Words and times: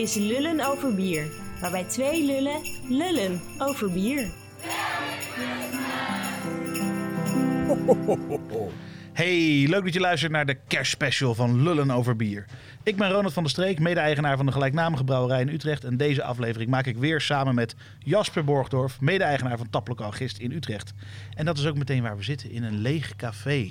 is 0.00 0.14
Lullen 0.14 0.60
over 0.60 0.94
Bier. 0.94 1.30
Waarbij 1.60 1.84
twee 1.84 2.24
lullen 2.24 2.60
lullen 2.88 3.40
over 3.58 3.92
bier. 3.92 4.30
Hey, 9.12 9.66
leuk 9.68 9.84
dat 9.84 9.92
je 9.92 10.00
luistert 10.00 10.32
naar 10.32 10.46
de 10.46 10.54
kerstspecial 10.54 11.34
van 11.34 11.62
Lullen 11.62 11.90
over 11.90 12.16
Bier. 12.16 12.44
Ik 12.82 12.96
ben 12.96 13.10
Ronald 13.10 13.32
van 13.32 13.42
der 13.42 13.52
Streek, 13.52 13.78
mede-eigenaar 13.78 14.36
van 14.36 14.46
de 14.46 14.52
gelijknamige 14.52 15.04
brouwerij 15.04 15.40
in 15.40 15.48
Utrecht. 15.48 15.84
En 15.84 15.96
deze 15.96 16.22
aflevering 16.22 16.70
maak 16.70 16.86
ik 16.86 16.96
weer 16.96 17.20
samen 17.20 17.54
met 17.54 17.74
Jasper 17.98 18.44
Borgdorf, 18.44 19.00
mede-eigenaar 19.00 19.58
van 19.58 19.70
Taplokaal 19.70 20.10
Gist 20.10 20.38
in 20.38 20.52
Utrecht. 20.52 20.92
En 21.34 21.44
dat 21.44 21.58
is 21.58 21.66
ook 21.66 21.76
meteen 21.76 22.02
waar 22.02 22.16
we 22.16 22.22
zitten, 22.22 22.50
in 22.50 22.62
een 22.62 22.78
leeg 22.78 23.16
café. 23.16 23.70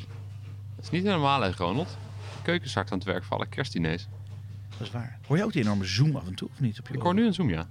Dat 0.75 0.85
is 0.85 0.89
niet 0.89 1.03
helemaal 1.03 1.39
leeg, 1.39 1.57
Ronald. 1.57 1.97
De 2.35 2.41
keuken 2.43 2.69
zakt 2.69 2.91
aan 2.91 2.97
het 2.97 3.07
werk 3.07 3.23
voor 3.23 3.35
alle 3.35 3.47
kerstdiners. 3.47 4.07
Dat 4.79 4.87
is 4.87 4.93
waar. 4.93 5.19
Hoor 5.27 5.37
je 5.37 5.43
ook 5.43 5.53
die 5.53 5.61
enorme 5.61 5.85
zoom 5.85 6.15
af 6.15 6.27
en 6.27 6.35
toe, 6.35 6.49
of 6.51 6.59
niet? 6.59 6.79
Op 6.79 6.87
je 6.87 6.93
Ik 6.93 7.01
hoor 7.01 7.13
nu 7.13 7.25
een 7.25 7.33
zoom, 7.33 7.49
ja. 7.49 7.67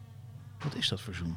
Wat 0.64 0.74
is 0.74 0.88
dat 0.88 1.00
voor 1.00 1.14
zoom? 1.14 1.36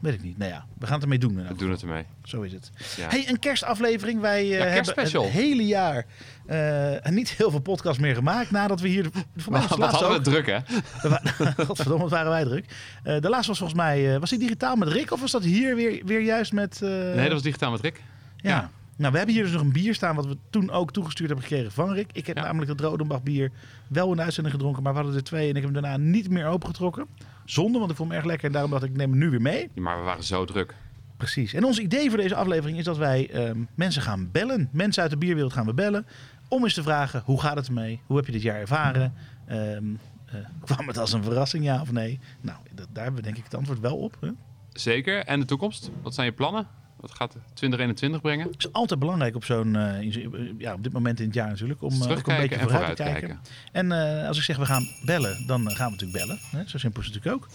Weet 0.00 0.14
ik 0.14 0.22
niet. 0.22 0.38
Nou 0.38 0.50
ja, 0.50 0.66
we 0.78 0.84
gaan 0.86 0.94
het 0.94 1.02
ermee 1.02 1.18
doen. 1.18 1.46
We 1.46 1.54
doen 1.54 1.70
het 1.70 1.82
ermee. 1.82 2.04
Zo 2.24 2.42
is 2.42 2.52
het. 2.52 2.70
Ja. 2.96 3.08
Hey, 3.08 3.28
een 3.28 3.38
kerstaflevering. 3.38 4.20
Wij 4.20 4.58
eh, 4.58 4.72
hebben 4.72 5.04
het 5.04 5.32
hele 5.32 5.66
jaar 5.66 6.06
eh, 6.46 7.12
niet 7.12 7.30
heel 7.30 7.50
veel 7.50 7.60
podcasts 7.60 7.98
meer 7.98 8.14
gemaakt 8.14 8.50
nadat 8.50 8.80
we 8.80 8.88
hier... 8.88 9.02
de- 9.02 9.10
Voor 9.36 9.52
mij 9.52 9.60
was 9.60 9.78
laatste 9.78 10.04
hadden 10.04 10.20
ook. 10.20 10.24
het 10.26 10.34
druk, 10.34 10.46
hè? 10.46 11.64
Godverdomme, 11.66 12.02
wat 12.02 12.10
waren 12.10 12.30
wij 12.30 12.44
druk. 12.44 12.64
Eh, 13.02 13.20
de 13.20 13.28
laatste 13.28 13.48
was 13.48 13.58
volgens 13.58 13.78
mij... 13.78 14.20
was 14.20 14.30
die 14.30 14.38
digitaal 14.38 14.76
met 14.76 14.88
Rick 14.88 15.10
of 15.12 15.20
was 15.20 15.30
dat 15.30 15.44
hier 15.44 15.74
weer, 15.76 16.02
weer 16.04 16.20
juist 16.20 16.52
met... 16.52 16.80
Nee, 16.80 17.14
dat 17.22 17.32
was 17.32 17.42
digitaal 17.42 17.70
met 17.70 17.80
Rick. 17.80 18.02
ja. 18.36 18.50
ja. 18.50 18.70
Nou, 19.00 19.12
we 19.12 19.18
hebben 19.18 19.34
hier 19.36 19.44
dus 19.44 19.52
nog 19.52 19.62
een 19.62 19.72
bier 19.72 19.94
staan 19.94 20.14
wat 20.16 20.26
we 20.26 20.36
toen 20.50 20.70
ook 20.70 20.92
toegestuurd 20.92 21.28
hebben 21.28 21.46
gekregen 21.46 21.72
van 21.72 21.92
Rick. 21.92 22.10
Ik 22.12 22.26
heb 22.26 22.36
Ja. 22.36 22.42
namelijk 22.42 22.70
het 22.70 22.80
Rodenbach 22.80 23.22
bier 23.22 23.50
wel 23.88 24.10
in 24.10 24.16
de 24.16 24.22
uitzending 24.22 24.54
gedronken, 24.54 24.82
maar 24.82 24.92
we 24.92 24.98
hadden 24.98 25.16
er 25.16 25.24
twee 25.24 25.42
en 25.50 25.56
ik 25.56 25.62
heb 25.62 25.72
hem 25.72 25.82
daarna 25.82 25.96
niet 25.96 26.30
meer 26.30 26.46
opengetrokken. 26.46 27.06
Zonde, 27.44 27.78
want 27.78 27.90
ik 27.90 27.96
vond 27.96 28.08
hem 28.08 28.18
erg 28.18 28.26
lekker 28.28 28.46
en 28.46 28.52
daarom 28.52 28.70
dacht 28.70 28.82
ik, 28.84 28.90
ik 28.90 28.96
neem 28.96 29.10
hem 29.10 29.18
nu 29.18 29.30
weer 29.30 29.40
mee. 29.40 29.70
Ja, 29.74 29.82
maar 29.82 29.98
we 29.98 30.04
waren 30.04 30.24
zo 30.24 30.44
druk. 30.44 30.74
Precies. 31.16 31.52
En 31.54 31.64
ons 31.64 31.78
idee 31.78 32.08
voor 32.08 32.18
deze 32.18 32.34
aflevering 32.34 32.78
is 32.78 32.84
dat 32.84 32.96
wij 32.96 33.30
ehm, 33.30 33.58
mensen 33.74 34.02
gaan 34.02 34.28
bellen. 34.32 34.68
Mensen 34.72 35.02
uit 35.02 35.10
de 35.10 35.16
bierwereld 35.18 35.52
gaan 35.52 35.66
we 35.66 35.74
bellen. 35.74 36.06
Om 36.48 36.62
eens 36.64 36.74
te 36.74 36.82
vragen, 36.82 37.22
hoe 37.24 37.40
gaat 37.40 37.56
het 37.56 37.66
ermee? 37.66 38.00
Hoe 38.06 38.16
heb 38.16 38.26
je 38.26 38.32
dit 38.32 38.42
jaar 38.42 38.60
ervaren? 38.60 39.14
Ehm, 39.46 39.84
eh, 40.26 40.34
kwam 40.64 40.86
het 40.86 40.98
als 40.98 41.12
een 41.12 41.22
verrassing, 41.22 41.64
ja 41.64 41.80
of 41.80 41.92
nee? 41.92 42.18
Nou, 42.40 42.58
dat, 42.74 42.86
daar 42.92 43.02
hebben 43.04 43.20
we 43.22 43.26
denk 43.26 43.38
ik 43.38 43.44
het 43.44 43.54
antwoord 43.54 43.80
wel 43.80 43.96
op. 43.96 44.16
Hè? 44.20 44.28
Zeker. 44.72 45.24
En 45.24 45.40
de 45.40 45.46
toekomst? 45.46 45.90
Wat 46.02 46.14
zijn 46.14 46.26
je 46.26 46.32
plannen? 46.32 46.66
Wat 47.00 47.10
gaat 47.14 47.36
2021 47.54 48.20
brengen? 48.20 48.48
is 48.58 48.72
altijd 48.72 49.00
belangrijk 49.00 49.34
op 49.34 49.44
zo'n, 49.44 49.76
eh, 49.76 50.12
zo'n- 50.12 50.54
ja, 50.58 50.72
op 50.74 50.82
dit 50.82 50.92
moment 50.92 51.20
in 51.20 51.26
het 51.26 51.34
jaar 51.34 51.48
natuurlijk, 51.48 51.82
om, 51.82 51.92
eh, 52.02 52.10
ook 52.10 52.26
een 52.28 52.36
beetje 52.36 52.58
vooruit 52.58 52.96
te 52.96 53.02
kijken. 53.02 53.40
En 53.72 53.92
eh, 54.20 54.28
als 54.28 54.36
ik 54.38 54.42
zeg 54.42 54.56
we 54.56 54.66
gaan 54.66 54.88
bellen, 55.04 55.46
dan 55.46 55.68
eh, 55.68 55.76
gaan 55.76 55.86
we 55.86 55.92
natuurlijk 55.92 56.18
bellen. 56.18 56.38
Hè? 56.50 56.68
Zo 56.68 56.78
simpel 56.78 57.00
is 57.00 57.06
het 57.06 57.14
natuurlijk 57.14 57.44
ook. 57.44 57.50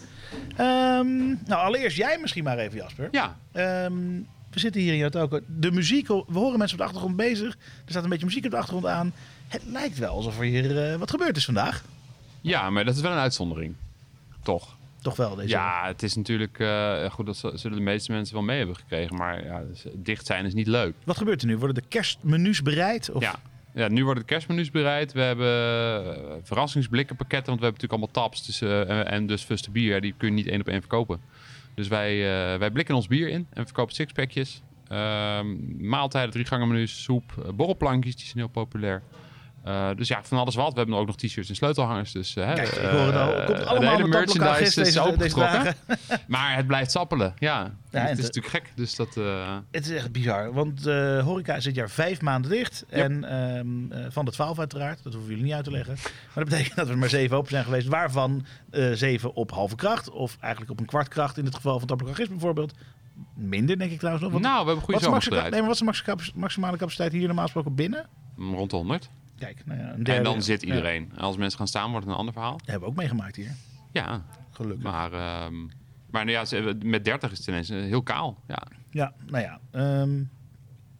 Ehm, 0.56 1.18
nou, 1.28 1.66
allereerst 1.66 1.98
jij 1.98 2.18
misschien 2.22 2.44
maar 2.44 2.58
even, 2.58 2.78
Jasper. 2.78 3.08
Ja, 3.12 3.38
Ehm, 3.52 3.94
we 4.52 4.60
zitten 4.60 4.82
hier 4.82 4.94
in 4.94 5.00
Jotoko. 5.00 5.40
De 5.48 5.72
muziek, 5.72 6.08
we 6.08 6.24
horen 6.34 6.58
mensen 6.58 6.78
op 6.78 6.78
de 6.78 6.84
achtergrond 6.84 7.16
bezig. 7.16 7.54
Er 7.54 7.92
staat 7.92 8.04
een 8.04 8.10
beetje 8.10 8.26
muziek 8.26 8.46
op 8.46 8.52
de 8.52 8.58
achtergrond 8.58 8.86
aan. 8.88 9.14
Het 9.48 9.62
lijkt 9.66 9.98
wel 9.98 10.16
alsof 10.16 10.38
er 10.40 10.44
hier 10.46 10.92
eh, 10.92 10.96
wat 10.98 11.10
gebeurd 11.12 11.38
is 11.38 11.46
vandaag. 11.46 11.84
ja, 12.42 12.70
maar 12.70 12.86
dat 12.86 12.96
is 12.96 13.02
wel 13.02 13.12
een 13.12 13.18
uitzondering. 13.18 13.76
Toch? 14.44 14.76
Toch 15.06 15.16
wel 15.16 15.36
deze. 15.36 15.48
Ja, 15.48 15.84
het 15.86 16.04
is 16.04 16.16
natuurlijk... 16.16 16.60
eh, 16.60 17.10
goed, 17.10 17.26
dat 17.26 17.38
zullen 17.54 17.78
de 17.78 17.84
meeste 17.84 18.12
mensen 18.12 18.36
wel 18.36 18.44
mee 18.44 18.58
hebben 18.58 18.76
gekregen. 18.76 19.16
Maar 19.16 19.46
ja, 19.46 19.64
dus, 19.64 19.86
dicht 19.94 20.26
zijn 20.26 20.46
is 20.46 20.54
niet 20.54 20.68
leuk. 20.68 20.96
Wat 21.04 21.18
gebeurt 21.18 21.42
er 21.42 21.48
nu? 21.48 21.58
Worden 21.58 21.76
de 21.76 21.88
kerstmenu's 21.90 22.62
bereid? 22.62 23.12
Of... 23.12 23.22
Ja. 23.22 23.36
ja, 23.74 23.88
nu 23.88 24.04
worden 24.04 24.24
de 24.24 24.30
kerstmenu's 24.30 24.72
bereid. 24.72 25.14
We 25.14 25.22
hebben 25.22 25.48
eh, 25.48 26.34
verrassingsblikkenpakketten, 26.44 27.48
want 27.48 27.60
we 27.60 27.66
hebben 27.66 27.82
natuurlijk 27.82 28.14
allemaal 28.14 28.30
taps. 28.30 28.46
Dus, 28.46 28.62
eh, 28.62 29.00
en, 29.00 29.08
en 29.08 29.28
dus 29.28 29.44
fuste 29.44 29.72
bier, 29.72 30.02
die 30.02 30.14
kun 30.18 30.28
je 30.28 30.34
niet 30.34 30.48
één 30.48 30.60
op 30.60 30.68
één 30.68 30.80
verkopen. 30.80 31.22
Dus 31.76 31.88
wij, 31.88 32.14
eh, 32.14 32.60
wij 32.60 32.72
blikken 32.72 32.96
ons 32.96 33.08
bier 33.08 33.28
in 33.28 33.48
en 33.54 33.66
verkopen 33.66 33.96
sixpackjes. 33.96 34.62
Ehm 34.88 35.48
maaltijden, 35.88 36.32
drie 36.32 36.46
gangen 36.46 36.68
menus, 36.68 37.04
soep, 37.04 37.44
eh, 37.46 37.52
borrelplankjes, 37.54 38.16
die 38.16 38.26
zijn 38.26 38.38
heel 38.38 38.48
populair. 38.48 39.02
Eh, 39.66 39.90
dus 39.96 40.08
ja, 40.08 40.24
van 40.24 40.38
alles 40.38 40.56
wat. 40.56 40.72
We 40.74 40.78
hebben 40.78 40.96
ook 40.96 41.08
nog 41.08 41.16
t-shirts 41.16 41.50
en 41.50 41.56
sleutelhangers. 41.56 42.12
Dus, 42.12 42.36
eh, 42.36 42.54
Kijk, 42.54 42.68
ik 42.68 42.74
eh, 42.74 42.90
hoor 42.90 43.06
het 43.06 43.16
al. 43.16 43.46
Komt 43.46 43.58
de 43.58 43.66
allemaal 43.66 43.96
hele 43.96 44.10
taplokaal 44.10 44.46
merchandise 44.46 44.82
is 44.82 44.88
deze, 44.88 45.02
opengetrokken. 45.02 45.76
Maar 46.28 46.56
het 46.56 46.68
blijft 46.68 46.92
sappelen, 46.92 47.34
ja. 47.40 47.76
Het 47.90 48.18
is 48.18 48.26
natuurlijk 48.26 48.54
gek, 48.54 48.72
dus 48.76 48.96
dat... 48.96 49.16
Het 49.72 49.86
is 49.86 49.92
echt 49.92 50.12
bizar. 50.12 50.54
Want 50.54 50.84
de 50.84 51.22
horeca 51.24 51.56
is 51.56 51.64
dit 51.64 51.76
jaar 51.76 51.90
vijf 51.90 52.22
maanden 52.22 52.52
dicht. 52.52 52.86
Yep. 52.90 53.00
En 53.00 53.24
ehm, 53.24 53.92
eh, 53.92 54.12
van 54.12 54.26
de 54.26 54.32
twaalf 54.32 54.60
uiteraard. 54.60 55.04
Dat 55.04 55.14
hoeven 55.14 55.30
jullie 55.30 55.46
niet 55.46 55.54
uit 55.54 55.64
te 55.64 55.72
leggen. 55.72 55.94
Maar 56.04 56.44
dat 56.44 56.50
betekent 56.50 56.76
dat 56.76 56.88
we 56.88 56.94
er 56.94 57.00
maar 57.00 57.10
zeven 57.10 57.38
open 57.38 57.50
zijn 57.50 57.64
geweest. 57.64 57.88
Waarvan 57.88 58.46
zeven 58.94 59.34
op 59.34 59.52
halve 59.52 59.76
kracht. 59.76 60.10
Of 60.10 60.38
eigenlijk 60.40 60.72
op 60.72 60.80
een 60.80 60.86
kwart 60.86 61.08
kracht. 61.08 61.38
In 61.38 61.46
het 61.46 61.56
geval 61.56 61.80
van 61.80 61.88
taplokaal 61.88 62.26
bijvoorbeeld. 62.30 62.74
Minder 63.36 63.78
denk 63.78 63.92
ik 63.92 63.98
trouwens 63.98 64.24
nog. 64.24 64.34
Want 64.34 64.44
nou, 64.46 64.60
we 64.60 64.66
hebben 64.66 64.84
goede 64.84 65.00
wat, 65.00 65.24
zomers 65.24 65.28
nee, 65.28 65.52
maar 65.52 65.62
wat 65.62 65.72
is 65.72 65.78
de 65.78 65.86
maxi- 65.86 66.32
maximale 66.36 66.78
capaciteit 66.78 67.12
hier 67.12 67.26
normaal 67.26 67.44
gesproken 67.44 67.76
binnen? 67.76 68.06
Rond 68.38 68.70
de 68.70 68.76
100. 68.76 69.10
Kijk, 69.38 69.66
nou 69.66 69.80
ja, 69.80 69.86
een 69.86 70.04
derde. 70.04 70.12
En 70.12 70.24
dan 70.24 70.42
zit 70.42 70.64
iedereen. 70.64 71.12
En 71.16 71.22
als 71.22 71.38
mensen 71.38 71.58
gaan 71.58 71.68
staan, 71.68 71.90
wordt 71.90 72.06
het 72.06 72.14
een 72.14 72.20
ander 72.20 72.34
verhaal. 72.34 72.58
dat 72.58 72.66
hebben 72.66 72.84
we 72.84 72.90
ook 72.90 73.00
meegemaakt 73.00 73.36
hier. 73.36 73.52
Ja, 73.92 74.26
Gelukkig. 74.52 74.84
maar, 74.84 75.14
ehm, 75.14 75.56
maar 76.10 76.26
nou 76.26 76.48
ja, 76.48 76.74
met 76.84 77.06
30 77.06 77.32
is 77.32 77.38
het 77.38 77.48
ineens 77.48 77.70
eh, 77.70 77.80
heel 77.82 78.04
kaal. 78.04 78.44
Ja. 78.48 78.64
Ja, 78.90 79.14
nou 79.26 79.44
ja. 79.44 79.60
ehm, 79.72 80.16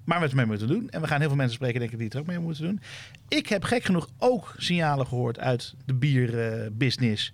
maar 0.04 0.20
we 0.20 0.26
hebben 0.26 0.30
het 0.30 0.34
mee 0.34 0.46
moeten 0.46 0.68
doen. 0.68 0.90
En 0.90 1.02
we 1.02 1.08
gaan 1.08 1.20
heel 1.20 1.28
veel 1.28 1.38
mensen 1.38 1.56
spreken, 1.56 1.80
denk 1.80 1.92
ik, 1.92 1.98
die 1.98 2.06
het 2.08 2.16
er 2.16 2.22
ook 2.22 2.28
mee 2.28 2.40
moeten 2.40 2.64
doen. 2.64 2.82
Ik 3.28 3.48
heb 3.48 3.64
gek 3.64 3.84
genoeg 3.84 4.10
ook 4.18 4.54
signalen 4.58 5.08
gehoord 5.08 5.40
uit 5.40 5.76
de 5.86 5.94
bierbusiness 5.94 7.34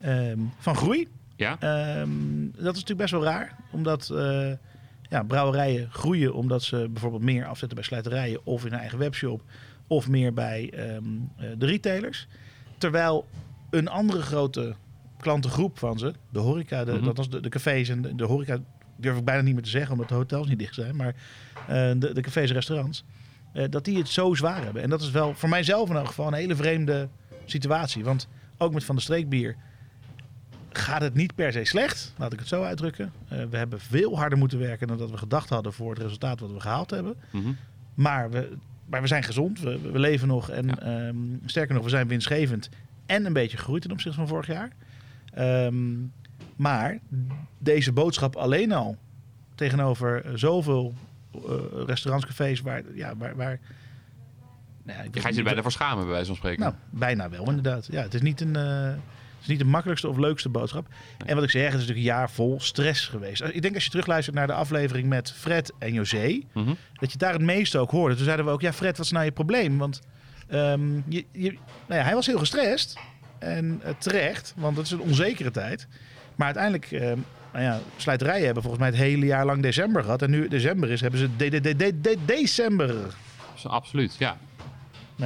ehm 0.00 0.38
van 0.58 0.76
groei. 0.76 1.08
ja? 1.36 1.56
Dat 1.56 2.74
is 2.74 2.80
natuurlijk 2.80 2.98
best 2.98 3.10
wel 3.10 3.24
raar. 3.24 3.56
Omdat 3.70 4.10
eh, 4.10 4.52
ja, 5.08 5.22
brouwerijen 5.22 5.90
groeien 5.90 6.34
omdat 6.34 6.62
ze 6.62 6.88
bijvoorbeeld 6.90 7.22
meer 7.22 7.46
afzetten 7.46 7.76
bij 7.76 7.86
slijterijen 7.86 8.46
of 8.46 8.64
in 8.64 8.70
hun 8.70 8.80
eigen 8.80 8.98
webshop. 8.98 9.42
Of 9.88 10.08
meer 10.08 10.32
bij 10.32 10.70
ehm, 10.72 11.04
eh, 11.36 11.48
de 11.58 11.66
retailers. 11.66 12.26
Terwijl 12.78 13.26
een 13.70 13.88
andere 13.88 14.22
grote 14.22 14.74
klantengroep 15.20 15.78
van 15.78 15.98
ze, 15.98 16.12
de 16.30 16.38
horeca, 16.38 16.84
de, 16.84 16.92
Mhm. 16.92 17.04
dat 17.04 17.16
was 17.16 17.30
de, 17.30 17.40
de 17.40 17.48
cafés 17.48 17.88
en 17.88 18.02
de, 18.02 18.14
de 18.14 18.24
horeca, 18.24 18.58
durf 18.96 19.16
ik 19.18 19.24
bijna 19.24 19.42
niet 19.42 19.54
meer 19.54 19.62
te 19.62 19.70
zeggen 19.70 19.92
omdat 19.92 20.08
de 20.08 20.14
hotels 20.14 20.48
niet 20.48 20.58
dicht 20.58 20.74
zijn. 20.74 20.96
Maar 20.96 21.14
eh, 21.66 21.66
de, 21.96 22.12
de 22.12 22.20
cafés 22.20 22.48
en 22.48 22.54
restaurants, 22.54 23.04
eh, 23.52 23.64
dat 23.70 23.84
die 23.84 23.98
het 23.98 24.08
zo 24.08 24.34
zwaar 24.34 24.62
hebben. 24.64 24.82
En 24.82 24.90
dat 24.90 25.00
is 25.00 25.10
wel 25.10 25.34
voor 25.34 25.48
mijzelf 25.48 25.88
in 25.90 25.96
elk 25.96 26.06
geval 26.06 26.26
een 26.26 26.32
hele 26.34 26.56
vreemde 26.56 27.08
situatie. 27.44 28.04
Want 28.04 28.28
ook 28.58 28.72
met 28.72 28.84
Van 28.84 28.94
de 28.96 29.00
Streekbier 29.02 29.56
gaat 30.70 31.00
het 31.00 31.14
niet 31.14 31.34
per 31.34 31.52
se 31.52 31.64
slecht, 31.64 32.14
laat 32.18 32.32
ik 32.32 32.38
het 32.38 32.48
zo 32.48 32.62
uitdrukken. 32.62 33.12
We 33.28 33.56
hebben 33.56 33.80
veel 33.80 34.18
harder 34.18 34.38
moeten 34.38 34.58
werken 34.58 34.86
dan 34.86 34.98
dat 34.98 35.10
we 35.10 35.16
gedacht 35.16 35.48
hadden 35.48 35.72
voor 35.72 35.90
het 35.94 36.02
resultaat 36.02 36.40
wat 36.40 36.52
we 36.52 36.60
gehaald 36.60 36.90
hebben. 36.90 37.16
Mhm. 37.30 37.48
Maar 37.94 38.30
we, 38.30 38.56
maar 38.88 39.00
we 39.00 39.06
zijn 39.06 39.22
gezond, 39.22 39.60
we, 39.60 39.78
we 39.92 39.98
leven 39.98 40.28
nog 40.28 40.50
en 40.50 40.66
Ja. 40.66 40.76
ehm, 40.78 41.16
sterker 41.46 41.74
nog, 41.74 41.84
we 41.84 41.90
zijn 41.90 42.08
winstgevend 42.08 42.68
en 43.06 43.26
een 43.26 43.32
beetje 43.32 43.56
gegroeid 43.56 43.82
ten 43.82 43.90
opzichte 43.90 44.18
van 44.18 44.28
vorig 44.28 44.46
jaar. 44.46 44.70
Ehm, 45.34 45.96
maar 46.56 46.98
deze 47.58 47.92
boodschap 47.92 48.36
alleen 48.36 48.72
al 48.72 48.96
tegenover 49.54 50.24
zoveel 50.34 50.94
eh, 51.32 51.40
restaurants, 51.86 52.26
cafés 52.26 52.60
waar, 52.60 52.82
ja, 52.94 53.16
waar, 53.16 53.36
waar 53.36 53.58
nou 54.82 54.98
ja, 54.98 55.04
ik 55.04 55.14
Je 55.22 55.36
er 55.38 55.42
bijna 55.44 55.62
voor 55.62 55.72
schamen, 55.72 56.02
bij 56.04 56.12
wijze 56.12 56.26
van 56.26 56.36
spreken. 56.36 56.60
nou, 56.60 56.74
bijna 56.90 57.28
wel, 57.28 57.48
inderdaad. 57.48 57.88
Ja, 57.90 58.02
het 58.02 58.14
is 58.14 58.20
niet 58.22 58.40
een. 58.40 58.56
eh, 58.56 58.92
het 59.38 59.42
is 59.42 59.46
niet 59.48 59.58
de 59.58 59.64
makkelijkste 59.64 60.08
of 60.08 60.16
leukste 60.16 60.48
boodschap. 60.48 60.86
En 61.26 61.34
wat 61.34 61.44
ik 61.44 61.50
zeg, 61.50 61.62
het 61.62 61.72
is 61.72 61.78
natuurlijk 61.80 62.06
een 62.06 62.12
jaar 62.14 62.30
vol 62.30 62.60
stress 62.60 63.06
geweest. 63.06 63.42
Ik 63.42 63.62
denk 63.62 63.74
als 63.74 63.84
je 63.84 63.90
terugluistert 63.90 64.36
naar 64.36 64.46
de 64.46 64.52
aflevering 64.52 65.08
met 65.08 65.32
Fred 65.32 65.72
en 65.78 65.92
José, 65.92 66.40
Mhm. 66.52 66.72
dat 66.94 67.12
je 67.12 67.18
daar 67.18 67.32
het 67.32 67.42
meeste 67.42 67.78
ook 67.78 67.90
hoorde. 67.90 68.14
Toen 68.14 68.24
zeiden 68.24 68.44
we 68.46 68.50
ook, 68.50 68.60
ja 68.60 68.72
Fred, 68.72 68.96
wat 68.96 69.06
is 69.06 69.12
nou 69.12 69.24
je 69.24 69.32
probleem? 69.32 69.78
Want 69.78 70.00
ehm, 70.48 70.94
je, 71.08 71.24
je, 71.32 71.50
nou 71.86 72.00
ja, 72.00 72.02
hij 72.06 72.14
was 72.14 72.26
heel 72.26 72.38
gestrest. 72.38 72.98
En 73.38 73.80
eh, 73.82 73.92
terecht, 73.98 74.54
want 74.56 74.76
het 74.76 74.86
is 74.86 74.92
een 74.92 75.00
onzekere 75.00 75.50
tijd. 75.50 75.86
Maar 76.34 76.46
uiteindelijk, 76.46 76.90
ehm, 76.92 77.18
nou 77.52 77.64
ja, 77.64 77.80
slijterijen 77.96 78.44
hebben 78.44 78.62
volgens 78.62 78.82
mij 78.82 78.92
het 78.92 79.00
hele 79.02 79.26
jaar 79.26 79.46
lang 79.46 79.62
december 79.62 80.02
gehad. 80.02 80.22
En 80.22 80.30
nu 80.30 80.48
december 80.48 80.90
is, 80.90 81.00
hebben 81.00 81.20
ze 81.20 81.36
de, 81.36 81.48
de, 81.48 81.60
de, 81.60 81.76
de, 81.76 82.00
de- 82.00 82.16
december. 82.24 82.94
Absoluut, 83.64 84.16
ja. 84.18 84.36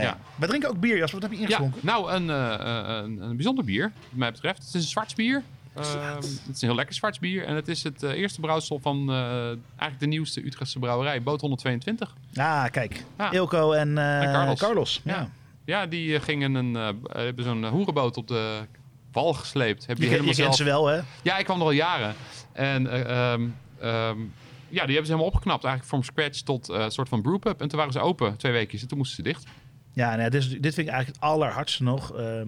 Ja. 0.01 0.19
We 0.37 0.47
drinken 0.47 0.69
ook 0.69 0.81
bier, 0.81 0.97
Jasper. 0.97 1.21
Wat 1.21 1.31
heb 1.31 1.39
je 1.39 1.47
Ja, 1.49 1.59
ingeschonken? 1.59 1.81
nou, 1.83 2.13
een, 2.13 2.31
eh, 2.31 2.55
eh, 2.55 3.05
een, 3.05 3.21
een 3.23 3.37
bijzonder 3.37 3.65
bier, 3.65 3.83
wat 4.09 4.19
mij 4.19 4.31
betreft. 4.33 4.59
Het 4.59 4.67
is 4.67 4.75
een 4.75 4.81
zwart 4.89 5.15
bier. 5.15 5.43
Ehm, 5.75 6.15
het 6.17 6.25
is 6.25 6.63
een 6.63 6.69
heel 6.69 6.75
lekker 6.75 6.95
zwart 6.95 7.21
bier. 7.21 7.45
En 7.45 7.55
het 7.55 7.69
is 7.69 7.83
het 7.83 8.03
eh, 8.03 8.11
eerste 8.11 8.41
brouwsel 8.41 8.79
van 8.79 9.11
eh, 9.11 9.17
eigenlijk 9.47 9.99
de 9.99 10.07
nieuwste 10.07 10.45
Utrechtse 10.47 10.79
brouwerij, 10.79 11.23
Boot 11.23 11.41
122. 11.41 12.15
Ah, 12.37 12.65
kijk. 12.71 13.05
Ja. 13.19 13.31
Ilko 13.33 13.73
en, 13.73 13.99
eh, 13.99 14.49
En 14.49 14.57
Carlos. 14.57 15.01
Ja. 15.05 15.15
Ja. 15.15 15.31
Ja, 15.65 15.87
die 15.87 16.21
gingen 16.21 16.55
een, 16.55 16.77
eh, 16.77 16.89
hebben 17.23 17.45
zo'n 17.45 17.65
hoerenboot 17.67 18.17
op 18.17 18.29
de 18.29 18.61
wal 19.13 19.35
gesleept. 19.35 19.87
Hebben 19.87 20.05
Je, 20.05 20.11
je 20.11 20.17
helemaal 20.17 20.35
kent 20.35 20.45
zelf... 20.55 20.57
ze 20.57 20.65
wel, 20.65 20.87
hè? 20.87 21.01
Ja, 21.23 21.39
ik 21.39 21.45
kwam 21.45 21.59
er 21.59 21.65
al 21.65 21.71
jaren. 21.71 22.15
En 22.53 22.87
eh, 22.87 23.33
ehm, 23.33 23.43
ehm, 23.81 24.19
ja, 24.69 24.85
die 24.85 24.95
hebben 24.95 25.07
ze 25.07 25.13
helemaal 25.13 25.25
opgeknapt. 25.27 25.65
Eigenlijk 25.65 25.95
from 25.95 26.03
scratch 26.03 26.41
tot 26.41 26.69
eh, 26.69 26.81
een 26.81 26.91
soort 26.91 27.09
van 27.09 27.23
brewpub. 27.23 27.61
En 27.61 27.69
toen 27.69 27.79
waren 27.79 27.93
ze 27.93 28.01
open, 28.01 28.37
twee 28.37 28.53
weken. 28.53 28.81
En 28.81 28.89
toen 28.89 28.99
moesten 28.99 29.17
ze 29.17 29.23
dicht. 29.23 29.45
Ja, 29.93 30.09
nou 30.09 30.21
ja, 30.23 30.29
dit, 30.29 30.43
is- 30.43 30.49
dit 30.49 30.75
vind 30.75 30.87
ik 30.87 30.93
eigenlijk 30.93 31.07
het 31.23 31.31
allerhardste 31.31 31.83
nog. 31.83 32.15
Eh, 32.17 32.41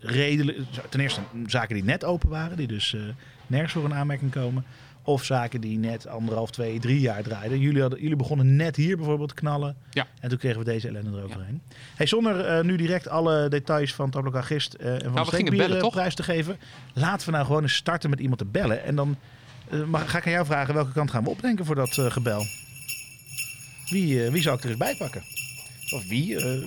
redelijk, 0.00 0.58
ten 0.88 1.00
eerste 1.00 1.20
zaken 1.46 1.74
die 1.74 1.84
net 1.84 2.04
open 2.04 2.28
waren, 2.28 2.56
die 2.56 2.66
dus 2.66 2.94
eh, 2.94 3.00
nergens 3.46 3.72
voor 3.72 3.84
een 3.84 3.94
aanmerking 3.94 4.30
komen. 4.30 4.64
Of 5.02 5.24
zaken 5.24 5.60
die 5.60 5.78
net 5.78 6.06
anderhalf, 6.06 6.50
twee, 6.50 6.80
drie 6.80 7.00
jaar 7.00 7.22
draaiden. 7.22 7.58
Jullie, 7.60 7.80
hadden, 7.80 8.00
jullie 8.00 8.16
begonnen 8.16 8.56
net 8.56 8.76
hier 8.76 8.96
bijvoorbeeld 8.96 9.28
te 9.28 9.34
knallen. 9.34 9.76
Ja. 9.90 10.06
En 10.20 10.28
toen 10.28 10.38
kregen 10.38 10.58
we 10.58 10.64
deze 10.64 10.88
ellende 10.88 11.18
eroverheen. 11.18 11.60
Hey, 11.94 12.06
zonder 12.06 12.40
eh, 12.44 12.64
nu 12.64 12.76
direct 12.76 13.08
alle 13.08 13.48
details 13.48 13.94
van 13.94 14.10
Tablokagist 14.10 14.76
uh, 14.80 14.92
en 14.92 15.00
van 15.00 15.12
Nou, 15.12 15.44
we 15.44 15.56
bellen, 15.56 15.78
toch? 15.78 15.92
prijs 15.92 16.14
te 16.14 16.22
geven. 16.22 16.56
Laten 16.94 17.26
we 17.26 17.32
nou 17.32 17.46
gewoon 17.46 17.62
eens 17.62 17.74
starten 17.74 18.10
met 18.10 18.20
iemand 18.20 18.38
te 18.38 18.44
bellen. 18.44 18.84
En 18.84 18.94
dan 18.96 19.16
mag, 19.86 20.10
ga 20.10 20.18
ik 20.18 20.26
aan 20.26 20.32
jou 20.32 20.46
vragen 20.46 20.74
welke 20.74 20.92
kant 20.92 21.10
gaan 21.10 21.24
we 21.24 21.30
opdenken 21.30 21.64
voor 21.64 21.74
dat 21.74 21.94
gebel. 21.94 22.42
Wie, 23.90 24.30
wie 24.30 24.42
zou 24.42 24.56
ik 24.56 24.62
er 24.62 24.68
eens 24.68 24.78
bij 24.78 24.96
pakken? 24.96 25.22
Of 25.90 26.06
wie? 26.08 26.36
eh, 26.40 26.62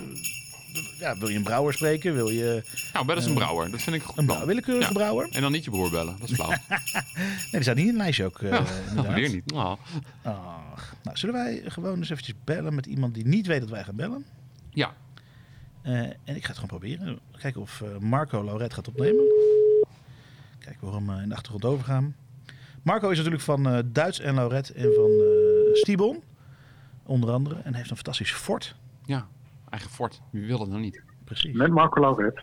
ja, 0.99 1.17
wil 1.17 1.27
je 1.29 1.35
een 1.37 1.43
brouwer 1.43 1.73
spreken? 1.73 2.13
Wil 2.13 2.29
je 2.29 2.63
Nou, 2.93 3.05
bel 3.05 3.15
eens 3.15 3.25
een 3.25 3.33
brouwer. 3.33 3.71
Dat 3.71 3.81
vind 3.81 3.95
ik 3.95 4.01
een 4.01 4.07
goed 4.07 4.17
een 4.39 4.45
willekeurige 4.45 4.87
Ja. 4.87 4.93
brouwer? 4.93 5.27
En 5.31 5.41
dan 5.41 5.51
niet 5.51 5.63
je 5.63 5.69
broer 5.69 5.89
bellen. 5.89 6.15
Dat 6.19 6.29
is 6.29 6.35
flauw. 6.35 6.49
Nee, 7.51 7.51
die 7.51 7.61
staat 7.61 7.75
niet 7.75 7.83
in 7.85 7.91
het 7.93 7.97
lijstje 8.01 8.25
ook. 8.25 8.41
eh, 8.41 8.49
Ja, 8.49 8.63
inderdaad. 8.89 9.13
weer 9.13 9.29
niet. 9.29 9.51
Nou, 9.51 9.77
Ach, 10.23 10.95
nou, 11.03 11.17
zullen 11.17 11.35
wij 11.35 11.61
gewoon 11.65 11.97
eens 11.97 12.09
eventjes 12.09 12.35
bellen 12.43 12.75
met 12.75 12.85
iemand 12.85 13.13
die 13.13 13.27
niet 13.27 13.47
weet 13.47 13.59
dat 13.59 13.69
wij 13.69 13.83
gaan 13.83 13.95
bellen? 13.95 14.25
ja. 14.69 14.93
Eh, 15.81 15.93
en 15.99 16.35
ik 16.35 16.41
ga 16.45 16.47
het 16.53 16.59
gewoon 16.59 16.79
proberen. 16.79 17.19
Kijken 17.39 17.61
of 17.61 17.81
eh, 17.81 17.97
Marco 17.97 18.43
Lauret 18.43 18.73
gaat 18.73 18.87
opnemen. 18.87 19.23
Kijken 20.59 20.87
we 20.87 20.93
hem 20.93 21.09
eh, 21.09 21.21
in 21.21 21.29
de 21.29 21.35
achtergrond 21.35 21.65
overgaan. 21.65 22.15
Marco 22.81 23.09
is 23.09 23.17
natuurlijk 23.17 23.43
van 23.43 23.67
eh, 23.69 23.79
Duits 23.85 24.19
en 24.19 24.33
Lauret 24.35 24.69
en 24.69 24.93
van 24.95 25.09
eh 25.11 25.73
Stibon. 25.73 26.23
Onder 27.03 27.31
andere. 27.31 27.55
En 27.63 27.73
heeft 27.73 27.89
een 27.89 27.95
fantastisch 27.95 28.31
fort. 28.31 28.75
Ja. 29.11 29.27
Eigen 29.69 29.89
fort. 29.89 30.21
Wie 30.31 30.45
wil 30.47 30.59
het 30.59 30.69
nou 30.69 30.81
niet? 30.81 31.03
Precies. 31.25 31.55
Met 31.55 31.69
Marco 31.71 32.01
Lauret. 32.01 32.41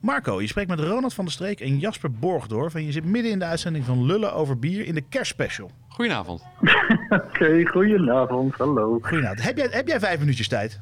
Marco, 0.00 0.40
je 0.40 0.46
spreekt 0.46 0.68
met 0.68 0.80
Ronald 0.80 1.14
van 1.14 1.24
der 1.24 1.32
Streek 1.34 1.60
en 1.60 1.78
Jasper 1.78 2.12
Borgdorf. 2.12 2.74
En 2.74 2.84
je 2.84 2.92
zit 2.92 3.04
midden 3.04 3.30
in 3.32 3.38
de 3.38 3.44
uitzending 3.44 3.84
van 3.84 4.04
Lullen 4.04 4.32
over 4.34 4.58
bier 4.58 4.86
in 4.86 4.94
de 4.94 5.00
kerstspecial. 5.00 5.70
Goedenavond. 5.88 6.42
Oké, 7.08 7.66
goedenavond. 7.66 8.54
Hallo. 8.54 8.98
Goedenavond. 9.02 9.42
Heb 9.42 9.56
jij, 9.56 9.68
heb 9.70 9.88
jij 9.88 10.00
vijf 10.00 10.18
minuutjes 10.18 10.48
tijd? 10.48 10.80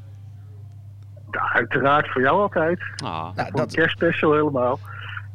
Ja, 1.31 1.53
uiteraard 1.53 2.09
voor 2.13 2.23
jou 2.23 2.41
altijd. 2.41 2.81
Ah, 2.97 3.09
Nou, 3.13 3.35
Voor 3.35 3.45
een 3.47 3.53
dat, 3.53 3.73
kerstspecial 3.75 4.33
helemaal. 4.33 4.79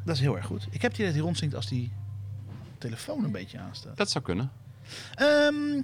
dat 0.05 0.15
is 0.15 0.21
heel 0.21 0.35
erg 0.35 0.45
goed. 0.45 0.67
Ik 0.71 0.81
heb 0.81 0.91
het 0.91 0.93
idee 0.93 1.05
dat 1.05 1.15
hij 1.15 1.23
rondzinkt 1.23 1.55
als 1.55 1.67
die 1.69 1.91
telefoon 2.77 3.23
een 3.23 3.31
beetje 3.31 3.59
aanstaat. 3.59 3.97
dat 3.97 4.09
zou 4.09 4.23
kunnen. 4.23 4.51
Ehm, 5.15 5.81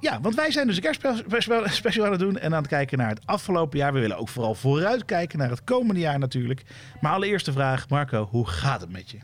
ja, 0.00 0.20
want 0.20 0.34
wij 0.34 0.50
zijn 0.50 0.66
dus 0.66 0.76
een 0.76 0.82
kerstspecial 0.82 1.68
special 1.68 2.04
aan 2.04 2.10
het 2.10 2.20
doen 2.20 2.38
en 2.38 2.54
aan 2.54 2.62
het 2.62 2.70
kijken 2.70 2.98
naar 2.98 3.08
het 3.08 3.26
afgelopen 3.26 3.78
jaar. 3.78 3.92
We 3.92 4.00
willen 4.00 4.18
ook 4.18 4.28
vooral 4.28 4.54
vooruitkijken 4.54 5.38
naar 5.38 5.50
het 5.50 5.64
komende 5.64 6.00
jaar 6.00 6.18
natuurlijk. 6.18 6.62
Maar 7.00 7.12
allereerst 7.12 7.46
de 7.46 7.52
vraag, 7.52 7.88
Marco, 7.88 8.28
hoe 8.30 8.48
gaat 8.48 8.80
het 8.80 8.92
met 8.92 9.10
je? 9.10 9.18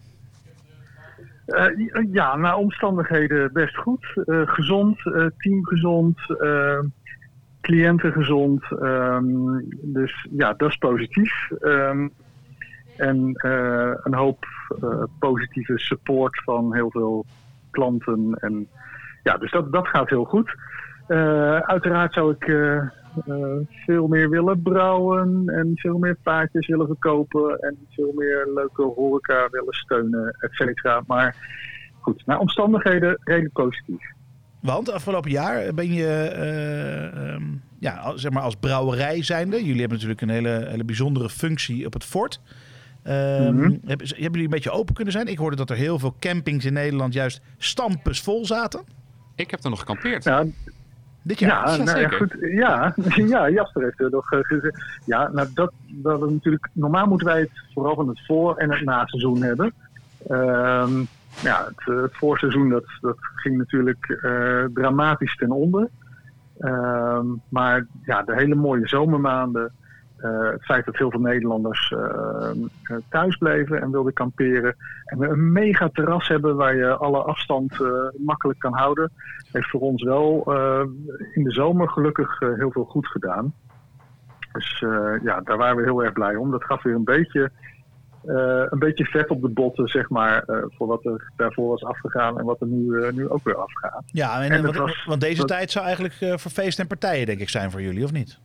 Eh, 1.46 2.12
ja, 2.12 2.36
naar 2.36 2.56
omstandigheden 2.56 3.52
best 3.52 3.76
goed. 3.76 4.06
Eh, 4.26 4.42
gezond, 4.44 5.06
eh, 5.06 5.26
team 5.38 5.66
gezond, 5.66 6.18
cliënten 7.60 8.12
gezond. 8.12 8.64
Ehm, 8.80 9.60
dus 9.82 10.26
ja, 10.30 10.52
dat 10.52 10.70
is 10.70 10.76
positief. 10.76 11.50
Ehm, 11.50 12.08
en 12.96 13.32
een 14.02 14.14
hoop 14.14 14.46
positieve 15.18 15.78
support 15.78 16.42
van 16.44 16.74
heel 16.74 16.90
veel 16.90 17.24
klanten. 17.70 18.36
En 18.40 18.68
ja, 19.24 19.36
dus 19.36 19.50
dat, 19.50 19.72
dat 19.72 19.88
gaat 19.88 20.08
heel 20.08 20.24
goed. 20.24 20.54
Eh, 21.06 21.56
uiteraard 21.58 22.12
zou 22.12 22.32
ik 22.32 22.44
eh, 22.48 22.76
eh, 22.76 22.86
veel 23.86 24.06
meer 24.06 24.30
willen 24.30 24.62
brouwen 24.62 25.42
en 25.46 25.70
veel 25.74 25.98
meer 25.98 26.16
paardjes 26.22 26.66
willen 26.66 26.86
verkopen 26.86 27.58
en 27.58 27.76
veel 27.90 28.12
meer 28.16 28.48
leuke 28.54 28.82
horeca 28.82 29.48
willen 29.50 29.74
steunen, 29.74 30.36
et 30.40 30.52
cetera. 30.52 31.02
Maar 31.06 31.36
goed, 32.00 32.26
naar 32.26 32.38
omstandigheden 32.38 33.18
redelijk 33.24 33.52
positief. 33.52 34.12
Want 34.60 34.90
afgelopen 34.92 35.30
jaar 35.30 35.74
ben 35.74 35.92
je, 35.92 36.06
eh, 36.06 37.32
ehm, 37.32 37.42
ja, 37.78 38.16
zeg 38.16 38.32
maar 38.32 38.42
als 38.42 38.56
brouwerij 38.56 39.22
zijnde. 39.22 39.56
Jullie 39.56 39.80
hebben 39.80 39.92
natuurlijk 39.98 40.20
een 40.20 40.28
hele, 40.28 40.66
hele 40.68 40.84
bijzondere 40.84 41.28
functie 41.28 41.86
op 41.86 41.92
het 41.92 42.04
fort. 42.04 42.40
Ehm, 43.02 43.54
Mhm. 43.54 43.62
hebben, 43.62 43.80
hebben 43.86 44.06
jullie 44.16 44.42
een 44.44 44.50
beetje 44.50 44.70
open 44.70 44.94
kunnen 44.94 45.12
zijn? 45.12 45.26
Ik 45.26 45.38
hoorde 45.38 45.56
dat 45.56 45.70
er 45.70 45.76
heel 45.76 45.98
veel 45.98 46.16
campings 46.18 46.64
in 46.64 46.72
Nederland 46.72 47.12
juist 47.12 47.40
stampes 47.58 48.20
vol 48.20 48.46
zaten. 48.46 48.80
Ik 49.34 49.50
heb 49.50 49.64
er 49.64 49.70
nog 49.70 49.78
gekampeerd. 49.78 50.24
Ja, 50.24 50.44
Dit 51.22 51.38
jaar. 51.38 51.70
ja, 51.76 51.84
nou, 51.84 52.00
ja, 52.00 52.08
goed, 52.08 52.36
ja, 52.40 52.94
ja, 53.36 53.50
Jasper 53.50 53.82
heeft 53.82 54.00
er 54.00 54.10
nog 54.10 54.32
eh, 54.32 54.38
gezegd. 54.42 54.82
Ja, 55.04 55.30
nou, 55.32 55.48
dat, 55.54 55.72
dat 55.86 56.22
is 56.22 56.30
natuurlijk, 56.30 56.68
normaal 56.72 57.06
moeten 57.06 57.26
wij 57.26 57.40
het 57.40 57.50
vooral 57.74 57.94
van 57.94 58.08
het 58.08 58.26
voor- 58.26 58.56
en 58.56 58.70
het 58.70 58.84
naseizoen 58.84 59.42
hebben. 59.42 59.72
Ehm, 60.28 61.00
ja, 61.42 61.64
het, 61.64 61.88
eh, 61.88 62.02
het 62.02 62.16
voorseizoen 62.16 62.68
dat, 62.68 62.84
dat 63.00 63.16
ging 63.34 63.56
natuurlijk 63.58 64.18
eh, 64.22 64.64
dramatisch 64.74 65.36
ten 65.36 65.50
onder. 65.50 65.88
Ehm, 66.58 67.26
maar 67.48 67.86
ja, 68.04 68.22
de 68.22 68.34
hele 68.34 68.54
mooie 68.54 68.88
zomermaanden. 68.88 69.72
Eh, 70.24 70.50
het 70.50 70.64
feit 70.64 70.84
dat 70.84 70.96
heel 70.96 71.10
veel 71.10 71.20
Nederlanders 71.20 71.92
eh, 71.92 72.50
thuis 73.10 73.36
bleven 73.36 73.80
en 73.82 73.90
wilden 73.90 74.12
kamperen. 74.12 74.76
En 75.04 75.18
we 75.18 75.26
een 75.28 75.52
mega 75.52 75.88
terras 75.92 76.28
hebben 76.28 76.56
waar 76.56 76.76
je 76.76 76.96
alle 76.96 77.18
afstand 77.22 77.72
makkelijk 78.18 78.58
kan 78.58 78.72
houden. 78.74 79.10
Heeft 79.52 79.70
voor 79.70 79.80
ons 79.80 80.02
wel 80.02 80.52
in 81.34 81.44
de 81.44 81.50
zomer 81.52 81.88
gelukkig 81.88 82.38
heel 82.38 82.70
veel 82.70 82.84
goed 82.84 83.06
gedaan. 83.06 83.54
Dus 84.52 84.78
ja, 85.22 85.40
daar 85.40 85.56
waren 85.56 85.76
we 85.76 85.82
heel 85.82 86.04
erg 86.04 86.12
blij 86.12 86.36
om. 86.36 86.50
Dat 86.50 86.64
gaf 86.64 86.82
weer 86.82 86.94
een 86.94 87.04
beetje, 87.04 87.50
een 88.70 88.78
beetje 88.78 89.04
vet 89.04 89.28
op 89.30 89.42
de 89.42 89.48
botten, 89.48 89.88
zeg 89.88 90.08
maar, 90.08 90.44
voor 90.46 90.86
wat 90.86 91.04
er 91.04 91.30
daarvoor 91.36 91.68
was 91.68 91.84
afgegaan 91.84 92.38
en 92.38 92.44
wat 92.44 92.60
er 92.60 92.66
nu, 92.66 93.12
nu 93.12 93.28
ook 93.28 93.44
weer 93.44 93.56
afgaat. 93.56 94.02
Ja, 94.06 94.42
en, 94.42 94.50
En 94.50 94.62
want, 94.62 94.74
dat 94.74 94.82
was- 94.86 95.04
want 95.04 95.20
deze 95.20 95.36
dat- 95.38 95.48
tijd 95.48 95.70
zou 95.70 95.84
eigenlijk 95.84 96.14
voor 96.40 96.50
feesten 96.50 96.82
en 96.82 96.88
partijen, 96.98 97.26
denk 97.26 97.40
ik, 97.40 97.48
zijn 97.48 97.70
voor 97.70 97.82
jullie, 97.82 98.04
of 98.04 98.12
niet? 98.12 98.38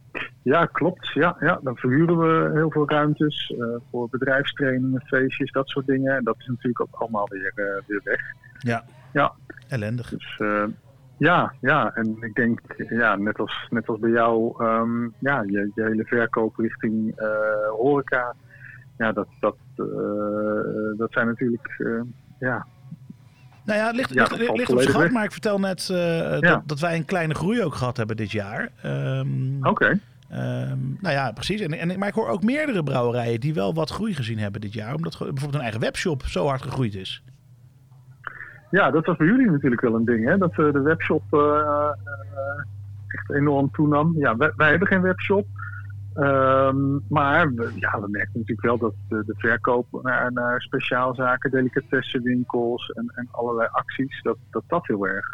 Ja, 0.44 0.66
klopt. 0.66 1.08
Ja, 1.08 1.36
ja, 1.40 1.60
dan 1.64 1.78
verhuren 1.78 2.18
we 2.18 2.52
heel 2.54 2.72
veel 2.72 2.90
ruimtes 2.90 3.54
eh, 3.60 3.66
voor 3.92 4.10
bedrijfstrainingen, 4.10 5.02
feestjes, 5.06 5.52
dat 5.52 5.70
soort 5.70 5.86
dingen. 5.88 6.16
En 6.16 6.24
dat 6.24 6.36
is 6.40 6.46
natuurlijk 6.48 6.82
ook 6.82 7.02
allemaal 7.02 7.28
weer, 7.30 7.52
eh, 7.56 7.82
weer 7.88 8.02
weg. 8.04 8.22
Ja. 8.60 8.84
Ja. 9.14 9.34
Ellendig. 9.68 10.10
Dus 10.10 10.36
eh, 10.38 10.64
ja, 11.18 11.54
ja, 11.62 11.96
en 11.96 12.18
ik 12.22 12.34
denk, 12.36 12.60
ja, 12.90 13.16
net 13.16 13.40
als, 13.40 13.68
net 13.70 13.88
als 13.88 14.00
bij 14.00 14.10
jou, 14.10 14.64
ehm, 14.64 15.04
ja, 15.20 15.42
je, 15.48 15.72
je 15.76 15.84
hele 15.84 16.04
verkoop 16.06 16.56
richting 16.58 17.20
horeca, 17.78 18.36
ja, 18.98 19.12
dat, 19.12 19.28
dat, 19.40 19.56
dat 20.98 21.12
zijn 21.12 21.28
natuurlijk, 21.28 21.76
ja, 22.40 22.66
Nou 23.66 23.80
ja, 23.80 23.86
het 23.88 23.96
ligt, 23.96 24.14
Ja, 24.14 24.24
ligt, 24.24 24.56
ligt, 24.56 24.72
op 24.72 24.82
schat, 24.82 25.02
weg. 25.02 25.12
maar 25.12 25.24
ik 25.24 25.32
vertel 25.32 25.60
net 25.60 25.88
Ja. 25.88 26.40
dat, 26.40 26.62
dat 26.66 26.80
wij 26.80 26.96
een 26.96 27.06
kleine 27.06 27.34
groei 27.36 27.64
ook 27.64 27.76
gehad 27.76 27.98
hebben 27.98 28.18
dit 28.18 28.32
jaar. 28.32 28.70
Ehm, 28.82 29.66
oké. 29.66 30.00
Ehm, 30.30 30.80
nou 31.00 31.14
ja, 31.14 31.32
precies. 31.32 31.62
En, 31.62 31.74
en, 31.74 32.00
maar 32.00 32.08
ik 32.08 32.14
hoor 32.14 32.28
ook 32.28 32.44
meerdere 32.44 32.84
brouwerijen 32.84 33.40
die 33.40 33.54
wel 33.54 33.74
wat 33.74 33.90
groei 33.90 34.14
gezien 34.14 34.40
hebben 34.40 34.62
dit 34.62 34.74
jaar. 34.74 34.96
Omdat 34.96 35.18
bijvoorbeeld 35.18 35.54
een 35.54 35.62
eigen 35.62 35.80
webshop 35.80 36.26
zo 36.26 36.48
hard 36.48 36.62
gegroeid 36.62 36.96
is. 36.96 37.24
Ja, 38.72 38.92
dat 38.92 39.06
was 39.06 39.18
bij 39.18 39.28
jullie 39.28 39.52
natuurlijk 39.52 39.82
wel 39.82 39.96
een 39.96 40.06
ding, 40.06 40.26
hè? 40.26 40.38
Dat 40.38 40.52
eh, 40.52 40.72
de 40.72 40.82
webshop 40.82 41.24
eh, 41.30 41.40
eh, 41.40 42.64
echt 43.08 43.32
enorm 43.32 43.72
toenam. 43.72 44.16
Ja, 44.18 44.38
wij, 44.38 44.52
wij 44.56 44.70
hebben 44.70 44.88
geen 44.88 45.02
webshop. 45.02 45.46
Ehm, 46.14 46.98
maar 47.08 47.54
we, 47.54 47.72
ja, 47.76 48.00
we 48.02 48.08
merken 48.10 48.32
natuurlijk 48.34 48.62
wel 48.62 48.78
dat 48.78 48.94
de, 49.10 49.24
de 49.26 49.34
verkoop 49.38 50.00
naar, 50.02 50.32
naar 50.32 50.62
speciaalzaken, 50.62 51.52
delicatessenwinkels 51.52 52.90
en, 52.90 53.12
en 53.16 53.28
allerlei 53.32 53.70
acties, 53.72 54.22
dat 54.22 54.38
dat, 54.50 54.64
dat 54.68 54.88
heel 54.88 55.08
erg 55.08 55.34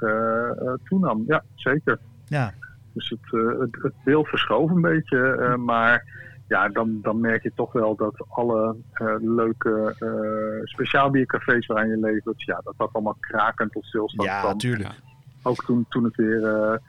toenam. 0.83 1.23
Ja, 1.27 1.43
zeker. 1.55 1.99
Ja, 2.25 2.53
Dus 2.95 3.09
het, 3.09 3.33
eh, 3.33 3.59
het, 3.59 3.77
het 3.81 3.93
beeld 4.03 4.27
verschoof 4.27 4.71
een 4.71 4.81
beetje. 4.81 5.19
eh, 5.19 5.55
maar 5.55 6.13
ja, 6.47 6.69
dan, 6.69 6.99
dan 7.01 7.19
merk 7.19 7.43
je 7.43 7.51
toch 7.55 7.71
wel 7.71 7.95
dat 7.95 8.25
alle 8.29 8.75
eh, 8.91 9.15
leuke 9.19 9.95
eh 9.99 10.63
speciaalbiercafés 10.63 11.65
waaraan 11.65 11.89
je 11.89 11.97
levert, 11.97 12.41
ja, 12.41 12.61
dat 12.63 12.73
dat 12.77 12.89
allemaal 12.93 13.17
krakend 13.19 13.71
tot 13.71 13.85
stilstand 13.85 14.29
ja 14.29 14.39
kwam. 14.39 14.51
natuurlijk. 14.51 14.89
Ook 15.43 15.63
toen, 15.63 15.85
toen 15.89 16.03
het 16.03 16.15
weer 16.15 16.79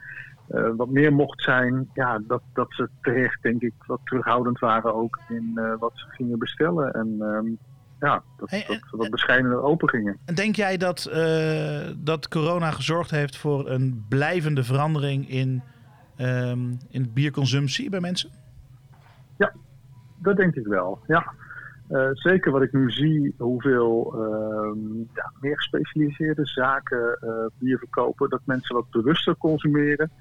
wat 0.75 0.89
meer 0.89 1.13
mocht 1.13 1.43
zijn, 1.43 1.89
ja, 1.93 2.19
dat, 2.27 2.41
dat 2.53 2.67
ze 2.69 2.89
terecht 3.01 3.41
denk 3.41 3.61
ik 3.61 3.73
wat 3.85 3.99
terughoudend 4.03 4.59
waren 4.59 4.93
ook 4.95 5.19
in 5.29 5.59
wat 5.79 5.91
ze 5.93 6.05
gingen 6.09 6.39
bestellen. 6.39 6.93
En 6.93 7.15
ehm, 7.19 7.45
ja, 7.99 8.23
dat, 8.37 8.49
Hey, 8.49 8.81
dat 8.91 9.09
bescheidener 9.09 9.63
open 9.63 9.89
gingen. 9.89 10.17
En 10.25 10.35
denk 10.35 10.55
jij 10.55 10.77
dat, 10.77 11.09
dat 11.97 12.27
corona 12.27 12.71
gezorgd 12.71 13.11
heeft 13.11 13.37
voor 13.37 13.69
een 13.69 14.05
blijvende 14.09 14.63
verandering 14.63 15.29
in, 15.29 15.63
ehm, 16.17 16.73
in 16.89 17.13
bierconsumptie 17.13 17.89
bij 17.89 17.99
mensen? 17.99 18.29
Dat 20.19 20.37
denk 20.37 20.55
ik 20.55 20.65
wel, 20.67 20.99
ja. 21.07 21.33
Eh, 21.87 22.09
zeker 22.13 22.51
wat 22.51 22.61
ik 22.61 22.73
nu 22.73 22.91
zie, 22.91 23.35
hoeveel 23.37 24.13
ehm, 24.13 24.97
ja, 24.97 25.31
meer 25.41 25.55
gespecialiseerde 25.55 26.45
zaken 26.45 27.17
eh, 27.21 27.29
bier 27.59 27.77
verkopen. 27.77 28.29
Dat 28.29 28.41
mensen 28.45 28.75
wat 28.75 28.89
bewuster 28.91 29.37
consumeren. 29.37 30.11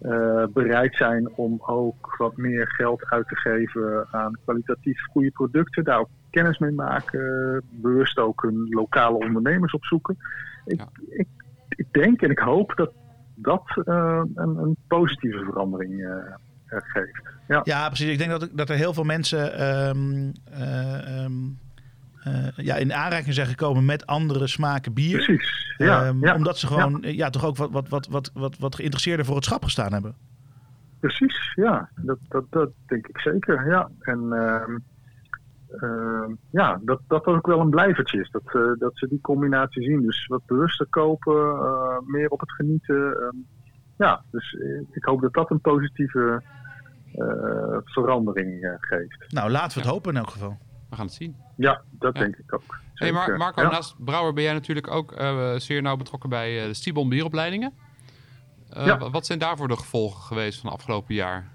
eh, 0.00 0.44
bereid 0.52 0.94
zijn 0.96 1.28
om 1.34 1.58
ook 1.66 2.16
wat 2.16 2.36
meer 2.36 2.68
geld 2.68 3.04
uit 3.04 3.28
te 3.28 3.36
geven 3.36 4.06
aan 4.10 4.36
kwalitatief 4.44 5.00
goede 5.10 5.30
producten. 5.30 5.84
Daar 5.84 5.98
ook 5.98 6.08
kennis 6.30 6.58
mee 6.58 6.72
maken. 6.72 7.62
Bewust 7.70 8.18
ook 8.18 8.42
hun 8.42 8.66
lokale 8.70 9.16
ondernemers 9.18 9.72
opzoeken. 9.72 10.16
Ik, 10.64 10.78
Ja. 10.78 10.88
ik, 11.08 11.26
ik 11.68 11.86
denk 11.92 12.22
en 12.22 12.30
ik 12.30 12.38
hoop 12.38 12.72
dat 12.76 12.92
dat 13.42 13.82
eh, 13.84 14.22
een, 14.34 14.56
een 14.56 14.76
positieve 14.88 15.44
verandering 15.44 16.04
eh, 16.04 16.78
geeft. 16.78 17.20
Ja, 17.48 17.60
Ja, 17.64 17.86
precies. 17.86 18.08
Ik 18.12 18.18
denk 18.18 18.30
dat, 18.30 18.48
dat 18.52 18.68
er 18.70 18.76
heel 18.76 18.94
veel 18.94 19.04
mensen 19.04 19.54
ehm, 19.58 20.30
eh, 20.44 21.22
ehm, 21.24 21.32
eh, 22.22 22.48
ja, 22.56 22.76
in 22.76 22.92
aanraking 22.92 23.34
zijn 23.34 23.46
gekomen 23.46 23.84
met 23.84 24.06
andere 24.06 24.46
smaken 24.46 24.92
bier. 24.92 25.16
precies. 25.24 25.74
Ja, 25.76 26.04
Ehm, 26.06 26.24
ja, 26.24 26.34
Omdat 26.34 26.58
ze 26.58 26.66
gewoon 26.66 26.98
ja. 27.02 27.30
toch 27.30 27.44
ook 27.44 27.56
wat, 27.56 27.70
wat, 27.70 27.88
wat, 27.88 28.06
wat, 28.10 28.30
wat, 28.34 28.58
wat 28.58 28.74
geïnteresseerder 28.74 29.24
voor 29.26 29.34
het 29.34 29.44
schap 29.44 29.64
gestaan 29.64 29.92
hebben. 29.92 30.14
precies. 31.00 31.52
Ja, 31.54 31.88
dat, 31.96 32.18
dat, 32.28 32.44
dat 32.50 32.70
denk 32.86 33.06
ik 33.06 33.18
zeker. 33.20 33.68
Ja, 33.70 33.88
en 34.00 34.18
ja, 36.50 36.80
dat, 36.82 37.00
dat 37.08 37.24
ook 37.26 37.46
wel 37.46 37.60
een 37.60 37.70
blijvertje 37.70 38.20
is. 38.20 38.30
Dat, 38.30 38.42
eh, 38.44 38.60
dat 38.78 38.90
ze 38.94 39.08
die 39.08 39.20
combinatie 39.20 39.82
zien. 39.82 40.02
Dus 40.02 40.26
wat 40.26 40.46
bewuster 40.46 40.86
kopen, 40.90 41.34
eh, 41.58 41.98
meer 42.06 42.28
op 42.28 42.40
het 42.40 42.52
genieten. 42.52 43.12
ehm, 43.20 43.36
ja, 43.96 44.22
dus 44.30 44.54
eh, 44.54 44.80
ik 44.90 45.04
hoop 45.04 45.20
dat 45.20 45.32
dat 45.32 45.50
een 45.50 45.60
positieve 45.60 46.42
eh, 47.12 47.76
verandering 47.84 48.62
eh, 48.64 48.70
geeft. 48.80 49.24
Nou, 49.32 49.50
laten 49.50 49.76
we 49.78 49.82
het 49.84 49.92
hopen 49.92 50.12
in 50.12 50.18
elk 50.18 50.30
geval. 50.30 50.58
We 50.90 50.96
gaan 50.96 51.04
het 51.06 51.14
zien. 51.14 51.36
Ja, 51.56 51.82
dat 51.90 52.14
Ja. 52.16 52.20
denk 52.20 52.36
ik 52.36 52.54
ook. 52.54 52.78
Hey, 52.94 53.12
Mar- 53.12 53.20
Zeker. 53.24 53.38
Marco, 53.38 53.62
Ja. 53.62 53.70
naast 53.70 54.04
Brouwer 54.04 54.32
ben 54.32 54.42
jij 54.42 54.52
natuurlijk 54.52 54.90
ook 54.90 55.12
eh, 55.12 55.54
zeer 55.54 55.82
nauw 55.82 55.96
betrokken 55.96 56.28
bij 56.30 56.60
eh, 56.60 56.66
de 56.66 56.74
Stibon 56.74 57.08
bieropleidingen. 57.08 57.72
Eh, 58.70 58.86
Ja. 58.86 58.98
wa- 58.98 59.10
Wat 59.10 59.26
zijn 59.26 59.38
daarvoor 59.38 59.68
de 59.68 59.76
gevolgen 59.76 60.22
geweest 60.22 60.60
van 60.60 60.70
afgelopen 60.70 61.14
jaar? 61.14 61.48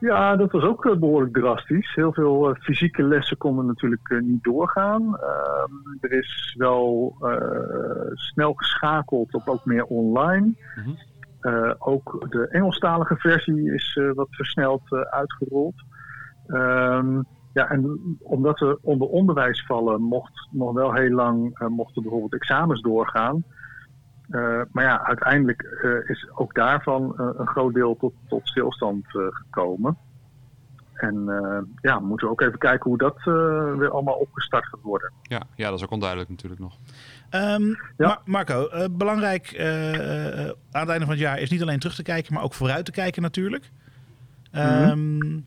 Ja, 0.00 0.36
dat 0.36 0.52
was 0.52 0.62
ook 0.62 0.86
eh, 0.86 0.96
behoorlijk 0.96 1.34
drastisch. 1.34 1.94
Heel 1.94 2.12
veel 2.12 2.48
eh, 2.48 2.60
fysieke 2.60 3.02
lessen 3.02 3.36
konden 3.36 3.66
natuurlijk 3.66 4.08
eh, 4.08 4.20
niet 4.20 4.44
doorgaan. 4.44 5.18
Ehm, 5.18 5.72
er 6.00 6.12
is 6.12 6.54
wel 6.58 7.16
snel 8.12 8.52
geschakeld 8.52 9.34
op 9.34 9.48
ook 9.48 9.64
meer 9.64 9.84
online. 9.84 10.54
Mhm. 10.76 10.90
Ook 11.78 12.26
de 12.30 12.48
Engelstalige 12.48 13.16
versie 13.16 13.72
is 13.72 14.00
wat 14.14 14.28
versneld 14.30 14.92
uitgerold. 14.92 15.74
Ehm, 16.46 17.22
ja, 17.52 17.68
en 17.68 18.00
omdat 18.22 18.58
we 18.58 18.78
onder 18.82 19.08
onderwijs 19.08 19.64
vallen, 19.66 20.02
mocht 20.02 20.48
nog 20.50 20.72
wel 20.72 20.94
heel 20.94 21.10
lang 21.10 21.66
mochten 21.68 22.02
bijvoorbeeld 22.02 22.34
examens 22.34 22.80
doorgaan. 22.80 23.44
Eh, 24.30 24.60
maar 24.72 24.84
ja, 24.84 25.04
uiteindelijk 25.06 25.62
eh, 25.62 26.10
is 26.10 26.28
ook 26.34 26.54
daarvan 26.54 27.14
eh, 27.18 27.28
een 27.36 27.46
groot 27.46 27.74
deel 27.74 27.96
tot, 27.96 28.12
tot 28.28 28.48
stilstand 28.48 29.04
eh, 29.06 29.22
gekomen. 29.30 29.96
En 30.94 31.28
eh, 31.28 31.58
ja, 31.80 32.00
we 32.00 32.06
moeten 32.06 32.28
ook 32.30 32.40
even 32.40 32.58
kijken 32.58 32.88
hoe 32.90 32.98
dat 32.98 33.16
eh, 33.18 33.24
weer 33.78 33.90
allemaal 33.90 34.14
opgestart 34.14 34.64
gaat 34.66 34.80
worden. 34.82 35.12
Ja, 35.22 35.42
ja, 35.54 35.68
dat 35.70 35.78
is 35.78 35.84
ook 35.84 35.90
onduidelijk 35.90 36.30
natuurlijk 36.30 36.60
nog. 36.60 36.76
Ehm, 37.30 37.62
Ja. 37.66 37.74
Mar- 37.96 38.20
Marco, 38.24 38.68
eh, 38.68 38.84
belangrijk 38.90 39.46
eh, 39.46 40.40
eh, 40.44 40.48
aan 40.70 40.80
het 40.80 40.88
einde 40.90 41.04
van 41.04 41.14
het 41.14 41.18
jaar 41.22 41.38
is 41.38 41.50
niet 41.50 41.62
alleen 41.62 41.78
terug 41.78 41.94
te 41.96 42.02
kijken, 42.02 42.34
maar 42.34 42.42
ook 42.42 42.54
vooruit 42.54 42.84
te 42.84 42.90
kijken 42.92 43.22
natuurlijk. 43.22 43.70
Ehm, 44.52 45.38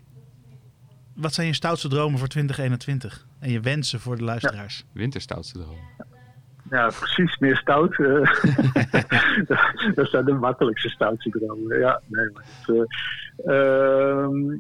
Wat 1.16 1.34
zijn 1.34 1.48
je 1.48 1.54
stoutste 1.54 1.88
dromen 1.88 2.20
voor 2.20 2.28
2021 2.28 3.26
en 3.40 3.52
je 3.52 3.60
wensen 3.60 4.00
voor 4.00 4.16
de 4.18 4.24
luisteraars? 4.24 4.86
Winterstoutste 4.92 5.60
droom. 5.60 5.78
Ja, 6.70 6.90
precies, 7.00 7.38
meer 7.38 7.58
stout. 7.58 8.00
eh. 8.00 8.34
dat 9.96 10.10
zijn 10.10 10.26
de 10.26 10.34
makkelijkste 10.34 10.90
dromen. 11.32 11.80
Ja, 11.80 12.02
nee, 12.06 12.30
maar 12.34 12.44
het, 12.44 12.88
eh, 13.46 13.56
ehm, 13.56 14.58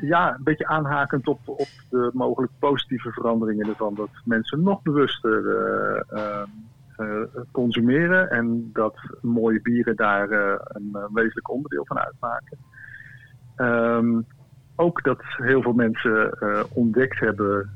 ja, 0.00 0.34
een 0.34 0.44
beetje 0.44 0.66
aanhakend 0.66 1.28
op, 1.28 1.40
op 1.44 1.68
de 1.90 2.10
mogelijk 2.12 2.52
positieve 2.58 3.10
veranderingen 3.10 3.68
ervan. 3.68 3.94
Dat 3.94 4.10
mensen 4.24 4.62
nog 4.62 4.82
bewuster 4.82 5.56
eh, 5.56 6.18
ehm, 6.18 6.48
eh, 6.96 7.42
consumeren 7.50 8.30
en 8.30 8.70
dat 8.72 8.96
mooie 9.20 9.60
bieren 9.60 9.96
daar 9.96 10.30
een 10.62 10.96
wezenlijk 11.12 11.50
onderdeel 11.50 11.86
van 11.86 11.98
uitmaken. 11.98 12.58
Ehm, 13.56 14.20
ook 14.76 15.02
dat 15.02 15.22
heel 15.22 15.62
veel 15.62 15.72
mensen 15.72 16.34
ontdekt 16.74 17.18
hebben 17.18 17.70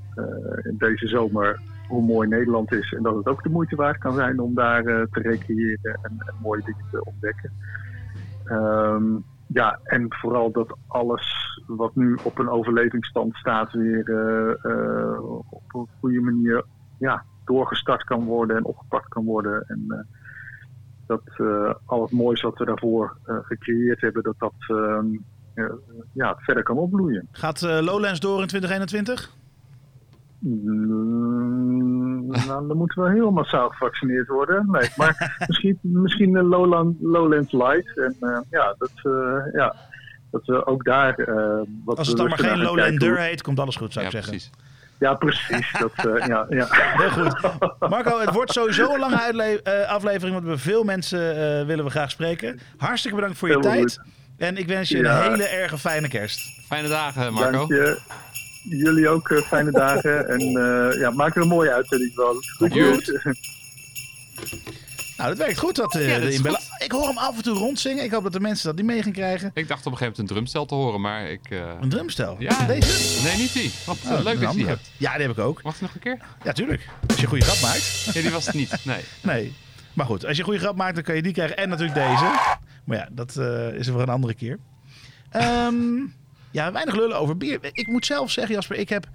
in 0.63 0.77
deze 0.79 1.09
zomer 1.09 1.61
hoe 1.89 2.03
mooi 2.03 2.29
Nederland 2.29 2.73
is. 2.73 2.93
En 2.93 3.03
dat 3.03 3.15
het 3.15 3.27
ook 3.27 3.43
de 3.43 3.49
moeite 3.49 3.77
waard 3.77 3.99
kan 3.99 4.15
zijn 4.15 4.41
om 4.41 4.55
daar 4.55 4.85
eh, 4.85 5.03
te 5.11 5.21
recreëren 5.21 5.99
en, 6.03 6.35
mooie 6.43 6.63
dingen 6.65 6.85
te 6.91 7.05
ontdekken. 7.05 7.53
Ehm, 8.45 9.05
ja, 9.47 9.79
en 9.85 10.07
vooral 10.09 10.53
dat 10.53 10.77
alles 10.87 11.59
wat 11.67 11.95
nu 11.95 12.19
op 12.23 12.39
een 12.39 12.49
overlevingsstand 12.49 13.35
staat 13.35 13.73
weer 13.73 14.11
eh, 14.11 14.73
eh, 14.73 15.23
op 15.51 15.75
een 15.75 15.89
goede 16.01 16.21
manier 16.21 16.65
ja, 16.99 17.25
doorgestart 17.45 18.05
kan 18.05 18.25
worden 18.25 18.57
en 18.57 18.65
opgepakt 18.65 19.09
kan 19.09 19.25
worden. 19.25 19.65
En 19.67 20.07
dat 21.07 21.23
eh, 21.37 21.75
al 21.85 22.03
het 22.03 22.11
moois 22.11 22.43
wat 22.43 22.59
we 22.59 22.65
daarvoor 22.65 23.17
gecreëerd 23.25 24.01
hebben, 24.01 24.23
dat 24.23 24.39
dat 24.39 24.55
ehm, 24.59 25.07
eh, 25.55 25.65
ja, 26.13 26.37
verder 26.39 26.63
kan 26.63 26.77
opbloeien. 26.77 27.29
Gaat 27.33 27.61
Lowlands 27.61 28.21
door 28.21 28.41
in 28.41 28.47
2021? 28.47 29.37
Mm, 30.45 32.27
nou, 32.27 32.67
dan 32.69 32.77
moeten 32.77 33.03
we 33.03 33.11
heel 33.13 33.31
massaal 33.31 33.69
gevaccineerd 33.69 34.29
worden. 34.29 34.67
Nee, 34.71 34.89
maar 34.97 35.35
misschien, 35.49 35.79
misschien 35.83 36.37
een 36.37 36.47
Lowland, 36.47 36.97
Lowlands 37.01 37.53
Light. 37.53 37.99
En 37.99 38.17
eh, 38.21 38.39
ja, 38.51 38.75
dat, 38.79 38.91
eh, 39.03 39.53
ja, 39.53 39.75
dat 40.31 40.45
we 40.45 40.67
ook 40.67 40.85
daar 40.85 41.15
eh 41.19 41.61
wat 41.85 41.99
Als 41.99 42.09
het 42.09 42.17
dan 42.17 42.29
maar 42.29 42.39
geen 42.39 42.59
Lowlander 42.59 43.19
heet, 43.21 43.43
komt 43.43 43.61
alles 43.61 43.77
goed, 43.77 43.93
zou 43.93 44.05
Ja, 44.05 44.11
ik 44.11 44.17
zeggen. 44.25 44.33
precies. 44.33 44.73
Ja, 44.99 45.15
precies. 45.15 45.73
Dat, 45.81 45.93
eh, 46.07 46.27
ja, 46.27 46.47
ja. 46.49 46.67
Heel 46.71 47.11
goed. 47.11 47.41
Marco, 47.91 48.21
het 48.21 48.33
wordt 48.33 48.53
sowieso 48.53 48.93
een 48.95 49.01
lange 49.01 49.61
eh, 49.63 49.89
aflevering, 49.89 50.33
want 50.35 50.47
we 50.47 50.59
veel 50.59 50.85
mensen 50.85 51.31
eh, 51.61 51.67
willen 51.67 51.85
we 51.85 51.91
graag 51.91 52.11
spreken. 52.11 52.59
Hartstikke 52.77 53.17
bedankt 53.17 53.39
voor 53.39 53.49
je 53.49 53.55
Helemaal 53.55 53.77
tijd. 53.77 54.01
En 54.39 54.57
ik 54.57 54.67
wens 54.67 54.89
je 54.89 54.99
een 54.99 55.05
Ja. 55.05 55.23
hele 55.31 55.45
erge 55.47 55.79
fijne 55.79 56.09
kerst. 56.09 56.41
Fijne 56.67 56.89
dagen, 56.89 57.33
Marco. 57.33 57.51
Dank 57.51 57.69
je. 57.69 58.01
Jullie 58.69 59.09
ook 59.09 59.31
eh, 59.31 59.43
fijne 59.43 59.71
dagen. 59.71 60.29
En 60.29 60.41
eh, 60.41 61.01
ja, 61.01 61.11
maak 61.11 61.37
er 61.37 61.43
een 61.43 61.49
mooie 61.49 61.73
uitzending 61.73 62.13
van. 62.15 62.37
Goed. 62.57 62.73
Goed. 62.73 63.21
Nou, 65.17 65.29
dat 65.29 65.39
werkt 65.39 65.59
goed. 65.59 65.77
Dat, 65.77 65.95
eh, 65.95 66.09
Ja, 66.09 66.19
dat 66.19 66.31
de 66.33 66.39
goed. 66.49 66.61
Ik 66.79 66.93
hoor 66.93 67.07
hem 67.09 67.19
af 67.19 67.37
en 67.37 67.43
toe 67.43 67.55
rondzingen. 67.59 68.05
Ik 68.05 68.11
hoop 68.11 68.23
dat 68.23 68.33
de 68.33 68.41
mensen 68.41 68.67
dat 68.67 68.77
niet 68.77 68.85
mee 68.85 69.03
gaan 69.03 69.13
krijgen. 69.13 69.51
Ik 69.55 69.69
dacht 69.69 69.87
op 69.87 69.93
een 69.93 69.99
gegeven 69.99 70.13
moment 70.13 70.19
een 70.19 70.27
drumstel 70.27 70.67
te 70.67 70.75
horen, 70.75 71.01
maar 71.01 71.31
ik... 71.31 71.51
eh, 71.51 71.73
Een 71.81 71.89
drumstel. 71.89 72.37
Ja. 72.39 72.67
Deze? 72.67 73.23
Nee, 73.23 73.37
niet 73.37 73.53
die. 73.53 73.73
Wat 73.87 73.97
Oh, 74.05 74.23
leuk 74.23 74.41
dat 74.41 74.51
je 74.53 74.57
die 74.59 74.67
hebt. 74.67 74.91
Ja, 74.97 75.13
die 75.17 75.27
heb 75.27 75.31
ik 75.37 75.45
ook. 75.45 75.63
Mag 75.63 75.73
die 75.79 75.83
nog 75.83 75.95
een 75.95 76.01
keer? 76.01 76.19
Ja, 76.45 76.53
tuurlijk. 76.53 76.89
Als 77.07 77.17
je 77.17 77.23
een 77.23 77.29
goede 77.29 77.45
grap 77.45 77.61
maakt. 77.71 78.11
Nee, 78.15 78.23
die 78.23 78.33
was 78.33 78.47
het 78.47 78.55
niet. 78.55 78.77
Nee. 78.85 79.01
Nee. 79.23 79.55
Maar 79.93 80.07
goed, 80.07 80.25
als 80.25 80.33
je 80.33 80.39
een 80.39 80.45
goede 80.49 80.61
grap 80.61 80.77
maakt, 80.77 80.95
dan 80.95 81.05
kan 81.05 81.15
je 81.15 81.23
die 81.23 81.33
krijgen. 81.33 81.57
En 81.57 81.69
natuurlijk 81.69 81.95
deze. 81.99 82.25
Maar 82.85 82.97
ja, 82.99 83.09
dat 83.13 83.37
eh, 83.37 83.69
is 83.75 83.87
er 83.87 83.93
voor 83.93 84.03
een 84.03 84.09
andere 84.09 84.35
keer. 84.35 84.59
Ehm, 85.31 85.77
ja, 86.55 86.73
weinig 86.73 86.95
lullen 86.95 87.19
over 87.19 87.37
bier. 87.37 87.59
Ik 87.73 87.87
moet 87.87 88.07
zelf 88.07 88.31
zeggen, 88.31 88.55
Jasper, 88.55 88.77
ik 88.77 88.89
heb 88.89 89.09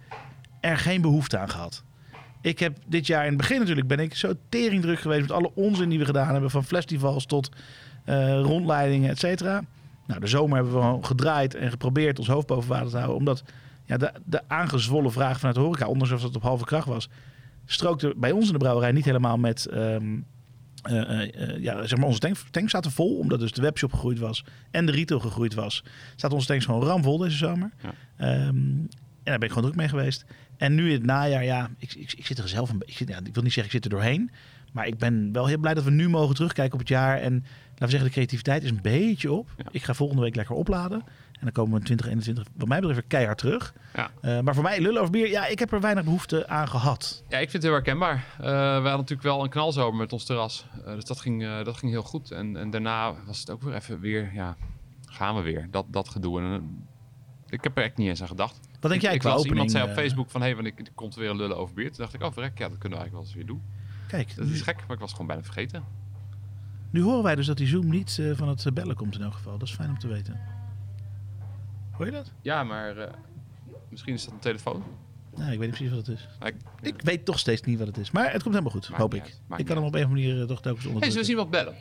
er 0.59 0.77
geen 0.77 1.01
behoefte 1.01 1.37
aan 1.37 1.49
gehad. 1.49 1.83
Ik 2.41 2.59
heb 2.59 2.77
dit 2.85 3.07
jaar 3.07 3.23
in 3.23 3.29
het 3.29 3.37
begin 3.37 3.59
natuurlijk 3.59 3.87
ben 3.87 3.99
ik 3.99 4.15
zo 4.15 4.33
teringdruk 4.49 4.99
geweest 4.99 5.21
met 5.21 5.31
alle 5.31 5.51
onzin 5.55 5.89
die 5.89 5.99
we 5.99 6.05
gedaan 6.05 6.31
hebben. 6.31 6.49
Van 6.49 6.63
festivals 6.63 7.25
tot 7.25 7.49
eh, 8.05 8.41
rondleidingen, 8.41 9.09
et 9.09 9.19
cetera. 9.19 9.63
Nou, 10.07 10.19
de 10.19 10.27
zomer 10.27 10.55
hebben 10.55 10.73
we 10.73 10.79
gewoon 10.79 11.05
gedraaid 11.05 11.55
en 11.55 11.69
geprobeerd 11.69 12.19
ons 12.19 12.27
hoofd 12.27 12.47
boven 12.47 12.69
water 12.69 12.89
te 12.89 12.95
houden. 12.95 13.17
Omdat 13.17 13.43
ja, 13.85 13.97
de, 13.97 14.11
de 14.25 14.41
aangezwollen 14.47 15.11
vraag 15.11 15.37
vanuit 15.37 15.55
de 15.55 15.61
horeca, 15.61 15.87
ondanks 15.87 16.09
dat 16.09 16.21
het 16.21 16.35
op 16.35 16.41
halve 16.41 16.65
kracht 16.65 16.87
was, 16.87 17.09
strookte 17.65 18.13
bij 18.17 18.31
ons 18.31 18.45
in 18.45 18.53
de 18.53 18.57
brouwerij 18.57 18.91
niet 18.91 19.05
helemaal 19.05 19.37
met... 19.37 19.65
ehm, 19.65 20.17
eh, 20.81 21.21
eh, 21.21 21.49
eh, 21.49 21.61
ja, 21.63 21.87
zeg 21.87 21.97
maar 21.97 22.07
onze 22.07 22.19
tank, 22.19 22.37
tank 22.51 22.69
zaten 22.69 22.91
vol, 22.91 23.17
omdat 23.17 23.39
dus 23.39 23.51
de 23.51 23.61
webshop 23.61 23.93
gegroeid 23.93 24.19
was 24.19 24.43
en 24.71 24.85
de 24.85 24.91
retail 24.91 25.19
gegroeid 25.19 25.53
was. 25.53 25.83
Zaten 26.15 26.35
onze 26.35 26.47
tanks 26.47 26.65
gewoon 26.65 26.83
ramvol 26.83 27.17
deze 27.17 27.37
zomer. 27.37 27.71
Ja. 27.83 27.93
Ehm, 28.17 28.47
en 28.49 28.89
daar 29.23 29.37
ben 29.37 29.47
ik 29.47 29.53
gewoon 29.53 29.63
druk 29.63 29.75
mee 29.79 29.89
geweest. 29.89 30.25
En 30.57 30.75
nu 30.75 30.87
in 30.87 30.93
het 30.93 31.05
najaar, 31.05 31.43
ja, 31.43 31.69
ik, 31.77 31.93
ik, 31.93 32.13
ik 32.13 32.25
zit 32.25 32.37
er 32.37 32.47
zelf 32.47 32.69
een 32.69 32.77
beetje... 32.77 33.07
Ja, 33.07 33.19
ik 33.23 33.33
wil 33.33 33.43
niet 33.43 33.53
zeggen, 33.53 33.63
ik 33.63 33.71
zit 33.71 33.83
er 33.85 33.89
doorheen. 33.89 34.31
Maar 34.71 34.87
ik 34.87 34.97
ben 34.97 35.31
wel 35.31 35.45
heel 35.45 35.57
blij 35.57 35.73
dat 35.73 35.83
we 35.83 35.91
nu 35.91 36.09
mogen 36.09 36.35
terugkijken 36.35 36.73
op 36.73 36.79
het 36.79 36.87
jaar. 36.87 37.17
En 37.17 37.33
laten 37.33 37.85
we 37.85 37.89
zeggen, 37.89 38.07
de 38.07 38.13
creativiteit 38.13 38.63
is 38.63 38.69
een 38.69 38.81
beetje 38.81 39.31
op. 39.31 39.49
Ja. 39.57 39.65
Ik 39.71 39.83
ga 39.83 39.93
volgende 39.93 40.21
week 40.21 40.35
lekker 40.35 40.55
opladen. 40.55 41.03
En 41.39 41.45
dan 41.45 41.51
komen 41.51 41.71
we 41.71 41.79
in 41.79 41.85
2021, 41.85 42.53
wat 42.57 42.67
mij 42.67 42.79
betreft, 42.79 42.99
weer 42.99 43.09
keihard 43.09 43.37
terug. 43.37 43.73
Ja. 43.93 44.11
Eh, 44.21 44.39
maar 44.39 44.53
voor 44.53 44.63
mij, 44.63 44.81
lullen 44.81 44.99
over 44.99 45.11
bier, 45.11 45.29
ja, 45.29 45.45
ik 45.45 45.59
heb 45.59 45.71
er 45.71 45.81
weinig 45.81 46.03
behoefte 46.03 46.47
aan 46.47 46.67
gehad. 46.67 47.23
Ja, 47.27 47.37
ik 47.37 47.49
vind 47.49 47.53
het 47.53 47.63
heel 47.63 47.71
herkenbaar. 47.71 48.15
Eh, 48.37 48.45
we 48.45 48.49
hadden 48.53 48.83
natuurlijk 48.83 49.21
wel 49.21 49.43
een 49.43 49.49
knalzomer 49.49 49.99
met 49.99 50.13
ons 50.13 50.25
terras. 50.25 50.65
Eh, 50.85 50.93
dus 50.93 51.05
dat 51.05 51.19
ging, 51.19 51.63
dat 51.63 51.77
ging 51.77 51.91
heel 51.91 52.03
goed. 52.03 52.31
En, 52.31 52.57
en 52.57 52.69
daarna 52.69 53.13
was 53.25 53.39
het 53.39 53.49
ook 53.49 53.61
weer 53.61 53.73
even 53.73 53.99
weer, 53.99 54.33
ja, 54.33 54.55
gaan 55.05 55.35
we 55.35 55.41
weer. 55.41 55.67
Dat, 55.71 55.85
dat 55.87 56.09
gedoe. 56.09 56.41
En, 56.41 56.87
ik 57.49 57.63
heb 57.63 57.77
er 57.77 57.83
echt 57.83 57.97
niet 57.97 58.07
eens 58.07 58.21
aan 58.21 58.27
gedacht. 58.27 58.59
Wat 58.79 58.91
denk 58.91 59.01
jij 59.03 59.13
ik 59.13 59.19
qua 59.19 59.29
opening? 59.29 59.51
Iemand 59.51 59.71
zei 59.71 59.89
op 59.89 59.93
Facebook 59.93 60.31
van, 60.31 60.41
hé, 60.41 60.47
hey, 60.47 60.55
wanneer 60.55 60.73
komt 60.95 61.15
er 61.15 61.21
weer 61.21 61.33
lullen 61.33 61.57
over 61.57 61.75
bier? 61.75 61.87
Toen 61.87 61.97
dacht 61.97 62.13
ik, 62.13 62.23
oh 62.23 62.31
verrek, 62.33 62.57
ja, 62.57 62.69
dat 62.69 62.77
kunnen 62.77 62.97
we 62.97 63.03
eigenlijk 63.03 63.13
wel 63.13 63.21
eens 63.21 63.33
weer 63.33 63.45
doen. 63.45 63.61
Kijk, 64.07 64.35
Dat 64.35 64.47
is 64.47 64.61
gek, 64.61 64.75
maar 64.87 64.95
ik 64.95 65.01
was 65.01 65.11
gewoon 65.11 65.27
bijna 65.27 65.43
vergeten. 65.43 65.83
Nu 66.89 67.01
horen 67.01 67.23
wij 67.23 67.35
dus 67.35 67.45
dat 67.45 67.57
die 67.57 67.67
Zoom 67.67 67.89
niet 67.89 68.21
van 68.33 68.47
het 68.47 68.73
bellen 68.73 68.95
komt 68.95 69.15
in 69.15 69.21
elk 69.21 69.33
geval. 69.33 69.57
Dat 69.57 69.67
is 69.67 69.73
fijn 69.73 69.89
om 69.89 69.99
te 69.99 70.07
weten. 70.07 70.58
Hoor 71.99 72.07
je 72.07 72.13
dat? 72.13 72.31
Ja, 72.41 72.63
maar 72.63 72.97
eh, 72.97 73.07
misschien 73.89 74.13
is 74.13 74.23
dat 74.23 74.33
een 74.33 74.39
telefoon. 74.39 74.83
Nee, 75.35 75.51
ik 75.53 75.59
weet 75.59 75.67
niet 75.67 75.69
precies 75.77 75.89
wat 75.95 76.07
het 76.07 76.17
is. 76.17 76.27
Maar 76.39 76.47
ik- 76.47 76.55
Ik 76.95 77.01
weet 77.01 77.25
toch 77.25 77.39
steeds 77.39 77.61
niet 77.61 77.77
wat 77.79 77.87
het 77.87 77.97
is. 77.97 78.11
Maar 78.11 78.31
het 78.31 78.41
komt 78.43 78.53
helemaal 78.55 78.71
goed, 78.73 78.89
Maakt 78.89 79.01
hoop 79.01 79.13
niet 79.13 79.21
ik. 79.21 79.27
uit, 79.27 79.39
maakt 79.47 79.61
Ik 79.61 79.67
kan 79.67 79.75
hem 79.75 79.85
niet 79.85 79.93
op 79.93 79.99
een 79.99 80.05
of 80.05 80.11
andere 80.11 80.27
manier 80.29 80.41
eh, 80.43 80.47
toch 80.49 80.61
telkens 80.61 80.85
Hey, 80.85 80.93
zullen 80.99 81.17
we 81.17 81.23
zien 81.23 81.35
wat 81.35 81.49
bellen? 81.49 81.75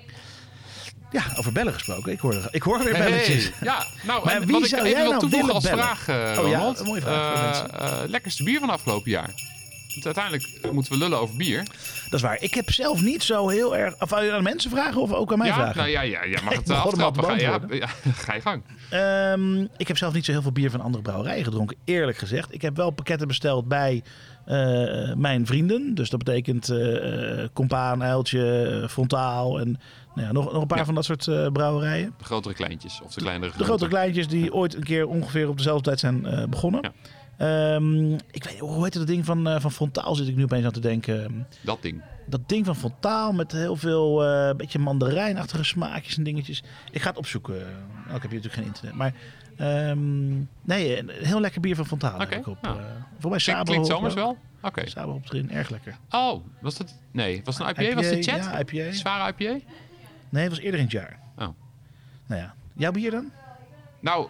Ja, 1.11 1.23
over 1.37 1.53
bellen 1.53 1.73
gesproken. 1.73 2.13
Ik 2.13 2.19
hoor, 2.19 2.49
ik 2.51 2.63
hoor 2.63 2.85
weer 2.85 2.97
Hey, 2.97 3.11
belletjes. 3.11 3.51
ja, 3.61 3.87
nou, 4.03 4.25
Maar 4.25 4.35
en 4.35 4.41
wie 4.47 4.53
wat 4.53 4.63
ik 4.63 4.69
zou 4.69 4.83
even 4.83 4.93
jij 4.93 5.01
wil 5.03 5.11
nou 5.11 5.21
toevoegen 5.23 5.55
als 5.55 5.65
bellen? 5.65 5.79
vraag, 5.85 6.09
eh 6.09 6.15
Oh 6.43 6.49
ja, 6.49 6.57
Ronald. 6.59 6.79
een 6.79 6.87
mooie 6.87 7.01
vraag 7.01 7.27
voor 7.27 7.37
Eh, 7.37 7.45
mensen. 7.71 8.03
eh, 8.03 8.09
lekkerste 8.09 8.43
bier 8.45 8.61
van 8.61 8.71
afgelopen 8.71 9.11
jaar. 9.11 9.31
Want 9.89 10.05
uiteindelijk 10.17 10.73
moeten 10.73 10.93
we 10.93 10.99
lullen 10.99 11.19
over 11.19 11.37
bier. 11.37 11.63
Dat 12.05 12.13
is 12.13 12.21
waar. 12.23 12.41
Ik 12.43 12.55
heb 12.55 12.71
zelf 12.71 13.03
niet 13.03 13.23
zo 13.23 13.49
heel 13.49 13.77
erg... 13.77 14.01
Of 14.01 14.11
wou 14.11 14.25
je 14.25 14.33
aan 14.33 14.43
mensen 14.43 14.71
vragen 14.71 15.01
of 15.01 15.13
ook 15.13 15.33
aan 15.33 15.39
mij 15.39 15.47
ja, 15.49 15.55
vragen? 15.55 15.77
nou 15.77 15.89
ja, 15.89 16.01
ja, 16.01 16.25
ja 16.25 16.43
mag 16.43 16.55
het 16.55 16.65
begon 16.65 16.91
hem 16.91 17.01
al 17.03 17.13
te 17.13 17.21
aftrappen. 17.21 17.25
Ga, 17.25 17.41
ja, 17.41 17.59
beantwoorden. 17.59 17.79
ja, 17.79 18.13
ga 18.25 18.35
je 18.35 18.41
gang. 18.41 18.63
Ehm, 18.91 19.67
ik 19.77 19.89
heb 19.89 19.97
zelf 19.97 20.15
niet 20.15 20.25
zo 20.25 20.33
heel 20.33 20.43
veel 20.43 20.53
bier 20.53 20.71
van 20.71 20.81
andere 20.81 21.03
brouwerijen 21.03 21.45
gedronken, 21.45 21.77
eerlijk 21.85 22.19
gezegd. 22.19 22.55
Ik 22.55 22.63
heb 22.63 22.77
wel 22.77 22.91
pakketten 22.91 23.29
besteld 23.29 23.69
bij 23.69 24.03
eh, 24.45 25.15
mijn 25.15 25.47
vrienden. 25.47 25.95
Dus 25.95 26.11
dat 26.11 26.25
betekent 26.25 26.69
eh, 26.69 27.45
Compaan, 27.53 28.03
Uiltje, 28.03 28.87
Frontaal 28.91 29.61
en 29.61 29.81
nou 30.15 30.27
ja, 30.27 30.33
nog, 30.33 30.53
nog 30.53 30.63
een 30.63 30.67
paar 30.69 30.79
Ja. 30.79 30.85
van 30.85 30.95
dat 30.95 31.05
soort 31.05 31.53
brouwerijen. 31.53 32.15
De 32.19 32.25
grotere 32.25 32.55
kleintjes 32.55 33.01
of 33.05 33.15
de 33.15 33.21
kleinere 33.21 33.53
De 33.57 33.65
grote 33.65 33.89
kleintjes 33.89 34.29
die 34.29 34.53
ooit 34.55 34.75
een 34.75 34.83
keer 34.83 35.07
ongeveer 35.07 35.49
op 35.49 35.57
dezelfde 35.57 35.85
tijd 35.85 35.99
zijn 35.99 36.47
begonnen. 36.51 36.93
Ehm, 37.39 38.13
ik 38.13 38.45
weet 38.45 38.59
hoe 38.59 38.85
heet 38.85 38.93
dat 38.93 39.07
ding 39.07 39.25
van, 39.25 39.49
eh, 39.49 39.61
van 39.61 39.73
Frontaal 39.73 40.15
zit 40.15 40.29
ik 40.29 40.37
nu 40.37 40.43
opeens 40.43 40.65
aan 40.65 40.73
te 40.73 40.81
denken. 40.81 41.47
Dat 41.61 41.83
ding. 41.83 42.03
Dat 42.27 42.41
ding 42.47 42.67
van 42.67 42.77
Frontaal 42.77 43.33
met 43.33 43.53
heel 43.53 43.77
veel 43.77 44.25
eh 44.25 44.57
beetje 44.57 44.79
mandarijnachtige 44.79 45.65
smaakjes 45.65 46.17
en 46.17 46.23
dingetjes. 46.23 46.63
Ik 46.91 47.03
ga 47.03 47.09
het 47.09 47.19
opzoeken. 47.19 47.67
Ik 48.17 48.23
heb 48.23 48.31
hier 48.31 48.41
natuurlijk 48.43 48.55
geen 48.55 48.65
internet. 48.65 48.95
Maar 48.95 49.13
ehm, 49.57 50.29
nee, 50.63 50.99
een 50.99 51.09
heel 51.11 51.41
lekker 51.41 51.61
bier 51.61 51.77
van 51.77 52.01
heb 52.19 52.31
ik 52.33 52.47
op. 52.47 52.63
nou. 52.63 52.79
eh, 52.79 52.85
voor 53.19 53.31
mij 53.31 53.39
Klinkt, 53.39 53.43
Sabo. 53.43 53.63
klinkt 53.65 53.87
zomers 53.87 54.15
eh, 54.15 54.21
wel? 54.21 54.39
Oké. 54.63 54.89
Sabo 54.89 55.13
op 55.13 55.25
erin, 55.33 55.51
erg 55.51 55.69
lekker. 55.69 55.97
Oh, 56.11 56.45
was 56.61 56.77
dat... 56.77 56.95
Nee, 57.11 57.41
was 57.45 57.59
het 57.59 57.79
een 57.79 57.85
IPA? 57.85 57.95
Was 57.95 58.07
het 58.07 58.15
IPA, 58.27 58.33
chat? 58.33 58.45
ja, 58.45 58.59
IPA. 58.59 58.93
Zware 58.93 59.33
IPA? 59.39 59.65
Nee, 60.29 60.43
het 60.43 60.53
was 60.53 60.61
eerder 60.61 60.79
in 60.81 60.85
het 60.85 60.93
jaar. 60.95 61.19
Oh. 61.37 61.49
Nou 62.27 62.41
ja. 62.41 62.55
Jouw 62.75 62.91
bier 62.93 63.11
dan? 63.11 63.31
Nou, 64.01 64.29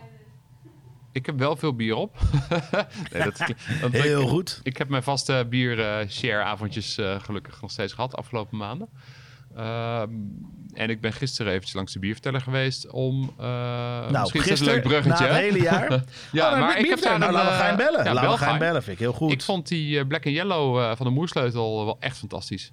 ik 1.12 1.26
heb 1.26 1.38
wel 1.38 1.56
veel 1.56 1.74
bier 1.74 1.94
op. 1.94 2.18
nee, 3.12 3.22
dat, 3.22 3.36
dat- 3.80 3.92
Heel 4.02 4.22
ik, 4.22 4.28
goed. 4.28 4.60
Ik 4.62 4.76
heb 4.76 4.88
mijn 4.88 5.02
vaste 5.02 5.46
bier-share-avondjes 5.50 6.98
eh, 6.98 7.20
gelukkig 7.20 7.60
nog 7.60 7.70
steeds 7.70 7.92
gehad 7.92 8.16
afgelopen 8.16 8.56
maanden. 8.58 8.88
Ehm, 9.58 10.10
en 10.74 10.90
ik 10.90 11.00
ben 11.00 11.12
gisteren 11.12 11.48
eventjes 11.50 11.74
langs 11.74 11.92
de 11.92 11.98
bierverteller 11.98 12.40
geweest 12.40 12.90
om... 12.90 13.34
eh 13.38 13.44
nou, 13.46 14.10
misschien 14.20 14.40
is 14.40 14.46
gisteren, 14.46 14.74
een 14.74 14.80
leuk 14.80 14.88
bruggetje. 14.88 15.24
na 15.26 15.32
het 15.32 15.40
hele 15.40 15.60
jaar. 15.62 15.90
ja, 16.32 16.52
Oh, 16.52 16.60
maar 16.60 16.78
ik 16.78 16.88
heb 16.88 17.00
daar 17.00 17.18
nou, 17.18 17.32
laten 17.32 17.48
we 17.50 17.54
eh, 17.58 17.66
gaan 17.66 17.76
bellen. 17.76 18.04
Ja, 18.04 18.12
laten 18.14 18.30
we 18.30 18.36
gaan 18.36 18.58
bellen, 18.58 18.82
vind 18.82 18.96
ik 18.96 19.02
heel 19.02 19.12
goed. 19.12 19.32
Ik 19.32 19.42
vond 19.42 19.68
die 19.68 19.98
eh, 19.98 20.06
Black 20.06 20.26
and 20.26 20.34
Yellow 20.34 20.78
eh, 20.78 20.96
van 20.96 21.06
de 21.06 21.12
Moersleutel 21.12 21.84
wel 21.84 21.96
echt 22.00 22.18
fantastisch. 22.18 22.72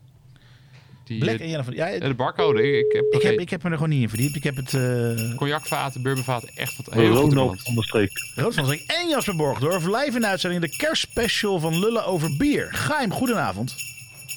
Die, 1.03 1.19
Black 1.19 1.35
eh, 1.35 1.41
en 1.41 1.49
Yellow 1.49 1.65
van... 1.65 1.73
Ja, 1.73 1.99
de 1.99 2.13
barcode. 2.13 2.77
Ik, 2.77 2.85
ik 2.85 2.91
heb, 2.91 3.05
ik, 3.13 3.21
heb, 3.21 3.39
ik 3.39 3.49
heb 3.49 3.63
me 3.63 3.69
er 3.69 3.75
gewoon 3.75 3.89
niet 3.89 4.01
in 4.01 4.09
verdiept. 4.09 4.35
Ik 4.35 4.43
heb 4.43 4.55
het... 4.55 4.73
eh 4.73 5.35
cognacvaten, 5.35 6.01
bourbonvaten, 6.01 6.49
echt 6.55 6.77
wat 6.77 6.93
heel 6.93 7.15
goed 7.15 7.33
Ronald 7.33 7.61
van 7.61 7.75
der 7.75 7.83
Streek. 7.83 8.11
Rood 8.35 8.53
van 8.53 8.65
Zink 8.65 8.81
en 8.81 9.09
Jasper 9.09 9.35
Borgdorf 9.35 9.85
live 9.85 10.11
in 10.13 10.21
de 10.21 10.27
uitzending 10.27 10.61
de 10.61 10.75
kerstspecial 10.77 11.59
van 11.59 11.79
Lullen 11.79 12.05
over 12.05 12.37
bier. 12.37 12.67
Gaim, 12.71 13.11
goedenavond. 13.11 13.75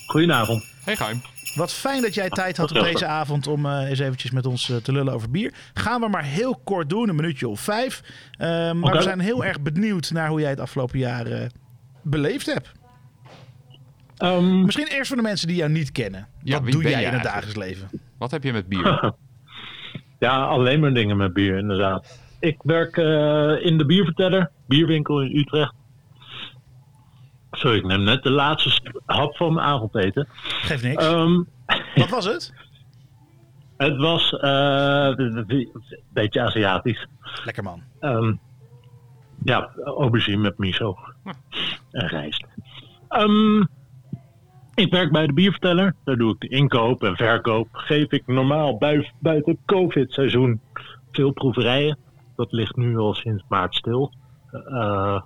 Goedenavond. 0.06 0.64
Hey 0.84 0.96
Gaim. 0.96 1.20
Wat 1.54 1.72
fijn 1.72 2.02
dat 2.02 2.14
jij 2.14 2.28
tijd 2.28 2.56
had 2.56 2.70
op 2.76 2.82
deze 2.82 3.06
avond 3.06 3.46
om 3.46 3.66
eh, 3.66 3.88
eens 3.88 3.98
eventjes 3.98 4.30
met 4.30 4.46
ons 4.46 4.70
eh, 4.70 4.76
te 4.76 4.92
lullen 4.92 5.12
over 5.12 5.30
bier. 5.30 5.54
Gaan 5.74 6.00
we 6.00 6.08
maar 6.08 6.24
heel 6.24 6.60
kort 6.64 6.88
doen, 6.90 7.08
een 7.08 7.16
minuutje 7.16 7.48
of 7.48 7.60
vijf. 7.60 8.02
Eh, 8.38 8.72
maar 8.72 8.96
we 8.96 9.02
zijn 9.02 9.20
heel 9.20 9.44
erg 9.44 9.60
benieuwd 9.60 10.10
naar 10.10 10.28
hoe 10.28 10.40
jij 10.40 10.50
het 10.50 10.60
afgelopen 10.60 10.98
jaar 10.98 11.26
eh, 11.26 11.46
beleefd 12.02 12.46
hebt. 12.46 12.72
Ehm, 14.16 14.64
Misschien 14.64 14.86
eerst 14.86 15.08
voor 15.08 15.16
de 15.16 15.22
mensen 15.22 15.48
die 15.48 15.56
jou 15.56 15.70
niet 15.70 15.92
kennen. 15.92 16.28
Ja, 16.42 16.60
Wat 16.62 16.72
doe 16.72 16.82
jij 16.82 17.04
in 17.04 17.12
het 17.12 17.22
dagelijks 17.22 17.56
leven? 17.56 17.88
Wat 18.18 18.30
heb 18.30 18.42
je 18.44 18.52
met 18.52 18.68
bier? 18.68 19.14
ja, 20.18 20.44
alleen 20.44 20.80
maar 20.80 20.94
dingen 20.94 21.16
met 21.16 21.32
bier, 21.32 21.58
inderdaad. 21.58 22.18
Ik 22.40 22.56
werk 22.62 22.96
eh, 22.96 23.66
in 23.66 23.78
de 23.78 23.86
bierverteller, 23.86 24.50
bierwinkel 24.66 25.22
in 25.22 25.36
Utrecht. 25.36 25.74
Sorry, 27.50 27.76
ik 27.76 27.84
neem 27.84 28.02
net 28.02 28.22
de 28.22 28.30
laatste 28.30 28.70
st- 28.70 29.00
hap 29.06 29.36
van 29.36 29.54
mijn 29.54 29.66
avondeten. 29.66 30.28
Geeft 30.38 30.82
niks. 30.82 31.04
Ehm, 31.06 31.42
Wat 31.94 32.08
was 32.10 32.24
het? 32.24 32.52
het 33.76 33.96
was 33.96 34.32
eh, 34.32 35.12
een 35.16 35.68
beetje 36.12 36.40
Aziatisch. 36.40 37.06
Lekker 37.44 37.62
man. 37.62 37.82
Ehm, 38.00 38.34
ja, 39.44 39.70
aubergine 39.84 40.36
met 40.36 40.58
miso. 40.58 40.96
En 41.90 42.06
rijst. 42.06 42.44
Ehm, 43.08 43.60
ik 44.74 44.90
werk 44.90 45.12
bij 45.12 45.26
de 45.26 45.32
bierverteller. 45.32 45.94
Daar 46.04 46.16
doe 46.16 46.32
ik 46.34 46.40
de 46.40 46.48
inkoop 46.48 47.02
en 47.02 47.16
verkoop. 47.16 47.68
Geef 47.72 48.10
ik 48.10 48.26
normaal 48.26 48.78
bui- 48.78 49.10
buiten 49.18 49.58
COVID-seizoen 49.66 50.60
veel 51.12 51.30
proeverijen. 51.32 51.98
Dat 52.36 52.52
ligt 52.52 52.76
nu 52.76 52.96
al 52.98 53.14
sinds 53.14 53.44
maart 53.48 53.74
stil. 53.74 54.12
Eh, 54.50 55.20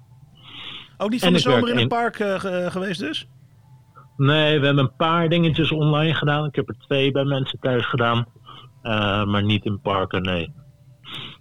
Ook 1.03 1.11
niet 1.11 1.21
van 1.21 1.33
de 1.33 1.39
zomer 1.39 1.69
in 1.69 1.79
het 1.79 1.89
park 1.89 2.19
eh, 2.19 2.41
ge- 2.41 2.67
geweest 2.71 3.01
dus? 3.01 3.29
nee, 4.17 4.59
we 4.61 4.67
hebben 4.67 4.85
een 4.85 4.97
paar 4.97 5.29
dingetjes 5.29 5.71
online 5.73 6.15
gedaan. 6.15 6.47
Ik 6.47 6.55
heb 6.55 6.69
er 6.69 6.77
twee 6.79 7.11
bij 7.11 7.25
mensen 7.25 7.59
thuis 7.61 7.87
gedaan. 7.87 8.27
Eh, 8.83 9.25
maar 9.25 9.43
niet 9.43 9.65
in 9.65 9.81
parken, 9.81 10.23
nee. 10.23 10.53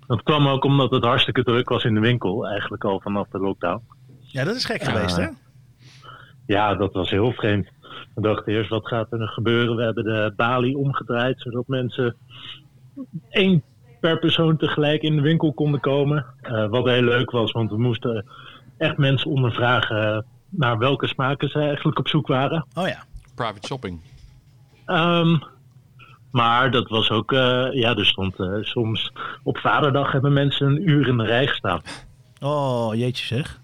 Dat 0.08 0.24
kwam 0.24 0.47
ook 0.47 0.63
omdat 0.63 0.91
het 0.91 1.04
hartstikke 1.04 1.43
druk 1.43 1.69
was 1.69 1.84
in 1.84 1.93
de 1.93 2.00
winkel. 2.00 2.47
Eigenlijk 2.47 2.84
al 2.84 3.00
vanaf 3.00 3.28
de 3.28 3.39
lockdown. 3.39 3.82
Ja, 4.19 4.43
dat 4.43 4.56
is 4.56 4.65
gek 4.65 4.84
geweest 4.84 5.15
hè? 5.15 5.28
Ja, 6.45 6.76
dat 6.76 6.93
was 6.93 7.10
heel 7.10 7.32
vreemd. 7.32 7.67
We 8.15 8.21
dachten 8.21 8.54
eerst, 8.54 8.69
wat 8.69 8.88
gaat 8.88 9.12
er 9.12 9.19
nog 9.19 9.34
gebeuren? 9.34 9.76
We 9.76 9.84
hebben 9.84 10.04
de 10.04 10.34
balie 10.36 10.78
omgedraaid, 10.78 11.41
zodat 11.41 11.67
mensen 11.67 12.15
één 13.30 13.63
per 14.00 14.19
persoon 14.19 14.58
tegelijk 14.58 15.02
in 15.02 15.15
de 15.15 15.21
winkel 15.21 15.54
konden 15.54 15.80
komen. 15.80 16.26
Eh, 16.41 16.67
wat 16.69 16.86
heel 16.86 17.02
leuk 17.02 17.32
was, 17.32 17.52
want 17.52 17.69
we 17.71 17.78
moesten 17.78 18.26
echt 18.82 18.98
mensen 18.98 19.32
ondervragen 19.32 20.26
naar 20.50 20.78
welke 20.78 21.08
smaken 21.08 21.50
ze 21.50 21.60
eigenlijk 21.60 22.00
op 22.00 22.08
zoek 22.08 22.28
waren. 22.28 22.65
Oh 22.74 22.88
ja. 22.88 23.04
Private 23.36 23.67
shopping. 23.67 24.02
Ehm, 24.86 25.38
maar 26.32 26.72
dat 26.72 26.89
was 26.89 27.10
ook, 27.10 27.32
eh, 27.32 27.67
ja, 27.72 27.96
er 27.96 28.06
stond 28.06 28.39
eh, 28.39 28.48
soms 28.62 29.12
op 29.44 29.58
vaderdag 29.58 30.12
hebben 30.12 30.34
mensen 30.34 30.67
een 30.67 30.89
uur 30.89 31.08
in 31.08 31.17
de 31.17 31.26
rij 31.26 31.48
gestaan. 31.48 31.82
Oh, 32.39 32.96
jeetje 32.96 33.26
zeg. 33.26 33.60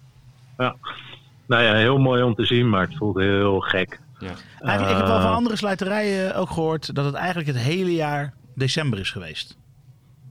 Nou 1.48 1.64
ja, 1.64 1.74
heel 1.74 1.98
mooi 1.98 2.24
om 2.24 2.36
te 2.36 2.46
zien, 2.46 2.70
maar 2.70 2.82
het 2.82 2.98
voelde 2.98 3.24
heel 3.24 3.60
gek. 3.60 4.00
Ja. 4.20 4.32
Eigenlijk, 4.60 4.92
ik 4.92 4.98
heb 4.98 5.08
wel 5.08 5.20
van 5.22 5.30
Eh, 5.30 5.36
andere 5.36 5.56
slijterijen 5.56 6.36
ook 6.36 6.50
gehoord 6.50 6.96
dat 6.96 7.06
het 7.06 7.14
eigenlijk 7.14 7.48
het 7.48 7.58
hele 7.58 7.94
jaar 7.94 8.34
december 8.56 9.00
is 9.00 9.12
geweest. 9.12 9.58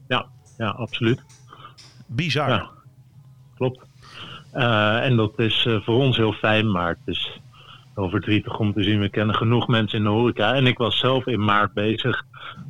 Ja, 0.09 0.27
ja, 0.59 0.69
absoluut. 0.69 1.23
Bizar. 2.07 2.49
Ja, 2.49 2.71
klopt. 3.55 3.86
Eh, 4.57 5.05
en 5.05 5.17
dat 5.17 5.39
is 5.39 5.65
eh, 5.67 5.81
voor 5.81 5.95
ons 5.95 6.17
heel 6.17 6.33
fijn, 6.33 6.71
maar 6.71 6.89
het 6.89 7.15
is 7.15 7.41
wel 7.95 8.11
verdrietig 8.11 8.59
om 8.59 8.73
te 8.73 8.83
zien. 8.83 9.01
We 9.01 9.09
kennen 9.09 9.35
genoeg 9.35 9.69
mensen 9.69 9.99
in 9.99 10.05
de 10.05 10.11
horeca. 10.11 10.55
En 10.55 10.67
ik 10.67 10.79
was 10.79 10.99
zelf 10.99 11.27
in 11.27 11.45
maart 11.45 11.73
bezig 11.73 12.25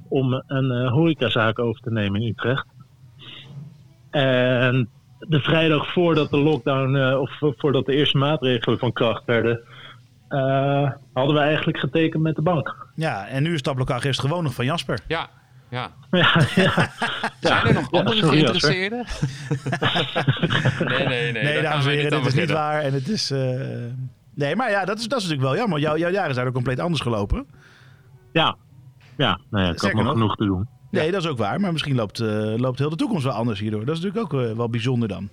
om 0.08 0.42
een 0.46 0.70
eh, 0.70 0.92
horecazaak 0.92 1.58
over 1.58 1.82
te 1.82 1.92
nemen 1.92 2.20
in 2.20 2.28
Utrecht. 2.28 2.66
En 4.10 4.88
de 5.18 5.40
vrijdag 5.40 5.92
voordat 5.92 6.30
de 6.30 6.36
lockdown, 6.36 6.96
eh, 6.96 7.20
of 7.20 7.30
voordat 7.56 7.86
de 7.86 7.94
eerste 7.94 8.18
maatregelen 8.18 8.78
van 8.78 8.92
kracht 8.92 9.24
werden, 9.24 9.60
eh, 10.28 10.90
hadden 11.12 11.34
we 11.34 11.40
eigenlijk 11.40 11.78
getekend 11.78 12.22
met 12.22 12.36
de 12.36 12.42
bank. 12.42 12.86
Ja, 12.94 13.26
en 13.26 13.42
nu 13.42 13.54
is 13.54 13.62
Tablokag 13.62 14.04
is 14.04 14.18
gewoon 14.18 14.42
nog 14.42 14.54
van 14.54 14.64
Jasper. 14.64 14.98
Ja, 15.08 15.28
ja. 15.68 15.90
ja, 16.10 16.40
ja. 16.54 16.90
Zijn 17.40 17.66
er 17.66 17.74
nog 17.74 17.88
Ja, 17.90 17.98
andere 17.98 18.22
geïnteresseerden? 18.28 19.04
nee, 20.88 21.06
nee, 21.06 21.32
nee. 21.32 21.42
Nee, 21.42 21.54
daar 21.54 21.62
dames 21.62 21.84
en 21.86 21.90
heren, 21.90 22.10
dit 22.10 22.26
is 22.26 22.34
niet 22.34 22.50
waar. 22.50 22.82
En 22.82 22.92
het 22.92 23.08
is. 23.08 23.30
eh, 23.30 23.60
Nee, 24.34 24.56
maar 24.56 24.70
ja, 24.70 24.84
dat 24.84 24.98
is, 24.98 25.08
dat 25.08 25.18
is 25.20 25.24
natuurlijk 25.24 25.50
wel 25.52 25.60
jammer. 25.60 25.78
Jouw, 25.80 25.96
jouw 25.96 26.10
jaar 26.10 26.28
is 26.28 26.34
daardoor 26.34 26.52
compleet 26.54 26.80
anders 26.80 27.00
gelopen. 27.02 27.46
ja. 28.32 28.56
ja 29.16 29.40
nou 29.50 29.64
ja, 29.64 29.70
ik 29.72 29.78
had 29.80 29.92
nog 29.92 30.02
nog. 30.04 30.12
genoeg 30.12 30.36
te 30.36 30.44
doen. 30.44 30.68
Nee, 30.90 31.10
dat 31.10 31.22
is 31.22 31.28
ook 31.28 31.38
waar. 31.38 31.60
Maar 31.60 31.72
misschien 31.72 31.94
loopt, 31.94 32.20
eh, 32.20 32.54
loopt 32.56 32.78
heel 32.78 32.90
de 32.90 32.96
toekomst 32.96 33.24
wel 33.24 33.32
anders 33.32 33.60
hierdoor. 33.60 33.84
Dat 33.84 33.96
is 33.96 34.02
natuurlijk 34.02 34.32
ook 34.34 34.40
eh, 34.42 34.56
wel 34.56 34.68
bijzonder 34.70 35.08
dan. 35.08 35.28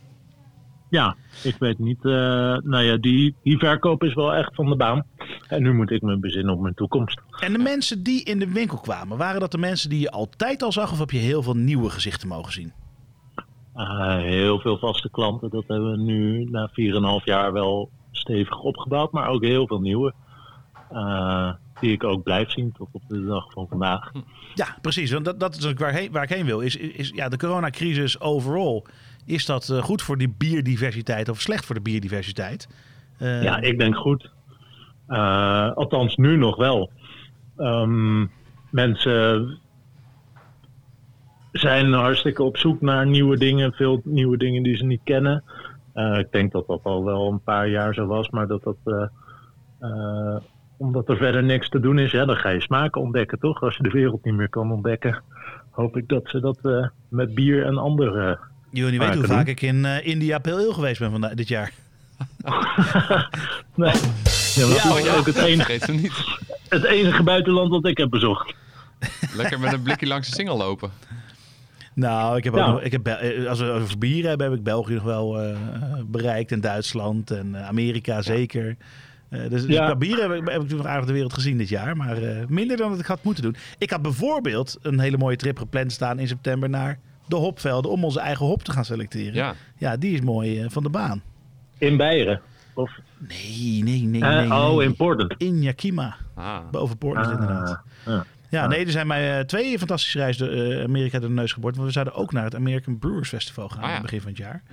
Ja, 0.93 1.15
ik 1.43 1.55
weet 1.59 1.79
niet. 1.79 2.05
eh, 2.05 2.11
nou 2.57 2.79
ja, 2.83 2.97
die, 2.97 3.35
die 3.43 3.57
verkoop 3.57 4.03
is 4.03 4.13
wel 4.13 4.33
echt 4.33 4.55
van 4.55 4.69
de 4.69 4.75
baan. 4.75 5.03
En 5.47 5.61
nu 5.63 5.73
moet 5.73 5.91
ik 5.91 6.01
me 6.01 6.17
bezinnen 6.17 6.53
op 6.53 6.61
mijn 6.61 6.73
toekomst. 6.73 7.21
En 7.39 7.53
de 7.53 7.59
mensen 7.59 8.03
die 8.03 8.23
in 8.23 8.39
de 8.39 8.51
winkel 8.51 8.77
kwamen, 8.77 9.17
waren 9.17 9.39
dat 9.39 9.51
de 9.51 9.57
mensen 9.57 9.89
die 9.89 9.99
je 9.99 10.11
altijd 10.11 10.63
al 10.63 10.71
zag? 10.71 10.91
Of 10.91 10.99
heb 10.99 11.11
je 11.11 11.17
heel 11.17 11.43
veel 11.43 11.53
nieuwe 11.55 11.89
gezichten 11.89 12.27
mogen 12.27 12.51
zien? 12.51 12.73
Eh, 13.75 14.17
heel 14.17 14.59
veel 14.59 14.77
vaste 14.77 15.09
klanten. 15.09 15.49
Dat 15.49 15.63
hebben 15.67 15.91
we 15.91 15.97
nu 15.97 16.43
na 16.43 16.69
4,5 17.19 17.23
jaar 17.25 17.53
wel 17.53 17.89
stevig 18.11 18.59
opgebouwd. 18.59 19.11
Maar 19.11 19.27
ook 19.27 19.43
heel 19.43 19.67
veel 19.67 19.79
nieuwe. 19.79 20.13
eh, 20.89 21.51
die 21.79 21.91
ik 21.91 22.03
ook 22.03 22.23
blijf 22.23 22.51
zien 22.51 22.71
tot 22.77 22.87
op 22.91 23.01
de 23.07 23.25
dag 23.25 23.51
van 23.51 23.67
vandaag. 23.69 24.11
Ja, 24.53 24.77
precies. 24.81 25.11
Want 25.11 25.25
dat, 25.25 25.39
dat 25.39 25.55
is 25.55 25.73
waar, 25.73 25.93
heen- 25.93 26.11
waar 26.11 26.23
ik 26.23 26.29
heen 26.29 26.45
wil. 26.45 26.59
Is, 26.59 26.75
is 26.75 27.09
ja, 27.15 27.29
de 27.29 27.37
coronacrisis 27.37 28.19
overal. 28.19 28.85
Is 29.25 29.45
dat 29.45 29.69
eh, 29.69 29.83
goed 29.83 30.01
voor 30.01 30.17
die 30.17 30.33
biodiversiteit 30.37 31.29
of 31.29 31.41
slecht 31.41 31.65
voor 31.65 31.75
de 31.75 31.81
biodiversiteit? 31.81 32.67
Eh, 33.17 33.43
Ja, 33.43 33.61
ik 33.61 33.79
denk 33.79 33.95
goed. 33.95 34.31
Eh, 35.07 35.71
althans, 35.71 36.15
nu 36.15 36.37
nog 36.37 36.55
wel. 36.55 36.91
Ehm, 37.57 38.25
mensen 38.69 39.57
zijn 41.51 41.93
hartstikke 41.93 42.43
op 42.43 42.57
zoek 42.57 42.81
naar 42.81 43.07
nieuwe 43.07 43.37
dingen, 43.37 43.73
veel 43.73 44.01
nieuwe 44.03 44.37
dingen 44.37 44.63
die 44.63 44.75
ze 44.75 44.85
niet 44.85 45.01
kennen. 45.03 45.43
Ik 45.93 46.31
denk 46.31 46.51
dat 46.51 46.67
dat 46.67 46.79
al 46.83 47.03
wel 47.03 47.31
een 47.31 47.43
paar 47.43 47.67
jaar 47.67 47.93
zo 47.93 48.05
was, 48.05 48.29
maar 48.29 48.47
dat 48.47 48.63
dat. 48.63 49.09
omdat 50.77 51.09
er 51.09 51.17
verder 51.17 51.43
niks 51.43 51.69
te 51.69 51.79
doen 51.79 51.99
is, 51.99 52.11
dan 52.11 52.35
ga 52.35 52.49
je 52.49 52.61
smaken 52.61 53.01
ontdekken, 53.01 53.39
toch? 53.39 53.61
Als 53.61 53.77
je 53.77 53.83
de 53.83 53.89
wereld 53.89 54.25
niet 54.25 54.33
meer 54.35 54.49
kan 54.49 54.71
ontdekken, 54.71 55.21
hoop 55.69 55.97
ik 55.97 56.07
dat 56.07 56.27
ze 56.29 56.39
dat 56.39 56.89
met 57.09 57.33
bier 57.33 57.65
en 57.65 57.77
andere. 57.77 58.39
Jullie 58.73 58.91
niet 58.91 58.99
weten 58.99 59.15
hoe 59.17 59.27
vaak 59.27 59.47
ik 59.47 59.61
in 59.61 59.85
eh, 59.85 60.07
India 60.07 60.39
Ale 60.43 60.73
geweest 60.73 60.99
ben 60.99 61.11
vandaag, 61.11 61.33
dit 61.33 61.47
jaar. 61.47 61.71
Nee. 63.75 63.91
Ja, 64.55 64.67
maar 64.67 64.75
dat 64.83 64.97
is 64.97 65.03
ja, 65.05 65.15
ook 65.15 65.25
het 65.25 65.35
enige, 65.35 65.91
niet. 65.91 66.11
het 66.69 66.83
enige 66.83 67.23
buitenland 67.23 67.71
dat 67.71 67.85
ik 67.85 67.97
heb 67.97 68.09
bezocht. 68.09 68.53
Lekker 69.35 69.59
met 69.59 69.73
een 69.73 69.81
blikje 69.81 70.07
langs 70.07 70.29
de 70.29 70.35
singel 70.35 70.57
lopen. 70.57 70.91
Nou, 71.93 72.37
ik 72.37 72.43
heb 72.43 72.53
Ja. 72.55 72.65
ook 72.65 72.71
nog, 72.73 72.81
ik 72.81 72.91
heb, 72.91 73.07
eh, 73.07 73.47
als 73.49 73.59
we 73.59 73.65
over 73.65 73.97
bier 73.97 74.27
hebben, 74.27 74.49
heb 74.49 74.57
ik 74.57 74.63
België 74.63 74.93
nog 74.93 75.03
wel 75.03 75.41
eh, 75.41 75.57
bereikt. 76.05 76.51
En 76.51 76.61
Duitsland 76.61 77.31
en 77.31 77.57
Amerika 77.57 78.21
zeker. 78.21 78.75
Eh, 79.29 79.39
dus 79.49 79.49
dus 79.65 79.75
Ja. 79.75 79.85
qua 79.85 79.95
bier 79.95 80.17
heb 80.21 80.31
ik, 80.31 80.37
heb 80.37 80.39
ik 80.39 80.45
natuurlijk 80.45 80.73
nog 80.73 80.85
aardig 80.87 81.05
de 81.05 81.13
wereld 81.13 81.33
gezien 81.33 81.57
dit 81.57 81.69
jaar. 81.69 81.97
Maar 81.97 82.17
eh, 82.17 82.45
minder 82.47 82.77
dan 82.77 82.89
dat 82.91 82.99
ik 82.99 83.05
had 83.05 83.23
moeten 83.23 83.43
doen. 83.43 83.55
Ik 83.77 83.89
had 83.89 84.01
bijvoorbeeld 84.01 84.77
een 84.81 84.99
hele 84.99 85.17
mooie 85.17 85.35
trip 85.35 85.57
gepland 85.57 85.91
staan 85.91 86.19
in 86.19 86.27
september 86.27 86.69
naar 86.69 86.99
de 87.27 87.35
hopvelden. 87.35 87.91
Om 87.91 88.03
onze 88.03 88.19
eigen 88.19 88.45
hop 88.45 88.63
te 88.63 88.71
gaan 88.71 88.85
selecteren. 88.85 89.33
Ja. 89.33 89.53
Ja, 89.77 89.97
die 89.97 90.13
is 90.13 90.21
mooi 90.21 90.59
eh, 90.61 90.69
van 90.69 90.83
de 90.83 90.89
baan. 90.89 91.21
In 91.77 91.97
Beieren. 91.97 92.41
Of, 92.73 92.91
Nee, 93.27 93.83
nee, 93.83 94.01
nee. 94.01 94.21
eh, 94.21 94.29
nee, 94.37 94.51
oh, 94.51 94.75
nee. 94.75 94.85
in 94.85 94.95
Portland. 94.95 95.33
In 95.37 95.61
Yakima. 95.61 96.15
Ah. 96.35 96.57
Boven 96.71 96.97
Portland 96.97 97.27
Ah, 97.27 97.33
inderdaad. 97.33 97.79
ja. 98.05 98.25
Ja, 98.49 98.63
Ah. 98.63 98.69
nee, 98.69 98.85
er 98.85 98.91
zijn 98.91 99.07
mij 99.07 99.37
eh, 99.39 99.45
twee 99.45 99.77
fantastische 99.77 100.17
reizen 100.17 100.47
door 100.47 100.83
Amerika 100.83 101.19
door 101.19 101.29
de 101.29 101.35
neus 101.35 101.51
geboord. 101.53 101.75
Want 101.75 101.87
we 101.87 101.93
zouden 101.93 102.13
ook 102.15 102.31
naar 102.31 102.43
het 102.43 102.55
American 102.55 102.99
Brewers 102.99 103.29
Festival 103.29 103.69
gaan 103.69 103.77
Ah, 103.77 103.83
ja. 103.83 103.87
aan 103.89 103.93
het 103.93 104.01
begin 104.03 104.21
van 104.21 104.29
het 104.29 104.37
jaar. 104.37 104.63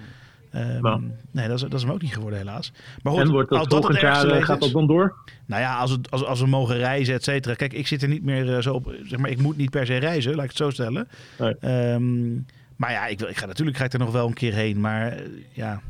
Ehm, 0.50 0.80
Nou. 0.82 1.02
Nee, 1.30 1.48
dat 1.48 1.56
is, 1.56 1.62
dat 1.62 1.74
is 1.74 1.82
hem 1.82 1.92
ook 1.92 2.02
niet 2.02 2.14
geworden 2.14 2.38
helaas. 2.38 2.72
Maar 3.02 3.12
goed, 3.12 3.22
En 3.22 3.30
wordt 3.30 3.50
dat 3.50 3.58
als 3.58 3.68
dat 3.68 3.76
het 3.76 3.98
volgend 3.98 4.14
jaar, 4.28 4.36
eh, 4.36 4.44
gaat 4.44 4.60
dat 4.60 4.70
dan 4.72 4.86
door? 4.86 5.16
Nou 5.46 5.62
ja, 5.62 5.78
als, 5.78 5.90
het, 5.90 6.10
als, 6.10 6.24
als 6.24 6.40
we 6.40 6.46
mogen 6.46 6.76
reizen, 6.76 7.14
et 7.14 7.24
cetera. 7.24 7.54
Kijk, 7.54 7.72
ik 7.72 7.86
zit 7.86 8.02
er 8.02 8.08
niet 8.08 8.24
meer 8.24 8.54
eh, 8.56 8.62
zo 8.62 8.74
op. 8.74 8.94
Zeg 9.04 9.18
maar, 9.18 9.30
ik 9.30 9.42
moet 9.42 9.56
niet 9.56 9.70
per 9.70 9.86
se 9.86 9.96
reizen, 9.96 10.34
laat 10.34 10.42
ik 10.44 10.48
het 10.48 10.58
zo 10.58 10.70
stellen. 10.70 11.08
Nee. 11.38 11.54
Ehm, 11.60 12.32
maar 12.76 12.90
ja, 12.92 13.06
ik, 13.06 13.18
wil, 13.18 13.28
ik 13.28 13.36
ga 13.36 13.46
natuurlijk 13.46 13.76
ga 13.76 13.84
ik 13.84 13.92
er 13.92 13.98
nog 13.98 14.12
wel 14.12 14.26
een 14.26 14.34
keer 14.34 14.54
heen. 14.54 14.80
Maar 14.80 15.12
eh, 15.12 15.22
ja. 15.52 15.80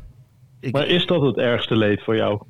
Ik, 0.59 0.73
Maar 0.73 0.87
is 0.87 1.05
dat 1.05 1.21
het 1.21 1.37
ergste 1.37 1.75
leed 1.77 2.03
voor 2.03 2.15
jou? 2.15 2.41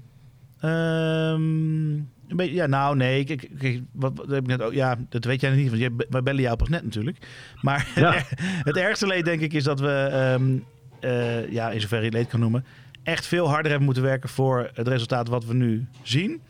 Een 2.27 2.37
beetje, 2.37 2.55
ja, 2.55 2.65
nou 2.67 2.95
nee. 2.95 3.23
Ik, 3.23 3.81
wat, 3.91 4.11
wat 4.15 4.27
heb 4.27 4.39
ik 4.39 4.47
net 4.47 4.61
ook, 4.61 4.73
ja, 4.73 4.97
dat 5.09 5.25
weet 5.25 5.41
jij 5.41 5.55
niet, 5.55 5.67
want 5.67 5.79
jij, 5.81 5.89
we 6.09 6.21
bellen 6.23 6.41
jou 6.41 6.55
pas 6.55 6.69
net 6.69 6.83
natuurlijk. 6.83 7.17
Maar 7.61 7.87
Ja. 7.95 8.13
het 8.69 8.77
ergste 8.77 9.07
leed 9.07 9.25
denk 9.25 9.41
ik 9.41 9.53
is 9.53 9.63
dat 9.63 9.79
we, 9.79 10.09
eh, 11.01 11.51
ja, 11.51 11.69
in 11.71 11.81
zoverre 11.81 12.03
je 12.03 12.09
het 12.09 12.17
leed 12.17 12.27
kan 12.27 12.39
noemen, 12.39 12.65
echt 13.03 13.25
veel 13.25 13.47
harder 13.47 13.67
hebben 13.67 13.85
moeten 13.85 14.03
werken 14.03 14.29
voor 14.29 14.69
het 14.73 14.87
resultaat 14.87 15.27
wat 15.27 15.45
we 15.45 15.53
nu 15.53 15.87
zien. 16.03 16.41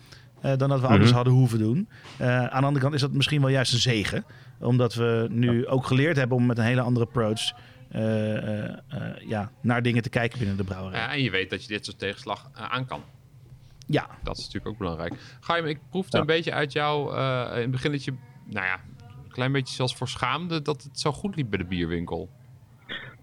eh, 0.41 0.57
dan 0.57 0.69
dat 0.69 0.79
we 0.81 0.85
anders 0.87 1.05
Mhm. 1.07 1.15
hadden 1.15 1.33
hoeven 1.33 1.59
doen. 1.59 1.89
Eh, 2.17 2.27
aan 2.45 2.59
de 2.61 2.65
andere 2.67 2.79
kant 2.79 2.93
is 2.95 3.01
dat 3.01 3.11
misschien 3.11 3.41
wel 3.41 3.49
juist 3.49 3.73
een 3.73 3.79
zegen. 3.79 4.23
Omdat 4.59 4.93
we 4.93 5.27
nu 5.29 5.67
ook 5.67 5.85
geleerd 5.85 6.15
hebben 6.17 6.37
om 6.37 6.45
met 6.45 6.57
een 6.57 6.63
hele 6.63 6.81
andere 6.81 7.05
approach 7.05 7.41
eh, 7.89 8.37
eh, 8.37 8.63
eh, 8.87 9.27
ja, 9.27 9.51
naar 9.61 9.81
dingen 9.81 10.01
te 10.03 10.09
kijken 10.09 10.37
binnen 10.39 10.57
de 10.57 10.63
brouwerij. 10.63 10.99
Ja, 10.99 11.11
en 11.11 11.21
je 11.23 11.29
weet 11.31 11.49
dat 11.49 11.61
je 11.61 11.67
dit 11.67 11.85
soort 11.85 11.99
tegenslag 11.99 12.49
aan 12.53 12.85
kan. 12.85 13.03
Ja, 13.87 14.07
Dat 14.23 14.37
is 14.37 14.43
natuurlijk 14.43 14.71
ook 14.71 14.77
belangrijk. 14.77 15.13
Ga 15.39 15.55
je, 15.55 15.63
ik 15.63 15.79
proefde 15.89 16.15
Ja. 16.17 16.21
een 16.21 16.27
beetje 16.27 16.51
uit 16.53 16.71
jou 16.71 17.15
eh, 17.15 17.49
in 17.55 17.61
het 17.61 17.71
begin 17.71 17.91
dat 17.91 18.03
je, 18.03 18.13
nou 18.45 18.65
ja, 18.65 18.79
een 19.25 19.31
klein 19.31 19.51
beetje 19.51 19.75
zelfs 19.75 19.95
voor 19.95 20.07
schaamde 20.07 20.61
dat 20.61 20.83
het 20.83 20.99
zo 20.99 21.11
goed 21.11 21.35
liep 21.35 21.49
bij 21.49 21.57
de 21.59 21.65
bierwinkel. 21.65 22.29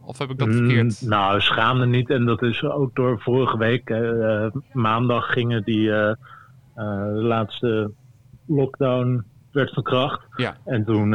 Of 0.09 0.19
heb 0.19 0.31
ik 0.31 0.39
dat 0.39 0.49
verkeerd? 0.55 1.01
Mm, 1.03 1.09
nou, 1.09 1.41
schaamde 1.41 1.87
niet. 1.87 2.11
En 2.11 2.25
dat 2.25 2.43
is 2.43 2.65
ook 2.65 2.95
door 2.95 3.21
vorige 3.21 3.59
week. 3.59 3.91
eh, 3.91 4.45
eh, 4.45 4.53
maandag 4.73 5.33
gingen 5.33 5.63
die 5.65 5.93
eh, 5.93 6.09
eh, 6.11 6.17
de 7.05 7.23
laatste 7.23 7.91
lockdown 8.47 9.25
werd 9.53 9.73
van 9.73 9.83
kracht. 9.83 10.27
Ja. 10.37 10.57
En 10.65 10.85
toen 10.85 11.11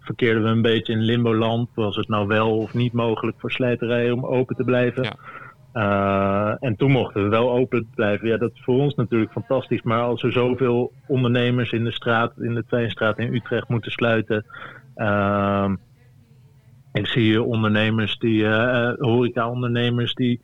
verkeerden 0.00 0.42
we 0.42 0.48
een 0.48 0.62
beetje 0.62 0.92
in 0.92 1.00
limbo-land. 1.02 1.68
Was 1.74 1.96
het 1.96 2.08
nou 2.08 2.26
wel 2.26 2.58
of 2.58 2.74
niet 2.74 2.92
mogelijk 2.92 3.36
voor 3.40 3.50
slijterijen 3.50 4.14
om 4.14 4.26
open 4.26 4.56
te 4.56 4.64
blijven? 4.64 5.02
Ja. 5.02 6.56
En 6.60 6.76
toen 6.76 6.90
mochten 6.90 7.22
we 7.22 7.28
wel 7.28 7.50
open 7.52 7.88
blijven. 7.94 8.28
Ja, 8.28 8.36
dat 8.36 8.50
is 8.54 8.62
voor 8.64 8.78
ons 8.80 8.94
natuurlijk 8.94 9.32
fantastisch. 9.32 9.82
Maar 9.82 10.00
als 10.02 10.22
er 10.22 10.32
zoveel 10.32 10.92
ondernemers 11.06 11.72
in 11.72 11.84
de 11.84 11.92
straat, 11.92 12.32
in 12.38 12.54
de 12.54 12.64
Twijnstraat 12.66 13.18
in 13.18 13.34
Utrecht 13.34 13.68
moeten 13.68 13.90
sluiten. 13.90 14.44
ehm, 14.94 15.74
ik 16.96 17.06
zie 17.06 17.22
hier 17.22 17.42
ondernemers 17.42 18.18
die, 18.18 18.44
eh, 18.44 18.88
eh, 18.88 18.94
horeca-ondernemers 18.98 20.14
die 20.14 20.40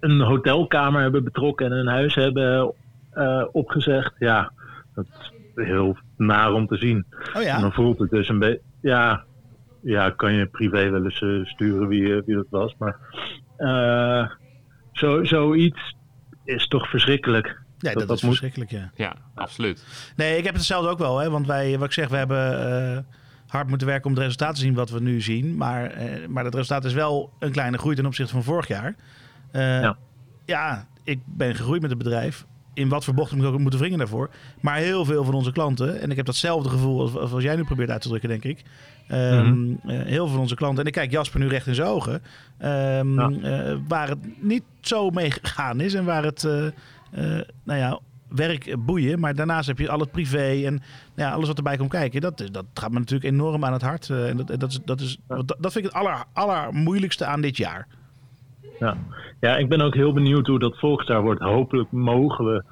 een 0.00 0.20
hotelkamer 0.20 1.02
hebben 1.02 1.24
betrokken 1.24 1.66
en 1.66 1.72
een 1.72 1.86
huis 1.86 2.14
hebben 2.14 2.72
eh, 3.10 3.44
opgezegd. 3.52 4.12
Ja, 4.18 4.52
dat 4.94 5.06
is 5.06 5.32
heel 5.54 5.96
naar 6.16 6.52
om 6.52 6.66
te 6.66 6.76
zien. 6.76 7.06
oh 7.36 7.42
ja. 7.42 7.54
En 7.54 7.60
dan 7.60 7.72
voelt 7.72 7.98
het 7.98 8.10
dus 8.10 8.28
een 8.28 8.38
beetje. 8.38 8.60
Ja, 8.80 9.24
ja, 9.82 10.10
kan 10.10 10.32
je 10.32 10.46
privé 10.46 10.90
wel 10.90 11.04
eens 11.04 11.48
sturen 11.50 11.88
wie, 11.88 12.22
wie 12.26 12.34
dat 12.34 12.46
was. 12.50 12.74
Maar 12.78 12.96
eh, 13.56 14.30
zo, 14.92 15.24
zoiets 15.24 15.94
is 16.44 16.68
toch 16.68 16.88
verschrikkelijk. 16.90 17.60
Nee, 17.78 17.94
dat, 17.94 18.08
dat 18.08 18.16
is 18.16 18.22
moet- 18.22 18.30
verschrikkelijk, 18.38 18.70
ja. 18.70 18.90
Ja, 18.94 19.14
absoluut. 19.34 20.12
Nee, 20.16 20.38
ik 20.38 20.44
heb 20.44 20.54
hetzelfde 20.54 20.90
ook 20.90 20.98
wel. 20.98 21.18
Hè? 21.18 21.30
Want 21.30 21.46
wij, 21.46 21.78
wat 21.78 21.86
ik 21.86 21.92
zeg, 21.92 22.08
we 22.08 22.16
hebben 22.16 22.70
eh, 22.70 22.98
hard 23.56 23.68
moeten 23.68 23.86
werken 23.86 24.06
om 24.06 24.12
het 24.12 24.22
resultaat 24.22 24.54
te 24.54 24.60
zien 24.60 24.74
wat 24.74 24.90
we 24.90 25.00
nu 25.00 25.20
zien. 25.20 25.56
Maar, 25.56 25.84
eh, 25.90 26.26
maar 26.28 26.44
dat 26.44 26.54
resultaat 26.54 26.84
is 26.84 26.92
wel 26.92 27.32
een 27.38 27.50
kleine 27.52 27.78
groei 27.78 27.96
ten 27.96 28.06
opzichte 28.06 28.32
van 28.32 28.42
vorig 28.42 28.68
jaar. 28.68 28.94
Eh, 29.50 29.80
ja. 29.80 29.96
Ja. 30.44 30.86
ik 31.04 31.20
ben 31.24 31.54
gegroeid 31.54 31.80
met 31.80 31.90
het 31.90 31.98
bedrijf. 31.98 32.46
In 32.74 32.88
wat 32.88 33.04
voor 33.04 33.14
bocht 33.14 33.32
moet 33.32 33.44
ik 33.46 33.52
ook 33.52 33.58
moeten 33.58 33.80
wringen 33.80 33.98
daarvoor. 33.98 34.30
Maar 34.60 34.76
heel 34.76 35.04
veel 35.04 35.24
van 35.24 35.34
onze 35.34 35.52
klanten, 35.52 36.00
en 36.00 36.10
ik 36.10 36.16
heb 36.16 36.26
datzelfde 36.26 36.68
gevoel 36.68 37.00
als, 37.00 37.32
als 37.32 37.42
jij 37.42 37.56
nu 37.56 37.64
probeert 37.64 37.90
uit 37.90 38.02
te 38.02 38.08
drukken, 38.08 38.28
denk 38.28 38.44
ik. 38.44 38.62
Ehm, 39.08 39.60
Mhm. 39.60 39.88
eh, 39.90 39.96
heel 39.98 40.06
veel 40.24 40.28
van 40.28 40.38
onze 40.40 40.54
klanten, 40.54 40.80
en 40.80 40.86
ik 40.86 40.92
kijk 40.92 41.10
Jasper 41.10 41.40
nu 41.40 41.48
recht 41.48 41.66
in 41.66 41.74
zijn 41.74 41.88
ogen, 41.88 42.22
ehm, 42.58 43.14
Ja. 43.20 43.30
eh, 43.42 43.76
waar 43.88 44.08
het 44.08 44.18
niet 44.42 44.62
zo 44.80 45.10
mee 45.10 45.30
gegaan 45.30 45.80
is 45.80 45.94
en 45.94 46.04
waar 46.04 46.24
het, 46.24 46.42
nou 47.64 47.78
ja, 47.78 47.98
werk 48.36 48.76
boeien. 48.78 49.20
Maar 49.20 49.34
daarnaast 49.34 49.66
heb 49.68 49.78
je 49.78 49.90
al 49.90 50.00
het 50.00 50.10
privé 50.10 50.64
en 50.66 50.72
nou 51.14 51.28
ja, 51.28 51.30
alles 51.30 51.48
wat 51.48 51.56
erbij 51.56 51.76
komt 51.76 51.90
kijken. 51.90 52.20
Dat, 52.20 52.48
dat 52.52 52.64
gaat 52.74 52.90
me 52.90 52.98
natuurlijk 52.98 53.32
enorm 53.32 53.64
aan 53.64 53.72
het 53.72 53.82
hart. 53.82 54.10
eh, 54.10 54.28
en 54.28 54.36
dat, 54.36 54.60
dat, 54.60 54.70
is, 54.70 54.80
dat, 54.84 55.00
is, 55.00 55.18
dat, 55.28 55.56
dat 55.58 55.72
vind 55.72 55.84
ik 55.84 55.84
het 55.84 55.92
aller, 55.92 56.24
allermoeilijkste 56.32 57.24
aan 57.24 57.40
dit 57.40 57.56
jaar. 57.56 57.86
Ja. 58.78 58.96
ja, 59.40 59.56
ik 59.56 59.68
ben 59.68 59.80
ook 59.80 59.94
heel 59.94 60.12
benieuwd 60.12 60.46
hoe 60.46 60.58
dat 60.58 60.78
volgend 60.78 61.08
jaar 61.08 61.22
wordt. 61.22 61.40
Hopelijk 61.40 61.92
mogen 61.92 62.44
we 62.44 62.62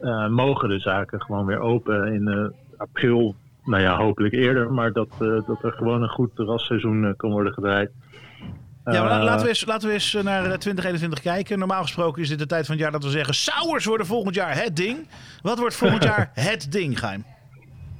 eh, 0.00 0.28
mogen 0.28 0.68
de 0.68 0.78
zaken 0.78 1.22
gewoon 1.22 1.46
weer 1.46 1.58
open 1.60 2.12
in 2.12 2.28
eh, 2.28 2.46
april. 2.76 3.34
Nou 3.64 3.82
ja, 3.82 3.96
hopelijk 3.96 4.34
eerder, 4.34 4.72
maar 4.72 4.92
dat, 4.92 5.08
eh, 5.18 5.46
dat 5.46 5.62
er 5.62 5.72
gewoon 5.72 6.02
een 6.02 6.08
goed 6.08 6.30
terrasseizoen 6.36 7.04
eh, 7.04 7.12
kan 7.16 7.30
worden 7.30 7.52
gedraaid. 7.52 7.90
Ja, 8.84 9.02
maar 9.02 9.18
Eh, 9.18 9.24
laten, 9.24 9.42
we 9.42 9.48
eens, 9.48 9.66
laten 9.66 9.88
we 9.88 9.94
eens 9.94 10.12
naar 10.12 10.44
eh, 10.44 10.58
2021 10.58 11.20
kijken. 11.20 11.58
Normaal 11.58 11.82
gesproken 11.82 12.22
is 12.22 12.28
dit 12.28 12.38
de 12.38 12.46
tijd 12.46 12.66
van 12.66 12.74
het 12.74 12.82
jaar 12.82 12.92
dat 12.92 13.04
we 13.04 13.10
zeggen... 13.10 13.34
Sours 13.34 13.84
worden 13.84 14.06
volgend 14.06 14.34
jaar 14.34 14.62
het 14.62 14.76
ding. 14.76 15.08
Wat 15.42 15.58
wordt 15.58 15.74
volgend 15.76 16.02
jaar 16.02 16.30
het 16.50 16.72
ding, 16.72 16.98
Geim? 16.98 17.24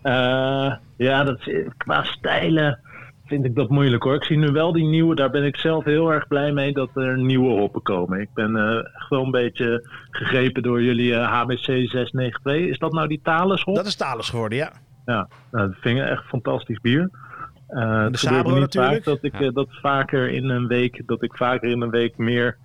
Eh, 0.03 0.73
ja, 0.97 1.25
dat, 1.25 1.41
qua 1.77 2.05
stijlen 2.05 2.81
vind 3.33 3.45
ik 3.45 3.55
dat 3.55 3.69
moeilijk 3.69 4.03
hoor. 4.03 4.15
Ik 4.15 4.25
zie 4.25 4.37
nu 4.39 4.47
wel 4.47 4.73
die 4.73 4.85
nieuwe, 4.85 5.15
daar 5.15 5.31
ben 5.31 5.45
ik 5.45 5.57
zelf 5.57 5.85
heel 5.85 6.13
erg 6.13 6.27
blij 6.29 6.53
mee 6.53 6.73
dat 6.73 6.89
er 6.95 7.19
nieuwe 7.19 7.51
hoppen 7.51 7.83
komen. 7.83 8.21
Ik 8.21 8.29
ben 8.35 8.57
eh, 8.57 8.77
echt 8.77 9.09
wel 9.09 9.25
een 9.25 9.31
beetje 9.31 9.89
gegrepen 10.11 10.63
door 10.63 10.83
jullie 10.83 11.15
eh, 11.15 11.41
HBC 11.41 11.65
692. 11.65 12.53
Is 12.55 12.79
dat 12.79 12.93
nou 12.93 13.09
die 13.09 13.21
Thales 13.23 13.63
hop? 13.63 13.77
Dat 13.77 13.87
is 13.87 13.97
Thales 13.97 14.29
geworden, 14.29 14.59
ja. 14.59 14.73
Ja, 15.07 15.29
nou, 15.51 15.69
dat 15.69 15.77
vind 15.81 15.99
ik 15.99 16.05
echt 16.05 16.25
fantastisch 16.25 16.81
bier. 16.81 17.11
Eh 17.73 18.03
het 18.05 18.19
Sabro 18.19 18.37
gebeurt 18.37 18.47
me 18.55 18.61
niet 18.61 18.61
natuurlijk. 18.75 19.05
vaak 19.05 19.15
dat 19.15 19.25
ik 19.25 19.39
Ja. 19.41 19.47
eh, 19.47 19.55
dat 19.55 19.69
vaker 19.71 20.31
in 20.31 20.49
een 20.49 20.67
week, 20.67 21.03
dat 21.07 21.23
ik 21.23 21.37
vaker 21.37 21.71
in 21.71 21.81
een 21.81 21.91
week 21.91 22.17
meer 22.17 22.57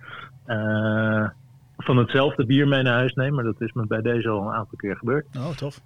eh, 0.46 1.28
van 1.76 1.96
hetzelfde 1.96 2.46
bier 2.46 2.68
mee 2.68 2.82
naar 2.82 2.94
huis 2.94 3.14
neem. 3.14 3.34
Maar 3.34 3.44
dat 3.44 3.60
is 3.60 3.72
me 3.72 3.86
bij 3.86 4.02
deze 4.02 4.28
al 4.28 4.42
een 4.46 4.54
aantal 4.54 4.76
keer 4.76 4.96
gebeurd. 4.96 5.26
Oh, 5.36 5.48
tof. 5.50 5.80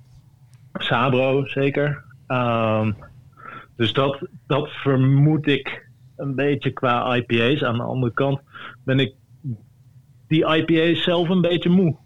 Sabro, 0.72 1.44
zeker. 1.46 2.04
Ehm, 2.26 2.92
dus 3.76 3.92
dat, 3.92 4.26
dat 4.46 4.68
vermoed 4.68 5.46
ik 5.46 5.88
een 6.16 6.34
beetje 6.34 6.70
qua 6.70 7.14
IPA's. 7.16 7.62
Aan 7.62 7.76
de 7.76 7.82
andere 7.82 8.12
kant 8.12 8.40
ben 8.84 8.98
ik 9.00 9.14
die 10.28 10.46
IPA's 10.56 11.02
zelf 11.02 11.28
een 11.28 11.40
beetje 11.40 11.68
moe. 11.70 11.96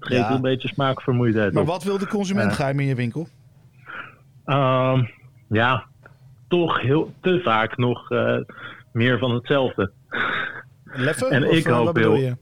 geeft 0.00 0.20
Ja. 0.28 0.34
een 0.34 0.40
beetje 0.42 0.68
smaakvermoeidheid 0.68 1.52
Maar 1.52 1.62
op. 1.62 1.68
wat 1.68 1.84
wil 1.84 1.98
de 1.98 2.06
consument 2.08 2.50
Ja. 2.50 2.56
gaan 2.56 2.80
in 2.80 2.86
je 2.86 2.94
winkel? 2.94 3.28
Ehm, 4.44 5.04
ja, 5.48 5.84
toch 6.58 6.80
heel 6.80 7.12
te 7.20 7.40
vaak 7.44 7.76
nog 7.76 8.10
eh, 8.10 8.36
meer 8.92 9.18
van 9.18 9.34
hetzelfde. 9.34 9.90
Leffen? 10.84 11.30
En 11.30 11.46
of, 11.46 11.54
ik 11.56 11.64
eh, 11.66 11.72
hoop 11.76 11.84
wat 11.84 11.96
heel- 11.96 12.16
je? 12.16 12.36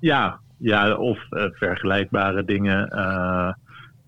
Ja, 0.00 0.40
ja 0.58 0.94
of 0.94 1.18
eh, 1.30 1.44
vergelijkbare 1.52 2.44
dingen. 2.44 2.88
eh, 2.88 3.52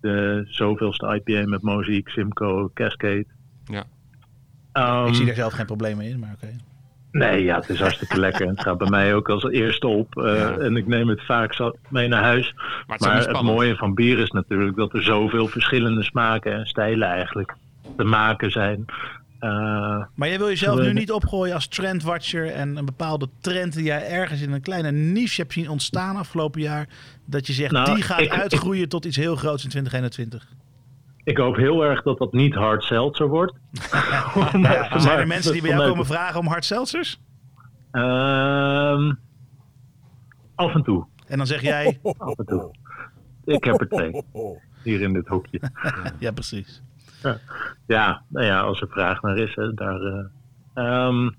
de 0.01 0.43
zoveelste 0.47 1.21
IPA 1.25 1.47
met 1.49 1.61
Mosaic, 1.61 2.09
Simcoe, 2.09 2.69
Cascade. 2.73 3.25
Ja. 3.65 3.83
Ehm, 4.71 5.07
ik 5.07 5.15
zie 5.15 5.25
daar 5.25 5.35
zelf 5.35 5.53
geen 5.53 5.65
problemen 5.65 6.05
in, 6.05 6.19
maar 6.19 6.35
oké. 6.41 6.55
Nee, 7.11 7.43
ja, 7.43 7.55
het 7.55 7.69
is 7.69 7.79
hartstikke 7.79 8.19
lekker. 8.19 8.41
En 8.41 8.49
het 8.49 8.61
gaat 8.61 8.77
bij 8.77 8.89
mij 8.89 9.13
ook 9.15 9.29
als 9.29 9.43
eerste 9.43 9.87
op. 9.87 10.17
eh, 10.17 10.35
Ja. 10.37 10.57
En 10.57 10.75
ik 10.77 10.87
neem 10.87 11.07
het 11.07 11.25
vaak 11.25 11.53
zo 11.53 11.75
mee 11.89 12.07
naar 12.07 12.23
huis. 12.23 12.53
Maar 12.87 12.97
het 13.17 13.31
Maar 13.31 13.43
mooie 13.43 13.75
van 13.75 13.93
bier 13.93 14.19
is 14.19 14.31
natuurlijk 14.31 14.75
dat 14.75 14.93
er 14.93 15.03
zoveel 15.03 15.47
verschillende 15.47 16.03
smaken 16.03 16.53
en 16.53 16.65
stijlen 16.65 17.07
eigenlijk 17.07 17.55
te 17.97 18.03
maken 18.03 18.51
zijn. 18.51 18.85
Eh, 19.39 19.49
Maar 20.15 20.27
jij 20.27 20.37
wil 20.37 20.47
jezelf 20.47 20.79
nu 20.79 20.93
niet 20.93 21.11
opgooien 21.11 21.53
als 21.53 21.67
trendwatcher 21.67 22.51
en 22.51 22.77
een 22.77 22.85
bepaalde 22.85 23.29
trend 23.41 23.73
die 23.73 23.83
jij 23.83 24.07
ergens 24.09 24.41
in 24.41 24.51
een 24.51 24.61
kleine 24.61 24.91
niche 24.91 25.41
hebt 25.41 25.53
zien 25.53 25.69
ontstaan 25.69 26.15
afgelopen 26.15 26.61
jaar, 26.61 26.87
dat 27.25 27.47
je 27.47 27.53
zegt 27.53 27.71
Nou, 27.71 27.93
die 27.93 28.03
gaat 28.03 28.19
ik- 28.19 28.31
uitgroeien 28.31 28.89
tot 28.89 29.05
iets 29.05 29.15
heel 29.17 29.35
groots 29.35 29.63
in 29.63 29.69
2021. 29.69 30.47
ik 31.23 31.37
hoop 31.37 31.55
heel 31.55 31.83
erg 31.83 32.01
dat 32.03 32.17
dat 32.17 32.33
niet 32.33 32.53
hard 32.53 32.83
seltzer 32.83 33.27
wordt. 33.27 33.53
Ja, 34.53 34.99
zijn 34.99 35.19
er 35.19 35.27
mensen 35.27 35.51
die 35.53 35.61
bij 35.61 35.71
jou 35.71 35.89
komen 35.89 36.05
vragen 36.05 36.39
om 36.39 36.47
hard 36.47 36.65
seltzers? 36.65 37.19
Ehm, 37.91 39.13
af 40.55 40.73
en 40.73 40.83
toe. 40.83 41.05
En 41.27 41.37
dan 41.37 41.47
zeg 41.47 41.61
jij, 41.61 41.99
Af 42.17 42.37
en 42.37 42.45
toe. 42.45 42.71
Ik 43.45 43.63
heb 43.63 43.79
er 43.81 43.87
twee. 43.89 44.23
Hier 44.83 45.01
in 45.01 45.13
dit 45.13 45.27
hoekje. 45.27 45.59
ja 46.19 46.31
precies. 46.31 46.81
Ja, 47.87 48.21
nou 48.27 48.45
ja, 48.45 48.59
als 48.59 48.81
er 48.81 48.87
vraag 48.89 49.21
naar 49.21 49.37
is, 49.37 49.55
hè, 49.55 49.73
daar. 49.73 50.01
eh, 50.01 50.25
ehm, 50.73 51.29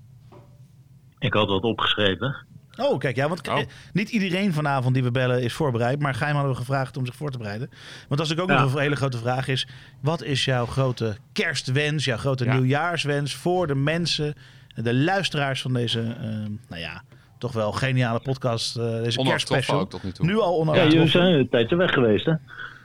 ik 1.19 1.33
had 1.33 1.47
wat 1.47 1.63
opgeschreven. 1.63 2.35
Oh, 2.77 2.97
kijk, 2.99 3.15
ja, 3.15 3.27
want 3.27 3.47
Oh. 3.47 3.59
niet 3.93 4.09
iedereen 4.09 4.53
vanavond 4.53 4.93
die 4.93 5.03
we 5.03 5.11
bellen 5.11 5.41
is 5.43 5.53
voorbereid. 5.53 5.99
Maar 5.99 6.13
Geim 6.13 6.33
hadden 6.33 6.51
we 6.51 6.57
gevraagd 6.57 6.97
om 6.97 7.05
zich 7.05 7.15
voor 7.15 7.31
te 7.31 7.37
bereiden. 7.37 7.69
Want 8.07 8.19
als 8.19 8.29
ik 8.31 8.39
ook 8.39 8.49
Ja. 8.49 8.61
nog 8.61 8.73
een 8.73 8.79
hele 8.81 8.95
grote 8.95 9.17
vraag 9.17 9.47
is: 9.47 9.67
wat 10.01 10.23
is 10.23 10.45
jouw 10.45 10.65
grote 10.65 11.17
kerstwens, 11.33 12.05
jouw 12.05 12.17
grote 12.17 12.43
Ja. 12.45 12.53
nieuwjaarswens 12.53 13.35
voor 13.35 13.67
de 13.67 13.75
mensen, 13.75 14.33
de 14.75 14.93
luisteraars 14.95 15.61
van 15.61 15.73
deze, 15.73 15.99
eh, 16.01 16.27
nou 16.69 16.81
ja, 16.81 17.03
toch 17.37 17.51
wel 17.53 17.71
geniale 17.71 18.19
podcast, 18.19 18.77
eh, 18.77 18.83
deze 19.03 19.21
kerstspecial. 19.23 19.79
ook 19.79 19.89
tot 19.89 20.03
nu 20.03 20.11
toe. 20.11 20.25
Nu 20.25 20.39
al 20.39 20.75
Ja, 20.75 20.83
jullie 20.87 21.07
zijn 21.07 21.33
een 21.33 21.49
tijdje 21.49 21.75
weg 21.75 21.93
geweest, 21.93 22.25
hè? 22.25 22.33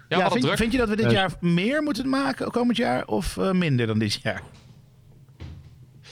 Ja, 0.08 0.30
vind, 0.30 0.44
druk. 0.44 0.56
vind 0.56 0.72
je 0.72 0.78
dat 0.78 0.88
we 0.88 0.96
dit 0.96 1.04
Ja. 1.10 1.12
jaar 1.12 1.30
meer 1.40 1.82
moeten 1.82 2.08
maken 2.08 2.50
komend 2.50 2.76
jaar 2.76 3.04
of 3.06 3.36
eh, 3.36 3.50
minder 3.52 3.86
dan 3.86 3.98
dit 3.98 4.20
jaar? 4.22 4.42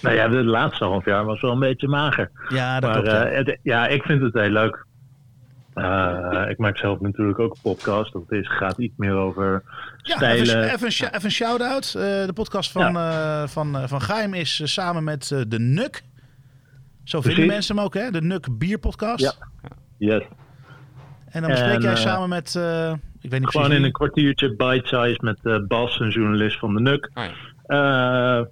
Nou 0.02 0.14
ja, 0.16 0.28
de 0.28 0.44
laatste 0.44 0.84
half 0.84 1.04
jaar 1.04 1.24
was 1.24 1.40
wel 1.40 1.52
een 1.52 1.58
beetje 1.58 1.88
mager. 1.88 2.30
Ja, 2.48 2.80
dat 2.80 2.90
maar 2.92 3.02
klopt. 3.02 3.16
ja. 3.16 3.24
eh, 3.26 3.36
het- 3.36 3.58
ja, 3.62 3.86
ik 3.86 4.02
vind 4.02 4.22
het 4.22 4.34
heel 4.34 4.48
leuk. 4.50 4.84
Eh, 5.74 6.44
ik 6.48 6.58
maak 6.58 6.76
zelf 6.78 7.00
natuurlijk 7.00 7.38
ook 7.38 7.52
een 7.54 7.60
podcast. 7.62 8.12
Dat 8.12 8.22
is, 8.32 8.48
gaat 8.56 8.78
iets 8.78 8.94
meer 8.96 9.14
over 9.14 9.62
Ja, 10.02 10.16
stijlen. 10.16 10.40
even, 10.42 10.62
even, 10.74 10.86
een 10.86 10.92
sh- 10.92 11.00
even 11.02 11.24
een 11.24 11.30
shout-out. 11.30 11.84
Eh, 11.96 12.02
de 12.02 12.32
podcast 12.34 12.70
van, 12.72 12.96
eh 12.96 13.46
van, 13.46 13.76
eh, 13.76 13.86
van 13.86 14.00
Geim 14.02 14.34
is 14.34 14.60
samen 14.72 15.04
met 15.04 15.30
eh, 15.30 15.40
de 15.48 15.58
Nuk. 15.58 16.02
Zo 17.04 17.20
vinden 17.20 17.32
Precies. 17.32 17.46
mensen 17.46 17.76
hem 17.76 17.84
ook, 17.84 17.94
hè? 17.94 18.10
De 18.10 18.22
Nuk 18.22 18.58
Bierpodcast. 18.58 19.20
Ja. 19.20 19.32
Yes. 19.98 20.22
En 21.34 21.40
dan 21.40 21.50
bespreek 21.50 21.74
En, 21.74 21.80
jij 21.82 21.92
eh, 21.92 21.96
samen 21.96 22.28
met, 22.28 22.54
eh, 22.56 22.92
ik 23.20 23.30
weet 23.30 23.40
niet 23.40 23.50
Gewoon 23.50 23.66
precies 23.66 23.68
in 23.68 23.76
wie. 23.76 23.84
een 23.84 23.92
kwartiertje 23.92 24.54
bite-size 24.56 25.18
met 25.20 25.38
eh, 25.42 25.56
Bas, 25.68 26.00
een 26.00 26.10
journalist 26.10 26.58
van 26.58 26.74
de 26.74 26.80
NUK. 26.80 27.10
Oh 27.14 27.24
ja. 27.24 28.38
Eh, 28.40 28.46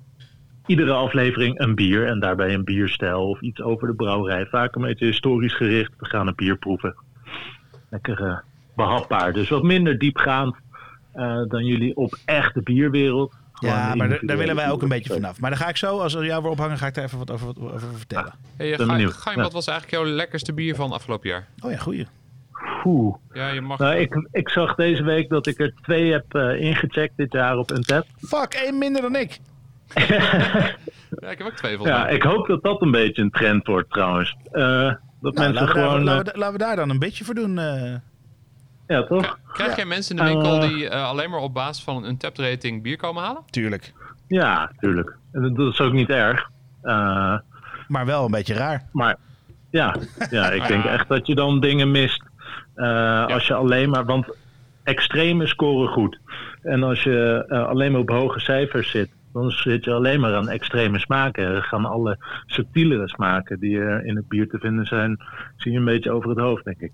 iedere 0.66 0.92
aflevering 0.92 1.60
een 1.60 1.74
bier 1.74 2.06
en 2.06 2.20
daarbij 2.20 2.54
een 2.54 2.64
bierstijl 2.64 3.28
of 3.28 3.40
iets 3.40 3.60
over 3.60 3.86
de 3.88 3.94
brouwerij. 3.94 4.46
Vaak 4.46 4.74
een 4.74 4.82
beetje 4.82 5.06
historisch 5.06 5.54
gericht. 5.54 5.92
We 5.98 6.06
gaan 6.06 6.26
een 6.26 6.34
bier 6.34 6.56
proeven. 6.56 6.94
Lekker 7.90 8.22
eh, 8.26 8.38
behapbaar. 8.76 9.32
Dus 9.32 9.48
wat 9.48 9.62
minder 9.62 9.98
diepgaand 9.98 10.56
dan 11.48 11.64
jullie 11.64 11.96
op 11.96 12.18
echt 12.24 12.54
de 12.54 12.62
bierwereld. 12.62 13.34
Gewoon 13.52 13.74
Ja, 13.74 13.94
maar 13.94 14.08
daar, 14.22 14.36
willen 14.36 14.54
wij 14.56 14.70
ook 14.70 14.82
een 14.82 14.88
beetje 14.88 15.12
vanaf. 15.12 15.40
Maar 15.40 15.50
daar 15.50 15.58
ga 15.58 15.68
ik 15.68 15.76
zo, 15.76 15.98
als 15.98 16.14
we 16.14 16.24
jou 16.24 16.42
weer 16.42 16.50
ophangen, 16.50 16.78
ga 16.78 16.86
ik 16.86 16.94
daar 16.94 17.04
even 17.04 17.18
wat 17.18 17.30
over, 17.30 17.46
wat 17.46 17.58
over 17.72 17.88
vertellen. 17.96 18.32
Hey. 18.56 18.78
Gaim, 18.78 19.36
Ja. 19.36 19.42
wat 19.42 19.52
was 19.52 19.66
eigenlijk 19.66 20.02
jouw 20.02 20.14
lekkerste 20.14 20.52
bier 20.52 20.74
van 20.74 20.92
afgelopen 20.92 21.28
jaar? 21.28 21.46
Oh 21.60 21.70
ja, 21.70 21.76
goeie. 21.76 22.06
Oeh. 22.84 23.16
Ja, 23.32 23.48
je 23.48 23.60
mag... 23.60 23.78
Nou, 23.78 23.94
ik, 23.96 24.28
ik 24.32 24.48
zag 24.48 24.74
deze 24.74 25.02
week 25.02 25.28
dat 25.28 25.46
ik 25.46 25.60
er 25.60 25.72
twee 25.82 26.12
heb 26.12 26.34
eh, 26.34 26.60
ingecheckt 26.60 27.16
dit 27.16 27.32
jaar 27.32 27.56
op 27.56 27.70
Untappd. 27.70 28.08
Fuck, 28.28 28.54
één 28.54 28.78
minder 28.78 29.02
dan 29.02 29.16
ik. 29.16 29.38
Ja, 31.20 31.28
ik 31.30 31.38
heb 31.38 31.46
ook 31.46 31.52
twee 31.56 31.76
volgens 31.76 31.96
Ja, 31.96 32.08
ik 32.08 32.22
hoop 32.22 32.46
dat 32.46 32.62
dat 32.62 32.82
een 32.82 32.90
beetje 32.90 33.22
een 33.22 33.30
trend 33.30 33.66
wordt 33.66 33.90
trouwens. 33.90 34.36
Eh, 34.52 34.62
dat 34.62 35.34
Nou, 35.34 35.34
mensen 35.34 35.52
laten, 35.54 35.66
we 35.66 35.74
daar, 35.74 35.84
gewoon... 35.84 36.04
laten, 36.04 36.26
eh, 36.26 36.32
we, 36.32 36.38
laten 36.38 36.52
we 36.58 36.64
daar 36.64 36.76
dan 36.76 36.90
een 36.90 36.98
beetje 36.98 37.24
voor 37.24 37.34
doen. 37.34 37.58
eh. 37.58 37.94
ja, 38.86 39.02
toch? 39.06 39.38
Krijg 39.52 39.76
jij 39.76 39.84
mensen 39.84 40.16
in 40.18 40.24
de 40.24 40.30
winkel 40.30 40.60
Eh. 40.62 40.68
die 40.68 40.88
eh, 40.88 41.04
alleen 41.04 41.30
maar 41.30 41.40
op 41.40 41.54
basis 41.54 41.84
van 41.84 42.04
een 42.04 42.16
tapped 42.16 42.46
rating 42.46 42.82
bier 42.82 42.96
komen 42.96 43.22
halen? 43.22 43.42
tuurlijk. 43.50 43.92
Ja, 44.28 44.70
tuurlijk. 44.78 45.16
En 45.32 45.54
dat- 45.54 45.72
is 45.72 45.80
ook 45.80 45.92
niet 45.92 46.08
erg. 46.08 46.50
Eh, 46.82 47.38
Maar 47.88 48.06
wel 48.06 48.24
een 48.24 48.30
beetje 48.30 48.54
raar. 48.54 48.88
maar 48.92 49.16
ja, 49.70 49.96
ja 50.30 50.50
ik 50.50 50.66
denk 50.72 50.84
echt 50.84 51.08
dat 51.08 51.26
je 51.26 51.34
dan 51.34 51.60
dingen 51.60 51.90
mist. 51.90 52.22
Eh, 52.74 53.26
Als 53.26 53.46
je 53.46 53.54
alleen 53.54 53.90
maar... 53.90 54.04
Want 54.04 54.26
extreme 54.82 55.46
scoren 55.46 55.88
goed. 55.92 56.18
En 56.62 56.82
als 56.82 57.02
je 57.02 57.44
eh, 57.48 57.66
alleen 57.66 57.92
maar 57.92 58.00
op 58.00 58.10
hoge 58.10 58.40
cijfers 58.40 58.90
zit... 58.90 59.10
dan 59.32 59.50
zit 59.50 59.84
je 59.84 59.92
alleen 59.92 60.20
maar 60.20 60.34
aan 60.34 60.48
extreme 60.48 60.98
smaken. 60.98 61.44
Er 61.44 61.62
gaan 61.62 61.84
alle 61.84 62.18
subtielere 62.46 63.08
smaken 63.08 63.60
die 63.60 63.78
er 63.78 64.04
in 64.04 64.16
het 64.16 64.28
bier 64.28 64.48
te 64.48 64.58
vinden 64.58 64.86
zijn... 64.86 65.20
zie 65.56 65.72
je 65.72 65.78
een 65.78 65.84
beetje 65.84 66.10
over 66.10 66.28
het 66.30 66.38
hoofd, 66.38 66.64
denk 66.64 66.80
ik. 66.80 66.92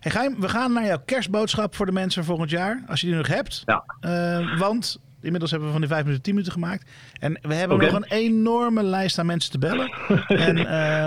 Hey 0.00 0.12
Geim, 0.12 0.40
we 0.40 0.48
gaan 0.48 0.72
naar 0.72 0.86
jouw 0.86 1.02
kerstboodschap 1.04 1.74
voor 1.74 1.86
de 1.86 1.92
mensen 1.92 2.24
volgend 2.24 2.50
jaar. 2.50 2.82
Als 2.88 3.00
je 3.00 3.06
die 3.06 3.16
nog 3.16 3.26
hebt. 3.26 3.62
Ja. 3.66 3.84
Eh, 4.00 4.58
want 4.58 5.00
inmiddels 5.20 5.50
hebben 5.50 5.68
we 5.68 5.74
van 5.74 5.82
die 5.82 5.90
5 5.90 6.02
minuten 6.02 6.24
10 6.24 6.34
minuten 6.34 6.54
gemaakt. 6.54 6.90
En 7.20 7.38
we 7.42 7.54
hebben 7.54 7.78
nog 7.78 7.92
een 7.92 8.04
enorme 8.08 8.82
lijst 8.82 9.18
aan 9.18 9.26
mensen 9.26 9.50
te 9.50 9.58
bellen. 9.58 9.92
en 10.48 10.58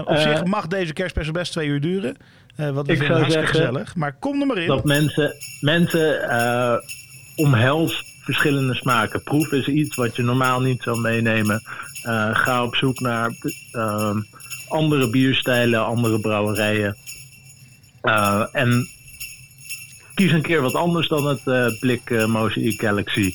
op 0.08 0.16
zich 0.18 0.44
mag 0.46 0.68
deze 0.68 0.94
kerstspecial 0.94 1.34
best 1.34 1.52
twee 1.52 1.68
uur 1.68 1.82
duren. 1.82 2.18
Eh 2.56 2.70
wat 2.70 2.86
we 2.86 2.92
Ik 2.92 2.98
vinden 2.98 3.18
hartstikke 3.18 3.48
zeggen 3.48 3.66
gezellig. 3.66 3.96
Maar 3.96 4.16
kom 4.20 4.42
er 4.42 4.48
maar 4.48 4.58
in. 4.58 4.68
dat 4.68 4.84
mensen, 4.84 5.36
mensen 5.60 6.30
eh, 6.30 6.76
omhels 7.36 8.04
verschillende 8.22 8.74
smaken. 8.74 9.24
Proef 9.24 9.52
is 9.52 9.68
iets 9.68 9.96
wat 9.96 10.16
je 10.16 10.24
normaal 10.24 10.62
niet 10.62 10.82
zou 10.82 11.00
meenemen. 11.00 11.62
Eh, 12.04 12.36
ga 12.36 12.64
op 12.64 12.76
zoek 12.76 13.00
naar 13.00 13.32
eh, 13.72 14.16
andere 14.68 15.10
bierstijlen, 15.10 15.86
andere 15.86 16.20
brouwerijen. 16.20 16.96
En 18.52 18.88
kies 20.14 20.32
een 20.32 20.42
keer 20.42 20.62
wat 20.62 20.76
anders 20.76 21.08
dan 21.08 21.28
het 21.28 21.80
blik 21.80 22.28
Mosaic 22.28 22.82
Galaxy 22.82 23.34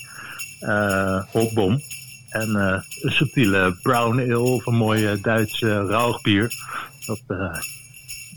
hopbom. 1.32 1.80
En 2.28 2.54
een 2.54 3.12
subtiele 3.12 3.76
brown 3.82 4.20
ale 4.20 4.38
of 4.38 4.66
een 4.66 4.74
mooie 4.74 5.20
Duitse 5.20 5.86
rauwbier. 5.86 6.52
Dat, 7.06 7.22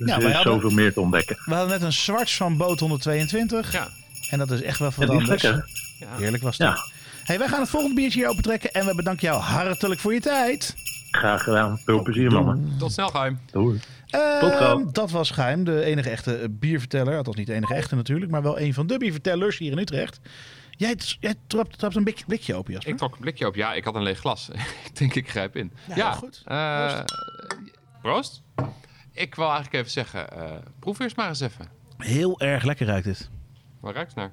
dus 0.01 0.09
Ja, 0.09 0.15
er 0.15 0.21
wij 0.21 0.29
is 0.29 0.35
hadden- 0.35 0.53
zoveel 0.61 0.69
meer 0.75 0.93
te 0.93 0.99
ontdekken. 1.01 1.37
We 1.45 1.53
hadden 1.53 1.69
net 1.69 1.81
een 1.81 1.93
zwarts 1.93 2.35
van 2.35 2.57
boot 2.57 2.79
122. 2.79 3.71
Ja. 3.71 3.87
En 4.29 4.37
dat 4.37 4.51
is 4.51 4.61
echt 4.61 4.79
wel 4.79 4.89
Ja, 4.89 4.95
wat 4.97 5.07
die 5.07 5.15
is 5.17 5.21
anders. 5.23 5.43
lekker. 5.43 5.69
ja. 5.99 6.07
Heerlijk 6.17 6.43
was 6.43 6.57
dat. 6.57 6.67
Ja. 6.75 6.83
Hey, 7.23 7.37
wij 7.37 7.47
gaan 7.47 7.59
het 7.59 7.69
volgende 7.69 7.95
biertje 7.95 8.19
hier 8.19 8.29
opentrekken. 8.29 8.71
En 8.73 8.85
we 8.85 8.95
bedanken 8.95 9.27
jou 9.27 9.41
hartelijk 9.41 9.99
voor 9.99 10.13
je 10.13 10.19
tijd. 10.19 10.73
Graag 11.11 11.43
gedaan. 11.43 11.79
Veel 11.85 12.01
plezier, 12.01 12.31
mannen. 12.31 12.75
Tot 12.79 12.91
snel, 12.91 13.07
Gaim. 13.09 13.39
Doei. 13.51 13.79
Ehm, 14.07 14.39
Tot 14.39 14.55
gauw. 14.55 14.91
dat 14.91 15.11
was 15.11 15.31
Geheim, 15.31 15.63
de 15.63 15.83
enige 15.83 16.09
echte 16.09 16.35
eh, 16.35 16.47
bierverteller. 16.51 17.17
Althans 17.17 17.35
niet 17.37 17.47
de 17.47 17.53
enige 17.53 17.73
echte 17.73 17.95
natuurlijk, 17.95 18.31
maar 18.31 18.41
wel 18.41 18.59
een 18.59 18.73
van 18.73 18.87
de 18.87 18.97
biervertellers 18.97 19.57
hier 19.57 19.71
in 19.71 19.77
Utrecht. 19.77 20.19
Jij, 20.69 20.95
jij 21.19 21.35
trapt, 21.47 21.77
trapt 21.77 21.95
een 21.95 22.03
blik- 22.03 22.23
blikje 22.27 22.55
open, 22.55 22.73
Jasper. 22.73 22.91
Ik 22.91 22.97
trok 22.97 23.13
een 23.15 23.19
blikje 23.21 23.47
op. 23.47 23.55
Ja, 23.55 23.73
ik 23.73 23.83
had 23.83 23.95
een 23.95 24.03
leeg 24.03 24.19
glas. 24.19 24.49
ik 24.85 24.97
denk, 24.97 25.15
ik 25.15 25.29
grijp 25.29 25.55
in. 25.55 25.71
Ja, 25.87 25.95
Ja, 25.95 26.11
goed. 26.11 26.41
eh, 26.45 26.99
proost. 28.01 28.41
Ik 29.11 29.35
wil 29.35 29.45
eigenlijk 29.45 29.73
even 29.75 29.91
zeggen, 29.91 30.31
eh, 30.31 30.55
proef 30.79 30.99
eerst 30.99 31.15
maar 31.15 31.27
eens 31.27 31.39
even. 31.39 31.65
Heel 31.97 32.39
erg 32.39 32.63
lekker 32.63 32.85
ruikt 32.87 33.05
dit. 33.05 33.29
Waar 33.79 33.93
ruikt 33.93 34.09
het 34.09 34.17
naar? 34.17 34.31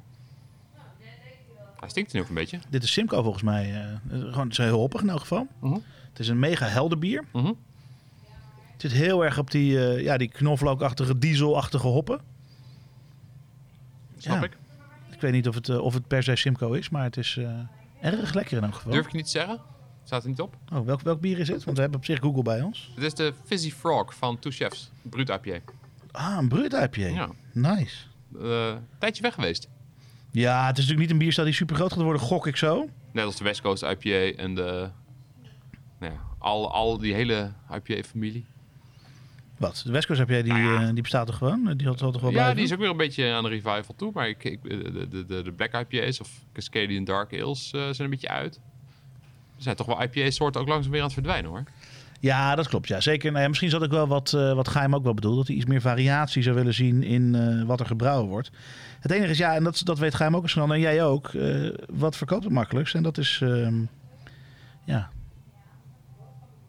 Hij 1.80 1.88
stinkt 1.88 2.12
nu 2.12 2.20
ook 2.20 2.28
een 2.28 2.34
beetje. 2.34 2.58
Dit 2.68 2.82
is 2.82 2.92
Simcoe 2.92 3.22
volgens 3.22 3.42
mij. 3.42 3.74
eh, 3.74 4.18
gewoon, 4.18 4.42
het 4.48 4.50
is 4.50 4.56
heel 4.58 4.78
hoppig 4.78 5.00
in 5.02 5.08
elk 5.08 5.20
geval. 5.20 5.46
Mhm. 5.60 5.78
Het 6.10 6.18
is 6.18 6.28
een 6.28 6.38
mega 6.38 6.66
helder 6.66 6.98
bier. 6.98 7.24
Mhm. 7.32 7.46
Het 8.72 8.80
zit 8.90 8.92
heel 8.92 9.24
erg 9.24 9.38
op 9.38 9.50
die, 9.50 9.86
eh, 9.94 10.02
ja, 10.02 10.16
die 10.16 10.28
knoflookachtige, 10.28 11.18
dieselachtige 11.18 11.86
hoppen. 11.86 12.20
Snap 14.18 14.36
Ja. 14.40 14.44
ik. 14.44 14.56
Ik 15.10 15.20
weet 15.20 15.32
niet 15.32 15.48
of 15.48 15.54
het, 15.54 15.68
of 15.78 15.94
het 15.94 16.06
per 16.06 16.22
se 16.22 16.36
Simcoe 16.36 16.78
is, 16.78 16.88
maar 16.88 17.02
het 17.04 17.16
is 17.16 17.38
erg 18.00 18.34
lekker 18.34 18.56
in 18.56 18.64
elk 18.64 18.74
geval. 18.74 18.92
Durf 18.92 19.06
ik 19.06 19.12
niet 19.12 19.24
te 19.24 19.30
zeggen? 19.30 19.60
Staat 20.08 20.22
er 20.22 20.28
niet 20.28 20.40
op. 20.40 20.56
Oh, 20.72 20.86
welk, 20.86 21.00
welk 21.00 21.20
bier 21.20 21.38
is 21.38 21.48
het? 21.48 21.64
Want 21.64 21.76
we 21.76 21.82
hebben 21.82 21.98
op 22.00 22.04
zich 22.06 22.18
Google 22.20 22.42
bij 22.42 22.62
ons. 22.62 22.90
Dit 22.94 23.04
is 23.04 23.14
de 23.14 23.32
Fizzy 23.44 23.70
Frog 23.70 24.14
van 24.14 24.38
Two 24.38 24.50
Chefs. 24.50 24.90
Brut 25.02 25.28
IPA. 25.28 25.58
Ah, 26.10 26.36
een 26.38 26.48
Brut 26.48 26.72
IPA. 26.72 27.00
Ja. 27.06 27.28
Nice. 27.52 27.96
Een 28.38 28.78
tijdje 28.98 29.22
weg 29.22 29.34
geweest. 29.34 29.68
Ja, 30.30 30.66
het 30.66 30.78
is 30.78 30.82
natuurlijk 30.84 31.00
niet 31.00 31.10
een 31.10 31.18
bierstijl 31.18 31.46
die 31.46 31.56
super 31.56 31.76
groot 31.76 31.92
gaat 31.92 32.02
worden, 32.02 32.22
gok 32.22 32.46
ik 32.46 32.56
zo. 32.56 32.88
Net 33.12 33.24
als 33.24 33.36
de 33.36 33.44
West 33.44 33.60
Coast 33.60 33.82
IPA 33.82 34.36
en 34.42 34.54
de... 34.54 34.88
Nou 35.98 36.12
ja, 36.12 36.18
al, 36.38 36.72
al 36.72 36.98
die 36.98 37.14
hele 37.14 37.52
IPA-familie. 37.74 38.44
Wat? 39.56 39.82
De 39.86 39.92
West 39.92 40.06
Coast 40.06 40.22
jij, 40.28 40.42
die, 40.42 40.52
Nou 40.52 40.64
ja. 40.80 40.80
eh, 40.88 40.92
die 40.92 41.02
bestaat 41.02 41.26
toch 41.26 41.36
gewoon? 41.36 41.74
Die 41.76 41.86
had, 41.86 42.00
had 42.00 42.12
toch 42.12 42.22
wel 42.22 42.30
Ja, 42.30 42.36
blijven? 42.36 42.56
die 42.56 42.64
is 42.64 42.72
ook 42.72 42.78
weer 42.78 42.90
een 42.90 42.96
beetje 42.96 43.32
aan 43.32 43.42
de 43.42 43.48
revival 43.48 43.94
toe. 43.96 44.10
Maar 44.14 44.28
ik, 44.28 44.44
ik, 44.44 44.62
de, 44.62 45.08
de, 45.08 45.26
de, 45.26 45.42
de 45.42 45.52
Black 45.52 45.72
IPA's 45.88 46.20
of 46.20 46.30
Cascadian 46.52 47.04
Dark 47.04 47.40
Ales 47.40 47.70
eh, 47.72 47.80
zijn 47.80 47.94
een 47.98 48.10
beetje 48.10 48.28
uit. 48.28 48.60
Zijn 49.58 49.76
toch 49.76 49.86
wel 49.86 50.02
IPA-soorten 50.02 50.60
ook 50.60 50.68
langzaam 50.68 50.90
weer 50.90 51.00
aan 51.00 51.06
het 51.06 51.14
verdwijnen 51.14 51.50
hoor. 51.50 51.62
Ja, 52.20 52.54
dat 52.54 52.68
klopt. 52.68 52.88
Ja, 52.88 53.00
zeker. 53.00 53.30
Nou 53.30 53.42
ja, 53.42 53.48
misschien 53.48 53.70
zat 53.70 53.82
ik 53.82 53.90
wel 53.90 54.06
wat, 54.08 54.32
eh 54.32 54.52
wat 54.52 54.68
Geheim 54.68 54.94
ook 54.94 55.02
wel 55.04 55.14
bedoeld. 55.14 55.36
Dat 55.36 55.46
hij 55.46 55.56
iets 55.56 55.64
meer 55.66 55.80
variatie 55.80 56.42
zou 56.42 56.54
willen 56.56 56.74
zien 56.74 57.02
in 57.02 57.34
eh, 57.34 57.64
wat 57.66 57.80
er 57.80 57.86
gebrouwen 57.86 58.28
wordt. 58.28 58.50
Het 59.00 59.10
enige 59.10 59.30
is, 59.30 59.38
ja, 59.38 59.54
en 59.54 59.64
dat, 59.64 59.80
dat 59.84 59.98
weet 59.98 60.14
Geheim 60.14 60.36
ook 60.36 60.42
eens 60.42 60.52
van, 60.52 60.72
en 60.72 60.80
jij 60.80 61.04
ook. 61.04 61.28
eh, 61.34 61.68
wat 61.92 62.16
verkoopt 62.16 62.44
het 62.44 62.52
makkelijkst? 62.52 62.94
En 62.94 63.02
dat 63.02 63.18
is, 63.18 63.40
ehm, 63.42 63.74
ja, 64.84 65.10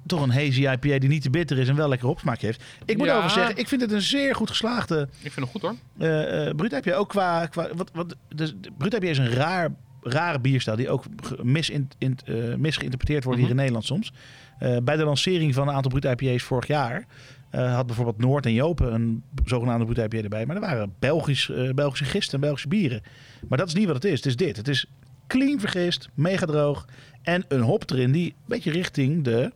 toch 0.05 0.21
een 0.21 0.31
hazy 0.31 0.67
IPA 0.67 0.99
die 0.99 1.09
niet 1.09 1.21
te 1.21 1.29
bitter 1.29 1.57
is 1.57 1.67
en 1.69 1.75
wel 1.75 1.89
lekker 1.89 2.07
opsmaak 2.07 2.39
heeft. 2.41 2.63
Ik 2.85 2.97
moet 2.97 3.07
Ja. 3.07 3.17
over 3.17 3.29
zeggen, 3.29 3.57
ik 3.57 3.67
vind 3.67 3.81
het 3.81 3.91
een 3.91 4.01
zeer 4.01 4.35
goed 4.35 4.49
geslaagde 4.49 5.07
Ik 5.21 5.31
vind 5.31 5.35
het 5.35 5.49
goed 5.49 5.61
hoor. 5.61 5.75
eh 5.97 6.47
eh 6.47 6.55
Brut 6.55 6.73
IPA. 6.73 6.93
Ook 6.95 7.09
qua, 7.09 7.45
qua 7.45 7.67
wat, 7.75 7.89
wat, 7.93 8.15
de 8.27 8.53
Brut 8.77 8.93
IPA 8.93 9.07
is 9.07 9.17
een 9.17 9.29
raar, 9.33 9.69
rare 10.09 10.39
bierstijl 10.39 10.77
die 10.77 10.89
ook 10.89 11.03
ge- 11.23 11.39
misin, 11.43 11.89
in, 11.97 12.17
eh, 12.25 12.55
misgeïnterpreteerd 12.55 13.23
wordt 13.23 13.39
hier 13.39 13.47
in 13.49 13.53
Mhm. 13.55 13.61
Nederland 13.63 13.85
soms. 13.85 14.13
Eh, 14.59 14.77
bij 14.83 14.95
de 14.97 15.03
lancering 15.03 15.53
van 15.53 15.67
een 15.67 15.73
aantal 15.73 15.91
Brut 15.99 16.19
IPA's 16.21 16.43
vorig 16.43 16.67
jaar 16.67 17.05
eh, 17.49 17.75
had 17.75 17.85
bijvoorbeeld 17.85 18.17
Noord 18.17 18.45
en 18.45 18.53
Jopen 18.53 18.93
een 18.93 19.23
zogenaamde 19.45 19.85
Brut 19.85 19.97
IPA 20.13 20.23
erbij. 20.23 20.45
Maar 20.45 20.55
er 20.55 20.61
waren 20.61 20.93
Belgisch, 20.99 21.51
Belgische 21.75 22.05
gisten 22.05 22.33
en 22.33 22.39
Belgische 22.39 22.67
bieren. 22.67 23.01
Maar 23.47 23.57
dat 23.57 23.67
is 23.67 23.73
niet 23.73 23.85
wat 23.85 23.95
het 23.95 24.05
is. 24.05 24.11
Het 24.17 24.25
is 24.25 24.35
dit. 24.35 24.57
Het 24.57 24.67
is 24.67 24.85
clean 25.27 25.59
vergist, 25.59 26.09
mega 26.13 26.45
droog 26.45 26.87
en 27.21 27.45
een 27.47 27.61
hop 27.61 27.91
erin 27.91 28.11
die 28.11 28.25
een 28.29 28.35
beetje 28.45 28.71
richting 28.71 29.23
de... 29.23 29.51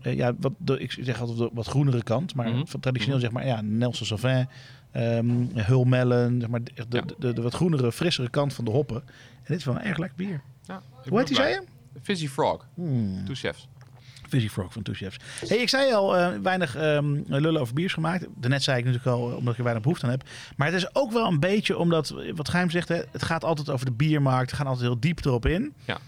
ja, 0.00 0.32
wat, 0.40 0.52
de, 0.58 0.78
ik 0.78 0.96
zeg 1.00 1.20
altijd 1.20 1.38
de 1.38 1.50
wat 1.52 1.66
groenere 1.66 2.02
kant, 2.02 2.34
maar 2.34 2.48
Mhm. 2.48 2.64
van 2.66 2.80
traditioneel 2.80 3.18
zeg 3.18 3.30
maar 3.30 3.46
ja, 3.46 3.60
Nelson 3.60 4.06
Sauvin, 4.06 4.48
ehm 4.92 5.46
Hulmellen, 5.54 6.40
zeg 6.40 6.48
maar 6.48 6.64
de, 6.64 6.72
de, 6.88 7.02
de, 7.18 7.32
de 7.32 7.42
wat 7.42 7.54
groenere, 7.54 7.92
frissere 7.92 8.30
kant 8.30 8.54
van 8.54 8.64
de 8.64 8.70
hoppen. 8.70 9.02
En 9.06 9.44
dit 9.46 9.58
is 9.58 9.64
wel 9.64 9.74
een 9.74 9.82
erg 9.82 9.98
lekker 9.98 10.16
bier. 10.16 10.40
Ja, 10.66 10.82
Hoe 11.08 11.18
heet 11.18 11.26
die, 11.26 11.36
zei 11.36 11.48
je? 11.48 11.62
Fizzy 12.02 12.28
Frog. 12.28 12.66
Hmm. 12.74 13.24
Two 13.24 13.34
chefs. 13.34 13.68
Fizzy 14.32 14.48
Frog 14.48 14.72
van 14.72 14.82
Two 14.82 14.94
Chefs. 14.94 15.16
Hey, 15.48 15.58
ik 15.58 15.68
zei 15.68 15.92
al, 15.92 16.16
eh, 16.16 16.28
weinig 16.42 16.76
ehm, 16.76 17.20
lullen 17.26 17.60
over 17.60 17.74
biers 17.74 17.92
gemaakt. 17.92 18.26
Daarnet 18.36 18.62
zei 18.62 18.78
ik 18.78 18.84
natuurlijk 18.84 19.10
al, 19.10 19.30
eh, 19.30 19.36
omdat 19.36 19.52
ik 19.52 19.58
er 19.58 19.64
weinig 19.64 19.82
behoefte 19.82 20.06
aan 20.06 20.10
heb. 20.10 20.28
Maar 20.56 20.66
het 20.66 20.76
is 20.76 20.94
ook 20.94 21.12
wel 21.12 21.26
een 21.26 21.40
beetje 21.40 21.78
omdat, 21.78 22.10
eh, 22.10 22.32
wat 22.34 22.48
Geheim 22.48 22.70
zegt, 22.70 22.88
hè, 22.88 23.00
het 23.10 23.22
gaat 23.22 23.44
altijd 23.44 23.70
over 23.70 23.86
de 23.86 23.92
biermarkt. 23.92 24.50
We 24.50 24.56
gaan 24.56 24.66
altijd 24.66 24.86
heel 24.86 25.00
diep 25.00 25.24
erop 25.24 25.46
in. 25.46 25.74
Ja. 25.84 25.98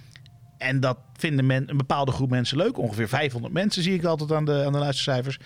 En 0.58 0.80
dat 0.80 0.98
vinden 1.16 1.46
men, 1.46 1.70
een 1.70 1.76
bepaalde 1.76 2.12
groep 2.12 2.30
mensen 2.30 2.56
leuk. 2.56 2.78
Ongeveer 2.78 3.08
500 3.08 3.52
mensen 3.52 3.82
zie 3.82 3.94
ik 3.94 4.04
altijd 4.04 4.32
aan 4.32 4.44
de, 4.44 4.64
aan 4.66 4.72
de 4.72 4.78
luistercijfers. 4.78 5.38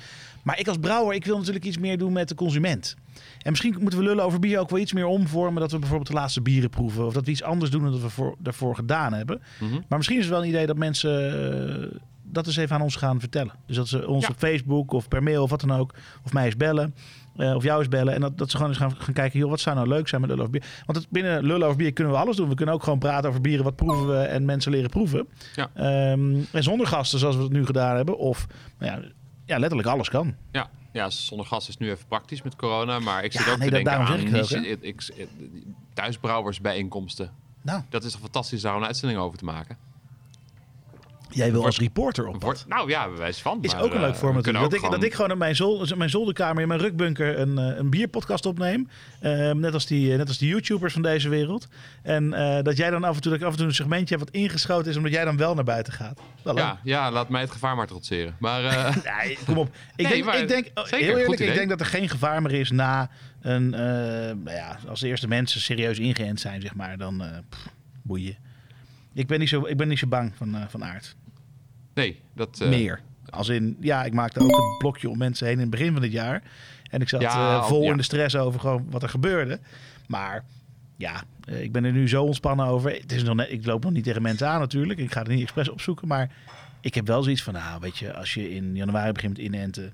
Maar 0.42 0.58
ik 0.58 0.68
als 0.68 0.78
brouwer, 0.78 1.14
ik 1.14 1.24
wil 1.24 1.38
natuurlijk 1.38 1.64
iets 1.64 1.78
meer 1.78 1.98
doen 1.98 2.12
met 2.12 2.28
de 2.28 2.34
consument. 2.34 2.96
En 3.42 3.50
misschien 3.50 3.76
moeten 3.80 3.98
we 3.98 4.04
lullen 4.04 4.24
over 4.24 4.38
bier 4.40 4.58
ook 4.58 4.70
wel 4.70 4.78
iets 4.78 4.92
meer 4.92 5.06
omvormen. 5.06 5.60
Dat 5.60 5.70
we 5.72 5.78
bijvoorbeeld 5.78 6.08
de 6.08 6.14
laatste 6.14 6.40
bieren 6.40 6.70
proeven. 6.70 7.06
Of 7.06 7.12
dat 7.12 7.24
we 7.24 7.30
iets 7.30 7.42
anders 7.42 7.70
doen 7.70 7.82
dan 7.82 7.92
dat 7.92 8.00
we 8.00 8.08
voor, 8.10 8.34
daarvoor 8.38 8.74
gedaan 8.74 9.12
hebben. 9.12 9.40
Mhm. 9.60 9.72
Maar 9.88 9.96
misschien 9.98 10.18
is 10.18 10.24
het 10.24 10.32
wel 10.34 10.42
een 10.42 10.48
idee 10.48 10.66
dat 10.66 10.76
mensen 10.76 11.92
eh, 11.92 11.98
dat 12.30 12.46
eens 12.46 12.56
even 12.56 12.76
aan 12.76 12.82
ons 12.82 12.96
gaan 12.96 13.20
vertellen. 13.20 13.52
Dus 13.66 13.76
dat 13.76 13.88
ze 13.88 14.08
ons 14.08 14.24
Ja. 14.26 14.30
op 14.30 14.38
Facebook 14.38 14.92
of 14.92 15.08
per 15.08 15.22
mail 15.22 15.42
of 15.42 15.50
wat 15.50 15.60
dan 15.60 15.72
ook, 15.72 15.94
of 16.24 16.32
mij 16.32 16.44
eens 16.44 16.56
bellen. 16.56 16.94
eh, 17.36 17.54
of 17.54 17.62
jou 17.62 17.78
eens 17.78 17.88
bellen. 17.88 18.14
En 18.14 18.20
dat, 18.20 18.38
dat 18.38 18.50
ze 18.50 18.56
gewoon 18.56 18.72
eens 18.72 18.80
gaan, 18.80 18.94
gaan 18.98 19.14
kijken, 19.14 19.38
joh, 19.38 19.50
wat 19.50 19.60
zou 19.60 19.76
nou 19.76 19.88
leuk 19.88 20.08
zijn 20.08 20.20
met 20.20 20.30
lullen 20.30 20.44
over 20.46 20.58
bier? 20.60 20.70
Want 20.86 20.98
het, 20.98 21.06
binnen 21.10 21.44
lullen 21.44 21.66
over 21.66 21.78
bier 21.78 21.92
kunnen 21.92 22.12
we 22.12 22.18
alles 22.18 22.36
doen. 22.36 22.48
We 22.48 22.54
kunnen 22.54 22.74
ook 22.74 22.82
gewoon 22.82 22.98
praten 22.98 23.28
over 23.28 23.40
bieren, 23.40 23.64
wat 23.64 23.76
proeven 23.76 24.08
we 24.08 24.16
en 24.18 24.44
mensen 24.44 24.72
leren 24.72 24.90
proeven. 24.90 25.28
Ja. 25.54 25.70
Ehm, 25.74 26.36
en 26.52 26.62
zonder 26.62 26.86
gasten, 26.86 27.18
zoals 27.18 27.36
we 27.36 27.42
het 27.42 27.52
nu 27.52 27.66
gedaan 27.66 27.96
hebben. 27.96 28.18
Of, 28.18 28.46
nou 28.78 28.92
ja, 28.92 29.08
ja 29.44 29.58
letterlijk 29.58 29.88
alles 29.88 30.08
kan. 30.08 30.34
Ja, 30.52 30.70
ja, 30.92 31.10
zonder 31.10 31.46
gas 31.46 31.68
is 31.68 31.76
nu 31.76 31.90
even 31.90 32.06
praktisch 32.06 32.42
met 32.42 32.56
corona. 32.56 32.98
Maar 32.98 33.24
ik 33.24 33.32
Ja, 33.32 33.42
zit 33.42 33.52
ook 33.52 33.58
nee, 33.58 33.68
te 33.68 33.74
denken 33.74 33.92
aan 33.92 34.18
ik 34.18 34.28
het 34.28 34.50
niche- 34.50 34.68
ik, 34.68 34.82
ik, 34.82 35.12
thuisbrouwersbijeenkomsten. 35.94 37.32
Nou, 37.62 37.82
Dat 37.88 38.04
is 38.04 38.12
toch 38.12 38.20
fantastisch 38.20 38.60
daar 38.60 38.76
een 38.76 38.84
uitzending 38.84 39.20
over 39.20 39.38
te 39.38 39.44
maken. 39.44 39.76
Jij 41.30 41.52
wil 41.52 41.64
als 41.64 41.78
reporter 41.78 42.26
op 42.26 42.54
nou 42.68 42.88
ja, 42.90 43.08
bewijs 43.08 43.38
van. 43.40 43.58
Is 43.62 43.72
maar, 43.72 43.82
ook 43.82 43.94
een 43.94 44.00
leuk 44.00 44.12
eh, 44.12 44.16
format. 44.18 44.44
Dat, 44.44 44.54
ik, 44.54 44.60
dat 44.60 44.78
gewoon- 44.80 45.02
ik 45.02 45.14
gewoon 45.14 45.30
in 45.30 45.38
mijn, 45.38 45.56
zol, 45.56 45.86
mijn 45.96 46.10
zolderkamer, 46.10 46.62
in 46.62 46.68
mijn 46.68 46.80
rukbunker, 46.80 47.38
een, 47.38 47.58
eh, 47.58 47.76
een 47.76 47.90
bierpodcast 47.90 48.46
opneem. 48.46 48.88
Ehm, 49.20 49.58
net, 49.58 49.74
als 49.74 49.86
die, 49.86 50.16
net 50.16 50.28
als 50.28 50.38
die 50.38 50.48
YouTubers 50.48 50.92
van 50.92 51.02
deze 51.02 51.28
wereld. 51.28 51.68
En 52.02 52.32
eh, 52.32 52.62
dat 52.62 52.76
jij 52.76 52.90
dan 52.90 53.04
af 53.04 53.14
en 53.16 53.20
toe, 53.22 53.30
dat 53.30 53.40
ik 53.40 53.46
af 53.46 53.52
en 53.52 53.58
toe 53.58 53.66
een 53.66 53.74
segmentje 53.74 54.16
hebt 54.16 54.30
wat 54.30 54.40
ingeschoten 54.40 54.90
is, 54.90 54.96
omdat 54.96 55.12
jij 55.12 55.24
dan 55.24 55.36
wel 55.36 55.54
naar 55.54 55.64
buiten 55.64 55.92
gaat. 55.92 56.20
Wel 56.42 56.54
leuk. 56.54 56.62
Ja, 56.64 56.78
ja, 56.82 57.10
laat 57.10 57.28
mij 57.28 57.40
het 57.40 57.50
gevaar 57.50 57.76
maar 57.76 57.86
trotseren. 57.86 58.36
Maar 58.38 58.64
eh, 58.64 58.96
Nee, 59.24 59.38
kom 59.46 59.58
op. 59.58 59.66
Ik 59.96 60.04
Nee, 60.04 60.12
denk, 60.12 60.24
maar 60.24 60.38
ik 60.38 60.48
denk 60.48 60.66
oh, 60.74 60.84
zeker, 60.84 61.06
heel 61.06 61.16
eerlijk, 61.16 61.40
ik 61.40 61.54
denk 61.54 61.68
dat 61.68 61.80
er 61.80 61.86
geen 61.86 62.08
gevaar 62.08 62.42
meer 62.42 62.52
is 62.52 62.70
na 62.70 63.10
een, 63.40 63.74
eh, 63.74 63.80
nou 63.80 64.50
ja, 64.56 64.78
als 64.88 65.00
de 65.00 65.08
eerste 65.08 65.28
mensen 65.28 65.60
serieus 65.60 65.98
ingeënt 65.98 66.40
zijn, 66.40 66.60
zeg 66.60 66.74
maar, 66.74 66.98
dan 66.98 67.22
eh 67.22 67.28
boeien. 68.02 68.36
Ik 69.18 69.26
ben 69.26 69.38
niet 69.38 69.48
zo, 69.48 69.66
ik 69.66 69.76
ben 69.76 69.88
niet 69.88 69.98
zo 69.98 70.06
bang 70.06 70.32
van, 70.36 70.54
eh, 70.54 70.62
van 70.68 70.84
aard. 70.84 71.16
nee, 71.94 72.20
dat... 72.34 72.60
eh, 72.60 72.68
Meer. 72.68 73.00
Als 73.30 73.48
in, 73.48 73.76
ja, 73.80 74.04
ik 74.04 74.12
maakte 74.12 74.40
ook 74.40 74.50
een 74.56 74.76
blokje 74.78 75.08
om 75.08 75.18
mensen 75.18 75.46
heen 75.46 75.54
in 75.56 75.60
het 75.60 75.70
begin 75.70 75.92
van 75.92 76.02
het 76.02 76.12
jaar. 76.12 76.42
En 76.90 77.00
ik 77.00 77.08
zat 77.08 77.20
Ja, 77.20 77.56
eh, 77.56 77.64
vol 77.66 77.82
ja. 77.82 77.90
in 77.90 77.96
de 77.96 78.02
stress 78.02 78.36
over 78.36 78.60
gewoon 78.60 78.86
wat 78.90 79.02
er 79.02 79.08
gebeurde. 79.08 79.60
Maar 80.06 80.44
ja, 80.96 81.22
ik 81.46 81.72
ben 81.72 81.84
er 81.84 81.92
nu 81.92 82.08
zo 82.08 82.24
ontspannen 82.24 82.66
over. 82.66 82.90
Het 82.90 83.12
is 83.12 83.22
nog 83.22 83.34
net, 83.34 83.50
ik 83.50 83.66
loop 83.66 83.82
nog 83.82 83.92
niet 83.92 84.04
tegen 84.04 84.22
mensen 84.22 84.48
aan 84.48 84.60
natuurlijk. 84.60 84.98
Ik 85.00 85.12
ga 85.12 85.22
er 85.22 85.28
niet 85.28 85.42
expres 85.42 85.68
opzoeken. 85.68 86.08
Maar 86.08 86.30
ik 86.80 86.94
heb 86.94 87.06
wel 87.06 87.22
zoiets 87.22 87.42
van, 87.42 87.52
nou 87.54 87.80
weet 87.80 87.98
je, 87.98 88.14
als 88.14 88.34
je 88.34 88.50
in 88.54 88.76
januari 88.76 89.12
begint 89.12 89.38
inenten. 89.38 89.92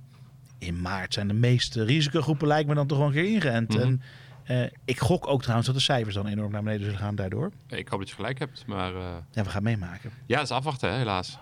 In 0.58 0.80
maart 0.80 1.14
zijn 1.14 1.28
de 1.28 1.34
meeste 1.34 1.84
risicogroepen 1.84 2.46
lijkt 2.46 2.68
me 2.68 2.74
dan 2.74 2.86
toch 2.86 2.98
wel 2.98 3.06
een 3.06 3.12
keer 3.12 3.24
ingeënt. 3.34 3.68
Mhm. 3.68 3.80
En 3.80 4.02
eh, 4.44 4.62
ik 4.84 5.00
gok 5.00 5.26
ook 5.28 5.40
trouwens 5.40 5.66
dat 5.66 5.76
de 5.76 5.82
cijfers 5.82 6.14
dan 6.14 6.26
enorm 6.26 6.52
naar 6.52 6.62
beneden 6.62 6.84
zullen 6.84 6.98
gaan 7.00 7.14
daardoor. 7.14 7.52
Ik 7.68 7.88
hoop 7.88 7.98
dat 8.00 8.08
je 8.08 8.14
gelijk 8.14 8.38
hebt, 8.38 8.62
maar... 8.66 8.94
eh, 8.94 9.02
Ja, 9.32 9.42
we 9.42 9.50
gaan 9.50 9.62
meemaken. 9.62 10.10
ja, 10.26 10.36
dat 10.36 10.44
is 10.44 10.50
afwachten, 10.50 10.90
hè, 10.90 10.96
helaas. 10.98 11.38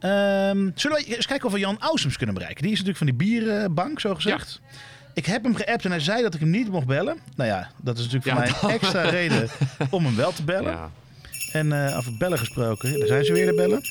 Ehm, 0.00 0.70
zullen 0.74 0.96
we 0.98 1.04
eens 1.16 1.26
kijken 1.26 1.46
of 1.46 1.52
we 1.52 1.58
Jan 1.58 1.80
Ausums 1.80 2.16
kunnen 2.16 2.34
bereiken? 2.34 2.62
Die 2.62 2.72
is 2.72 2.78
natuurlijk 2.82 3.04
van 3.04 3.16
die 3.16 3.28
bierenbank, 3.28 4.00
zo 4.00 4.14
gezegd. 4.14 4.60
Ik 5.14 5.26
heb 5.26 5.42
hem 5.42 5.54
geappt 5.54 5.84
en 5.84 5.90
hij 5.90 6.00
zei 6.00 6.22
dat 6.22 6.34
ik 6.34 6.40
hem 6.40 6.50
niet 6.50 6.68
mocht 6.70 6.86
bellen. 6.86 7.18
Nou 7.36 7.48
ja, 7.50 7.70
dat 7.82 7.98
is 7.98 8.04
natuurlijk 8.10 8.30
voor 8.52 8.60
mij 8.62 8.70
een 8.74 8.80
extra 8.80 9.02
reden 9.02 9.48
om 9.90 10.04
hem 10.04 10.16
wel 10.16 10.32
te 10.32 10.44
bellen. 10.44 10.72
Ja. 10.72 10.90
En 11.52 11.72
eh 11.88 11.96
over 11.96 12.16
bellen 12.16 12.38
gesproken, 12.38 12.98
daar 12.98 13.06
zijn 13.08 13.24
ze 13.24 13.32
weer 13.32 13.46
de 13.46 13.54
bellen. 13.54 13.82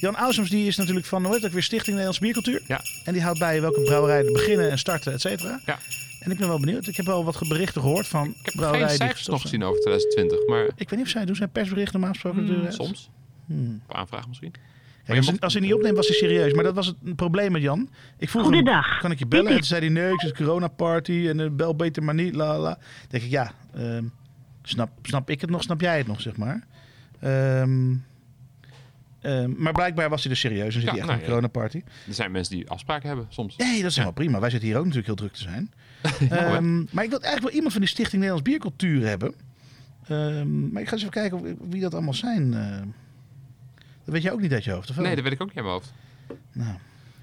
Jan 0.00 0.16
Ausums 0.16 0.50
die 0.50 0.66
is 0.66 0.76
natuurlijk 0.76 1.06
van, 1.06 1.24
hoe 1.24 1.32
heet 1.32 1.42
dat 1.42 1.50
weer, 1.52 1.62
Stichting 1.62 1.88
Nederlandse 1.96 2.20
Biercultuur. 2.20 2.62
Ja. 2.66 2.80
En 3.04 3.12
die 3.12 3.22
houdt 3.22 3.38
bij 3.38 3.60
welke 3.60 3.80
brouwerijen 3.82 4.32
beginnen 4.32 4.70
en 4.70 4.78
starten, 4.78 5.12
et 5.12 5.20
cetera. 5.20 5.60
Ja. 5.66 5.78
En 6.18 6.30
ik 6.30 6.38
ben 6.38 6.48
wel 6.48 6.60
benieuwd. 6.60 6.86
Ik 6.86 6.96
heb 6.96 7.06
wel 7.06 7.24
wat 7.24 7.48
berichten 7.48 7.80
gehoord 7.80 8.08
van 8.08 8.28
Ik 8.28 8.52
heb 8.52 8.64
geen 8.74 8.88
cijfers 8.90 9.26
nog 9.26 9.40
gezien 9.40 9.62
over 9.64 9.80
2020, 9.80 10.46
maar 10.46 10.64
Ik 10.64 10.72
weet 10.76 10.90
niet 10.90 11.00
of 11.02 11.08
zij 11.08 11.24
doen 11.24 11.36
zijn 11.36 11.50
persberichten 11.50 11.92
normaal 12.00 12.12
gesproken. 12.12 12.46
de 12.46 12.60
uit? 12.64 12.74
soms. 12.74 13.10
Hmm. 13.46 13.80
Op 13.88 13.94
aanvraag 13.94 14.28
misschien. 14.28 14.52
Als, 15.08 15.26
hij, 15.26 15.36
als 15.40 15.52
hij 15.52 15.62
niet 15.62 15.74
opneemt, 15.74 15.96
was 15.96 16.06
hij 16.06 16.16
serieus. 16.16 16.52
Maar 16.52 16.64
dat 16.64 16.74
was 16.74 16.86
het 16.86 16.96
een 17.04 17.14
probleem 17.14 17.52
met 17.52 17.62
Jan. 17.62 17.88
Ik 18.18 18.28
vroeg 18.28 18.42
hem, 18.42 18.52
Goedendag. 18.52 18.98
kan 19.00 19.10
ik 19.10 19.18
je 19.18 19.26
bellen? 19.26 19.46
En 19.50 19.54
toen 19.54 19.64
zei 19.64 19.80
hij, 19.80 19.88
nee, 19.88 20.12
het 20.12 20.22
is 20.22 20.32
coronaparty 20.32 21.26
en 21.28 21.56
bel 21.56 21.76
beter 21.76 22.02
maar 22.02 22.14
niet, 22.14 22.34
la 22.34 22.58
la. 22.58 22.68
Dan 22.74 22.78
denk 23.08 23.22
ik, 23.24 23.30
ja, 23.30 23.52
ehm, 23.74 24.04
snap, 24.62 24.90
snap 25.02 25.30
ik 25.30 25.40
het 25.40 25.50
nog, 25.50 25.62
snap 25.62 25.80
jij 25.80 25.98
het 25.98 26.06
nog, 26.06 26.20
zeg 26.20 26.36
maar. 26.36 26.66
Ehm, 27.20 27.94
ehm, 29.20 29.52
maar 29.56 29.72
blijkbaar 29.72 30.08
was 30.08 30.22
hij 30.22 30.30
dus 30.32 30.40
serieus 30.40 30.74
en 30.74 30.80
zit 30.80 30.82
Ja, 30.82 30.88
hij 30.90 30.98
echt 30.98 31.06
nou 31.06 31.18
op 31.18 31.24
een 31.24 31.32
ja. 31.32 31.34
coronaparty. 31.34 31.82
Er 32.06 32.14
zijn 32.14 32.30
mensen 32.30 32.56
die 32.56 32.68
afspraken 32.70 33.08
hebben, 33.08 33.26
soms. 33.28 33.56
Nee, 33.56 33.76
dat 33.76 33.90
is 33.90 33.94
helemaal 33.94 34.14
prima. 34.14 34.40
Wij 34.40 34.50
zitten 34.50 34.68
hier 34.68 34.76
ook 34.78 34.84
natuurlijk 34.84 35.06
heel 35.06 35.16
druk 35.28 35.32
te 35.32 35.42
zijn. 35.42 35.72
Ehm, 36.30 36.76
maar 36.90 37.04
ik 37.04 37.10
wil 37.10 37.20
eigenlijk 37.20 37.40
wel 37.42 37.50
iemand 37.50 37.72
van 37.72 37.80
die 37.80 37.90
Stichting 37.90 38.22
Nederlands 38.22 38.48
Biercultuur 38.50 39.06
hebben. 39.06 39.34
Ehm, 40.08 40.68
maar 40.72 40.82
ik 40.82 40.88
ga 40.88 40.92
eens 40.92 41.02
even 41.02 41.14
kijken 41.14 41.58
wie 41.70 41.80
dat 41.80 41.92
allemaal 41.94 42.14
zijn. 42.14 42.54
eh. 42.54 42.78
dat 44.04 44.14
weet 44.14 44.22
je 44.22 44.32
ook 44.32 44.40
niet 44.40 44.52
uit 44.52 44.64
je 44.64 44.70
hoofd, 44.70 44.90
of 44.90 44.96
wel? 44.96 45.04
Nee, 45.04 45.14
dat 45.14 45.24
weet 45.24 45.32
ik 45.32 45.40
ook 45.42 45.48
niet 45.48 45.56
in 45.56 45.62
mijn 45.62 45.74
hoofd. 45.74 45.92
Nou, 46.52 46.74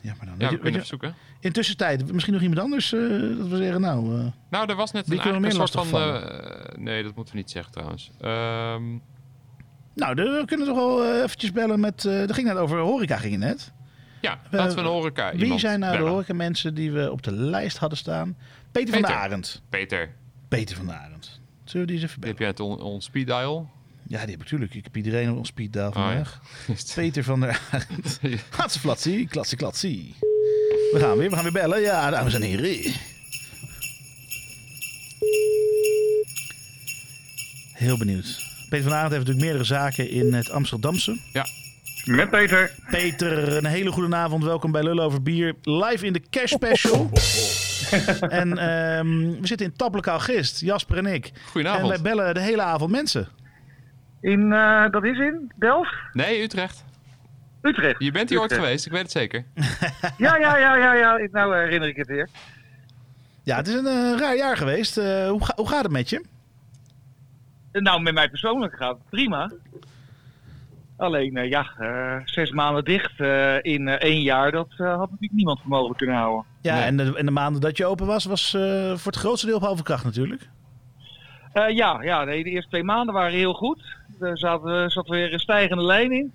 ja, 0.02 0.14
maar 0.18 0.26
dan. 0.26 0.36
Ja, 0.38 0.50
Weet 0.50 0.62
we 0.62 0.72
je- 0.80 0.86
zoeken. 0.86 1.16
Intussen 1.40 1.78
tijd, 1.78 2.12
misschien 2.12 2.34
nog 2.34 2.42
iemand 2.42 2.60
anders 2.62 2.94
eh, 2.94 3.00
dat 3.38 3.48
we 3.48 3.58
zeggen, 3.58 3.82
nou, 3.82 4.20
eh, 4.20 4.26
Nou, 4.50 4.70
er 4.70 4.76
was 4.76 4.92
net 4.92 5.12
een, 5.12 5.44
een 5.44 5.52
soort 5.52 5.72
van... 5.72 6.22
nee, 6.78 7.04
dat 7.04 7.16
moeten 7.16 7.34
we 7.34 7.40
niet 7.40 7.52
zeggen 7.52 7.72
trouwens. 7.72 8.12
Ehm, 8.22 8.84
nou, 9.94 10.16
we 10.16 10.44
kunnen 10.46 10.68
toch 10.68 10.76
wel 10.76 11.22
eventjes 11.24 11.52
bellen 11.52 11.80
met, 11.80 12.04
er 12.04 12.34
ging 12.34 12.48
net 12.48 12.58
over 12.58 12.78
horeca, 12.80 13.18
ging 13.18 13.32
het 13.34 13.42
net. 13.42 13.72
ja, 14.22 14.40
laten 14.52 14.76
we 14.76 14.82
een 14.82 14.88
horeca 14.88 15.36
Wie 15.36 15.60
zijn 15.60 15.80
nou 15.80 15.98
de 15.98 16.04
horeca 16.04 16.34
mensen 16.34 16.74
die 16.74 16.92
we 16.92 17.12
op 17.12 17.24
de 17.24 17.32
lijst 17.32 17.78
hadden 17.78 17.98
staan? 17.98 18.36
Peter, 18.76 18.94
van 18.94 19.02
der 19.02 19.16
Arend. 19.16 19.62
Peter, 19.70 20.16
Peter 20.48 20.76
van 20.76 20.86
der 20.86 20.96
Arend. 20.96 21.40
Zullen 21.64 21.86
we 21.88 21.94
die 21.94 22.02
eens 22.02 22.10
even 22.12 22.20
bellen? 22.22 22.36
heb 22.36 22.40
jij 22.40 22.48
het 22.48 22.60
on, 22.60 22.82
on 22.82 23.02
speed 23.02 23.28
dial. 23.28 23.70
Ja, 24.08 24.20
die 24.20 24.20
heb 24.20 24.30
ik 24.30 24.38
natuurlijk. 24.38 24.74
Ik 24.74 24.84
heb 24.84 24.98
iedereen 24.98 25.32
op 25.32 25.38
ons 25.38 25.48
speed 25.48 25.74
dial 25.74 25.88
Oh, 25.90 25.94
ja. 25.96 26.02
vandaag. 26.04 26.42
Peter 26.96 27.24
van 27.24 27.40
der 27.40 27.62
Arend. 27.72 28.20
Gatse 28.50 28.80
flatsie, 28.80 29.28
klatsie, 29.28 29.58
klatsie. 29.58 30.16
We 30.92 30.98
gaan 31.00 31.18
weer, 31.18 31.30
we 31.30 31.36
gaan 31.36 31.44
weer 31.44 31.52
bellen. 31.54 31.82
Ja, 31.82 32.10
dames 32.10 32.34
en 32.34 32.42
heren. 32.42 32.94
Heel 37.74 37.98
benieuwd. 37.98 38.44
Peter 38.70 38.84
van 38.90 38.94
Arend 38.98 39.12
heeft 39.12 39.26
natuurlijk 39.26 39.46
meerdere 39.46 39.64
zaken 39.64 40.10
in 40.10 40.34
het 40.34 40.50
Amsterdamse. 40.50 41.18
Met 42.06 42.30
Peter. 42.30 42.72
Peter, 42.90 43.58
een 43.58 43.66
hele 43.66 43.92
goede 43.92 44.16
avond. 44.16 44.44
Welkom 44.44 44.72
bij 44.72 44.84
Lullen 44.84 45.04
over 45.04 45.22
Bier. 45.24 45.54
Live 45.62 46.06
in 46.06 46.14
de 46.14 46.22
Cash 46.30 46.52
Special. 46.52 47.10
en 48.30 48.58
ehm, 48.58 49.08
we 49.42 49.48
zitten 49.48 49.66
in 49.68 49.76
Taplokaal 49.76 50.20
Gist, 50.20 50.60
Jasper 50.62 50.98
en 50.98 51.06
ik. 51.06 51.26
En 51.26 51.42
Goedenavond. 51.52 51.88
wij 51.90 52.02
bellen 52.02 52.34
de 52.34 52.40
hele 52.40 52.62
avond 52.62 52.92
mensen. 52.92 53.28
In, 54.22 54.52
eh, 54.54 54.90
dat 54.92 55.04
is 55.04 55.18
in 55.18 55.52
Delft? 55.60 55.94
Nee, 56.14 56.42
Utrecht. 56.42 56.84
Utrecht. 57.62 58.04
Je 58.04 58.12
bent 58.12 58.30
hier 58.30 58.40
ooit 58.40 58.54
geweest, 58.54 58.86
ik 58.86 58.92
weet 58.92 59.02
het 59.02 59.12
zeker. 59.12 59.46
Ja, 60.18 60.38
ja, 60.38 60.58
ja, 60.58 60.76
ja, 60.78 60.94
ja. 60.94 61.28
Nou 61.32 61.56
herinner 61.58 61.90
ik 61.90 61.96
het 61.96 62.08
weer. 62.08 62.30
Ja, 63.44 63.56
het 63.58 63.68
is 63.68 63.74
een 63.74 63.86
eh, 63.86 64.20
raar 64.20 64.36
jaar 64.36 64.58
geweest. 64.58 64.98
Eh, 64.98 65.30
hoe, 65.30 65.46
ga- 65.46 65.54
hoe 65.56 65.68
gaat 65.70 65.84
het 65.84 65.92
met 65.92 66.10
je? 66.10 66.24
Nou, 67.72 68.02
met 68.02 68.14
mij 68.14 68.30
persoonlijk 68.30 68.76
gaat 68.76 68.98
het 68.98 69.10
prima. 69.10 69.52
Alleen, 70.98 71.38
eh, 71.38 71.50
ja, 71.50 71.66
eh, 71.78 72.18
zes 72.26 72.52
maanden 72.52 72.84
dicht 72.84 73.20
eh, 73.20 73.56
in 73.62 73.88
eh, 73.88 73.94
één 74.10 74.22
jaar, 74.22 74.52
dat 74.52 74.68
eh, 74.78 74.88
had 74.88 75.00
natuurlijk 75.10 75.34
niemand 75.34 75.60
voor 75.60 75.70
mogelijk 75.70 75.98
kunnen 75.98 76.16
houden. 76.16 76.46
Ja, 76.62 76.74
Nee. 76.76 76.84
en, 76.84 76.98
de, 76.98 77.18
en 77.18 77.26
de 77.26 77.32
maanden 77.32 77.62
dat 77.62 77.78
je 77.78 77.86
open 77.86 78.06
was, 78.06 78.26
was 78.26 78.54
eh, 78.54 78.62
voor 78.96 79.12
het 79.12 79.22
grootste 79.22 79.46
deel 79.48 79.56
op 79.56 79.62
halve 79.62 79.84
kracht 79.84 80.04
natuurlijk. 80.04 80.50
Eh, 81.54 81.70
ja, 81.76 82.02
ja 82.04 82.24
nee, 82.24 82.44
de 82.44 82.50
eerste 82.50 82.70
twee 82.70 82.84
maanden 82.84 83.14
waren 83.14 83.38
heel 83.38 83.54
goed. 83.54 83.96
Er 84.20 84.38
zat, 84.38 84.68
eh, 84.68 84.88
zat 84.88 85.08
weer 85.08 85.34
een 85.34 85.40
stijgende 85.40 85.84
lijn 85.84 86.12
in. 86.12 86.34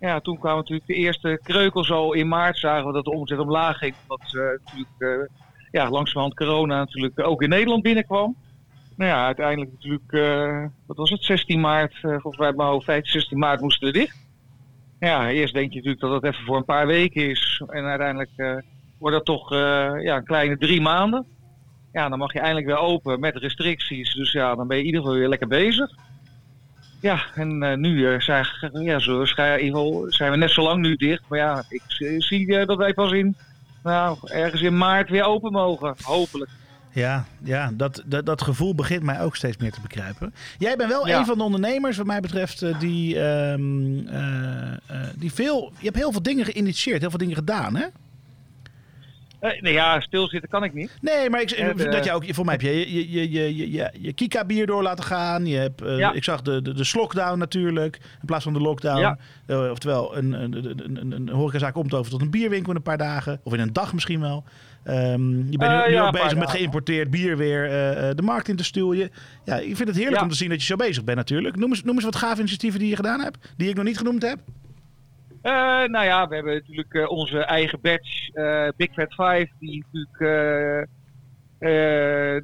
Ja, 0.00 0.20
toen 0.20 0.38
kwamen 0.38 0.58
natuurlijk 0.58 0.86
de 0.86 0.94
eerste 0.94 1.40
kreukels 1.42 1.90
al 1.90 2.12
in 2.12 2.28
maart. 2.28 2.58
Zagen 2.58 2.86
we 2.86 2.92
dat 2.92 3.04
de 3.04 3.10
omzet 3.12 3.38
omlaag 3.38 3.78
ging. 3.78 3.94
Omdat 4.06 4.26
eh, 4.34 4.40
natuurlijk 4.64 4.88
eh, 4.98 5.36
ja, 5.70 5.90
langzamerhand 5.90 6.34
corona 6.34 6.78
natuurlijk 6.78 7.20
ook 7.20 7.42
in 7.42 7.48
Nederland 7.48 7.82
binnenkwam. 7.82 8.36
Nou 8.96 9.10
ja, 9.10 9.24
uiteindelijk 9.26 9.72
natuurlijk, 9.72 10.12
eh, 10.12 10.64
wat 10.86 10.96
was 10.96 11.10
het, 11.10 11.22
16 11.22 11.60
maart, 11.60 11.94
eh, 11.94 12.10
volgens 12.10 12.36
mij 12.36 12.52
mijn 12.52 12.68
hoofd, 12.68 12.84
15, 12.84 13.12
16 13.12 13.38
maart 13.38 13.60
moesten 13.60 13.86
we 13.86 13.98
dicht. 13.98 14.16
Ja, 14.98 15.30
eerst 15.30 15.54
denk 15.54 15.70
je 15.70 15.76
natuurlijk 15.76 16.00
dat 16.02 16.10
dat 16.10 16.32
even 16.32 16.44
voor 16.44 16.56
een 16.56 16.64
paar 16.64 16.86
weken 16.86 17.30
is. 17.30 17.62
En 17.66 17.84
uiteindelijk 17.84 18.30
eh, 18.36 18.56
wordt 18.98 19.16
dat 19.16 19.24
toch 19.24 19.50
ja, 20.02 20.16
een 20.16 20.24
kleine 20.24 20.58
drie 20.58 20.80
maanden. 20.80 21.26
Ja, 21.92 22.08
dan 22.08 22.18
mag 22.18 22.32
je 22.32 22.38
eindelijk 22.38 22.66
weer 22.66 22.78
open 22.78 23.20
met 23.20 23.36
restricties. 23.36 24.14
Dus 24.14 24.32
ja, 24.32 24.54
dan 24.54 24.66
ben 24.66 24.76
je 24.76 24.82
in 24.82 24.88
ieder 24.88 25.00
geval 25.00 25.16
weer 25.18 25.28
lekker 25.28 25.48
bezig. 25.48 25.90
Ja, 27.00 27.24
en 27.34 27.80
nu 27.80 28.20
zijn, 28.20 28.46
ja, 28.72 28.98
zo, 28.98 29.24
zijn 29.24 30.30
we 30.30 30.36
net 30.36 30.50
zo 30.50 30.62
lang 30.62 30.80
nu 30.80 30.96
dicht. 30.96 31.22
Maar 31.28 31.38
ja, 31.38 31.64
ik 31.68 31.82
zie- 32.18 32.66
dat 32.66 32.78
wij 32.78 32.94
pas 32.94 33.12
in, 33.12 33.36
nou, 33.82 34.18
ergens 34.22 34.62
in 34.62 34.76
maart 34.76 35.10
weer 35.10 35.24
open 35.24 35.52
mogen. 35.52 35.94
Hopelijk. 36.02 36.50
Ja, 36.96 37.24
ja 37.44 37.70
dat, 37.74 38.02
dat, 38.06 38.26
dat 38.26 38.42
gevoel 38.42 38.74
begint 38.74 39.02
mij 39.02 39.20
ook 39.20 39.36
steeds 39.36 39.56
meer 39.56 39.72
te 39.72 39.80
begrijpen. 39.80 40.34
Jij 40.58 40.76
bent 40.76 40.90
wel 40.90 41.06
Ja. 41.06 41.18
een 41.18 41.26
van 41.26 41.38
de 41.38 41.44
ondernemers, 41.44 41.96
wat 41.96 42.06
mij 42.06 42.20
betreft, 42.20 42.62
eh, 42.62 42.78
die, 42.78 43.20
ehm, 43.20 44.06
eh, 44.08 44.72
eh, 44.72 44.78
die 45.16 45.32
veel... 45.32 45.72
Je 45.78 45.84
hebt 45.84 45.96
heel 45.96 46.12
veel 46.12 46.22
dingen 46.22 46.44
geïnitieerd, 46.44 47.00
heel 47.00 47.10
veel 47.10 47.18
dingen 47.18 47.34
gedaan, 47.36 47.76
hè? 47.76 47.86
Nee, 49.60 49.72
ja, 49.72 50.00
stilzitten 50.00 50.50
kan 50.50 50.64
ik 50.64 50.74
niet. 50.74 50.90
Nee, 51.00 51.30
maar 51.30 51.40
ik, 51.40 51.50
En, 51.50 51.76
dat 51.76 52.04
jij 52.04 52.14
ook, 52.14 52.24
voor 52.34 52.44
mij 52.44 52.54
heb 52.54 52.62
je 52.62 52.92
je, 52.92 53.10
je, 53.10 53.30
je, 53.30 53.56
je, 53.56 53.70
je, 53.70 53.90
je 54.00 54.12
Kika-bier 54.12 54.66
door 54.66 54.82
laten 54.82 55.04
gaan. 55.04 55.46
Je 55.46 55.56
hebt, 55.56 55.82
Ja. 55.84 56.12
Ik 56.12 56.24
zag 56.24 56.42
de, 56.42 56.62
de, 56.62 56.74
de 56.74 56.84
slockdown 56.84 57.38
natuurlijk, 57.38 57.96
in 57.96 58.26
plaats 58.26 58.44
van 58.44 58.52
de 58.52 58.60
lockdown. 58.60 59.16
Ja. 59.46 59.70
Oftewel, 59.70 60.16
een, 60.16 60.32
een, 60.32 60.52
een, 60.54 60.96
een, 60.96 61.12
een 61.12 61.28
horecazaak 61.28 61.72
komt 61.74 61.94
over 61.94 62.10
tot 62.10 62.20
een 62.20 62.30
bierwinkel 62.30 62.70
in 62.70 62.76
een 62.76 62.82
paar 62.82 62.98
dagen. 62.98 63.40
Of 63.42 63.52
in 63.52 63.60
een 63.60 63.72
dag 63.72 63.92
misschien 63.92 64.20
wel. 64.20 64.44
Ehm, 64.86 65.36
je 65.50 65.58
bent 65.58 65.72
nu, 65.72 65.78
Eh, 65.78 65.86
nu 65.86 65.92
ja, 65.92 66.06
ook 66.06 66.12
bezig 66.12 66.28
met 66.28 66.38
dagen. 66.40 66.58
geïmporteerd 66.58 67.10
bier 67.10 67.36
weer 67.36 67.64
eh, 67.64 68.08
eh, 68.08 68.16
de 68.16 68.22
markt 68.22 68.48
in 68.48 68.56
te 68.56 68.64
stuwen. 68.64 69.10
Ja, 69.44 69.56
ik 69.56 69.76
vind 69.76 69.88
het 69.88 69.96
heerlijk 69.96 70.22
om 70.22 70.28
te 70.28 70.34
zien 70.34 70.48
dat 70.48 70.60
je 70.60 70.66
zo 70.66 70.76
bezig 70.76 71.04
bent 71.04 71.16
natuurlijk. 71.16 71.56
Noem 71.56 71.70
eens, 71.70 71.82
noem 71.82 71.94
eens 71.94 72.04
wat 72.04 72.16
gave 72.16 72.38
initiatieven 72.38 72.80
die 72.80 72.88
je 72.88 72.96
gedaan 72.96 73.20
hebt. 73.20 73.52
Die 73.56 73.68
ik 73.68 73.74
nog 73.74 73.84
niet 73.84 73.98
genoemd 73.98 74.22
heb. 74.22 74.38
Eh, 75.42 75.52
nou 75.84 76.04
ja, 76.04 76.28
we 76.28 76.34
hebben 76.34 76.54
natuurlijk 76.54 77.10
onze 77.10 77.38
eigen 77.38 77.78
badge, 77.80 78.72
Big 78.76 78.92
Fat 78.92 79.14
Five, 79.14 79.48
die 79.58 79.84
natuurlijk 79.92 80.88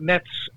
net 0.01 0.53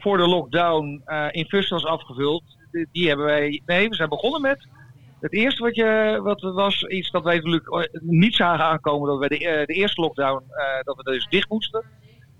voor 0.00 0.16
de 0.16 0.28
lockdown 0.28 1.02
in 1.30 1.46
Fust 1.48 1.70
was 1.70 1.84
afgevuld. 1.84 2.42
Die, 2.70 2.88
die 2.92 3.08
hebben 3.08 3.26
wij, 3.26 3.62
nee, 3.66 3.88
we 3.88 3.94
zijn 3.94 4.08
begonnen 4.08 4.40
met 4.40 4.66
het 5.20 5.32
eerste 5.32 5.62
wat, 5.62 5.74
je, 5.74 6.20
wat 6.22 6.40
was 6.40 6.82
iets 6.82 7.10
dat 7.10 7.24
wij 7.24 7.34
natuurlijk 7.36 7.98
niet 8.02 8.34
zagen 8.34 8.64
aankomen, 8.64 9.08
dat 9.08 9.18
we 9.18 9.28
de, 9.28 9.48
eh, 9.48 9.66
de 9.66 9.74
eerste 9.74 10.00
lockdown, 10.00 10.44
eh, 10.50 10.82
dat 10.82 10.96
we 10.96 11.02
dus 11.02 11.26
dicht 11.28 11.48
moesten. 11.48 11.84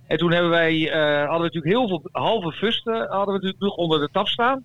En 0.07 0.19
toen 0.19 0.33
hebben 0.33 0.51
wij, 0.51 0.91
eh, 0.91 1.19
hadden 1.19 1.37
we 1.37 1.55
natuurlijk 1.55 1.75
heel 1.75 1.89
veel 1.89 2.09
halve 2.13 2.53
fusten 2.53 2.95
hadden 2.95 3.27
we 3.27 3.33
natuurlijk 3.33 3.63
nog 3.63 3.77
onder 3.77 4.01
de 4.01 4.09
tap 4.13 4.29
staan. 4.29 4.65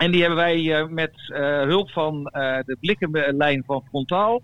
En 0.00 0.10
die 0.10 0.20
hebben 0.20 0.38
wij 0.38 0.80
eh, 0.80 0.88
met 0.88 1.32
eh, 1.32 1.62
hulp 1.62 1.90
van 1.90 2.26
eh, 2.26 2.58
de 2.64 2.76
blikkenlijn 2.80 3.62
van 3.66 3.82
Frontaal. 3.88 4.42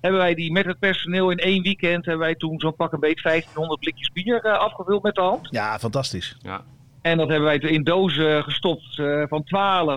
Hebben 0.00 0.20
wij 0.20 0.34
die 0.34 0.52
met 0.52 0.66
het 0.66 0.78
personeel 0.78 1.30
in 1.30 1.38
één 1.38 1.62
weekend. 1.62 2.04
Hebben 2.04 2.26
wij 2.26 2.34
toen 2.34 2.60
zo'n 2.60 2.76
pak 2.76 2.92
een 2.92 3.00
beet 3.00 3.22
1500 3.22 3.80
blikjes 3.80 4.12
bier 4.12 4.44
eh, 4.44 4.58
afgevuld 4.58 5.02
met 5.02 5.14
de 5.14 5.20
hand. 5.20 5.48
Ja, 5.50 5.78
fantastisch. 5.78 6.36
Ja. 6.38 6.62
En 7.02 7.18
dat 7.18 7.28
hebben 7.28 7.46
wij 7.46 7.58
in 7.58 7.84
dozen 7.84 8.42
gestopt 8.42 8.98
eh, 8.98 9.22
van 9.28 9.44
12 9.44 9.88
eh, 9.88 9.96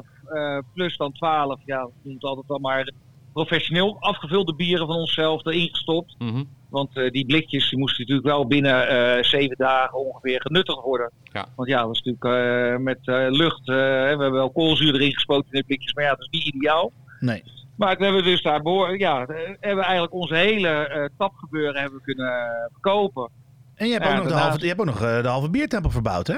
plus 0.73 0.97
dan 0.97 1.11
12. 1.11 1.59
Ja, 1.65 1.85
we 1.85 1.91
doen 2.03 2.13
het 2.13 2.23
altijd 2.23 2.47
dan 2.47 2.61
maar 2.61 2.91
professioneel 3.33 3.97
afgevulde 3.99 4.55
bieren 4.55 4.87
van 4.87 4.95
onszelf 4.95 5.45
erin 5.45 5.69
gestopt. 5.71 6.15
Mhm. 6.17 6.43
Want 6.69 6.97
eh, 6.97 7.11
die 7.11 7.25
blikjes 7.25 7.69
die 7.69 7.79
moesten 7.79 7.99
natuurlijk 8.01 8.27
wel 8.27 8.47
binnen 8.47 8.87
eh, 8.87 9.23
zeven 9.23 9.57
dagen 9.57 9.97
ongeveer 10.05 10.41
genuttigd 10.41 10.81
worden. 10.81 11.11
Ja. 11.23 11.45
Want 11.55 11.69
ja, 11.69 11.81
dat 11.85 11.95
is 11.95 12.01
natuurlijk 12.03 12.23
eh, 12.75 12.77
met 12.83 12.99
eh, 13.03 13.25
lucht. 13.29 13.59
eh, 13.69 13.75
we 13.75 14.05
hebben 14.07 14.31
wel 14.31 14.51
koolzuur 14.51 14.93
erin 14.95 15.13
gespoten 15.13 15.51
in 15.51 15.59
de 15.59 15.65
blikjes, 15.65 15.93
maar 15.93 16.03
ja, 16.03 16.09
dat 16.09 16.27
is 16.31 16.43
niet 16.43 16.53
ideaal. 16.55 16.91
Nee. 17.19 17.43
Maar 17.77 17.97
we 17.97 18.03
hebben 18.03 18.23
dus 18.23 18.41
daar 18.41 18.61
ja, 18.97 19.21
eh, 19.25 19.27
hebben 19.45 19.75
we 19.77 19.83
eigenlijk 19.83 20.13
onze 20.13 20.35
hele 20.35 20.67
eh, 20.69 21.05
tapgebeuren 21.17 21.81
hebben 21.81 21.97
we 21.99 22.03
kunnen 22.13 22.49
verkopen. 22.71 23.29
En 23.75 23.87
je 23.87 23.93
hebt 23.93 24.05
Ja, 24.05 24.11
ook 24.11 24.17
nog, 24.23 24.27
de, 24.27 24.33
halve, 24.33 24.59
je 24.59 24.67
hebt 24.67 24.79
ook 24.79 24.85
nog 24.85 25.01
eh, 25.01 25.21
de 25.21 25.27
halve 25.27 25.49
biertempel 25.49 25.91
verbouwd, 25.91 26.27
hè? 26.27 26.37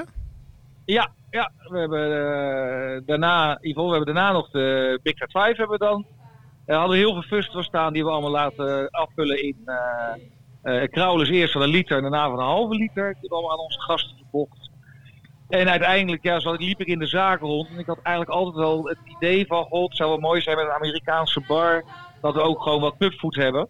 Ja, 0.84 1.10
ja, 1.30 1.52
we 1.68 1.78
hebben 1.78 2.04
eh, 2.04 3.00
daarna, 3.06 3.58
Yvonne, 3.60 3.90
we 3.90 3.96
hebben 3.96 4.14
daarna 4.14 4.32
nog 4.32 4.50
de 4.50 4.98
Big 5.02 5.16
Fat 5.16 5.30
5 5.30 5.56
hebben 5.56 5.78
we 5.78 5.84
dan. 5.84 6.06
We 6.66 6.74
hadden 6.74 6.96
heel 6.96 7.12
veel 7.12 7.22
fusters 7.22 7.66
staan 7.66 7.92
die 7.92 8.04
we 8.04 8.10
allemaal 8.10 8.30
laten 8.30 8.90
afvullen 8.90 9.42
in 9.42 9.56
eh 9.64 10.14
eh 10.62 10.90
Kraulers 10.90 11.28
eerst 11.28 11.52
van 11.52 11.62
een 11.62 11.68
liter 11.68 11.96
en 11.96 12.02
daarna 12.02 12.28
van 12.28 12.38
een 12.38 12.44
halve 12.44 12.74
liter. 12.74 13.04
Hebben 13.04 13.22
we 13.22 13.34
allemaal 13.34 13.52
aan 13.52 13.64
onze 13.64 13.80
gasten 13.80 14.16
verkocht. 14.16 14.70
En 15.48 15.68
uiteindelijk, 15.68 16.22
ja, 16.22 16.40
zo 16.40 16.52
liep 16.52 16.80
ik 16.80 16.86
in 16.86 16.98
de 16.98 17.06
zaken 17.06 17.46
rond. 17.46 17.68
En 17.68 17.78
ik 17.78 17.86
had 17.86 17.98
eigenlijk 18.02 18.36
altijd 18.36 18.56
wel 18.56 18.84
het 18.84 18.98
idee 19.04 19.46
van, 19.46 19.64
god, 19.64 19.88
het 19.88 19.96
zou 19.96 20.10
wel 20.10 20.18
mooi 20.18 20.40
zijn 20.40 20.56
met 20.56 20.64
een 20.64 20.72
Amerikaanse 20.72 21.40
bar. 21.46 21.84
Dat 22.20 22.34
we 22.34 22.40
ook 22.40 22.62
gewoon 22.62 22.80
wat 22.80 22.96
clubfood 22.96 23.34
hebben. 23.34 23.68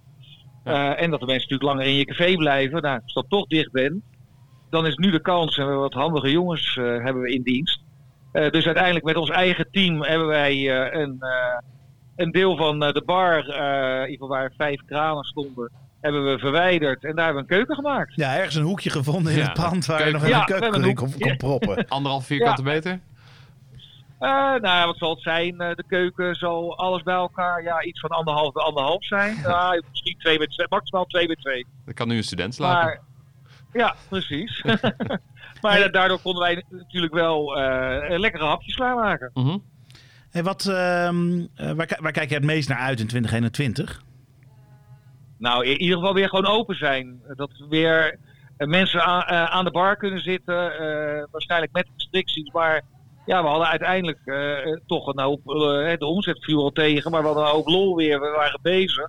Eh, 0.65 1.03
en 1.03 1.11
dat 1.11 1.21
de 1.21 1.27
mensen 1.27 1.49
natuurlijk 1.49 1.63
langer 1.63 1.87
in 1.87 1.95
je 1.95 2.05
café 2.05 2.37
blijven. 2.37 2.83
Nou, 2.83 2.95
als 2.95 3.09
ik 3.09 3.15
dat 3.15 3.29
toch 3.29 3.47
dicht 3.47 3.73
ben, 3.73 4.03
dan 4.73 4.87
is 4.87 4.97
nu 4.97 5.11
de 5.11 5.21
kans. 5.21 5.51
En 5.57 5.63
we 5.65 5.71
hebben 5.71 5.81
wat 5.91 5.93
handige 6.03 6.31
jongens 6.31 6.77
eh, 6.77 6.85
hebben 6.85 7.23
we 7.23 7.33
in 7.33 7.43
dienst. 7.43 7.81
Eh, 8.33 8.51
dus 8.51 8.67
uiteindelijk 8.67 9.05
met 9.05 9.17
ons 9.17 9.31
eigen 9.31 9.67
team 9.71 10.03
hebben 10.03 10.27
wij 10.27 10.53
eh, 10.53 11.01
een, 11.01 11.17
eh, 11.21 11.59
een 12.17 12.31
deel 12.31 12.57
van 12.57 12.83
eh, 12.85 12.93
de 12.93 13.03
bar, 13.07 13.49
eh, 13.49 13.95
in 13.97 14.11
ieder 14.11 14.11
geval 14.11 14.29
waar 14.29 14.53
vijf 14.57 14.81
kranen 14.87 15.25
stonden, 15.25 15.71
hebben 16.01 16.25
we 16.25 16.39
verwijderd. 16.39 17.05
En 17.05 17.17
daar 17.17 17.25
hebben 17.25 17.45
we 17.47 17.51
een 17.53 17.57
keuken 17.59 17.75
gemaakt. 17.85 18.15
Ja, 18.15 18.37
ergens 18.37 18.55
een 18.55 18.63
hoekje 18.63 18.91
gevonden 18.91 19.33
in 19.33 19.39
Ja, 19.39 19.45
het 19.45 19.53
pand 19.55 19.87
waar 19.87 19.97
je 19.99 20.03
keuken. 20.03 20.21
nog 20.21 20.29
even 20.31 20.37
Ja, 20.39 20.41
een 20.41 20.47
we 20.47 20.51
keuken 20.53 20.65
hebben 20.73 20.83
in 20.83 20.89
een 20.89 20.95
kon, 20.95 21.13
hoek- 21.13 21.21
kon 21.21 21.37
proppen. 21.37 21.89
Anderhalf 21.97 22.27
vierkante 22.27 22.63
meter? 22.63 23.01
Eh, 24.19 24.29
nou 24.31 24.61
ja, 24.63 24.87
wat 24.87 24.97
zal 24.99 25.11
het 25.11 25.23
zijn? 25.23 25.61
Eh, 25.61 25.75
de 25.75 25.85
keuken 25.87 26.35
zal 26.35 26.77
alles 26.79 27.03
bij 27.03 27.15
elkaar 27.15 27.63
ja, 27.63 27.83
iets 27.83 28.01
van 28.01 28.11
anderhalf 28.11 28.53
bij 28.53 28.63
anderhalf 28.65 29.05
zijn. 29.05 29.37
Ja, 29.47 29.83
misschien 29.91 30.19
twee 30.19 30.39
bij 30.39 30.47
twee, 30.47 30.67
maximaal 30.71 31.05
twee 31.05 31.27
bij 31.27 31.37
twee. 31.37 31.67
Dan 31.85 31.95
kan 31.95 32.09
nu 32.09 32.17
een 32.17 32.23
student 32.25 32.55
slapen. 32.55 32.85
Maar, 32.85 33.01
ja, 33.73 33.95
precies. 34.09 34.65
maar 35.63 35.91
daardoor 35.91 36.21
konden 36.21 36.43
wij 36.43 36.65
natuurlijk 36.71 37.15
wel 37.15 37.57
eh, 37.57 38.19
lekkere 38.19 38.45
hapjes 38.45 38.75
klaarmaken. 38.75 39.31
Mhm. 39.35 39.59
Hey, 40.31 40.43
wat, 40.43 40.67
ehm, 40.67 41.41
eh, 41.55 41.71
waar, 41.73 41.99
waar 42.01 42.13
kijk 42.13 42.29
je 42.29 42.35
het 42.35 42.45
meest 42.45 42.69
naar 42.69 42.79
uit 42.79 43.01
in 43.01 43.07
2021? 43.07 44.03
Nou, 45.39 45.67
in 45.67 45.81
ieder 45.81 45.97
geval 45.97 46.15
weer 46.15 46.29
gewoon 46.29 46.47
open 46.47 46.77
zijn. 46.77 47.21
Dat 47.37 47.51
weer 47.69 48.19
eh, 48.57 48.69
mensen 48.69 49.05
aan, 49.05 49.23
eh, 49.23 49.45
aan 49.45 49.65
de 49.65 49.71
bar 49.71 49.97
kunnen 49.97 50.21
zitten. 50.21 50.73
eh, 50.79 51.25
waarschijnlijk 51.31 51.73
met 51.73 51.87
restricties. 51.97 52.51
Maar 52.53 52.83
ja, 53.27 53.43
we 53.43 53.49
hadden 53.49 53.69
uiteindelijk 53.69 54.21
eh, 54.25 54.77
toch 54.87 55.07
een 55.07 55.21
hoop. 55.21 55.41
de 55.99 56.07
omzet 56.07 56.45
viel 56.45 56.63
al 56.63 56.71
tegen. 56.71 57.11
Maar 57.11 57.21
we 57.21 57.27
hadden 57.27 57.45
een 57.45 57.51
hoop 57.51 57.67
lol 57.69 57.97
weer. 57.97 58.21
We 58.21 58.31
waren 58.37 58.59
bezig. 58.63 59.09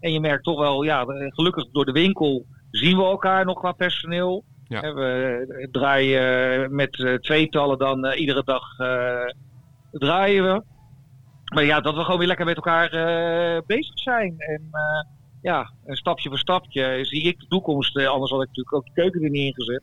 En 0.00 0.12
je 0.12 0.20
merkt 0.20 0.44
toch 0.44 0.58
wel, 0.58 0.82
ja, 0.82 1.04
gelukkig 1.28 1.66
door 1.72 1.84
de 1.84 1.92
winkel 1.92 2.46
zien 2.70 2.96
we 2.96 3.04
elkaar 3.04 3.44
nog 3.44 3.58
qua 3.58 3.72
personeel. 3.72 4.44
Ja. 4.64 4.94
We 4.94 5.68
draaien 5.70 6.62
eh, 6.64 6.68
met 6.68 7.04
eh, 7.04 7.14
tweetallen 7.14 7.78
dan 7.78 8.04
eh, 8.04 8.20
iedere 8.20 8.44
dag 8.44 8.76
draaien 9.90 10.44
we. 10.44 10.62
Maar 11.54 11.64
ja, 11.64 11.80
dat 11.80 11.94
we 11.94 12.02
gewoon 12.02 12.18
weer 12.18 12.28
lekker 12.28 12.46
met 12.46 12.56
elkaar 12.56 12.90
bezig 13.66 13.98
zijn. 13.98 14.34
En 14.38 14.70
ja, 15.42 15.70
een 15.84 15.96
stapje 15.96 16.28
voor 16.28 16.38
stapje 16.38 17.04
zie 17.04 17.22
ik 17.22 17.40
de 17.40 17.46
toekomst. 17.46 17.96
Anders 17.96 18.30
had 18.30 18.42
ik 18.42 18.46
natuurlijk 18.46 18.74
ook 18.74 18.84
de 18.84 18.92
keuken 18.92 19.22
er 19.22 19.30
niet 19.30 19.56
ingezet. 19.56 19.82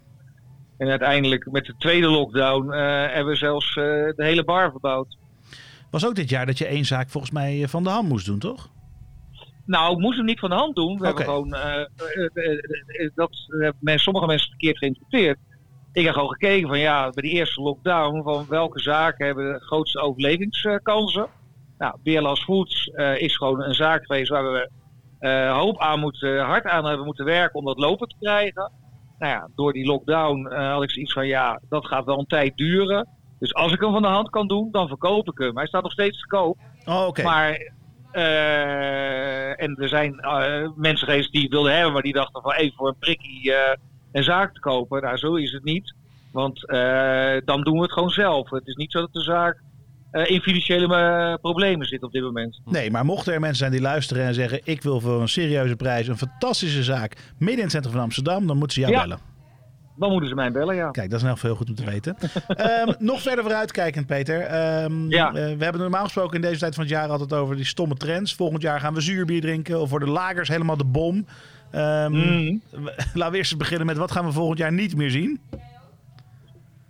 En 0.77 0.88
uiteindelijk 0.88 1.51
met 1.51 1.65
de 1.65 1.75
tweede 1.77 2.07
lockdown 2.07 2.71
hebben 2.71 3.33
we 3.33 3.35
zelfs 3.35 3.73
de 3.73 4.13
hele 4.15 4.43
bar 4.43 4.71
verbouwd. 4.71 5.17
Was 5.91 6.05
ook 6.05 6.15
dit 6.15 6.29
jaar 6.29 6.45
dat 6.45 6.57
je 6.57 6.65
één 6.65 6.85
zaak 6.85 7.09
volgens 7.09 7.33
mij 7.33 7.67
van 7.67 7.83
de 7.83 7.89
hand 7.89 8.07
moest 8.07 8.25
doen, 8.25 8.39
toch? 8.39 8.69
Nou, 9.68 9.93
ik 9.93 9.99
moest 9.99 10.18
hem 10.18 10.26
niet 10.26 10.39
van 10.39 10.49
de 10.49 10.55
hand 10.55 10.76
doen. 10.76 10.99
We 10.99 11.05
hebben 11.05 11.24
gewoon, 11.24 11.53
eh, 11.53 11.80
eh, 11.80 11.86
eh, 12.34 13.09
dat 13.15 13.32
hebben 13.47 13.99
sommige 13.99 14.26
mensen 14.26 14.49
verkeerd 14.49 14.78
geïnterpreteerd. 14.78 15.38
Ik 15.91 16.05
heb 16.05 16.13
gewoon 16.13 16.32
gekeken 16.32 16.68
van 16.68 16.80
ja, 16.80 17.09
bij 17.09 17.24
die 17.24 17.32
eerste 17.32 17.61
lockdown, 17.61 18.24
van 18.24 18.45
welke 18.49 18.80
zaken 18.80 19.26
hebben 19.26 19.53
de 19.53 19.59
grootste 19.59 19.99
overlevingskansen. 19.99 21.28
Nou, 21.78 21.97
Beerlas 22.03 22.43
Foods 22.43 22.86
is 23.18 23.38
gewoon 23.38 23.63
een 23.63 23.76
zaak 23.76 24.05
geweest 24.05 24.30
waar 24.30 24.51
we 24.51 24.70
hoop 25.49 25.80
aan 25.80 25.99
moeten, 25.99 26.39
hard 26.39 26.65
aan 26.65 26.86
hebben 26.86 27.05
moeten 27.05 27.26
werken 27.26 27.59
om 27.59 27.65
dat 27.65 27.78
lopen 27.78 28.07
te 28.07 28.15
krijgen. 28.20 28.72
Nou 29.20 29.32
ja, 29.32 29.49
door 29.55 29.74
die 29.74 29.86
lockdown 29.86 30.53
had 30.53 30.84
ik 30.84 30.91
zoiets 30.91 31.13
van 31.13 31.28
ja, 31.28 31.61
dat 31.70 31.86
gaat 31.86 32.05
wel 32.05 32.20
een 32.20 32.26
tijd 32.26 32.57
duren. 32.57 33.07
Dus 33.39 33.53
als 33.53 33.74
ik 33.74 33.82
hem 33.82 33.91
van 33.91 34.01
de 34.01 34.07
hand 34.07 34.30
kan 34.30 34.47
doen, 34.47 34.72
dan 34.72 34.88
verkoop 34.88 35.32
ik 35.32 35.38
hem. 35.38 35.57
Hij 35.57 35.68
staat 35.68 35.84
nog 35.84 35.91
steeds 35.91 36.20
te 36.20 36.28
koop. 36.28 36.57
Oh. 36.86 37.15
Maar, 37.24 37.72
eh, 38.11 39.61
en 39.61 39.75
er 39.75 39.89
zijn 39.89 40.19
eh, 40.19 40.69
mensen 40.75 41.07
geweest 41.07 41.31
die 41.31 41.41
het 41.41 41.51
wilden 41.51 41.73
hebben, 41.75 41.93
maar 41.93 42.01
die 42.01 42.13
dachten 42.13 42.41
van 42.41 42.53
even 42.53 42.77
voor 42.77 42.87
een 42.87 42.99
prikkie 42.99 43.53
eh, 43.53 43.77
een 44.11 44.23
zaak 44.23 44.53
te 44.53 44.59
kopen. 44.59 45.01
Nou, 45.01 45.17
zo 45.17 45.35
is 45.35 45.51
het 45.51 45.63
niet. 45.63 45.95
Want 46.31 46.59
dan 47.45 47.61
doen 47.63 47.75
we 47.75 47.81
het 47.81 47.91
gewoon 47.91 48.09
zelf. 48.09 48.49
Het 48.49 48.67
is 48.67 48.75
niet 48.75 48.91
zo 48.91 48.99
dat 48.99 49.13
de 49.13 49.21
zaak 49.21 49.61
in 50.11 50.41
financiële 50.41 51.37
problemen 51.41 51.85
zit 51.87 52.03
op 52.03 52.11
dit 52.11 52.21
moment. 52.23 52.61
Nee, 52.65 52.91
maar 52.91 53.05
mochten 53.05 53.33
er 53.33 53.39
mensen 53.39 53.57
zijn 53.57 53.71
die 53.71 53.81
luisteren 53.81 54.25
en 54.25 54.33
zeggen... 54.33 54.61
ik 54.63 54.81
wil 54.81 54.99
voor 54.99 55.21
een 55.21 55.27
serieuze 55.27 55.75
prijs 55.75 56.07
een 56.07 56.17
fantastische 56.17 56.83
zaak 56.83 57.15
midden 57.37 57.57
in 57.57 57.63
het 57.63 57.71
centrum 57.71 57.93
van 57.93 58.01
Amsterdam... 58.01 58.47
dan 58.47 58.57
moeten 58.57 58.75
ze 58.75 58.79
jou 58.81 58.93
Ja. 58.93 59.01
bellen. 59.01 59.19
Dan 59.97 60.11
moeten 60.11 60.29
ze 60.29 60.35
mij 60.35 60.51
bellen, 60.51 60.75
ja. 60.75 60.91
Kijk, 60.91 61.09
dat 61.09 61.21
is 61.21 61.27
geval 61.27 61.49
heel 61.49 61.59
goed 61.59 61.69
om 61.69 61.75
te 61.75 61.85
weten. 61.85 62.15
Ehm, 62.47 62.93
nog 62.99 63.21
verder 63.21 63.43
vooruitkijkend, 63.43 64.05
Peter. 64.05 64.41
Ehm, 64.41 65.09
Ja. 65.09 65.27
eh, 65.27 65.33
we 65.33 65.63
hebben 65.63 65.81
normaal 65.81 66.03
gesproken 66.03 66.35
in 66.35 66.41
deze 66.41 66.59
tijd 66.59 66.73
van 66.75 66.83
het 66.83 66.91
jaar 66.93 67.09
altijd 67.09 67.33
over 67.33 67.55
die 67.55 67.65
stomme 67.65 67.95
trends. 67.95 68.35
Volgend 68.35 68.61
jaar 68.61 68.79
gaan 68.79 68.93
we 68.93 69.01
zuurbier 69.01 69.41
drinken 69.41 69.81
of 69.81 69.89
voor 69.89 69.99
de 69.99 70.09
lagers 70.09 70.49
helemaal 70.49 70.77
de 70.77 70.85
bom. 70.85 71.25
We- 71.71 72.59
Laten 73.13 73.31
we 73.31 73.37
eerst 73.37 73.51
eens 73.51 73.57
beginnen 73.57 73.85
met 73.87 73.97
wat 73.97 74.11
gaan 74.11 74.25
we 74.25 74.31
volgend 74.31 74.57
jaar 74.59 74.73
niet 74.73 74.95
meer 74.95 75.11
zien? 75.11 75.39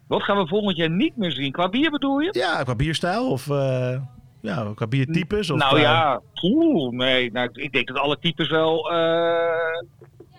Wat 0.07 0.23
gaan 0.23 0.37
we 0.37 0.47
volgend 0.47 0.77
jaar 0.77 0.89
niet 0.89 1.17
meer 1.17 1.31
zien? 1.31 1.51
Qua 1.51 1.69
bier 1.69 1.91
bedoel 1.91 2.19
je? 2.19 2.29
Ja, 2.31 2.63
qua 2.63 2.75
bierstijl 2.75 3.29
of 3.31 3.49
eh, 3.49 3.99
ja, 4.41 4.71
qua 4.75 4.87
biertypes? 4.87 5.49
Of, 5.49 5.59
nou 5.59 5.79
ja, 5.79 6.21
oeh, 6.43 6.91
nee. 6.93 7.31
Nou, 7.31 7.49
ik 7.53 7.71
denk 7.71 7.87
dat 7.87 7.97
alle 7.97 8.17
types 8.19 8.49
wel 8.49 8.91
eh, 8.91 9.81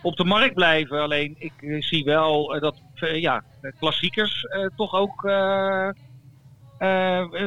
op 0.01 0.15
de 0.15 0.23
markt 0.23 0.53
blijven. 0.53 0.99
Alleen 1.01 1.35
ik 1.39 1.53
eh, 1.57 1.81
zie 1.81 2.03
wel 2.03 2.55
eh, 2.55 2.61
dat 2.61 2.81
eh, 2.93 3.21
ja, 3.21 3.43
klassiekers 3.79 4.45
toch 4.75 4.93
ook 4.93 5.21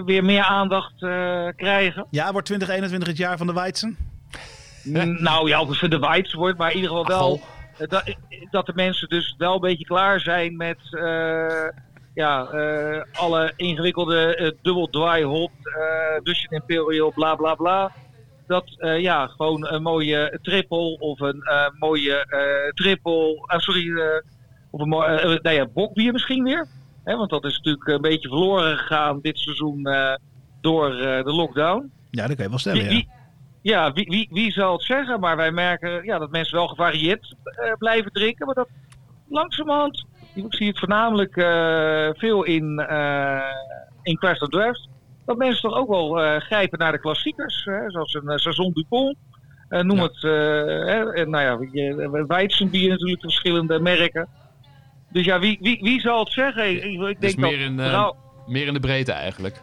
weer 0.05 0.25
meer 0.25 0.43
aandacht 0.43 0.95
krijgen. 1.57 2.07
Ja, 2.11 2.33
wordt 2.33 2.47
2021 2.47 3.09
het 3.09 3.17
jaar 3.17 3.37
van 3.37 3.47
de 3.47 3.53
Weizen? 3.53 3.97
N- 4.89 5.23
Nou 5.23 5.49
ja, 5.49 5.61
of 5.61 5.81
het 5.81 5.91
de 5.91 5.99
Whites 5.99 6.33
wordt, 6.33 6.59
maar 6.59 6.71
in 6.71 6.77
ieder 6.77 6.91
geval 6.91 7.07
wel 7.07 7.41
dat, 7.87 8.15
dat 8.51 8.67
de 8.67 8.73
mensen 8.75 9.09
dus 9.09 9.35
wel 9.39 9.55
een 9.55 9.61
beetje 9.61 9.85
klaar 9.85 10.21
zijn 10.21 10.57
met 10.57 10.79
ja, 12.15 12.41
alle 13.13 13.53
ingewikkelde 13.57 14.37
eh, 14.37 14.51
dubbel 14.63 14.89
dry 14.89 15.23
hop, 15.23 15.51
eh 15.63 16.17
Russian 16.23 16.61
Imperial, 16.61 17.13
bla 17.13 17.35
bla 17.35 17.55
bla. 17.55 17.93
Dat 18.47 18.75
eh, 18.79 19.01
ja, 19.01 19.27
gewoon 19.27 19.67
een 19.67 19.83
mooie 19.83 20.39
triple 20.43 20.99
of 20.99 21.21
een 21.21 21.43
eh, 21.43 21.67
mooie 21.79 22.27
eh 22.27 22.73
triple, 22.75 23.45
sorry, 23.47 24.23
of 24.71 24.81
een 24.81 24.89
mooie, 24.89 25.39
nou 25.43 25.57
ja, 25.57 25.67
bokbier 25.67 26.13
misschien 26.13 26.45
weer. 26.45 26.67
Hè, 27.05 27.17
want 27.17 27.31
dat 27.31 27.45
is 27.45 27.57
natuurlijk 27.57 27.89
een 27.89 28.01
beetje 28.01 28.29
verloren 28.29 28.79
gegaan 28.79 29.21
dit 29.21 29.39
seizoen 29.39 29.89
door 30.61 30.91
de 30.97 31.33
lockdown. 31.33 31.93
Ja, 32.11 32.27
dat 32.27 32.37
kan 32.37 32.45
je 32.45 32.51
wel 32.51 32.59
stellen, 32.59 32.79
Wie, 32.79 32.89
ja. 32.89 32.97
wie, 32.97 33.09
ja, 33.63 33.93
wie, 33.93 34.07
wie, 34.09 34.29
wie 34.31 34.53
zal 34.53 34.73
het 34.73 34.83
zeggen? 34.83 35.21
Maar 35.21 35.37
wij 35.37 35.51
merken 35.51 36.05
ja, 36.05 36.19
dat 36.19 36.31
mensen 36.31 36.57
wel 36.57 36.69
gevarieerd 36.69 37.37
blijven 37.79 38.13
drinken. 38.13 38.47
Maar 38.47 38.55
dat 38.55 38.69
langzamerhand, 39.29 40.07
ik 40.35 40.55
zie 40.55 40.69
het 40.69 40.79
voornamelijk 40.79 41.35
veel 42.19 42.43
in, 42.45 42.87
in 44.03 44.17
Crash 44.17 44.39
Draft. 44.39 44.89
Dat 45.25 45.37
mensen 45.37 45.71
toch 45.71 45.79
ook 45.79 45.89
wel 45.89 46.23
eh, 46.23 46.41
grijpen 46.41 46.79
naar 46.79 46.93
de 46.93 47.01
klassiekers. 47.01 47.65
Hè, 47.65 47.91
zoals 47.91 48.15
een 48.15 48.31
uh, 48.31 48.37
Saison 48.37 48.73
Dupont. 48.73 49.17
Eh, 49.69 49.81
noem 49.81 49.97
Ja. 49.97 50.03
het, 50.03 50.25
eh, 50.25 50.31
hè, 50.93 51.13
en 51.13 51.31
nou 51.31 51.69
ja, 51.69 52.27
Weizenbier 52.27 52.89
natuurlijk, 52.89 53.21
verschillende 53.21 53.81
merken. 53.81 54.29
Dus 55.09 55.25
ja, 55.25 55.39
wie, 55.39 55.59
wie, 55.61 55.79
wie 55.81 56.01
zal 56.01 56.19
het 56.19 56.33
zeggen? 56.33 56.71
Ik, 56.71 56.83
ik 56.83 56.99
denk 56.99 57.21
Dus 57.21 57.35
dat 57.35 57.51
meer 57.51 57.61
in, 57.61 57.81
eh, 57.81 58.11
Meer 58.47 58.67
in 58.67 58.75
de 58.75 58.81
breedte 58.81 59.13
eigenlijk. 59.13 59.63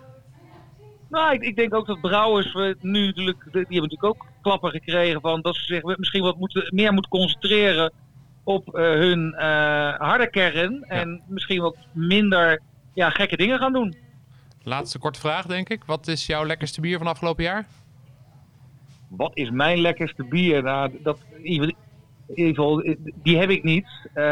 nou, 1.10 1.34
ik, 1.34 1.41
ik 1.41 1.55
denk 1.55 1.74
ook 1.76 1.88
dat 1.88 2.01
brouwers 2.01 2.53
we 2.53 2.78
nu 2.82 3.05
natuurlijk, 3.05 3.43
die 3.43 3.51
hebben 3.51 3.82
natuurlijk 3.82 4.03
ook 4.03 4.26
klappen 4.41 4.72
gekregen 4.72 5.22
van 5.22 5.41
dat 5.41 5.55
ze 5.55 5.64
zich 5.64 5.97
misschien 5.97 6.22
wat 6.22 6.38
moeten, 6.38 6.68
meer 6.70 6.93
moeten 6.93 7.12
concentreren 7.12 7.93
op 8.43 8.76
eh, 8.76 8.84
hun 8.84 9.34
eh, 9.34 9.93
harde 9.97 10.30
kern 10.30 10.84
en 10.84 11.22
misschien 11.28 11.62
wat 11.62 11.78
minder 11.91 12.62
ja, 12.93 13.10
gekke 13.10 13.38
dingen 13.38 13.60
gaan 13.60 13.74
doen. 13.74 13.95
Laatste 14.70 14.99
korte 14.99 15.20
vraag, 15.20 15.45
denk 15.45 15.70
ik. 15.70 15.84
Wat 15.86 16.07
is 16.07 16.26
jouw 16.26 16.45
lekkerste 16.45 16.82
bier 16.82 16.97
van 16.97 17.07
afgelopen 17.07 17.43
jaar? 17.43 17.65
Wat 19.07 19.32
is 19.34 19.49
mijn 19.49 19.80
lekkerste 19.82 20.24
bier? 20.24 20.63
Nou, 20.63 20.99
dat, 21.03 21.20
in 21.41 21.74
ieder 22.34 22.55
geval, 22.55 22.95
die 23.24 23.38
heb 23.38 23.49
ik 23.49 23.63
niet. 23.63 23.88
Eh, 24.13 24.24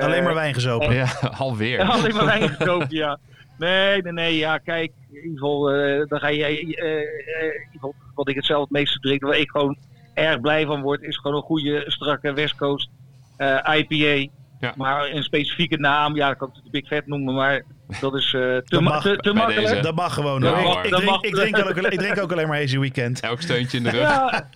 Alleen 0.00 0.22
maar 0.22 0.34
wijn 0.34 0.54
gezopen. 0.54 0.94
Ja, 0.94 1.06
alweer. 1.38 1.80
Alleen 1.90 2.14
maar 2.14 2.24
wijn 2.24 2.48
gekocht, 2.48 2.90
ja. 3.02 3.18
Nee, 3.58 4.02
nee, 4.02 4.12
nee, 4.12 4.36
ja, 4.36 4.58
kijk, 4.58 4.92
in 5.10 5.14
ieder 5.16 5.30
geval, 5.38 5.70
eh, 5.70 6.06
dan 6.08 6.20
ga 6.20 6.28
je, 6.28 6.44
eh, 6.44 6.52
eh, 6.54 7.00
in 7.00 7.52
ieder 7.52 7.68
geval, 7.72 7.94
wat 8.14 8.28
ik 8.28 8.34
het 8.34 8.44
zelf 8.44 8.60
het 8.60 8.70
meeste 8.70 8.98
drink, 8.98 9.22
waar 9.22 9.38
ik 9.38 9.50
gewoon 9.50 9.76
erg 10.14 10.40
blij 10.40 10.66
van 10.66 10.82
word, 10.82 11.02
is 11.02 11.16
gewoon 11.16 11.36
een 11.36 11.42
goede, 11.42 11.84
strakke 11.86 12.32
West 12.32 12.56
Coast 12.56 12.88
eh, 13.36 13.76
IPA. 13.76 14.30
Ja. 14.60 14.72
Maar 14.76 15.10
een 15.10 15.22
specifieke 15.22 15.76
naam, 15.76 16.16
ja, 16.16 16.28
dat 16.28 16.36
kan 16.38 16.48
ik 16.48 16.64
de 16.64 16.70
Big 16.70 16.86
Fat 16.86 17.06
noemen, 17.06 17.34
maar 17.34 17.62
dat 18.00 18.14
is 18.14 18.24
eh, 18.34 18.40
te, 18.40 18.62
Dat 18.64 18.80
mag 18.80 19.02
te, 19.02 19.16
te 19.16 19.32
makkelijk. 19.32 19.68
deze. 19.68 19.80
Dat 19.82 19.94
mag 19.94 20.14
gewoon. 20.14 20.42
Ja, 20.42 20.62
hoor. 20.62 20.78
ik, 20.78 20.84
ik, 20.84 20.94
drink, 20.94 21.24
ik, 21.24 21.34
drink 21.34 21.58
ook, 21.58 21.76
ik 21.76 21.98
drink 21.98 22.20
ook 22.20 22.32
alleen 22.32 22.48
maar 22.48 22.58
Hazy 22.58 22.78
Weekend. 22.78 23.20
Elk 23.20 23.40
steuntje 23.40 23.76
in 23.76 23.82
de 23.82 23.90
rug. 23.90 24.00
Ja, 24.00 24.48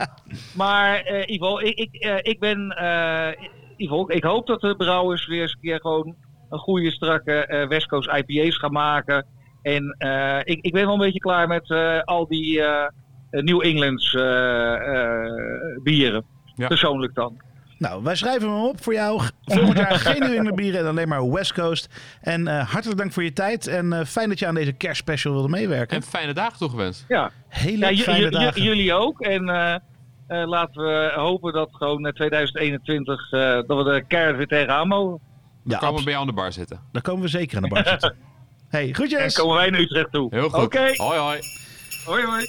maar 0.56 1.00
eh, 1.00 1.14
ieder 1.20 1.46
geval, 1.46 1.60
ik, 1.62 1.78
ik, 1.78 1.94
eh, 1.94 2.16
ik 2.22 2.38
ben, 2.40 2.70
eh, 2.70 3.46
geval, 3.76 4.12
ik 4.12 4.24
hoop 4.24 4.46
dat 4.46 4.60
de 4.60 4.76
brouwers 4.76 5.26
weer 5.26 5.40
eens 5.40 5.52
een 5.52 5.60
keer 5.60 5.80
gewoon 5.80 6.14
een 6.50 6.58
goede, 6.58 6.90
strakke 6.90 7.46
eh 7.46 7.68
West 7.68 7.86
Coast 7.86 8.10
IPA's 8.12 8.56
gaan 8.58 8.72
maken. 8.72 9.26
En 9.62 9.94
eh, 9.98 10.38
ik, 10.44 10.58
ik 10.64 10.72
ben 10.72 10.84
wel 10.84 10.92
een 10.92 10.98
beetje 11.00 11.18
klaar 11.18 11.48
met 11.48 11.70
eh, 11.70 12.00
al 12.02 12.26
die 12.28 12.62
eh, 12.62 12.86
New 13.30 13.64
Englands 13.64 14.14
eh, 14.14 14.74
eh, 14.74 15.32
bieren. 15.82 16.24
Ja. 16.54 16.66
Persoonlijk 16.66 17.14
dan. 17.14 17.40
Nou, 17.78 18.02
wij 18.02 18.14
schrijven 18.16 18.48
hem 18.48 18.64
op 18.64 18.82
voor 18.82 18.92
jou. 18.92 19.22
Volgend 19.44 19.78
jaar 19.78 19.94
geen 19.94 20.18
New 20.20 20.32
England 20.34 20.56
bieren 20.56 20.80
en 20.80 20.86
alleen 20.86 21.08
maar 21.08 21.30
West 21.30 21.52
Coast. 21.52 21.88
En 22.20 22.48
eh, 22.48 22.68
hartelijk 22.70 22.98
dank 22.98 23.12
voor 23.12 23.22
je 23.22 23.32
tijd. 23.32 23.66
En 23.66 23.92
eh, 23.92 24.04
fijn 24.04 24.28
dat 24.28 24.38
je 24.38 24.46
aan 24.46 24.54
deze 24.54 24.72
kerstspecial 24.72 25.32
wilde 25.32 25.48
meewerken. 25.48 25.96
En 25.96 26.02
fijne 26.02 26.32
dagen 26.32 26.58
toegewenst. 26.58 27.04
Ja, 27.08 27.30
Hele 27.48 27.94
ja 27.96 28.02
fijne 28.02 28.30
dagen. 28.30 28.62
jullie 28.62 28.94
ook. 28.94 29.20
En 29.20 29.48
eh, 29.48 29.74
eh, 29.74 30.48
laten 30.48 30.82
we 30.82 31.12
hopen 31.14 31.52
dat 31.52 31.68
gewoon 31.72 32.06
eh, 32.06 32.12
2021 32.12 33.30
eh, 33.32 33.40
dat 33.40 33.84
we 33.84 33.90
er 33.90 34.04
keihard 34.04 34.36
weer 34.36 34.46
tegenaan 34.46 34.88
mogen. 34.88 35.20
We 35.62 35.70
Ja, 35.70 35.78
komen 35.78 35.94
abs- 35.94 36.04
bij 36.04 36.12
jou 36.12 36.24
aan 36.28 36.34
de 36.34 36.40
bar 36.40 36.52
zitten. 36.52 36.80
Dan 36.92 37.02
komen 37.02 37.22
we 37.22 37.28
zeker 37.28 37.56
aan 37.56 37.62
de 37.62 37.68
bar 37.68 37.86
zitten. 37.86 38.14
Hey, 38.68 38.88
En 38.88 38.94
groetjes. 38.94 39.34
komen 39.38 39.56
wij 39.56 39.70
naar 39.70 39.80
Utrecht 39.80 40.12
toe. 40.12 40.34
Heel 40.34 40.48
goed. 40.48 40.64
Oké, 40.64 40.78
Hoi 40.96 41.18
hoi. 41.18 41.38
hoi 42.06 42.24
hoi. 42.24 42.44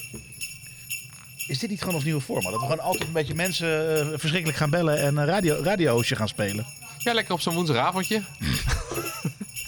Is 1.49 1.59
dit 1.59 1.69
niet 1.69 1.79
gewoon 1.79 1.95
ons 1.95 2.03
nieuwe 2.03 2.21
format? 2.21 2.51
Dat 2.51 2.61
we 2.61 2.67
gewoon 2.67 2.79
altijd 2.83 3.07
een 3.07 3.13
beetje 3.13 3.35
mensen 3.35 3.97
eh, 3.99 4.07
verschrikkelijk 4.19 4.57
gaan 4.57 4.69
bellen 4.69 4.99
en 5.01 5.17
een 5.17 5.25
radio, 5.25 5.55
radiootje 5.63 6.15
gaan 6.15 6.27
spelen. 6.27 6.65
Ja, 6.97 7.13
lekker 7.13 7.33
op 7.33 7.41
zo'n 7.41 7.53
woensdagavondje. 7.55 8.21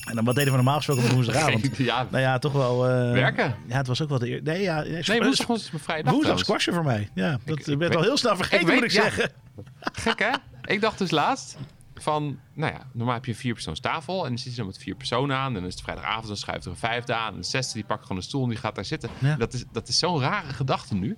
En 0.09 0.17
dan 0.17 0.25
wat 0.25 0.35
deden 0.35 0.49
we 0.49 0.55
normaal 0.55 0.75
gesproken 0.75 1.03
op 1.03 1.09
woensdagavond? 1.09 1.77
ja, 1.77 2.07
Nou 2.11 2.23
ja, 2.23 2.39
toch 2.39 2.51
wel... 2.53 2.87
eh, 2.89 3.11
Werken? 3.11 3.55
Ja, 3.67 3.77
het 3.77 3.87
was 3.87 4.01
ook 4.01 4.09
wel 4.09 4.19
de 4.19 4.29
eer... 4.29 4.41
Nee, 4.43 4.61
ja, 4.61 4.81
nee, 4.81 5.03
nee, 5.05 5.21
woensdag 5.21 5.49
is 5.57 5.71
mijn 5.71 5.83
vrije 5.83 6.03
dag 6.03 6.13
Woensdag 6.13 6.35
trouwens. 6.37 6.41
squashen 6.41 6.73
voor 6.73 6.83
mij. 6.83 7.09
Ja, 7.13 7.39
dat 7.45 7.57
ik 7.59 7.65
werd 7.65 7.79
weet- 7.79 7.95
al 7.95 8.01
heel 8.01 8.17
snel 8.17 8.35
vergeten, 8.35 8.59
ik 8.67 8.73
moet 8.73 8.81
weet- 8.81 8.83
ik 8.91 8.91
ja. 8.97 9.01
zeggen. 9.01 9.31
Gek 10.03 10.19
hè? 10.19 10.29
Ik 10.73 10.81
dacht 10.81 10.97
dus 10.97 11.11
laatst 11.11 11.57
van, 11.95 12.39
nou 12.53 12.73
ja, 12.73 12.79
normaal 12.93 13.15
heb 13.15 13.25
je 13.25 13.31
een 13.31 13.37
vierpersoonstafel 13.37 14.23
en 14.23 14.29
dan 14.29 14.37
zit 14.37 14.51
je 14.51 14.57
dan 14.57 14.65
met 14.65 14.77
vier 14.77 14.95
personen 14.95 15.35
aan. 15.37 15.47
En 15.47 15.53
dan 15.53 15.65
is 15.65 15.73
het 15.73 15.83
vrijdagavond, 15.83 16.27
dan 16.27 16.37
schuift 16.37 16.65
er 16.65 16.71
een 16.71 16.77
vijfde 16.77 17.13
aan. 17.15 17.33
En 17.33 17.39
de 17.41 17.47
zesde 17.47 17.73
die 17.73 17.83
pakt 17.83 18.01
gewoon 18.01 18.17
een 18.17 18.23
stoel 18.23 18.43
en 18.43 18.49
die 18.49 18.57
gaat 18.57 18.75
daar 18.75 18.85
zitten. 18.85 19.09
Ja. 19.19 19.35
Dat 19.35 19.53
is, 19.53 19.63
dat 19.71 19.87
is 19.87 19.97
zo'n 19.99 20.19
rare 20.19 20.53
gedachte 20.53 20.95
nu. 20.95 21.17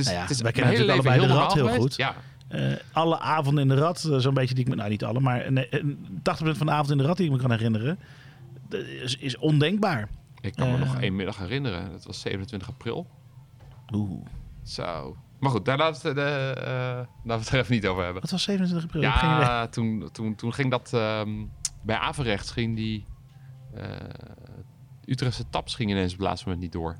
Het 0.00 0.06
is, 0.06 0.14
Nou 0.14 0.16
ja, 0.16 0.22
het 0.22 0.30
is 0.30 0.40
wij 0.42 0.52
kennen 0.52 0.72
natuurlijk 0.72 0.98
allebei 0.98 1.20
de 1.20 1.26
heel 1.26 1.36
rat 1.42 1.54
normaal 1.54 1.72
heel 1.72 1.82
goed. 1.82 1.96
Ja, 1.96 2.14
Eh, 2.48 2.72
alle 2.92 3.18
avonden 3.18 3.62
in 3.62 3.68
de 3.68 3.74
rad, 3.82 4.04
eh, 4.04 4.16
zo'n 4.18 4.34
beetje 4.34 4.54
die 4.54 4.64
ik 4.64 4.70
me... 4.70 4.76
Nou, 4.76 4.90
niet 4.90 5.04
alle, 5.04 5.20
maar 5.20 5.40
eh, 5.40 5.72
eh, 5.72 5.84
80% 6.22 6.56
van 6.56 6.66
de 6.66 6.72
avond 6.72 6.90
in 6.90 6.98
de 6.98 7.04
rad 7.04 7.16
die 7.16 7.26
ik 7.26 7.32
me 7.32 7.38
kan 7.38 7.50
herinneren... 7.50 7.98
is, 9.02 9.16
is 9.16 9.38
ondenkbaar. 9.38 10.08
ik 10.40 10.54
kan 10.54 10.70
me 10.70 10.78
nog 10.78 11.00
één 11.00 11.16
middag 11.16 11.38
herinneren. 11.38 11.90
Dat 11.90 12.04
was 12.04 12.20
27 12.20 12.68
april. 12.68 13.06
Oeh. 13.94 14.26
Zo. 14.62 15.16
Maar 15.38 15.50
goed, 15.50 15.64
daar 15.64 15.78
laten 15.78 16.14
we 16.14 16.20
het, 16.20 16.28
laten 16.98 17.08
we 17.24 17.32
het 17.32 17.48
er 17.48 17.58
even 17.58 17.74
niet 17.74 17.86
over 17.86 18.04
hebben. 18.04 18.22
Wat 18.22 18.30
was 18.30 18.42
27 18.42 18.86
april? 18.88 19.02
Ja, 19.02 19.66
toen, 19.66 20.08
toen, 20.12 20.34
toen 20.34 20.52
ging 20.54 20.70
dat... 20.70 20.90
ehm, 20.92 21.30
bij 21.82 21.96
Averechts 21.96 22.50
ging 22.50 22.76
die... 22.76 23.04
eh 23.74 23.84
Utrechtse 25.04 25.44
taps 25.50 25.74
ging 25.74 25.90
ineens 25.90 26.12
op 26.12 26.18
het 26.18 26.26
laatste 26.28 26.44
moment 26.48 26.62
niet 26.64 26.72
door. 26.72 26.96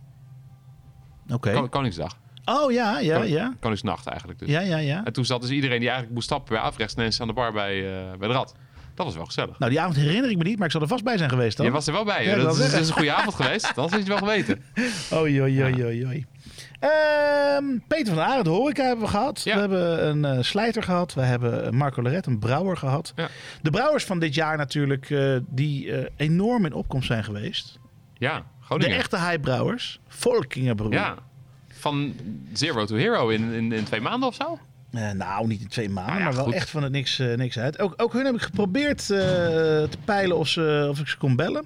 Oké. 1.29 1.53
Kon- 1.53 1.69
Koningsdag. 1.69 2.17
Oh 2.51 2.73
ja, 2.73 2.99
ja, 2.99 3.17
Kon- 3.19 3.29
ja. 3.29 3.55
Koningsnacht 3.61 4.07
eigenlijk 4.07 4.39
dus. 4.39 4.49
Ja, 4.49 4.61
ja, 4.61 4.77
ja. 4.77 5.05
En 5.05 5.13
toen 5.13 5.25
zat 5.25 5.41
dus 5.41 5.51
iedereen 5.51 5.79
die 5.79 5.89
eigenlijk 5.89 6.15
moest 6.15 6.27
stappen 6.27 6.73
bij 6.77 6.89
ineens 6.97 7.21
aan 7.21 7.27
de 7.27 7.33
bar 7.33 7.53
bij, 7.53 7.79
eh, 7.79 8.19
bij 8.19 8.29
de 8.29 8.35
Rad. 8.35 8.55
Dat 8.95 9.07
was 9.07 9.15
wel 9.15 9.25
gezellig. 9.25 9.59
Nou, 9.59 9.71
die 9.71 9.81
avond 9.81 9.97
herinner 9.97 10.31
ik 10.31 10.37
me 10.37 10.45
niet, 10.45 10.57
maar 10.57 10.67
ik 10.67 10.73
zal 10.73 10.81
er 10.81 10.89
vast 10.89 11.05
bij 11.05 11.19
zijn 11.19 11.31
geweest 11.31 11.57
dan. 11.57 11.67
Je 11.67 11.73
was 11.73 11.87
er 11.87 11.93
wel 11.93 12.05
bij. 12.05 12.25
Ja, 12.25 12.37
dat 12.37 12.59
is, 12.59 12.73
is 12.73 12.89
een 12.89 12.95
goede 12.95 13.13
avond 13.13 13.35
geweest. 13.35 13.75
Dat 13.75 13.91
had 13.91 14.01
je 14.03 14.09
wel 14.09 14.17
geweten. 14.17 14.63
Oei, 15.15 15.41
oei, 15.43 15.63
oei, 15.65 15.85
oei, 15.85 16.07
oei. 16.07 16.27
Ehm, 16.81 17.65
Peter 17.89 18.15
van 18.15 18.23
Aarde, 18.23 18.43
de 18.43 18.49
horeca 18.51 18.83
hebben 18.85 19.05
we 19.05 19.11
gehad. 19.11 19.43
Ja. 19.45 19.55
We 19.55 19.61
hebben 19.61 20.07
een 20.09 20.25
eh, 20.25 20.43
slijter 20.43 20.83
gehad. 20.83 21.15
We 21.15 21.21
hebben 21.23 21.75
Marco 21.77 22.03
Leret, 22.03 22.27
een 22.27 22.39
brouwer 22.39 22.77
gehad. 22.77 23.13
Ja. 23.17 23.29
De 23.63 23.71
brouwers 23.71 24.05
van 24.05 24.19
dit 24.19 24.35
jaar 24.35 24.57
natuurlijk, 24.57 25.11
eh, 25.11 25.37
die 25.49 26.09
enorm 26.17 26.65
in 26.65 26.73
opkomst 26.73 27.07
zijn 27.07 27.25
geweest. 27.25 27.79
Ja, 28.15 28.39
De 28.39 28.45
Groningen. 28.61 28.97
echte 28.97 29.19
hypebrouwers. 29.19 30.01
Volkingenbroer. 30.09 30.93
Ja. 30.93 31.15
Van 31.81 32.15
zero 32.53 32.85
to 32.85 32.95
hero 32.97 33.29
in, 33.29 33.53
in, 33.53 33.73
in 33.73 33.85
twee 33.85 34.01
maanden 34.01 34.29
of 34.29 34.35
zo? 34.35 34.59
Eh, 34.91 35.11
nou, 35.11 35.47
niet 35.47 35.61
in 35.61 35.69
twee 35.69 35.89
maanden, 35.89 36.13
Nou 36.15 36.19
ja, 36.21 36.25
maar 36.29 36.35
wel 36.37 36.45
goed. 36.45 36.55
echt 36.55 36.71
van 36.71 36.83
het 36.83 36.93
niks, 36.93 37.19
eh, 37.19 37.37
niks 37.37 37.59
uit. 37.59 37.79
Ook, 37.79 37.95
ook 37.97 38.13
hun 38.13 38.25
heb 38.25 38.35
ik 38.35 38.41
geprobeerd 38.43 39.01
eh, 39.01 39.19
te 39.89 39.97
peilen 40.05 40.37
of, 40.37 40.49
ze, 40.49 40.87
of 40.91 41.01
ik 41.01 41.09
ze 41.09 41.17
kon 41.19 41.37
bellen. 41.37 41.65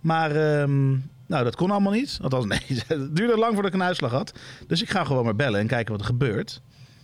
Maar 0.00 0.30
ehm, 0.60 0.88
nou, 1.26 1.44
dat 1.44 1.56
kon 1.56 1.70
allemaal 1.70 1.92
niet. 1.92 2.18
Althans, 2.22 2.44
nee, 2.46 2.60
het 2.86 3.16
duurde 3.16 3.36
lang 3.38 3.52
voordat 3.54 3.72
ik 3.74 3.80
een 3.80 3.86
uitslag 3.86 4.10
had. 4.10 4.32
Dus 4.66 4.82
ik 4.82 4.90
ga 4.90 5.04
gewoon 5.04 5.24
maar 5.24 5.36
bellen 5.36 5.60
en 5.60 5.66
kijken 5.66 5.90
wat 5.92 6.00
er 6.00 6.06
gebeurt. 6.06 6.60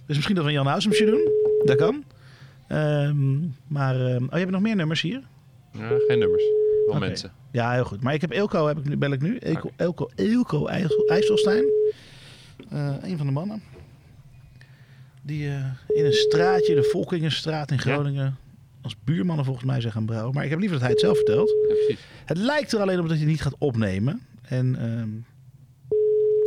Dus 0.07 0.15
misschien 0.17 0.35
dat 0.35 0.45
we 0.45 0.51
een 0.51 0.57
Jan 0.57 0.67
Huisumsje 0.67 1.05
doen. 1.05 1.29
Dat 1.65 1.77
kan. 1.77 2.05
Ehm, 2.69 3.39
maar, 3.67 3.95
ehm, 4.07 4.23
oh, 4.25 4.31
je 4.33 4.39
hebt 4.39 4.51
nog 4.51 4.61
meer 4.61 4.77
nummers 4.77 5.01
hier? 5.01 5.23
Ja, 5.73 5.89
geen 6.07 6.19
nummers. 6.19 6.43
Wel 6.87 6.99
mensen. 6.99 7.33
Ja, 7.53 7.73
heel 7.73 7.85
goed. 7.85 8.03
Maar 8.03 8.15
ik 8.15 8.21
heb 8.21 8.31
Elko, 8.31 8.67
heb 8.67 8.79
ik 8.79 8.85
nu, 8.85 8.97
bel 8.97 9.13
ik 9.13 9.21
nu. 9.23 9.37
Elko, 9.37 9.71
Elko, 9.77 10.09
Elko 10.17 10.67
IJssel- 10.67 11.07
IJsselstein. 11.09 11.65
Eh, 12.73 12.95
een 13.03 13.17
van 13.17 13.27
de 13.27 13.33
mannen. 13.33 13.63
Die 15.23 15.49
eh, 15.49 15.65
in 15.89 16.05
een 16.05 16.13
straatje, 16.13 16.75
de 16.75 16.83
Volkingenstraat 16.83 17.71
in 17.71 17.79
Groningen, 17.79 18.37
als 18.81 18.97
buurmannen 19.05 19.45
volgens 19.45 19.67
mij 19.67 19.81
zijn 19.81 19.93
gaan 19.93 20.07
brouwen. 20.07 20.35
Maar 20.35 20.45
ik 20.45 20.51
heb 20.51 20.59
liever 20.59 20.79
dat 20.79 20.87
hij 20.87 20.95
het 20.95 21.05
zelf 21.05 21.17
vertelt. 21.17 21.55
Ja. 21.89 21.95
Het 22.25 22.39
lijkt 22.39 22.73
er 22.73 22.81
alleen 22.81 23.01
op 23.01 23.09
dat 23.09 23.17
hij 23.17 23.27
niet 23.27 23.43
gaat 23.43 23.59
opnemen. 23.59 24.21
En 24.43 24.77
ehm, 24.77 25.09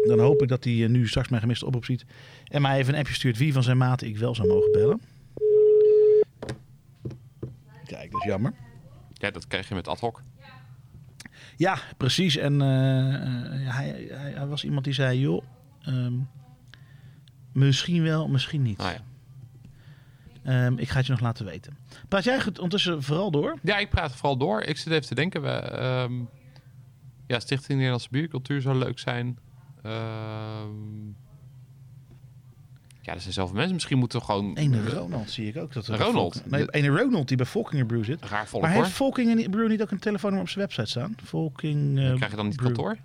dan 0.07 0.19
hoop 0.19 0.41
ik 0.41 0.47
dat 0.47 0.63
hij 0.63 0.83
eh, 0.83 0.89
nu 0.89 1.07
straks 1.07 1.29
mijn 1.29 1.41
gemiste 1.41 1.65
oproep 1.65 1.85
ziet. 1.85 2.05
En 2.43 2.61
mij 2.61 2.77
even 2.77 2.93
een 2.93 2.99
appje 2.99 3.13
stuurt 3.13 3.37
wie 3.37 3.53
van 3.53 3.63
zijn 3.63 3.77
maten 3.77 4.07
ik 4.07 4.17
wel 4.17 4.35
zou 4.35 4.47
mogen 4.47 4.71
bellen. 4.71 5.01
Kijk, 7.85 8.11
dat 8.11 8.21
is 8.21 8.27
jammer. 8.27 8.53
Ja, 9.13 9.31
dat 9.31 9.47
krijg 9.47 9.67
je 9.67 9.75
met 9.75 9.87
ad 9.87 9.99
hoc. 9.99 10.21
Ja, 11.57 11.77
precies. 11.97 12.37
En 12.37 12.59
hij, 12.59 14.07
hij, 14.11 14.33
hij 14.35 14.47
was 14.47 14.63
iemand 14.63 14.83
die 14.83 14.93
zei, 14.93 15.19
joh, 15.19 15.43
ehm, 15.85 16.13
misschien 17.51 18.03
wel, 18.03 18.27
misschien 18.27 18.61
niet. 18.61 18.77
Nou 18.77 18.91
ja. 18.91 18.99
Ehm, 20.43 20.77
ik 20.77 20.89
ga 20.89 20.97
het 20.97 21.05
je 21.05 21.11
nog 21.11 21.21
laten 21.21 21.45
weten. 21.45 21.77
Praat 22.07 22.23
jij 22.23 22.41
goed 22.41 22.55
ondertussen 22.57 23.03
vooral 23.03 23.31
door? 23.31 23.59
ja, 23.63 23.77
ik 23.77 23.89
praat 23.89 24.11
vooral 24.15 24.37
door. 24.37 24.61
Ik 24.61 24.77
zit 24.77 24.93
even 24.93 25.07
te 25.07 25.15
denken. 25.15 25.41
We, 25.41 25.47
ehm, 25.49 26.13
ja, 27.27 27.39
Stichting 27.39 27.73
Nederlandse 27.77 28.07
Biercultuur 28.11 28.61
zou 28.61 28.77
leuk 28.77 28.99
zijn. 28.99 29.37
Ehm, 29.83 31.07
ja, 33.01 33.13
er 33.13 33.21
zijn 33.21 33.33
zoveel 33.33 33.55
mensen. 33.55 33.73
Misschien 33.73 33.97
moeten 33.97 34.19
we 34.19 34.25
gewoon... 34.25 34.55
Ene 34.55 34.89
Ronald 34.89 35.29
zie 35.29 35.47
ik 35.47 35.57
ook. 35.57 35.73
Dat 35.73 35.87
er 35.87 35.97
Ronald? 35.97 36.33
Volk- 36.33 36.49
nee, 36.51 36.69
ene 36.69 36.87
Ronald 36.87 37.27
die 37.27 37.37
bij 37.37 37.45
Volkinger 37.45 37.85
Brew 37.85 38.03
zit. 38.03 38.25
Raar 38.25 38.47
volk 38.47 38.61
Maar 38.61 38.73
hoor. 38.73 38.83
heeft 38.83 38.95
Volkinger 38.95 39.49
Brew 39.49 39.69
niet 39.69 39.81
ook 39.81 39.91
een 39.91 39.99
telefoonnummer 39.99 40.47
op 40.49 40.53
zijn 40.53 40.65
website 40.65 40.89
staan? 40.89 41.15
Volking 41.23 41.97
eh, 41.99 42.13
Krijg 42.15 42.31
je 42.31 42.37
dan 42.37 42.45
niet 42.47 42.55
Brew. 42.55 42.65
kantoor? 42.73 42.97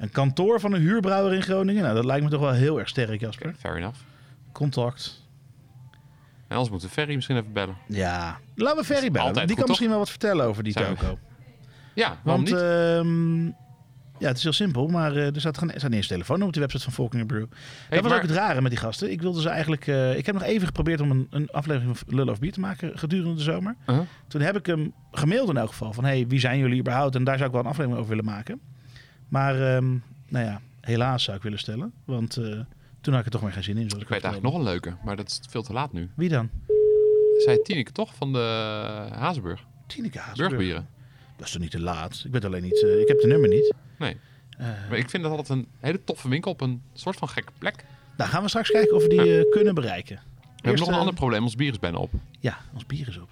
Een 0.00 0.10
kantoor 0.10 0.60
van 0.60 0.72
een 0.72 0.80
huurbrouwer 0.80 1.32
in 1.34 1.42
Groningen? 1.42 1.82
Nou, 1.82 1.94
dat 1.94 2.04
lijkt 2.04 2.24
me 2.24 2.30
toch 2.30 2.40
wel 2.40 2.52
heel 2.52 2.78
erg 2.78 2.88
sterk, 2.88 3.20
Jasper. 3.20 3.54
Fair 3.58 3.76
enough. 3.76 3.98
Contact. 4.52 5.28
En 6.48 6.56
anders 6.56 6.70
moeten 6.70 6.88
we 6.88 6.94
Ferry 6.94 7.14
misschien 7.14 7.36
even 7.36 7.52
bellen. 7.52 7.76
Ja, 7.86 8.38
laten 8.54 8.78
we 8.78 8.84
Ferry 8.84 9.10
bellen. 9.10 9.46
Die 9.46 9.56
kan 9.56 9.64
misschien 9.68 9.88
wel 9.88 9.98
wat 9.98 10.10
vertellen 10.10 10.46
over 10.46 10.62
die 10.62 10.72
toko. 10.72 11.18
Ja, 11.94 12.18
waarom 12.22 12.44
Want 12.44 12.44
niet? 12.44 12.54
ehm, 12.54 13.44
ja, 14.18 14.28
het 14.28 14.36
is 14.36 14.42
heel 14.42 14.52
simpel, 14.52 14.88
maar 14.88 15.16
eh, 15.16 15.34
er 15.34 15.40
staat, 15.40 15.58
geen, 15.58 15.70
eens 15.92 16.06
telefoon 16.06 16.42
op 16.42 16.52
de 16.52 16.60
website 16.60 16.82
van 16.84 16.92
Volkinger 16.92 17.26
Brew. 17.26 17.46
dat 17.90 18.00
was 18.00 18.08
maar- 18.10 18.16
ook 18.16 18.26
het 18.26 18.36
rare 18.36 18.60
met 18.60 18.70
die 18.70 18.80
gasten. 18.80 19.10
Ik 19.10 19.22
wilde 19.22 19.40
ze 19.40 19.48
eigenlijk. 19.48 19.86
eh, 19.86 20.16
ik 20.16 20.26
heb 20.26 20.34
nog 20.34 20.44
even 20.44 20.66
geprobeerd 20.66 21.00
om 21.00 21.10
een, 21.10 21.26
een 21.30 21.48
aflevering 21.50 21.98
van 21.98 22.14
Lullen 22.14 22.32
of 22.32 22.38
Bier 22.38 22.52
te 22.52 22.60
maken 22.60 22.98
gedurende 22.98 23.34
de 23.34 23.42
zomer. 23.42 23.76
Uh-huh. 23.86 24.04
Toen 24.28 24.40
heb 24.40 24.56
ik 24.56 24.66
hem 24.66 24.92
gemaild 25.12 25.48
in 25.48 25.56
elk 25.56 25.68
geval 25.68 25.92
van 25.92 26.04
hey, 26.04 26.26
wie 26.28 26.40
zijn 26.40 26.58
jullie 26.58 26.80
überhaupt? 26.80 27.14
En 27.14 27.24
daar 27.24 27.36
zou 27.36 27.46
ik 27.48 27.54
wel 27.54 27.62
een 27.64 27.70
aflevering 27.70 27.98
over 28.00 28.16
willen 28.16 28.32
maken. 28.32 28.60
Maar 29.30 29.54
ehm, 29.74 29.88
nou 30.28 30.44
ja, 30.44 30.60
helaas 30.80 31.24
zou 31.24 31.36
ik 31.36 31.42
willen 31.42 31.58
stellen, 31.58 31.92
want 32.04 32.36
eh, 32.36 32.44
toen 33.00 33.12
had 33.14 33.18
ik 33.18 33.24
er 33.24 33.30
toch 33.30 33.42
maar 33.42 33.52
geen 33.52 33.62
zin 33.62 33.76
in. 33.76 33.88
zoals 33.90 34.02
Ik 34.04 34.08
weet 34.08 34.22
eigenlijk 34.22 34.52
nog 34.54 34.62
een 34.64 34.68
leuke, 34.70 34.96
maar 35.04 35.16
dat 35.16 35.28
is 35.28 35.40
veel 35.48 35.62
te 35.62 35.72
laat 35.72 35.92
nu. 35.92 36.08
Wie 36.16 36.28
dan? 36.28 36.50
Zij 37.44 37.58
Tineke 37.62 37.92
toch 37.92 38.14
van 38.14 38.32
de 38.32 38.38
Hazenburg? 39.12 39.64
Tineke 39.86 40.18
Haasburg. 40.18 40.48
Burgbieren. 40.50 40.88
Dat 41.36 41.46
is 41.46 41.52
toch 41.52 41.62
niet 41.62 41.70
te 41.70 41.80
laat? 41.80 42.22
Ik 42.26 42.32
weet 42.32 42.44
alleen 42.44 42.62
niet. 42.62 42.82
eh, 42.84 43.00
ik 43.00 43.08
heb 43.08 43.20
de 43.20 43.26
nummer 43.26 43.48
niet. 43.48 43.74
Nee. 43.98 44.16
Eh, 44.58 44.66
Maar 44.88 44.98
ik 44.98 45.10
vind 45.10 45.22
dat 45.22 45.32
altijd 45.32 45.48
een 45.58 45.66
hele 45.78 46.04
toffe 46.04 46.28
winkel 46.28 46.50
op 46.50 46.60
een 46.60 46.82
soort 46.92 47.16
van 47.16 47.28
gekke 47.28 47.52
plek. 47.58 47.84
nou, 48.16 48.30
gaan 48.30 48.42
we 48.42 48.48
straks 48.48 48.70
kijken 48.70 48.96
of 48.96 49.02
we 49.02 49.08
die 49.08 49.38
eh, 49.38 49.50
kunnen 49.50 49.74
bereiken. 49.74 50.16
We 50.16 50.50
hebben 50.54 50.78
nog 50.78 50.88
een 50.88 50.94
eh, 50.94 51.00
ander 51.00 51.14
probleem, 51.14 51.42
ons 51.42 51.54
bier 51.56 51.70
is 51.72 51.78
bijna 51.78 51.98
op. 51.98 52.10
Ja, 52.40 52.58
ons 52.74 52.86
bier 52.86 53.08
is 53.08 53.18
op. 53.18 53.30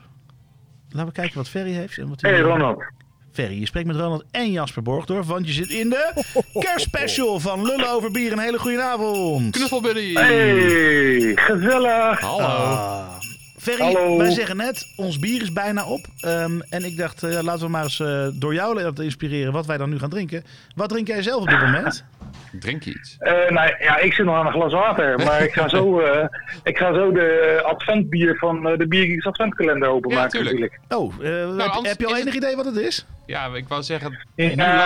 Laten 0.88 1.06
we 1.06 1.12
kijken 1.14 1.36
wat 1.36 1.48
Ferry 1.48 1.72
heeft. 1.72 1.98
En 1.98 2.08
wat 2.08 2.20
hij- 2.20 2.30
Hey 2.32 2.40
Ronald. 2.40 2.84
Ferry, 3.32 3.58
je 3.60 3.66
spreekt 3.66 3.86
met 3.86 3.96
Ronald 3.96 4.24
en 4.30 4.52
Jasper 4.52 4.82
Borgdorf, 4.82 5.26
want 5.26 5.46
je 5.46 5.52
zit 5.52 5.70
in 5.70 5.88
de 5.90 6.24
kerstspecial 6.64 7.40
van 7.40 7.62
Lullen 7.66 7.90
over 7.90 8.10
bier. 8.10 8.32
Een 8.32 8.38
hele 8.38 8.58
goede 8.58 8.82
avond. 8.82 9.50
Knuffelbuddy! 9.50 10.12
Hey, 10.14 11.32
gezellig. 11.36 12.20
Hallo! 12.20 12.44
Ah. 12.44 13.16
Ferry, 13.58 13.82
Hallo. 13.82 14.16
wij 14.18 14.30
zeggen 14.30 14.56
net, 14.56 14.92
ons 14.96 15.18
bier 15.18 15.42
is 15.42 15.52
bijna 15.52 15.86
op. 15.86 16.06
Ehm, 16.20 16.60
en 16.68 16.84
ik 16.84 16.96
dacht, 16.96 17.22
eh, 17.22 17.38
laten 17.42 17.64
we 17.64 17.68
maar 17.70 17.82
eens 17.82 18.00
eh, 18.00 18.26
door 18.34 18.54
jou 18.54 18.82
laten 18.82 19.04
inspireren 19.04 19.52
wat 19.52 19.66
wij 19.66 19.76
dan 19.76 19.90
nu 19.90 19.98
gaan 19.98 20.10
drinken. 20.10 20.44
Wat 20.74 20.88
drink 20.88 21.06
jij 21.06 21.22
zelf 21.22 21.42
op 21.42 21.48
dit 21.48 21.60
moment? 21.60 22.04
Drink 22.52 22.82
je 22.82 22.90
iets? 22.90 23.16
Eh, 23.18 23.32
nou 23.32 23.74
ja, 23.78 23.98
ik 23.98 24.12
zit 24.12 24.24
nog 24.26 24.34
aan 24.36 24.46
een 24.46 24.52
glas 24.52 24.72
water, 24.72 25.18
maar 25.18 25.42
ik 25.42 25.52
ga 25.52 25.68
zo, 25.78 26.00
eh, 26.00 26.26
ik 26.62 26.78
ga 26.78 26.94
zo 26.94 27.12
de 27.12 27.60
adventbier 27.64 28.36
van 28.36 28.68
eh, 28.68 28.78
de 28.78 28.86
Biergeeks 28.88 29.26
adventkalender 29.26 29.88
openmaken 29.88 30.38
Ja, 30.38 30.44
tuurlijk. 30.44 30.72
natuurlijk. 30.88 31.02
Oh, 31.20 31.26
eh, 31.26 31.64
heb, 31.64 31.68
anders 31.70 31.88
heb 31.88 32.00
je 32.00 32.06
al 32.06 32.16
enig 32.16 32.34
idee 32.34 32.56
wat 32.56 32.64
het 32.64 32.76
is? 32.76 33.06
Ja, 33.26 33.46
ik 33.54 33.68
wou 33.68 33.82
zeggen, 33.82 34.26
Ja, 34.34 34.44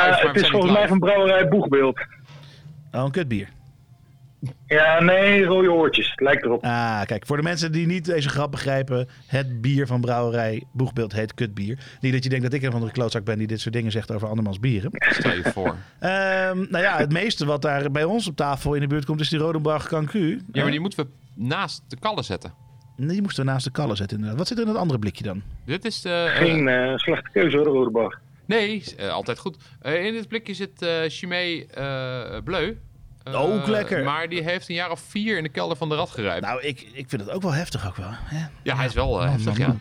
live, 0.09 0.27
het 0.27 0.37
is 0.37 0.49
volgens 0.49 0.73
mij 0.73 0.89
van 0.89 0.99
brouwerij 0.99 1.49
Boegbeeld. 1.49 2.01
Oh, 2.93 3.03
een 3.05 3.11
kutbier. 3.11 3.49
Ja, 4.73 5.01
nee, 5.03 5.45
rode 5.45 5.73
oortjes, 5.73 6.13
lijkt 6.17 6.45
erop. 6.45 6.65
Ah, 6.65 7.03
kijk, 7.03 7.27
voor 7.27 7.37
de 7.37 7.43
mensen 7.43 7.73
die 7.73 7.87
niet 7.87 8.05
deze 8.05 8.29
grap 8.29 8.51
begrijpen. 8.51 9.09
Het 9.27 9.61
bier 9.61 9.87
van 9.87 10.01
brouwerij 10.01 10.63
Boegbeeld 10.73 11.13
heet 11.13 11.35
kutbier. 11.35 11.79
Niet 12.01 12.13
dat 12.13 12.23
je 12.25 12.29
denkt 12.29 12.45
dat 12.45 12.53
ik 12.55 12.63
een 12.63 12.71
van 12.73 12.81
de 12.85 12.91
klootzak 12.93 13.25
ben 13.25 13.39
die 13.39 13.47
dit 13.47 13.61
soort 13.61 13.75
dingen 13.75 13.91
zegt 13.93 14.13
over 14.13 14.29
andermans 14.29 14.61
bieren. 14.61 14.91
Stel 14.93 15.33
je 15.33 15.43
voor. 15.43 15.77
Ehm, 16.01 16.57
nou 16.71 16.79
ja, 16.85 16.97
het 16.99 17.13
meeste 17.13 17.47
wat 17.47 17.63
daar 17.63 17.91
bij 17.91 18.05
ons 18.05 18.27
op 18.29 18.37
tafel 18.37 18.75
in 18.75 18.81
de 18.81 18.87
buurt 18.87 19.05
komt 19.05 19.21
is 19.21 19.29
die 19.29 19.39
Rodenbach 19.39 19.89
Cancu. 19.89 20.41
Ja, 20.53 20.63
maar 20.63 20.71
die 20.71 20.81
moeten 20.81 21.05
we 21.05 21.11
naast 21.35 21.83
de 21.89 21.97
kallen 21.99 22.25
zetten. 22.25 22.55
Nee, 22.97 23.09
die 23.09 23.23
moesten 23.23 23.45
we 23.45 23.51
naast 23.51 23.65
de 23.65 23.71
kallen 23.71 23.97
zetten 23.97 24.17
inderdaad. 24.17 24.39
Wat 24.39 24.49
zit 24.49 24.59
er 24.59 24.65
in 24.67 24.73
dat 24.73 24.81
andere 24.81 24.99
blikje 24.99 25.25
dan? 25.25 25.43
Dit 25.67 25.85
is 25.85 26.01
de... 26.01 26.11
eh, 26.35 26.37
Geen 26.37 26.69
eh, 26.69 26.97
slechte 26.97 27.31
keuze 27.33 27.57
hoor, 27.57 27.65
de 27.65 27.71
Rode 27.73 27.91
Bar. 27.91 28.19
nee, 28.47 28.85
eh, 28.97 29.09
altijd 29.09 29.39
goed. 29.39 29.57
Eh, 29.81 30.05
in 30.07 30.13
dit 30.13 30.29
blikje 30.29 30.55
zit 30.55 30.83
eh 30.83 31.01
Chimay 31.07 31.67
eh 31.75 32.39
Bleu. 32.45 32.73
Eh, 33.25 33.41
Ook 33.41 33.67
lekker. 33.67 34.05
Maar 34.05 34.29
die 34.29 34.43
heeft 34.43 34.69
een 34.69 34.75
jaar 34.75 34.91
of 34.91 35.01
vier 35.01 35.37
in 35.37 35.43
de 35.43 35.49
kelder 35.49 35.77
van 35.77 35.89
de 35.89 35.95
rat 35.95 36.11
gerijpt. 36.11 36.45
Nou, 36.47 36.63
ik, 36.63 36.81
ik 36.93 37.09
vind 37.09 37.23
het 37.23 37.31
ook 37.31 37.43
wel 37.43 37.53
heftig 37.53 37.87
ook 37.87 37.97
wel. 37.97 38.11
Hè? 38.11 38.47
ja, 38.63 38.77
hij 38.77 38.87
is 38.87 38.95
wel 38.95 39.19
eh, 39.21 39.25
Man, 39.25 39.33
heftig, 39.33 39.59
man, 39.59 39.67
ja. 39.69 39.77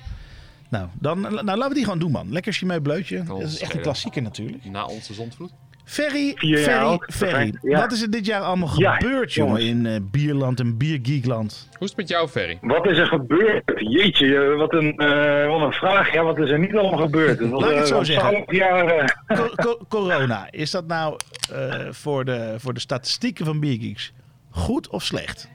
Nou, 0.69 0.87
dan, 0.93 1.21
nou, 1.21 1.45
laten 1.45 1.67
we 1.67 1.73
die 1.73 1.83
gewoon 1.83 1.99
doen, 1.99 2.11
man. 2.11 2.31
Lekker 2.31 2.53
Chimay 2.53 2.79
Bleutje. 2.79 3.23
Dat 3.23 3.41
is 3.41 3.59
echt 3.59 3.73
een 3.73 3.81
klassieker 3.81 4.21
natuurlijk. 4.21 4.65
Na 4.65 4.85
onze 4.85 5.13
zondvloed. 5.13 5.51
Ferry, 5.91 6.31
Vier 6.35 6.57
Ferry, 6.57 6.99
Ferry. 7.07 7.53
ja. 7.61 7.79
Wat 7.79 7.91
is 7.91 8.01
er 8.01 8.09
dit 8.11 8.25
jaar 8.25 8.41
allemaal 8.41 8.69
Ja, 8.79 8.93
gebeurd, 8.95 9.33
jongen, 9.33 9.61
in 9.61 9.85
eh, 9.85 9.95
Bierland 10.01 10.59
en 10.59 10.77
Biergeekland? 10.77 11.67
Hoe 11.71 11.79
is 11.79 11.87
het 11.87 11.97
met 11.97 12.07
jou, 12.09 12.27
Ferry? 12.27 12.57
Wat 12.61 12.85
is 12.87 12.97
er 12.97 13.05
gebeurd? 13.07 13.71
Jeetje, 13.75 14.35
eh, 14.37 14.57
wat 14.57 14.73
een, 14.73 14.97
eh, 14.97 15.47
wat 15.47 15.61
een 15.61 15.71
vraag. 15.71 16.13
Ja, 16.13 16.23
wat 16.23 16.37
is 16.37 16.49
er 16.49 16.59
niet 16.59 16.75
allemaal 16.75 16.99
gebeurd? 16.99 17.39
Laat 17.51 17.69
ik 17.71 17.77
het 17.77 17.87
zo 17.87 18.03
zeggen. 18.03 18.29
12 18.29 18.51
jaar, 18.51 18.85
eh, 18.87 19.05
Co- 19.37 19.49
co- 19.55 19.79
corona, 19.89 20.47
is 20.51 20.71
dat 20.71 20.87
nou 20.87 21.15
eh, 21.53 21.75
voor, 21.89 22.25
de, 22.25 22.55
voor 22.57 22.73
de 22.73 22.79
statistieken 22.79 23.45
van 23.45 23.59
Biergeeks 23.59 24.13
goed 24.49 24.89
of 24.89 25.03
slecht? 25.03 25.49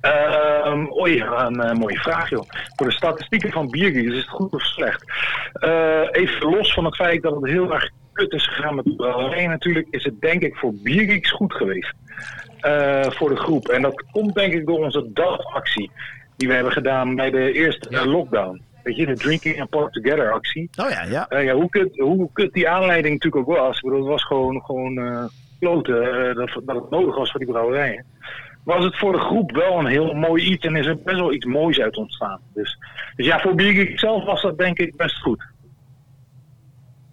Ehm 0.00 0.86
oei, 1.00 1.20
een 1.22 1.76
mooie 1.78 1.98
vraag 1.98 2.30
joh. 2.30 2.42
Voor 2.76 2.86
de 2.86 2.92
statistieken 2.92 3.52
van 3.52 3.70
Biergeeks 3.70 4.12
is 4.12 4.16
het 4.18 4.28
goed 4.28 4.52
of 4.52 4.62
slecht? 4.62 5.04
Eh, 5.52 6.00
even 6.10 6.50
los 6.50 6.72
van 6.74 6.84
het 6.84 6.96
feit 6.96 7.22
dat 7.22 7.34
het 7.34 7.46
heel 7.50 7.72
erg 7.74 7.90
kut 8.12 8.32
is 8.32 8.46
gegaan 8.46 8.74
met 8.74 8.84
de 8.84 8.94
brouwerij 8.94 9.46
natuurlijk, 9.46 9.86
is 9.90 10.04
het 10.04 10.20
denk 10.20 10.42
ik 10.42 10.56
voor 10.56 10.74
Biergeeks 10.74 11.30
goed 11.30 11.52
geweest. 11.52 11.92
Eh, 12.60 13.10
voor 13.10 13.28
de 13.28 13.36
groep. 13.36 13.68
En 13.68 13.82
dat 13.82 14.04
komt 14.10 14.34
denk 14.34 14.52
ik 14.52 14.66
door 14.66 14.84
onze 14.84 15.10
dagactie 15.12 15.90
die 16.36 16.48
we 16.48 16.54
hebben 16.54 16.72
gedaan 16.72 17.14
bij 17.14 17.30
de 17.30 17.52
eerste 17.52 17.90
Ja. 17.90 18.06
lockdown. 18.06 18.62
Weet 18.82 18.96
je, 18.96 19.06
de 19.06 19.14
Drinking 19.16 19.60
and 19.60 19.70
Park 19.70 19.92
Together 19.92 20.32
actie. 20.32 20.70
Oh 20.76 20.90
ja, 20.90 21.02
ja. 21.04 21.28
Eh, 21.28 21.44
ja, 21.44 21.54
hoe, 21.54 21.68
kut, 21.70 21.98
hoe 21.98 22.30
kut 22.32 22.52
die 22.52 22.68
aanleiding 22.68 23.14
natuurlijk 23.14 23.48
ook 23.48 23.56
was. 23.56 23.76
Ik 23.76 23.82
bedoel, 23.82 23.98
het 23.98 24.08
was 24.08 24.24
gewoon, 24.24 24.62
gewoon 24.64 24.98
eh 24.98 25.24
kloten 25.60 26.34
dat, 26.34 26.60
dat 26.64 26.76
het 26.76 26.90
nodig 26.90 27.16
was 27.16 27.30
voor 27.30 27.40
die 27.40 27.48
brouwerijen. 27.48 28.04
Was 28.64 28.84
het 28.84 28.98
voor 28.98 29.12
de 29.12 29.18
groep 29.18 29.50
wel 29.52 29.78
een 29.78 29.86
heel 29.86 30.14
mooi 30.14 30.44
iets 30.44 30.66
en 30.66 30.76
is 30.76 30.86
er 30.86 30.98
best 31.02 31.18
wel 31.18 31.32
iets 31.32 31.44
moois 31.44 31.80
uit 31.80 31.96
ontstaan. 31.96 32.40
Dus, 32.54 32.78
dus 33.16 33.26
ja, 33.26 33.40
voor 33.40 33.54
Biergeek 33.54 33.98
zelf 33.98 34.24
was 34.24 34.42
dat 34.42 34.58
denk 34.58 34.78
ik 34.78 34.96
best 34.96 35.16
goed. 35.22 35.42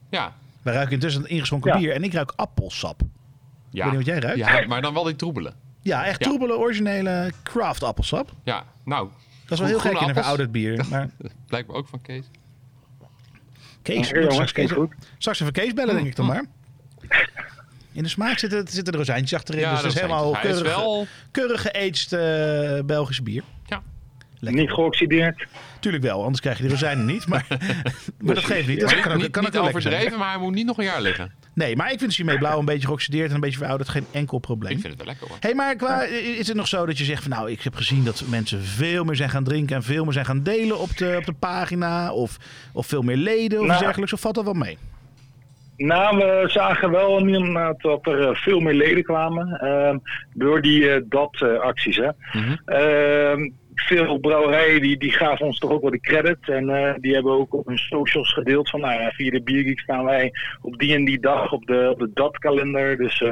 Ja. 0.09 0.31
We 0.67 0.73
ruiken 0.73 0.93
intussen 0.93 1.27
ingeschonken 1.29 1.71
Ja. 1.71 1.77
bier 1.77 1.91
en 1.93 2.03
ik 2.03 2.13
ruik 2.13 2.33
appelsap. 2.35 3.01
Ja. 3.69 3.83
weet 3.83 3.97
niet 3.97 4.05
wat 4.05 4.05
jij 4.05 4.19
ruikt. 4.19 4.37
Ja, 4.39 4.67
maar 4.67 4.81
dan 4.81 4.93
wel 4.93 5.03
die 5.03 5.15
troebelen. 5.15 5.53
Ja, 5.81 6.05
echt 6.05 6.19
Ja. 6.19 6.25
troebele, 6.29 6.57
originele 6.57 7.31
craft 7.43 7.83
appelsap. 7.83 8.31
Ja, 8.43 8.63
nou, 8.85 9.09
Dat 9.43 9.51
is 9.51 9.59
wel 9.59 9.67
heel 9.67 9.79
gek 9.79 9.99
in 9.99 10.07
een 10.07 10.13
verouderd 10.15 10.51
bier. 10.51 10.85
Maar 10.89 11.09
blijkt 11.47 11.67
me 11.67 11.73
ook 11.73 11.87
van 11.87 12.01
Kees. 12.01 12.25
Kees, 13.81 14.09
Ja, 14.09 14.29
straks, 14.31 14.51
Kees, 14.51 14.71
goed. 14.71 14.93
straks 15.17 15.39
even 15.39 15.53
Kees 15.53 15.73
bellen, 15.73 15.95
denk 15.95 16.07
ik 16.07 16.15
dan 16.15 16.25
maar. 16.25 16.45
In 17.91 18.03
de 18.03 18.09
smaak 18.09 18.37
zitten, 18.37 18.67
zitten 18.67 18.91
de 18.91 18.97
rozijntjes 18.97 19.39
achterin. 19.39 19.61
Ja, 19.61 19.69
dus 19.69 19.77
het 19.77 19.87
is 19.87 19.93
dat 19.93 20.01
helemaal 20.09 20.31
keurig, 20.41 20.75
wel... 20.75 21.07
keurig 21.31 21.61
geaged 21.61 22.13
eh, 22.13 22.85
Belgisch 22.85 23.23
bier. 23.23 23.43
Lekker. 24.39 24.61
Niet 24.61 24.71
geoxideerd. 24.71 25.45
Tuurlijk 25.79 26.03
wel, 26.03 26.21
anders 26.21 26.41
krijg 26.41 26.57
je 26.57 26.63
de 26.63 26.69
rozijnen 26.69 27.05
niet. 27.05 27.27
Maar, 27.27 27.45
maar 28.21 28.35
dat 28.35 28.43
geeft 28.43 28.67
niet. 28.67 28.79
Dat 28.79 28.91
Maar 28.91 29.01
kan 29.01 29.23
ook, 29.23 29.31
kan 29.31 29.43
niet 29.43 29.57
overdreven, 29.57 30.17
maar 30.19 30.29
hij 30.31 30.39
moet 30.39 30.53
niet 30.53 30.65
nog 30.65 30.77
een 30.77 30.83
jaar 30.83 31.01
liggen. 31.01 31.31
Nee, 31.53 31.75
maar 31.75 31.91
ik 31.91 31.99
vind 31.99 32.13
Chimay 32.13 32.37
Blauw 32.37 32.59
een 32.59 32.65
beetje 32.65 32.87
geoxideerd 32.87 33.29
en 33.29 33.35
een 33.35 33.41
beetje 33.41 33.57
verouderd. 33.57 33.89
Geen 33.89 34.05
enkel 34.11 34.39
probleem. 34.39 34.71
Ik 34.71 34.79
vind 34.79 34.93
het 34.93 34.97
wel 35.03 35.11
lekker 35.11 35.27
hoor. 35.27 35.37
Hé, 35.39 35.47
hey, 35.47 35.55
maar 35.57 35.75
qua, 35.75 36.03
is 36.37 36.47
het 36.47 36.57
nog 36.57 36.67
zo 36.67 36.85
dat 36.85 36.97
je 36.97 37.03
zegt 37.03 37.21
van 37.21 37.31
nou, 37.31 37.51
ik 37.51 37.61
heb 37.61 37.75
gezien 37.75 38.03
dat 38.03 38.23
mensen 38.29 38.61
veel 38.61 39.03
meer 39.03 39.15
zijn 39.15 39.29
gaan 39.29 39.43
drinken 39.43 39.75
en 39.75 39.83
veel 39.83 40.03
meer 40.03 40.13
zijn 40.13 40.25
gaan 40.25 40.43
delen 40.43 40.79
op 40.79 40.97
de, 40.97 41.15
op 41.17 41.25
de 41.25 41.33
pagina 41.33 42.11
of, 42.13 42.37
of 42.73 42.87
veel 42.87 43.01
meer 43.01 43.17
leden 43.17 43.59
of 43.59 43.67
Nou. 43.67 43.79
dergelijks? 43.79 44.13
Of 44.13 44.19
valt 44.19 44.35
dat 44.35 44.43
wel 44.43 44.53
mee? 44.53 44.77
Nou, 45.77 46.17
we 46.17 46.43
zagen 46.47 46.91
wel 46.91 47.17
inderdaad 47.17 47.81
dat 47.81 48.07
er 48.07 48.27
eh, 48.29 48.35
veel 48.35 48.59
meer 48.59 48.73
leden 48.73 49.03
kwamen. 49.03 49.47
ehm, 49.59 49.97
door 50.33 50.61
die 50.61 50.89
eh, 50.91 51.01
dat-acties. 51.05 51.95
hè. 51.95 52.09
Mhm. 52.39 52.55
Ehm, 52.65 53.49
veel 53.81 54.17
brouwerijen 54.17 54.81
die, 54.81 54.97
die 54.97 55.11
gaven 55.11 55.45
ons 55.45 55.59
toch 55.59 55.71
ook 55.71 55.81
wel 55.81 55.91
de 55.91 55.99
credit. 55.99 56.49
En 56.49 56.69
eh, 56.69 56.93
die 56.99 57.13
hebben 57.13 57.31
ook 57.31 57.53
op 57.53 57.67
hun 57.67 57.77
socials 57.77 58.33
gedeeld 58.33 58.69
van... 58.69 58.79
Nou 58.79 59.01
ja, 59.01 59.09
via 59.11 59.31
de 59.31 59.41
Biergeek 59.41 59.79
staan 59.79 60.05
wij 60.05 60.31
op 60.61 60.77
die 60.77 60.93
en 60.93 61.05
die 61.05 61.19
dag 61.19 61.51
op 61.51 61.65
de, 61.65 61.89
op 61.91 61.99
de 61.99 62.09
dat-kalender. 62.13 62.97
Dus, 62.97 63.21
eh, 63.21 63.31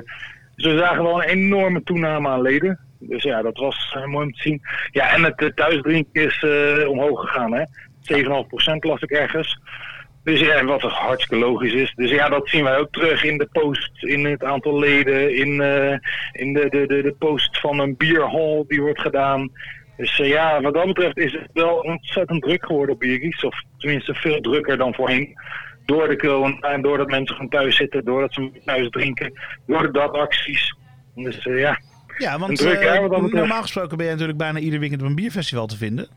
we 0.55 0.77
zagen 0.77 1.03
wel 1.03 1.23
een 1.23 1.29
enorme 1.29 1.83
toename 1.83 2.29
aan 2.29 2.41
leden. 2.41 2.79
Dus 2.99 3.23
ja, 3.23 3.41
dat 3.41 3.57
was 3.57 3.95
eh, 3.95 4.05
mooi 4.05 4.25
om 4.25 4.33
te 4.33 4.41
zien. 4.41 4.61
Ja, 4.91 5.13
en 5.13 5.23
het 5.23 5.41
eh, 5.41 5.49
thuisdrinken 5.49 6.23
is 6.23 6.43
eh, 6.43 6.89
omhoog 6.89 7.19
gegaan, 7.19 7.53
hè. 7.53 7.63
7,5% 8.01 8.79
las 8.79 9.01
ik 9.01 9.11
ergens. 9.11 9.59
Dus 10.25 10.39
ja, 10.39 10.63
wat 10.63 10.81
hartstikke 10.81 11.45
logisch 11.45 11.73
is. 11.73 11.93
Dus 11.95 12.09
ja, 12.09 12.29
dat 12.29 12.49
zien 12.49 12.63
wij 12.63 12.77
ook 12.77 12.91
terug 12.91 13.23
in 13.23 13.37
de 13.37 13.47
post, 13.51 14.03
in 14.03 14.25
het 14.25 14.43
aantal 14.43 14.79
leden, 14.79 15.35
in, 15.35 15.61
eh, 15.61 15.97
in 16.31 16.53
de, 16.53 16.69
de, 16.69 16.87
de, 16.87 17.01
de 17.01 17.15
post 17.19 17.59
van 17.59 17.79
een 17.79 17.97
bierhall 17.97 18.63
die 18.67 18.81
wordt 18.81 19.01
gedaan. 19.01 19.51
Dus 19.97 20.19
eh, 20.19 20.27
ja, 20.27 20.61
wat 20.61 20.73
dat 20.73 20.85
betreft 20.85 21.17
is 21.17 21.31
het 21.31 21.49
wel 21.53 21.75
ontzettend 21.75 22.41
druk 22.41 22.65
geworden 22.65 22.95
op 22.95 22.99
Biergies. 22.99 23.43
Of 23.43 23.61
tenminste 23.77 24.13
veel 24.13 24.41
drukker 24.41 24.77
dan 24.77 24.93
voorheen. 24.93 25.37
Door 25.85 26.07
de 26.07 26.17
corona 26.17 26.59
en 26.59 26.81
doordat 26.81 27.07
mensen 27.07 27.35
gewoon 27.35 27.51
thuis 27.51 27.75
zitten, 27.75 28.05
doordat 28.05 28.33
ze 28.33 28.61
thuis 28.65 28.89
drinken, 28.89 29.33
door 29.65 29.81
de 29.81 29.91
datacties. 29.91 30.75
Dus 31.15 31.37
eh, 31.37 31.59
ja, 31.59 31.79
Ja, 32.17 32.39
want 32.39 32.57
druk, 32.57 32.83
hè, 32.83 32.89
eh, 32.89 33.01
wat 33.01 33.11
dat 33.11 33.21
betreft. 33.21 33.33
normaal 33.33 33.61
gesproken 33.61 33.97
ben 33.97 34.05
je 34.05 34.11
natuurlijk 34.11 34.37
bijna 34.37 34.59
ieder 34.59 34.79
weekend 34.79 35.01
op 35.01 35.07
een 35.07 35.15
bierfestival 35.15 35.67
te 35.67 35.77
vinden. 35.77 36.07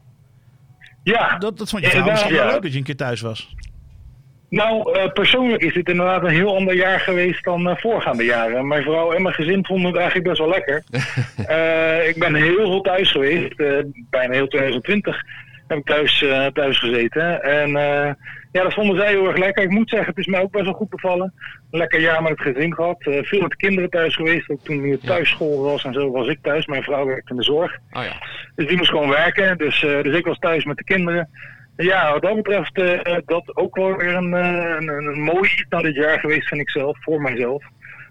ja. 1.02 1.38
Dat, 1.38 1.58
dat 1.58 1.68
vond 1.68 1.82
je 1.92 2.02
misschien 2.04 2.32
wel 2.34 2.44
ja. 2.44 2.50
leuk 2.50 2.62
dat 2.62 2.72
je 2.72 2.78
een 2.78 2.84
keer 2.84 2.96
thuis 2.96 3.20
was. 3.20 3.54
Nou, 4.50 4.92
eh, 4.98 5.12
persoonlijk 5.12 5.62
is 5.62 5.74
dit 5.74 5.88
inderdaad 5.88 6.22
een 6.22 6.28
heel 6.28 6.56
ander 6.56 6.74
jaar 6.74 7.00
geweest 7.00 7.44
dan 7.44 7.68
eh, 7.68 7.76
voorgaande 7.76 8.24
jaren. 8.24 8.66
Mijn 8.68 8.82
vrouw 8.82 9.12
en 9.12 9.22
mijn 9.22 9.34
gezin 9.34 9.64
vonden 9.66 9.86
het 9.86 9.96
eigenlijk 9.96 10.28
best 10.28 10.38
wel 10.38 10.48
lekker. 10.48 10.82
Eh, 11.46 12.08
ik 12.08 12.18
ben 12.18 12.34
heel 12.34 12.54
veel 12.66 12.80
thuis 12.80 13.10
geweest. 13.10 13.56
bijna 14.10 14.32
heel 14.32 14.48
2020 14.48 15.22
heb 15.68 15.78
ik 15.78 15.84
thuis, 15.86 16.24
thuis 16.52 16.78
gezeten. 16.78 17.42
En 17.42 17.70
ja, 18.52 18.62
dat 18.62 18.74
vonden 18.74 18.96
zij 18.96 19.08
heel 19.08 19.26
erg 19.28 19.36
lekker. 19.36 19.62
Ik 19.64 19.70
moet 19.70 19.88
zeggen, 19.88 20.08
het 20.08 20.18
is 20.18 20.26
mij 20.26 20.40
ook 20.40 20.50
best 20.50 20.64
wel 20.64 20.72
goed 20.74 20.88
bevallen. 20.88 21.34
Een 21.70 21.78
lekker 21.78 22.00
jaar 22.00 22.22
met 22.22 22.30
het 22.30 22.40
gezin 22.40 22.74
gehad. 22.74 22.96
Eh, 23.06 23.22
veel 23.22 23.40
met 23.40 23.50
de 23.50 23.56
kinderen 23.56 23.90
thuis 23.90 24.14
geweest. 24.14 24.50
Ook 24.50 24.64
toen 24.64 24.86
Ja. 24.88 24.96
thuisschool 25.04 25.62
was 25.62 25.84
en 25.84 25.92
zo 25.92 26.10
was 26.10 26.26
ik 26.28 26.38
thuis. 26.42 26.66
Mijn 26.66 26.82
vrouw 26.82 27.06
werkte 27.06 27.30
in 27.30 27.36
de 27.36 27.42
zorg. 27.42 27.78
Oh 27.92 28.02
ja. 28.02 28.12
Dus 28.56 28.66
die 28.66 28.76
moest 28.76 28.90
gewoon 28.90 29.08
werken. 29.08 29.58
Dus, 29.58 29.80
dus 29.80 30.16
ik 30.16 30.24
was 30.26 30.38
thuis 30.38 30.64
met 30.64 30.76
de 30.76 30.84
kinderen. 30.84 31.28
Ja, 31.86 32.12
wat 32.12 32.22
dat 32.22 32.34
betreft, 32.34 32.78
eh 32.78 33.16
dat 33.26 33.56
ook 33.56 33.76
wel 33.76 33.96
weer 33.96 34.14
een, 34.14 34.34
eh, 34.34 34.76
een, 34.78 34.88
een, 34.88 35.20
mooi 35.20 35.50
iets 35.50 35.66
na 35.68 35.80
dit 35.80 35.94
jaar 35.94 36.18
geweest, 36.18 36.48
vind 36.48 36.60
ik 36.60 36.70
zelf, 36.70 37.02
voor 37.02 37.20
mijzelf. 37.20 37.64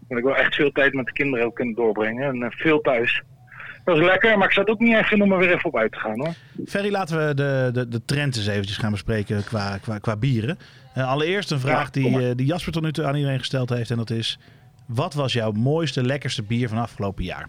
Dat 0.08 0.18
ik 0.18 0.24
wel 0.24 0.36
echt 0.36 0.56
veel 0.56 0.72
tijd 0.72 0.94
met 0.94 1.06
de 1.06 1.12
kinderen 1.12 1.46
heb 1.46 1.56
kunnen 1.56 1.76
doorbrengen 1.76 2.24
en 2.24 2.44
eh, 2.44 2.50
veel 2.52 2.82
thuis. 2.82 3.22
Dat 3.84 3.98
is 3.98 4.04
lekker, 4.04 4.38
maar 4.38 4.48
ik 4.48 4.54
zou 4.54 4.66
het 4.66 4.76
ook 4.76 4.82
niet 4.82 4.94
erg 4.94 5.08
vinden 5.08 5.28
om 5.28 5.34
er 5.34 5.40
weer 5.40 5.54
even 5.54 5.66
op 5.66 5.78
uit 5.78 5.92
te 5.92 6.00
gaan 6.00 6.20
hoor. 6.20 6.34
Ferry, 6.68 6.92
laten 6.92 7.28
we 7.28 7.34
de, 7.34 7.70
de, 7.74 7.88
de 7.88 8.06
trend 8.06 8.36
eens 8.36 8.48
eventjes 8.48 8.78
gaan 8.78 8.92
bespreken 8.92 9.44
qua, 9.44 9.78
qua, 9.78 9.98
qua 9.98 10.16
bieren. 10.18 10.58
Eh, 10.94 11.10
allereerst 11.10 11.52
een 11.52 11.60
vraag 11.60 11.90
Ja, 11.94 12.02
die, 12.02 12.30
eh, 12.30 12.36
die 12.36 12.46
Jasper 12.46 12.74
tot 12.74 12.84
nu 12.84 12.92
toe 12.92 13.06
aan 13.06 13.16
iedereen 13.16 13.40
gesteld 13.40 13.70
heeft. 13.70 13.92
En 13.92 13.98
dat 13.98 14.10
is, 14.10 14.40
wat 14.88 15.14
was 15.14 15.34
jouw 15.34 15.52
mooiste, 15.52 16.04
lekkerste 16.04 16.44
bier 16.44 16.70
van 16.70 16.78
afgelopen 16.78 17.24
jaar? 17.24 17.48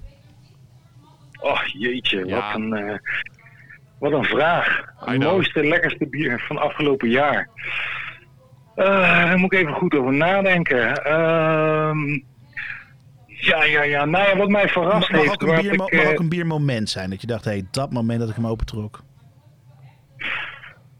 Oh 1.40 1.60
jeetje, 1.66 2.26
Ja. 2.26 2.34
wat, 2.34 2.60
een, 2.60 2.72
eh, 2.72 2.98
wat 3.98 4.12
een 4.12 4.24
vraag. 4.24 4.84
Het 5.04 5.22
mooiste, 5.22 5.64
lekkerste 5.64 6.06
bier 6.08 6.44
van 6.46 6.58
afgelopen 6.58 7.08
jaar. 7.08 7.48
Eh, 8.74 8.86
daar 9.24 9.38
moet 9.38 9.52
ik 9.52 9.58
even 9.58 9.72
goed 9.74 9.94
over 9.94 10.12
nadenken. 10.12 11.04
Ehm, 11.04 12.08
ja, 13.26 13.64
ja, 13.64 13.82
ja. 13.82 14.04
Nou 14.04 14.28
ja, 14.28 14.36
wat 14.36 14.48
mij 14.48 14.68
verrast 14.68 15.10
Mag, 15.10 15.10
mag 15.10 15.20
heeft... 15.20 15.32
ook 15.32 15.42
een 15.42 15.48
waar 15.48 15.60
bier, 15.60 15.72
ik, 15.72 15.78
mag 15.78 15.88
eh, 15.88 16.08
ook 16.08 16.18
een 16.18 16.28
biermoment 16.28 16.90
zijn. 16.90 17.10
Dat 17.10 17.20
je 17.20 17.26
dacht, 17.26 17.44
hé, 17.44 17.50
hey, 17.50 17.66
dat 17.70 17.92
moment 17.92 18.20
dat 18.20 18.28
ik 18.28 18.34
hem 18.34 18.46
opentrok. 18.46 19.00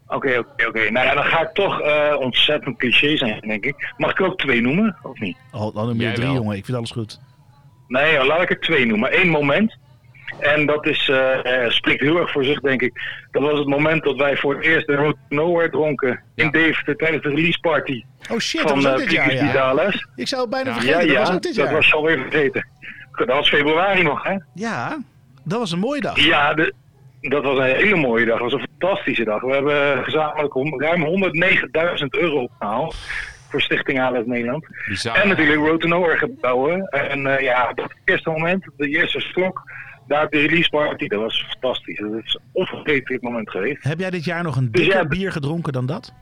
Oké, 0.07 0.37
oké, 0.37 0.67
oké. 0.67 0.89
Nou 0.91 1.05
ja, 1.05 1.13
dan 1.13 1.23
ga 1.23 1.41
ik 1.41 1.53
toch 1.53 1.81
eh, 1.81 2.15
ontzettend 2.19 2.77
cliché 2.77 3.17
zijn, 3.17 3.39
denk 3.41 3.65
ik. 3.65 3.93
Mag 3.97 4.11
ik 4.11 4.19
er 4.19 4.25
ook 4.25 4.37
twee 4.37 4.61
noemen, 4.61 4.97
of 5.01 5.19
niet? 5.19 5.37
Al, 5.51 5.73
al 5.75 5.85
noem 5.85 5.95
je 5.95 6.01
Jij 6.01 6.13
drie, 6.13 6.25
wel. 6.25 6.35
jongen. 6.35 6.57
Ik 6.57 6.65
vind 6.65 6.77
alles 6.77 6.91
goed. 6.91 7.19
Nee, 7.87 8.13
joh, 8.13 8.25
laat 8.25 8.41
ik 8.41 8.49
er 8.49 8.59
twee 8.59 8.85
noemen. 8.85 9.19
Eén 9.19 9.29
moment. 9.29 9.77
En 10.39 10.65
dat 10.65 10.85
is, 10.85 11.09
eh, 11.09 11.63
eh, 11.63 11.69
spreekt 11.71 12.01
heel 12.01 12.19
erg 12.19 12.31
voor 12.31 12.43
zich, 12.43 12.59
denk 12.59 12.81
ik. 12.81 13.01
Dat 13.31 13.41
was 13.41 13.57
het 13.59 13.67
moment 13.67 14.03
dat 14.03 14.15
wij 14.15 14.37
voor 14.37 14.55
het 14.55 14.63
eerst 14.65 14.87
de 14.87 14.95
Road 14.95 15.15
to 15.29 15.35
Nowhere 15.35 15.69
dronken. 15.69 16.09
Ja. 16.35 16.43
In 16.43 16.51
Deventer 16.51 16.95
tijdens 16.95 17.23
de 17.23 17.29
release 17.29 17.59
party 17.59 18.03
Oh 18.31 18.37
shit, 18.39 18.61
dat 18.61 18.69
van 18.69 18.81
was 18.81 18.91
ook 18.91 18.97
uh, 18.99 19.03
dit 19.03 19.11
jaar, 19.11 19.33
ja. 19.33 19.91
Ik 20.15 20.27
zou 20.27 20.41
het 20.41 20.49
bijna 20.49 20.69
Ja. 20.69 20.75
vergeten, 20.75 20.99
Ja, 20.99 21.05
dat 21.05 21.11
ja, 21.15 21.19
was 21.19 21.31
ook 21.31 21.41
dit 21.41 21.55
dat 21.55 21.65
jaar. 21.65 21.73
was 21.73 21.87
je 21.87 21.93
alweer 21.93 22.19
vergeten. 22.19 22.67
Dat 23.11 23.27
was 23.27 23.49
februari 23.49 24.03
nog, 24.03 24.23
hè? 24.23 24.35
Ja, 24.53 24.97
dat 25.43 25.59
was 25.59 25.71
een 25.71 25.79
mooie 25.79 26.01
dag. 26.01 26.19
Ja, 26.19 26.53
de, 26.53 26.73
dat 27.21 27.43
was 27.43 27.57
een 27.57 27.63
hele 27.75 27.95
mooie 27.95 28.25
dag. 28.25 28.39
Dat 28.39 28.51
was 28.51 28.61
een 28.61 28.67
fantastische 28.79 29.23
dag. 29.23 29.41
We 29.41 29.53
hebben 29.53 30.03
gezamenlijk 30.03 30.81
ruim 30.81 31.05
109.000 32.01 32.05
euro 32.09 32.41
opgehaald. 32.41 32.95
Voor 33.49 33.61
Stichting 33.61 34.01
ALS 34.01 34.25
Nederland. 34.25 34.65
Bizar. 34.87 35.15
En 35.15 35.27
natuurlijk 35.27 35.59
Road 35.67 35.81
to 35.81 35.87
Nowhere 35.87 36.17
gebouwen. 36.17 36.87
En 36.87 37.27
eh, 37.37 37.43
ja, 37.43 37.73
dat 37.73 37.93
eerste 38.05 38.29
moment, 38.29 38.65
de 38.77 38.87
eerste 38.87 39.19
slok, 39.19 39.61
daar 40.09 40.29
de 40.29 40.39
release 40.39 40.69
party, 40.69 41.07
dat 41.07 41.19
was 41.21 41.45
fantastisch. 41.49 41.97
Dat 41.97 42.11
is 42.23 42.33
een 42.33 42.41
onvergetelijk 42.51 43.23
moment 43.23 43.49
geweest. 43.49 43.83
Heb 43.83 43.99
jij 43.99 44.09
dit 44.09 44.23
jaar 44.25 44.43
nog 44.43 44.55
een 44.55 44.71
Dus 44.71 44.81
dikker 44.81 45.01
ja, 45.01 45.07
bier 45.07 45.31
gedronken 45.31 45.73
dan 45.73 45.85
dat? 45.85 46.13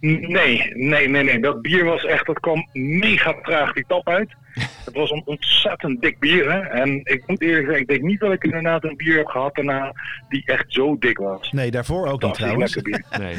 Nee, 0.00 0.70
nee, 0.74 1.08
nee, 1.08 1.22
nee. 1.24 1.40
Dat 1.40 1.62
bier 1.62 1.84
was 1.84 2.04
echt, 2.04 2.26
dat 2.26 2.40
kwam 2.40 2.68
mega 2.72 3.34
traag 3.42 3.72
die 3.72 3.84
tap 3.88 4.08
uit. 4.08 4.34
Het 4.84 4.94
was 4.94 5.10
een 5.10 5.22
ontzettend 5.24 6.02
dik 6.02 6.18
bier, 6.18 6.52
hè. 6.52 6.58
En 6.58 7.00
ik 7.04 7.22
moet 7.26 7.40
eerlijk 7.42 7.64
zeggen, 7.64 7.80
ik 7.82 7.88
denk 7.88 8.02
niet 8.02 8.20
dat 8.20 8.32
ik 8.32 8.44
inderdaad 8.44 8.84
een 8.84 8.96
bier 8.96 9.16
heb 9.16 9.26
gehad 9.26 9.54
daarna 9.54 9.92
die 10.28 10.42
echt 10.46 10.64
zo 10.68 10.98
dik 10.98 11.18
was. 11.18 11.52
Nee, 11.52 11.70
daarvoor 11.70 12.06
ook 12.06 12.22
niet 12.22 12.36
Fantastisch 12.36 12.72
trouwens. 12.72 12.74
lekker 12.74 12.92
bier. 13.18 13.18
Nee. 13.26 13.34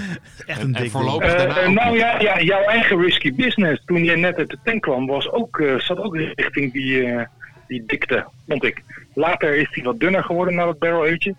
Echt 0.46 0.60
En- 0.60 0.68
een 0.68 0.76
en 0.76 0.82
dik 0.82 0.92
voorlopig- 0.92 1.28
bier. 1.36 1.38
daarna 1.38 1.62
Eh, 1.62 1.70
nou 1.70 1.92
niet. 1.92 2.00
ja, 2.00 2.20
ja, 2.22 2.42
jouw 2.42 2.64
eigen 2.64 3.00
risky 3.02 3.36
business, 3.36 3.82
toen 3.86 4.04
je 4.04 4.16
net 4.16 4.38
uit 4.38 4.50
de 4.50 4.58
tank 4.64 4.82
kwam, 4.82 5.06
was 5.08 5.30
ook, 5.32 5.60
eh, 5.60 5.80
zat 5.80 5.98
ook 5.98 6.16
richting 6.36 6.74
die, 6.74 7.04
eh, 7.04 7.26
die 7.68 7.84
dikte, 7.86 8.26
vond 8.48 8.64
ik. 8.64 8.84
Later 9.14 9.56
is 9.56 9.70
die 9.72 9.84
wat 9.84 10.00
dunner 10.00 10.24
geworden 10.24 10.56
na 10.56 10.66
dat 10.66 10.80
barrel 10.80 11.02
agetje. 11.06 11.36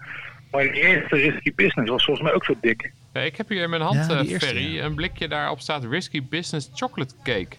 Maar 0.51 0.63
de 0.63 0.73
eerste 0.73 1.17
risky 1.17 1.53
business 1.55 1.91
was 1.91 2.05
volgens 2.05 2.27
mij 2.27 2.35
ook 2.35 2.45
zo 2.45 2.55
dik. 2.61 2.93
Ja, 3.13 3.21
ik 3.21 3.37
heb 3.37 3.49
hier 3.49 3.63
in 3.63 3.71
mijn 3.71 3.83
hand, 3.83 3.95
Ja, 4.11 4.19
eh, 4.19 4.31
eerste, 4.31 4.47
Ferry, 4.47 4.75
ja. 4.75 4.85
een 4.85 4.95
blikje 4.95 5.29
daarop 5.29 5.61
staat 5.61 5.85
Risky 5.85 6.23
Business 6.31 6.71
Chocolate 6.75 7.15
Cake. 7.23 7.57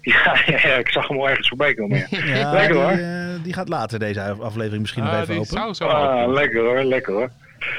Ja, 0.00 0.36
ja, 0.46 0.58
ja, 0.68 0.74
ik 0.74 0.88
zag 0.88 1.08
hem 1.08 1.18
al 1.18 1.28
ergens 1.28 1.48
voorbij 1.48 1.74
komen. 1.74 2.06
Ja. 2.10 2.18
Ja, 2.36 2.52
Lekker, 2.52 2.72
die, 2.72 2.82
hoor. 2.82 2.90
eh, 2.90 3.42
die 3.42 3.52
gaat 3.52 3.68
later 3.68 3.98
deze 3.98 4.20
aflevering 4.20 4.80
misschien 4.80 5.02
nog 5.02 5.12
Ah, 5.12 5.18
even 5.20 5.28
die 5.32 5.40
open. 5.40 5.56
zou 5.56 5.74
zo 5.74 5.84
Ah, 5.86 6.20
open. 6.22 6.34
lekker 6.34 6.60
hoor, 6.60 6.82
lekker 6.82 7.12
hoor. 7.12 7.30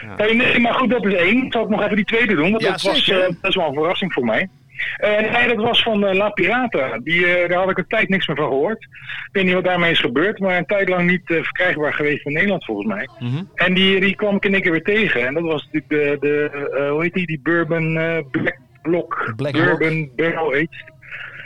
Ja. 0.02 0.14
Hey, 0.16 0.34
nee, 0.34 0.60
maar 0.60 0.74
goed, 0.74 0.90
dat 0.90 1.06
is 1.06 1.14
één. 1.14 1.52
Zal 1.52 1.64
ik 1.64 1.70
nog 1.70 1.84
even 1.84 1.96
die 1.96 2.06
tweede 2.06 2.36
doen? 2.36 2.52
Want 2.52 2.64
Ja, 2.64 2.72
dat 2.72 2.82
was 2.82 3.10
eh, 3.10 3.18
best 3.42 3.56
wel 3.56 3.68
een 3.68 3.74
verrassing 3.74 4.14
voor 4.14 4.26
mij. 4.26 4.50
Eh, 4.98 5.32
nee, 5.32 5.48
dat 5.48 5.66
was 5.66 5.84
van 5.84 6.06
eh, 6.06 6.16
La 6.16 6.30
Pirata. 6.30 7.00
Die, 7.04 7.26
eh, 7.26 7.50
daar 7.50 7.58
had 7.60 7.70
ik 7.70 7.78
een 7.78 7.88
tijd 7.88 8.10
niks 8.10 8.28
meer 8.28 8.36
van 8.38 8.48
gehoord. 8.48 8.82
Ik 8.84 9.30
weet 9.32 9.44
niet 9.44 9.54
wat 9.54 9.64
daarmee 9.64 9.92
is 9.92 10.00
gebeurd, 10.00 10.40
maar 10.40 10.58
een 10.58 10.66
tijd 10.66 10.90
lang 10.90 11.10
niet 11.10 11.22
verkrijgbaar 11.26 11.94
geweest 11.94 12.26
in 12.26 12.34
Nederland 12.34 12.66
volgens 12.66 12.88
mij. 12.88 13.10
Mhm. 13.20 13.44
En 13.56 13.74
die, 13.74 14.00
die 14.00 14.16
kwam 14.16 14.36
ik 14.36 14.46
in 14.46 14.54
één 14.54 14.62
keer 14.62 14.72
weer 14.72 14.84
tegen. 14.84 15.28
En 15.28 15.34
dat 15.34 15.44
was 15.44 15.70
natuurlijk 15.72 15.90
de, 15.90 16.28
de 16.28 16.88
hoe 16.92 17.02
heet 17.04 17.14
die, 17.14 17.26
die 17.26 17.40
Bourbon 17.44 17.94
Black 18.32 18.58
Block. 18.82 19.34
Black 19.36 19.54
Bourbon 19.54 20.12
Barrel 20.16 20.52
Aged. 20.54 20.84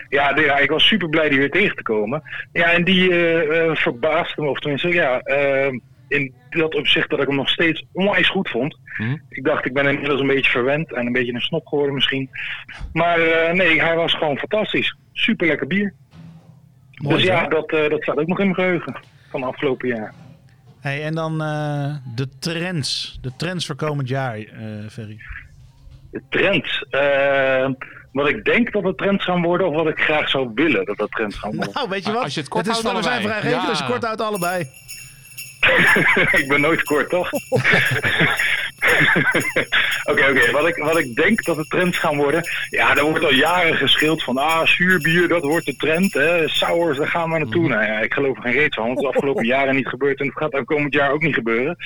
Ja, 0.10 0.34
de- 0.34 0.42
ja, 0.42 0.58
ik 0.58 0.70
was 0.70 0.88
super 0.88 1.10
blij 1.10 1.30
die 1.30 1.40
weer 1.40 1.52
tegen 1.52 1.76
te 1.76 1.84
komen. 1.84 2.22
Ja, 2.52 2.72
en 2.72 2.84
die 2.84 3.10
verbaasde 3.74 4.42
me, 4.42 4.50
of 4.50 4.60
tenminste, 4.60 4.88
ja, 4.88 5.22
in 6.08 6.34
dat 6.50 6.76
opzicht 6.76 7.10
dat 7.10 7.20
ik 7.20 7.28
hem 7.28 7.36
nog 7.36 7.50
steeds 7.50 7.86
onwijs 7.94 8.30
goed 8.30 8.50
vond. 8.50 8.78
Mhm. 8.98 9.16
Ik 9.30 9.44
dacht, 9.44 9.66
ik 9.66 9.74
ben 9.74 9.86
inmiddels 9.88 10.22
een 10.22 10.28
beetje 10.28 10.52
verwend 10.52 10.94
en 10.94 11.06
een 11.06 11.12
beetje 11.12 11.34
een 11.34 11.42
snop 11.42 11.68
geworden 11.68 11.94
misschien. 11.96 12.30
Maar 12.94 13.20
eh, 13.20 13.54
nee, 13.54 13.82
hij 13.82 13.96
was 13.96 14.14
gewoon 14.14 14.38
fantastisch. 14.38 14.96
Super 15.14 15.48
lekker 15.48 15.68
bier. 15.68 15.94
Mooi 16.96 17.16
dus 17.16 17.26
ja, 17.26 17.48
dat, 17.48 17.72
eh, 17.72 17.90
dat 17.90 18.02
staat 18.02 18.18
ook 18.18 18.28
nog 18.28 18.40
in 18.40 18.44
mijn 18.46 18.56
geheugen 18.56 18.96
van 19.30 19.44
afgelopen 19.44 19.88
jaar. 19.88 20.14
Hey, 20.80 21.04
en 21.04 21.16
dan 21.16 21.42
eh, 21.42 21.96
de 22.16 22.30
trends. 22.40 23.18
De 23.22 23.32
trends 23.38 23.66
voor 23.66 23.76
komend 23.76 24.08
jaar, 24.10 24.38
eh 24.38 24.90
Ferry. 24.90 25.18
De 26.12 26.22
trends. 26.30 26.86
wat 28.12 28.30
ik 28.30 28.46
denk 28.46 28.72
dat 28.72 28.84
het 28.84 28.98
trends 28.98 29.24
gaan 29.24 29.42
worden, 29.42 29.68
of 29.68 29.76
wat 29.76 29.88
ik 29.88 30.00
graag 30.00 30.30
zou 30.30 30.52
willen 30.56 30.86
dat 30.86 30.98
het 30.98 31.12
trends 31.12 31.36
gaan 31.38 31.56
worden. 31.56 31.74
Nou, 31.74 31.90
weet 31.90 32.06
je 32.06 32.12
wat? 32.12 32.24
Als 32.24 32.34
je 32.34 32.40
het 32.40 32.50
kort 32.50 32.68
is 32.68 32.80
van, 32.80 32.96
we 32.96 33.04
zijn 33.04 33.22
vrijgevig, 33.22 33.66
dus 33.66 33.80
Ja. 33.80 33.86
je 33.86 33.92
kort 33.92 34.04
houdt 34.04 34.22
allebei. 34.22 34.68
ik 36.42 36.46
ben 36.48 36.62
nooit 36.62 36.84
kort, 36.84 37.10
toch? 37.10 37.30
Oké, 40.04 40.30
oké. 40.30 40.52
Wat, 40.52 40.68
ik, 40.68 40.76
wat 40.76 40.98
ik 40.98 41.16
denk 41.16 41.44
dat 41.44 41.56
de 41.56 41.68
trends 41.68 41.98
gaan 41.98 42.18
worden. 42.18 42.44
Ja, 42.70 42.96
er 42.96 43.04
wordt 43.04 43.24
al 43.24 43.34
jaren 43.34 43.76
geschild 43.76 44.24
van. 44.24 44.38
Ah, 44.38 44.66
zuurbier, 44.66 45.28
dat 45.28 45.44
wordt 45.44 45.66
de 45.66 45.76
trend. 45.76 46.14
Hè. 46.14 46.48
Sours, 46.48 46.98
daar 46.98 47.08
gaan 47.08 47.32
we 47.32 47.38
naartoe. 47.38 47.68
Nou 47.68 47.84
ja, 47.84 48.00
ik 48.00 48.14
geloof 48.14 48.36
er 48.36 48.42
geen 48.42 48.52
reet 48.52 48.74
van. 48.74 48.84
Want 48.86 48.98
het 48.98 49.06
is 49.06 49.12
de 49.12 49.18
afgelopen 49.18 49.46
jaren 49.56 49.76
niet 49.76 49.88
gebeurd. 49.88 50.20
En 50.20 50.26
het 50.26 50.38
gaat 50.38 50.54
ook 50.54 50.66
komend 50.66 50.94
jaar 50.94 51.12
ook 51.12 51.22
niet 51.22 51.34
gebeuren. 51.34 51.78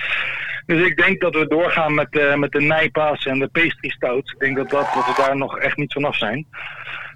Dus 0.66 0.86
ik 0.86 0.98
denk 0.98 1.22
dat 1.22 1.36
we 1.36 1.48
doorgaan 1.48 1.94
met, 1.94 2.18
eh, 2.18 2.36
met 2.36 2.52
de 2.52 2.62
nijpaas 2.62 3.26
en 3.26 3.40
de 3.40 3.48
pastry 3.48 3.90
stouts. 3.90 4.32
Ik 4.32 4.40
denk 4.40 4.56
dat, 4.56 4.70
dat, 4.70 4.94
dat 4.94 5.06
we 5.06 5.14
daar 5.18 5.38
nog 5.38 5.60
echt 5.60 5.78
niet 5.78 5.94
vanaf 5.94 6.18
zijn. 6.18 6.48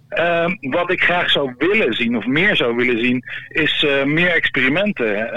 Ehm, 0.09 0.55
wat 0.59 0.91
ik 0.91 1.03
graag 1.03 1.29
zou 1.29 1.53
willen 1.57 1.93
zien, 1.93 2.17
of 2.17 2.25
meer 2.25 2.55
zou 2.55 2.75
willen 2.75 2.99
zien, 2.99 3.23
is 3.49 3.83
eh, 3.83 4.03
meer 4.03 4.31
experimenten. 4.31 5.31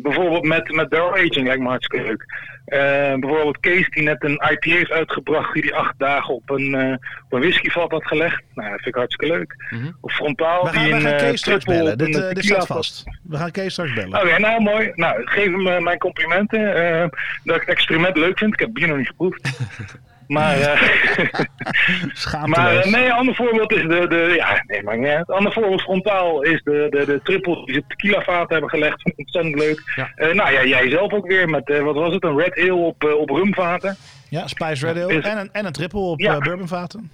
Bijvoorbeeld 0.00 0.44
met, 0.44 0.72
met 0.72 0.88
barrel 0.88 1.12
aging 1.12 1.46
lijkt 1.46 1.62
me 1.62 1.68
hartstikke 1.68 2.06
leuk. 2.06 2.24
Eh, 2.64 2.78
bijvoorbeeld 3.18 3.60
Kees 3.60 3.88
die 3.90 4.02
net 4.02 4.24
een 4.24 4.42
IPA 4.50 4.70
heeft 4.70 4.90
uitgebracht 4.90 5.52
die 5.52 5.62
die 5.62 5.74
acht 5.74 5.94
dagen 5.98 6.34
op 6.34 6.50
een, 6.50 6.74
eh, 6.74 6.92
op 7.24 7.32
een 7.32 7.40
whiskyvat 7.40 7.90
had 7.90 8.06
gelegd. 8.06 8.42
Nou, 8.54 8.68
dat 8.70 8.76
vind 8.80 8.86
ik 8.86 8.94
hartstikke 8.94 9.34
leuk. 9.36 9.54
Mhm. 9.70 9.90
Of 10.00 10.12
Frontaal 10.12 10.64
We 10.64 10.70
gaan, 10.70 10.82
die 10.82 10.92
we 10.92 10.96
een 10.96 11.02
gaan 11.02 11.12
eh, 11.12 11.18
Kees 11.18 11.40
straks 11.40 11.64
triple 11.64 11.82
bellen. 11.82 11.98
Dit, 11.98 12.16
eh, 12.16 12.28
tequila 12.28 12.42
staat 12.42 12.66
vast. 12.66 13.04
We 13.22 13.36
gaan 13.36 13.50
Kees 13.50 13.72
straks 13.72 13.92
bellen. 13.94 14.22
Oké, 14.22 14.38
nou 14.38 14.62
mooi. 14.62 14.92
Nou, 14.94 15.26
geef 15.26 15.44
hem 15.44 15.82
mijn 15.82 15.98
complimenten. 15.98 16.74
eh, 16.74 17.08
dat 17.44 17.54
ik 17.56 17.60
het 17.60 17.70
experiment 17.70 18.16
leuk 18.16 18.38
vind. 18.38 18.52
Ik 18.52 18.58
heb 18.60 18.72
bier 18.72 18.88
nog 18.88 18.96
niet 18.96 19.08
geproefd. 19.08 19.40
Maar, 20.28 20.60
eh, 20.60 20.82
maar 22.44 22.76
eh, 22.76 22.92
nee, 22.92 23.04
een 23.04 23.12
ander 23.12 23.34
voorbeeld 23.34 23.72
is 23.72 23.82
de, 23.82 24.06
de 24.08 24.32
ja, 24.36 24.62
nee, 24.66 24.82
maar 24.82 24.98
niet. 24.98 25.08
Een 25.08 25.24
ander 25.24 25.52
voorbeeld 25.52 25.82
frontaal 25.82 26.42
is 26.42 26.62
de, 26.64 26.86
de, 26.90 27.04
de 27.06 27.20
triple 27.22 27.64
die 27.64 27.74
ze 27.74 27.82
tequila 27.88 28.22
vaten 28.22 28.52
hebben 28.52 28.70
gelegd. 28.70 29.02
Vond 29.02 29.14
ik 29.18 29.18
ontzettend 29.18 29.58
leuk. 29.58 29.92
Ja. 29.96 30.10
Eh, 30.14 30.34
nou 30.34 30.52
ja, 30.52 30.64
jij 30.64 30.90
zelf 30.90 31.12
ook 31.12 31.26
weer 31.26 31.48
met, 31.48 31.78
wat 31.82 31.94
was 31.94 32.14
het, 32.14 32.24
een 32.24 32.38
red 32.38 32.58
ale 32.58 32.74
op, 32.74 33.04
op 33.04 33.30
rumvaten. 33.30 33.96
Ja, 34.28 34.46
Spice 34.46 34.86
Red 34.86 35.02
Ale 35.04 35.14
Is- 35.14 35.24
en 35.24 35.38
een, 35.38 35.48
en 35.52 35.66
een 35.66 35.72
triple 35.72 36.00
op 36.00 36.20
Ja. 36.20 36.38
bourbonvaten. 36.38 37.10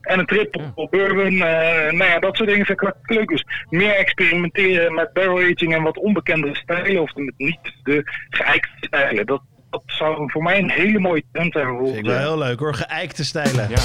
En 0.00 0.18
een 0.18 0.26
triple 0.26 0.62
op 0.74 0.90
bourbon. 0.90 1.36
nou 1.36 2.04
ja, 2.04 2.18
dat 2.18 2.36
soort 2.36 2.48
dingen 2.48 2.66
vind 2.66 2.82
ik 2.82 2.92
leuk. 3.02 3.28
Dus 3.28 3.44
meer 3.70 3.94
experimenteren 3.94 4.94
met 4.94 5.12
barrel 5.12 5.38
aging 5.38 5.74
en 5.74 5.82
wat 5.82 5.98
onbekendere 5.98 6.56
stijlen. 6.56 7.02
Of 7.02 7.14
met 7.14 7.34
niet 7.36 7.58
de 7.82 8.02
geëikte 8.30 8.68
stijlen. 8.80 9.26
Dat, 9.26 9.40
dat 9.70 9.82
zou 9.86 10.30
voor 10.30 10.42
mij 10.42 10.58
een 10.58 10.70
hele 10.70 10.98
mooie 10.98 11.24
trend 11.32 11.52
zijn. 11.52 11.78
Vind 11.84 11.96
ik 11.96 12.04
wel 12.04 12.18
heel 12.18 12.38
leuk 12.38 12.58
hoor. 12.58 12.74
Geëikte 12.74 13.24
stijlen 13.24 13.68
Ja. 13.68 13.78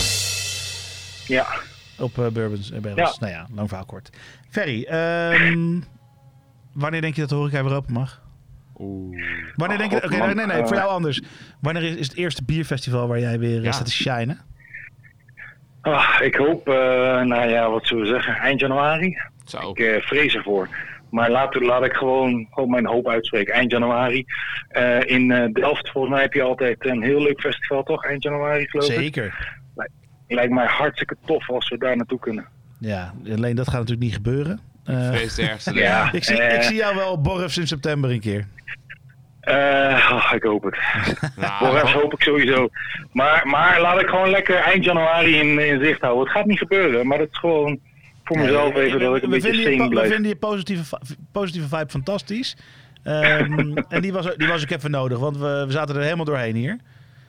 Ja. 1.28 1.46
op 2.00 2.18
eh, 2.20 2.28
bourbons 2.28 2.72
en 2.72 2.82
barrels. 2.82 3.20
Nou 3.20 3.32
ja, 3.32 3.48
lang 3.56 3.68
verhaal 3.68 3.86
kort. 3.86 4.10
Ferry, 4.50 4.84
ehm, 4.84 5.80
wanneer 6.84 7.02
denk 7.02 7.14
je 7.16 7.22
dat 7.22 7.30
de 7.30 7.36
horeca 7.36 7.64
weer 7.64 7.76
open 7.76 7.94
mag? 7.94 8.22
Oeh. 8.80 9.24
Wanneer 9.56 9.78
denk 9.78 9.92
je... 9.92 10.04
Oké, 10.04 10.18
man. 10.18 10.36
nee, 10.36 10.46
nee, 10.46 10.66
voor 10.66 10.76
jou 10.76 10.90
anders. 10.90 11.22
Wanneer 11.62 11.84
is, 11.84 11.96
is 11.96 12.08
het 12.08 12.18
eerste 12.18 12.44
bierfestival 12.44 13.08
waar 13.08 13.20
jij 13.20 13.40
weer 13.40 13.58
eh, 13.58 13.64
Ja. 13.64 13.72
staat 13.72 13.86
te 13.86 13.92
shinen? 13.92 14.40
Ah, 15.82 16.16
ik 16.22 16.36
hoop, 16.36 16.68
eh, 16.68 16.74
nou 17.22 17.50
ja, 17.50 17.70
wat 17.70 17.88
zullen 17.88 18.04
we 18.04 18.10
zeggen, 18.10 18.34
eind 18.36 18.60
januari. 18.60 19.18
Zo. 19.46 19.70
Ik 19.70 19.80
eh, 19.80 20.02
vrees 20.02 20.36
ervoor. 20.36 20.70
Maar 21.14 21.32
laat, 21.32 21.55
laat 21.55 21.86
ik 21.86 21.93
gewoon, 21.93 22.47
gewoon 22.51 22.70
mijn 22.70 22.86
hoop 22.86 23.07
uitspreken. 23.07 23.53
Eind 23.53 23.72
januari. 23.72 24.26
Eh, 24.68 24.99
in 25.05 25.32
eh, 25.32 25.53
Delft, 25.53 25.89
volgens 25.89 26.14
mij 26.14 26.22
heb 26.22 26.34
je 26.34 26.41
altijd 26.41 26.86
een 26.86 27.01
heel 27.01 27.22
leuk 27.22 27.39
festival, 27.39 27.84
toch? 27.84 28.05
Eind 28.05 28.24
januari, 28.24 28.68
geloof 28.68 28.89
ik. 28.89 28.93
Zeker. 28.95 29.51
Lijkt 30.28 30.53
mij 30.53 30.66
hartstikke 30.66 31.16
tof 31.26 31.49
als 31.49 31.70
we 31.70 31.78
daar 31.78 31.95
naartoe 31.95 32.20
kunnen. 32.20 32.45
Ja, 32.80 33.14
alleen 33.32 33.55
dat 33.55 33.66
gaat 33.68 33.80
natuurlijk 33.80 34.01
niet 34.01 34.14
gebeuren. 34.14 34.59
Eh, 34.86 35.07
Vrees 35.07 35.38
het 35.38 35.49
ergste. 35.49 35.74
Ja. 35.80 36.09
ik, 36.11 36.24
zie, 36.24 36.43
ik 36.43 36.61
zie 36.64 36.76
jou 36.76 36.95
wel 36.95 37.11
op 37.11 37.24
Borfs 37.24 37.57
in 37.57 37.68
september 37.68 38.11
een 38.11 38.20
keer. 38.20 38.45
eh, 39.39 40.09
oh, 40.14 40.32
ik 40.36 40.43
hoop 40.43 40.64
het. 40.64 40.78
Nou, 41.36 41.88
hoop 41.89 42.14
ik 42.14 42.22
sowieso. 42.22 42.70
Maar, 43.11 43.47
maar 43.47 43.82
laat 43.82 44.01
ik 44.01 44.07
gewoon 44.07 44.30
lekker 44.30 44.55
eind 44.55 44.84
januari 44.84 45.36
in, 45.36 45.59
in 45.59 45.84
zicht 45.84 46.01
houden. 46.01 46.24
Het 46.24 46.34
gaat 46.34 46.45
niet 46.45 46.57
gebeuren, 46.57 47.07
maar 47.07 47.18
dat 47.18 47.28
is 47.32 47.38
gewoon 47.38 47.80
voor 48.24 48.38
mezelf 48.38 48.76
even 48.76 48.99
dat 48.99 49.15
ik 49.15 49.24
een 49.24 49.30
we 49.30 49.39
beetje 49.39 49.63
vinden 49.63 49.89
je, 49.89 50.01
we 50.01 50.07
vinden 50.07 50.38
positieve, 50.38 50.99
positieve 51.32 51.67
vibe 51.67 51.89
fantastisch. 51.89 52.55
Ehm, 53.03 53.78
en 53.95 54.01
die 54.01 54.13
was, 54.13 54.36
die 54.38 54.47
was 54.47 54.63
ook 54.63 54.69
even 54.69 54.91
nodig, 54.91 55.19
want 55.19 55.38
we, 55.38 55.63
we 55.65 55.71
zaten 55.71 55.95
er 55.95 56.01
helemaal 56.01 56.26
doorheen 56.26 56.55
hier. 56.55 56.78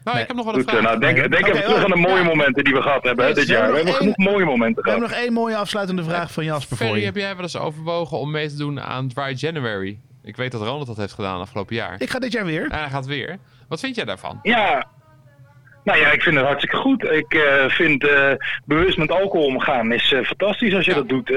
nou, 0.05 0.19
ik 0.19 0.27
heb 0.27 0.37
nog 0.37 0.45
wel 0.45 0.55
een 0.55 0.61
Goed, 0.61 0.69
eh, 0.73 0.79
vraag. 0.79 0.99
nou, 0.99 1.15
denk, 1.15 1.31
denk 1.31 1.47
even 1.47 1.63
terug 1.63 1.77
oh, 1.77 1.85
aan 1.85 1.91
de 1.91 2.09
mooie 2.09 2.23
ja. 2.23 2.25
momenten 2.25 2.65
die 2.65 2.75
we 2.75 2.83
gehad 2.83 3.03
hebben 3.05 3.35
dit 3.35 3.47
jaar. 3.47 3.71
We 3.71 3.77
hebben 3.77 3.95
genoeg 3.95 4.17
mooie 4.17 4.45
momenten 4.45 4.83
We 4.83 4.91
hebben 4.91 5.09
gehad. 5.09 5.23
nog 5.23 5.29
één 5.29 5.43
mooie 5.43 5.57
afsluitende 5.57 6.05
vraag 6.05 6.33
van 6.33 6.45
Jasper 6.45 6.77
voor 6.77 6.87
Ferry, 6.87 7.01
je. 7.01 7.05
heb 7.05 7.17
jij 7.17 7.35
wel 7.35 7.43
eens 7.43 7.57
overwogen 7.57 8.19
om 8.19 8.31
mee 8.31 8.49
te 8.49 8.57
doen 8.57 8.81
aan 8.81 9.09
Dry 9.09 9.35
January? 9.37 9.99
Ik 10.23 10.37
weet 10.37 10.53
dat 10.53 10.61
Ronald 10.61 10.87
dat 10.87 10.97
heeft 10.97 11.13
gedaan 11.13 11.41
afgelopen 11.41 11.75
jaar. 11.75 11.95
Ik 11.99 12.11
ga 12.11 12.19
dit 12.19 12.33
jaar 12.33 12.45
weer. 12.45 12.71
En 12.71 12.79
hij 12.79 12.91
gaat 12.91 13.07
weer. 13.07 13.39
Wat 13.69 13.81
vind 13.81 13.95
jij 13.95 14.05
daarvan? 14.05 14.39
Ja, 14.43 14.87
nou 15.85 15.99
ja, 15.99 16.13
ik 16.13 16.23
vind 16.23 16.37
het 16.37 16.45
hartstikke 16.45 16.77
goed. 16.77 17.05
Ik 17.05 17.35
eh, 17.35 17.69
vind 17.69 18.07
eh, 18.07 18.33
bewust 18.65 18.99
met 18.99 19.11
alcohol 19.11 19.47
omgaan 19.47 19.93
is 19.93 20.13
eh, 20.13 20.25
fantastisch 20.25 20.75
als 20.75 20.85
je 20.85 20.91
Ja. 20.91 20.97
dat 20.97 21.09
doet. 21.09 21.31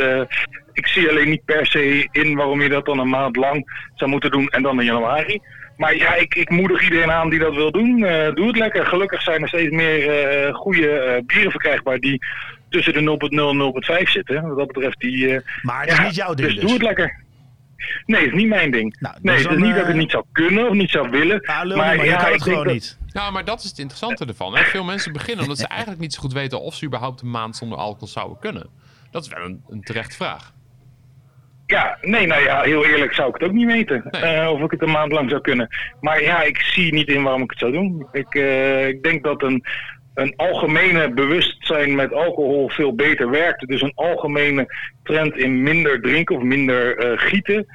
Ik 0.73 0.87
zie 0.87 1.09
alleen 1.09 1.29
niet 1.29 1.45
per 1.45 1.65
se 1.65 2.07
in 2.11 2.35
waarom 2.35 2.61
je 2.61 2.69
dat 2.69 2.85
dan 2.85 2.99
een 2.99 3.09
maand 3.09 3.35
lang 3.35 3.89
zou 3.95 4.11
moeten 4.11 4.31
doen 4.31 4.49
en 4.49 4.61
dan 4.61 4.79
in 4.79 4.85
januari. 4.85 5.39
Maar 5.77 5.95
ja, 5.95 6.15
ik, 6.15 6.35
ik 6.35 6.49
moedig 6.49 6.83
iedereen 6.83 7.11
aan 7.11 7.29
die 7.29 7.39
dat 7.39 7.55
wil 7.55 7.71
doen. 7.71 7.99
Doe 8.33 8.47
het 8.47 8.57
lekker. 8.57 8.85
Gelukkig 8.85 9.21
zijn 9.21 9.41
er 9.41 9.47
steeds 9.47 9.71
meer 9.71 10.53
goede 10.53 11.21
bieren 11.25 11.51
verkrijgbaar 11.51 11.99
die 11.99 12.25
tussen 12.69 12.93
de 12.93 12.99
0.0 12.99 13.37
en 13.37 14.03
0.5 14.05 14.11
zitten. 14.11 14.47
Wat 14.47 14.57
dat 14.57 14.67
betreft 14.67 14.99
die... 14.99 15.41
Maar 15.61 15.87
is 15.87 15.97
ja, 15.97 16.03
niet 16.03 16.15
jouw 16.15 16.33
ding 16.33 16.47
dus 16.47 16.55
dus. 16.55 16.63
doe 16.63 16.73
het 16.73 16.81
lekker. 16.81 17.25
Nee, 18.05 18.21
het 18.21 18.29
is 18.33 18.37
niet 18.37 18.47
mijn 18.47 18.71
ding. 18.71 18.97
Nou, 18.99 19.15
nee, 19.21 19.35
het 19.37 19.51
is 19.51 19.57
niet 19.57 19.61
dat 19.65 19.75
ik 19.75 19.81
eh, 19.81 19.87
het 19.87 19.95
niet 19.95 20.11
zou 20.11 20.23
kunnen 20.31 20.67
of 20.69 20.73
niet 20.73 20.89
zou 20.89 21.09
willen. 21.09 21.41
Lul 21.63 21.77
maar 21.77 21.95
maar 21.95 22.05
je 22.05 22.11
ja, 22.11 22.17
kan 22.17 22.27
ik 22.27 22.33
het 22.33 22.43
gewoon 22.43 22.63
dat- 22.63 22.73
niet. 22.73 22.97
Nou, 23.13 23.31
maar 23.31 23.45
dat 23.45 23.63
is 23.63 23.69
het 23.69 23.77
interessante 23.79 24.25
ervan. 24.25 24.55
Hè? 24.57 24.63
Veel 24.63 24.83
mensen 24.83 25.13
beginnen 25.13 25.43
omdat 25.43 25.57
ze 25.57 25.67
eigenlijk 25.67 26.01
niet 26.01 26.13
zo 26.13 26.19
goed 26.19 26.33
weten 26.33 26.61
of 26.61 26.75
ze 26.75 26.85
überhaupt 26.85 27.21
een 27.21 27.29
maand 27.31 27.55
zonder 27.55 27.77
alcohol 27.77 28.07
zouden 28.07 28.39
kunnen. 28.39 28.69
Dat 29.11 29.23
is 29.23 29.29
wel 29.33 29.43
een, 29.45 29.63
een 29.69 29.81
terechte 29.81 30.15
vraag. 30.15 30.53
Ja, 31.65 31.97
nee, 32.01 32.27
nou 32.27 32.43
ja, 32.43 32.61
heel 32.61 32.85
eerlijk 32.85 33.13
zou 33.13 33.27
ik 33.29 33.33
het 33.33 33.43
ook 33.43 33.55
niet 33.55 33.65
weten. 33.65 34.03
Nee. 34.11 34.21
eh, 34.21 34.49
of 34.51 34.61
ik 34.61 34.71
het 34.71 34.81
een 34.81 34.91
maand 34.91 35.11
lang 35.11 35.29
zou 35.29 35.41
kunnen. 35.41 35.67
Maar 36.01 36.21
ja, 36.21 36.41
ik 36.43 36.57
zie 36.61 36.93
niet 36.93 37.07
in 37.07 37.23
waarom 37.23 37.41
ik 37.41 37.49
het 37.49 37.59
zou 37.59 37.71
doen. 37.71 38.07
Ik, 38.11 38.35
eh, 38.35 38.87
ik 38.87 39.03
denk 39.03 39.23
dat 39.23 39.43
een, 39.43 39.65
een 40.17 40.33
algemene 40.35 41.09
bewustzijn 41.09 41.95
met 41.95 42.13
alcohol 42.13 42.69
veel 42.69 42.95
beter 42.95 43.29
werkt. 43.29 43.67
Dus 43.67 43.81
een 43.81 43.95
algemene 43.95 44.65
trend 45.03 45.37
in 45.37 45.63
minder 45.63 46.01
drinken 46.01 46.35
of 46.35 46.41
minder 46.41 46.97
eh, 46.97 47.17
gieten. 47.19 47.65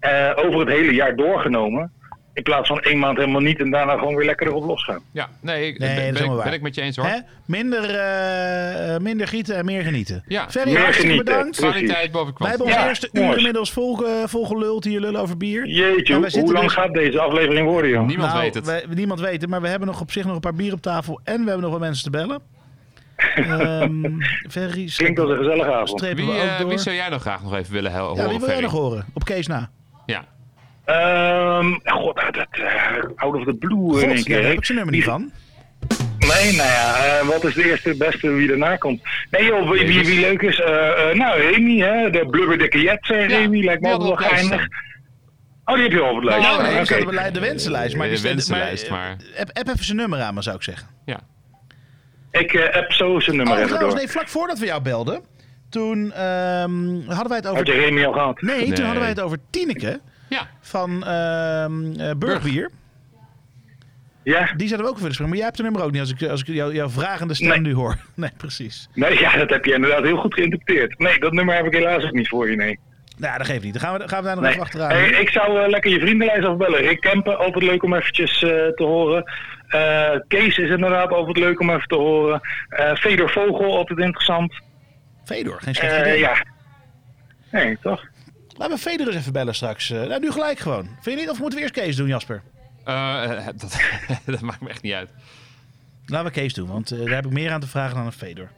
eh, 0.00 0.32
over 0.36 0.60
het 0.60 0.68
hele 0.68 0.94
jaar 0.94 1.16
doorgenomen. 1.16 1.92
In 2.36 2.42
plaats 2.42 2.68
van 2.68 2.80
één 2.80 2.98
maand 2.98 3.16
helemaal 3.18 3.40
niet 3.40 3.60
en 3.60 3.70
daarna 3.70 3.96
gewoon 3.98 4.14
weer 4.16 4.26
lekker 4.26 4.46
erop 4.46 4.64
losgaan. 4.64 5.00
Ja, 5.12 5.28
nee, 5.40 5.66
ik, 5.66 5.78
Nee, 5.78 6.12
ben, 6.12 6.24
ik, 6.24 6.30
waar. 6.30 6.44
ben 6.44 6.52
ik 6.52 6.60
met 6.62 6.74
je 6.74 6.80
eens 6.80 6.96
hoor. 6.96 7.06
Hè? 7.06 7.18
Minder, 7.46 7.90
eh, 7.90 8.94
eh, 8.94 9.00
minder 9.00 9.28
gieten 9.28 9.56
en 9.56 9.64
meer 9.64 9.82
genieten. 9.82 10.24
Ja, 10.26 10.50
Ferry, 10.50 10.70
meer 10.72 10.80
hartstikke 10.80 11.10
genieten. 11.12 11.34
bedankt. 11.36 11.56
Kwaliteit 11.56 12.10
boven 12.12 12.34
Wij 12.38 12.48
hebben 12.48 12.66
ons 12.66 12.76
Ja, 12.76 12.88
eerste 12.88 13.08
uur 13.12 13.36
inmiddels 13.36 13.72
vol, 13.72 14.44
geluld 14.46 14.84
hier 14.84 15.00
lullen 15.00 15.20
over 15.20 15.36
bier. 15.36 15.66
Jeetje, 15.66 16.14
hoe 16.14 16.28
zitten 16.30 16.52
lang 16.52 16.64
dus- 16.64 16.74
gaat 16.74 16.94
deze 16.94 17.20
aflevering 17.20 17.68
worden, 17.68 17.90
joh? 17.90 18.06
Niemand 18.06 18.28
Nou, 18.30 18.40
weet 18.42 18.54
het. 18.54 18.66
wij- 18.66 18.84
niemand 18.94 19.20
weet 19.20 19.40
het, 19.40 19.50
maar 19.50 19.60
we 19.60 19.68
hebben 19.68 19.88
nog 19.88 20.00
op 20.00 20.10
zich 20.12 20.24
nog 20.24 20.34
een 20.34 20.40
paar 20.40 20.54
bier 20.54 20.72
op 20.72 20.82
tafel 20.82 21.20
en 21.24 21.34
we 21.40 21.44
hebben 21.44 21.60
nog 21.62 21.70
wat 21.70 21.80
mensen 21.80 22.04
te 22.04 22.10
bellen. 22.10 22.40
Ehm 23.16 24.20
Ferry, 24.50 24.90
Klinkt 24.96 25.20
als 25.20 25.30
een 25.30 25.36
gezellige 25.36 25.72
avond. 25.72 25.88
strepen 25.98 26.26
Wie, 26.26 26.34
door. 26.58 26.68
wie 26.68 26.78
zou 26.78 26.96
jij 26.96 27.08
nog 27.08 27.20
graag 27.20 27.42
nog 27.42 27.54
even 27.54 27.72
willen 27.72 27.92
horen, 27.98 28.16
ja, 28.22 28.28
wie 28.28 28.38
wil 28.38 28.48
jij 28.48 28.60
nog 28.60 28.72
horen? 28.72 29.04
Op 29.12 29.24
Kees 29.24 29.46
na. 29.46 29.70
Ja. 30.06 30.24
Ehm, 30.86 31.72
god, 31.84 32.14
dat, 32.30 32.46
eh, 32.50 32.96
out 33.16 33.34
of 33.34 33.44
the 33.44 33.54
blue 33.54 34.00
in 34.02 34.08
één 34.08 34.16
God, 34.16 34.24
keer. 34.24 34.34
daar 34.34 34.42
hè. 34.42 34.48
heb 34.48 34.58
ik 34.58 34.64
zijn 34.64 34.78
nummer 34.78 34.94
niet 34.94 35.04
van. 35.04 35.30
Nee, 36.18 36.56
nou 36.56 36.68
ja, 36.68 36.96
eh, 36.96 37.26
wat 37.26 37.44
is 37.44 37.54
de 37.54 37.68
eerste 37.68 37.88
het 37.88 37.98
beste 37.98 38.28
wie 38.30 38.50
erna 38.50 38.76
komt? 38.76 39.00
Nee 39.30 39.44
joh, 39.44 39.70
wie, 39.70 39.86
wie, 39.86 40.04
wie 40.04 40.20
leuk 40.20 40.42
is, 40.42 40.60
eh, 40.60 41.10
eh, 41.10 41.16
nou 41.16 41.40
Remy, 41.40 41.78
hè, 41.78 42.10
de 42.10 42.26
blubberdikke 42.30 42.80
jet, 42.80 42.98
zei 43.00 43.20
Ja, 43.28 43.38
Remy, 43.38 43.64
lijkt 43.64 43.82
me 43.82 43.92
ook 43.92 44.02
wel 44.02 44.16
geinig. 44.16 44.66
Oh, 45.64 45.74
die 45.74 45.82
heb 45.82 45.92
je 45.92 46.00
al 46.00 46.10
op 46.10 46.16
het 46.16 46.24
lijstje. 46.24 46.50
Nou, 46.50 46.62
nee, 46.62 46.80
op 47.28 47.34
de- 47.34 47.40
wensenlijst. 47.40 47.94
Maar 47.96 48.04
De 48.04 48.10
die 48.10 48.18
staat- 48.18 48.30
wensenlijst, 48.32 48.90
maar, 48.90 49.16
eh, 49.34 49.40
App, 49.40 49.50
app 49.52 49.68
even 49.68 49.84
zijn 49.84 49.96
nummer 49.96 50.20
aan, 50.20 50.34
maar 50.34 50.42
zou 50.42 50.56
ik 50.56 50.62
zeggen. 50.62 50.88
Ja. 51.04 51.20
Ik 52.30 52.52
eh, 52.52 52.76
app 52.76 52.92
zo 52.92 53.20
zijn 53.20 53.36
nummer 53.36 53.54
Oh, 53.54 53.60
even 53.60 53.70
trouwens, 53.76 53.94
door. 54.00 54.04
nee, 54.04 54.12
vlak 54.14 54.28
voordat 54.28 54.58
we 54.58 54.66
jou 54.66 54.82
belden, 54.82 55.20
toen 55.70 56.12
ehm, 56.12 57.00
hadden 57.06 57.28
wij 57.28 57.36
het 57.36 57.46
over... 57.46 57.56
Had 57.58 57.66
je 57.66 57.72
Remy 57.72 58.04
al 58.04 58.12
gehad? 58.12 58.40
Nee, 58.40 58.58
toen 58.60 58.68
Nee. 58.68 58.80
hadden 58.82 59.00
wij 59.00 59.08
het 59.08 59.20
over 59.20 59.38
Tineke 59.50 60.00
Ja, 60.28 60.46
van 60.60 61.04
ehm 61.06 62.00
eh, 62.00 62.10
Burgbier. 62.18 62.70
Ja? 64.22 64.52
Die 64.56 64.68
zouden 64.68 64.86
we 64.86 64.92
ook 64.92 64.98
willen 64.98 65.12
springen. 65.14 65.28
Maar 65.28 65.36
jij 65.36 65.44
hebt 65.44 65.56
het 65.56 65.66
nummer 65.66 65.82
ook 65.84 65.90
niet 65.92 66.00
als 66.00 66.10
ik, 66.12 66.22
als 66.30 66.40
ik 66.40 66.46
jou, 66.46 66.74
jouw 66.74 66.88
vragende 66.88 67.34
stem 67.34 67.48
Nee. 67.48 67.58
nu 67.60 67.74
hoor. 67.74 67.96
Nee, 68.14 68.30
precies. 68.36 68.88
Nee, 68.94 69.18
ja, 69.20 69.36
dat 69.36 69.50
heb 69.50 69.64
je 69.64 69.74
inderdaad 69.74 70.02
heel 70.02 70.16
goed 70.16 70.34
geïnterpreteerd. 70.34 70.98
Nee, 70.98 71.18
dat 71.18 71.32
nummer 71.32 71.54
heb 71.54 71.66
ik 71.66 71.72
helaas 71.72 72.04
ook 72.04 72.12
niet 72.12 72.28
voor 72.28 72.50
je, 72.50 72.56
nee. 72.56 72.78
Nou, 73.18 73.38
dat 73.38 73.46
geeft 73.46 73.62
niet. 73.64 73.72
Dan 73.72 73.82
gaan 73.82 73.98
we, 73.98 74.08
gaan 74.08 74.18
we 74.20 74.24
daar 74.26 74.34
nog 74.34 74.44
nee. 74.44 74.52
even 74.52 74.64
achteraan. 74.64 74.90
Hey, 74.90 75.08
ik 75.08 75.28
zou 75.28 75.62
eh, 75.62 75.68
lekker 75.68 75.90
je 75.90 76.00
vriendenlijst 76.00 76.44
afbellen. 76.46 76.80
Rick 76.80 77.00
Kempen, 77.00 77.38
altijd 77.38 77.64
leuk 77.64 77.82
om 77.82 77.94
eventjes 77.94 78.42
eh, 78.42 78.50
te 78.50 78.82
horen. 78.84 79.32
Eh, 79.68 80.10
Kees 80.28 80.58
is 80.58 80.70
inderdaad 80.70 81.10
altijd 81.10 81.36
leuk 81.36 81.60
om 81.60 81.70
even 81.70 81.88
te 81.88 81.94
horen. 81.94 82.40
Eh 82.68 82.94
Fedor 82.94 83.30
Vogel, 83.30 83.76
altijd 83.76 83.98
interessant. 83.98 84.52
Fedor, 85.24 85.60
geen 85.60 85.74
slecht 85.74 85.92
Eh, 85.94 86.00
idee. 86.00 86.18
ja. 86.18 86.44
Nee, 87.50 87.78
toch? 87.82 88.04
Laten 88.58 88.74
we 88.76 88.82
Fedor 88.82 89.06
eens 89.06 89.16
even 89.16 89.32
bellen 89.32 89.54
straks. 89.54 89.90
Eh, 89.90 90.02
nou, 90.02 90.20
nu 90.20 90.30
gelijk 90.30 90.58
gewoon. 90.58 90.88
Vind 91.00 91.16
je 91.16 91.20
niet? 91.24 91.30
Of 91.30 91.38
moeten 91.38 91.58
we 91.58 91.64
eerst 91.64 91.74
Kees 91.80 91.96
doen, 91.96 92.08
Jasper? 92.08 92.42
Eh, 92.84 93.30
dat, 93.54 93.76
dat 94.24 94.40
maakt 94.40 94.60
me 94.60 94.68
echt 94.68 94.82
niet 94.82 94.92
uit. 94.92 95.08
Laten 96.06 96.26
we 96.26 96.32
Kees 96.32 96.54
doen, 96.54 96.68
want 96.68 96.90
eh, 96.90 96.98
daar 96.98 97.14
heb 97.14 97.24
ik 97.26 97.32
meer 97.32 97.50
aan 97.52 97.60
te 97.60 97.66
vragen 97.66 97.96
dan 97.96 98.06
een 98.06 98.12
Fedor. 98.12 98.48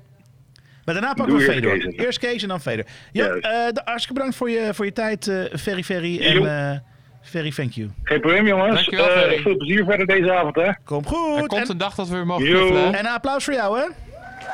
Maar 0.84 0.94
daarna 0.94 1.14
pakken 1.14 1.36
Doe 1.36 1.46
we 1.46 1.52
eerst 1.54 1.66
Fedor. 1.66 2.04
Eerst 2.04 2.18
Kees 2.18 2.42
en 2.42 2.48
dan 2.48 2.60
Fedor. 2.60 2.84
Ja, 3.12 3.28
de- 3.28 3.80
hartstikke 3.84 4.12
bedankt 4.14 4.36
voor 4.36 4.50
je, 4.50 4.74
voor 4.74 4.84
je 4.84 4.92
tijd, 4.92 5.28
eh 5.28 5.44
Ferry 5.58 5.82
Ferry. 5.84 6.20
En 6.26 6.70
eh 6.72 6.78
Ferry, 7.22 7.50
thank 7.50 7.72
you. 7.72 7.90
Geen 8.02 8.20
probleem, 8.20 8.46
jongens. 8.46 8.74
Dankjewel, 8.74 9.10
Eh, 9.10 9.42
veel 9.42 9.56
plezier 9.56 9.84
verder 9.84 10.06
deze 10.06 10.32
avond, 10.32 10.54
hè? 10.56 10.70
Kom 10.84 11.02
Er 11.04 11.08
goed. 11.08 11.46
komt 11.46 11.62
En, 11.62 11.70
een 11.70 11.78
dag 11.78 11.94
dat 11.94 12.08
we 12.08 12.14
weer 12.14 12.26
mogen 12.26 12.44
Yo. 12.46 12.58
knuffelen. 12.58 12.94
en 12.94 13.06
een 13.06 13.12
applaus 13.12 13.44
voor 13.44 13.54
jou, 13.54 13.78
hè? 13.78 13.86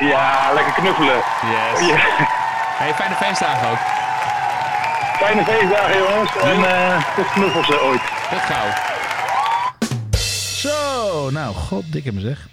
Ja, 0.07 0.53
lekker 0.55 0.72
knuffelen. 0.72 1.14
Yes. 1.16 1.88
Ja. 1.88 1.97
Hey, 2.76 2.95
fijne 2.95 3.14
feestdagen 3.14 3.68
ook. 3.70 3.93
Fijne 5.14 5.44
feestdagen, 5.44 5.98
jongens. 5.98 6.36
En 6.36 6.64
eh 6.64 7.14
tot 7.16 7.26
knuffels 7.32 7.70
eh, 7.70 7.84
ooit. 7.86 8.00
Tot 8.30 8.38
gauw. 8.40 8.70
Zo, 10.54 11.30
nou, 11.30 11.54
goddikke 11.54 12.12
me 12.12 12.20
zeg. 12.20 12.48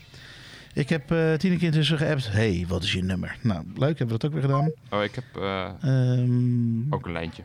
Ik 0.73 0.89
heb 0.89 1.11
eh 1.11 1.33
tien 1.33 1.57
keer 1.57 1.63
intussen 1.67 1.97
geappt. 1.97 2.31
hey, 2.31 2.65
wat 2.67 2.83
is 2.83 2.91
je 2.93 3.03
nummer? 3.03 3.35
Nou, 3.41 3.63
leuk, 3.75 3.97
hebben 3.97 4.07
we 4.07 4.17
dat 4.17 4.25
ook 4.25 4.31
weer 4.31 4.41
gedaan. 4.41 4.71
Oh, 4.89 5.03
ik 5.03 5.15
heb 5.15 5.23
eh, 5.35 5.65
Ehm 5.81 6.93
ook 6.93 7.05
een 7.05 7.11
lijntje. 7.11 7.43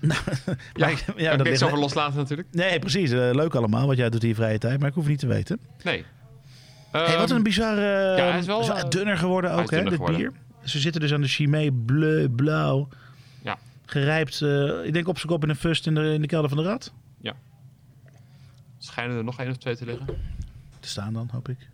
ja, 0.00 0.14
Ja, 0.74 0.86
ik- 0.86 1.04
ja, 1.16 1.36
dat 1.36 1.46
niks 1.46 1.62
over 1.62 1.78
loslaten 1.78 2.16
natuurlijk. 2.16 2.48
Nee, 2.52 2.78
precies. 2.78 3.10
leuk 3.10 3.54
allemaal 3.54 3.86
wat 3.86 3.96
jij 3.96 4.10
doet 4.10 4.22
in 4.22 4.28
je 4.28 4.34
vrije 4.34 4.58
tijd, 4.58 4.78
maar 4.78 4.88
ik 4.88 4.94
hoef 4.94 5.02
het 5.02 5.12
niet 5.12 5.20
te 5.20 5.26
weten. 5.26 5.60
Nee. 5.82 6.04
hey, 6.90 7.16
wat 7.16 7.28
Ehm, 7.28 7.36
een 7.36 7.42
bizarre... 7.42 8.16
ja, 8.16 8.30
hij 8.30 8.38
is 8.38 8.46
wel, 8.46 8.88
dunner 8.88 9.18
geworden 9.18 9.50
ook, 9.52 9.70
hè, 9.70 9.82
dit 9.82 9.92
geworden. 9.92 10.16
bier. 10.16 10.32
Ze 10.64 10.78
zitten 10.78 11.00
dus 11.00 11.12
aan 11.12 11.20
de 11.20 11.28
Chimay 11.28 11.70
bleu, 11.70 12.28
blauw. 12.28 12.88
Ja. 13.92 14.00
Gerijpt, 14.00 14.40
eh, 14.42 14.84
ik 14.86 14.92
denk 14.92 15.08
op 15.08 15.16
zijn 15.18 15.28
kop 15.32 15.42
in 15.42 15.48
een 15.48 15.56
fust 15.56 15.86
in 15.86 15.94
de, 15.94 16.12
in 16.12 16.20
de 16.20 16.26
kelder 16.26 16.48
van 16.48 16.58
de 16.58 16.64
rat. 16.64 16.92
Schijnen 18.82 19.16
er 19.16 19.24
nog 19.24 19.38
één 19.38 19.50
of 19.50 19.56
twee 19.56 19.76
te 19.76 19.84
liggen? 19.84 20.06
Te 20.80 20.88
staan 20.88 21.12
dan, 21.12 21.28
hoop 21.32 21.48
ik. 21.48 21.68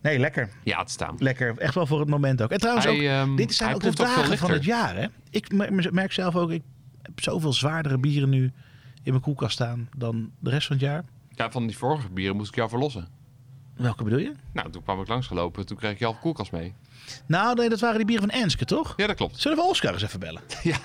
Nee, 0.00 0.18
lekker. 0.18 0.50
Ja, 0.64 0.84
te 0.84 0.92
staan. 0.92 1.16
Lekker. 1.18 1.58
Echt 1.58 1.74
wel 1.74 1.86
voor 1.86 2.00
het 2.00 2.08
moment 2.08 2.42
ook. 2.42 2.50
En 2.50 2.58
trouwens 2.58 2.86
ook, 2.86 3.00
ehm, 3.00 3.36
dit 3.36 3.54
zijn 3.54 3.74
ook 3.74 3.80
de 3.80 3.88
ook 3.88 3.96
dagen 3.96 4.38
van 4.38 4.50
het 4.50 4.64
jaar, 4.64 4.96
hè? 4.96 5.06
Ik 5.30 5.52
mer- 5.52 5.94
merk 5.94 6.12
zelf 6.12 6.36
ook, 6.36 6.50
ik 6.50 6.62
heb 7.02 7.20
zoveel 7.20 7.52
zwaardere 7.52 7.98
bieren 7.98 8.28
nu 8.28 8.44
in 9.02 9.10
mijn 9.10 9.20
koelkast 9.20 9.52
staan 9.52 9.88
dan 9.96 10.30
de 10.38 10.50
rest 10.50 10.66
van 10.66 10.76
het 10.76 10.84
jaar. 10.84 11.04
Ja, 11.34 11.50
van 11.50 11.66
die 11.66 11.76
vorige 11.76 12.08
bieren 12.10 12.36
moest 12.36 12.48
ik 12.48 12.54
jou 12.54 12.68
verlossen. 12.68 13.08
Welke 13.76 14.04
bedoel 14.04 14.18
je? 14.18 14.32
Nou, 14.52 14.70
toen 14.70 14.82
kwam 14.82 15.00
ik 15.00 15.08
langsgelopen. 15.08 15.66
Toen 15.66 15.76
kreeg 15.76 15.92
ik 15.92 15.98
je 15.98 16.04
half 16.04 16.18
koelkast 16.20 16.52
mee. 16.52 16.74
Nou, 17.26 17.54
nee, 17.56 17.68
dat 17.68 17.80
waren 17.80 17.96
die 17.96 18.06
bieren 18.06 18.30
van 18.30 18.40
Enske, 18.40 18.64
toch? 18.64 18.94
Ja, 18.96 19.06
dat 19.06 19.16
klopt. 19.16 19.40
Zullen 19.40 19.58
we 19.58 19.64
Oscar 19.64 19.92
eens 19.92 20.02
even 20.02 20.20
bellen? 20.20 20.40
Ja, 20.62 20.78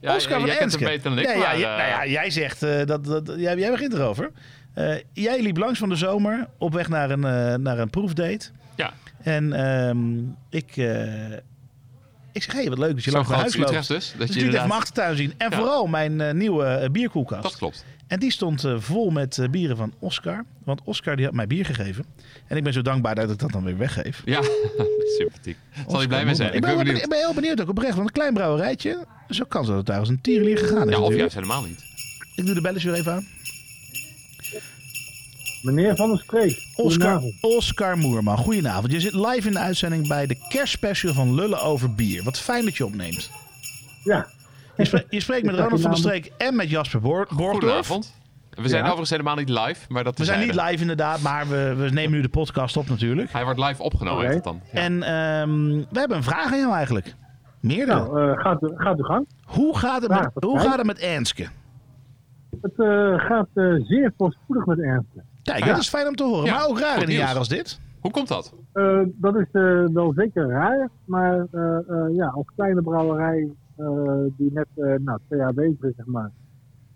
ja 0.00 0.14
Oscar 0.16 0.38
van 0.38 0.46
jij 0.48 0.56
kent 0.56 0.72
Enske. 0.72 0.84
hem 0.84 0.92
beter 0.92 1.10
dan 1.10 1.18
ik. 1.18 1.26
Nee, 1.26 1.36
maar, 1.36 1.46
ja, 1.46 1.52
ja, 1.52 1.72
eh, 1.72 1.78
nou 1.78 1.88
ja, 2.06 2.12
jij 2.12 2.30
zegt, 2.30 2.62
eh, 2.62 2.86
dat, 2.86 3.04
dat, 3.04 3.32
jij, 3.36 3.56
jij 3.56 3.70
begint 3.70 3.92
erover. 3.92 4.30
Eh, 4.74 4.94
jij 5.12 5.42
liep 5.42 5.56
langs 5.56 5.78
van 5.78 5.88
de 5.88 5.96
zomer 5.96 6.48
op 6.58 6.72
weg 6.72 6.88
naar 6.88 7.10
een, 7.10 7.20
naar 7.62 7.78
een 7.78 7.90
proefdate. 7.90 8.50
Ja. 8.76 8.92
En 9.22 9.52
ehm, 9.52 10.18
ik, 10.50 10.76
ik 12.32 12.42
zeg, 12.42 12.52
hé, 12.52 12.60
hey, 12.60 12.68
wat 12.68 12.78
leuk 12.78 12.94
dat 12.94 13.04
je 13.04 13.10
langs 13.10 13.26
groot 13.28 13.40
huis 13.40 13.54
is 13.54 13.60
loopt. 13.60 13.88
Dus. 13.88 14.14
Dat 14.18 14.26
Dus 14.26 14.36
je 14.36 14.44
inderdaad... 14.44 14.70
achtertuin 14.70 15.16
zien. 15.16 15.34
En 15.38 15.50
Ja. 15.50 15.56
vooral 15.56 15.86
mijn 15.86 16.36
nieuwe 16.36 16.88
bierkoelkast. 16.92 17.42
Dat 17.42 17.56
klopt. 17.56 17.84
En 18.10 18.18
die 18.18 18.30
stond 18.30 18.64
eh, 18.64 18.74
vol 18.78 19.10
met 19.10 19.38
eh, 19.38 19.48
bieren 19.48 19.76
van 19.76 19.92
Oscar. 19.98 20.44
Want 20.64 20.80
Oscar 20.84 21.16
die 21.16 21.24
had 21.24 21.34
mij 21.34 21.46
bier 21.46 21.64
gegeven. 21.64 22.04
En 22.46 22.56
ik 22.56 22.62
ben 22.64 22.72
zo 22.72 22.82
dankbaar 22.82 23.14
dat 23.14 23.30
ik 23.30 23.38
dat 23.38 23.52
dan 23.52 23.64
weer 23.64 23.76
weggeef. 23.78 24.22
Ja, 24.24 24.42
sympathiek. 25.18 25.56
Zal 25.88 25.98
hij 25.98 26.06
blij 26.06 26.24
mee 26.24 26.34
zijn? 26.34 26.48
Ik 26.48 26.54
Ik 26.54 26.60
ben, 26.60 26.76
benieuwd. 26.76 27.02
ik 27.02 27.08
ben 27.08 27.18
heel 27.18 27.34
benieuwd 27.34 27.60
ook 27.60 27.68
oprecht. 27.68 27.94
Want 27.94 28.06
een 28.06 28.12
klein 28.12 28.34
brouwerijtje. 28.34 29.06
Zo 29.28 29.44
kan 29.44 29.64
ze 29.64 29.70
dat 29.70 29.86
daar 29.86 29.98
als 29.98 30.08
een 30.08 30.20
tierenlier 30.20 30.58
gegaan 30.58 30.88
is 30.88 30.96
Ja, 30.96 31.00
of 31.00 31.14
juist 31.14 31.34
helemaal 31.34 31.62
niet. 31.62 31.84
Ik 32.34 32.46
doe 32.46 32.54
de 32.54 32.60
belletje 32.60 32.90
weer 32.90 32.98
even 32.98 33.12
aan. 33.12 33.26
Meneer 35.62 35.96
Van 35.96 36.08
der 36.08 36.18
Streek, 36.18 36.66
Oscar. 36.76 37.22
Oscar 37.40 37.98
Moerman, 37.98 38.36
goedenavond. 38.38 38.92
Je 38.92 39.00
zit 39.00 39.14
live 39.14 39.46
in 39.46 39.52
de 39.52 39.58
uitzending 39.58 40.08
bij 40.08 40.26
de 40.26 40.36
kerstspecial 40.48 41.14
van 41.14 41.34
Lullen 41.34 41.62
over 41.62 41.94
bier. 41.94 42.22
Wat 42.22 42.38
fijn 42.38 42.64
dat 42.64 42.76
je 42.76 42.84
opneemt. 42.84 43.30
Ja, 44.04 44.26
Je, 44.80 44.86
spre- 44.86 45.04
je 45.08 45.20
spreekt 45.20 45.46
met 45.46 45.54
Ronald 45.54 45.80
van 45.80 45.90
der. 45.90 45.98
Streek 45.98 46.32
en 46.38 46.56
met 46.56 46.70
Jasper 46.70 47.00
Boor- 47.00 47.26
Borgdorf. 47.36 47.52
Goedenavond. 47.52 48.18
We 48.50 48.68
zijn 48.68 48.72
Ja. 48.80 48.80
overigens 48.84 49.10
helemaal 49.10 49.36
niet 49.36 49.48
live, 49.48 49.86
maar 49.88 50.04
dat 50.04 50.18
We 50.18 50.24
zijn 50.24 50.40
niet 50.40 50.54
live 50.54 50.80
inderdaad, 50.80 51.20
maar 51.20 51.48
we, 51.48 51.74
we 51.78 51.88
nemen 51.90 52.10
nu 52.10 52.20
de 52.22 52.28
podcast 52.28 52.76
op 52.76 52.88
natuurlijk. 52.88 53.32
Hij 53.32 53.44
wordt 53.44 53.58
live 53.60 53.82
opgenomen, 53.82 54.26
het 54.26 54.44
dan. 54.44 54.60
Ja. 54.72 54.80
En 54.80 54.92
ehm, 55.02 55.68
we 55.90 55.98
hebben 55.98 56.16
een 56.16 56.22
vraag 56.22 56.52
aan 56.52 56.58
jou 56.58 56.74
eigenlijk. 56.74 57.14
Meerdere. 57.60 57.98
nou, 57.98 58.30
eh, 58.32 58.38
gaat, 58.38 58.58
gaat 58.74 58.98
uw 58.98 59.04
gang. 59.04 59.26
hoe 59.44 59.78
gaat 59.78 60.02
het 60.02 60.10
met, 60.10 60.28
hoe 60.34 60.58
gaat 60.60 60.76
het 60.76 60.86
met 60.86 60.98
Ernske? 60.98 61.46
Het 62.60 62.72
eh, 62.76 63.14
gaat 63.18 63.48
eh, 63.54 63.64
zeer 63.84 64.12
voorspoedig 64.16 64.66
met 64.66 64.78
Ernst. 64.80 65.08
Kijk, 65.42 65.66
dat 65.66 65.78
is 65.78 65.88
fijn 65.88 66.08
om 66.08 66.14
te 66.16 66.24
horen. 66.24 66.44
Ja, 66.44 66.54
maar 66.54 66.66
ook 66.68 66.80
raar 66.80 67.02
in 67.02 67.08
een 67.08 67.14
jaar 67.14 67.36
als 67.36 67.48
dit. 67.48 67.80
Hoe 68.00 68.10
komt 68.10 68.28
dat? 68.28 68.54
Eh, 68.72 69.00
dat 69.06 69.34
is 69.36 69.46
eh, 69.52 69.84
wel 69.92 70.12
zeker 70.16 70.48
raar, 70.48 70.88
maar 71.04 71.46
eh, 71.52 71.76
eh, 71.88 72.14
ja, 72.16 72.26
als 72.26 72.46
kleine 72.56 72.82
brouwerij 72.82 73.48
die 74.36 74.52
net 74.52 74.66
eh, 74.74 74.94
nou, 75.04 75.18
twee 75.26 75.38
jaar 75.40 75.54
bezig 75.54 75.82
is, 75.82 75.96
zeg 75.96 76.06
maar, 76.06 76.30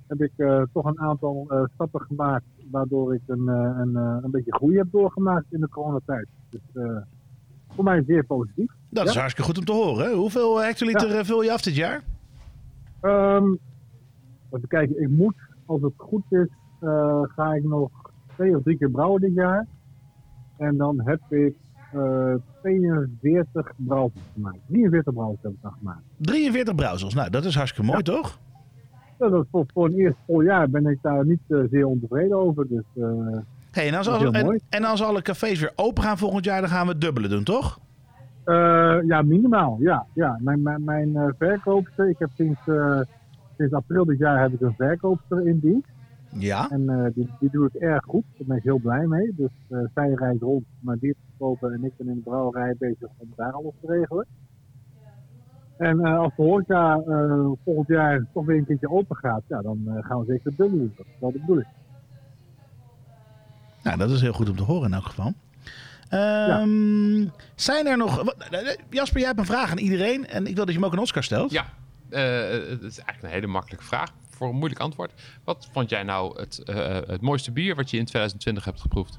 heb 0.06 0.20
ik 0.20 0.32
eh, 0.36 0.62
toch 0.72 0.84
een 0.84 1.00
aantal 1.00 1.44
eh, 1.48 1.62
stappen 1.74 2.00
gemaakt 2.00 2.44
waardoor 2.70 3.14
ik 3.14 3.20
een, 3.26 3.48
eh, 3.48 3.78
een, 3.80 3.96
eh, 3.96 4.16
een 4.22 4.30
beetje 4.30 4.54
groei 4.54 4.76
heb 4.76 4.86
doorgemaakt 4.90 5.46
in 5.52 5.60
de 5.60 5.68
coronatijd. 5.68 6.26
Dus 6.50 6.60
eh, 6.72 6.96
voor 7.68 7.84
mij 7.84 8.02
zeer 8.06 8.24
positief. 8.24 8.72
Dat 8.90 9.06
is 9.06 9.12
Ja. 9.12 9.20
hartstikke 9.20 9.50
goed 9.50 9.58
om 9.58 9.64
te 9.64 9.72
horen. 9.72 10.04
hè? 10.06 10.12
Hoeveel 10.14 10.60
hectoliter 10.62 11.18
eh, 11.18 11.24
vul 11.24 11.42
je 11.42 11.52
af 11.52 11.62
dit 11.62 11.74
jaar? 11.76 12.02
Ehm, 13.00 13.54
even 14.50 14.68
kijken, 14.68 15.02
ik 15.02 15.10
moet, 15.10 15.34
als 15.66 15.80
het 15.82 15.92
goed 15.96 16.24
is, 16.28 16.48
eh, 16.80 17.22
ga 17.22 17.54
ik 17.54 17.64
nog 17.64 17.90
twee 18.34 18.56
of 18.56 18.62
drie 18.62 18.76
keer 18.78 18.90
brouwen 18.90 19.20
dit 19.20 19.34
jaar. 19.34 19.66
En 20.56 20.76
dan 20.76 21.00
heb 21.04 21.20
ik 21.32 21.54
eh 21.94 22.34
42 22.60 23.72
brouwsels 23.76 24.22
gemaakt. 24.34 24.58
43 24.66 25.12
brouwsels 25.12 25.42
heb 25.42 25.52
ik 25.52 25.58
dan 25.62 25.72
gemaakt. 25.78 26.02
43 26.16 26.74
brouwsels. 26.74 27.14
Nou, 27.14 27.30
dat 27.30 27.44
is 27.44 27.54
hartstikke 27.54 27.90
mooi, 27.90 28.02
toch? 28.02 28.38
Ja, 29.18 29.28
dat 29.28 29.46
voor, 29.50 29.64
voor 29.72 29.86
een 29.86 29.94
eerste 29.94 30.20
vol 30.26 30.40
jaar 30.40 30.70
ben 30.70 30.86
ik 30.86 30.98
daar 31.02 31.26
niet 31.26 31.40
eh, 31.48 31.58
zeer 31.70 31.86
ontevreden 31.86 32.36
over. 32.36 32.68
Dus 32.68 32.84
eh, 32.96 33.38
Hey, 33.70 33.88
en, 33.88 33.94
als, 33.94 34.06
heel 34.06 34.32
en, 34.68 34.84
als 34.84 35.02
alle 35.02 35.22
cafés 35.22 35.60
weer 35.60 35.72
open 35.76 36.02
gaan 36.02 36.18
volgend 36.18 36.44
jaar, 36.44 36.60
dan 36.60 36.70
gaan 36.70 36.86
we 36.86 36.92
het 36.92 37.00
dubbele 37.00 37.28
doen, 37.28 37.44
toch? 37.44 37.78
eh, 38.44 38.96
ja, 39.06 39.22
minimaal. 39.22 39.76
Ja, 39.80 40.06
ja. 40.14 40.38
Mijn, 40.40 40.62
mijn, 40.62 40.84
mijn 40.84 41.16
eh, 41.16 41.28
verkoopster, 41.38 42.08
ik 42.08 42.18
heb 42.18 42.30
sinds, 42.34 42.60
eh, 42.66 43.00
sinds 43.56 43.72
april 43.72 44.04
dit 44.04 44.18
jaar 44.18 44.40
heb 44.40 44.52
ik 44.52 44.60
een 44.60 44.74
verkoopster 44.76 45.46
in 45.46 45.58
dienst. 45.58 45.88
Ja. 46.38 46.70
En 46.70 46.88
eh, 46.88 47.06
die, 47.14 47.28
die 47.40 47.50
doet 47.50 47.72
het 47.72 47.82
erg 47.82 48.04
goed. 48.04 48.24
Daar 48.36 48.46
ben 48.46 48.56
ik 48.56 48.62
heel 48.62 48.78
blij 48.78 49.06
mee. 49.06 49.34
Dus 49.36 49.50
eh, 49.68 49.78
zij 49.94 50.12
rijdt 50.14 50.42
rond 50.42 50.64
naar 50.80 50.98
bier 50.98 51.12
te 51.14 51.32
kopen 51.38 51.72
en 51.72 51.84
ik 51.84 51.92
ben 51.96 52.08
in 52.08 52.14
de 52.14 52.20
brouwerij 52.20 52.74
bezig 52.78 53.08
om 53.16 53.32
daar 53.36 53.52
alles 53.52 53.72
te 53.80 53.86
regelen. 53.86 54.26
En 55.78 56.00
eh, 56.04 56.18
als 56.18 56.32
de 56.36 56.42
horeca 56.42 56.96
eh, 57.06 57.46
volgend 57.64 57.88
jaar 57.88 58.26
toch 58.32 58.44
weer 58.46 58.56
een 58.56 58.66
keertje 58.66 58.90
open 58.90 59.16
gaat, 59.16 59.42
ja, 59.48 59.62
dan 59.62 59.82
eh, 59.86 60.04
gaan 60.04 60.18
we 60.18 60.24
zeker 60.26 60.44
het 60.46 60.56
dubbel 60.56 60.78
doen. 60.78 60.92
Dat 60.96 61.06
is 61.06 61.12
wel 61.20 61.32
de 61.32 61.38
bedoeling. 61.38 61.68
Nou, 63.82 63.96
dat 63.98 64.10
is 64.10 64.20
heel 64.20 64.32
goed 64.32 64.48
om 64.50 64.56
te 64.56 64.62
horen 64.62 64.88
in 64.88 64.94
elk 64.94 65.04
geval. 65.04 65.32
Ehm, 66.08 67.26
Zijn 67.54 67.86
er 67.86 67.96
nog... 67.96 68.22
wat- 68.22 68.76
Jasper, 68.90 69.18
jij 69.18 69.28
hebt 69.28 69.38
een 69.38 69.46
vraag 69.46 69.70
aan 69.70 69.78
iedereen. 69.78 70.26
En 70.26 70.46
ik 70.46 70.54
wil 70.54 70.64
dat 70.64 70.74
je 70.74 70.80
hem 70.80 70.84
ook 70.88 70.92
aan 70.96 71.02
Oscar 71.02 71.22
stelt. 71.22 71.50
Ja, 71.50 71.64
eh, 72.08 72.50
het 72.50 72.82
is 72.82 72.98
eigenlijk 72.98 73.22
een 73.22 73.28
hele 73.28 73.46
makkelijke 73.46 73.84
vraag 73.84 74.12
voor 74.34 74.48
een 74.48 74.56
moeilijk 74.56 74.80
antwoord. 74.80 75.12
Wat 75.44 75.68
vond 75.72 75.90
jij 75.90 76.02
nou 76.02 76.40
het, 76.40 76.58
eh, 76.58 77.00
het 77.06 77.20
mooiste 77.20 77.52
bier 77.52 77.74
wat 77.74 77.90
je 77.90 77.96
in 77.96 78.04
2020 78.04 78.64
hebt 78.64 78.80
geproefd? 78.80 79.18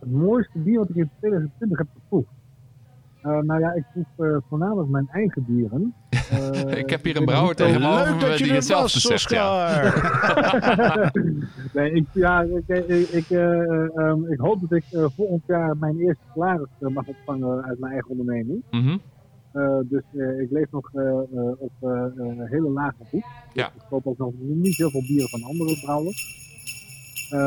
het 0.00 0.10
mooiste 0.10 0.58
bier 0.58 0.78
wat 0.78 0.88
ik 0.88 0.96
in 0.96 1.10
2020 1.18 1.78
heb 1.78 1.86
geproefd. 1.94 2.28
Eh, 3.22 3.38
nou 3.38 3.60
ja, 3.60 3.72
ik 3.72 3.84
proef 3.92 4.28
eh, 4.28 4.36
voornamelijk 4.48 4.88
mijn 4.90 5.08
eigen 5.12 5.44
bieren. 5.46 5.94
Eh, 6.30 6.78
ik 6.78 6.90
heb 6.90 7.04
hier 7.04 7.16
een 7.16 7.24
brouwer 7.24 7.54
tegenover 7.54 8.10
Leuk 8.10 8.20
dat 8.20 8.28
me 8.30 8.38
je 8.38 8.44
die 8.44 8.52
hetzelfde 8.52 9.08
was, 9.08 9.20
zegt. 9.20 9.30
Ja. 9.30 9.92
Nee, 11.74 11.92
ik, 11.92 12.06
ja, 12.12 12.42
ik, 12.42 12.68
ik, 12.68 13.08
ik, 13.08 13.30
eh, 13.30 13.96
ehm, 13.96 14.32
ik 14.32 14.38
hoop 14.38 14.60
dat 14.60 14.72
ik 14.72 14.84
eh, 14.90 15.04
volgend 15.16 15.42
jaar 15.46 15.76
mijn 15.76 15.98
eerste 15.98 16.22
salaris 16.34 16.68
mag 16.78 17.06
ontvangen 17.06 17.64
uit 17.64 17.78
mijn 17.78 17.92
eigen 17.92 18.10
onderneming. 18.10 18.62
Mhm. 18.70 18.96
Dus 19.88 20.02
eh, 20.16 20.40
ik 20.40 20.50
leef 20.50 20.70
nog 20.70 20.90
eh, 20.94 21.02
eh, 21.02 21.52
op 21.58 21.72
eh, 21.80 21.90
eh, 21.90 22.50
hele 22.50 22.68
lage 22.70 23.04
voet. 23.10 23.24
Ja. 23.52 23.70
Dus 23.74 23.82
ik 23.82 23.88
koop 23.88 24.06
ook 24.06 24.18
nog 24.18 24.32
niet 24.38 24.76
heel 24.76 24.90
veel 24.90 25.04
bieren 25.06 25.28
van 25.28 25.42
andere 25.42 25.80
brouwers. 25.80 26.38
Eh, 27.30 27.38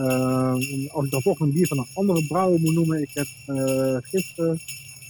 eh, 0.00 0.94
als 0.94 1.04
ik 1.04 1.10
dan 1.10 1.20
toch 1.22 1.40
een 1.40 1.52
bier 1.52 1.66
van 1.66 1.78
een 1.78 1.88
andere 1.94 2.26
brouwer 2.26 2.60
moet 2.60 2.74
noemen, 2.74 3.02
ik 3.02 3.10
heb 3.14 3.26
eh, 3.56 3.96
gisteren 4.00 4.58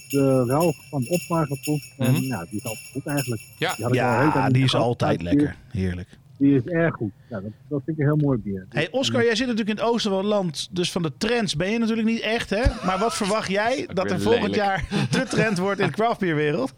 de 0.09 0.45
Ralf 0.47 0.77
van 0.89 1.07
Opmar 1.09 1.47
geproefd. 1.47 1.95
En 1.99 2.23
ja, 2.23 2.45
die 2.51 2.59
is 2.59 2.65
altijd 2.65 2.89
goed 2.93 3.07
eigenlijk. 3.07 3.43
Ja. 3.59 3.75
Die 3.75 3.95
Ja, 3.95 4.49
die 4.49 4.65
is 4.65 4.75
altijd 4.75 5.23
lekker. 5.23 5.57
Heerlijk. 5.71 6.19
Die 6.37 6.55
is 6.57 6.65
erg 6.65 6.95
goed. 6.95 7.11
Ja, 7.29 7.41
dat, 7.41 7.51
dat 7.69 7.83
vind 7.85 7.99
ik 7.99 8.05
een 8.07 8.11
heel 8.19 8.27
mooi 8.27 8.39
bier. 8.39 8.67
Hey 8.69 8.89
Oscar, 8.91 9.25
jij 9.25 9.35
zit 9.35 9.47
natuurlijk 9.47 9.79
in 9.79 9.85
het 9.85 9.93
oosten 9.93 10.11
van 10.11 10.21
het 10.21 10.29
land, 10.29 10.69
dus 10.71 10.93
van 10.93 11.03
de 11.03 11.13
trends 11.19 11.57
ben 11.57 11.71
je 11.71 11.79
natuurlijk 11.79 12.09
niet 12.09 12.21
echt, 12.21 12.51
hè? 12.51 12.63
Maar 12.87 12.99
wat 12.99 13.15
verwacht 13.15 13.49
jij 13.51 13.89
dat 13.93 14.11
er 14.11 14.21
volgend 14.21 14.57
lelijk. 14.57 14.63
jaar 14.91 15.07
de 15.11 15.23
trend 15.29 15.59
wordt 15.59 15.81
in 15.81 15.87
de 15.87 15.93
craftbeerwereld? 15.93 16.75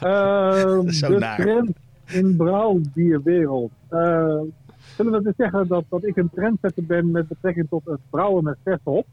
Ehm, 0.00 0.88
Zo 0.90 1.08
de 1.12 1.18
naar. 1.18 1.36
trend 1.40 1.70
in 2.06 2.36
brouwbierwereld. 2.36 3.70
Eh, 3.88 4.40
zullen 4.96 5.12
we 5.12 5.22
dus 5.22 5.34
zeggen 5.36 5.68
dat, 5.68 5.84
dat 5.88 6.04
ik 6.04 6.16
een 6.16 6.30
trendsetter 6.34 6.84
ben 6.84 7.10
met 7.10 7.28
betrekking 7.28 7.66
tot 7.68 7.84
het 7.84 8.00
brouwen 8.10 8.44
met 8.44 8.56
verse 8.64 8.80
hop? 8.84 9.06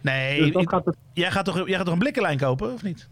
Nee, 0.00 0.38
Dus 0.42 0.52
dat 0.52 0.62
ik- 0.62 0.68
gaat 0.68 0.84
het. 0.84 0.96
jij, 1.12 1.30
gaat 1.30 1.44
toch, 1.44 1.66
jij 1.66 1.76
gaat 1.76 1.84
toch 1.84 1.94
een 1.94 2.00
blikkenlijn 2.00 2.38
kopen, 2.38 2.72
of 2.72 2.82
niet? 2.82 3.08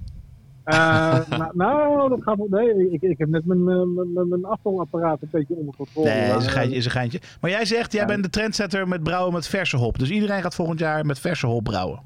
Eh, 0.69 1.29
nou, 1.39 1.51
nou, 1.55 2.09
dat 2.09 2.23
gaat. 2.23 2.39
Nee, 2.49 2.91
ik, 2.91 3.03
ik 3.03 3.19
heb 3.19 3.29
net 3.29 3.45
mijn, 3.47 3.59
eh, 3.61 3.67
mijn, 3.87 4.13
mijn, 4.13 4.29
mijn 4.29 4.45
afvalapparaat 4.45 5.23
een 5.23 5.29
beetje 5.31 5.55
onder 5.55 5.75
controle. 5.77 6.09
Nee, 6.09 6.23
is 6.23 6.29
een, 6.31 6.35
Maar, 6.39 6.43
geintje, 6.51 6.77
is 6.77 6.85
een 6.85 6.91
geintje. 6.91 7.21
Maar 7.41 7.51
jij 7.51 7.65
zegt, 7.65 7.93
jij 7.93 8.01
Ja. 8.01 8.07
bent 8.07 8.23
de 8.23 8.31
trendsetter 8.31 8.89
met 8.89 9.03
brouwen 9.03 9.33
met 9.33 9.47
verse 9.49 9.77
hop. 9.77 9.99
Dus 9.99 10.11
iedereen 10.11 10.43
gaat 10.43 10.55
volgend 10.55 10.79
jaar 10.79 11.07
met 11.07 11.19
verse 11.19 11.47
hop 11.47 11.65
brouwen. 11.65 12.01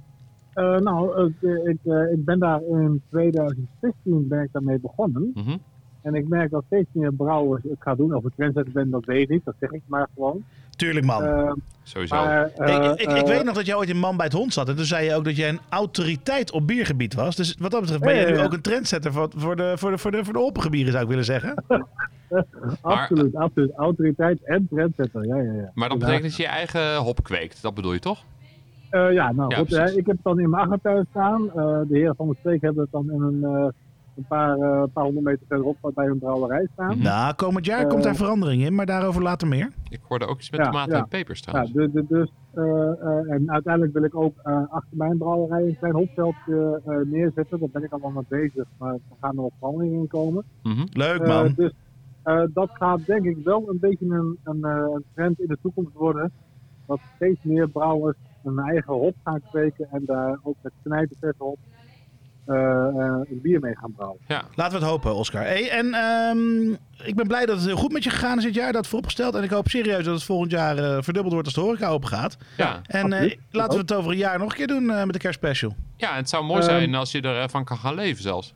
eh, 0.52 0.76
nou, 0.76 1.24
ik, 1.26 1.34
eh, 1.42 1.70
ik, 1.70 1.78
eh, 1.84 2.12
ik 2.12 2.24
ben 2.24 2.38
daar 2.38 2.60
in 2.62 3.02
2016 3.10 4.28
ben 4.28 4.42
ik 4.42 4.48
daarmee 4.52 4.78
begonnen. 4.80 5.30
Mhm. 5.34 5.56
En 6.02 6.14
ik 6.14 6.28
merk 6.28 6.50
dat 6.50 6.62
steeds 6.66 6.88
meer 6.92 7.12
brouwers 7.12 7.62
het 7.62 7.76
gaan 7.78 7.96
doen. 7.96 8.14
Of 8.14 8.24
ik 8.24 8.32
trendsetter 8.36 8.72
ben, 8.72 8.90
dat 8.90 9.04
weet 9.04 9.20
ik 9.22 9.28
niet. 9.28 9.44
Dat 9.44 9.54
zeg 9.60 9.70
ik 9.70 9.82
maar 9.86 10.08
gewoon. 10.14 10.44
Tuurlijk, 10.82 11.06
man. 11.06 11.24
Eh, 11.24 11.52
Sowieso. 11.82 12.14
maar, 12.14 12.50
eh, 12.50 12.74
ik, 12.74 13.00
ik, 13.00 13.10
ik 13.10 13.16
eh, 13.16 13.22
weet 13.22 13.44
nog 13.44 13.54
dat 13.54 13.66
jij 13.66 13.74
ooit 13.74 13.88
in 13.88 13.98
Man 13.98 14.16
bij 14.16 14.26
het 14.26 14.34
Hond 14.34 14.52
zat. 14.52 14.68
En 14.68 14.76
toen 14.76 14.84
zei 14.84 15.04
je 15.04 15.14
ook 15.14 15.24
dat 15.24 15.36
jij 15.36 15.48
een 15.48 15.60
autoriteit 15.68 16.52
op 16.52 16.66
biergebied 16.66 17.14
was. 17.14 17.36
Dus 17.36 17.56
wat 17.58 17.70
dat 17.70 17.80
betreft 17.80 18.02
ben 18.02 18.14
jij 18.14 18.30
nu 18.30 18.38
ook 18.38 18.52
een 18.52 18.60
trendsetter 18.60 19.12
voor, 19.12 19.28
voor, 19.36 19.56
de, 19.56 19.74
voor, 19.76 19.90
de, 19.90 19.98
voor, 19.98 20.10
de, 20.10 20.24
voor 20.24 20.70
de 20.70 20.90
zou 20.90 21.02
ik 21.02 21.08
willen 21.08 21.24
zeggen. 21.24 21.64
Absoluut, 22.80 23.34
absoluut. 23.34 23.72
Autoriteit 23.76 24.44
en 24.44 24.66
trendsetter, 24.70 25.26
ja, 25.26 25.36
ja, 25.36 25.52
ja. 25.52 25.70
maar 25.74 25.88
dat 25.88 25.98
betekent 25.98 26.22
dat 26.22 26.36
je 26.36 26.42
je 26.42 26.48
eigen 26.48 26.96
hop 26.96 27.22
kweekt. 27.22 27.62
Dat 27.62 27.74
bedoel 27.74 27.92
je 27.92 27.98
toch? 27.98 28.24
Eh, 28.90 29.12
ja, 29.12 29.32
nou 29.32 29.50
Ja, 29.50 29.58
goed, 29.58 29.72
eh, 29.72 29.96
ik 29.96 30.06
heb 30.06 30.16
het 30.16 30.24
dan 30.24 30.40
in 30.40 30.50
mijn 30.50 30.62
achtertuin 30.62 31.06
staan. 31.10 31.48
Eh, 31.48 31.80
de 31.88 31.98
heren 31.98 32.16
van 32.16 32.28
de 32.28 32.36
streek 32.38 32.60
hebben 32.60 32.82
het 32.82 32.92
dan 32.92 33.10
in 33.10 33.20
een, 33.20 33.44
eh, 33.44 33.68
een 34.16 34.24
paar, 34.28 34.58
eh, 34.58 34.82
paar 34.92 35.04
honderd 35.04 35.24
meter 35.24 35.46
verderop 35.48 35.76
bij 35.94 36.06
hun 36.06 36.18
brouwerij 36.18 36.68
staan. 36.72 36.94
Mhm. 36.96 37.02
Nou, 37.02 37.34
komend 37.34 37.66
jaar 37.66 37.80
Eh, 37.82 37.88
komt 37.88 38.02
daar 38.02 38.14
verandering 38.16 38.62
in, 38.62 38.74
maar 38.74 38.86
daarover 38.86 39.22
later 39.22 39.48
meer. 39.48 39.70
Ik 39.88 40.00
hoorde 40.08 40.26
ook 40.26 40.38
iets 40.38 40.50
met 40.50 40.60
Ja, 40.60 40.66
tomaten 40.66 40.92
ja. 40.92 40.98
en 41.02 41.08
pepers 41.08 41.38
Ja, 41.40 41.44
trouwens. 41.44 41.74
de, 41.74 41.90
de, 41.92 42.04
dus, 42.08 42.32
eh, 42.54 42.62
eh, 42.90 43.32
en 43.32 43.50
uiteindelijk 43.52 43.92
wil 43.92 44.02
ik 44.04 44.14
ook 44.16 44.34
eh, 44.42 44.62
achter 44.70 44.96
mijn 44.96 45.18
brouwerij 45.18 45.62
een 45.62 45.78
klein 45.78 45.94
hopveldje 45.94 46.80
eh, 46.86 46.96
neerzetten. 47.04 47.58
Daar 47.60 47.68
ben 47.72 47.82
ik 47.82 47.92
al 47.92 48.00
wel 48.00 48.10
mee 48.10 48.24
bezig, 48.28 48.64
maar 48.78 48.92
er 48.92 49.00
gaan 49.20 49.30
er 49.30 49.36
nog 49.36 49.52
veranderingen 49.58 49.98
in 50.00 50.06
komen. 50.08 50.44
Mhm. 50.62 50.84
Leuk, 50.92 51.20
Eh, 51.20 51.28
man. 51.28 51.52
dus 51.56 51.72
eh, 52.22 52.42
dat 52.54 52.70
gaat 52.72 53.06
denk 53.06 53.24
ik 53.24 53.36
wel 53.44 53.68
een 53.68 53.78
beetje 53.80 54.06
een, 54.06 54.38
een, 54.44 54.64
eh, 54.64 54.86
een 54.94 55.04
trend 55.14 55.40
in 55.40 55.46
de 55.48 55.58
toekomst 55.62 55.92
worden. 55.94 56.32
Dat 56.86 57.00
steeds 57.16 57.38
meer 57.42 57.68
brouwers 57.68 58.16
een 58.44 58.58
eigen 58.58 58.92
hop 58.94 59.14
gaan 59.24 59.40
kweken 59.50 59.88
en 59.90 60.02
daar 60.04 60.38
ook 60.42 60.56
met 60.62 60.72
hop 61.38 61.58
eh, 61.60 61.68
eh, 61.68 61.81
een 62.46 63.40
bier 63.42 63.60
mee 63.60 63.76
gaan 63.76 63.92
brouwen. 63.92 64.18
Laten 64.54 64.78
we 64.78 64.84
het 64.84 64.92
hopen, 64.92 65.14
Oscar. 65.14 65.42
Hey, 65.42 65.70
en 65.70 65.94
ehm, 65.94 66.72
ik 67.08 67.14
ben 67.14 67.26
blij 67.26 67.46
dat 67.46 67.56
het 67.56 67.66
heel 67.66 67.76
goed 67.76 67.92
met 67.92 68.04
je 68.04 68.10
gegaan 68.10 68.38
is 68.38 68.44
dit 68.44 68.54
jaar. 68.54 68.72
Dat 68.72 68.86
vooropgesteld. 68.86 69.34
En 69.34 69.42
ik 69.42 69.50
hoop 69.50 69.68
serieus 69.68 70.04
dat 70.04 70.14
het 70.14 70.22
volgend 70.22 70.50
jaar 70.50 70.78
eh, 70.78 70.96
verdubbeld 71.02 71.32
wordt 71.32 71.46
als 71.46 71.54
de 71.54 71.60
horeca 71.60 71.88
open 71.88 72.08
gaat. 72.08 72.36
Ja. 72.56 72.80
En 72.86 73.12
eh, 73.12 73.36
laten 73.50 73.72
we 73.72 73.80
het 73.80 73.92
over 73.94 74.10
een 74.10 74.16
jaar 74.16 74.38
nog 74.38 74.50
een 74.50 74.56
keer 74.56 74.66
doen 74.66 74.90
eh, 74.90 75.04
met 75.04 75.12
de 75.12 75.18
kerstspecial. 75.18 75.74
ja, 75.96 76.14
het 76.14 76.28
zou 76.28 76.44
mooi 76.44 76.60
Ehm, 76.60 76.70
zijn 76.70 76.94
als 76.94 77.12
je 77.12 77.20
ervan 77.20 77.64
kan 77.64 77.76
gaan 77.76 77.94
leven 77.94 78.22
zelfs. 78.22 78.54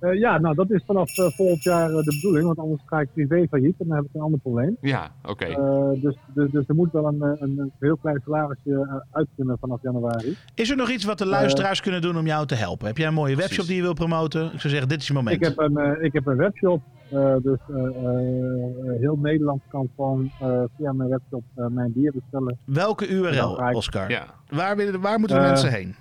Eh, 0.00 0.18
ja, 0.18 0.38
nou 0.38 0.54
dat 0.54 0.70
is 0.70 0.82
vanaf 0.86 1.18
eh, 1.18 1.24
volgend 1.30 1.62
jaar 1.62 1.88
eh, 1.90 1.96
de 1.96 2.14
bedoeling, 2.20 2.46
want 2.46 2.58
anders 2.58 2.82
ga 2.86 3.00
ik 3.00 3.08
privé 3.12 3.46
failliet 3.50 3.74
en 3.78 3.86
dan 3.88 3.96
heb 3.96 4.04
ik 4.04 4.10
een 4.14 4.20
ander 4.20 4.40
probleem. 4.40 4.76
Ja, 4.80 5.10
oké. 5.22 5.44
Eh, 5.44 6.02
dus, 6.02 6.16
dus, 6.34 6.50
dus 6.50 6.68
er 6.68 6.74
moet 6.74 6.92
wel 6.92 7.06
een, 7.06 7.22
een, 7.22 7.58
een 7.58 7.72
heel 7.78 7.96
klein 7.96 8.20
salarisje 8.24 9.02
uit 9.10 9.28
kunnen 9.36 9.58
vanaf 9.60 9.82
januari. 9.82 10.36
Is 10.54 10.70
er 10.70 10.76
nog 10.76 10.90
iets 10.90 11.04
wat 11.04 11.18
de 11.18 11.26
luisteraars 11.26 11.80
kunnen 11.80 12.00
doen 12.02 12.16
om 12.18 12.26
jou 12.26 12.46
te 12.46 12.54
helpen? 12.54 12.86
Heb 12.86 12.96
jij 12.96 13.06
een 13.06 13.14
mooie 13.14 13.36
webshop 13.36 13.66
die 13.66 13.76
je 13.76 13.82
wil 13.82 13.92
promoten? 13.94 14.44
Ik 14.44 14.60
zou 14.60 14.68
zeggen, 14.68 14.88
dit 14.88 15.00
is 15.00 15.06
je 15.06 15.12
moment. 15.12 15.36
Ik 15.36 15.44
heb 15.44 15.58
een, 15.58 16.04
ik 16.04 16.12
heb 16.12 16.26
een 16.26 16.36
webshop, 16.36 16.82
eh, 17.10 17.34
dus 17.42 17.58
eh, 17.68 17.84
eh, 17.86 19.00
heel 19.00 19.18
Nederland 19.22 19.62
kan 19.68 19.88
gewoon 19.96 20.30
eh, 20.40 20.62
via 20.76 20.92
mijn 20.92 21.08
webshop 21.08 21.42
eh, 21.54 21.66
mijn 21.66 21.92
bier 21.92 22.12
bestellen. 22.12 22.58
Welke 22.64 23.08
URL, 23.08 23.58
Oscar? 23.72 24.10
Ja. 24.10 24.24
Waar, 24.48 24.76
willen, 24.76 25.00
waar 25.00 25.18
moeten 25.18 25.36
de 25.36 25.42
mensen 25.42 25.72
heen? 25.72 25.94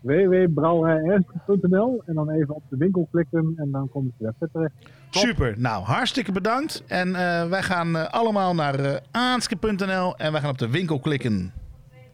www.brouwerijernst.nl 0.00 2.02
en 2.06 2.14
dan 2.14 2.30
even 2.30 2.54
op 2.54 2.62
de 2.70 2.76
winkel 2.76 3.08
klikken 3.10 3.52
en 3.56 3.70
dan 3.70 3.88
kom 3.88 4.02
je 4.02 4.08
op 4.08 4.14
de 4.18 4.24
website 4.24 4.48
terecht. 4.52 4.72
top. 5.10 5.22
Super. 5.22 5.54
Nou, 5.58 5.84
hartstikke 5.84 6.32
bedankt. 6.32 6.84
En 6.86 7.14
eh, 7.14 7.48
wij 7.48 7.62
gaan 7.62 7.96
eh, 7.96 8.06
allemaal 8.08 8.54
naar 8.54 8.78
eh 8.78 8.96
aanske.nl 9.10 10.16
en 10.16 10.32
wij 10.32 10.40
gaan 10.40 10.50
op 10.50 10.58
de 10.58 10.70
winkel 10.70 11.00
klikken. 11.00 11.52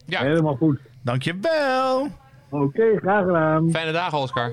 Ja, 0.05 0.21
Helemaal 0.21 0.55
goed. 0.55 0.79
Dankjewel. 1.01 2.07
Oké, 2.49 2.97
graag 2.99 3.25
gedaan. 3.25 3.71
fijne 3.71 3.91
dagen 3.91 4.17
Oscar. 4.17 4.51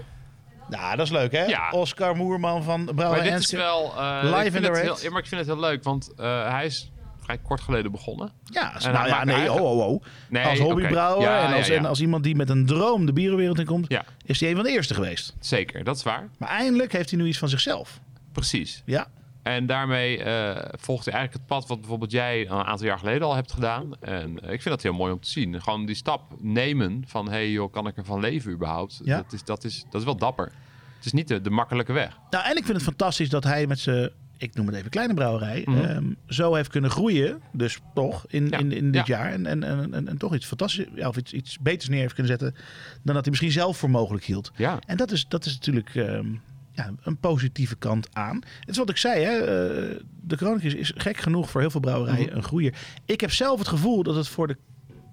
Nou, 0.69 0.97
dat 0.97 1.07
is 1.07 1.13
leuk, 1.13 1.33
hè? 1.33 1.45
Ja. 1.45 1.71
Oscar 1.71 2.17
Moerman 2.17 2.63
van 2.63 2.85
Maar 2.85 2.95
Brouwer 2.95 3.23
dit 3.23 3.33
is 3.33 3.53
wel... 3.53 3.93
eh, 3.97 4.19
Live 4.23 4.57
in 4.57 4.65
red. 4.65 5.01
heel, 5.01 5.11
maar 5.11 5.21
ik 5.21 5.27
vind 5.27 5.41
het 5.41 5.51
heel 5.51 5.61
leuk, 5.61 5.83
want 5.83 6.13
eh, 6.17 6.51
hij 6.51 6.65
is 6.65 6.93
vrij 7.25 7.39
kort 7.39 7.61
geleden 7.61 7.91
begonnen. 7.91 8.31
Ja, 8.45 8.81
En 8.81 8.93
nou 8.93 9.07
ja, 9.09 9.25
nee, 9.25 9.35
eigen- 9.37 9.55
oh, 9.63 9.79
oh, 9.79 9.89
oh. 9.93 10.03
Nee, 10.29 10.45
als 10.45 10.59
hobbybrouwer 10.59 11.23
Ja, 11.29 11.47
en, 11.49 11.55
als, 11.57 11.67
ja, 11.67 11.75
en 11.77 11.85
als 11.85 12.01
iemand 12.01 12.25
die 12.25 12.37
met 12.37 12.49
een 12.51 12.67
droom 12.67 13.07
de 13.07 13.13
bierenwereld 13.13 13.59
in 13.59 13.67
komt, 13.67 13.85
Ja. 13.89 14.05
is 14.25 14.41
hij 14.41 14.49
een 14.51 14.55
van 14.57 14.65
de 14.65 14.71
eerste 14.71 14.95
geweest. 14.95 15.35
Zeker, 15.41 15.85
dat 15.85 15.97
is 15.97 16.03
waar. 16.03 16.29
Maar 16.39 16.49
eindelijk 16.49 16.93
heeft 16.93 17.11
hij 17.11 17.19
nu 17.19 17.27
iets 17.27 17.39
van 17.39 17.49
zichzelf. 17.49 18.01
Precies. 18.33 18.83
Ja, 18.87 19.07
En 19.43 19.67
daarmee 19.67 20.23
eh, 20.23 20.73
volgt 20.81 21.05
hij 21.05 21.15
eigenlijk 21.15 21.33
het 21.33 21.47
pad 21.59 21.69
wat 21.69 21.81
bijvoorbeeld 21.81 22.11
jij 22.11 22.41
een 22.49 22.65
aantal 22.65 22.87
jaar 22.87 22.99
geleden 22.99 23.27
al 23.27 23.35
hebt 23.35 23.53
gedaan. 23.53 23.91
En 24.01 24.29
eh, 24.41 24.53
ik 24.53 24.63
vind 24.63 24.65
dat 24.65 24.83
heel 24.83 24.93
mooi 24.93 25.13
om 25.13 25.21
te 25.21 25.29
zien. 25.31 25.63
Gewoon 25.63 25.87
die 25.87 25.95
stap 25.95 26.23
nemen 26.39 27.05
van, 27.07 27.29
hey 27.29 27.51
joh, 27.51 27.73
kan 27.73 27.87
ik 27.87 27.97
ervan 27.97 28.21
leven 28.21 28.53
überhaupt? 28.53 29.01
Ja. 29.05 29.17
Dat, 29.17 29.33
is, 29.33 29.45
dat, 29.45 29.65
is, 29.65 29.85
dat 29.91 30.01
is 30.01 30.07
wel 30.07 30.17
dapper. 30.17 30.53
Het 30.97 31.05
is 31.05 31.13
niet 31.13 31.29
de, 31.29 31.41
de 31.41 31.51
makkelijke 31.51 31.93
weg. 31.93 32.19
Nou, 32.31 32.45
en 32.45 32.51
ik 32.57 32.63
vind 32.65 32.77
het 32.77 32.83
fantastisch 32.83 33.29
dat 33.29 33.45
hij 33.45 33.67
met 33.67 33.79
zijn, 33.79 34.11
ik 34.45 34.55
noem 34.55 34.67
het 34.67 34.77
even 34.77 34.91
kleine 34.91 35.15
brouwerij, 35.15 35.63
Mhm. 35.65 35.79
ehm, 35.85 36.05
zo 36.27 36.55
heeft 36.55 36.71
kunnen 36.71 36.91
groeien. 36.91 37.41
Dus 37.53 37.79
toch, 37.95 38.25
in, 38.29 38.49
Ja, 38.49 38.59
in, 38.59 38.73
in 38.73 38.91
dit 38.91 39.07
ja. 39.07 39.17
jaar. 39.19 39.33
En, 39.33 39.47
en, 39.47 39.63
en, 39.63 40.09
en, 40.09 40.17
toch 40.19 40.35
iets 40.35 40.47
fantastisch, 40.47 40.87
ja, 40.95 41.09
of 41.09 41.17
iets, 41.17 41.33
iets 41.33 41.59
beters 41.59 41.89
neer 41.89 42.01
heeft 42.01 42.15
kunnen 42.15 42.39
zetten 42.39 42.55
dan 43.03 43.15
dat 43.15 43.23
hij 43.23 43.31
misschien 43.31 43.51
zelf 43.53 43.77
voor 43.77 43.91
mogelijk 43.91 44.25
hield. 44.25 44.53
Ja, 44.57 44.79
En 44.87 44.97
dat 44.97 45.11
is, 45.11 45.29
dat 45.29 45.45
is 45.45 45.53
natuurlijk 45.53 45.95
ehm, 45.95 46.27
ja, 46.73 46.91
een 47.03 47.17
positieve 47.17 47.77
kant 47.77 48.09
aan. 48.13 48.37
Het 48.61 48.69
is 48.69 48.77
wat 48.77 48.91
ik 48.91 48.97
zei, 48.97 49.23
hè, 49.25 49.31
eh, 49.39 50.01
de 50.21 50.37
Chronicus 50.37 50.75
is 50.75 50.93
gek 50.97 51.17
genoeg 51.17 51.51
voor 51.51 51.61
heel 51.61 51.71
veel 51.71 51.81
brouwerijen 51.81 52.27
Mhm. 52.27 52.37
een 52.37 52.43
groeier. 52.43 52.75
Ik 53.05 53.21
heb 53.21 53.31
zelf 53.33 53.59
het 53.59 53.69
gevoel 53.69 54.03
dat 54.03 54.15
het 54.15 54.29
voor, 54.29 54.47
de, 54.47 54.57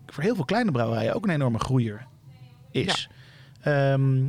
voor 0.08 0.24
heel 0.24 0.36
veel 0.36 0.46
kleine 0.46 0.72
brouwerijen 0.72 1.16
ook 1.16 1.24
een 1.24 1.34
enorme 1.34 1.60
groeier 1.60 2.06
is. 2.72 3.10
Ehm, 3.62 4.20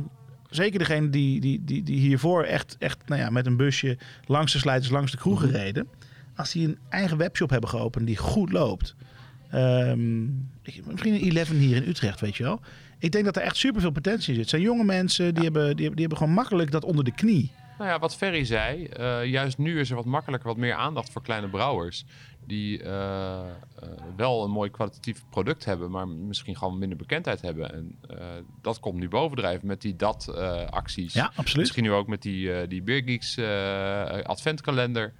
zeker 0.55 0.79
degene 0.79 1.09
die, 1.09 1.39
die, 1.39 1.63
die, 1.63 1.83
die 1.83 1.99
hiervoor 1.99 2.43
echt, 2.43 2.75
echt 2.79 2.97
nou 3.05 3.21
ja, 3.21 3.29
met 3.29 3.45
een 3.45 3.57
busje 3.57 3.97
langs 4.25 4.51
de 4.53 4.59
slijters, 4.59 4.91
langs 4.91 5.11
de 5.11 5.17
kroegen 5.17 5.47
Mhm. 5.47 5.57
reden. 5.57 5.87
Als 6.35 6.51
die 6.51 6.67
een 6.67 6.77
eigen 6.89 7.17
webshop 7.17 7.49
hebben 7.49 7.69
geopend 7.69 8.07
die 8.07 8.17
goed 8.17 8.51
loopt. 8.51 8.95
Ehm, 9.51 10.23
misschien 10.91 11.13
een 11.13 11.37
11 11.37 11.49
hier 11.49 11.75
in 11.75 11.87
Utrecht, 11.87 12.19
weet 12.19 12.35
je 12.35 12.43
wel. 12.43 12.59
Ik 12.99 13.11
denk 13.11 13.25
dat 13.25 13.35
er 13.35 13.41
echt 13.41 13.55
superveel 13.57 13.91
potentie 13.91 14.27
in 14.27 14.33
zit. 14.33 14.37
Het 14.37 14.49
zijn 14.49 14.61
jonge 14.61 14.83
mensen, 14.83 15.33
die, 15.33 15.43
hebben, 15.43 15.61
die, 15.63 15.69
hebben, 15.85 15.91
die 15.95 15.99
hebben 15.99 16.17
gewoon 16.17 16.33
makkelijk 16.33 16.71
dat 16.71 16.85
onder 16.85 17.03
de 17.03 17.11
knie. 17.11 17.51
nou 17.77 17.89
ja, 17.89 17.99
wat 17.99 18.15
Ferry 18.15 18.45
zei, 18.45 18.85
eh, 18.85 19.25
juist 19.25 19.57
nu 19.57 19.79
is 19.79 19.89
er 19.89 19.95
wat 19.95 20.05
makkelijker, 20.05 20.47
wat 20.47 20.57
meer 20.57 20.73
aandacht 20.73 21.11
voor 21.11 21.21
kleine 21.21 21.47
brouwers. 21.49 22.05
Die 22.45 22.83
eh, 22.83 23.39
eh, 23.39 23.49
wel 24.15 24.43
een 24.43 24.51
mooi 24.51 24.69
kwalitatief 24.69 25.23
product 25.29 25.65
hebben, 25.65 25.91
maar 25.91 26.07
misschien 26.07 26.57
gewoon 26.57 26.77
minder 26.77 26.97
bekendheid 26.97 27.41
hebben. 27.41 27.73
En 27.73 27.97
eh, 28.09 28.17
dat 28.61 28.79
komt 28.79 28.99
nu 28.99 29.07
bovendrijven 29.07 29.67
met 29.67 29.81
die 29.81 29.95
dat-acties. 29.95 31.13
Ja, 31.13 31.31
absoluut. 31.35 31.55
Misschien 31.55 31.83
nu 31.83 31.91
ook 31.91 32.07
met 32.07 32.21
die, 32.21 32.67
die 32.67 32.81
Beer 32.81 33.03
Geeks 33.03 33.39
adventkalender. 34.27 35.13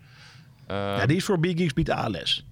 Ja, 0.67 1.05
die 1.05 1.17
is 1.17 1.23
voor 1.23 1.39
Big 1.39 1.57
Geeks 1.57 1.73
biedt 1.73 1.89
ALS. 1.89 2.45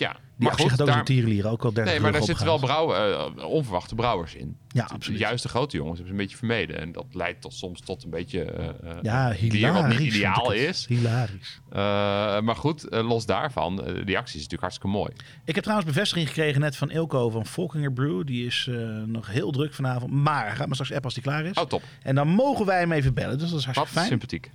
Ja, 0.00 0.12
Die 0.12 0.48
Maar 0.48 0.58
goed, 0.58 0.70
gaat 0.70 0.80
ook 0.80 0.86
daar- 0.86 0.96
als 0.98 1.08
een 1.08 1.14
tierenlier, 1.14 1.48
ook 1.48 1.64
al 1.64 1.72
30 1.72 1.92
Nee, 1.92 2.02
maar 2.02 2.12
daar 2.12 2.22
zitten 2.22 2.44
wel 2.46 2.58
brouwen, 2.58 2.96
eh, 3.36 3.44
onverwachte 3.44 3.94
brouwers 3.94 4.34
in. 4.34 4.56
Ja, 4.68 4.88
absoluut. 4.92 5.18
Juist 5.18 5.42
de 5.42 5.48
grote 5.48 5.76
jongens 5.76 5.98
hebben 5.98 6.14
ze 6.16 6.20
een 6.20 6.26
beetje 6.26 6.36
vermeden. 6.46 6.78
En 6.80 6.92
dat 6.92 7.04
leidt 7.12 7.40
tot, 7.40 7.54
soms 7.54 7.80
tot 7.80 8.04
een 8.04 8.10
beetje 8.10 8.42
eh, 8.44 8.68
Ja, 9.02 9.32
hilarisch. 9.32 9.80
wat 9.82 9.98
niet 9.98 10.14
ideaal 10.14 10.52
is. 10.52 10.86
Hilarisch. 10.86 11.60
Maar 12.44 12.56
goed, 12.56 12.86
los 12.90 13.26
daarvan, 13.26 13.76
die 14.04 14.16
actie 14.18 14.34
is 14.38 14.42
natuurlijk 14.48 14.60
hartstikke 14.60 14.88
mooi. 14.88 15.10
Ik 15.44 15.54
heb 15.54 15.64
trouwens 15.64 15.92
bevestiging 15.92 16.28
gekregen 16.28 16.60
net 16.60 16.76
van 16.76 16.90
Ilko 16.90 17.30
van 17.30 17.46
Volkinger 17.46 17.92
Brew. 17.92 18.26
Die 18.26 18.46
is 18.46 18.68
nog 19.06 19.26
heel 19.30 19.50
druk 19.50 19.74
vanavond. 19.74 20.12
Maar 20.12 20.56
gaat 20.56 20.66
me 20.68 20.72
straks 20.74 20.90
appen 20.92 21.04
als 21.04 21.14
hij 21.14 21.22
klaar 21.22 21.44
is. 21.44 21.56
Oh, 21.56 21.64
top. 21.64 21.82
En 22.02 22.14
dan 22.14 22.28
mogen 22.28 22.66
wij 22.66 22.78
hem 22.78 22.92
even 22.92 23.14
bellen. 23.14 23.38
Dus 23.38 23.50
dat 23.50 23.58
is 23.58 23.66
Wat 23.66 23.74
hartstikke 23.74 24.06
fijn. 24.06 24.20
sympathiek. 24.20 24.50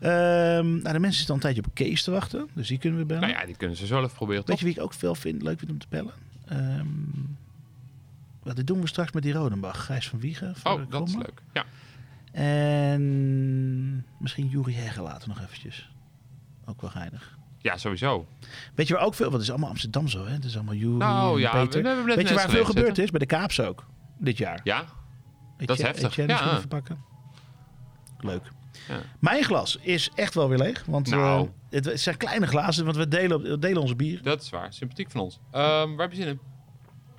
Ehm, 0.00 0.68
nou, 0.68 0.92
de 0.92 0.98
mensen 0.98 1.12
zitten 1.12 1.28
al 1.28 1.34
een 1.34 1.40
tijdje 1.40 1.62
op 1.62 1.74
Kees 1.74 2.02
te 2.02 2.10
wachten. 2.10 2.48
Dus 2.54 2.68
die 2.68 2.78
kunnen 2.78 2.98
we 3.00 3.06
bellen. 3.06 3.22
Nou 3.22 3.34
ja, 3.34 3.46
die 3.46 3.56
kunnen 3.56 3.76
ze 3.76 3.84
even 3.84 4.10
proberen, 4.10 4.36
Weet 4.36 4.46
toch? 4.46 4.58
je 4.58 4.64
wie 4.64 4.74
ik 4.74 4.80
ook 4.82 4.92
veel 4.92 5.14
vind, 5.14 5.42
leuk 5.42 5.58
vind 5.58 5.70
om 5.70 5.78
te 5.78 5.86
bellen? 5.88 6.12
Ehm 6.48 6.86
wat 8.48 8.56
dit 8.56 8.66
doen 8.66 8.80
we 8.80 8.86
straks 8.86 9.12
met 9.12 9.22
die 9.22 9.32
Rodenbach. 9.32 9.84
Gijs 9.84 10.08
van 10.08 10.20
Wiegen. 10.20 10.54
Oh, 10.64 10.82
dat 10.88 11.08
is 11.08 11.14
leuk. 11.14 11.42
Ja. 11.52 11.64
En 12.32 14.06
misschien 14.18 14.48
Juri 14.48 14.74
Hegge 14.74 15.02
later 15.02 15.28
nog 15.28 15.40
eventjes. 15.40 15.90
Ook 16.64 16.80
wel 16.80 16.90
geinig. 16.90 17.38
ja, 17.58 17.76
sowieso. 17.76 18.26
Weet 18.74 18.88
je 18.88 18.94
waar 18.94 19.02
ook 19.02 19.14
veel... 19.14 19.24
Want 19.24 19.36
het 19.36 19.42
is 19.44 19.50
allemaal 19.50 19.70
Amsterdam 19.70 20.08
zo, 20.08 20.24
hè? 20.24 20.32
Het 20.32 20.44
is 20.44 20.54
allemaal 20.54 20.74
Juri 20.74 20.96
Nou 20.96 21.40
ja, 21.40 21.52
we, 21.52 21.58
Peter. 21.58 21.82
we 21.82 21.88
hebben 21.88 22.06
net 22.06 22.16
Weet 22.16 22.28
je 22.28 22.34
waar 22.34 22.50
veel 22.50 22.64
gebeurd 22.64 22.98
is? 22.98 23.10
Bij 23.10 23.20
de 23.20 23.26
Kaaps 23.26 23.60
ook. 23.60 23.86
Dit 24.18 24.38
jaar. 24.38 24.60
Ja, 24.64 24.84
Weet 25.56 25.68
Dat 25.68 25.78
is 25.78 25.84
heftig. 25.84 26.16
Ja. 26.16 26.60
Leuk. 28.18 28.42
Mijn 29.20 29.44
glas 29.44 29.78
is 29.80 30.10
echt 30.14 30.34
wel 30.34 30.48
weer 30.48 30.58
leeg. 30.58 30.84
Want 30.86 31.10
Nou. 31.10 31.44
eh, 31.44 31.50
het, 31.70 31.84
het 31.84 32.00
zijn 32.00 32.16
kleine 32.16 32.46
glazen, 32.46 32.84
want 32.84 32.96
we 32.96 33.08
delen, 33.08 33.42
we 33.42 33.58
delen 33.58 33.82
onze 33.82 33.96
bier. 33.96 34.22
dat 34.22 34.42
is 34.42 34.50
waar. 34.50 34.72
Sympathiek 34.72 35.10
van 35.10 35.20
ons. 35.20 35.38
Ehm, 35.50 35.94
waar 35.94 36.08
heb 36.08 36.12
je 36.12 36.22
zin 36.22 36.26
in? 36.28 36.40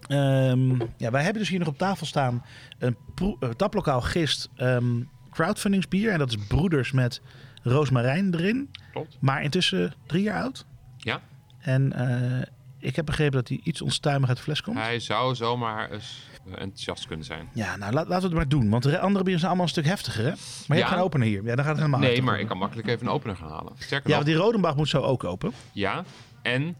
Ehm, 0.08 0.88
ja, 0.98 1.12
wij 1.12 1.22
hebben 1.24 1.42
dus 1.42 1.50
hier 1.50 1.60
nog 1.60 1.68
op 1.68 1.78
tafel 1.78 2.06
staan 2.06 2.46
een 2.80 2.98
eh, 3.40 3.50
taplokaal 3.50 4.02
gist 4.02 4.50
ehm 4.56 5.02
crowdfundingsbier. 5.30 6.12
En 6.12 6.20
dat 6.20 6.30
is 6.30 6.38
Broeders 6.48 6.92
met 6.92 7.22
roosmarijn 7.64 8.34
erin. 8.34 8.70
Klopt. 8.92 9.18
Maar 9.22 9.44
intussen 9.44 9.94
drie 10.06 10.24
jaar 10.24 10.42
oud. 10.44 10.66
Ja. 10.98 11.22
En 11.60 11.94
eh, 11.94 12.42
ik 12.80 12.96
heb 12.96 13.06
begrepen 13.06 13.34
dat 13.38 13.48
hij 13.48 13.60
iets 13.64 13.82
onstuimig 13.82 14.28
uit 14.30 14.38
de 14.38 14.44
fles 14.44 14.62
komt. 14.62 14.78
Hij 14.78 15.00
zou 15.00 15.36
zomaar 15.36 15.92
eens 15.92 16.28
eh, 16.46 16.52
enthousiast 16.62 17.08
kunnen 17.08 17.26
zijn. 17.26 17.50
Ja, 17.54 17.76
nou 17.78 17.94
la- 17.94 18.00
laten 18.06 18.16
we 18.22 18.26
het 18.26 18.34
maar 18.36 18.48
doen. 18.48 18.70
Want 18.70 18.84
de 18.84 19.00
andere 19.00 19.24
bieren 19.24 19.40
zijn 19.40 19.46
allemaal 19.52 19.64
een 19.66 19.72
stuk 19.72 19.86
heftiger, 19.86 20.24
hè? 20.24 20.30
Maar 20.30 20.38
je 20.68 20.74
hebt 20.74 20.80
Ja. 20.80 20.88
geen 20.88 21.04
opener 21.06 21.28
hier. 21.28 21.44
Ja, 21.44 21.56
dan 21.56 21.66
gaat 21.66 21.68
het 21.68 21.78
helemaal 21.78 22.00
Nee, 22.00 22.22
maar 22.22 22.40
ik 22.40 22.48
kan 22.48 22.58
makkelijk 22.58 22.88
even 22.88 23.08
een 23.08 23.14
opener 23.14 23.36
gaan 23.36 23.50
halen. 23.50 23.74
Sterker 23.78 24.10
Ja, 24.10 24.16
want 24.16 24.28
die 24.28 24.36
Rodenbach 24.36 24.76
moet 24.76 24.90
zo 24.90 25.02
ook 25.02 25.24
open. 25.24 25.52
ja. 25.72 26.04
En 26.42 26.76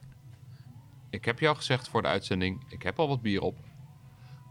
ik 1.10 1.26
heb 1.26 1.40
jou 1.40 1.56
gezegd 1.56 1.88
voor 1.90 2.02
de 2.02 2.08
uitzending, 2.08 2.64
ik 2.70 2.84
heb 2.84 3.00
al 3.00 3.08
wat 3.08 3.22
bier 3.22 3.42
op. 3.42 3.56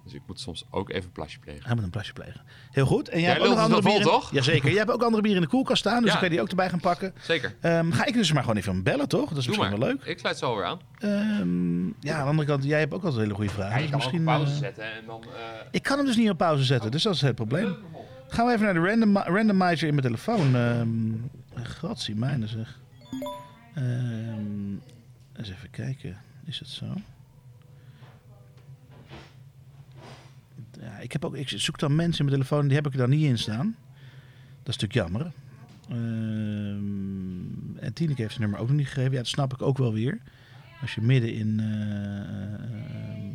Dus 0.09 0.16
ik 0.16 0.26
moet 0.26 0.40
soms 0.40 0.64
ook 0.70 0.90
even 0.90 1.02
een 1.05 1.12
plasje 1.12 1.39
plegen. 1.39 1.64
Hij 1.64 1.74
moet 1.74 1.85
een 1.85 1.90
plasje 1.90 2.12
plegen. 2.12 2.40
Heel 2.70 2.86
goed. 2.86 3.09
En 3.09 3.20
jij 3.20 3.28
Jij 3.28 3.32
hebt 3.39 3.44
ook 3.48 3.55
nog 3.55 3.62
andere 3.64 3.82
bieren. 3.82 4.02
vol, 4.02 4.20
in- 4.20 4.26
Jazeker. 4.32 4.68
Jij 4.68 4.78
hebt 4.78 4.90
ook 4.90 5.02
andere 5.02 5.22
bieren 5.22 5.43
in 5.43 5.48
de 5.48 5.55
koelkast 5.55 5.78
staan. 5.80 5.97
Dus 6.02 6.05
Ja. 6.05 6.10
dan 6.10 6.18
kan 6.18 6.28
je 6.28 6.35
die 6.35 6.40
ook 6.43 6.48
erbij 6.51 6.68
gaan 6.70 6.80
pakken. 6.80 7.14
Zeker. 7.20 7.55
Ehm, 7.60 7.90
ga 7.90 8.05
ik 8.06 8.14
dus 8.14 8.32
maar 8.32 8.43
gewoon 8.43 8.56
even 8.56 8.82
bellen, 8.82 9.09
toch? 9.09 9.28
Dat 9.28 9.39
is 9.39 9.44
Doe 9.44 9.56
misschien 9.56 9.78
maar. 9.78 9.89
wel 9.89 9.97
leuk. 9.98 10.05
Ik 10.05 10.18
sluit 10.18 10.39
zo 10.39 10.56
weer 10.56 10.64
aan. 10.64 10.78
Ehm, 10.98 11.86
ja, 11.86 12.14
aan 12.16 12.22
de 12.22 12.28
andere 12.30 12.48
kant, 12.48 12.64
jij 12.64 12.78
hebt 12.78 12.94
ook 12.94 13.02
altijd 13.05 13.22
hele 13.22 13.35
goede 13.35 13.51
vragen. 13.51 13.80
Dus 13.82 13.90
misschien, 13.90 14.28
eh, 14.28 14.47
zetten 14.47 14.85
en 14.85 15.05
dan... 15.06 15.24
ik 15.70 15.82
kan 15.82 15.97
hem 15.97 16.06
dus 16.06 16.16
niet 16.16 16.30
op 16.30 16.39
pauze 16.39 16.64
zetten, 16.64 16.90
dus 16.90 17.02
dat 17.02 17.14
is 17.14 17.20
het 17.20 17.35
probleem. 17.35 17.76
Gaan 18.28 18.47
we 18.47 18.52
even 18.52 18.64
naar 18.64 18.74
de 18.74 18.80
random, 18.80 19.16
randomizer 19.18 19.89
in 19.89 19.94
mijn 19.94 20.06
telefoon. 20.06 20.55
Gratie, 21.62 22.14
mijne 22.16 22.47
zeg. 22.47 22.78
Ehm, 23.74 24.72
eens 25.36 25.51
even 25.51 25.70
kijken. 25.70 26.16
Is 26.44 26.59
het 26.59 26.68
zo? 26.68 26.85
Ja, 30.80 30.98
ik, 30.98 31.12
heb 31.12 31.24
ook, 31.24 31.36
ik 31.36 31.48
zoek 31.48 31.78
dan 31.78 31.96
mensen 31.96 32.18
in 32.18 32.30
mijn 32.30 32.36
telefoon, 32.40 32.66
die 32.66 32.76
heb 32.76 32.86
ik 32.86 32.96
dan 32.96 33.10
niet 33.10 33.24
in 33.24 33.38
staan. 33.38 33.76
Dat 34.62 34.74
is 34.74 34.80
natuurlijk 34.82 34.92
jammer. 34.92 35.32
Ehm, 35.88 37.76
en 37.78 37.92
Tineke 37.92 38.20
heeft 38.20 38.34
zijn 38.34 38.42
nummer 38.42 38.60
ook 38.60 38.68
nog 38.68 38.76
niet 38.76 38.86
gegeven. 38.86 39.10
Ja, 39.10 39.18
dat 39.18 39.26
snap 39.26 39.52
ik 39.52 39.62
ook 39.62 39.78
wel 39.78 39.92
weer. 39.92 40.20
Als 40.80 40.94
je 40.94 41.00
midden 41.00 41.32
in, 41.32 41.60
eh, 41.60 42.55
ehm, 42.55 43.34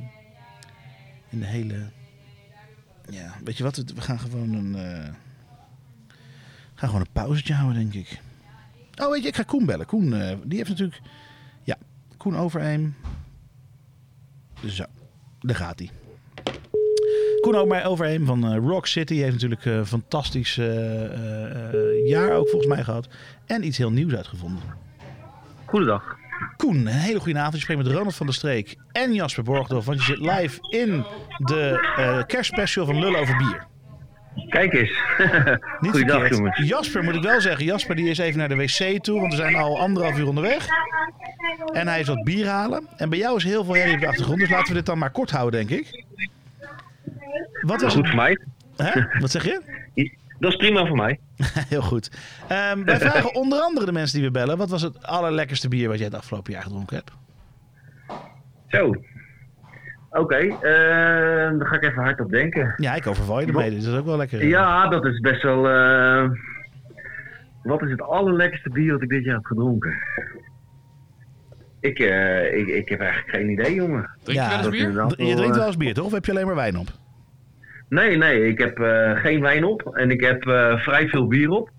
in 1.30 1.40
de 1.40 1.46
hele... 1.46 1.90
Ja, 3.10 3.36
weet 3.44 3.58
je 3.58 3.64
wat? 3.64 3.76
We 3.76 4.02
gaan 4.02 4.20
gewoon 4.20 4.54
een... 4.54 4.76
eh, 4.76 5.14
gaan 6.76 6.90
gewoon 6.90 7.02
een 7.02 7.12
pauzetje 7.12 7.54
houden, 7.54 7.82
denk 7.82 7.94
ik. 7.94 8.22
Oh, 9.02 9.10
weet 9.10 9.22
je, 9.22 9.28
ik 9.28 9.36
ga 9.36 9.44
Koen 9.44 9.66
bellen. 9.66 9.86
Koen, 9.86 10.14
eh, 10.14 10.38
die 10.44 10.58
heeft 10.58 10.70
natuurlijk... 10.70 11.02
Ja, 11.64 11.78
Koen 12.18 12.36
Overeem. 12.36 12.96
Zo, 14.66 14.86
daar 15.40 15.56
gaat 15.56 15.80
hij. 15.80 15.90
Koen 17.44 17.56
ook 17.56 17.68
maar 17.68 17.86
Overeem 17.86 18.26
van 18.26 18.46
eh, 18.46 18.58
Rock 18.58 18.88
City 18.88 19.16
heeft 19.16 19.32
natuurlijk 19.32 19.66
een 19.66 19.86
fantastisch 19.86 20.58
eh, 20.58 21.04
eh, 21.04 21.74
eh, 21.74 22.08
jaar 22.08 22.32
ook 22.32 22.50
volgens 22.50 22.74
mij 22.74 22.84
gehad. 22.84 23.08
En 23.46 23.66
iets 23.66 23.78
heel 23.78 23.92
nieuws 23.92 24.16
uitgevonden. 24.16 24.62
Goedendag. 25.66 26.16
Koen, 26.58 26.76
een 26.76 26.88
hele 26.88 27.20
goede 27.20 27.40
avond. 27.40 27.54
Je 27.54 27.62
spreekt 27.62 27.84
met 27.84 27.92
Ronald 27.92 28.16
van 28.16 28.26
der 28.26 28.36
Streek 28.36 28.76
en 28.92 29.14
Jasper 29.14 29.44
Borgdorf. 29.44 29.86
Want 29.86 30.06
je 30.06 30.06
zit 30.06 30.20
live 30.20 30.58
in 30.70 31.06
de 31.38 31.94
eh 31.98 32.24
kerstspecial 32.28 32.86
van 32.86 33.00
Lullen 33.00 33.20
over 33.20 33.38
bier. 33.38 33.66
Kijk 34.50 34.74
eens. 34.74 34.92
Niet 35.80 35.92
Goeiedag 35.92 36.30
jongens. 36.30 36.58
Jasper 36.58 37.04
moet 37.04 37.16
ik 37.16 37.24
wel 37.24 37.42
zeggen. 37.42 37.66
Jasper 37.66 37.96
die 37.96 38.10
is 38.10 38.18
even 38.18 38.40
naar 38.40 38.50
de 38.50 38.56
wc 38.56 39.04
toe. 39.04 39.20
Want 39.20 39.34
we 39.34 39.40
zijn 39.40 39.56
al 39.56 39.80
anderhalf 39.80 40.18
uur 40.18 40.28
onderweg. 40.28 40.68
En 41.74 41.88
hij 41.88 42.00
is 42.00 42.08
wat 42.08 42.24
bier 42.24 42.48
halen. 42.48 42.88
En 42.98 43.10
bij 43.10 43.20
jou 43.20 43.36
is 43.36 43.44
heel 43.44 43.64
veel 43.64 43.76
herrie 43.76 43.94
op 43.94 44.00
de 44.00 44.08
achtergrond. 44.08 44.40
Dus 44.40 44.50
laten 44.50 44.68
we 44.68 44.74
dit 44.74 44.86
dan 44.86 44.98
maar 44.98 45.12
kort 45.12 45.32
houden, 45.32 45.68
denk 45.68 45.80
ik. 45.80 46.06
Wat 47.68 47.82
was 47.82 47.94
Goed 47.94 48.08
voor 48.08 48.16
mij. 48.16 48.38
Hè? 48.78 49.02
Wat 49.20 49.32
zeg 49.32 49.44
je? 49.44 49.62
Dat 50.40 50.52
is 50.52 50.58
prima 50.58 50.86
voor 50.86 50.96
mij. 50.98 51.20
Heel 51.70 51.82
goed. 51.82 52.12
Ehm, 52.48 52.84
wij 52.84 53.00
vragen 53.10 53.36
onder 53.36 53.60
andere 53.60 53.86
de 53.86 53.92
mensen 53.92 54.18
die 54.20 54.28
we 54.28 54.32
bellen. 54.34 54.58
Wat 54.58 54.70
was 54.70 54.82
het 54.82 55.04
allerlekkerste 55.04 55.68
bier 55.68 55.88
wat 55.88 55.98
jij 55.98 56.06
het 56.08 56.16
afgelopen 56.16 56.54
jaar 56.54 56.62
gedronken 56.64 56.96
hebt? 56.96 57.12
Zo. 58.68 58.96
Oké, 60.10 60.36
eh, 60.36 61.58
dan 61.60 61.68
ga 61.68 61.76
ik 61.76 61.84
even 61.84 62.04
hard 62.04 62.20
op 62.20 62.30
denken. 62.32 62.74
Ja, 62.78 62.96
ik 62.96 63.08
overval 63.08 63.40
je 63.40 63.48
ermee. 63.48 63.70
Dus 63.70 63.84
dat 63.84 63.94
is 63.94 64.00
ook 64.00 64.06
wel 64.06 64.18
lekker. 64.18 64.46
Ja, 64.48 64.88
dat 64.88 65.06
is 65.06 65.20
best 65.20 65.42
wel... 65.42 65.70
eh, 65.70 66.30
wat 67.64 67.82
is 67.82 67.92
het 67.92 68.02
allerlekkerste 68.02 68.70
bier 68.70 68.92
wat 68.94 69.02
ik 69.02 69.10
dit 69.10 69.24
jaar 69.24 69.36
heb 69.36 69.46
gedronken? 69.46 69.94
Ik, 71.80 72.00
eh, 72.00 72.58
ik, 72.58 72.68
ik 72.68 72.90
heb 72.90 73.00
eigenlijk 73.00 73.36
geen 73.36 73.50
idee, 73.50 73.74
jongen. 73.74 74.10
Drink 74.24 74.40
je 74.40 74.48
wel 74.48 74.58
eens 74.58 74.96
dat 74.96 75.10
is 75.12 75.16
bier? 75.16 75.28
Je 75.28 75.36
drinkt 75.36 75.52
eh, 75.54 75.58
wel 75.58 75.68
eens 75.68 75.78
bier, 75.78 75.94
toch? 75.94 76.06
Of 76.06 76.12
heb 76.12 76.26
je 76.26 76.32
alleen 76.32 76.46
maar 76.46 76.56
wijn 76.56 76.78
op? 76.78 76.88
Nee, 77.94 78.18
nee, 78.18 78.48
ik 78.48 78.58
heb 78.58 78.80
eh, 78.80 79.16
geen 79.16 79.42
wijn 79.42 79.64
op 79.64 79.96
en 79.96 80.12
ik 80.12 80.22
heb 80.22 80.48
eh, 80.48 80.78
vrij 80.78 81.08
veel 81.08 81.28
bier 81.28 81.50
op. 81.50 81.70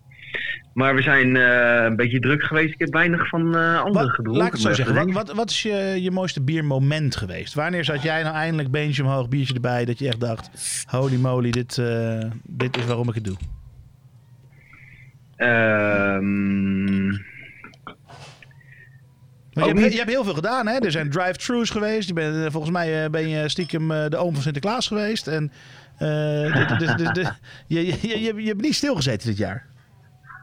Maar 0.74 0.94
we 0.94 1.02
zijn 1.02 1.36
eh, 1.36 1.84
een 1.84 1.96
beetje 1.96 2.18
druk 2.18 2.42
geweest. 2.42 2.72
Ik 2.72 2.80
heb 2.80 2.92
weinig 2.92 3.28
van 3.28 3.56
eh 3.56 3.82
anderen 3.82 4.10
gedronken. 4.10 4.42
laat 4.42 4.46
ik 4.46 4.52
het 4.52 4.62
zo 4.62 4.72
zeggen. 4.72 4.94
Wat, 4.94 5.12
wat, 5.12 5.32
wat 5.32 5.50
is 5.50 5.62
je, 5.62 5.98
je 6.02 6.10
mooiste 6.10 6.42
biermoment 6.42 7.16
geweest? 7.16 7.54
Wanneer 7.54 7.84
zat 7.84 8.02
jij 8.02 8.22
nou 8.22 8.34
eindelijk 8.34 8.70
beentje 8.70 9.02
omhoog, 9.02 9.28
biertje 9.28 9.54
erbij, 9.54 9.84
dat 9.84 9.98
je 9.98 10.06
echt 10.06 10.20
dacht: 10.20 10.50
holy 10.90 11.16
moly, 11.16 11.50
dit, 11.50 11.82
dit 12.42 12.76
is 12.76 12.86
waarom 12.86 13.08
ik 13.08 13.14
het 13.14 13.24
doe? 13.24 13.36
Ehm, 15.36 17.10
je, 19.50 19.60
hebt, 19.60 19.92
je 19.92 19.98
hebt 19.98 20.10
heel 20.10 20.24
veel 20.24 20.34
gedaan, 20.34 20.66
hè? 20.66 20.78
Er 20.78 20.90
zijn 20.90 21.10
drive-thrus 21.10 21.70
geweest. 21.70 22.08
Je 22.08 22.14
bent, 22.14 22.52
volgens 22.52 22.72
mij 22.72 23.10
ben 23.10 23.28
je 23.28 23.48
stiekem 23.48 23.88
de 23.88 24.16
oom 24.16 24.32
van 24.32 24.42
Sinterklaas 24.42 24.86
geweest. 24.86 25.26
En 25.26 25.52
eh, 25.98 26.68
dit- 26.78 26.78
dit- 26.98 27.14
dit- 27.14 27.32
je, 27.66 27.86
je, 27.86 27.98
je, 28.08 28.20
je, 28.20 28.34
je 28.42 28.48
hebt 28.48 28.60
niet 28.60 28.74
stilgezeten 28.74 29.28
dit 29.28 29.36
jaar. 29.36 29.66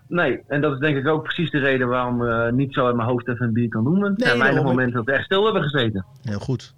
nee, 0.07 0.39
en 0.47 0.61
dat 0.61 0.73
is 0.73 0.79
denk 0.79 0.97
ik 0.97 1.07
ook 1.07 1.23
precies 1.23 1.51
de 1.51 1.59
reden 1.59 1.87
waarom 1.87 2.55
niet 2.55 2.73
zo 2.73 2.89
in 2.89 2.95
mijn 2.95 3.09
hoofd 3.09 3.27
even 3.27 3.45
een 3.45 3.53
bier 3.53 3.69
kan 3.69 3.83
noemen. 3.83 4.15
Er 4.17 4.25
zijn 4.27 4.37
weinig 4.39 4.63
momenten 4.63 4.95
dat 4.95 5.05
we 5.05 5.11
echt 5.11 5.25
stil 5.25 5.43
hebben 5.43 5.63
gezeten. 5.63 6.05
Heel 6.23 6.39
goed. 6.39 6.73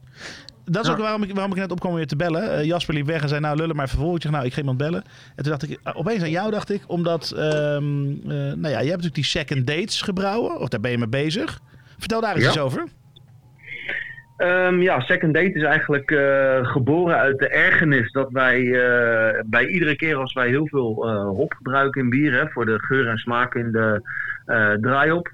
Dat 0.66 0.82
is 0.84 0.88
Ja. 0.88 0.94
ook 0.96 1.02
waarom 1.02 1.24
ik, 1.24 1.34
waarom 1.34 1.52
ik 1.52 1.58
net 1.58 1.72
opkwam 1.72 1.98
je 2.00 2.06
te 2.06 2.16
bellen. 2.16 2.52
Eh, 2.58 2.64
Jasper 2.66 2.94
liep 2.94 3.06
weg 3.06 3.22
en 3.22 3.28
zei, 3.30 3.42
nou 3.42 3.56
lullen 3.58 3.76
maar 3.76 3.86
even 3.86 3.98
vol. 4.00 4.16
Ik 4.16 4.22
zeg, 4.22 4.32
nou, 4.32 4.46
ik 4.46 4.54
ga 4.54 4.60
iemand 4.60 4.78
bellen. 4.78 5.04
En 5.36 5.44
toen 5.44 5.52
dacht 5.52 5.64
ik, 5.64 5.80
eh, 5.84 5.94
opeens 5.98 6.22
aan 6.24 6.30
jou 6.30 6.52
dacht 6.52 6.70
ik, 6.70 6.82
omdat, 6.88 7.32
eh, 7.32 7.42
nou 7.42 8.62
ja, 8.62 8.70
jij 8.70 8.72
hebt 8.72 8.86
natuurlijk 8.88 9.16
die 9.16 9.24
second 9.24 9.68
dates 9.68 10.02
gebrouwen. 10.02 10.60
Of 10.60 10.68
daar 10.70 10.80
ben 10.80 10.92
je 10.92 10.98
mee 10.98 11.08
bezig. 11.08 11.60
Vertel 11.98 12.22
daar 12.22 12.34
eens 12.36 12.44
Ja. 12.44 12.50
iets 12.50 12.60
over. 12.60 12.84
Ehm, 14.44 14.82
ja, 14.82 15.00
Second 15.00 15.34
Date 15.34 15.54
is 15.54 15.64
eigenlijk 15.64 16.12
eh, 16.12 16.66
geboren 16.66 17.18
uit 17.18 17.40
de 17.40 17.48
ergernis 17.48 18.12
dat 18.12 18.32
wij 18.32 18.60
eh, 18.60 19.42
bij 19.46 19.68
iedere 19.68 19.96
keer 19.96 20.16
als 20.16 20.34
wij 20.34 20.48
heel 20.48 20.68
veel 20.68 21.08
eh, 21.08 21.26
hop 21.26 21.54
gebruiken 21.54 22.02
in 22.02 22.10
bier, 22.10 22.34
hè, 22.34 22.50
voor 22.50 22.66
de 22.66 22.80
geur 22.80 23.08
en 23.08 23.18
smaak 23.18 23.56
in 23.56 23.72
de 23.72 24.02
draaiop, 24.82 25.32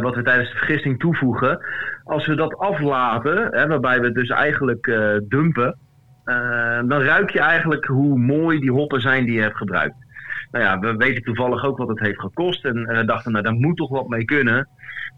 wat 0.00 0.14
we 0.14 0.22
tijdens 0.22 0.50
de 0.50 0.56
vergisting 0.56 0.98
toevoegen, 0.98 1.60
als 2.04 2.26
we 2.26 2.34
dat 2.34 2.56
aflaten, 2.56 3.48
hè, 3.50 3.66
waarbij 3.66 4.00
we 4.00 4.06
het 4.06 4.14
dus 4.14 4.28
eigenlijk 4.28 4.98
dumpen, 5.28 5.78
dan 6.84 7.02
ruik 7.02 7.30
je 7.30 7.40
eigenlijk 7.40 7.84
hoe 7.84 8.18
mooi 8.18 8.60
die 8.60 8.72
hoppen 8.72 9.00
zijn 9.00 9.24
die 9.24 9.34
je 9.34 9.42
hebt 9.42 9.56
gebruikt. 9.56 9.96
Nou 10.50 10.64
ja, 10.64 10.78
we 10.78 10.96
weten 10.96 11.22
toevallig 11.22 11.64
ook 11.64 11.78
wat 11.78 11.88
het 11.88 12.00
heeft 12.00 12.20
gekost 12.20 12.64
en 12.64 13.06
dachten, 13.06 13.32
nou 13.32 13.44
daar 13.44 13.54
moet 13.54 13.76
toch 13.76 13.90
wat 13.90 14.08
mee 14.08 14.24
kunnen. 14.24 14.68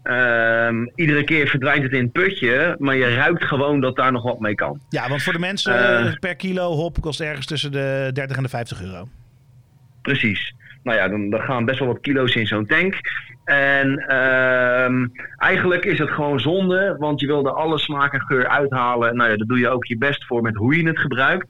Ehm, 0.03 0.85
iedere 0.95 1.23
keer 1.23 1.47
verdwijnt 1.47 1.83
het 1.83 1.91
in 1.91 2.03
het 2.03 2.11
putje, 2.11 2.75
maar 2.79 2.95
je 2.95 3.13
ruikt 3.15 3.43
gewoon 3.45 3.81
dat 3.81 3.95
daar 3.95 4.11
nog 4.11 4.23
wat 4.23 4.39
mee 4.39 4.55
kan. 4.55 4.79
Ja, 4.89 5.09
want 5.09 5.23
voor 5.23 5.33
de 5.33 5.39
mensen 5.39 6.05
Eh. 6.07 6.13
per 6.19 6.35
kilo 6.35 6.71
hop 6.71 7.01
kost 7.01 7.21
ergens 7.21 7.45
tussen 7.45 7.71
de 7.71 8.09
30 8.13 8.37
en 8.37 8.43
de 8.43 8.49
50 8.49 8.81
euro. 8.83 9.07
Precies. 10.01 10.53
Nou 10.83 10.97
ja, 10.97 11.07
dan, 11.07 11.29
dan 11.29 11.39
gaan 11.41 11.65
best 11.65 11.79
wel 11.79 11.87
wat 11.87 12.01
kilo's 12.01 12.35
in 12.35 12.47
zo'n 12.47 12.65
tank. 12.65 12.95
En 13.45 13.97
ehm, 14.07 15.07
eigenlijk 15.37 15.85
is 15.85 15.99
het 15.99 16.09
gewoon 16.11 16.39
zonde, 16.39 16.95
want 16.99 17.19
je 17.19 17.27
wil 17.27 17.45
er 17.45 17.51
alle 17.53 17.77
smaak 17.79 18.13
en 18.13 18.21
geur 18.21 18.47
uithalen. 18.47 19.15
Nou 19.15 19.29
ja, 19.29 19.35
daar 19.37 19.47
doe 19.47 19.59
je 19.59 19.69
ook 19.69 19.85
je 19.85 19.97
best 19.97 20.25
voor 20.25 20.41
met 20.41 20.55
hoe 20.55 20.77
je 20.77 20.87
het 20.87 20.99
gebruikt. 20.99 21.47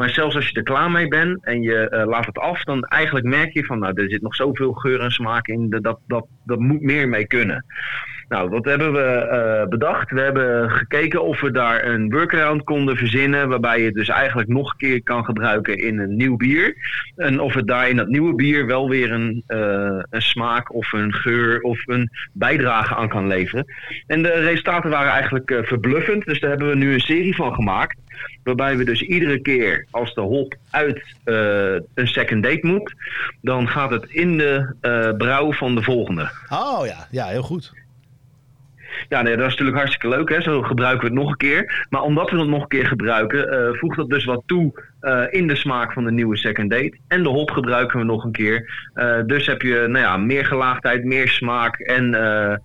Maar 0.00 0.10
zelfs 0.10 0.34
als 0.34 0.48
je 0.48 0.54
er 0.54 0.62
klaar 0.62 0.90
mee 0.90 1.08
bent 1.08 1.44
en 1.44 1.62
je 1.62 1.88
eh, 1.88 2.06
laat 2.06 2.26
het 2.26 2.38
af, 2.38 2.64
dan 2.64 2.84
eigenlijk 2.84 3.26
merk 3.26 3.52
je 3.52 3.64
van, 3.64 3.78
nou, 3.78 3.92
er 3.94 4.10
zit 4.10 4.22
nog 4.22 4.34
zoveel 4.34 4.72
geur 4.72 5.00
en 5.00 5.10
smaak 5.10 5.46
in, 5.46 5.70
dat, 5.70 5.82
dat, 5.82 5.98
dat, 6.06 6.26
dat 6.44 6.58
moet 6.58 6.80
meer 6.80 7.08
mee 7.08 7.26
kunnen. 7.26 7.64
Nou, 8.30 8.48
wat 8.48 8.64
hebben 8.64 8.92
we 8.92 9.00
eh, 9.00 9.68
bedacht? 9.68 10.10
We 10.10 10.20
hebben 10.20 10.70
gekeken 10.70 11.22
of 11.22 11.40
we 11.40 11.50
daar 11.50 11.84
een 11.84 12.10
workaround 12.10 12.64
konden 12.64 12.96
verzinnen, 12.96 13.48
waarbij 13.48 13.78
je 13.78 13.84
het 13.84 13.94
dus 13.94 14.08
eigenlijk 14.08 14.48
nog 14.48 14.70
een 14.70 14.76
keer 14.76 15.02
kan 15.02 15.24
gebruiken 15.24 15.78
in 15.78 15.98
een 15.98 16.16
nieuw 16.16 16.36
bier. 16.36 16.76
En 17.16 17.40
of 17.40 17.54
het 17.54 17.66
daar 17.66 17.88
in 17.88 17.96
dat 17.96 18.08
nieuwe 18.08 18.34
bier 18.34 18.66
wel 18.66 18.88
weer 18.88 19.12
een, 19.12 19.42
eh, 19.46 19.98
een 20.10 20.22
smaak 20.22 20.74
of 20.74 20.92
een 20.92 21.14
geur 21.14 21.60
of 21.60 21.86
een 21.86 22.10
bijdrage 22.32 22.94
aan 22.94 23.08
kan 23.08 23.26
leveren. 23.26 23.64
En 24.06 24.22
de 24.22 24.28
resultaten 24.32 24.90
waren 24.90 25.12
eigenlijk 25.12 25.50
eh, 25.50 25.62
verbluffend, 25.62 26.24
dus 26.24 26.40
daar 26.40 26.50
hebben 26.50 26.68
we 26.68 26.76
nu 26.76 26.92
een 26.92 27.00
serie 27.00 27.34
van 27.34 27.54
gemaakt. 27.54 27.98
Waarbij 28.42 28.76
we 28.76 28.84
dus 28.84 29.02
iedere 29.02 29.40
keer 29.40 29.86
als 29.90 30.14
de 30.14 30.20
hop 30.20 30.54
uit 30.70 31.02
een 31.94 32.08
second 32.08 32.42
date 32.42 32.66
moet, 32.66 32.94
dan 33.40 33.68
gaat 33.68 33.90
het 33.90 34.04
in 34.10 34.38
de 34.38 34.74
eh, 34.80 35.10
brouw 35.16 35.52
van 35.52 35.74
de 35.74 35.82
volgende. 35.82 36.30
Oh 36.48 36.86
ja, 36.86 37.06
ja, 37.10 37.26
heel 37.26 37.42
goed. 37.42 37.79
Ja, 39.08 39.22
nee, 39.22 39.36
dat 39.36 39.44
is 39.44 39.50
natuurlijk 39.50 39.76
hartstikke 39.78 40.08
leuk. 40.16 40.28
Hè? 40.28 40.40
Zo 40.42 40.62
gebruiken 40.62 41.00
we 41.00 41.06
het 41.14 41.22
nog 41.22 41.30
een 41.30 41.36
keer. 41.36 41.86
Maar 41.90 42.02
omdat 42.02 42.30
we 42.30 42.38
het 42.38 42.48
nog 42.48 42.62
een 42.62 42.68
keer 42.68 42.86
gebruiken, 42.86 43.48
eh, 43.52 43.78
voegt 43.78 43.96
dat 43.96 44.08
dus 44.08 44.24
wat 44.24 44.42
toe 44.46 44.88
eh, 45.00 45.22
in 45.30 45.46
de 45.46 45.54
smaak 45.56 45.92
van 45.92 46.04
de 46.04 46.12
nieuwe 46.12 46.36
second 46.36 46.70
date. 46.70 46.98
En 47.08 47.22
de 47.22 47.28
hop 47.28 47.50
gebruiken 47.50 47.98
we 47.98 48.04
nog 48.04 48.24
een 48.24 48.32
keer. 48.32 48.88
Eh, 48.94 49.16
dus 49.26 49.46
heb 49.46 49.62
je 49.62 49.74
nou 49.88 50.04
ja, 50.04 50.16
meer 50.16 50.44
gelaagdheid, 50.46 51.04
meer 51.04 51.28
smaak 51.28 51.78
en 51.78 52.14
eh, 52.14 52.56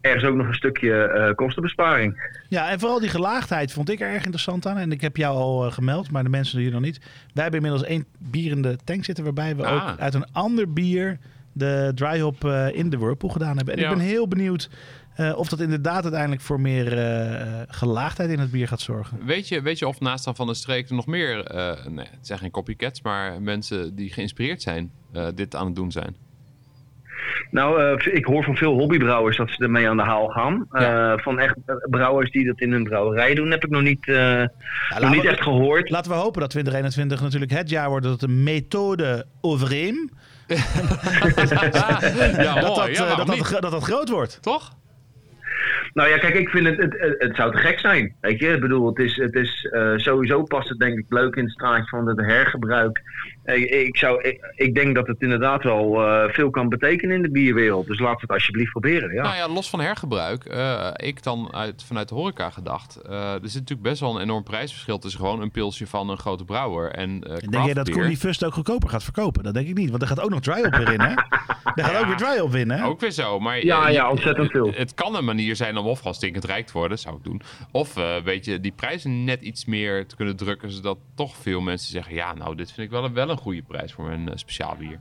ergens 0.00 0.24
ook 0.24 0.36
nog 0.36 0.46
een 0.46 0.54
stukje 0.54 1.02
eh, 1.02 1.34
kostenbesparing. 1.34 2.32
Ja, 2.48 2.70
en 2.70 2.78
vooral 2.80 3.00
die 3.00 3.08
gelaagdheid 3.08 3.72
vond 3.72 3.90
ik 3.90 4.00
er 4.00 4.08
erg 4.08 4.22
interessant 4.24 4.66
aan. 4.66 4.76
En 4.78 4.92
ik 4.92 5.00
heb 5.00 5.16
jou 5.16 5.36
al 5.36 5.70
gemeld, 5.70 6.10
maar 6.10 6.22
de 6.22 6.28
mensen 6.28 6.58
hier 6.60 6.70
nog 6.70 6.80
niet. 6.80 6.98
Wij 7.34 7.42
hebben 7.42 7.60
inmiddels 7.60 7.88
één 7.88 8.04
bier 8.18 8.50
in 8.50 8.62
de 8.62 8.76
tank 8.84 9.04
zitten, 9.04 9.24
waarbij 9.24 9.56
we 9.56 9.66
Ah. 9.66 9.74
ook 9.74 9.98
uit 9.98 10.14
een 10.14 10.26
ander 10.32 10.72
bier 10.72 11.18
de 11.52 11.92
dry 11.94 12.20
hop 12.20 12.44
eh, 12.44 12.66
in 12.72 12.90
de 12.90 12.98
whirlpool 12.98 13.30
gedaan 13.30 13.56
hebben. 13.56 13.74
En 13.74 13.80
Ja. 13.80 13.90
ik 13.90 13.96
ben 13.96 14.04
heel 14.06 14.28
benieuwd 14.28 14.70
eh, 15.18 15.38
of 15.38 15.48
dat 15.48 15.60
inderdaad 15.60 16.02
uiteindelijk 16.02 16.42
voor 16.42 16.60
meer 16.60 16.98
eh, 16.98 17.60
gelaagdheid 17.68 18.30
in 18.30 18.38
het 18.38 18.50
bier 18.50 18.68
gaat 18.68 18.80
zorgen. 18.80 19.18
Weet 19.24 19.48
je, 19.48 19.62
weet 19.62 19.78
je 19.78 19.88
of 19.88 20.00
naast 20.00 20.24
dan 20.24 20.36
van 20.36 20.46
de 20.46 20.54
streek 20.54 20.88
er 20.88 20.94
nog 20.94 21.06
meer, 21.06 21.44
eh, 21.44 21.86
nee, 21.86 22.06
het 22.10 22.26
zijn 22.26 22.38
geen 22.38 22.50
copycats, 22.50 23.02
maar 23.02 23.42
mensen 23.42 23.94
die 23.94 24.12
geïnspireerd 24.12 24.62
zijn, 24.62 24.90
eh, 25.12 25.26
dit 25.34 25.54
aan 25.54 25.66
het 25.66 25.74
doen 25.74 25.92
zijn? 25.92 26.16
Nou, 27.50 27.98
eh, 28.00 28.14
ik 28.14 28.24
hoor 28.24 28.44
van 28.44 28.56
veel 28.56 28.78
hobbybrouwers 28.78 29.36
dat 29.36 29.50
ze 29.50 29.62
ermee 29.62 29.88
aan 29.88 29.96
de 29.96 30.02
haal 30.02 30.28
gaan. 30.28 30.66
Ja. 30.72 31.12
Eh, 31.12 31.18
van 31.22 31.38
echt 31.38 31.56
eh, 31.66 31.74
brouwers 31.90 32.30
die 32.30 32.46
dat 32.46 32.60
in 32.60 32.72
hun 32.72 32.84
brouwerij 32.84 33.34
doen, 33.34 33.50
heb 33.50 33.64
ik 33.64 33.70
nog 33.70 33.82
niet, 33.82 34.08
eh, 34.08 34.44
nog 35.00 35.10
niet 35.10 35.22
we- 35.22 35.28
echt 35.28 35.42
gehoord. 35.42 35.90
Laten 35.90 36.10
we 36.10 36.16
hopen 36.16 36.40
dat 36.40 36.50
2021 36.50 37.20
natuurlijk 37.20 37.52
het 37.52 37.70
jaar 37.70 37.88
wordt 37.88 38.04
dat 38.04 38.20
het 38.20 38.30
een 38.30 38.42
methode 38.42 39.26
overeem. 39.40 40.10
ja, 40.48 40.56
dat, 42.60 42.76
dat. 42.76 42.96
Ja, 42.96 43.08
eh, 43.08 43.50
dat, 43.60 43.70
dat 43.70 43.82
groot 43.82 44.08
wordt. 44.08 44.38
Toch? 44.42 44.76
Nou 45.92 46.08
ja, 46.08 46.18
kijk, 46.18 46.34
ik 46.34 46.48
vind 46.48 46.66
het, 46.66 46.76
het, 46.76 47.14
het, 47.18 47.36
zou 47.36 47.52
te 47.52 47.58
gek 47.58 47.78
zijn. 47.78 48.14
Weet 48.20 48.38
je, 48.38 48.48
ik 48.48 48.60
bedoel, 48.60 48.86
het 48.86 48.98
is, 48.98 49.16
het 49.16 49.34
is 49.34 49.68
eh, 49.70 49.92
sowieso 49.96 50.42
past 50.42 50.68
het 50.68 50.78
denk 50.78 50.98
ik 50.98 51.04
leuk 51.08 51.34
in 51.34 51.44
het 51.44 51.52
straatje 51.52 51.88
van 51.88 52.06
het 52.06 52.20
hergebruik. 52.20 53.00
Ik, 53.54 53.70
ik, 53.70 53.96
zou, 53.96 54.22
ik, 54.22 54.52
ik 54.54 54.74
denk 54.74 54.94
dat 54.94 55.06
het 55.06 55.20
inderdaad 55.20 55.62
wel 55.62 56.02
eh, 56.04 56.32
veel 56.32 56.50
kan 56.50 56.68
betekenen 56.68 57.16
in 57.16 57.22
de 57.22 57.30
bierwereld. 57.30 57.86
Dus 57.86 57.98
laten 57.98 58.16
we 58.16 58.22
het 58.22 58.30
alsjeblieft 58.30 58.70
proberen. 58.70 59.12
Ja. 59.14 59.22
Nou 59.22 59.36
ja, 59.36 59.48
los 59.48 59.70
van 59.70 59.80
hergebruik, 59.80 60.44
eh, 60.44 60.88
ik 60.96 61.22
dan 61.22 61.54
uit, 61.54 61.84
vanuit 61.86 62.08
de 62.08 62.14
horeca 62.14 62.50
gedacht. 62.50 62.96
eh, 62.96 63.32
er 63.32 63.38
zit 63.42 63.60
natuurlijk 63.60 63.88
best 63.88 64.00
wel 64.00 64.14
een 64.14 64.22
enorm 64.22 64.42
prijsverschil 64.42 64.98
tussen 64.98 65.20
gewoon 65.20 65.40
een 65.40 65.50
pilsje 65.50 65.86
van 65.86 66.10
een 66.10 66.18
grote 66.18 66.44
brouwer 66.44 66.90
en 66.92 67.22
eh 67.24 67.36
Denk 67.50 67.64
jij 67.64 67.74
dat 67.74 67.86
die 67.86 68.16
Fust 68.16 68.44
ook 68.44 68.52
goedkoper 68.54 68.88
gaat 68.88 69.04
verkopen? 69.04 69.42
Dat 69.42 69.54
denk 69.54 69.68
ik 69.68 69.74
niet, 69.74 69.90
want 69.90 70.02
er 70.02 70.08
gaat 70.08 70.20
ook 70.20 70.30
nog 70.30 70.40
dry 70.40 70.64
op 70.64 70.74
weer 70.74 70.92
in, 70.92 71.00
hè? 71.00 71.14
Er 71.74 71.84
gaat 71.84 72.00
ook 72.00 72.06
weer 72.06 72.16
dry 72.16 72.38
op 72.38 72.54
in, 72.54 72.70
hè? 72.70 72.84
Ook 72.84 73.00
weer 73.00 73.10
zo, 73.10 73.40
maar 73.40 73.64
Ja, 73.64 73.88
ja, 73.88 74.10
ontzettend 74.10 74.50
veel. 74.50 74.72
Het 74.74 74.94
kan 74.94 75.16
een 75.16 75.24
manier 75.24 75.56
zijn 75.56 75.76
om 75.76 75.86
of 75.86 75.98
gewoon 75.98 76.14
stinkend 76.14 76.44
rijk 76.44 76.66
te 76.66 76.72
worden, 76.72 76.98
zou 76.98 77.16
ik 77.16 77.24
doen. 77.24 77.42
Of 77.72 77.96
eh 77.96 78.16
weet 78.24 78.44
je, 78.44 78.60
die 78.60 78.72
prijzen 78.72 79.24
net 79.24 79.40
iets 79.42 79.64
meer 79.64 80.06
te 80.06 80.16
kunnen 80.16 80.36
drukken, 80.36 80.70
zodat 80.70 80.98
toch 81.14 81.36
veel 81.36 81.60
mensen 81.60 81.90
zeggen: 81.90 82.14
ja, 82.14 82.34
nou, 82.34 82.54
dit 82.54 82.72
vind 82.72 82.86
ik 82.86 82.92
wel 82.92 83.04
een, 83.04 83.14
wel 83.14 83.30
een 83.30 83.37
goede 83.38 83.62
prijs 83.62 83.92
voor 83.92 84.04
mijn 84.04 84.28
eh, 84.28 84.36
speciaal 84.36 84.76
bier. 84.78 84.98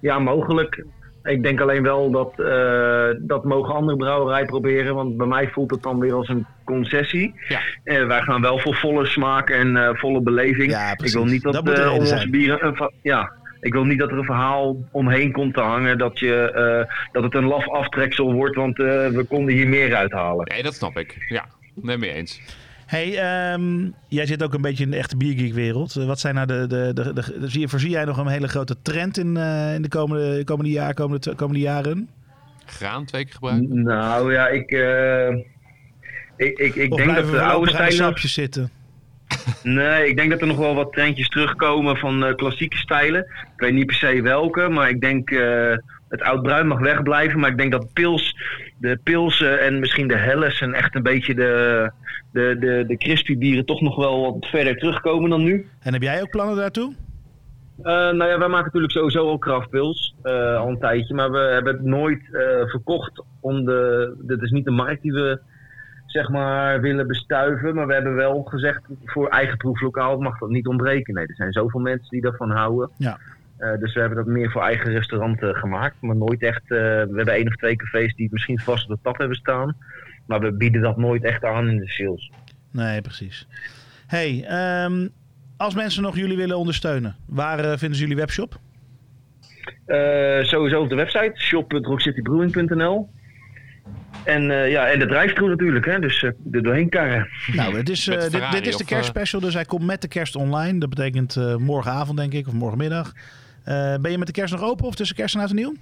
Ja, 0.00 0.18
mogelijk. 0.18 0.84
Ik 1.22 1.42
denk 1.42 1.60
alleen 1.60 1.82
wel 1.82 2.10
dat 2.10 2.40
eh, 2.40 3.08
dat 3.18 3.44
mogen 3.44 3.74
andere 3.74 3.96
brouwerijen 3.96 4.46
proberen. 4.46 4.94
Want 4.94 5.16
bij 5.16 5.26
mij 5.26 5.48
voelt 5.48 5.70
het 5.70 5.82
dan 5.82 5.98
weer 5.98 6.12
als 6.14 6.28
een 6.28 6.46
concessie. 6.64 7.34
Ja. 7.48 7.60
Eh, 7.84 8.06
wij 8.06 8.22
gaan 8.22 8.40
wel 8.40 8.58
voor 8.58 8.74
volle 8.74 9.06
smaak 9.06 9.50
en 9.50 9.76
eh, 9.76 9.94
volle 9.94 10.20
beleving. 10.20 10.70
Ja, 10.70 10.90
ik 10.96 11.12
wil 11.12 11.24
niet 11.24 11.42
dat, 11.42 11.52
Dat 11.52 11.68
eh, 11.68 11.74
zijn. 11.74 11.88
onze 11.90 12.30
bieren 12.30 12.66
een 12.66 12.90
ja, 13.02 13.32
ik 13.60 13.72
wil 13.72 13.84
niet 13.84 13.98
dat 13.98 14.10
er 14.10 14.18
een 14.18 14.24
verhaal 14.24 14.76
omheen 14.90 15.32
komt 15.32 15.54
te 15.54 15.60
hangen 15.60 15.98
dat, 15.98 16.18
je, 16.18 16.50
eh, 16.50 16.94
dat 17.12 17.22
het 17.22 17.34
een 17.34 17.44
laf 17.46 17.68
aftreksel 17.68 18.32
wordt, 18.32 18.56
want 18.56 18.78
eh, 18.78 18.86
we 19.08 19.24
konden 19.28 19.54
hier 19.54 19.68
meer 19.68 19.94
uithalen. 19.94 20.46
Nee, 20.48 20.62
dat 20.62 20.74
snap 20.74 20.96
ik. 20.98 21.24
Ja, 21.28 21.44
nee, 21.74 21.96
mee 21.98 22.12
eens. 22.12 22.40
Hey, 22.90 23.18
ehm, 23.18 23.88
jij 24.08 24.26
zit 24.26 24.42
ook 24.42 24.54
een 24.54 24.60
beetje 24.60 24.84
in 24.84 24.90
de 24.90 24.96
echte 24.96 25.16
biergeekwereld. 25.16 25.96
Eh, 25.96 26.06
Wat 26.06 26.20
zijn 26.20 26.34
nou 26.34 26.46
de, 26.46 26.66
de, 26.66 26.90
de, 26.94 27.12
de, 27.12 27.38
de- 27.40 27.48
zie 27.48 27.60
je, 27.60 27.68
voorzie 27.68 27.90
jij 27.90 28.04
nog 28.04 28.16
een 28.16 28.26
hele 28.26 28.48
grote 28.48 28.76
trend 28.82 29.18
in, 29.18 29.36
eh, 29.36 29.74
in 29.74 29.82
de 29.82 29.88
komende, 29.88 30.44
komende, 30.44 30.70
jaar, 30.70 30.94
komende, 30.94 31.34
komende 31.34 31.60
jaren? 31.60 32.08
Graan 32.66 33.04
twee 33.04 33.24
keer 33.24 33.34
gebruiken. 33.34 33.82
Nou 33.82 34.32
ja, 34.32 34.48
ik, 34.48 34.70
eh, 34.70 35.28
ik, 36.36 36.58
ik, 36.58 36.74
ik 36.74 36.92
Of 36.92 36.98
denk 36.98 37.14
dat 37.16 37.30
de 37.30 37.40
oude 37.40 37.70
stijlen... 37.70 37.92
sapjes 37.92 38.32
zitten? 38.32 38.70
Nee, 39.62 40.08
ik 40.08 40.16
denk 40.16 40.30
dat 40.30 40.40
er 40.40 40.46
nog 40.46 40.56
wel 40.56 40.74
wat 40.74 40.92
trendjes 40.92 41.28
terugkomen 41.28 41.96
van 41.96 42.24
eh, 42.24 42.34
klassieke 42.34 42.76
stijlen. 42.76 43.20
Ik 43.22 43.60
weet 43.60 43.72
niet 43.72 43.86
per 43.86 43.94
se 43.94 44.22
welke, 44.22 44.68
maar 44.68 44.88
ik 44.88 45.00
denk 45.00 45.30
eh, 45.30 45.72
het 46.08 46.22
oud-bruin 46.22 46.66
mag 46.66 46.78
wegblijven. 46.78 47.40
Maar 47.40 47.50
ik 47.50 47.58
denk 47.58 47.72
dat 47.72 47.92
pils, 47.92 48.36
de 48.80 48.98
pilsen 49.02 49.60
en 49.60 49.78
misschien 49.78 50.08
de 50.08 50.16
helles 50.16 50.60
en 50.60 50.74
echt 50.74 50.94
een 50.94 51.02
beetje 51.02 51.34
de, 51.34 51.90
de, 52.32 52.56
de, 52.60 52.84
de 52.86 52.96
crispy 52.96 53.38
bieren 53.38 53.64
toch 53.64 53.80
nog 53.80 53.96
wel 53.96 54.20
wat 54.20 54.50
verder 54.50 54.76
terugkomen 54.76 55.30
dan 55.30 55.42
nu. 55.42 55.66
En 55.82 55.92
heb 55.92 56.02
jij 56.02 56.22
ook 56.22 56.30
plannen 56.30 56.56
daartoe? 56.56 56.94
Eh, 57.82 57.92
nou 57.92 58.24
ja, 58.24 58.38
wij 58.38 58.48
maken 58.48 58.64
natuurlijk 58.64 58.92
sowieso 58.92 59.28
al 59.28 59.38
kraftpils 59.38 60.14
eh, 60.22 60.56
al 60.56 60.68
een 60.68 60.78
tijdje, 60.78 61.14
maar 61.14 61.30
we 61.30 61.38
hebben 61.38 61.72
het 61.72 61.84
nooit 61.84 62.34
eh, 62.34 62.66
verkocht 62.66 63.22
om 63.40 63.64
de. 63.64 64.14
Dit 64.18 64.42
is 64.42 64.50
niet 64.50 64.64
de 64.64 64.70
markt 64.70 65.02
die 65.02 65.12
we 65.12 65.40
zeg 66.06 66.28
maar 66.28 66.80
willen 66.80 67.06
bestuiven, 67.06 67.74
maar 67.74 67.86
we 67.86 67.92
hebben 67.92 68.14
wel 68.14 68.42
gezegd 68.42 68.82
voor 69.04 69.28
eigen 69.28 69.56
proeflokaal 69.56 70.18
mag 70.18 70.38
dat 70.38 70.48
niet 70.48 70.66
ontbreken. 70.66 71.14
Nee, 71.14 71.26
er 71.26 71.34
zijn 71.34 71.52
zoveel 71.52 71.80
mensen 71.80 72.08
die 72.08 72.20
daarvan 72.20 72.50
houden. 72.50 72.90
Ja. 72.96 73.18
Eh, 73.60 73.78
dus 73.78 73.94
we 73.94 74.00
hebben 74.00 74.18
dat 74.18 74.26
meer 74.26 74.50
voor 74.50 74.62
eigen 74.62 74.92
restauranten 74.92 75.54
gemaakt, 75.54 75.96
maar 76.00 76.16
nooit 76.16 76.42
echt. 76.42 76.62
eh, 76.62 76.68
we 76.78 77.12
hebben 77.16 77.34
één 77.34 77.46
of 77.48 77.54
twee 77.56 77.76
cafés 77.76 78.14
die 78.14 78.28
misschien 78.30 78.58
vast 78.58 78.84
op 78.84 78.90
de 78.90 78.98
tap 79.02 79.18
hebben 79.18 79.36
staan, 79.36 79.76
maar 80.26 80.40
we 80.40 80.52
bieden 80.52 80.82
dat 80.82 80.96
nooit 80.96 81.24
echt 81.24 81.44
aan 81.44 81.68
in 81.68 81.78
de 81.78 81.88
sales. 81.90 82.30
Nee, 82.70 83.00
precies. 83.00 83.46
Hey, 84.06 84.44
ehm, 84.48 85.08
als 85.56 85.74
mensen 85.74 86.02
nog 86.02 86.16
jullie 86.16 86.36
willen 86.36 86.56
ondersteunen, 86.58 87.16
waar 87.26 87.58
eh, 87.58 87.68
vinden 87.78 87.94
ze 87.96 88.02
jullie 88.02 88.16
webshop? 88.16 88.58
Eh, 89.86 90.42
sowieso 90.42 90.80
op 90.80 90.88
de 90.88 90.94
website 90.94 91.32
shop.rockcitybrewing.nl. 91.34 93.10
En, 94.24 94.50
eh, 94.50 94.70
ja, 94.70 94.86
en 94.88 94.98
de 94.98 95.06
drijftoer 95.06 95.48
natuurlijk, 95.48 95.84
hè? 95.86 95.98
dus 95.98 96.22
eh, 96.22 96.30
er 96.52 96.62
doorheen 96.62 96.88
karren. 96.88 97.28
Nou, 97.52 97.76
het 97.76 97.88
is, 97.88 98.08
eh, 98.08 98.20
dit, 98.20 98.50
dit 98.52 98.66
is 98.66 98.76
de 98.76 98.82
eh, 98.84 98.88
kerstspecial, 98.88 99.40
dus 99.40 99.54
hij 99.54 99.64
komt 99.64 99.86
met 99.86 100.02
de 100.02 100.08
kerst 100.08 100.36
online. 100.36 100.78
Dat 100.78 100.88
betekent 100.88 101.36
eh, 101.36 101.56
morgenavond, 101.56 102.18
denk 102.18 102.32
ik, 102.32 102.46
of 102.46 102.52
morgenmiddag. 102.52 103.12
Eh, 103.70 103.94
ben 104.00 104.10
je 104.10 104.18
met 104.18 104.26
de 104.26 104.32
kerst 104.32 104.52
nog 104.52 104.62
open 104.62 104.86
of 104.86 104.94
tussen 104.94 105.16
kerst 105.16 105.34
en 105.34 105.40
oud 105.40 105.50
en 105.50 105.56
nieuw? 105.56 105.74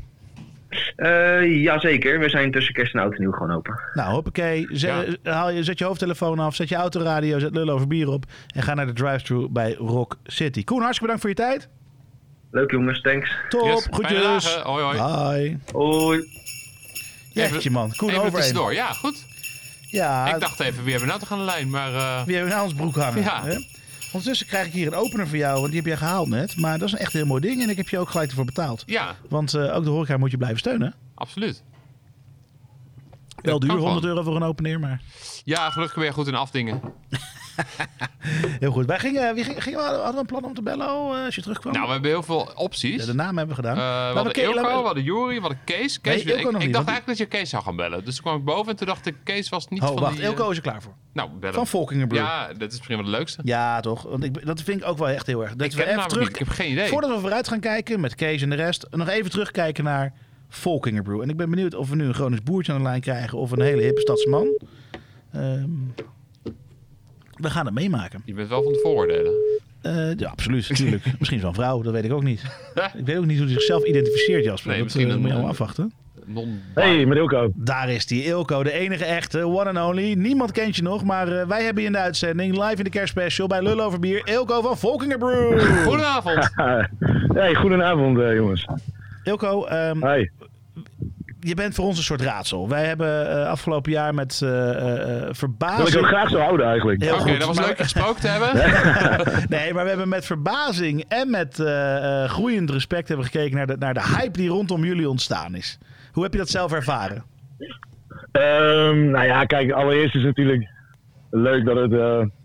Eh, 0.97 1.62
jazeker, 1.62 2.19
we 2.19 2.28
zijn 2.28 2.51
tussen 2.51 2.74
kerst 2.74 2.94
en 2.94 3.01
oud 3.01 3.12
en 3.15 3.20
nieuw 3.20 3.31
gewoon 3.32 3.56
open. 3.56 3.81
Nou, 3.94 4.12
hoppakee. 4.12 4.66
Zet, 4.70 5.19
haal 5.23 5.51
je, 5.51 5.65
zet 5.65 5.78
je 5.78 5.85
hoofdtelefoon 5.85 6.39
af, 6.39 6.55
zet 6.55 6.69
je 6.69 6.74
autoradio, 6.74 7.39
zet 7.39 7.55
lul 7.55 7.69
over 7.69 7.86
bier 7.86 8.09
op... 8.09 8.24
en 8.55 8.62
ga 8.62 8.74
naar 8.74 8.86
de 8.86 8.93
drive-thru 8.93 9.48
bij 9.51 9.73
Rock 9.74 10.16
City. 10.24 10.65
Koen, 10.65 10.82
hartstikke 10.82 11.12
bedankt 11.12 11.20
voor 11.20 11.31
je 11.31 11.56
tijd. 11.59 11.69
Leuk 12.51 12.70
jongens, 12.70 13.01
thanks. 13.01 13.31
Top, 13.48 13.65
Yes, 13.65 13.86
goedjes. 13.90 14.23
dagen. 14.23 14.62
Hoi, 14.62 14.82
hoi. 14.85 14.98
Hoi. 14.98 15.59
Hoi. 15.73 16.24
Jeetje 17.32 17.70
man, 17.70 17.93
Koen 17.97 18.09
Even 18.10 18.23
over 18.23 18.32
tussendoor. 18.32 18.73
Ja, 18.73 18.93
goed. 18.93 19.24
Ja, 19.90 20.35
Ik 20.35 20.40
dacht 20.40 20.60
even, 20.60 20.82
wie 20.85 20.90
hebben 20.93 21.01
we 21.01 21.06
nou 21.06 21.19
toch 21.19 21.32
aan 21.32 21.39
de 21.39 21.44
lijn? 21.44 21.70
Maar 21.70 21.94
eh, 21.94 22.24
wie 22.24 22.35
hebben 22.35 22.52
we 22.52 22.59
nou 22.59 22.69
ons 22.69 22.74
broek 22.74 22.97
hangen? 22.97 23.23
Ja. 23.23 23.44
Hè? 23.44 23.56
Ondertussen 24.12 24.47
krijg 24.47 24.66
ik 24.66 24.72
hier 24.72 24.86
een 24.86 24.94
opener 24.94 25.28
voor 25.28 25.36
jou, 25.36 25.55
want 25.55 25.66
die 25.66 25.76
heb 25.76 25.86
jij 25.86 25.97
gehaald 25.97 26.28
net. 26.28 26.56
Maar 26.56 26.78
dat 26.78 26.89
is 26.89 26.93
een 26.94 26.98
echt 27.01 27.12
heel 27.12 27.26
mooi 27.26 27.40
ding 27.40 27.62
en 27.62 27.68
ik 27.70 27.76
heb 27.76 27.89
je 27.89 27.98
ook 27.98 28.09
gelijk 28.10 28.28
ervoor 28.30 28.44
betaald. 28.44 28.82
ja, 28.86 29.16
Want 29.28 29.55
eh, 29.55 29.76
ook 29.76 29.85
de 29.85 29.90
horeca 29.90 30.16
moet 30.16 30.30
je 30.30 30.36
blijven 30.36 30.59
steunen. 30.59 30.94
absoluut. 31.14 31.62
Wel 33.43 33.59
duur, 33.59 33.68
kan 33.68 33.78
100 33.78 33.98
gewoon. 34.01 34.16
euro 34.16 34.24
voor 34.30 34.36
een 34.36 34.48
opener, 34.48 34.80
maar 34.80 35.01
Ja, 35.44 35.70
gelukkig 35.70 35.97
ben 35.97 36.05
je 36.06 36.12
goed 36.12 36.26
in 36.26 36.35
afdingen. 36.35 36.80
heel 38.60 38.70
goed. 38.72 38.86
Wij 38.86 38.98
gingen, 38.98 39.35
wie 39.35 39.44
ging, 39.44 39.62
gingen 39.62 39.78
we, 39.78 39.85
hadden 39.85 40.12
we 40.12 40.18
een 40.20 40.26
plan 40.26 40.44
om 40.44 40.55
te 40.55 40.62
bellen 40.62 40.90
oh, 40.93 41.18
eh, 41.18 41.24
als 41.24 41.35
je 41.35 41.43
terugkwam? 41.43 41.72
Nou, 41.72 41.86
we 41.86 41.93
hebben 41.93 42.10
heel 42.10 42.22
veel 42.22 42.51
opties. 42.55 43.01
Ja, 43.01 43.06
de 43.06 43.14
naam 43.14 43.36
hebben 43.36 43.56
we 43.56 43.62
gedaan. 43.62 43.76
Eh, 43.76 44.09
we 44.09 44.14
hadden 44.14 44.32
Ke- 44.32 44.40
Ilko, 44.40 44.80
we 44.80 44.86
hadden 44.86 45.02
Juri, 45.02 45.35
we 45.35 45.40
hadden 45.40 45.59
Kees. 45.64 46.01
Kees 46.01 46.24
Nee, 46.24 46.35
ik, 46.36 46.43
dacht 46.43 46.59
eigenlijk 46.62 47.06
dat 47.06 47.18
je 47.18 47.26
Kees 47.26 47.51
zou 47.51 47.62
gaan 47.62 47.76
bellen. 47.76 48.05
Dus 48.05 48.14
toen 48.14 48.24
kwam 48.24 48.36
ik 48.36 48.44
boven 48.44 48.70
en 48.70 48.76
toen 48.76 48.86
dacht 48.86 49.06
ik, 49.06 49.14
Kees 49.24 49.48
was 49.48 49.68
niet 49.68 49.82
Oh, 49.82 49.86
van 49.89 49.97
wacht. 49.97 50.12
die... 50.12 50.22
eh, 50.22 50.28
Ilko 50.28 50.51
is 50.51 50.56
er 50.56 50.62
klaar 50.62 50.82
voor. 50.82 50.93
Nou, 51.12 51.30
bellen. 51.30 51.66
Van 51.66 51.85
Brew. 51.85 52.14
Ja, 52.14 52.47
dat 52.47 52.70
is 52.72 52.76
misschien 52.76 52.97
wel 52.97 53.06
het 53.06 53.14
leukste. 53.14 53.40
Ja, 53.44 53.80
toch? 53.80 54.02
Want 54.02 54.24
ik, 54.24 54.47
dat 54.47 54.62
vind 54.62 54.80
ik 54.80 54.89
ook 54.89 54.98
wel 54.98 55.09
echt 55.09 55.26
heel 55.26 55.43
erg. 55.43 55.55
Dat 55.56 55.66
ik 55.66 55.72
we 55.72 55.86
even 55.90 56.09
terug. 56.09 56.28
Ik 56.28 56.36
heb 56.36 56.48
geen 56.48 56.70
idee. 56.70 56.89
Voordat 56.89 57.10
we 57.10 57.18
vooruit 57.20 57.48
gaan 57.48 57.60
kijken 57.60 58.01
met 58.01 58.14
Kees 58.14 58.43
en 58.43 58.51
de 58.51 58.56
rest, 58.56 58.86
nog 58.90 59.09
even 59.09 59.30
terugkijken 59.30 59.85
naar 59.85 60.12
Volkinger 60.48 61.02
Brew. 61.02 61.20
En 61.20 61.28
ik 61.28 61.36
ben 61.36 61.51
benieuwd 61.51 61.74
of 61.74 61.89
we 61.89 61.97
nu 61.97 62.05
een 62.05 62.14
Gronings 62.14 62.43
boertje 62.43 62.72
aan 62.72 62.78
de 62.78 62.85
lijn 62.85 63.01
krijgen 63.01 63.39
of 63.39 63.51
een 63.51 63.60
hele 63.62 63.82
hippe 63.82 64.01
stadsman. 64.01 64.59
Ehm, 65.32 65.70
we 67.40 67.51
gaan 67.51 67.65
het 67.66 67.74
meemaken. 67.74 68.23
Je 68.24 68.35
bent 68.35 68.48
wel 68.48 68.62
van 68.62 68.73
de 68.73 68.78
vooroordelen. 68.82 69.32
Eh, 69.82 70.15
ja, 70.16 70.28
absoluut. 70.28 70.69
Natuurlijk. 70.69 71.05
misschien 71.19 71.40
wel 71.40 71.48
een 71.48 71.55
vrouw, 71.55 71.82
dat 71.82 71.93
weet 71.93 72.05
ik 72.05 72.12
ook 72.12 72.23
niet. 72.23 72.43
ik 72.98 73.05
weet 73.06 73.16
ook 73.16 73.27
niet 73.27 73.36
hoe 73.36 73.47
hij 73.47 73.55
zichzelf 73.55 73.85
identificeert, 73.85 74.44
Jasper. 74.44 74.69
Nee, 74.69 74.77
dat 74.77 74.85
misschien 74.86 75.10
eh, 75.10 75.15
moet 75.16 75.24
je 75.24 75.31
allemaal 75.32 75.44
eh, 75.44 75.60
afwachten. 75.60 75.93
Non 76.27 76.60
Hey, 76.74 77.06
met 77.06 77.19
Ilko. 77.19 77.51
Daar 77.55 77.90
is 77.90 78.06
die 78.06 78.24
Ilko, 78.24 78.62
de 78.62 78.73
enige 78.73 79.05
echte, 79.05 79.47
one 79.47 79.65
and 79.81 79.90
only. 79.90 80.12
Niemand 80.12 80.52
kent 80.52 80.77
je 80.77 80.82
nog, 80.82 81.05
maar 81.05 81.28
eh, 81.28 81.47
wij 81.47 81.62
hebben 81.65 81.82
je 81.82 81.89
in 81.89 81.94
de 81.94 81.98
uitzending 81.98 82.52
live 82.65 82.77
in 82.77 82.85
de 82.85 82.90
kerstspecial 82.90 83.47
bij 83.47 83.62
Lul 83.62 83.81
Over 83.81 83.98
Bier. 83.98 84.28
Ilko 84.28 84.60
van 84.60 84.78
Volkinger 84.78 85.19
Brew. 85.19 85.60
Goedenavond. 85.86 86.51
hey, 87.35 87.55
goedenavond 87.55 88.19
eh, 88.19 88.35
jongens. 88.35 88.66
Ilko, 89.24 89.65
ehm, 89.65 90.02
Hey. 90.02 90.31
Je 91.48 91.54
bent 91.54 91.74
voor 91.74 91.84
ons 91.84 91.96
een 91.98 92.04
soort 92.04 92.20
raadsel. 92.20 92.68
Wij 92.68 92.84
hebben 92.84 93.30
eh, 93.30 93.46
afgelopen 93.48 93.92
jaar 93.92 94.14
met 94.14 94.40
eh 94.42 94.70
eh, 94.70 95.22
eh, 95.22 95.28
verbazing... 95.30 95.88
Wil 95.88 95.98
ik 95.98 96.04
ook 96.04 96.10
graag 96.10 96.30
zo 96.30 96.38
houden 96.38 96.66
eigenlijk. 96.66 97.02
Oké, 97.12 97.38
dat 97.38 97.46
was 97.46 97.56
maar- 97.58 97.66
leuk 97.66 97.78
gesproken 97.78 98.20
te 98.20 98.28
hebben. 98.28 98.48
Nee, 99.58 99.72
maar 99.74 99.82
we 99.82 99.88
hebben 99.88 100.08
met 100.08 100.26
verbazing 100.26 101.04
en 101.08 101.30
met 101.30 101.58
eh, 101.60 102.22
eh, 102.22 102.30
groeiend 102.30 102.70
respect 102.70 103.08
hebben 103.08 103.26
gekeken 103.26 103.56
naar 103.56 103.66
de, 103.66 103.76
naar 103.78 103.94
de 103.94 104.02
hype 104.16 104.38
die 104.38 104.48
rondom 104.48 104.84
jullie 104.84 105.08
ontstaan 105.08 105.54
is. 105.54 105.78
Hoe 106.12 106.22
heb 106.22 106.32
je 106.32 106.38
dat 106.38 106.48
zelf 106.48 106.72
ervaren? 106.72 107.24
Ehm, 108.32 109.10
nou 109.10 109.24
ja, 109.26 109.44
kijk, 109.44 109.70
allereerst 109.72 110.14
is 110.14 110.22
het 110.22 110.36
natuurlijk 110.36 110.68
leuk 111.30 111.64
dat 111.64 111.76
het, 111.76 111.92
eh, 111.92 111.98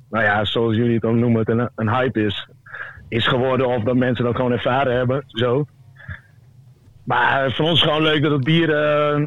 nou 0.10 0.24
ja, 0.26 0.46
zoals 0.46 0.76
jullie 0.76 0.94
het 0.94 1.02
dan 1.02 1.20
noemen, 1.20 1.40
het 1.40 1.50
een, 1.50 1.70
een 1.76 1.90
hype 1.90 2.26
is. 2.26 2.48
Is 3.10 3.28
geworden 3.28 3.68
of 3.68 3.84
dat 3.84 3.96
mensen 3.96 4.26
dat 4.26 4.36
gewoon 4.36 4.52
ervaren 4.52 4.96
hebben, 4.96 5.24
zo. 5.28 5.66
Maar 7.04 7.52
voor 7.52 7.66
ons 7.66 7.74
is 7.74 7.82
het 7.82 7.90
gewoon 7.90 8.06
leuk 8.06 8.22
dat 8.22 8.32
het 8.32 8.44
bier, 8.44 8.70
eh, 8.70 9.26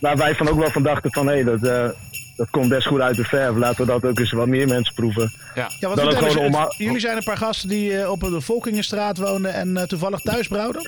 waar 0.00 0.16
wij 0.16 0.34
van 0.34 0.48
ook 0.48 0.58
wel 0.58 0.70
van 0.70 0.82
dachten 0.82 1.12
van, 1.12 1.26
hé, 1.28 1.44
dat, 1.44 1.62
eh, 1.64 1.88
dat 2.36 2.50
komt 2.50 2.68
best 2.68 2.86
goed 2.86 3.00
uit 3.00 3.16
de 3.16 3.24
verf. 3.24 3.56
Laten 3.56 3.86
we 3.86 3.92
dat 3.92 4.04
ook 4.04 4.18
eens 4.18 4.32
wat 4.32 4.46
meer 4.46 4.68
mensen 4.68 4.94
proeven. 4.94 5.30
Ja. 5.54 5.66
Ja, 5.80 5.88
wat 5.88 5.96
Dat 5.96 6.36
om- 6.36 6.56
jullie 6.76 7.00
zijn 7.00 7.16
een 7.16 7.22
paar 7.24 7.36
gasten 7.36 7.68
die 7.68 7.98
eh, 7.98 8.10
op 8.10 8.20
de 8.20 8.40
Volkingenstraat 8.40 9.18
woonden 9.18 9.54
en 9.54 9.76
eh, 9.76 9.82
toevallig 9.82 10.20
thuis 10.20 10.48
brouwden? 10.48 10.82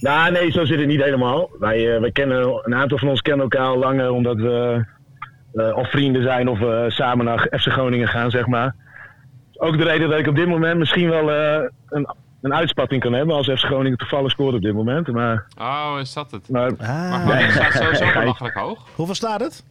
Nou, 0.00 0.32
nee, 0.32 0.50
zo 0.50 0.64
zit 0.64 0.78
het 0.78 0.86
niet 0.88 1.02
helemaal. 1.02 1.50
Wij, 1.58 1.94
eh, 1.94 2.00
wij 2.00 2.10
kennen, 2.12 2.60
een 2.64 2.74
aantal 2.74 2.98
van 2.98 3.08
ons 3.08 3.20
kennen 3.22 3.42
elkaar 3.42 3.66
al 3.66 3.78
langer 3.78 4.10
omdat 4.10 4.36
we 4.36 4.84
eh, 5.54 5.76
of 5.76 5.90
vrienden 5.90 6.22
zijn 6.22 6.48
of 6.48 6.60
eh, 6.60 6.84
samen 6.88 7.24
naar 7.24 7.38
FC 7.50 7.66
Groningen 7.72 8.08
gaan, 8.08 8.30
zeg 8.30 8.46
maar. 8.46 8.74
Ook 9.56 9.78
de 9.78 9.84
reden 9.84 10.08
dat 10.10 10.18
ik 10.18 10.26
op 10.26 10.36
dit 10.36 10.46
moment 10.48 10.78
misschien 10.78 11.08
wel 11.08 11.32
eh, 11.32 11.68
een, 11.88 12.08
een 12.42 12.54
uitspatting 12.54 13.02
kan 13.02 13.12
hebben 13.12 13.34
als 13.36 13.46
FC 13.50 13.58
Groningen 13.64 13.98
toevallig 13.98 14.30
scoort 14.30 14.54
op 14.54 14.62
dit 14.62 14.74
moment. 14.74 15.06
Maar, 15.12 15.46
Oh, 15.58 15.96
is 16.00 16.12
dat 16.12 16.30
het? 16.30 16.48
maar 16.48 16.70
Ah, 16.78 16.78
Maar 16.88 17.20
Groningen 17.20 17.52
staat 17.52 17.72
sowieso 17.72 18.12
belachelijk 18.20 18.54
hoog. 18.54 18.86
Hoeveel 18.94 19.14
staat 19.14 19.40
het? 19.40 19.64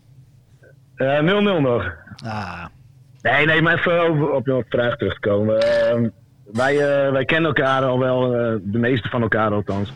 eh, 0.95 1.19
0-0 1.19 1.61
nog. 1.61 1.94
Ah, 2.26 2.65
Nee, 3.22 3.45
nee, 3.45 3.61
maar 3.61 3.73
even 3.77 3.99
over, 4.10 4.31
op 4.31 4.45
je 4.45 4.65
vraag 4.69 4.95
terug 4.98 5.14
te 5.14 5.19
komen. 5.19 5.60
Ehm, 5.61 6.10
wij, 6.53 6.73
eh, 7.06 7.11
wij 7.11 7.26
kennen 7.26 7.48
elkaar 7.56 7.84
al 7.84 7.99
wel, 7.99 8.34
eh, 8.35 8.56
de 8.61 8.77
meeste 8.77 9.10
van 9.10 9.22
elkaar 9.22 9.52
althans. 9.52 9.94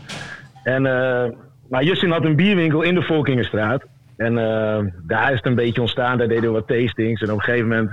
En, 0.64 0.85
eh, 0.85 1.30
maar 1.69 1.84
Justin 1.84 2.11
had 2.11 2.26
een 2.26 2.35
bierwinkel 2.35 2.81
in 2.81 2.95
de 2.95 3.02
Volkingenstraat. 3.02 3.84
En 4.18 4.38
eh, 4.38 4.80
daar 5.07 5.30
is 5.31 5.35
het 5.38 5.45
een 5.45 5.56
beetje 5.56 5.81
ontstaan, 5.81 6.18
daar 6.18 6.27
deden 6.27 6.43
we 6.43 6.49
wat 6.60 6.68
tastings. 6.68 7.22
En 7.22 7.31
op 7.31 7.38
een 7.38 7.43
gegeven 7.43 7.68
moment 7.68 7.91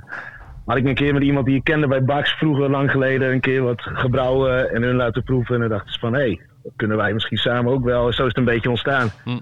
had 0.69 0.77
ik 0.77 0.87
een 0.87 0.95
keer 0.95 1.13
met 1.13 1.23
iemand 1.23 1.47
die 1.47 1.57
ik 1.57 1.65
kende 1.65 1.87
bij 1.87 2.05
Bax 2.05 2.31
vroeger, 2.33 2.71
lang 2.71 2.91
geleden, 2.91 3.33
een 3.33 3.41
keer 3.41 3.63
wat 3.63 3.81
gebrouwen 3.83 4.71
en 4.71 4.83
hun 4.83 4.97
laten 4.97 5.23
proeven. 5.23 5.55
En 5.55 5.61
dan 5.61 5.71
dachten 5.71 5.93
ze 5.93 5.99
van, 5.99 6.13
hé, 6.13 6.19
hey, 6.21 6.41
dat 6.63 6.73
kunnen 6.77 6.97
wij 6.97 7.13
misschien 7.13 7.37
samen 7.39 7.73
ook 7.73 7.85
wel. 7.85 8.13
Zo 8.13 8.23
is 8.23 8.29
het 8.29 8.37
een 8.37 8.45
beetje 8.45 8.71
ontstaan. 8.71 9.09
Hm. 9.25 9.39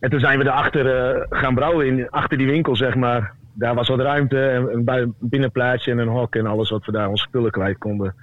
En 0.00 0.10
toen 0.10 0.20
zijn 0.20 0.38
we 0.38 0.44
erachter 0.44 0.86
eh, 1.16 1.26
gaan 1.40 1.54
brouwen, 1.54 1.86
in, 1.86 2.10
achter 2.10 2.38
die 2.38 2.46
winkel 2.46 2.76
zeg 2.76 2.94
maar. 2.94 3.34
Daar 3.52 3.74
was 3.74 3.88
wat 3.88 4.00
ruimte, 4.00 4.48
en 4.48 4.72
een 4.72 4.84
bui- 4.84 5.12
binnenplaatsje 5.20 5.90
en 5.90 5.98
een 5.98 6.08
hok 6.08 6.34
en 6.34 6.46
alles 6.46 6.70
wat 6.70 6.84
we 6.84 6.92
daar 6.92 7.08
onze 7.08 7.24
spullen 7.28 7.50
kwijt 7.50 7.78
konden. 7.78 8.14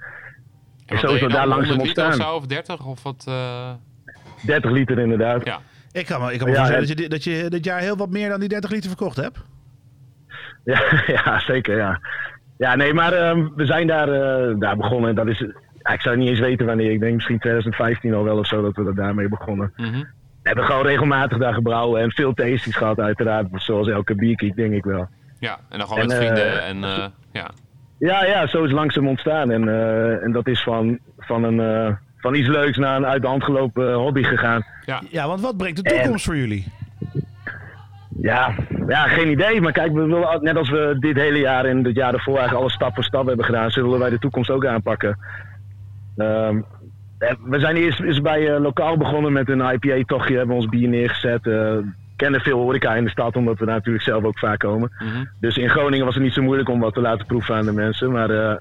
En 0.86 0.98
zo 0.98 1.14
is 1.14 1.20
dat 1.20 1.30
daar 1.30 1.46
langzaam 1.46 1.76
100 1.76 1.88
liter 1.88 2.02
of 2.02 2.08
ontstaan. 2.08 2.30
zo, 2.30 2.36
of 2.36 2.46
30 2.46 2.86
of 2.86 3.02
wat? 3.02 3.24
eh, 3.28 3.70
30 4.46 4.70
liter 4.70 4.98
inderdaad. 4.98 5.44
Ja. 5.44 5.58
ik 5.92 6.06
kan 6.06 6.20
me, 6.22 6.32
ik 6.32 6.38
kan 6.38 6.48
me 6.48 6.52
Ja, 6.54 6.58
voorstellen 6.58 6.88
het- 6.88 6.98
dat, 7.10 7.24
je, 7.24 7.32
dat 7.34 7.42
je 7.44 7.50
dit 7.50 7.64
jaar 7.64 7.80
heel 7.80 7.96
wat 7.96 8.10
meer 8.10 8.28
dan 8.28 8.40
die 8.40 8.48
30 8.48 8.70
liter 8.70 8.88
verkocht 8.88 9.16
hebt. 9.16 9.38
Ja, 10.64 11.02
ja 11.06 11.38
zeker 11.40 11.76
ja. 11.76 12.00
Ja, 12.64 12.74
nee, 12.74 12.94
maar 12.94 13.12
ehm, 13.12 13.48
we 13.56 13.66
zijn 13.66 13.86
daar, 13.86 14.08
eh, 14.08 14.54
daar 14.58 14.76
begonnen. 14.76 15.14
Dat 15.14 15.26
is, 15.26 15.38
ja, 15.82 15.92
ik 15.92 16.00
zou 16.00 16.16
niet 16.16 16.28
eens 16.28 16.38
weten 16.40 16.66
wanneer. 16.66 16.90
Ik 16.90 17.00
denk 17.00 17.14
misschien 17.14 17.38
2015 17.38 18.14
al 18.14 18.24
wel 18.24 18.38
of 18.38 18.46
zo 18.46 18.62
dat 18.62 18.76
we 18.76 18.94
daarmee 18.94 19.28
begonnen. 19.28 19.72
mhm. 19.76 20.02
We 20.42 20.50
hebben 20.50 20.64
gewoon 20.64 20.86
regelmatig 20.86 21.38
daar 21.38 21.54
gebrouwen 21.54 22.00
en 22.02 22.10
veel 22.10 22.34
tastings 22.34 22.76
gehad 22.76 23.00
uiteraard. 23.00 23.46
Zoals 23.52 23.88
elke 23.88 24.14
bierkiek 24.14 24.56
denk 24.56 24.72
ik 24.72 24.84
wel. 24.84 25.08
Ja, 25.38 25.58
en 25.68 25.78
dan 25.78 25.88
gewoon 25.88 26.02
En, 26.02 26.08
met 26.08 26.18
eh, 26.18 26.24
vrienden. 26.24 26.62
En 26.62 26.84
eh, 26.84 27.06
ja. 27.32 27.50
Ja, 27.98 28.24
ja, 28.24 28.46
zo 28.46 28.58
is 28.58 28.62
het 28.70 28.72
langzaam 28.78 29.08
ontstaan. 29.08 29.50
En, 29.50 29.68
eh, 29.68 30.22
en 30.22 30.32
dat 30.32 30.46
is 30.46 30.62
van, 30.62 30.98
van, 31.18 31.44
een, 31.44 31.60
eh, 31.60 31.94
van 32.16 32.34
iets 32.34 32.48
leuks 32.48 32.76
naar 32.76 32.96
een 32.96 33.06
uit 33.06 33.22
de 33.22 33.28
hand 33.28 33.44
gelopen 33.44 33.94
hobby 33.94 34.22
gegaan. 34.22 34.64
Ja, 35.10 35.26
want 35.26 35.40
wat 35.40 35.56
brengt 35.56 35.76
de 35.84 35.94
toekomst 35.94 36.24
voor 36.24 36.36
jullie? 36.36 36.66
Ja, 38.20 38.54
ja, 38.86 39.06
geen 39.06 39.30
idee. 39.30 39.60
Maar 39.60 39.72
kijk, 39.72 39.92
we 39.92 40.00
willen, 40.04 40.42
net 40.42 40.56
als 40.56 40.70
we 40.70 40.96
dit 41.00 41.16
hele 41.16 41.38
jaar 41.38 41.64
en 41.64 41.84
het 41.84 41.94
jaar 41.94 42.14
ervoor 42.14 42.34
eigenlijk 42.34 42.60
alles 42.60 42.72
stap 42.74 42.94
voor 42.94 43.04
stap 43.04 43.26
hebben 43.26 43.44
gedaan, 43.44 43.70
zullen 43.70 43.98
wij 43.98 44.10
de 44.10 44.18
toekomst 44.18 44.50
ook 44.50 44.66
aanpakken. 44.66 45.18
Ehm, 46.16 46.60
eh, 47.18 47.34
we 47.44 47.58
zijn 47.58 47.76
eerst 47.76 48.00
eens 48.00 48.20
bij 48.20 48.54
eh, 48.54 48.60
lokaal 48.60 48.96
begonnen 48.96 49.32
met 49.32 49.48
een 49.48 49.72
IPA-tochtje, 49.72 50.36
hebben 50.36 50.56
ons 50.56 50.68
bier 50.68 50.88
neergezet. 50.88 51.46
eh, 51.46 51.76
kennen 52.16 52.40
veel 52.40 52.58
horeca 52.58 52.94
in 52.94 53.04
de 53.04 53.10
stad, 53.10 53.36
omdat 53.36 53.58
we 53.58 53.64
daar 53.64 53.74
natuurlijk 53.74 54.04
zelf 54.04 54.24
ook 54.24 54.38
vaak 54.38 54.58
komen. 54.58 54.90
Mhm. 54.98 55.24
Dus 55.40 55.56
in 55.56 55.68
Groningen 55.70 56.04
was 56.04 56.14
het 56.14 56.24
niet 56.24 56.32
zo 56.32 56.42
moeilijk 56.42 56.68
om 56.68 56.80
wat 56.80 56.94
te 56.94 57.00
laten 57.00 57.26
proeven 57.26 57.54
aan 57.54 57.64
de 57.64 57.72
mensen. 57.72 58.12
Maar 58.12 58.30
eh, 58.30 58.56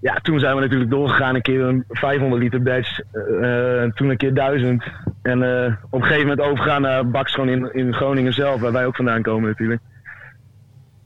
ja, 0.00 0.14
toen 0.14 0.38
zijn 0.38 0.54
we 0.54 0.60
natuurlijk 0.60 0.90
doorgegaan. 0.90 1.34
Een 1.34 1.42
keer 1.42 1.60
een 1.60 1.84
500 1.88 2.42
liter 2.42 2.62
batch. 2.62 3.00
en 3.40 3.92
toen 3.94 4.08
een 4.08 4.16
keer 4.16 4.34
1000. 4.34 4.84
En 5.22 5.42
eh, 5.42 5.72
op 5.90 6.00
een 6.00 6.06
gegeven 6.06 6.28
moment 6.28 6.46
overgaan 6.46 6.82
naar 6.82 7.10
Baks 7.10 7.34
gewoon 7.34 7.48
in, 7.48 7.74
in 7.74 7.94
Groningen 7.94 8.32
zelf. 8.32 8.60
Waar 8.60 8.72
wij 8.72 8.86
ook 8.86 8.96
vandaan 8.96 9.22
komen 9.22 9.48
natuurlijk. 9.48 9.80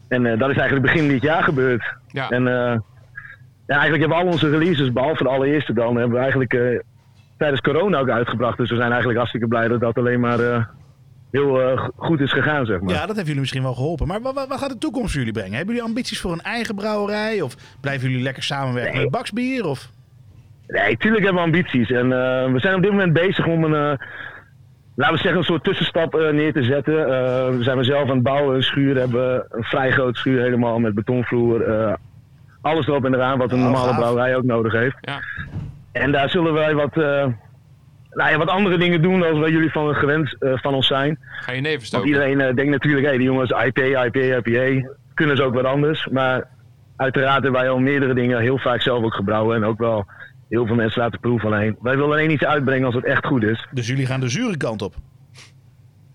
En 0.08 0.22
dat 0.22 0.50
is 0.50 0.56
eigenlijk 0.56 0.92
begin 0.92 1.08
dit 1.08 1.22
jaar 1.22 1.42
gebeurd. 1.42 1.94
Ja. 2.06 2.28
En 2.30 2.42
ja, 3.66 3.76
eigenlijk 3.76 4.00
hebben 4.00 4.18
we 4.18 4.24
al 4.24 4.30
onze 4.30 4.50
releases, 4.50 4.92
behalve 4.92 5.22
de 5.22 5.28
allereerste 5.28 5.72
dan, 5.72 5.96
hebben 5.96 6.12
we 6.16 6.22
eigenlijk 6.22 6.82
tijdens 7.38 7.60
corona 7.60 7.98
ook 7.98 8.10
uitgebracht. 8.10 8.56
Dus 8.56 8.70
we 8.70 8.76
zijn 8.76 8.88
eigenlijk 8.88 9.18
hartstikke 9.18 9.48
blij 9.48 9.68
dat 9.68 9.80
dat 9.80 9.98
alleen 9.98 10.20
maar 10.20 10.68
heel 11.40 11.60
eh, 11.60 11.88
goed 11.96 12.20
is 12.20 12.32
gegaan, 12.32 12.66
zeg 12.66 12.80
maar. 12.80 12.94
Ja, 12.94 13.00
dat 13.06 13.14
heeft 13.14 13.26
jullie 13.26 13.40
misschien 13.40 13.62
wel 13.62 13.74
geholpen. 13.74 14.06
Maar 14.06 14.20
wat, 14.20 14.34
wat, 14.34 14.58
gaat 14.58 14.70
de 14.70 14.78
toekomst 14.78 15.10
voor 15.10 15.18
jullie 15.18 15.32
brengen? 15.32 15.56
Hebben 15.56 15.74
jullie 15.74 15.88
ambities 15.90 16.20
voor 16.20 16.32
een 16.32 16.40
eigen 16.42 16.74
brouwerij? 16.74 17.40
Of 17.40 17.56
blijven 17.80 18.08
jullie 18.08 18.22
lekker 18.24 18.42
samenwerken 18.42 18.92
Nee. 18.94 19.02
met 19.02 19.10
Baksbier? 19.12 19.66
Of... 19.66 19.90
Nee, 20.66 20.96
tuurlijk 20.96 21.24
hebben 21.24 21.42
we 21.42 21.48
ambities. 21.48 21.90
En 21.90 22.04
eh, 22.12 22.52
we 22.52 22.60
zijn 22.60 22.74
op 22.74 22.82
dit 22.82 22.90
moment 22.90 23.12
bezig 23.12 23.46
om 23.46 23.64
een, 23.64 23.74
eh, 23.74 24.06
laten 24.94 25.14
we 25.14 25.20
zeggen, 25.20 25.36
een 25.36 25.44
soort 25.44 25.64
tussenstap 25.64 26.12
neer 26.32 26.52
te 26.52 26.62
zetten. 26.64 26.98
Eh, 27.00 27.48
we 27.56 27.62
zijn 27.62 27.76
we 27.78 27.84
zelf 27.84 28.08
aan 28.08 28.14
het 28.14 28.22
bouwen, 28.22 28.54
een 28.56 28.62
schuur 28.62 28.96
hebben, 28.96 29.46
een 29.48 29.64
vrij 29.64 29.90
groot 29.90 30.16
schuur 30.16 30.42
helemaal 30.42 30.78
met 30.78 30.94
betonvloer. 30.94 31.62
eh, 31.62 31.92
alles 32.60 32.86
erop 32.86 33.04
en 33.04 33.14
eraan 33.14 33.38
wat 33.38 33.52
een 33.52 33.58
Oh, 33.58 33.64
normale 33.64 33.86
gaaf. 33.88 33.96
brouwerij 33.96 34.36
ook 34.36 34.44
nodig 34.44 34.72
heeft. 34.72 34.96
Ja. 35.00 35.20
En 35.92 36.12
daar 36.12 36.30
zullen 36.30 36.52
wij 36.52 36.74
wat, 36.74 36.96
eh, 36.96 37.26
nou 38.14 38.30
ja, 38.30 38.38
wat 38.38 38.48
andere 38.48 38.78
dingen 38.78 39.02
doen 39.02 39.20
dan 39.20 39.40
waar 39.40 39.50
jullie 39.50 39.70
van 39.70 39.94
gewend 39.94 40.36
eh, 40.38 40.52
van 40.54 40.74
ons 40.74 40.86
zijn. 40.86 41.18
Ga 41.20 41.52
je 41.52 41.60
neven 41.60 41.78
Want 41.78 41.86
stoken? 41.86 42.08
iedereen 42.08 42.40
eh, 42.40 42.54
denkt 42.54 42.70
natuurlijk, 42.70 43.06
hé, 43.06 43.12
die 43.12 43.26
jongens 43.26 43.50
IPA, 43.50 44.04
IPA, 44.04 44.42
IPA, 44.42 44.88
kunnen 45.14 45.36
ze 45.36 45.42
ook 45.42 45.54
wat 45.54 45.64
anders. 45.64 46.08
Maar 46.08 46.48
uiteraard 46.96 47.42
hebben 47.42 47.60
wij 47.60 47.70
al 47.70 47.78
meerdere 47.78 48.14
dingen 48.14 48.40
heel 48.40 48.58
vaak 48.58 48.82
zelf 48.82 49.04
ook 49.04 49.14
gebrouwen 49.14 49.56
en 49.56 49.64
ook 49.64 49.78
wel 49.78 50.06
heel 50.48 50.66
veel 50.66 50.76
mensen 50.76 51.00
laten 51.02 51.20
proeven 51.20 51.52
alleen. 51.52 51.76
Wij 51.80 51.96
willen 51.96 52.12
alleen 52.12 52.30
iets 52.30 52.44
uitbrengen 52.44 52.86
als 52.86 52.94
het 52.94 53.04
echt 53.04 53.26
goed 53.26 53.42
is. 53.42 53.66
Dus 53.70 53.86
jullie 53.86 54.06
gaan 54.06 54.20
de 54.20 54.28
zure 54.28 54.56
kant 54.56 54.82
op. 54.82 54.94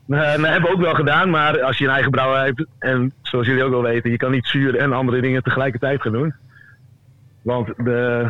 Eh, 0.10 0.20
dat 0.20 0.46
hebben 0.46 0.62
we 0.62 0.76
ook 0.76 0.82
wel 0.82 0.94
gedaan, 0.94 1.30
maar 1.30 1.62
als 1.62 1.78
je 1.78 1.86
een 1.86 1.92
eigen 1.92 2.12
brouwer 2.12 2.44
hebt, 2.44 2.66
en 2.80 3.14
zoals 3.22 3.48
jullie 3.48 3.64
ook 3.64 3.72
wel 3.72 3.82
weten, 3.82 4.12
je 4.12 4.18
kan 4.18 4.32
niet 4.32 4.48
zuur 4.48 4.76
en 4.76 4.94
andere 4.94 5.22
dingen 5.22 5.44
tegelijkertijd 5.44 6.02
gaan 6.02 6.12
doen. 6.12 6.34
Want 7.42 7.68
de, 7.78 8.30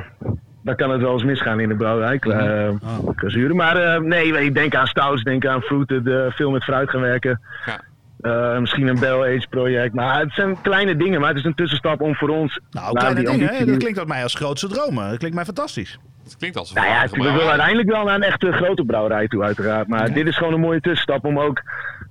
dan 0.69 0.77
kan 0.77 0.91
het 0.91 1.01
wel 1.01 1.13
eens 1.13 1.23
misgaan 1.23 1.59
in 1.59 1.69
de 1.69 1.75
brouwerij, 1.75 2.19
Oh. 2.23 3.09
zuren. 3.25 3.55
Maar 3.55 3.77
eh, 3.77 4.01
nee, 4.01 4.43
ik 4.43 4.53
denk 4.53 4.75
aan 4.75 4.87
stouts, 4.87 5.23
denk 5.23 5.45
aan 5.45 5.61
fruited, 5.61 6.07
eh, 6.07 6.25
veel 6.29 6.51
met 6.51 6.63
fruit 6.63 6.89
gaan 6.89 7.01
werken. 7.01 7.41
Ja. 7.65 7.81
Eh, 8.21 8.59
misschien 8.59 8.87
een 8.87 8.99
Bell 8.99 9.35
Age 9.35 9.47
project. 9.49 9.93
Maar 9.93 10.19
het 10.19 10.33
zijn 10.33 10.61
kleine 10.61 10.95
dingen, 10.95 11.19
maar 11.19 11.29
het 11.29 11.37
is 11.37 11.43
een 11.43 11.55
tussenstap 11.55 12.01
om 12.01 12.15
voor 12.15 12.29
ons... 12.29 12.59
Nou, 12.71 12.93
kleine 12.93 13.19
die 13.19 13.29
dingen, 13.29 13.47
hè? 13.47 13.65
dat 13.65 13.77
klinkt 13.77 13.99
uit 13.99 14.07
mij 14.07 14.23
als 14.23 14.33
grootste 14.33 14.67
dromen. 14.67 15.09
Dat 15.09 15.17
klinkt 15.17 15.35
mij 15.35 15.45
fantastisch. 15.45 15.99
Het 16.23 16.37
klinkt 16.37 16.57
als 16.57 16.69
een 16.69 16.75
Nou 16.75 16.87
ja, 16.87 17.07
we 17.11 17.31
willen 17.31 17.49
uiteindelijk 17.49 17.89
wel 17.89 18.05
naar 18.05 18.15
een 18.15 18.23
echte 18.23 18.51
grote 18.51 18.83
brouwerij 18.83 19.27
toe, 19.27 19.43
uiteraard. 19.43 19.87
Maar 19.87 20.13
dit 20.13 20.27
is 20.27 20.37
gewoon 20.37 20.53
een 20.53 20.59
mooie 20.59 20.81
tussenstap 20.81 21.25
om 21.25 21.39
ook 21.39 21.61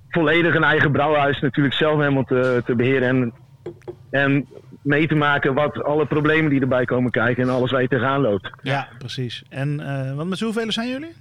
volledig 0.09 0.55
een 0.55 0.63
eigen 0.63 0.91
brouwhuis 0.91 1.39
natuurlijk 1.39 1.75
zelf 1.75 1.99
helemaal 1.99 2.23
te, 2.23 2.61
te 2.65 2.75
beheren. 2.75 3.07
En, 3.07 3.33
en 4.09 4.47
mee 4.89 5.07
te 5.07 5.15
maken 5.15 5.53
wat 5.53 5.83
alle 5.83 6.05
problemen 6.05 6.49
die 6.49 6.61
erbij 6.61 6.85
komen 6.85 7.11
kijken 7.11 7.43
en 7.43 7.49
alles 7.49 7.71
waar 7.71 7.81
je 7.81 7.87
tegenaan 7.87 8.21
loopt. 8.21 8.49
Ja, 8.61 8.87
precies. 8.97 9.43
En 9.49 9.79
eh, 9.79 10.15
want 10.15 10.29
met 10.29 10.39
hoeveel 10.39 10.71
zijn 10.71 10.89
jullie? 10.89 11.13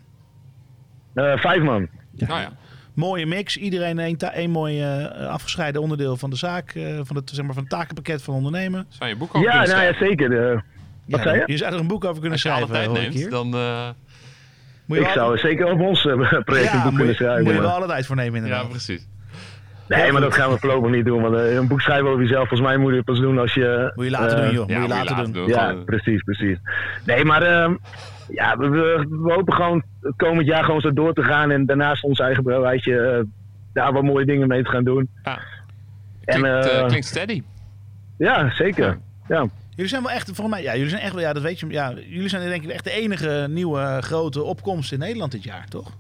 Eh, 1.15 1.37
vijf 1.37 1.63
man. 1.63 1.89
Nou 2.13 2.41
ja. 2.41 2.49
Mooie 2.95 3.27
mix. 3.27 3.57
Iedereen 3.57 3.99
een, 3.99 4.17
één 4.19 4.51
mooi 4.51 4.83
eh, 4.83 5.27
afgescheiden 5.29 5.81
onderdeel 5.83 6.17
van 6.17 6.31
de 6.31 6.37
zaak. 6.37 6.71
eh, 6.71 7.01
van, 7.03 7.17
het, 7.17 7.31
zeg 7.35 7.45
maar, 7.45 7.55
van 7.55 7.63
het 7.63 7.73
takenpakket 7.73 8.23
van 8.23 8.35
ondernemen. 8.35 8.87
Zou 8.89 9.07
je 9.07 9.13
een 9.13 9.19
boek 9.21 9.35
over 9.35 9.49
Ja, 9.49 9.63
kunnen 9.63 9.77
nou 9.77 9.93
ja, 9.93 9.99
zeker. 9.99 10.49
eh, 10.51 10.55
wat 10.55 10.63
Ja, 11.07 11.23
zei 11.23 11.37
je? 11.39 11.43
Je 11.47 11.57
zou 11.57 11.73
er 11.73 11.79
een 11.81 11.87
boek 11.87 12.05
over 12.05 12.15
kunnen 12.21 12.33
Als 12.33 12.43
je 12.43 12.49
schrijven, 12.49 12.73
tijd 12.73 12.87
hoor 12.87 12.99
ik 12.99 13.15
neemt, 13.15 13.31
dan... 13.31 13.55
eh, 13.55 13.89
Moet 14.87 14.97
je 14.99 15.03
Ik 15.05 15.15
wel- 15.15 15.25
zou 15.25 15.39
zeker 15.39 15.67
op 15.73 15.81
ons 15.81 16.03
project 16.45 16.73
ja, 16.73 16.75
een 16.77 16.83
boek 16.83 16.89
kunnen 16.95 17.07
je, 17.07 17.15
schrijven. 17.15 17.45
moet 17.45 17.53
je 17.55 17.61
wel 17.61 17.71
alle 17.71 17.87
tijd 17.87 18.07
voor 18.07 18.17
nemen 18.17 18.33
ja, 18.41 18.45
inderdaad. 18.47 18.69
precies. 18.69 19.09
Nee, 19.89 20.13
maar 20.13 20.21
dat 20.21 20.35
gaan 20.35 20.51
we 20.51 20.59
voorlopig 20.59 20.91
niet 20.91 21.05
doen. 21.05 21.23
Want 21.23 21.35
eh, 21.35 21.55
een 21.55 21.69
boek 21.69 21.81
schrijven 21.81 22.09
over 22.09 22.23
jezelf, 22.23 22.49
volgens 22.49 22.69
mij 22.69 22.77
moet 22.77 22.91
je 22.91 22.97
het 22.97 23.05
pas 23.07 23.21
doen 23.21 23.39
als 23.39 23.55
je... 23.55 23.93
Moet 23.95 24.05
je 24.05 24.11
later 24.11 24.39
eh, 24.39 24.45
doen, 24.45 24.55
joh. 24.55 24.69
Ja, 24.69 24.79
moet 24.79 24.89
je 24.89 24.95
later 25.05 25.33
doen. 25.33 25.49
Ja, 25.49 25.75
precies, 25.85 26.23
precies. 26.23 26.59
Nee, 27.05 27.25
maar 27.25 27.43
ehm, 27.43 27.75
ja, 28.29 28.57
we, 28.57 28.69
we, 28.69 29.07
we 29.11 29.33
hopen 29.33 29.55
gewoon 29.55 29.83
het 30.01 30.17
komend 30.17 30.47
jaar 30.47 30.65
gewoon 30.65 30.81
zo 30.81 30.93
door 30.93 31.15
te 31.15 31.23
gaan. 31.23 31.51
En 31.51 31.67
daarnaast 31.67 32.03
ons 32.03 32.19
eigen 32.19 32.43
brouwerijtje 32.43 32.99
eh, 33.01 33.25
daar 33.73 33.93
wat 33.93 34.03
mooie 34.03 34.27
dingen 34.27 34.49
mee 34.49 34.63
te 34.63 34.71
gaan 34.71 34.85
doen. 34.85 35.09
Ja. 35.23 35.39
En, 36.25 36.41
Klinkt, 36.41 36.67
eh, 36.67 36.79
eh, 36.81 36.87
klinkt 36.87 37.07
steady. 37.07 37.43
Ja, 38.19 38.51
zeker. 38.51 38.99
Ja. 39.29 39.47
Jullie 39.71 39.91
zijn 39.91 40.03
wel 40.03 40.13
echt, 40.13 40.25
volgens 40.25 40.49
mij, 40.49 40.63
ja, 40.63 40.75
jullie 40.75 40.89
zijn 40.89 41.03
echt 41.03 41.13
wel, 41.13 41.23
ja, 41.23 41.33
dat 41.33 41.43
weet 41.43 41.61
je, 41.61 41.67
ja, 41.69 41.93
jullie 42.09 42.29
zijn 42.29 42.49
denk 42.49 42.63
ik 42.63 42.71
echt 42.71 42.85
de 42.85 42.91
enige 42.91 43.47
nieuwe 43.51 43.81
eh, 43.81 43.99
grote 43.99 44.43
opkomst 44.43 44.93
in 44.93 44.99
Nederland 44.99 45.33
dit 45.33 45.45
jaar, 45.45 45.69
toch? 45.69 45.93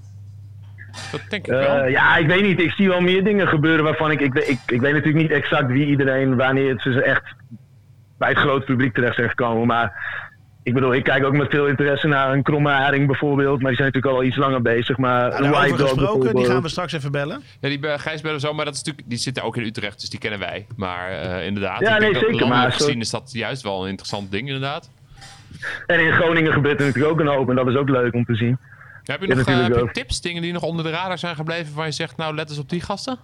Dat 1.12 1.20
denk 1.28 1.46
ik 1.46 1.52
wel. 1.52 1.60
Eh, 1.82 1.90
ja, 1.90 2.16
ik 2.16 2.26
weet 2.26 2.42
niet. 2.42 2.60
Ik 2.60 2.70
zie 2.70 2.88
wel 2.88 3.00
meer 3.00 3.24
dingen 3.24 3.48
gebeuren 3.48 3.84
waarvan 3.84 4.10
ik... 4.10 4.20
Ik, 4.20 4.32
weet- 4.32 4.48
ik, 4.48 4.58
ik 4.66 4.80
weet 4.80 4.92
natuurlijk 4.92 5.22
niet 5.22 5.30
exact 5.30 5.70
wie 5.70 5.86
iedereen... 5.86 6.36
wanneer 6.36 6.68
het 6.68 6.82
ze 6.82 7.02
echt 7.02 7.22
bij 8.18 8.28
het 8.28 8.38
grote 8.38 8.64
publiek 8.64 8.94
terecht 8.94 9.14
zijn 9.14 9.28
gekomen. 9.28 9.66
Maar 9.66 9.92
ik 10.62 10.74
bedoel, 10.74 10.94
ik 10.94 11.04
kijk 11.04 11.24
ook 11.24 11.32
met 11.36 11.50
veel 11.50 11.66
interesse 11.66 12.06
naar 12.06 12.32
een 12.32 12.42
kromme 12.42 12.70
haring 12.70 13.06
bijvoorbeeld. 13.06 13.60
Maar 13.60 13.70
die 13.70 13.80
zijn 13.80 13.92
natuurlijk 13.92 14.14
al 14.14 14.24
iets 14.24 14.36
langer 14.36 14.62
bezig. 14.62 14.96
Maar 14.96 15.42
Ja, 15.42 15.64
een 15.64 15.76
dog 15.76 15.80
gesproken, 15.90 16.34
die 16.34 16.46
gaan 16.46 16.62
we 16.62 16.68
straks 16.68 16.92
even 16.92 17.12
bellen. 17.12 17.42
Ja, 17.60 17.68
die 17.68 17.78
bij 17.78 17.98
Gijs 17.98 18.20
Bellen 18.20 18.40
zo, 18.40 18.54
maar 18.54 18.64
dat 18.64 18.74
is 18.74 18.82
natuurlijk, 18.82 19.08
die 19.08 19.18
zitten 19.18 19.42
ook 19.42 19.56
in 19.56 19.64
Utrecht, 19.64 20.00
dus 20.00 20.10
die 20.10 20.18
kennen 20.18 20.38
wij. 20.38 20.66
Maar 20.76 21.10
eh, 21.10 21.46
inderdaad, 21.46 21.80
Ja, 21.80 21.94
ik 21.94 22.00
nee, 22.00 22.12
denk 22.12 22.24
zeker, 22.24 22.48
maar 22.48 22.72
gezien 22.72 23.00
is 23.00 23.10
dat 23.10 23.30
juist 23.32 23.62
wel 23.62 23.82
een 23.82 23.88
interessant 23.88 24.30
ding 24.30 24.46
inderdaad. 24.46 24.90
En 25.86 26.00
in 26.06 26.12
Groningen 26.12 26.52
gebeurt 26.52 26.80
er 26.80 26.86
natuurlijk 26.86 27.12
ook 27.14 27.20
een 27.20 27.26
hoop. 27.36 27.48
En 27.48 27.56
dat 27.56 27.66
is 27.68 27.76
ook 27.76 27.88
leuk 27.88 28.14
om 28.14 28.24
te 28.24 28.34
zien. 28.34 28.58
Heb 29.12 29.20
je 29.20 29.26
nog 29.34 29.46
eh, 29.46 29.62
heb 29.62 29.74
je 29.74 29.88
tips, 29.92 30.20
dingen 30.20 30.42
die 30.42 30.52
nog 30.52 30.62
onder 30.62 30.84
de 30.84 30.90
radar 30.90 31.18
zijn 31.18 31.34
gebleven, 31.36 31.74
waar 31.74 31.86
je 31.86 31.92
zegt, 31.92 32.16
nou 32.16 32.34
let 32.34 32.48
eens 32.50 32.58
op 32.58 32.68
die 32.68 32.80
gasten? 32.80 33.18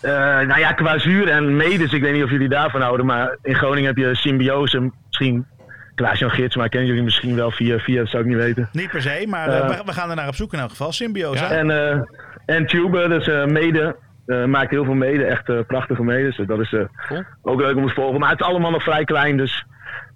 Eh, 0.00 0.10
nou 0.40 0.58
ja, 0.58 0.72
qua 0.72 0.98
zuur 0.98 1.28
en 1.28 1.56
medes, 1.56 1.92
ik 1.92 2.02
weet 2.02 2.12
niet 2.12 2.22
of 2.22 2.30
jullie 2.30 2.48
daarvan 2.48 2.80
houden, 2.80 3.06
maar 3.06 3.36
in 3.42 3.54
Groningen 3.54 3.86
heb 3.86 3.96
je 3.96 4.14
symbiose. 4.14 4.90
Misschien 5.06 5.46
Klaas-Jan 5.94 6.30
Gids, 6.30 6.56
maar 6.56 6.68
kennen 6.68 6.88
jullie 6.88 7.02
misschien 7.04 7.34
wel 7.36 7.50
via, 7.50 7.78
via 7.78 7.98
dat 8.00 8.08
zou 8.08 8.22
ik 8.22 8.28
niet 8.28 8.38
weten. 8.38 8.68
Niet 8.72 8.90
per 8.90 9.02
se, 9.02 9.24
maar 9.28 9.48
eh, 9.48 9.68
we, 9.68 9.82
we 9.84 9.92
gaan 9.92 10.10
er 10.10 10.16
naar 10.16 10.28
op 10.28 10.34
zoek 10.34 10.52
in 10.52 10.58
elk 10.58 10.70
geval. 10.70 10.92
Symbiose. 10.92 11.42
Ja. 11.44 11.50
En, 11.50 11.70
eh 11.70 12.00
en 12.46 12.66
Tube, 12.66 13.08
dus 13.08 13.28
eh, 13.28 13.44
mede, 13.44 13.96
eh, 14.26 14.44
maakt 14.44 14.70
heel 14.70 14.84
veel 14.84 14.94
mede, 14.94 15.24
echt 15.24 15.48
eh, 15.48 15.58
prachtige 15.66 16.02
medes. 16.02 16.36
Dus 16.36 16.46
dat 16.46 16.60
is 16.60 16.72
eh, 16.72 16.80
Cool. 17.08 17.22
ook 17.42 17.60
leuk 17.60 17.76
om 17.76 17.86
te 17.86 17.94
volgen. 17.94 18.20
Maar 18.20 18.30
het 18.30 18.40
is 18.40 18.46
allemaal 18.46 18.70
nog 18.70 18.82
vrij 18.82 19.04
klein, 19.04 19.36
dus 19.36 19.64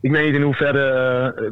ik 0.00 0.10
weet 0.10 0.24
niet 0.24 0.34
in 0.34 0.42
hoeverre 0.42 1.32
eh, 1.36 1.50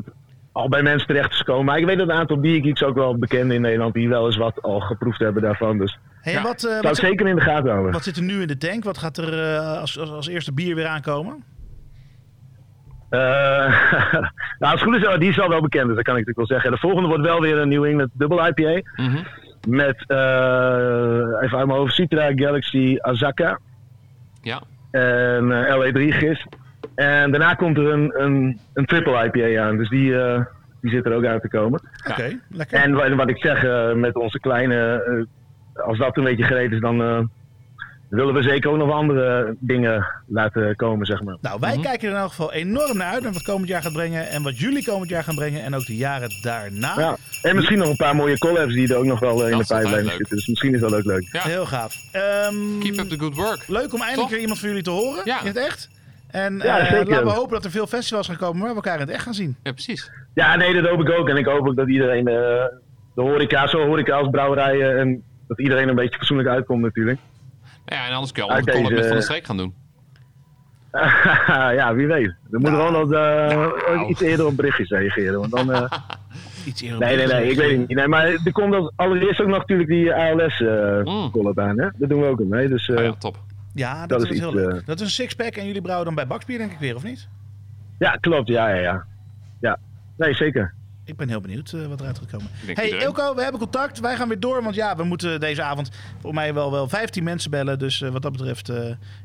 al 0.59 0.69
bij 0.69 0.83
mensen 0.83 1.07
terecht 1.07 1.31
is 1.31 1.37
gekomen. 1.39 1.65
Maar 1.65 1.79
ik 1.79 1.85
weet 1.87 1.99
dat 1.99 2.09
een 2.09 2.15
aantal 2.17 2.41
biergeeks 2.41 2.83
ook 2.83 2.95
wel 2.95 3.19
bekend 3.19 3.53
in 3.53 3.61
Nederland 3.61 3.95
die 3.95 4.09
wel 4.09 4.27
eens 4.27 4.37
wat 4.37 4.63
al 4.63 4.81
geproefd 4.81 5.19
hebben 5.21 5.43
daarvan. 5.43 5.79
Dus 5.79 5.99
Hey, 6.21 6.33
Ja. 6.33 6.43
wat, 6.43 6.65
eh, 6.65 6.71
zou 6.71 6.83
wat, 6.83 6.97
zit- 6.97 7.05
zeker 7.07 7.27
in 7.27 7.35
de 7.35 7.41
gaten 7.41 7.71
houden. 7.71 7.93
wat 7.93 8.03
zit 8.05 8.17
er 8.17 8.23
nu 8.23 8.41
in 8.41 8.47
de 8.47 8.57
tank? 8.59 8.85
Wat 8.85 8.99
gaat 8.99 9.17
er 9.17 9.43
eh, 9.55 9.81
als, 9.81 9.99
als, 9.99 10.11
als 10.11 10.29
eerste 10.29 10.53
bier 10.53 10.75
weer 10.75 10.87
aankomen? 10.87 11.45
Eh, 13.11 13.21
nou, 14.59 14.73
als 14.73 14.81
het 14.81 14.83
goed 14.83 14.97
is, 14.97 15.19
die 15.19 15.29
is 15.29 15.41
al 15.41 15.49
wel 15.49 15.61
bekend, 15.61 15.87
dus 15.87 15.97
dat 15.97 16.05
kan 16.05 16.17
ik 16.17 16.27
natuurlijk 16.27 16.37
wel 16.49 16.59
zeggen. 16.59 16.71
De 16.71 16.79
volgende 16.79 17.09
wordt 17.09 17.25
wel 17.25 17.41
weer 17.41 17.59
een 17.59 17.69
New 17.69 17.85
England 17.85 18.11
Double 18.13 18.49
IPA. 18.55 18.91
Mhm. 19.03 19.23
Met, 19.69 20.05
eh, 20.07 20.17
even 21.43 21.59
uit 21.59 21.67
mijn 21.67 21.79
hoofd, 21.79 21.95
Citra, 21.95 22.31
Galaxy, 22.35 22.97
Azaka 23.01 23.59
Ja, 24.43 24.63
en 24.91 25.53
eh, 25.67 25.75
LA3 25.77 26.13
gist. 26.13 26.47
En 26.99 27.31
daarna 27.31 27.55
komt 27.55 27.77
er 27.79 27.87
een, 27.87 28.13
een, 28.23 28.61
een 28.75 28.87
triple 28.87 29.25
IPA 29.33 29.63
aan, 29.63 29.77
dus 29.77 29.89
die, 29.89 30.19
eh, 30.21 30.41
die 30.81 30.91
zit 30.91 31.07
er 31.07 31.13
ook 31.15 31.25
aan 31.27 31.41
te 31.41 31.49
komen. 31.49 31.81
Oké, 32.11 32.39
lekker. 32.51 32.79
En 32.83 32.93
wat, 32.93 33.15
wat 33.15 33.29
ik 33.29 33.39
zeg, 33.39 33.65
eh, 33.65 33.93
met 33.93 34.15
onze 34.17 34.41
kleine, 34.41 35.03
eh, 35.77 35.85
als 35.87 35.99
dat 35.99 36.17
een 36.17 36.25
beetje 36.25 36.45
gereed 36.45 36.73
is, 36.73 36.81
dan 36.81 37.03
eh, 37.03 37.21
willen 38.09 38.35
we 38.35 38.43
zeker 38.43 38.71
ook 38.71 38.77
nog 38.77 38.91
andere 38.93 39.57
dingen 39.59 40.07
laten 40.27 40.77
komen, 40.77 41.07
zeg 41.07 41.23
maar. 41.23 41.37
Nou, 41.41 41.61
wij 41.61 41.73
Mhm. 41.75 41.83
kijken 41.83 42.09
er 42.09 42.15
in 42.15 42.21
elk 42.21 42.29
geval 42.31 42.53
enorm 42.53 42.97
naar 42.97 43.13
uit 43.13 43.23
naar 43.23 43.33
wat 43.33 43.43
komend 43.43 43.69
jaar 43.69 43.83
gaat 43.83 43.93
brengen 43.93 44.29
en 44.29 44.43
wat 44.43 44.59
jullie 44.59 44.85
komend 44.85 45.11
jaar 45.11 45.25
gaan 45.25 45.35
brengen 45.35 45.63
en 45.63 45.75
ook 45.75 45.87
de 45.87 45.97
jaren 45.97 46.31
daarna. 46.43 46.93
Ja. 46.97 47.17
En 47.43 47.55
misschien 47.57 47.79
nog 47.79 47.89
een 47.89 47.97
paar 47.97 48.17
mooie 48.17 48.39
collabs 48.39 48.73
die 48.75 48.89
er 48.93 48.97
ook 48.97 49.05
nog 49.05 49.21
wel 49.21 49.45
in 49.47 49.51
Dat 49.59 49.67
de 49.67 49.75
pijplijn 49.75 50.05
leuk. 50.05 50.17
zitten. 50.17 50.37
Dus 50.37 50.47
misschien 50.47 50.75
is 50.75 50.81
dat 50.81 50.95
ook 50.95 51.05
leuk. 51.05 51.29
Ja. 51.33 51.43
Heel 51.43 51.67
gaaf. 51.67 51.95
Ehm, 52.13 52.55
keep 52.81 52.99
up 52.99 53.09
the 53.09 53.19
good 53.19 53.35
work. 53.35 53.65
leuk 53.69 53.93
om 53.95 54.01
eindelijk 54.01 54.15
Toch? 54.21 54.31
weer 54.31 54.41
iemand 54.41 54.59
van 54.59 54.69
jullie 54.69 54.85
te 54.85 54.91
horen 54.91 55.21
Ja. 55.25 55.41
in 55.41 55.47
het 55.47 55.57
echt. 55.57 55.89
En 56.29 56.59
Ja, 56.59 56.79
eh, 56.79 56.93
laten 57.07 57.25
we 57.25 57.31
hopen 57.33 57.53
dat 57.53 57.65
er 57.65 57.71
veel 57.71 57.87
festivals 57.87 58.27
gaan 58.27 58.37
komen 58.37 58.61
waar 58.61 58.69
we 58.71 58.75
elkaar 58.75 58.95
in 58.95 59.01
het 59.01 59.11
echt 59.11 59.23
gaan 59.23 59.35
zien. 59.35 59.57
Ja, 59.63 59.73
precies. 59.73 60.11
Ja, 60.35 60.57
nee, 60.57 60.75
dat 60.83 60.91
hoop 60.91 61.01
ik 61.01 61.11
ook. 61.19 61.29
En 61.29 61.37
ik 61.37 61.47
hoop 61.47 61.67
ook 61.69 61.77
dat 61.77 61.89
iedereen 61.89 62.27
eh, 62.29 62.35
de 63.15 63.23
horeca, 63.23 63.67
zo 63.67 63.87
horeca 63.87 64.17
als 64.17 64.29
brouwerijen, 64.31 64.99
en 64.99 65.23
dat 65.49 65.59
iedereen 65.61 65.89
een 65.89 65.95
beetje 65.95 66.17
fatsoenlijk 66.19 66.49
uitkomt 66.49 66.83
natuurlijk. 66.83 67.19
Nou 67.85 68.01
ja, 68.01 68.07
en 68.09 68.13
anders 68.15 68.33
kun 68.33 68.43
je 68.45 68.49
altijd 68.51 68.69
een 68.69 68.75
collab 68.83 68.97
met 68.99 69.07
Van 69.07 69.17
de 69.17 69.23
Streek 69.23 69.45
gaan 69.47 69.57
doen. 69.57 69.75
ja, 71.79 71.95
wie 71.95 72.07
weet. 72.07 72.27
We 72.51 72.59
moeten 72.59 72.73
Nou, 72.73 72.87
gewoon 72.87 73.09
wat, 73.09 73.19
eh, 73.19 73.57
nou. 73.95 74.09
iets 74.09 74.21
eerder 74.21 74.47
op 74.47 74.57
berichtjes 74.57 74.89
reageren. 74.91 75.39
Want 75.41 75.51
dan, 75.53 75.73
eh, 75.73 75.83
Iets 76.67 76.83
eerder 76.83 76.99
nee, 76.99 77.17
nee, 77.17 77.27
nee, 77.27 77.51
ik 77.51 77.57
weet 77.57 77.71
het 77.71 77.79
niet. 77.89 77.97
Nee, 77.97 78.09
maar 78.09 78.27
er 78.27 78.53
komt 78.53 78.75
als- 78.75 78.93
allereerst 78.97 79.41
ook 79.41 79.47
nog 79.49 79.59
natuurlijk 79.59 79.89
die 79.89 80.15
ALS 80.15 80.61
eh 80.61 81.01
Mm. 81.05 81.31
collab 81.31 81.59
aan. 81.59 81.81
Hè? 81.81 81.89
Dat 81.97 82.09
doen 82.09 82.21
we 82.21 82.27
ook 82.27 82.39
mee. 82.45 82.69
Dus 82.69 82.89
Oh 82.89 83.03
ja, 83.03 83.13
top. 83.19 83.37
Ja, 83.79 84.07
dat, 84.07 84.09
Dat 84.09 84.23
is, 84.23 84.29
is 84.35 84.39
heel 84.39 84.49
iets, 84.49 84.57
leuk. 84.61 84.81
eh, 84.81 84.87
Dat 84.87 84.97
is 85.01 85.03
een 85.07 85.11
sixpack 85.11 85.55
en 85.57 85.67
jullie 85.67 85.81
brouwen 85.83 86.07
dan 86.07 86.15
bij 86.15 86.27
Bakspier 86.27 86.59
denk 86.59 86.73
ik 86.73 86.79
weer, 86.79 86.95
of 86.95 87.03
niet? 87.03 87.29
ja, 87.99 88.11
klopt. 88.11 88.49
Ja, 88.49 88.69
ja, 88.69 88.81
ja. 88.81 89.05
Ja, 89.61 89.79
nee, 90.17 90.35
zeker. 90.35 90.75
Ik 91.05 91.17
ben 91.17 91.29
heel 91.29 91.41
benieuwd 91.41 91.73
eh, 91.73 91.87
wat 91.87 92.01
eruit 92.01 92.19
gaat 92.19 92.31
komen. 92.31 92.47
Denk 92.67 92.79
Hey. 92.79 92.89
Ilko, 92.89 93.35
we 93.35 93.43
hebben 93.43 93.61
contact. 93.61 94.01
Wij 94.01 94.17
gaan 94.17 94.29
weer 94.29 94.41
door, 94.41 94.63
want 94.63 94.75
ja, 94.75 94.97
we 94.97 95.05
moeten 95.05 95.41
deze 95.41 95.63
avond 95.63 95.91
voor 96.21 96.35
mij 96.35 96.55
wel, 96.55 96.71
wel 96.71 96.89
15 96.89 97.25
mensen 97.25 97.51
bellen. 97.51 97.79
Dus 97.79 98.03
eh, 98.03 98.11
wat 98.11 98.23
dat 98.23 98.33
betreft, 98.33 98.69
eh, 98.69 98.77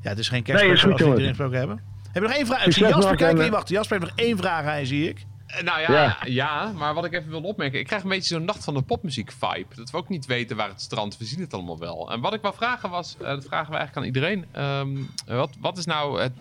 ja, 0.01 0.09
het 0.09 0.17
is 0.19 0.29
geen 0.29 0.43
kerst 0.43 0.63
Nee, 0.63 0.71
is 0.73 0.81
goed, 0.81 0.89
zoals 0.89 1.01
we 1.01 1.07
iedereen 1.07 1.27
gesproken 1.29 1.57
hebben. 1.57 1.79
Heb 2.11 2.21
je 2.21 2.27
nog 2.29 2.37
één 2.37 2.45
vraag? 2.45 2.65
Ik 2.65 2.71
zie 2.73 2.87
Jasper 2.87 3.15
kijken. 3.15 3.37
Nee, 3.37 3.51
wacht. 3.51 3.69
Jasper 3.69 3.99
heeft 3.99 4.11
nog 4.15 4.25
één 4.25 4.37
vraag 4.37 4.65
aan 4.65 4.85
zie 4.85 5.09
ik. 5.09 5.25
Eh, 5.57 5.63
Nou 5.63 5.79
ja, 5.81 5.91
ja. 5.91 6.17
Ja. 6.25 6.71
maar 6.77 6.93
wat 6.93 7.05
ik 7.05 7.13
even 7.13 7.29
wil 7.29 7.41
opmerken. 7.41 7.79
Ik 7.79 7.85
krijg 7.85 8.03
een 8.03 8.09
beetje 8.09 8.33
zo'n 8.35 8.45
nacht 8.45 8.63
van 8.63 8.73
de 8.73 8.81
popmuziek 8.81 9.31
vibe. 9.31 9.75
Dat 9.75 9.91
we 9.91 9.97
ook 9.97 10.09
niet 10.09 10.25
weten 10.25 10.57
waar 10.57 10.67
het 10.69 10.81
strand. 10.81 11.17
We 11.17 11.25
zien 11.25 11.39
het 11.39 11.53
allemaal 11.53 11.79
wel. 11.79 12.11
En 12.11 12.21
wat 12.21 12.33
ik 12.33 12.41
wou 12.41 12.53
vragen 12.55 12.89
was, 12.89 13.17
eh, 13.19 13.27
dat 13.27 13.45
vragen 13.45 13.71
we 13.71 13.77
eigenlijk 13.77 13.97
aan 13.97 14.03
iedereen. 14.13 14.45
Ehm, 14.51 14.89
wat, 15.37 15.55
wat 15.59 15.77
is 15.77 15.85
nou 15.85 16.21
het 16.21 16.33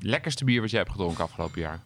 lekkerste 0.00 0.44
bier 0.44 0.60
wat 0.60 0.70
jij 0.70 0.78
hebt 0.80 0.92
gedronken 0.92 1.24
afgelopen 1.24 1.60
jaar? 1.60 1.80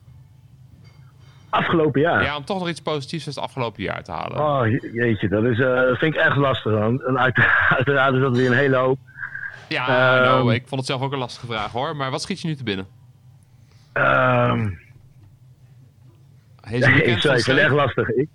Afgelopen 1.48 2.01
jaar. 2.01 2.22
Ja, 2.22 2.36
om 2.36 2.44
toch 2.44 2.59
nog 2.59 2.68
iets 2.68 2.81
positiefs 2.82 3.27
uit 3.27 3.35
het 3.35 3.44
afgelopen 3.44 3.82
jaar 3.82 4.02
te 4.05 4.12
halen. 4.12 4.39
Oh, 4.39 4.66
je- 4.70 4.90
jeetje, 4.94 5.28
dat, 5.28 5.44
is, 5.44 5.59
eh, 5.59 5.74
dat 5.74 5.98
vind 5.98 6.14
ik 6.14 6.20
echt 6.20 6.36
lastig. 6.36 6.72
Man. 6.72 7.02
En 7.02 7.18
uit- 7.18 7.39
uiteraard 7.77 8.14
is 8.14 8.20
dat 8.20 8.36
weer 8.36 8.51
een 8.51 8.56
hele 8.56 8.77
hoop. 8.77 8.98
Ja, 9.68 9.86
Ehm. 10.16 10.24
nou, 10.24 10.55
ik 10.55 10.62
vond 10.68 10.81
het 10.81 10.86
zelf 10.90 11.02
ook 11.02 11.12
een 11.12 11.18
lastige 11.18 11.47
vraag 11.47 11.72
hoor. 11.72 11.97
Maar 11.97 12.10
wat 12.10 12.22
schiet 12.22 12.40
je 12.40 12.48
nu 12.48 12.56
te 12.56 12.62
binnen? 12.64 12.86
Ehm 13.93 14.68
Weekend 16.70 17.06
ik 17.06 17.18
zei, 17.20 17.36
ik 17.38 17.44
vind 17.44 17.56
het 17.56 17.66
echt 17.66 17.74
lastig. 17.74 18.09
Ik, 18.09 18.28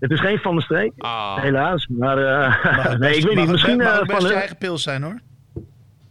het 0.00 0.10
is 0.10 0.20
geen 0.20 0.38
Van 0.38 0.56
de 0.56 0.62
Streek, 0.62 0.92
Ah, 0.98 1.36
helaas. 1.42 1.86
Maar 1.88 2.18
eh, 2.18 2.64
Mag 2.76 2.82
het 2.88 2.98
nee, 2.98 3.10
best- 3.10 3.18
ik 3.18 3.24
weet 3.24 3.34
mag 3.34 3.34
niet. 3.34 3.38
het 3.42 3.50
Misschien 3.50 3.80
eh, 3.80 3.98
het 3.98 4.06
best 4.06 4.20
van 4.20 4.28
je 4.30 4.34
eigen 4.36 4.56
pils 4.56 4.82
zijn, 4.82 5.02
hoor. 5.02 5.18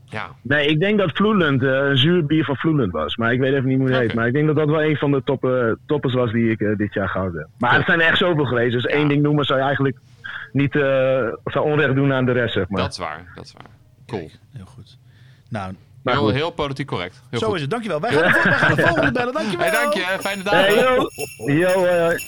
ja. 0.05 0.30
Nee, 0.41 0.67
ik 0.67 0.80
denk 0.80 0.97
dat 0.99 1.11
Vloeland 1.13 1.63
eh, 1.63 1.69
een 1.69 1.97
zuur 1.97 2.26
bier 2.26 2.43
van 2.43 2.55
Vloeland 2.55 2.91
was. 2.91 3.17
Maar 3.17 3.34
ik 3.34 3.39
weet 3.39 3.53
even 3.53 3.67
niet 3.67 3.77
hoe 3.80 3.89
het 3.89 3.97
heet. 3.99 4.13
Maar 4.13 4.27
ik 4.27 4.34
denk 4.34 4.47
dat 4.47 4.55
dat 4.55 4.67
wel 4.69 4.84
een 4.84 4.95
van 4.97 5.11
de 5.11 5.21
toppen, 5.23 5.80
toppers 5.85 6.13
was 6.13 6.31
die 6.31 6.49
ik 6.51 6.73
dit 6.77 6.93
jaar 6.93 7.09
gehouden 7.09 7.39
heb. 7.39 7.49
Maar 7.57 7.77
er 7.77 7.84
zijn 7.85 7.99
er 8.01 8.07
echt 8.07 8.17
zoveel 8.17 8.45
geweest. 8.45 8.71
Dus 8.73 8.85
één 8.85 9.07
ding 9.07 9.21
noemen 9.21 9.45
zou 9.45 9.59
je 9.59 9.65
eigenlijk 9.65 9.97
niet 10.51 10.76
eh, 10.76 10.81
zou 11.43 11.65
onrecht 11.65 11.95
doen 11.95 12.13
aan 12.13 12.26
de 12.26 12.31
rest, 12.31 12.53
zeg 12.53 12.69
maar. 12.69 12.81
Dat 12.81 12.91
is 12.91 12.97
waar, 12.97 13.31
dat 13.35 13.45
is 13.45 13.53
waar. 13.53 13.71
Cool. 14.07 14.30
Heel 14.53 14.65
goed. 14.65 14.97
Nou, 15.49 15.73
Maar 16.03 16.13
Heel, 16.13 16.23
goed. 16.23 16.34
heel 16.34 16.49
politiek 16.51 16.88
correct. 16.88 17.21
Heel 17.30 17.39
zo 17.39 17.45
goed. 17.47 17.55
is 17.55 17.61
het. 17.61 17.69
Dankjewel. 17.69 17.99
Wij 17.99 18.11
gaan 18.11 18.21
de, 18.31 18.39
wij 18.49 18.57
gaan 18.57 18.76
de 18.76 18.81
volgende 18.81 19.11
bellen. 19.11 19.34
Dankjewel. 19.34 19.65
Hey, 19.65 19.71
dank 19.81 19.93
je. 19.93 20.17
Fijne 20.19 20.43
dag. 20.43 20.53
Hey, 20.53 20.76
yo. 20.76 21.09
Hoi. 21.38 22.23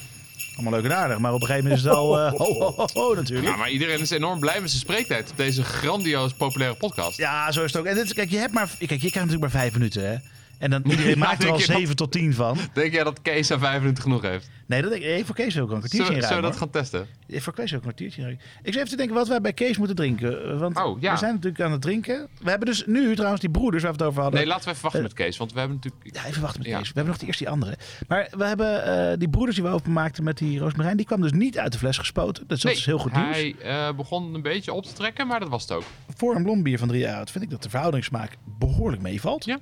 allemaal 0.56 0.74
leuk 0.82 0.84
en 0.92 0.96
aardig. 0.98 1.18
Maar 1.20 1.34
op 1.34 1.42
een 1.42 1.48
gegeven 1.48 1.70
moment 1.70 1.82
is 1.86 1.90
het 1.90 1.98
al 1.98 2.20
eh, 2.20 2.32
ho, 2.34 2.54
ho, 2.54 2.74
ho, 2.76 2.86
ho, 2.94 3.14
natuurlijk. 3.16 3.48
Ja, 3.48 3.56
maar 3.56 3.70
iedereen 3.70 4.00
is 4.00 4.10
enorm 4.10 4.40
blij 4.40 4.62
met 4.62 4.70
zijn 4.70 4.82
spreektijd 4.82 5.30
op 5.32 5.38
deze 5.38 5.64
grandioos 5.64 6.34
populaire 6.34 6.76
podcast. 6.78 7.18
Ja, 7.18 7.52
zo 7.52 7.64
is 7.64 7.72
het 7.74 7.82
ook. 7.82 7.88
En 7.88 7.96
dit, 7.96 8.06
is- 8.06 8.14
kijk, 8.14 8.30
je 8.30 8.38
hebt 8.38 8.54
maar, 8.54 8.68
kijk, 8.78 8.90
je 8.90 8.98
krijgt 8.98 9.14
natuurlijk 9.16 9.42
maar 9.54 9.62
vijf 9.62 9.74
minuten, 9.74 10.10
hè. 10.10 10.16
En 10.62 10.70
dan 10.70 10.82
iedereen 10.86 11.18
maakt 11.28 11.44
er 11.44 11.50
al 11.50 11.60
je 11.60 11.66
dat- 11.68 11.78
7 11.78 11.96
tot 11.96 12.12
10 12.12 12.34
van. 12.34 12.58
Denk 12.74 12.94
jij 12.94 13.04
dat 13.04 13.22
Kees 13.22 13.52
aan 13.52 13.60
vijf 13.60 13.80
minuten 13.82 14.04
genoeg 14.04 14.22
heeft? 14.22 14.50
Nee, 14.66 14.82
dat 14.82 14.92
denk 14.92 15.04
ik. 15.04 15.10
Hey, 15.10 15.26
voor 15.26 15.36
Kees 15.36 15.54
wel 15.54 15.64
een 15.64 15.70
kwartiertje 15.70 15.98
Zullen, 16.06 16.22
in 16.22 16.28
zullen 16.28 16.44
we 16.44 16.50
dat 16.50 16.58
gaan 16.58 16.70
testen? 16.70 17.00
hoor. 17.00 17.36
Eh, 17.36 17.42
Voor 17.42 17.54
Kees 17.54 17.66
ik 17.70 17.74
een 17.74 17.82
kwartiertje 17.82 18.22
in. 18.22 18.30
Ik 18.30 18.40
zit 18.64 18.76
even 18.76 18.90
te 18.90 18.96
denken 18.96 19.16
wat 19.16 19.28
wij 19.28 19.42
bij 19.42 19.54
Kees 19.54 19.78
moeten 19.78 19.96
drinken. 19.96 20.52
eh, 20.52 20.60
Want 20.60 20.78
Oh, 20.78 21.02
ja. 21.02 21.12
we 21.12 21.18
zijn 21.18 21.34
natuurlijk 21.34 21.62
aan 21.62 21.72
het 21.72 21.82
drinken. 21.82 22.28
We 22.42 22.50
hebben 22.50 22.68
dus 22.68 22.86
nu 22.86 23.14
trouwens 23.16 23.42
die 23.42 23.50
broeders 23.50 23.84
waar 23.84 23.92
we 23.92 23.98
het 23.98 24.08
over 24.08 24.22
hadden. 24.22 24.40
Nee, 24.40 24.50
laten 24.50 24.64
we 24.66 24.70
even 24.70 24.82
wachten 24.84 25.02
Eh, 25.02 25.08
met 25.08 25.16
Kees, 25.18 25.38
want 25.38 25.54
we 25.54 25.60
hebben 25.60 25.80
natuurlijk... 25.84 26.16
Ja, 26.16 26.26
even 26.30 26.42
wachten 26.42 26.60
met 26.62 26.70
Ja. 26.70 26.78
Kees. 26.78 26.88
We 26.88 26.94
hebben 26.96 27.14
nog 27.14 27.22
eerst 27.28 27.40
die 27.40 27.50
andere. 27.50 27.78
Maar 28.08 28.28
we 28.38 28.46
hebben 28.46 29.20
die 29.20 29.30
broeders 29.30 29.56
die 29.56 29.66
we 29.66 29.72
openmaakten 29.72 30.24
met 30.24 30.38
die 30.38 30.60
roosmarijn. 30.60 30.98
Die 30.98 31.06
kwam 31.06 31.22
dus 31.22 31.32
niet 31.32 31.58
uit 31.60 31.72
de 31.72 31.78
fles 31.78 31.98
gespoten. 31.98 32.44
Dus 32.48 32.62
dat 32.62 32.72
Nee, 32.72 32.80
is 32.80 32.86
heel 32.86 32.98
goed 33.00 33.14
nieuws. 33.14 33.54
Hij 33.60 33.96
begon 33.96 34.34
een 34.34 34.42
beetje 34.42 34.74
op 34.74 34.86
te 34.86 34.94
trekken, 34.94 35.28
maar 35.28 35.40
dat 35.40 35.50
was 35.50 35.62
het 35.62 35.72
ook. 35.72 35.84
Voor 36.16 36.36
een 36.36 36.44
blond 36.44 36.64
bier 36.64 36.78
van 36.80 36.88
drie 36.88 37.02
jaar 37.02 37.18
oud 37.18 37.32
vind 37.32 37.44
ik 37.44 37.50
dat 37.50 37.64
de 37.64 37.70
verhoudingssmaak 37.70 38.38
behoorlijk 38.60 39.02
meevalt. 39.02 39.46
Ja. 39.46 39.60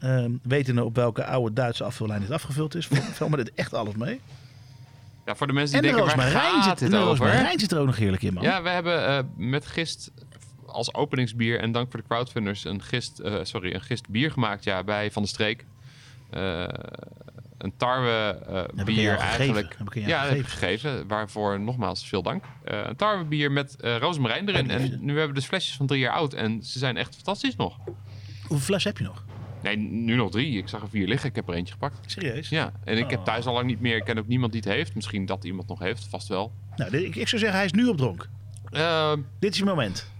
Ehm, 0.00 0.30
wetende 0.42 0.84
op 0.84 0.94
welke 0.96 1.24
oude 1.24 1.54
Duitse 1.54 1.84
afvullijn 1.84 2.20
dit 2.20 2.30
afgevuld 2.30 2.74
is, 2.74 2.88
valt 3.12 3.30
me 3.30 3.36
dit 3.36 3.54
echt 3.54 3.74
alles 3.74 3.94
mee. 3.94 4.20
Ja, 5.28 5.36
voor 5.36 5.46
de 5.46 5.52
mensen 5.52 5.76
En 5.76 5.82
die 5.82 5.90
de 5.90 5.96
denken, 5.96 6.16
waar 6.16 6.30
gaat 6.30 6.78
zit, 6.78 6.90
de 6.90 6.96
over? 6.96 7.50
zit 7.56 7.72
er 7.72 7.78
ook 7.78 7.86
nog 7.86 7.96
heerlijk 7.96 8.22
in, 8.22 8.34
man. 8.34 8.42
Ja, 8.42 8.62
we 8.62 8.68
hebben 8.68 9.06
eh, 9.06 9.18
met 9.36 9.66
gist 9.66 10.10
als 10.66 10.94
openingsbier 10.94 11.60
en 11.60 11.72
dank 11.72 11.90
voor 11.90 12.00
de 12.00 12.06
crowdfunders 12.06 12.64
een 12.64 12.82
gist, 12.82 13.18
eh, 13.18 13.34
sorry, 13.42 13.74
een 13.74 13.80
gist 13.80 14.08
bier 14.08 14.30
gemaakt 14.30 14.64
ja, 14.64 14.84
bij 14.84 15.10
Van 15.10 15.22
de 15.22 15.28
Streek. 15.28 15.64
Eh, 16.30 16.68
een 17.58 17.72
tarwe 17.76 18.46
aan 18.76 18.84
bier 18.84 19.16
eigenlijk. 19.16 19.74
Heb 19.78 19.94
ik 19.94 20.06
ja, 20.06 20.20
dat 20.20 20.30
heb 20.30 20.38
ik 20.38 20.46
gegeven. 20.46 20.90
gegeven. 20.90 21.08
Waarvoor 21.08 21.60
nogmaals 21.60 22.08
veel 22.08 22.22
dank. 22.22 22.44
Een 22.64 22.96
tarwe 22.96 23.24
bier 23.24 23.52
met 23.52 23.76
eh 23.76 23.96
rozemarijn 23.96 24.48
erin. 24.48 24.70
En 24.70 24.98
nu 25.00 25.08
hebben 25.08 25.28
we 25.28 25.34
dus 25.34 25.46
flesjes 25.46 25.76
van 25.76 25.86
drie 25.86 26.00
jaar 26.00 26.12
oud. 26.12 26.32
En 26.32 26.62
ze 26.62 26.78
zijn 26.78 26.96
echt 26.96 27.14
fantastisch 27.14 27.56
nog. 27.56 27.76
Hoeveel 28.40 28.66
fles 28.66 28.84
heb 28.84 28.98
je 28.98 29.04
nog? 29.04 29.24
Nee, 29.62 29.76
nu 29.76 30.14
nog 30.14 30.30
drie. 30.30 30.58
Ik 30.58 30.68
zag 30.68 30.82
er 30.82 30.88
vier 30.88 31.08
liggen. 31.08 31.28
Ik 31.28 31.34
heb 31.36 31.48
er 31.48 31.54
eentje 31.54 31.72
gepakt. 31.72 31.96
Serieus? 32.06 32.48
Ja, 32.48 32.72
en 32.84 32.98
ik 32.98 33.10
heb 33.10 33.18
Oh. 33.18 33.24
thuis 33.24 33.46
al 33.46 33.52
lang 33.54 33.66
niet 33.66 33.80
meer. 33.80 33.96
Ik 33.96 34.04
ken 34.04 34.18
ook 34.18 34.26
niemand 34.26 34.52
die 34.52 34.60
het 34.64 34.70
heeft. 34.70 34.94
Misschien 34.94 35.26
dat 35.26 35.44
iemand 35.44 35.68
nog 35.68 35.78
heeft. 35.78 36.06
Vast 36.10 36.28
wel. 36.28 36.52
Nou, 36.76 36.96
ik, 36.96 37.16
ik 37.16 37.28
zou 37.28 37.40
zeggen, 37.40 37.56
hij 37.58 37.64
is 37.64 37.72
nu 37.72 37.86
op 37.86 37.96
dronk. 37.96 38.28
Eh, 38.70 39.12
Dit 39.38 39.52
is 39.52 39.58
je 39.58 39.64
moment. 39.64 40.10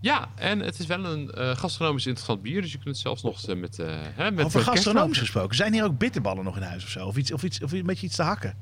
Ja, 0.00 0.28
en 0.34 0.60
het 0.60 0.78
is 0.78 0.86
wel 0.86 1.04
een 1.04 1.30
eh, 1.30 1.56
gastronomisch 1.56 2.06
interessant 2.06 2.42
bier. 2.42 2.60
Dus 2.62 2.70
je 2.72 2.76
kunt 2.78 2.88
het 2.88 2.98
zelfs 2.98 3.22
nog 3.22 3.42
eh, 3.48 3.56
met, 3.56 3.78
eh 3.78 3.86
hè, 4.14 4.30
met 4.30 4.44
Over 4.44 4.60
gastronomisch 4.60 5.18
gesproken. 5.18 5.56
Zijn 5.56 5.72
hier 5.72 5.84
ook 5.84 5.98
bitterballen 5.98 6.44
nog 6.44 6.56
in 6.56 6.62
huis 6.62 6.84
of 6.84 6.90
zo? 6.90 7.06
Of, 7.06 7.16
iets, 7.16 7.32
of, 7.32 7.42
iets, 7.42 7.62
of 7.62 7.72
een 7.72 7.82
beetje 7.86 8.06
iets 8.06 8.16
te 8.16 8.22
hakken? 8.22 8.54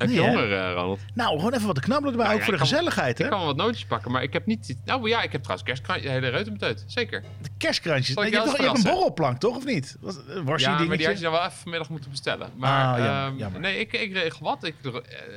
Heb 0.00 0.08
Nee, 0.08 0.20
honger, 0.20 0.52
eh, 0.52 0.72
Ronald? 0.72 1.00
Nou, 1.14 1.36
gewoon 1.38 1.52
even 1.54 1.66
wat 1.66 1.74
te 1.74 1.80
knabbelen 1.80 2.10
erbij. 2.12 2.26
Nou, 2.26 2.34
ook 2.34 2.46
ja, 2.46 2.50
voor 2.50 2.54
de 2.54 2.68
gezelligheid, 2.68 3.18
hè? 3.18 3.24
Ik 3.24 3.30
kan 3.30 3.38
wel 3.38 3.48
wat 3.48 3.56
nootjes 3.56 3.84
pakken, 3.84 4.10
maar 4.10 4.22
ik 4.22 4.32
heb 4.32 4.46
niet... 4.46 4.76
Nou 4.84 5.08
ja, 5.08 5.22
ik 5.22 5.32
heb 5.32 5.40
trouwens 5.42 5.68
kerstkrantje, 5.68 6.06
de 6.06 6.12
hele 6.12 6.28
reutemeteut. 6.28 6.84
Zeker. 6.86 7.22
De 7.42 7.48
kerstkrantjes. 7.58 8.16
Ik 8.16 8.24
je, 8.24 8.30
hebt 8.34 8.44
toch, 8.44 8.56
je 8.56 8.62
hebt 8.62 8.76
een 8.76 8.82
borrelplank, 8.82 9.38
toch? 9.38 9.56
Of 9.56 9.64
niet? 9.64 9.96
Was, 10.00 10.16
een 10.28 10.44
worstje 10.44 10.70
Ja, 10.70 10.82
maar 10.84 10.96
die 10.96 11.06
had 11.06 11.16
je 11.16 11.22
dan 11.22 11.32
wel 11.32 11.40
even 11.40 11.52
vanmiddag 11.52 11.88
moeten 11.88 12.10
bestellen. 12.10 12.48
Maar 12.56 13.00
Ah, 13.00 13.26
ehm, 13.26 13.60
nee, 13.60 13.78
ik, 13.78 13.92
ik 13.92 14.12
regel 14.12 14.44
wat. 14.44 14.64
Ik, 14.64 14.74
eh, 14.82 14.92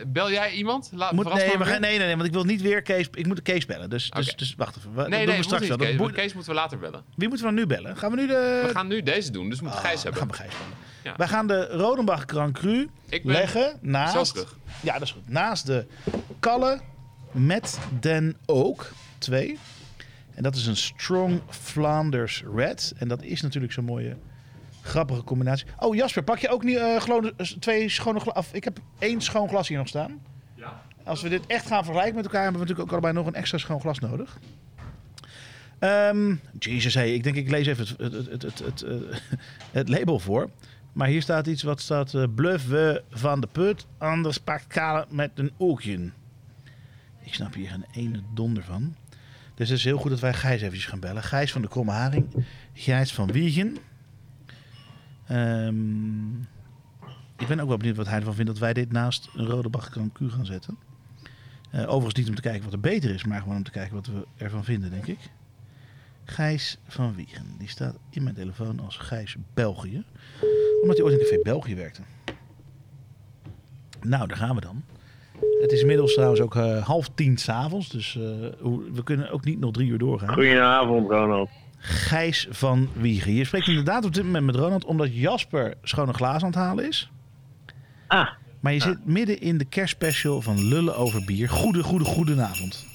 bel 0.08 0.32
jij 0.32 0.52
iemand? 0.52 0.90
Laat 0.94 1.12
Moet, 1.12 1.34
nee, 1.34 1.58
we 1.58 1.66
gaan, 1.66 1.82
nee, 1.82 1.98
nee, 1.98 2.06
nee, 2.08 2.16
want 2.16 2.28
ik 2.28 2.34
wil 2.34 2.44
niet 2.44 2.62
weer 2.62 2.82
Kees... 2.82 3.08
Ik 3.12 3.28
moet 3.28 3.42
Kees 3.42 3.66
bellen. 3.66 3.90
Dus, 3.90 4.10
dus, 4.10 4.36
dus 4.36 4.54
wacht 4.58 4.78
even. 4.78 4.94
We- 4.96 5.08
Nee, 5.08 5.26
nee, 5.26 5.38
we 5.38 5.44
straks 5.44 5.68
wel. 5.68 5.78
Kees. 5.78 6.12
Kees 6.12 6.34
moeten 6.34 6.52
we 6.54 6.60
later 6.60 6.80
bellen. 6.80 7.04
Wie 7.16 7.28
moeten 7.28 7.48
we 7.48 7.54
dan 7.54 7.62
nu 7.62 7.68
bellen? 7.68 7.98
Gaan 7.98 8.12
we 8.12 8.16
nu 8.18 8.28
de... 8.28 8.64
We 8.66 8.72
gaan 8.74 8.88
nu 8.88 9.04
deze 9.04 9.32
doen, 9.32 9.50
dus 9.50 9.58
we 9.58 9.64
moeten 9.64 9.82
Ah, 9.82 9.88
Gijs 9.88 10.04
hebben. 10.04 10.22
Gaan 10.22 10.30
we 10.30 10.36
Gijs 10.36 10.52
bellen. 10.52 10.83
Ja. 11.04 11.14
Wij 11.18 11.28
gaan 11.28 11.48
de 11.48 11.68
Rodenbach 11.68 12.24
Grand 12.26 12.58
Cru 12.58 12.90
leggen 13.24 13.78
naast... 13.82 14.46
Ja, 14.82 14.94
dat 14.94 15.02
is 15.02 15.12
goed. 15.12 15.30
Naast 15.30 15.66
de 15.66 15.86
Kalle 16.40 16.80
met 17.32 17.80
den 18.00 18.38
Oak 18.46 18.92
2. 19.18 19.60
En 20.34 20.44
dat 20.44 20.56
is 20.56 20.66
een 20.66 20.76
Strong 20.76 21.42
Flanders 21.50 22.44
Red. 22.56 22.94
En 22.98 23.08
dat 23.08 23.24
is 23.24 23.42
natuurlijk 23.42 23.74
zo'n 23.74 23.86
mooie, 23.86 24.16
grappige 24.82 25.24
combinatie. 25.24 25.68
Oh, 25.80 25.96
Jasper, 25.96 26.24
pak 26.24 26.38
je 26.38 26.50
ook 26.50 26.64
niet 26.64 26.78
eh, 26.78 27.02
gewoon 27.02 27.34
eh, 27.38 27.46
twee 27.46 27.90
schone 27.90 28.20
glas... 28.20 28.48
Ik 28.52 28.64
heb 28.64 28.80
één 29.00 29.22
schoon 29.22 29.50
glas 29.50 29.68
hier 29.68 29.78
nog 29.78 29.88
staan. 29.88 30.22
Ja. 30.56 30.82
Als 31.04 31.22
we 31.22 31.30
dit 31.30 31.46
echt 31.48 31.68
gaan 31.68 31.84
vergelijken 31.84 32.16
met 32.16 32.26
elkaar... 32.26 32.44
hebben 32.44 32.62
we 32.62 32.68
natuurlijk 32.68 32.94
ook 32.94 33.04
allebei 33.04 33.24
nog 33.24 33.34
een 33.34 33.42
extra 33.42 33.58
schoon 33.58 33.82
glas 33.82 34.00
nodig. 34.00 34.40
Ehm 35.80 36.36
Jesus, 36.60 36.94
hey, 36.94 37.14
ik 37.14 37.24
denk 37.24 37.36
ik 37.36 37.50
lees 37.50 37.68
even 37.68 37.88
het, 37.88 38.14
het, 38.14 38.26
het, 38.30 38.42
het, 38.42 38.60
het, 38.60 38.82
eh, 38.82 38.96
het 39.80 39.90
label 39.90 40.20
voor. 40.20 40.50
Maar 40.94 41.08
hier 41.08 41.22
staat 41.22 41.48
iets 41.48 41.64
wat 41.64 41.82
staat... 41.82 42.14
eh 42.14 42.24
bluff 42.36 42.68
we 42.68 43.04
van 43.10 43.42
de 43.42 43.48
put, 43.48 43.88
anders 43.98 44.38
pakt 44.38 44.68
Kale 44.68 45.06
met 45.10 45.32
een 45.36 45.52
oogje. 45.58 46.12
Ik 47.20 47.34
snap 47.34 47.54
hier 47.54 47.70
geen 47.70 47.86
ene 47.92 48.22
donder 48.34 48.64
van. 48.64 48.96
Dus 49.56 49.70
het 49.70 49.78
is 49.78 49.84
heel 49.84 49.98
goed 49.98 50.10
dat 50.10 50.20
wij 50.20 50.34
Gijs 50.34 50.62
eventjes 50.62 50.86
gaan 50.86 51.00
bellen. 51.00 51.24
Gijs 51.24 51.52
van 51.52 51.62
de 51.62 51.68
Kromme 51.68 51.92
Haring. 51.92 52.46
Gijs 52.74 53.14
van 53.14 53.32
Wiegen. 53.32 53.78
Ehm, 55.28 56.40
ik 57.38 57.48
ben 57.48 57.60
ook 57.60 57.68
wel 57.68 57.78
benieuwd 57.78 57.96
wat 57.98 58.08
hij 58.08 58.18
ervan 58.18 58.36
vindt 58.36 58.52
dat 58.52 58.60
wij 58.60 58.74
dit 58.74 58.92
naast 58.92 59.30
een 59.36 59.46
rode 59.46 59.70
Bach 59.70 59.86
Grand 59.86 60.14
Cru 60.14 60.30
gaan 60.30 60.46
zetten. 60.46 60.78
Eh, 61.72 61.82
overigens 61.82 62.14
niet 62.14 62.30
om 62.30 62.36
te 62.36 62.42
kijken 62.42 62.64
wat 62.64 62.74
er 62.74 62.80
beter 62.80 63.14
is, 63.14 63.24
maar 63.24 63.42
gewoon 63.42 63.56
om 63.56 63.64
te 63.64 63.72
kijken 63.72 63.96
wat 63.96 64.06
we 64.06 64.26
ervan 64.38 64.64
vinden, 64.64 64.90
denk 64.90 65.06
ik. 65.06 65.20
Gijs 66.26 66.78
van 66.88 67.16
Wiegen. 67.16 67.56
Die 67.58 67.70
staat 67.70 67.96
in 68.10 68.24
mijn 68.24 68.36
telefoon 68.36 68.80
als 68.80 68.98
Gijs 68.98 69.36
België. 69.54 70.04
Omdat 70.82 70.98
hij 70.98 71.06
ooit 71.06 71.20
in 71.20 71.20
Café 71.20 71.40
België 71.44 71.76
werkte. 71.76 72.02
Nou, 74.02 74.28
daar 74.28 74.38
gaan 74.38 74.56
we 74.56 74.62
dan. 74.62 74.84
Het 75.62 75.72
is 75.72 75.82
inmiddels 75.82 76.14
trouwens 76.14 76.42
ook 76.42 76.56
eh, 76.56 76.86
half 76.86 77.10
tien 77.16 77.38
s'avonds. 77.38 77.90
Dus 77.90 78.16
eh, 78.16 78.22
we 78.94 79.04
kunnen 79.04 79.32
ook 79.32 79.46
niet 79.46 79.60
nog 79.60 79.72
drie 79.72 79.88
uur 79.88 79.98
doorgaan. 79.98 80.34
Goedenavond, 80.34 81.10
Ronald. 81.10 81.50
Gijs 81.78 82.48
van 82.50 82.90
Wiegen. 82.94 83.34
Je 83.34 83.46
spreekt 83.46 83.68
inderdaad 83.68 84.06
op 84.06 84.14
dit 84.14 84.24
moment 84.24 84.46
met 84.46 84.56
Ronald 84.56 84.86
omdat 84.86 85.16
Jasper 85.16 85.74
schone 85.82 86.14
glazen 86.14 86.42
aan 86.42 86.48
het 86.48 86.56
halen 86.56 86.88
is. 86.88 87.12
Ah. 88.08 88.30
Maar 88.60 88.74
je 88.74 88.82
zit 88.82 89.06
midden 89.06 89.42
in 89.42 89.58
de 89.58 89.66
kerstspecial 89.66 90.42
van 90.42 90.68
Lullen 90.68 90.96
over 90.96 91.26
bier. 91.26 91.50
Goede, 91.50 91.84
goede, 91.84 92.06
goedenavond. 92.06 92.86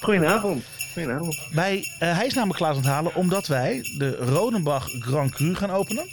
Goedenavond. 0.00 0.64
Goedenavond. 0.96 1.48
Wij, 1.52 1.88
eh, 1.98 2.16
hij 2.16 2.26
is 2.26 2.34
namelijk 2.34 2.58
glazen 2.58 2.76
aan 2.76 2.82
het 2.82 2.92
halen 2.92 3.14
omdat 3.14 3.46
wij 3.46 3.94
de 3.98 4.16
Rodenbach 4.16 4.88
Grand 5.00 5.30
Cru 5.30 5.54
gaan 5.54 5.70
openen. 5.70 6.08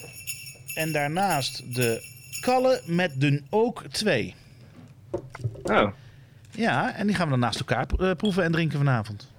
En 0.76 0.92
daarnaast 0.92 1.76
de 1.76 2.12
Kalle 2.42 2.82
met 2.86 3.22
den 3.22 3.46
Ook 3.50 3.84
2. 3.92 4.36
Oh, 5.64 5.88
Ja, 6.52 6.96
en 6.96 7.08
die 7.08 7.16
gaan 7.16 7.26
we 7.26 7.32
dan 7.32 7.40
naast 7.40 7.60
elkaar 7.60 7.86
eh, 8.00 8.12
proeven 8.12 8.44
en 8.44 8.52
drinken 8.52 8.78
vanavond. 8.78 9.33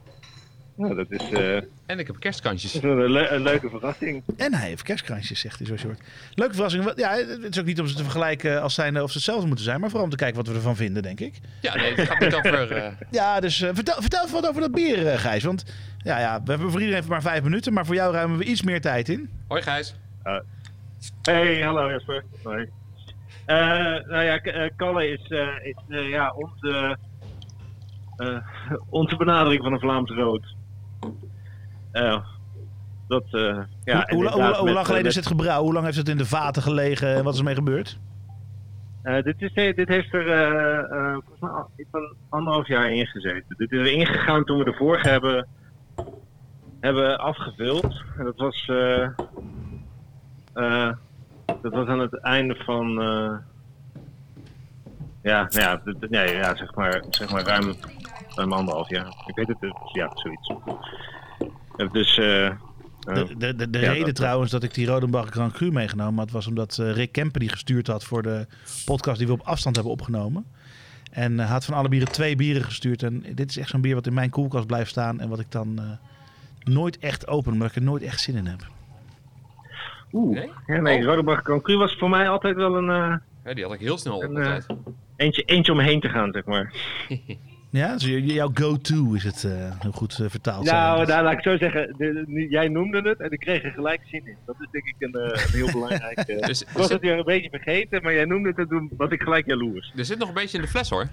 Nou, 0.77 0.95
dat 0.95 1.07
is, 1.11 1.31
eh, 1.31 1.57
En 1.87 1.99
ik 1.99 2.07
heb 2.07 2.23
dat 2.23 2.53
is 2.53 2.75
een, 2.83 3.11
le- 3.11 3.29
een 3.29 3.43
leuke 3.43 3.69
verrassing. 3.71 4.23
En 4.37 4.55
hij 4.55 4.69
heeft 4.69 4.83
kerstkrantjes, 4.83 5.41
zegt 5.41 5.59
hij 5.59 5.67
zo 5.67 5.77
short. 5.77 6.01
Leuke 6.35 6.55
verrassing. 6.55 6.93
Ja, 6.97 7.11
het 7.15 7.47
is 7.55 7.59
ook 7.61 7.67
niet 7.67 7.81
om 7.81 7.87
ze 7.87 7.95
te 7.95 8.03
vergelijken 8.03 8.63
als 8.63 8.75
zijn 8.75 9.01
of 9.03 9.11
ze 9.11 9.17
hetzelfde 9.17 9.47
moeten 9.47 9.65
zijn, 9.65 9.81
maar 9.81 9.89
vooral 9.89 10.05
om 10.05 10.11
te 10.11 10.17
kijken 10.17 10.37
wat 10.37 10.49
we 10.49 10.55
ervan 10.55 10.77
vinden, 10.77 11.03
denk 11.03 11.21
ik. 11.21 11.41
Ja, 11.61 11.75
nee, 11.77 11.95
het 11.95 12.09
gaat 12.09 12.21
niet 12.21 12.35
over... 12.35 12.73
eh, 12.73 12.93
Ja, 13.11 13.41
dus 13.41 13.61
eh, 13.61 13.71
vertel, 13.75 14.01
vertel 14.01 14.23
even 14.25 14.35
wat 14.41 14.49
over 14.49 14.61
dat 14.61 14.73
bier, 14.73 15.19
Gijs. 15.19 15.45
Want 15.45 15.65
ja, 15.99 16.19
ja, 16.19 16.43
we 16.45 16.51
hebben 16.51 16.71
voor 16.71 16.81
iedereen 16.83 17.05
maar 17.09 17.23
vijf 17.23 17.43
minuten, 17.43 17.73
maar 17.73 17.87
voor 17.87 17.95
jou 17.95 18.13
ruimen 18.13 18.39
we 18.39 18.45
iets 18.45 18.63
meer 18.63 18.81
tijd 18.81 19.09
in. 19.09 19.29
Hoi 19.49 19.63
Gijs. 19.63 19.95
Hey, 21.23 21.63
hallo 21.63 21.91
Jasper. 21.91 22.25
Hoi. 22.43 22.69
Eh, 23.45 23.57
nou 24.07 24.23
ja, 24.23 24.39
Kalle 24.77 25.09
is, 25.09 25.27
eh, 25.29 25.49
is 25.63 25.77
eh, 25.89 26.09
ja, 26.09 26.33
onze, 26.33 26.99
eh, 28.17 28.39
onze 28.89 29.17
benadering 29.17 29.63
van 29.63 29.73
een 29.73 29.81
Vlaams 29.81 30.11
rood. 30.11 30.54
Eh, 31.93 32.21
dat, 33.09 33.25
eh, 33.31 33.41
ja, 33.41 33.45
hoe, 33.45 33.65
hoe, 33.85 33.97
hoe- 34.09 34.25
inderdaad 34.31 34.57
hoe 34.57 34.67
lang 34.67 34.79
eh, 34.79 34.85
geleden 34.85 34.97
met- 35.03 35.07
is 35.07 35.15
het 35.15 35.27
gebrouwen? 35.27 35.65
Hoe 35.65 35.73
lang 35.73 35.85
heeft 35.85 35.97
het 35.99 36.09
in 36.09 36.17
de 36.17 36.27
vaten 36.27 36.63
gelegen 36.63 37.15
en 37.15 37.25
wat 37.25 37.33
is 37.33 37.39
ermee 37.39 37.55
gebeurd? 37.55 37.99
Eh, 39.03 39.23
dit, 39.23 39.43
is, 39.43 39.53
eh, 39.53 39.75
dit 39.77 39.89
heeft 39.89 40.13
er 40.15 40.29
eh, 40.31 41.13
eh, 41.13 41.17
iets 41.77 41.89
van 41.91 42.15
anderhalf 42.29 42.67
jaar 42.69 42.91
in 42.93 43.07
gezeten. 43.07 43.55
Dit 43.57 43.73
is 43.73 43.79
er 43.79 43.93
ingegaan 43.93 44.45
toen 44.45 44.59
we 44.59 44.65
de 44.65 44.73
vorige 44.79 45.09
hebben, 45.09 45.47
hebben 46.81 47.19
afgevuld. 47.19 48.03
En 48.19 48.25
dat 48.25 48.37
was, 48.37 48.67
eh, 48.69 49.03
eh, 50.55 50.93
dat 51.63 51.73
was 51.73 51.87
aan 51.89 51.99
het 52.01 52.21
einde 52.21 52.55
van. 52.55 53.01
eh, 53.03 53.33
ja, 55.23 55.49
nou 55.51 55.61
ja, 55.61 55.81
nee, 56.09 56.35
ja, 56.35 56.57
zeg 56.57 56.75
maar, 56.75 57.03
zeg 57.11 57.31
maar 57.33 57.43
ruim, 57.43 57.75
ruim 58.35 58.53
anderhalf 58.53 58.89
jaar. 58.89 59.07
Ik 59.27 59.35
weet 59.35 59.49
het, 59.49 59.57
ja, 59.93 60.11
zoiets. 60.15 60.53
Dus. 61.93 62.15
De, 62.15 63.35
de, 63.39 63.55
de, 63.57 63.71
de 63.71 63.79
ja, 63.79 63.91
reden 63.91 64.07
dat- 64.07 64.15
trouwens 64.15 64.51
dat 64.51 64.63
ik 64.63 64.75
die 64.75 64.87
Rodenbach 64.87 65.29
Grand 65.29 65.53
Cru 65.53 65.71
meegenomen 65.71 66.19
had, 66.19 66.31
was 66.31 66.47
omdat 66.47 66.79
eh, 66.79 66.93
Rick 66.93 67.13
Kemper 67.13 67.41
die 67.41 67.49
gestuurd 67.49 67.87
had 67.87 68.05
voor 68.05 68.23
de 68.23 68.47
podcast 68.85 69.19
die 69.19 69.27
we 69.27 69.33
op 69.33 69.41
afstand 69.45 69.75
hebben 69.75 69.93
opgenomen. 69.95 70.45
En 71.11 71.39
hij 71.39 71.49
had 71.49 71.65
van 71.65 71.75
alle 71.75 71.89
bieren 71.89 72.13
twee 72.13 72.37
bieren 72.37 72.65
gestuurd. 72.65 73.03
En 73.03 73.25
dit 73.35 73.51
is 73.51 73.57
echt 73.59 73.69
zo'n 73.69 73.81
bier 73.81 73.95
wat 73.95 74.07
in 74.07 74.15
mijn 74.15 74.31
koelkast 74.31 74.67
blijft 74.67 74.91
staan 74.91 75.21
en 75.21 75.29
wat 75.29 75.39
ik 75.41 75.51
dan 75.51 75.79
eh, 75.79 75.85
nooit 76.73 76.99
echt 76.99 77.27
open, 77.29 77.53
omdat 77.53 77.69
ik 77.69 77.77
er 77.77 77.83
nooit 77.83 78.03
echt 78.03 78.21
zin 78.21 78.37
in 78.37 78.47
heb. 78.47 78.67
Oeh. 80.13 80.35
Nee? 80.39 80.51
Ja, 80.67 80.81
nee, 80.81 80.99
Oh. 80.99 81.05
Rodebach 81.05 81.41
Grand 81.43 81.63
Cru 81.63 81.77
was 81.77 81.97
voor 81.99 82.11
mij 82.11 82.29
altijd 82.29 82.57
wel 82.57 82.77
een. 82.77 82.91
eh, 82.91 83.17
Ja, 83.45 83.55
die 83.55 83.65
had 83.65 83.73
ik 83.73 83.81
heel 83.81 83.99
snel 83.99 84.17
op 84.17 84.23
En, 84.23 84.37
altijd. 84.37 84.67
eentje, 85.17 85.43
eentje 85.43 85.73
omheen 85.73 86.01
te 86.01 86.09
gaan, 86.09 86.33
zeg 86.33 86.45
maar. 86.45 86.73
Ja, 87.77 87.93
dus 87.97 88.05
jouw 88.35 88.51
go-to 88.55 89.13
is 89.15 89.25
het 89.25 89.45
eh, 89.45 89.81
heel 89.81 89.93
goed 89.93 90.19
eh, 90.19 90.29
vertaald. 90.29 90.65
Nou, 90.65 90.97
zijn. 90.97 91.09
nou, 91.09 91.23
laat 91.25 91.33
ik 91.33 91.43
zo 91.43 91.57
zeggen. 91.57 91.95
de- 91.99 92.25
de- 92.27 92.47
jij 92.49 92.69
noemde 92.69 93.09
het 93.09 93.21
en 93.21 93.31
ik 93.31 93.39
kreeg 93.41 93.63
er 93.65 93.71
gelijk 93.71 94.01
zin 94.05 94.27
in. 94.27 94.37
Dat 94.47 94.57
is 94.61 94.67
denk 94.71 94.85
ik 94.87 94.95
een, 94.99 95.15
eh, 95.15 95.45
een 95.45 95.51
heel 95.53 95.71
belangrijk... 95.81 96.19
eh, 96.19 96.47
Dus- 96.47 96.63
ik 96.63 96.69
was 96.69 96.89
het 96.89 97.01
weer 97.01 97.19
een 97.19 97.25
beetje 97.25 97.49
vergeten, 97.51 98.03
maar 98.03 98.13
jij 98.15 98.25
noemde 98.25 98.49
het 98.49 98.59
en 98.59 98.69
toen 98.69 98.91
was 98.97 99.11
ik 99.11 99.23
gelijk 99.23 99.47
jaloers. 99.47 99.93
Er 99.97 100.05
zit 100.05 100.19
nog 100.19 100.29
een 100.29 100.35
beetje 100.35 100.57
in 100.57 100.63
de 100.63 100.71
fles 100.71 100.91
hoor. 100.91 101.09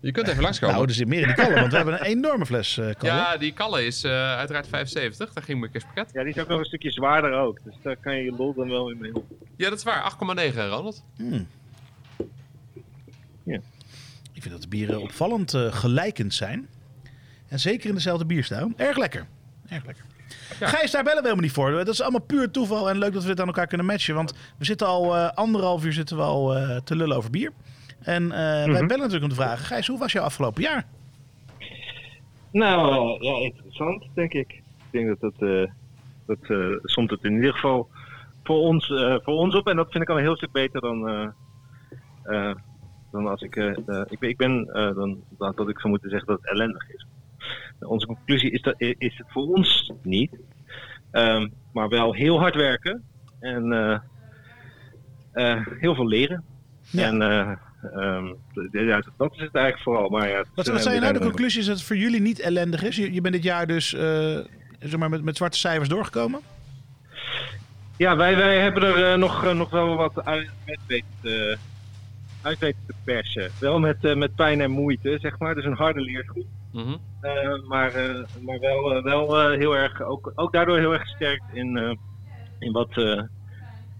Je 0.00 0.12
kunt 0.12 0.28
even 0.28 0.42
langskomen. 0.42 0.74
Nou, 0.74 0.88
er 0.88 0.94
zit 0.94 1.08
meer 1.08 1.20
in 1.20 1.26
die 1.26 1.34
kallen, 1.34 1.54
want 1.54 1.70
we 1.70 1.76
hebben 1.76 1.94
een 1.94 2.06
enorme 2.06 2.46
fles 2.46 2.78
uh, 2.78 2.90
Ja, 3.00 3.36
die 3.36 3.52
kalle 3.52 3.86
is 3.86 4.04
eh, 4.04 4.10
uiteraard 4.36 4.68
75. 4.68 5.32
Daar 5.32 5.44
ging 5.44 5.60
mijn 5.60 5.72
kerstpakket. 5.72 6.10
Ja, 6.12 6.22
die 6.22 6.34
is 6.34 6.40
ook 6.40 6.48
nog 6.48 6.58
een 6.58 6.64
stukje 6.64 6.90
zwaarder 6.90 7.32
ook. 7.32 7.58
Dus 7.64 7.74
daar 7.82 7.96
kan 7.96 8.16
je 8.16 8.24
je 8.24 8.32
lol 8.32 8.54
dan 8.54 8.68
wel 8.68 8.90
in 8.90 8.98
mee. 9.00 9.12
Ja, 9.56 9.68
dat 9.68 9.78
is 9.78 9.84
waar. 9.84 10.12
8,9 10.52 10.54
Ronald. 10.54 11.04
Hmm. 11.16 11.46
Ja. 13.44 13.60
Ik 14.36 14.42
vind 14.42 14.54
dat 14.54 14.62
de 14.62 14.68
bieren 14.68 15.00
opvallend 15.02 15.54
eh, 15.54 15.72
gelijkend 15.72 16.34
zijn. 16.34 16.68
En 17.48 17.58
zeker 17.58 17.88
in 17.88 17.94
dezelfde 17.94 18.26
bierstijl. 18.26 18.72
Erg 18.76 18.96
lekker. 18.96 19.26
Erg 19.68 19.84
lekker. 19.86 20.04
Gijs, 20.60 20.90
daar 20.90 21.02
bellen 21.02 21.16
we 21.22 21.28
helemaal 21.28 21.44
niet 21.44 21.52
voor. 21.52 21.70
Dat 21.70 21.88
is 21.88 22.02
allemaal 22.02 22.20
puur 22.20 22.50
toeval 22.50 22.90
en 22.90 22.98
leuk 22.98 23.12
dat 23.12 23.22
we 23.22 23.28
dit 23.28 23.40
aan 23.40 23.46
elkaar 23.46 23.66
kunnen 23.66 23.86
matchen. 23.86 24.14
Want 24.14 24.34
we 24.58 24.64
zitten 24.64 24.86
al 24.86 25.16
eh, 25.16 25.28
anderhalf 25.32 25.84
uur 25.84 25.92
zitten 25.92 26.16
we 26.16 26.22
al 26.22 26.56
eh, 26.56 26.76
te 26.76 26.96
lullen 26.96 27.16
over 27.16 27.30
bier. 27.30 27.52
En 28.00 28.22
eh, 28.22 28.38
wij 28.38 28.64
bellen 28.66 28.88
natuurlijk 28.88 29.22
om 29.22 29.28
te 29.28 29.34
vragen. 29.34 29.66
Gijs, 29.66 29.86
hoe 29.86 29.98
was 29.98 30.12
jouw 30.12 30.24
afgelopen 30.24 30.62
jaar? 30.62 30.86
Nou, 32.52 33.24
ja, 33.24 33.32
interessant, 33.44 34.04
denk 34.14 34.32
ik. 34.32 34.52
Ik 34.52 34.62
denk 34.90 35.06
dat 35.08 35.20
dat, 35.20 35.48
eh, 35.48 35.70
dat 36.26 36.38
eh, 36.50 36.66
somt 36.82 37.10
het 37.10 37.24
in 37.24 37.34
ieder 37.34 37.52
geval 37.52 37.88
voor 38.44 38.58
ons, 38.58 38.90
eh, 38.90 39.16
voor 39.22 39.34
ons 39.34 39.54
op. 39.54 39.68
En 39.68 39.76
dat 39.76 39.90
vind 39.90 40.02
ik 40.02 40.10
al 40.10 40.16
een 40.16 40.22
heel 40.22 40.36
stuk 40.36 40.52
beter 40.52 40.80
dan, 40.80 41.08
eh, 41.08 41.28
eh, 42.22 42.56
dan 43.16 43.26
als 43.26 43.42
ik... 43.42 43.56
eh, 43.56 43.66
eh, 43.86 44.02
ik, 44.08 44.18
ben- 44.18 44.28
ik 44.28 44.36
ben 44.36 44.68
eh, 44.72 44.94
dan, 44.94 45.22
dat 45.38 45.68
ik 45.68 45.78
zou 45.78 45.88
moeten 45.88 46.10
zeggen 46.10 46.28
dat 46.28 46.38
het 46.42 46.50
ellendig 46.50 46.90
is. 46.90 47.06
Onze 47.80 48.06
conclusie 48.06 48.50
is, 48.50 48.62
dat, 48.62 48.74
is 48.78 49.16
het 49.18 49.26
voor 49.28 49.46
ons 49.46 49.92
niet. 50.02 50.36
Ehm, 51.10 51.48
maar 51.72 51.88
wel 51.88 52.14
heel 52.14 52.38
hard 52.38 52.54
werken. 52.54 53.04
En 53.40 53.72
heel 55.78 55.94
veel 55.94 56.06
leren. 56.06 56.44
En 56.92 57.22
eh, 57.22 57.52
ehm, 57.92 58.26
ja, 58.70 59.02
dat 59.16 59.32
is 59.34 59.40
het 59.40 59.54
eigenlijk 59.54 59.78
vooral. 59.78 60.08
Maar 60.08 60.28
ja, 60.28 60.36
Wat, 60.54 60.66
wat 60.66 60.82
zijn 60.82 61.00
nou 61.00 61.12
de 61.12 61.18
zijn- 61.18 61.30
conclusie? 61.30 61.60
Is 61.60 61.66
dat 61.66 61.76
het 61.76 61.84
voor 61.86 61.96
jullie 61.96 62.20
niet 62.20 62.40
ellendig 62.40 62.82
is? 62.82 62.96
Je, 62.96 63.12
je 63.12 63.20
bent 63.20 63.34
dit 63.34 63.42
jaar 63.42 63.66
dus 63.66 63.94
eh, 63.94 64.38
zeg 64.80 64.96
maar 64.96 65.08
met, 65.10 65.22
met 65.22 65.36
zwarte 65.36 65.58
cijfers 65.58 65.88
doorgekomen? 65.88 66.40
Ja, 67.96 68.16
wij, 68.16 68.36
wij 68.36 68.58
hebben 68.60 68.82
er 68.82 69.18
nog, 69.18 69.54
nog 69.54 69.70
wel 69.70 69.96
wat 69.96 70.24
uit, 70.24 70.48
weten, 70.86 71.06
te- 71.22 71.56
uit 72.46 72.58
weten 72.58 72.82
te 72.86 72.94
persen. 73.04 73.50
Wel 73.60 73.78
met, 73.78 74.04
eh, 74.04 74.14
met 74.14 74.34
pijn 74.34 74.60
en 74.60 74.70
moeite, 74.70 75.18
zeg 75.20 75.38
maar. 75.38 75.54
Dus 75.54 75.64
een 75.64 75.76
harde 75.76 76.00
leergroep. 76.00 76.46
Mhm. 76.72 76.96
Eh, 77.20 77.62
maar 77.68 77.94
eh, 77.94 78.24
maar 78.40 78.58
wel, 78.58 79.02
wel 79.02 79.50
heel 79.50 79.76
erg, 79.76 80.02
ook, 80.02 80.32
ook 80.34 80.52
daardoor 80.52 80.78
heel 80.78 80.92
erg 80.92 81.02
gesterkt 81.02 81.44
in, 81.52 81.98
in 82.58 82.72
wat, 82.72 82.94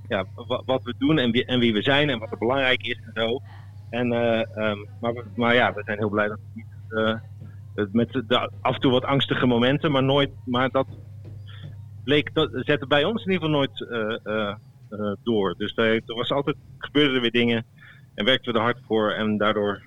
ja, 0.08 0.24
wat, 0.66 0.82
we 0.82 0.94
doen 0.98 1.18
en 1.18 1.30
wie, 1.30 1.44
en 1.44 1.58
wie 1.58 1.72
we 1.72 1.82
zijn 1.82 2.10
en 2.10 2.18
wat 2.18 2.30
er 2.30 2.38
belangrijk 2.38 2.82
is 2.82 3.00
en 3.04 3.12
zo. 3.14 3.40
En, 3.90 4.12
eh, 4.12 4.56
ehm, 4.56 4.78
maar, 5.00 5.12
maar 5.34 5.54
ja, 5.54 5.74
we 5.74 5.82
zijn 5.84 5.98
heel 5.98 6.10
blij 6.10 6.28
dat 6.28 6.38
we 6.38 6.50
niet, 7.74 7.92
met 7.92 8.12
de, 8.12 8.50
af 8.60 8.74
en 8.74 8.80
toe 8.80 8.92
wat 8.92 9.04
angstige 9.04 9.46
momenten, 9.46 9.92
maar 9.92 10.04
nooit, 10.04 10.30
maar 10.44 10.70
dat 10.70 10.86
bleek, 12.04 12.34
dat 12.34 12.50
zette 12.52 12.86
bij 12.86 13.04
ons 13.04 13.24
in 13.24 13.32
ieder 13.32 13.48
geval 13.48 13.58
nooit 13.58 13.86
door. 15.22 15.54
Dus 15.58 15.76
er, 15.76 15.94
er 15.94 16.14
was 16.14 16.30
altijd, 16.30 16.56
gebeurden 16.78 17.14
er 17.14 17.20
weer 17.20 17.30
dingen 17.30 17.64
en 18.16 18.24
werkten 18.24 18.52
we 18.52 18.58
er 18.58 18.64
hard 18.64 18.78
voor 18.86 19.12
en 19.12 19.36
daardoor 19.36 19.82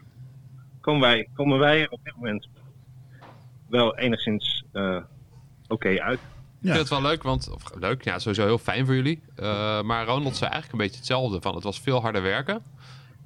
komen 0.81 1.01
wij, 1.01 1.27
komen 1.33 1.59
wij 1.59 1.81
er 1.81 1.89
op 1.89 1.99
dit 2.03 2.15
moment 2.15 2.47
wel 3.67 3.97
enigszins 3.97 4.63
eh, 4.71 4.97
oké 5.67 6.01
uit. 6.01 6.19
Ik 6.61 6.65
vind 6.65 6.77
het 6.77 6.89
wel 6.89 7.01
leuk, 7.01 7.23
want... 7.23 7.49
Of, 7.53 7.63
leuk, 7.75 8.03
ja, 8.03 8.19
sowieso 8.19 8.45
heel 8.45 8.57
fijn 8.57 8.85
voor 8.85 8.95
jullie. 8.95 9.21
Eh, 9.35 9.81
maar 9.81 10.05
Ronald 10.05 10.35
zei 10.35 10.51
eigenlijk 10.51 10.71
een 10.71 10.87
beetje 10.87 10.97
hetzelfde. 10.97 11.41
Van, 11.41 11.55
het 11.55 11.63
was 11.63 11.79
veel 11.79 12.01
harder 12.01 12.21
werken. 12.21 12.63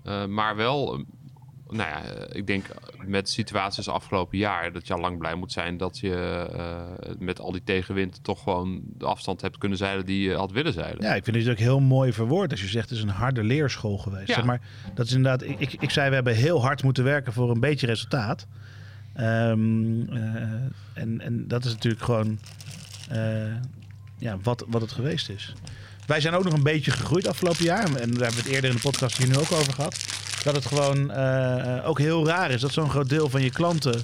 Eh, 0.03 0.25
maar 0.25 0.55
wel... 0.55 1.03
eh, 1.73 1.87
nou 1.87 1.89
ja, 1.89 2.03
eh, 2.03 2.37
ik 2.37 2.47
denk 2.47 2.65
met 3.05 3.29
situaties 3.29 3.87
afgelopen 3.87 4.37
jaar... 4.37 4.71
dat 4.71 4.87
je 4.87 4.93
al 4.93 4.99
lang 4.99 5.17
blij 5.17 5.35
moet 5.35 5.51
zijn 5.51 5.77
dat 5.77 5.99
je 5.99 6.47
eh, 6.53 7.13
met 7.19 7.39
al 7.39 7.51
die 7.51 7.63
tegenwind... 7.63 8.23
toch 8.23 8.43
gewoon 8.43 8.81
de 8.97 9.05
afstand 9.05 9.41
hebt 9.41 9.57
kunnen 9.57 9.77
zeilen 9.77 10.05
die 10.05 10.29
je 10.29 10.35
had 10.35 10.51
willen 10.51 10.73
zeilen. 10.73 11.03
Ja, 11.03 11.15
ik 11.15 11.23
vind 11.23 11.35
het 11.35 11.49
ook 11.49 11.57
heel 11.57 11.79
mooi 11.79 12.13
verwoord 12.13 12.51
als 12.51 12.61
je 12.61 12.67
zegt 12.67 12.89
het 12.89 12.97
is 12.97 13.03
een 13.03 13.09
harde 13.09 13.43
leerschool 13.43 13.97
geweest. 13.97 14.27
Ja. 14.27 14.33
Zeg 14.33 14.43
maar 14.43 14.61
dat 14.93 15.05
is 15.05 15.13
inderdaad, 15.13 15.43
ik, 15.43 15.59
ik, 15.59 15.75
ik 15.79 15.89
zei 15.89 16.09
we 16.09 16.15
hebben 16.15 16.35
heel 16.35 16.61
hard 16.61 16.83
moeten 16.83 17.03
werken 17.03 17.33
voor 17.33 17.49
een 17.49 17.59
beetje 17.59 17.87
resultaat. 17.87 18.47
Ehm, 19.13 20.01
eh, 20.09 20.21
en, 20.93 21.21
en 21.21 21.47
dat 21.47 21.65
is 21.65 21.71
natuurlijk 21.71 22.03
gewoon 22.03 22.39
eh, 23.09 23.53
ja, 24.17 24.37
wat, 24.43 24.65
wat 24.67 24.81
het 24.81 24.91
geweest 24.91 25.29
is. 25.29 25.53
Wij 26.05 26.21
zijn 26.21 26.33
ook 26.33 26.43
nog 26.43 26.53
een 26.53 26.63
beetje 26.63 26.91
gegroeid 26.91 27.27
afgelopen 27.27 27.63
jaar. 27.63 27.83
En 27.83 27.91
daar 27.91 28.01
hebben 28.01 28.19
we 28.19 28.25
het 28.25 28.45
eerder 28.45 28.69
in 28.69 28.75
de 28.75 28.81
podcast 28.81 29.17
hier 29.17 29.27
nu 29.27 29.37
ook 29.37 29.51
over 29.51 29.73
gehad. 29.73 29.97
Dat 30.43 30.55
het 30.55 30.65
gewoon 30.65 31.11
eh, 31.11 31.87
ook 31.87 31.99
heel 31.99 32.27
raar 32.27 32.51
is 32.51 32.61
dat 32.61 32.71
zo'n 32.71 32.89
groot 32.89 33.09
deel 33.09 33.29
van 33.29 33.41
je 33.41 33.51
klanten 33.51 34.01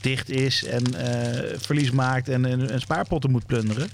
dicht 0.00 0.30
is 0.30 0.64
en 0.64 0.94
eh, 0.94 1.58
verlies 1.58 1.90
maakt 1.90 2.28
en, 2.28 2.44
en, 2.44 2.70
en 2.70 2.80
spaarpotten 2.80 3.30
moet 3.30 3.46
plunderen. 3.46 3.88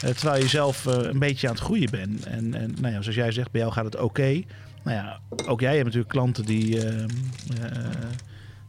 Eh, 0.00 0.10
terwijl 0.10 0.42
je 0.42 0.48
zelf 0.48 0.86
eh, 0.86 0.94
een 0.94 1.18
beetje 1.18 1.48
aan 1.48 1.54
het 1.54 1.62
groeien 1.62 1.90
bent. 1.90 2.26
En, 2.26 2.54
en 2.54 2.74
nou 2.80 2.94
ja, 2.94 3.00
zoals 3.00 3.16
jij 3.16 3.32
zegt, 3.32 3.50
bij 3.50 3.60
jou 3.60 3.72
gaat 3.72 3.84
het 3.84 3.96
oké. 3.96 4.42
Nou 4.82 4.96
ja, 4.96 5.20
ook 5.46 5.60
jij 5.60 5.72
hebt 5.72 5.84
natuurlijk 5.84 6.10
klanten 6.12 6.44
die 6.44 6.84
eh, 6.84 7.02
eh, 7.02 7.08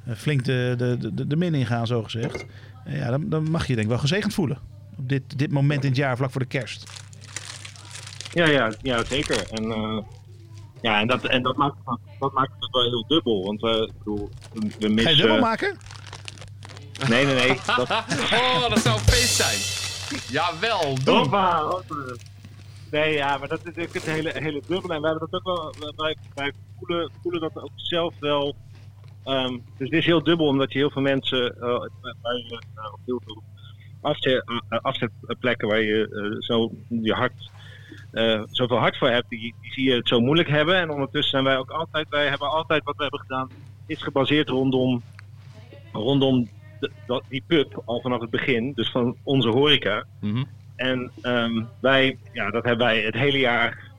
eh, 0.06 0.16
flink 0.16 0.46
de, 0.46 0.74
de, 0.78 1.14
de, 1.14 1.28
de 1.28 1.36
min 1.36 1.54
ingaan, 1.54 1.88
zo 1.88 2.04
gezegd. 2.04 2.46
Eh, 2.86 2.98
ja, 2.98 3.10
dan, 3.10 3.30
dan 3.30 3.52
mag 3.52 3.62
je 3.62 3.74
denk 3.74 3.84
ik 3.84 3.92
wel 3.92 3.98
gezegend 4.02 4.34
voelen. 4.34 4.58
Op 4.98 5.10
dit, 5.10 5.24
dit 5.36 5.52
moment 5.52 5.84
in 5.84 5.90
het 5.90 5.98
jaar, 5.98 6.18
vlak 6.18 6.32
voor 6.32 6.42
de 6.42 6.48
kerst. 6.48 6.84
Ja, 8.34 8.46
ja, 8.46 8.72
ja 8.82 9.04
zeker. 9.04 9.52
En, 9.52 9.72
eh, 9.72 9.98
ja, 10.80 11.00
en, 11.00 11.08
dat, 11.08 11.26
en 11.26 11.42
dat, 11.44 11.56
maakt, 11.58 11.76
het- 11.84 12.00
dat 12.18 12.34
maakt 12.34 12.52
het 12.60 12.72
wel 12.72 12.84
heel 12.84 13.04
dubbel. 13.08 13.44
Want 13.46 13.62
we, 13.62 13.92
ik 13.94 13.98
bedoel, 13.98 14.32
we, 14.52 14.74
we 14.78 14.88
missen... 14.90 15.04
Ga 15.04 15.10
je 15.10 15.16
dubbel 15.22 15.40
maken? 15.40 15.80
Nee, 17.10 17.26
nee, 17.26 17.36
nee. 17.36 17.60
Dat, 17.66 17.90
oh, 18.42 18.70
dat 18.70 18.80
zou 18.80 18.96
een 18.98 19.04
feest 19.06 19.36
zijn. 19.36 19.60
Jawel, 20.32 20.96
doe. 21.04 21.16
Hoppa, 21.18 21.62
hoppa. 21.62 22.18
Nee, 22.90 23.14
ja, 23.14 23.38
maar 23.38 23.48
dat 23.48 23.60
is 23.60 23.64
natuurlijk 23.66 23.94
het 23.94 24.06
hele, 24.06 24.32
hele 24.34 24.64
dubbele. 24.68 24.94
En 24.94 25.02
wij 25.02 25.10
hebben 25.10 25.28
dat 25.32 25.46
ook 25.46 25.76
wel, 25.78 25.94
wij, 25.96 26.16
wij 26.34 26.54
voelen, 26.78 27.12
voelen 27.22 27.42
dat 27.42 27.56
ook 27.56 27.72
zelf 27.76 28.14
wel. 28.20 28.56
Ehm, 29.24 29.52
dus 29.54 29.90
het 29.90 29.92
is 29.94 30.06
heel 30.06 30.24
dubbel, 30.24 30.48
omdat 30.48 30.72
je 30.74 30.80
heel 30.80 30.92
veel 30.92 31.02
mensen, 31.02 31.56
eh, 31.56 31.62
waar 32.22 32.36
je 32.36 32.64
eh, 32.74 32.94
op 32.94 33.00
heel 33.06 33.22
veel 33.26 33.44
afzet, 34.02 34.44
eh, 34.70 34.80
afzetplekken 34.82 35.68
waar 35.68 35.82
je 35.82 36.08
eh, 36.10 36.36
zo 36.40 36.72
je 36.88 37.14
hart, 37.14 37.52
eh, 38.12 38.44
zoveel 38.50 38.78
hart 38.78 38.98
voor 38.98 39.10
hebt, 39.10 39.30
die, 39.30 39.56
die 39.60 39.72
zie 39.72 39.84
je 39.90 39.96
het 39.96 40.08
zo 40.08 40.20
moeilijk 40.20 40.50
hebben. 40.50 40.76
En 40.76 40.90
ondertussen 40.90 41.30
zijn 41.32 41.44
wij 41.44 41.58
ook 41.58 41.70
altijd, 41.72 42.10
wij 42.10 42.28
hebben 42.28 42.50
altijd 42.50 42.84
wat 42.84 42.96
we 42.96 43.02
hebben 43.02 43.20
gedaan, 43.20 43.50
is 43.86 44.02
gebaseerd 44.04 44.50
rondom, 44.50 45.04
rondom 45.92 46.50
de- 46.80 46.92
dat, 47.06 47.24
die 47.28 47.44
pub 47.48 47.82
al 47.86 48.02
vanaf 48.02 48.22
het 48.22 48.30
begin, 48.30 48.72
dus 48.74 48.92
van 48.92 49.18
onze 49.24 49.50
horeca. 49.50 50.06
Mhm. 50.20 50.44
En 50.76 51.12
ehm, 51.22 51.66
wij, 51.80 52.18
ja, 52.32 52.50
dat 52.50 52.64
hebben 52.64 52.86
wij 52.88 53.02
het 53.02 53.14
hele 53.16 53.40
jaar, 53.40 53.92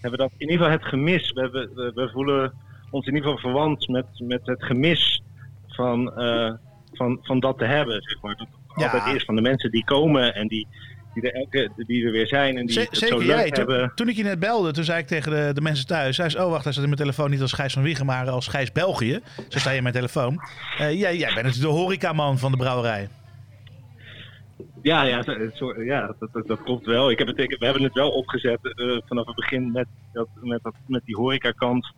hebben 0.00 0.20
dat 0.20 0.30
in 0.36 0.50
ieder 0.50 0.64
geval 0.66 0.78
het 0.80 0.88
gemis. 0.88 1.32
We, 1.32 1.40
hebben, 1.40 1.74
we, 1.74 1.90
we 1.94 2.10
voelen 2.10 2.54
ons 2.90 3.06
in 3.06 3.14
ieder 3.14 3.30
geval 3.30 3.50
verwant 3.50 3.88
met, 3.88 4.06
met 4.16 4.46
het 4.46 4.64
gemis 4.64 5.22
van, 5.66 6.14
eh, 6.16 6.52
van, 6.92 7.18
van 7.22 7.40
dat 7.40 7.58
te 7.58 7.64
hebben, 7.64 8.02
zeg 8.02 8.22
maar. 8.22 8.36
Dat 8.36 8.48
het 8.50 8.80
Ja. 8.80 8.90
altijd 8.90 9.16
is 9.16 9.24
van 9.24 9.34
de 9.36 9.42
mensen 9.42 9.70
die 9.70 9.84
komen 9.84 10.34
en 10.34 10.48
die, 10.48 10.68
die, 11.20 11.30
er, 11.30 11.40
elke, 11.40 11.70
die 11.86 12.04
er 12.06 12.12
weer 12.12 12.26
zijn 12.26 12.56
en 12.56 12.66
die 12.66 12.74
Z- 12.80 12.84
het 12.84 12.96
zo 12.96 13.06
zeker 13.06 13.18
leuk 13.18 13.26
jij. 13.26 13.50
Toen, 13.50 13.70
hebben. 13.70 13.92
toen 13.94 14.08
ik 14.08 14.16
je 14.16 14.22
net 14.22 14.38
belde, 14.38 14.72
toen 14.72 14.84
zei 14.84 14.98
ik 14.98 15.06
tegen 15.06 15.32
de, 15.32 15.50
de 15.54 15.60
mensen 15.60 15.86
thuis... 15.86 16.16
Zei 16.16 16.36
oh 16.36 16.50
wacht, 16.50 16.64
hij 16.64 16.72
staat 16.72 16.84
in 16.84 16.90
mijn 16.90 17.02
telefoon 17.02 17.30
niet 17.30 17.40
als 17.40 17.52
Gijs 17.52 17.72
van 17.72 17.82
Wiegen, 17.82 18.06
maar 18.06 18.30
als 18.30 18.46
Gijs 18.48 18.72
België. 18.72 19.20
Zo 19.48 19.58
sta 19.58 19.70
je 19.70 19.76
in 19.76 19.82
mijn 19.82 19.94
telefoon. 19.94 20.40
Eh, 20.78 21.00
jij, 21.00 21.16
jij 21.16 21.34
bent 21.34 21.46
natuurlijk 21.46 21.72
de 21.74 21.80
horecaman 21.80 22.38
van 22.38 22.50
de 22.50 22.56
brouwerij. 22.56 23.08
Ja, 24.82 25.02
ja, 25.02 25.24
ja 25.78 26.14
dat, 26.18 26.32
dat, 26.32 26.46
dat 26.46 26.62
klopt 26.62 26.86
wel. 26.86 27.10
Ik 27.10 27.18
heb 27.18 27.26
het, 27.26 27.36
we 27.36 27.64
hebben 27.64 27.82
het 27.82 27.94
wel 27.94 28.10
opgezet 28.10 28.58
eh, 28.62 28.98
vanaf 29.06 29.26
het 29.26 29.34
begin 29.34 29.72
met, 29.72 29.86
dat, 30.12 30.28
met, 30.40 30.62
dat, 30.62 30.74
met 30.86 31.04
die 31.04 31.16
horecakant 31.16 31.92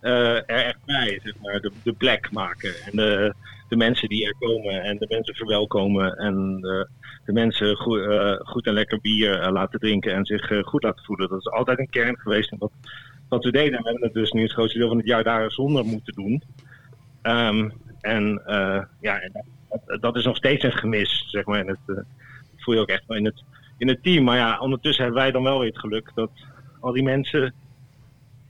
eh 0.00 0.36
er 0.36 0.44
echt 0.46 0.84
bij, 0.84 1.20
zeg 1.22 1.34
maar. 1.42 1.60
De, 1.60 1.72
de 1.82 1.92
plek 1.92 2.30
maken 2.30 2.74
en 2.84 2.96
de, 2.96 3.34
de 3.72 3.78
mensen 3.78 4.08
die 4.08 4.26
er 4.26 4.34
komen 4.38 4.82
en 4.82 4.98
de 4.98 5.06
mensen 5.08 5.34
verwelkomen 5.34 6.16
en 6.16 6.60
de, 6.60 6.88
de 7.24 7.32
mensen 7.32 7.76
goed, 7.76 8.00
eh, 8.00 8.34
goed 8.38 8.66
en 8.66 8.72
lekker 8.72 9.00
bier 9.00 9.40
eh, 9.40 9.52
laten 9.52 9.80
drinken 9.80 10.14
en 10.14 10.24
zich 10.24 10.50
eh, 10.50 10.62
goed 10.62 10.82
laten 10.82 11.04
voelen. 11.04 11.28
Dat 11.28 11.38
is 11.38 11.50
altijd 11.50 11.78
een 11.78 11.90
kern 11.90 12.18
geweest 12.18 12.52
in 12.52 12.58
wat, 13.28 13.44
we 13.44 13.50
deden. 13.50 13.72
En 13.72 13.82
we 13.82 13.88
hebben 13.90 14.04
het 14.04 14.14
dus 14.14 14.32
nu 14.32 14.42
het 14.42 14.52
grootste 14.52 14.78
deel 14.78 14.88
van 14.88 14.96
het 14.96 15.06
jaar 15.06 15.24
daar 15.24 15.50
zonder 15.50 15.84
moeten 15.84 16.14
doen. 16.14 16.42
Ehm, 17.22 17.70
en 18.00 18.42
eh, 18.46 18.82
ja, 19.00 19.20
en 19.20 19.44
dat, 19.68 20.00
dat, 20.00 20.16
is 20.16 20.24
nog 20.24 20.36
steeds 20.36 20.64
een 20.64 20.72
gemis, 20.72 21.24
zeg 21.30 21.44
maar. 21.44 21.60
En 21.60 21.68
het, 21.68 21.78
eh, 21.86 21.94
dat 21.96 22.04
voel 22.56 22.74
je 22.74 22.80
ook 22.80 22.88
echt 22.88 23.06
wel 23.06 23.16
in 23.16 23.24
het, 23.24 23.42
in 23.78 23.88
het 23.88 24.02
team. 24.02 24.24
Maar 24.24 24.36
ja, 24.36 24.58
ondertussen 24.58 25.04
hebben 25.04 25.22
wij 25.22 25.30
dan 25.30 25.42
wel 25.42 25.58
weer 25.58 25.68
het 25.68 25.78
geluk 25.78 26.10
dat 26.14 26.30
al 26.80 26.92
die 26.92 27.02
mensen 27.02 27.54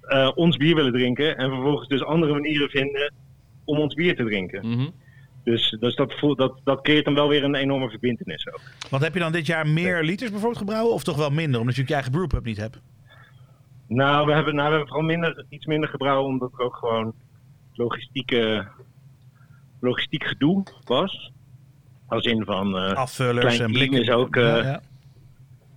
eh, 0.01 0.31
ons 0.35 0.57
bier 0.57 0.75
willen 0.75 0.93
drinken. 0.93 1.37
En 1.37 1.51
vervolgens 1.51 1.89
dus 1.89 2.05
andere 2.05 2.33
manieren 2.33 2.69
vinden 2.69 3.13
om 3.65 3.79
ons 3.79 3.95
bier 3.95 4.17
te 4.17 4.25
drinken. 4.25 4.67
Mhm. 4.69 4.89
Dus, 5.45 5.77
dus 5.81 5.95
dat, 5.95 6.13
voelt, 6.19 6.39
dat, 6.39 6.61
dat 6.65 6.83
creëert 6.83 7.05
dan 7.05 7.15
wel 7.15 7.29
weer 7.29 7.45
een 7.45 7.55
enorme 7.55 7.89
verbindenis 7.91 8.49
ook. 8.49 8.61
Want 8.91 9.03
heb 9.03 9.15
je 9.15 9.21
dan 9.21 9.33
dit 9.33 9.47
jaar 9.47 9.67
meer 9.67 10.03
liters 10.03 10.31
bijvoorbeeld 10.31 10.61
gebrouwen? 10.61 10.93
Of 10.95 11.03
toch 11.05 11.17
wel 11.17 11.31
minder, 11.31 11.61
omdat 11.61 11.77
je 11.77 11.83
je 11.87 11.95
eigen 11.95 12.13
brewpub 12.13 12.45
niet 12.45 12.57
hebt? 12.57 12.81
Nou, 13.87 14.27
we 14.27 14.33
hebben, 14.33 14.55
nou, 14.55 14.67
we 14.69 14.75
hebben 14.77 14.89
vooral 14.93 15.09
minder, 15.09 15.45
iets 15.49 15.67
minder 15.67 15.89
gebrouwen, 15.89 16.27
omdat 16.29 16.53
er 16.53 16.65
ook 16.65 16.77
gewoon 16.77 17.15
logistieke, 17.73 18.69
logistiek 19.81 20.25
gedoe 20.25 20.63
was. 20.85 21.33
Als 22.07 22.25
in 22.25 22.45
van 22.45 22.77
eh 22.79 22.93
Afvullers 22.93 23.59
en 23.59 23.73
blikken. 23.73 24.01
is 24.01 24.11
ook... 24.11 24.37
eh, 24.37 24.43
Ja, 24.43 24.57
ja. 24.63 24.81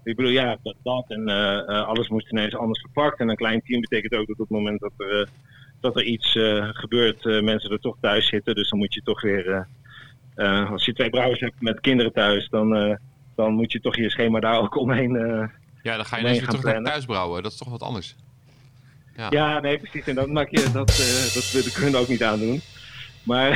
Ik 0.03 0.15
bedoel, 0.15 0.31
ja, 0.31 0.57
dat, 0.63 0.75
dat 0.83 1.05
en 1.07 1.27
eh, 1.27 1.87
alles 1.87 2.07
moest 2.09 2.31
ineens 2.31 2.55
anders 2.55 2.79
verpakt. 2.79 3.19
En 3.19 3.29
een 3.29 3.35
klein 3.35 3.61
team 3.61 3.81
betekent 3.81 4.13
ook 4.13 4.27
dat 4.27 4.39
op 4.39 4.47
het 4.49 4.57
moment 4.57 4.79
dat 4.79 4.91
er, 4.97 5.29
dat 5.79 5.95
er 5.95 6.03
iets 6.03 6.35
eh, 6.35 6.69
gebeurt, 6.71 7.25
eh, 7.25 7.41
mensen 7.41 7.71
er 7.71 7.79
toch 7.79 7.97
thuis 8.01 8.27
zitten. 8.27 8.55
Dus 8.55 8.69
dan 8.69 8.79
moet 8.79 8.93
je 8.93 9.01
toch 9.01 9.21
weer, 9.21 9.67
eh, 10.35 10.71
als 10.71 10.85
je 10.85 10.93
twee 10.93 11.09
brouwers 11.09 11.39
hebt 11.39 11.61
met 11.61 11.79
kinderen 11.79 12.13
thuis, 12.13 12.49
dan, 12.49 12.97
dan 13.35 13.53
moet 13.53 13.71
je 13.71 13.81
toch 13.81 13.95
je 13.95 14.09
schema 14.09 14.39
daar 14.39 14.59
ook 14.59 14.77
omheen. 14.77 15.13
Ja, 15.83 15.95
dan 15.95 16.05
ga 16.05 16.15
je 16.15 16.21
ineens 16.23 16.39
weer 16.39 16.47
terug 16.47 16.63
naar 16.63 16.83
thuis 16.83 17.05
brouwen. 17.05 17.43
Dat 17.43 17.51
is 17.51 17.57
toch 17.57 17.69
wat 17.69 17.81
anders. 17.81 18.15
Ja. 19.15 19.27
Ja, 19.29 19.59
nee, 19.59 19.77
precies. 19.77 20.07
En 20.07 20.15
dat 20.15 20.27
maak 20.27 20.49
je, 20.49 20.69
dat, 20.73 20.89
eh, 20.89 21.33
dat, 21.33 21.91
we 21.91 21.97
ook 21.97 22.07
niet 22.07 22.23
aandoen. 22.23 22.61
Maar, 23.23 23.49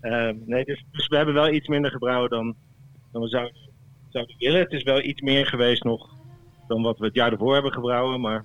nee, 0.46 0.64
dus, 0.64 0.84
dus 0.90 1.08
we 1.08 1.16
hebben 1.16 1.34
wel 1.34 1.52
iets 1.52 1.68
minder 1.68 1.90
gebrouwen 1.90 2.30
dan, 2.30 2.54
dan 3.12 3.22
we 3.22 3.28
zouden, 3.28 3.56
zouden 4.08 4.36
willen. 4.38 4.60
Het 4.60 4.72
is 4.72 4.82
wel 4.82 5.02
iets 5.02 5.20
meer 5.20 5.46
geweest 5.46 5.84
nog 5.84 6.08
dan 6.68 6.82
wat 6.82 6.98
we 6.98 7.04
het 7.04 7.14
jaar 7.14 7.32
ervoor 7.32 7.54
hebben 7.54 7.72
gebrouwen. 7.72 8.20
Maar, 8.20 8.44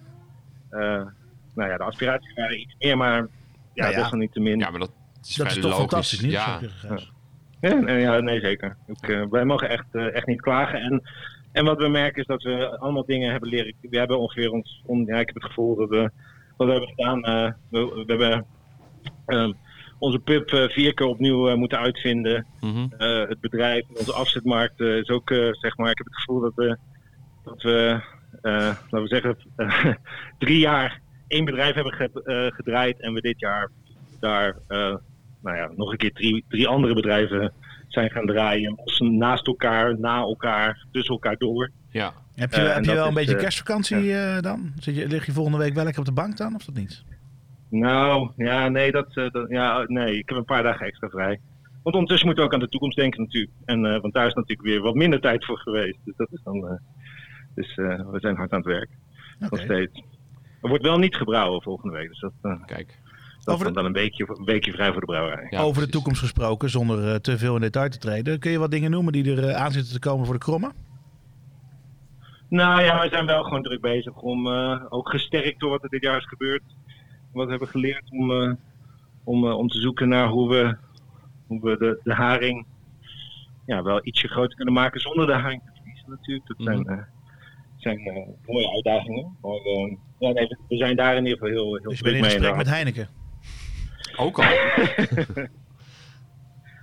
nou 1.55 1.69
ja, 1.69 1.77
de 1.77 1.83
aspiraties 1.83 2.33
waren 2.33 2.59
iets 2.59 2.75
meer, 2.79 2.97
maar 2.97 3.15
ja, 3.15 3.27
Nou 3.83 3.91
ja. 3.95 4.01
desalniettemin. 4.01 4.59
Ja, 4.59 4.69
maar 4.69 4.79
dat 4.79 4.91
is 5.23 5.35
Dat 5.35 5.47
is 5.47 5.53
toch 5.53 5.63
logisch. 5.63 5.77
fantastisch, 5.79 6.19
niet? 6.21 6.31
Ja. 6.31 6.59
Ja, 7.61 7.73
nee, 7.73 7.99
ja, 7.99 8.19
nee 8.19 8.39
zeker. 8.39 8.77
Ik, 8.87 9.09
eh, 9.09 9.23
wij 9.29 9.45
mogen 9.45 9.69
echt, 9.69 9.85
eh, 9.91 10.15
echt 10.15 10.27
niet 10.27 10.41
klagen. 10.41 10.79
En, 10.81 11.01
en 11.51 11.65
wat 11.65 11.77
we 11.77 11.87
merken 11.87 12.21
is 12.21 12.27
dat 12.27 12.43
we 12.43 12.77
allemaal 12.79 13.05
dingen 13.05 13.31
hebben 13.31 13.49
leren. 13.49 13.73
We 13.81 13.97
hebben 13.97 14.19
ongeveer 14.19 14.51
ons. 14.51 14.81
On, 14.85 15.05
ja, 15.05 15.19
ik 15.19 15.25
heb 15.27 15.35
het 15.35 15.45
gevoel 15.45 15.75
dat 15.75 15.89
we. 15.89 16.11
Wat 16.57 16.67
we 16.67 16.71
hebben 16.73 16.89
gedaan. 16.95 17.23
eh, 17.23 17.51
we, 17.69 18.03
we 18.05 18.13
hebben 18.13 18.45
ehm, 19.25 19.51
onze 19.99 20.19
pub 20.19 20.49
eh, 20.51 20.69
vier 20.69 20.93
keer 20.93 21.07
opnieuw 21.07 21.55
moeten 21.57 21.79
uitvinden. 21.79 22.45
Mhm. 22.61 22.87
Eh, 22.97 23.27
het 23.29 23.39
bedrijf, 23.39 23.85
onze 23.97 24.13
afzetmarkt 24.13 24.79
is 24.79 25.09
ook, 25.09 25.31
eh, 25.31 25.49
zeg 25.51 25.77
maar. 25.77 25.89
Ik 25.91 25.97
heb 25.97 26.07
het 26.07 26.15
gevoel 26.15 26.39
dat 26.41 26.53
we. 26.55 26.77
Dat 27.43 27.61
we 27.61 27.99
eh, 28.41 28.51
laten 28.89 29.01
we 29.01 29.07
zeggen. 29.07 29.37
drie 30.37 30.59
jaar 30.59 31.01
één 31.27 31.45
bedrijf 31.45 31.73
hebben 31.75 31.93
ge- 31.93 32.21
eh, 32.23 32.55
gedraaid. 32.55 32.99
En 33.01 33.13
we 33.13 33.21
dit 33.21 33.39
jaar 33.39 33.69
daar. 34.19 34.55
eh, 34.67 34.95
nou 35.41 35.57
ja, 35.57 35.69
nog 35.75 35.91
een 35.91 35.97
keer 35.97 36.11
drie, 36.13 36.43
drie 36.49 36.67
andere 36.67 36.93
bedrijven 36.93 37.53
zijn 37.87 38.11
gaan 38.11 38.25
draaien. 38.25 38.75
Naast 38.99 39.47
elkaar, 39.47 39.99
na 39.99 40.17
elkaar, 40.17 40.85
tussen 40.91 41.13
elkaar 41.13 41.37
door. 41.37 41.71
Ja. 41.89 42.13
Heb 42.35 42.53
je, 42.53 42.61
Eh, 42.61 42.73
heb 42.75 42.83
je 42.85 42.93
wel 42.93 43.07
een 43.07 43.13
beetje 43.13 43.35
kerstvakantie 43.35 44.13
eh, 44.13 44.41
dan? 44.41 44.71
Zit 44.79 44.95
je, 44.95 45.07
lig 45.07 45.25
je 45.25 45.31
volgende 45.31 45.57
week 45.57 45.73
wel 45.73 45.83
lekker 45.83 46.01
op 46.01 46.07
de 46.07 46.13
bank 46.13 46.37
dan, 46.37 46.55
of 46.55 46.65
dat 46.65 46.75
niet? 46.75 47.03
Nou, 47.69 48.31
ja, 48.37 48.67
nee, 48.69 48.91
dat, 48.91 49.17
eh, 49.17 49.29
dat, 49.31 49.49
ja, 49.49 49.83
nee, 49.87 50.17
ik 50.17 50.29
heb 50.29 50.37
een 50.37 50.45
paar 50.45 50.63
dagen 50.63 50.85
extra 50.85 51.09
vrij. 51.09 51.39
Want 51.83 51.95
ondertussen 51.95 52.25
moeten 52.25 52.43
we 52.45 52.49
ook 52.49 52.55
aan 52.55 52.63
de 52.65 52.71
toekomst 52.71 52.97
denken 52.97 53.21
natuurlijk. 53.21 53.51
En, 53.65 53.85
eh, 53.85 54.01
want 54.01 54.13
daar 54.13 54.27
is 54.27 54.33
natuurlijk 54.33 54.67
weer 54.67 54.81
wat 54.81 54.95
minder 54.95 55.19
tijd 55.21 55.45
voor 55.45 55.57
geweest. 55.59 55.97
Dus 56.05 56.13
dat 56.17 56.27
is 56.31 56.39
dan... 56.43 56.67
eh, 56.67 56.73
dus 57.55 57.75
eh, 57.77 58.09
we 58.11 58.19
zijn 58.19 58.35
hard 58.35 58.51
aan 58.51 58.57
het 58.59 58.67
werk. 58.67 58.89
Nog 59.39 59.51
Oké. 59.51 59.61
steeds. 59.63 60.01
Er 60.65 60.71
wordt 60.71 60.83
wel 60.83 60.97
niet 60.97 61.15
gebrouwen 61.15 61.61
volgende 61.61 61.95
week. 61.97 62.07
Dus 62.09 62.19
dat, 62.19 62.31
eh, 62.41 62.65
Kijk. 62.65 62.99
dat 63.43 63.53
Over 63.53 63.67
is 63.67 63.73
dan 63.73 63.85
een 63.85 63.93
weekje, 63.93 64.25
een 64.37 64.45
weekje 64.45 64.71
vrij 64.71 64.91
voor 64.91 64.99
de 64.99 65.05
brouwerij. 65.07 65.47
Ja, 65.49 65.61
Over 65.61 65.81
de 65.85 65.89
toekomst 65.91 66.19
gesproken, 66.19 66.69
zonder 66.69 67.09
eh, 67.09 67.15
te 67.15 67.37
veel 67.37 67.55
in 67.55 67.61
detail 67.61 67.89
te 67.89 67.97
treden. 67.97 68.39
Kun 68.39 68.51
je 68.51 68.57
wat 68.59 68.71
dingen 68.71 68.91
noemen 68.91 69.13
die 69.13 69.35
er 69.35 69.49
eh, 69.49 69.55
aan 69.63 69.71
zitten 69.71 69.93
te 69.93 69.99
komen 69.99 70.25
voor 70.25 70.33
de 70.33 70.39
kromme? 70.39 70.71
Nou 72.49 72.81
ja, 72.83 73.01
we 73.01 73.09
zijn 73.09 73.25
wel 73.25 73.43
gewoon 73.43 73.63
druk 73.63 73.81
bezig 73.81 74.15
om, 74.15 74.47
eh, 74.47 74.81
ook 74.89 75.09
gesterkt 75.09 75.59
door 75.59 75.69
wat 75.69 75.83
er 75.83 75.89
dit 75.89 76.01
jaar 76.03 76.17
is 76.17 76.27
gebeurd, 76.27 76.63
wat 77.33 77.43
we 77.45 77.49
hebben 77.49 77.67
geleerd 77.69 78.11
om, 78.11 78.31
eh, 78.31 78.53
om, 79.23 79.45
eh, 79.47 79.57
om 79.57 79.67
te 79.67 79.79
zoeken 79.79 80.07
naar 80.09 80.27
hoe 80.27 80.49
we, 80.49 80.75
hoe 81.47 81.59
we 81.61 81.77
de, 81.77 81.99
de 82.03 82.13
haring 82.13 82.65
ja, 83.65 83.83
wel 83.83 83.99
ietsje 84.03 84.27
groter 84.27 84.55
kunnen 84.55 84.73
maken 84.73 84.99
zonder 84.99 85.25
de 85.27 85.33
haring 85.33 85.61
te 85.65 85.71
verliezen 85.75 86.09
natuurlijk. 86.09 86.47
Dat 86.47 86.57
zijn, 86.59 86.79
Mhm. 86.79 86.89
eh, 86.91 87.03
zijn 87.77 87.97
eh, 87.99 88.27
mooie 88.45 88.71
uitdagingen. 88.73 89.37
Maar 89.41 89.51
ja, 90.19 90.31
nee, 90.31 90.47
we- 90.67 90.77
zijn 90.77 90.95
daar 90.95 91.15
in 91.17 91.25
ieder 91.25 91.37
geval 91.37 91.53
heel, 91.53 91.75
heel 91.75 91.89
Dus 91.89 91.97
je 91.97 92.03
bent 92.03 92.15
druk 92.15 92.15
in 92.15 92.21
mee. 92.21 92.29
gesprek 92.31 92.55
met 92.55 92.67
En 92.67 92.73
Heineken. 92.73 93.07
Ook 94.17 94.37
al. 94.39 94.45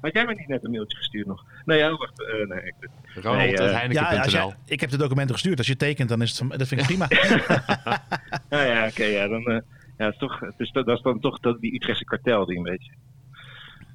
Had 0.00 0.12
jij 0.12 0.24
me 0.24 0.34
niet 0.34 0.48
net 0.48 0.64
een 0.64 0.70
mailtje 0.70 0.96
gestuurd 0.96 1.26
nog? 1.26 1.44
Nee, 1.64 1.78
ja, 1.78 1.90
wacht. 1.96 2.20
eh, 2.26 2.46
nee, 2.48 2.58
ik, 2.62 2.74
Nee, 3.24 3.56
eh, 3.56 3.66
Ja, 3.66 3.78
Heineken.nl. 3.78 4.18
als 4.22 4.32
jij, 4.32 4.54
ik 4.66 4.80
heb 4.80 4.90
de 4.90 4.96
documenten 4.96 5.34
gestuurd. 5.34 5.58
Als 5.58 5.66
je 5.66 5.76
tekent, 5.76 6.08
dan 6.08 6.22
is 6.22 6.28
het, 6.28 6.38
van- 6.38 6.48
dat 6.58 6.68
vind 6.68 6.80
ik 6.80 6.86
prima. 6.86 7.06
Nou 8.50 8.66
ja, 8.66 8.86
oké, 8.86 9.04
ja, 9.04 9.28
dan, 9.28 9.44
eh, 9.46 9.60
ja, 9.98 10.04
het 10.04 10.12
is 10.12 10.18
toch, 10.18 10.40
het 10.40 10.54
is, 10.58 10.70
dat 10.72 10.88
is 10.88 11.00
dan 11.02 11.20
toch 11.20 11.40
dat, 11.40 11.60
die 11.60 11.74
Utrechtse 11.74 12.04
kartel 12.04 12.46
die 12.46 12.56
een 12.56 12.62
beetje. 12.62 12.92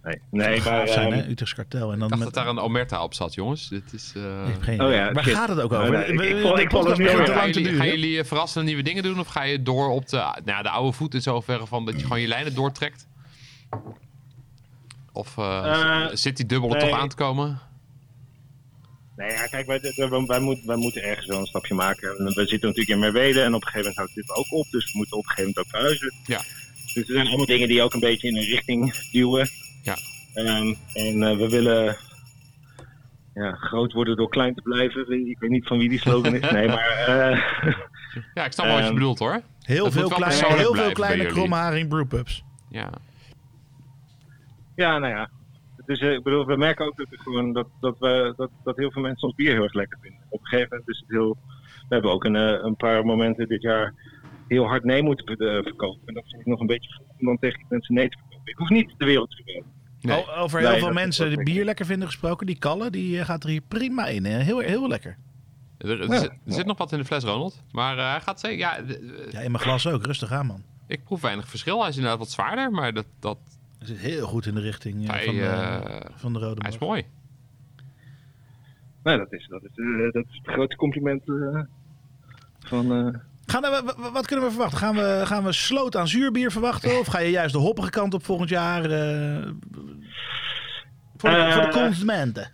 Nee, 0.08 0.20
nee 0.50 0.62
maar. 0.62 0.88
Zijn, 0.88 1.12
ehm, 1.14 1.20
hè? 1.22 1.28
Utrechts 1.30 1.54
kartel. 1.56 1.88
En 1.88 1.94
Ik 1.94 2.00
dan 2.00 2.10
dacht 2.10 2.24
met, 2.24 2.34
dat 2.34 2.44
daar 2.44 2.48
een 2.54 2.60
Omerta 2.60 3.04
op 3.04 3.14
zat, 3.14 3.34
jongens. 3.34 3.68
Dit 3.70 3.94
is... 3.94 4.14
eh, 4.16 4.24
Ik 4.46 4.52
heb 4.54 4.62
geen 4.62 4.82
Oh 4.82 4.92
ja, 4.92 5.12
Waar 5.12 5.24
gaat 5.24 5.50
het 5.50 5.60
ook 5.60 5.74
over? 5.74 5.92
nee, 5.92 6.06
ik- 6.06 6.10
ik 6.10 6.20
ik 6.20 6.72
er 6.74 6.98
nu 6.98 7.06
te 7.06 7.12
Gaan 7.12 7.28
lang 7.36 7.42
te 7.42 7.48
jullie, 7.48 7.64
duren. 7.64 7.78
gaan 7.78 7.88
jullie 7.88 8.24
verrassende 8.24 8.66
nieuwe 8.68 8.84
dingen 8.84 9.04
doen? 9.04 9.20
Of 9.20 9.28
ga 9.28 9.44
je 9.44 9.62
door 9.64 9.90
op 9.90 10.10
de, 10.10 10.42
nou, 10.46 10.64
de 10.64 10.70
oude 10.70 10.92
voet 10.92 11.14
in 11.14 11.22
zoverre 11.22 11.68
van 11.68 11.86
dat 11.86 11.96
je 11.96 12.02
gewoon 12.02 12.22
je 12.22 12.28
lijnen 12.28 12.56
doortrekt? 12.56 13.08
Of 15.14 15.38
eh, 15.38 16.04
Eh, 16.04 16.10
zit 16.14 16.38
die 16.38 16.46
dubbele 16.46 16.74
nee. 16.74 16.90
toch 16.90 17.00
aan 17.00 17.10
te 17.10 17.16
komen? 17.16 17.60
Nee, 19.16 19.32
ja, 19.32 19.48
kijk, 19.48 19.68
wij, 19.68 19.80
wij, 19.96 20.26
wij, 20.26 20.40
moeten, 20.40 20.68
wij 20.68 20.76
moeten 20.78 21.04
ergens 21.04 21.26
wel 21.28 21.40
een 21.40 21.46
stapje 21.46 21.74
maken. 21.74 22.10
En 22.18 22.26
We 22.26 22.32
zitten 22.34 22.60
natuurlijk 22.70 22.88
in 22.90 23.00
Merwede 23.00 23.42
en 23.42 23.54
op 23.54 23.62
een 23.62 23.68
gegeven 23.68 23.80
moment 23.80 23.96
houdt 23.98 24.16
dit 24.16 24.30
ook 24.30 24.52
op. 24.60 24.68
Dus 24.72 24.86
we 24.92 24.98
moeten 24.98 25.18
op 25.18 25.24
een 25.24 25.30
gegeven 25.30 25.54
moment 25.56 25.66
ook 25.66 25.70
verhuizen. 25.80 26.14
Ja. 26.26 26.42
Dus 26.94 27.08
er 27.08 27.14
zijn 27.14 27.28
allemaal 27.28 27.46
dingen 27.46 27.68
die 27.68 27.82
ook 27.82 27.94
een 27.94 28.00
beetje 28.00 28.28
in 28.28 28.36
een 28.38 28.44
richting 28.44 28.94
duwen. 29.12 29.50
Ja. 29.88 29.95
En 30.34 31.23
eh, 31.23 31.38
we 31.38 31.47
willen 31.49 31.95
ja, 33.34 33.51
groot 33.51 33.93
worden 33.93 34.15
door 34.15 34.30
klein 34.30 34.55
te 34.55 34.61
blijven. 34.61 35.27
Ik 35.30 35.39
weet 35.39 35.49
niet 35.49 35.68
van 35.68 35.77
wie 35.77 35.89
die 35.89 35.99
slogan 35.99 36.35
is. 36.35 36.51
Nee, 36.57 36.68
maar... 36.68 36.89
eh, 37.07 37.73
Ja, 38.34 38.45
ik 38.45 38.51
snap 38.51 38.65
wel 38.65 38.73
wat 38.76 38.84
je 38.84 38.89
Ehm, 38.89 38.93
bedoelt 38.93 39.19
hoor. 39.19 39.41
Heel 39.61 39.91
veel 39.91 40.09
kleine, 40.09 40.45
heel 40.55 40.73
veel 40.76 40.91
kleine 40.91 40.97
bij 40.99 41.15
jullie. 41.18 41.31
kromme 41.31 41.55
haring 41.55 41.89
brewpubs. 41.89 42.43
Ja. 42.69 42.89
Ja, 44.76 44.97
nou 44.97 45.14
ja. 45.14 45.30
Dus 45.85 45.99
eh, 45.99 46.11
ik 46.11 46.23
bedoel, 46.23 46.45
we 46.45 46.55
merken 46.57 46.85
ook 46.85 46.97
dat, 46.97 47.07
er 47.11 47.19
gewoon, 47.19 47.53
dat, 47.53 47.68
dat, 47.80 47.99
we, 47.99 48.34
dat, 48.38 48.49
dat 48.64 48.77
heel 48.77 48.91
veel 48.91 49.01
mensen 49.01 49.27
ons 49.27 49.35
bier 49.35 49.53
heel 49.53 49.64
erg 49.64 49.73
lekker 49.73 49.97
vinden. 50.01 50.22
Op 50.30 50.39
een 50.39 50.47
gegeven 50.47 50.69
moment 50.69 50.89
is 50.89 50.99
het 50.99 51.09
heel... 51.09 51.38
We 51.88 51.93
hebben 51.93 52.11
ook 52.11 52.23
een, 52.23 52.35
eh, 52.35 52.64
een 52.64 52.76
paar 52.76 53.05
momenten 53.05 53.47
dit 53.47 53.61
jaar 53.61 53.93
heel 54.47 54.65
hard 54.68 54.84
nee 54.84 55.03
moeten 55.03 55.26
verkopen. 55.64 56.01
En 56.07 56.14
dat 56.14 56.23
vind 56.27 56.41
ik 56.41 56.45
nog 56.47 56.59
een 56.59 56.68
beetje 56.68 56.89
vroeg 56.93 57.07
om 57.19 57.26
dan 57.26 57.38
tegen 57.39 57.57
die 57.57 57.68
mensen 57.69 57.93
nee 57.93 58.09
te 58.09 58.18
verkopen. 58.18 58.51
Ik 58.51 58.57
hoef 58.57 58.69
niet 58.69 58.93
de 58.97 59.05
wereld 59.05 59.30
te 59.30 59.35
verkopen. 59.43 59.72
Nee. 60.02 60.32
Over 60.36 60.60
heel 60.60 60.69
Nee, 60.69 60.80
veel 60.80 60.94
mensen 60.94 61.30
die 61.30 61.44
bier 61.44 61.65
lekker 61.65 61.86
vinden 61.86 62.07
gesproken. 62.07 62.45
Die 62.45 62.57
kallen, 62.57 62.91
die 62.91 63.19
eh, 63.19 63.26
gaat 63.26 63.44
er 63.44 63.49
hier 63.49 63.61
prima 63.68 64.06
in. 64.07 64.26
hè. 64.26 64.38
Heel, 64.40 64.60
heel 64.60 64.88
lekker. 64.88 65.18
Er, 65.78 66.02
er 66.02 66.07
Ja. 66.11 66.19
zit, 66.19 66.30
er 66.30 66.53
zit 66.53 66.65
nog 66.65 66.78
wat 66.78 66.91
in 66.91 66.98
de 66.98 67.06
fles, 67.06 67.24
Ronald. 67.24 67.61
Maar 67.72 67.98
eh, 67.98 68.10
hij 68.10 68.22
gaat 68.22 68.40
zeker... 68.40 68.57
Ja, 68.57 68.78
Ja, 69.30 69.40
in 69.40 69.52
mijn 69.52 69.64
glas 69.64 69.88
ook. 69.88 70.06
Rustig 70.06 70.32
aan, 70.32 70.45
man. 70.45 70.64
ik 70.88 71.03
proef 71.03 71.22
weinig 71.22 71.48
verschil. 71.49 71.80
Hij 71.80 71.90
is 71.90 71.95
inderdaad 71.95 72.19
wat 72.19 72.30
zwaarder, 72.32 72.72
maar 72.72 72.94
dat, 72.94 73.06
dat, 73.19 73.38
Hij 73.78 73.88
zit 73.88 73.98
heel 73.98 74.28
goed 74.28 74.45
in 74.45 74.56
de 74.56 74.61
richting 74.61 75.03
eh, 75.03 75.10
hij, 75.10 75.26
van, 75.26 75.36
de, 75.36 75.41
eh, 75.41 76.10
van 76.15 76.34
de 76.34 76.40
rode 76.40 76.61
hij 76.61 76.72
is 76.72 76.78
mooi. 76.78 77.06
Nee, 79.03 79.18
dat 79.18 79.34
is, 79.34 79.48
dat 79.48 79.64
is, 79.64 79.72
dat 80.14 80.26
is 80.26 80.40
het 80.44 80.53
grote 80.53 80.76
compliment 80.76 81.22
eh, 81.30 81.60
van... 82.60 83.22
Gaan 83.48 83.61
we, 83.61 83.94
wat 84.14 84.28
kunnen 84.28 84.45
we 84.45 84.52
verwachten? 84.52 84.78
Gaan 84.78 84.95
we, 84.95 85.22
gaan 85.26 85.44
we 85.44 85.52
sloot 85.52 85.95
aan 85.95 86.07
zuurbier 86.07 86.52
verwachten? 86.52 86.99
Of 86.99 87.07
ga 87.07 87.19
je 87.19 87.30
juist 87.30 87.53
de 87.53 87.60
hoppige 87.60 87.90
kant 87.90 88.14
op 88.14 88.24
volgend 88.26 88.49
jaar? 88.49 88.84
eh, 88.84 89.48
voor, 91.18 91.30
de, 91.30 91.36
Eh, 91.36 91.53
voor 91.53 91.61
de 91.61 91.69
consumenten. 91.80 92.52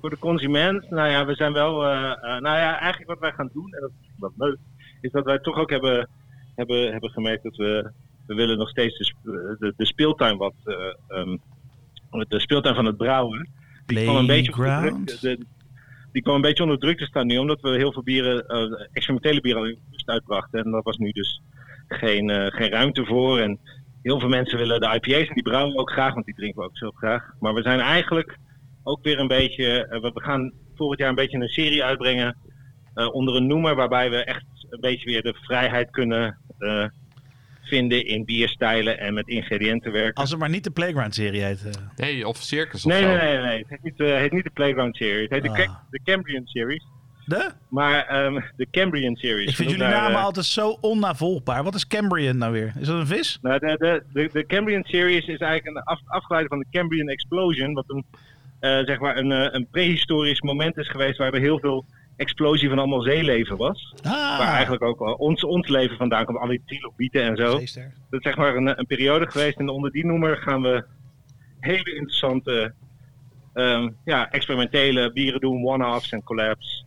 voor 0.00 0.10
de 0.10 0.18
consument, 0.18 0.90
nou 0.90 1.08
ja, 1.08 1.24
we 1.26 1.34
zijn 1.34 1.52
wel, 1.52 1.84
eh, 1.84 2.00
nou 2.20 2.42
ja, 2.56 2.78
eigenlijk 2.78 3.10
wat 3.10 3.18
wij 3.20 3.32
gaan 3.32 3.50
doen, 3.52 3.72
en 3.74 3.80
dat 3.80 3.90
is 4.02 4.08
wel 4.18 4.32
leuk, 4.36 4.56
is 5.00 5.10
dat 5.10 5.24
wij 5.24 5.38
toch 5.38 5.56
ook 5.56 5.70
hebben, 5.70 6.08
hebben, 6.54 6.90
hebben 6.92 7.10
gemerkt 7.10 7.42
dat 7.42 7.56
we, 7.56 7.90
we 8.26 8.34
willen 8.34 8.58
nog 8.58 8.68
steeds 8.68 9.14
de, 9.22 9.56
de, 9.58 9.74
de 9.76 9.86
speeltuin 9.86 10.36
wat, 10.36 10.54
ehm, 11.08 11.36
de 12.28 12.40
speeltuin 12.40 12.74
van 12.74 12.84
het 12.84 12.96
brouwen, 12.96 13.48
die 13.86 13.96
kwam 14.04 14.16
een 14.16 14.26
beetje 14.26 14.52
de- 15.20 15.46
die 16.12 16.22
kwam 16.22 16.34
een 16.34 16.40
beetje 16.40 16.62
onder 16.62 16.78
druk 16.78 16.98
te 16.98 17.04
staan 17.04 17.26
nu, 17.26 17.38
omdat 17.38 17.60
we 17.60 17.70
heel 17.70 17.92
veel 17.92 18.02
bieren, 18.02 18.46
eh, 18.46 18.86
experimentele 18.92 19.40
bieren 19.40 19.78
uitbrachten. 20.04 20.64
En 20.64 20.70
daar 20.70 20.82
was 20.82 20.96
nu 20.96 21.10
dus 21.10 21.40
geen, 21.88 22.30
eh, 22.30 22.46
geen 22.46 22.70
ruimte 22.70 23.04
voor. 23.04 23.38
En 23.38 23.58
heel 24.02 24.20
veel 24.20 24.28
mensen 24.28 24.58
willen 24.58 24.80
de 24.80 24.86
IPA's 24.86 25.28
en 25.28 25.34
die 25.34 25.42
brouwen 25.42 25.72
we 25.72 25.78
ook 25.78 25.90
graag, 25.90 26.14
want 26.14 26.26
die 26.26 26.34
drinken 26.34 26.60
we 26.60 26.68
ook 26.68 26.76
zo 26.76 26.90
graag. 26.90 27.32
Maar 27.40 27.54
we 27.54 27.62
zijn 27.62 27.80
eigenlijk 27.80 28.38
ook 28.82 29.02
weer 29.02 29.18
een 29.18 29.28
beetje, 29.28 29.86
eh, 29.86 30.00
we 30.00 30.10
gaan 30.14 30.52
volgend 30.74 31.00
jaar 31.00 31.08
een 31.08 31.14
beetje 31.14 31.38
een 31.38 31.48
serie 31.48 31.84
uitbrengen 31.84 32.36
onder 33.12 33.36
een 33.36 33.46
noemer 33.46 33.74
waarbij 33.74 34.10
we 34.10 34.24
echt 34.24 34.44
een 34.70 34.80
beetje 34.80 35.10
weer 35.10 35.22
de 35.22 35.34
vrijheid 35.34 35.90
kunnen 35.90 36.38
vinden 37.62 38.06
in 38.06 38.24
bierstijlen 38.24 38.98
en 38.98 39.14
met 39.14 39.28
ingrediënten 39.28 39.92
werken. 39.92 40.14
Als 40.14 40.30
het 40.30 40.38
maar 40.38 40.48
niet 40.48 40.64
de 40.64 40.70
Playground-serie 40.70 41.42
heet. 41.42 41.64
eh. 41.64 41.72
Nee, 41.96 42.28
of 42.28 42.36
Circus 42.36 42.84
of 42.84 42.92
Nee, 42.92 43.02
zo. 43.02 43.08
nee, 43.08 43.16
nee, 43.18 43.38
nee. 43.38 43.58
Het 43.58 43.68
heet 43.68 43.82
niet, 43.82 44.00
eh, 44.00 44.16
heet 44.16 44.32
niet 44.32 44.44
de 44.44 44.50
Playground 44.50 44.96
Series. 44.96 45.22
Het 45.28 45.32
heet 45.32 45.42
de, 45.42 45.62
Ah. 45.62 45.74
De 45.90 46.00
Cambrian 46.04 46.46
Series. 46.46 46.84
De? 47.24 47.50
Maar 47.68 48.06
ehm, 48.06 48.40
de 48.56 48.66
Cambrian 48.70 49.16
Series. 49.16 49.50
Ik 49.50 49.56
vind 49.56 49.70
jullie 49.70 49.84
naar, 49.84 49.92
namen 50.00 50.18
eh, 50.18 50.24
altijd 50.24 50.46
zo 50.46 50.78
onnavolgbaar. 50.80 51.62
Wat 51.64 51.74
is 51.74 51.86
Cambrian 51.86 52.38
nou 52.38 52.52
weer? 52.52 52.72
Is 52.80 52.86
dat 52.86 52.96
een 53.00 53.06
vis? 53.06 53.38
Nou, 53.42 53.58
de, 53.58 53.76
de, 53.78 54.02
de, 54.12 54.28
de 54.32 54.46
Cambrian 54.46 54.82
Series 54.84 55.26
is 55.26 55.38
eigenlijk 55.38 55.76
een 55.76 55.82
af, 55.82 56.00
afgeleide 56.06 56.48
van 56.48 56.58
de 56.58 56.66
Cambrian 56.70 57.08
Explosion. 57.08 57.72
Wat 57.74 57.84
een, 57.86 58.04
eh, 58.60 58.78
zeg 58.84 58.98
maar 58.98 59.16
een, 59.16 59.32
eh, 59.32 59.48
een 59.50 59.66
prehistorisch 59.70 60.40
moment 60.40 60.76
is 60.76 60.88
geweest 60.88 61.18
waar 61.18 61.32
er 61.32 61.40
heel 61.40 61.58
veel 61.58 61.84
explosie 62.22 62.68
van 62.68 62.78
allemaal 62.78 63.02
zeeleven 63.02 63.56
was. 63.56 63.94
Ah, 64.02 64.38
Waar 64.38 64.52
eigenlijk 64.52 64.82
ook 64.82 64.98
wel 64.98 65.14
ons, 65.14 65.44
ons 65.44 65.68
leven 65.68 65.96
vandaan 65.96 66.24
komt, 66.24 66.38
al 66.38 66.48
die 66.48 66.62
trilobieten 66.66 67.22
en 67.22 67.36
zo. 67.36 67.58
zeester. 67.58 67.92
Dat 68.10 68.20
is 68.20 68.26
zeg 68.26 68.36
maar 68.36 68.56
een, 68.56 68.78
een 68.78 68.86
periode 68.86 69.30
geweest. 69.30 69.58
En 69.58 69.68
onder 69.68 69.90
die 69.92 70.06
noemer 70.06 70.36
gaan 70.36 70.62
we 70.62 70.84
hele 71.60 71.94
interessante, 71.94 72.74
ehm, 73.54 73.88
ja, 74.04 74.30
experimentele 74.30 75.12
bieren 75.12 75.40
doen, 75.40 75.64
one-offs 75.66 76.12
en 76.12 76.22
collabs. 76.22 76.84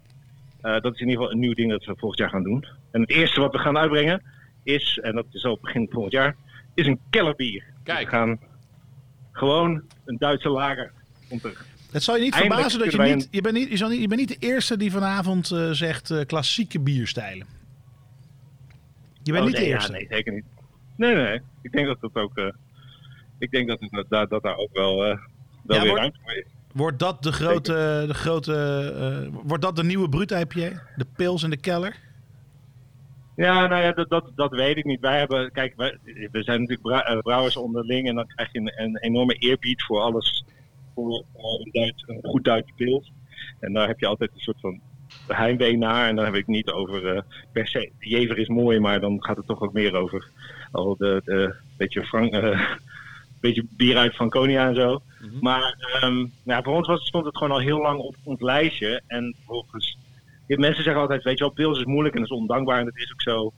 Eh, 0.62 0.80
dat 0.80 0.94
is 0.94 1.00
in 1.00 1.08
ieder 1.08 1.22
geval 1.22 1.32
een 1.32 1.40
nieuw 1.40 1.54
ding 1.54 1.72
dat 1.72 1.86
we 1.86 1.96
volgend 1.98 2.20
jaar 2.20 2.30
gaan 2.30 2.44
doen. 2.44 2.66
En 2.92 3.02
het 3.02 3.10
eerste 3.10 3.40
wat 3.42 3.52
we 3.52 3.60
gaan 3.60 3.78
uitbrengen 3.78 4.24
is, 4.64 5.00
en 5.02 5.16
dat 5.16 5.26
is 5.32 5.46
al 5.46 5.60
begin 5.62 5.88
volgend 5.92 6.14
jaar, 6.14 6.36
is 6.74 6.88
een 6.88 7.00
kellerbier. 7.10 7.64
Kijk. 7.84 8.00
We 8.10 8.16
gaan 8.16 8.40
gewoon 9.32 9.84
een 10.06 10.18
Duitse 10.18 10.50
lager. 10.50 10.92
Komt 11.30 11.44
er. 11.44 11.66
Het 11.96 12.04
zal 12.04 12.16
je 12.16 12.22
niet 12.22 12.34
Eindelijk 12.34 12.62
verbazen 12.72 12.98
dat 12.98 13.08
je 13.08 13.16
niet... 13.16 13.28
Je 13.32 13.42
bent 13.42 13.56
niet, 13.56 13.70
je, 13.70 13.78
zal 13.78 13.90
niet, 13.90 14.02
je 14.02 14.08
bent 14.08 14.20
niet 14.20 14.30
de 14.42 14.48
eerste 14.48 14.78
die 14.78 14.92
vanavond 14.92 15.52
eh, 15.52 15.70
zegt 15.72 16.10
eh, 16.12 16.26
klassieke 16.26 16.80
bierstijlen. 16.80 17.48
Je 19.24 19.32
bent 19.32 19.38
Oh, 19.44 19.50
niet 19.50 19.54
nee, 19.54 19.64
de 19.64 19.70
ja, 19.70 19.76
eerste. 19.76 19.92
nee, 19.92 20.08
zeker 20.10 20.34
niet. 20.34 20.44
Nee, 20.96 21.16
nee. 21.16 21.42
Ik 21.62 21.72
denk 21.72 21.88
dat 21.88 21.98
dat 22.02 22.16
ook. 22.24 22.38
eh, 22.38 22.46
ik 23.40 23.52
denk 23.52 23.68
dat, 23.68 23.80
het, 23.80 24.06
dat, 24.10 24.30
dat 24.30 24.44
daar 24.44 24.56
ook 24.58 24.70
wel, 24.74 24.98
wel 24.98 25.08
Ja, 25.08 25.18
weer 25.68 25.80
wordt- 25.80 25.98
ruimte 26.00 26.20
voor 26.24 26.34
is. 26.34 26.44
Wordt 26.74 27.00
dat 27.00 27.24
de 27.24 27.32
grote... 27.32 28.04
De 28.08 28.14
grote 28.14 29.30
wordt 29.44 29.64
dat 29.64 29.76
de 29.76 29.84
nieuwe 29.84 30.10
Brut 30.10 30.32
IPA? 30.32 30.82
De 30.96 31.06
pils 31.16 31.44
in 31.44 31.50
de 31.50 31.58
keller? 31.58 31.96
Ja, 33.36 33.68
nou 33.68 33.84
ja, 33.84 33.92
dat, 33.92 34.10
dat, 34.10 34.32
dat 34.36 34.52
weet 34.52 34.78
ik 34.78 34.86
niet. 34.86 35.00
Wij 35.00 35.18
hebben, 35.18 35.52
kijk, 35.52 35.74
wij, 35.76 35.98
we 36.32 36.44
zijn 36.44 36.62
natuurlijk 36.62 37.22
brouwers 37.22 37.56
onderling 37.58 38.08
en 38.08 38.16
dan 38.16 38.28
krijg 38.28 38.52
je 38.52 38.60
een, 38.60 38.82
een 38.84 38.98
enorme 38.98 39.34
eerbied 39.34 39.84
voor 39.84 40.00
alles, 40.00 40.44
voor 40.96 41.24
eh, 41.36 41.44
een, 41.44 41.72
Duits, 41.72 42.04
een 42.08 42.20
goed 42.24 42.44
Duits 42.44 42.72
pils. 42.76 43.12
En 43.60 43.74
daar 43.74 43.88
heb 43.88 44.00
je 44.00 44.08
altijd 44.08 44.32
een 44.34 44.40
soort 44.40 44.60
van 44.60 44.82
heimwee 45.28 45.78
naar. 45.78 46.08
En 46.08 46.16
dan 46.16 46.26
heb 46.26 46.36
ik 46.36 46.48
niet 46.48 46.72
over 46.72 47.16
eh, 47.16 47.22
per 47.52 47.68
se, 47.68 47.92
de 48.00 48.10
jever 48.10 48.38
is 48.38 48.48
mooi, 48.48 48.80
maar 48.80 49.00
dan 49.00 49.24
gaat 49.24 49.38
het 49.38 49.48
toch 49.48 49.62
ook 49.62 49.74
meer 49.74 49.96
over 49.96 50.30
al 50.72 50.96
de, 50.98 51.22
de 51.26 51.56
beetje, 51.78 52.06
Frank, 52.06 52.34
eh, 52.34 52.62
beetje 53.42 53.66
bier 53.70 53.98
uit 53.98 54.16
Franconia 54.16 54.68
en 54.68 54.76
zo. 54.76 55.02
Maar 55.42 56.00
ehm, 56.02 56.26
nou, 56.44 56.64
voor 56.64 56.74
ons 56.74 56.88
was, 56.88 57.08
stond 57.08 57.26
het 57.26 57.38
gewoon 57.38 57.54
al 57.54 57.60
heel 57.60 57.82
lang 57.82 58.00
op 58.00 58.16
ons 58.24 58.42
lijstje. 58.42 59.02
En 59.08 59.36
volgens 59.46 59.98
mensen 60.48 60.84
zeggen 60.84 61.02
altijd, 61.02 61.24
weet 61.24 61.38
je 61.38 61.44
wel, 61.44 61.54
pils 61.54 61.80
is 61.80 61.86
moeilijk 61.86 62.16
en 62.16 62.22
dat 62.22 62.32
is 62.32 62.38
ondankbaar 62.38 62.80
en 62.80 62.86
dat 62.86 62.98
is 62.98 63.12
ook 63.12 63.22
zo. 63.22 63.54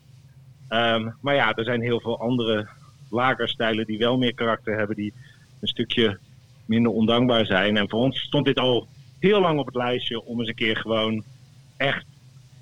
Ehm, 0.67 1.09
maar 1.21 1.35
ja, 1.35 1.53
er 1.53 1.63
zijn 1.63 1.81
heel 1.81 1.99
veel 1.99 2.19
andere 2.19 2.67
lagerstijlen 3.09 3.85
die 3.85 3.97
wel 3.97 4.17
meer 4.17 4.33
karakter 4.33 4.77
hebben, 4.77 4.95
die 4.95 5.13
een 5.59 5.67
stukje 5.67 6.19
minder 6.67 6.91
ondankbaar 6.91 7.45
zijn. 7.45 7.77
En 7.77 7.89
voor 7.89 7.99
ons 7.99 8.19
stond 8.19 8.45
dit 8.45 8.59
al 8.59 8.87
heel 9.19 9.41
lang 9.41 9.59
op 9.59 9.65
het 9.65 9.75
lijstje 9.75 10.23
om 10.25 10.39
eens 10.39 10.49
een 10.49 10.55
keer 10.55 10.77
gewoon 10.77 11.23
echt 11.77 12.05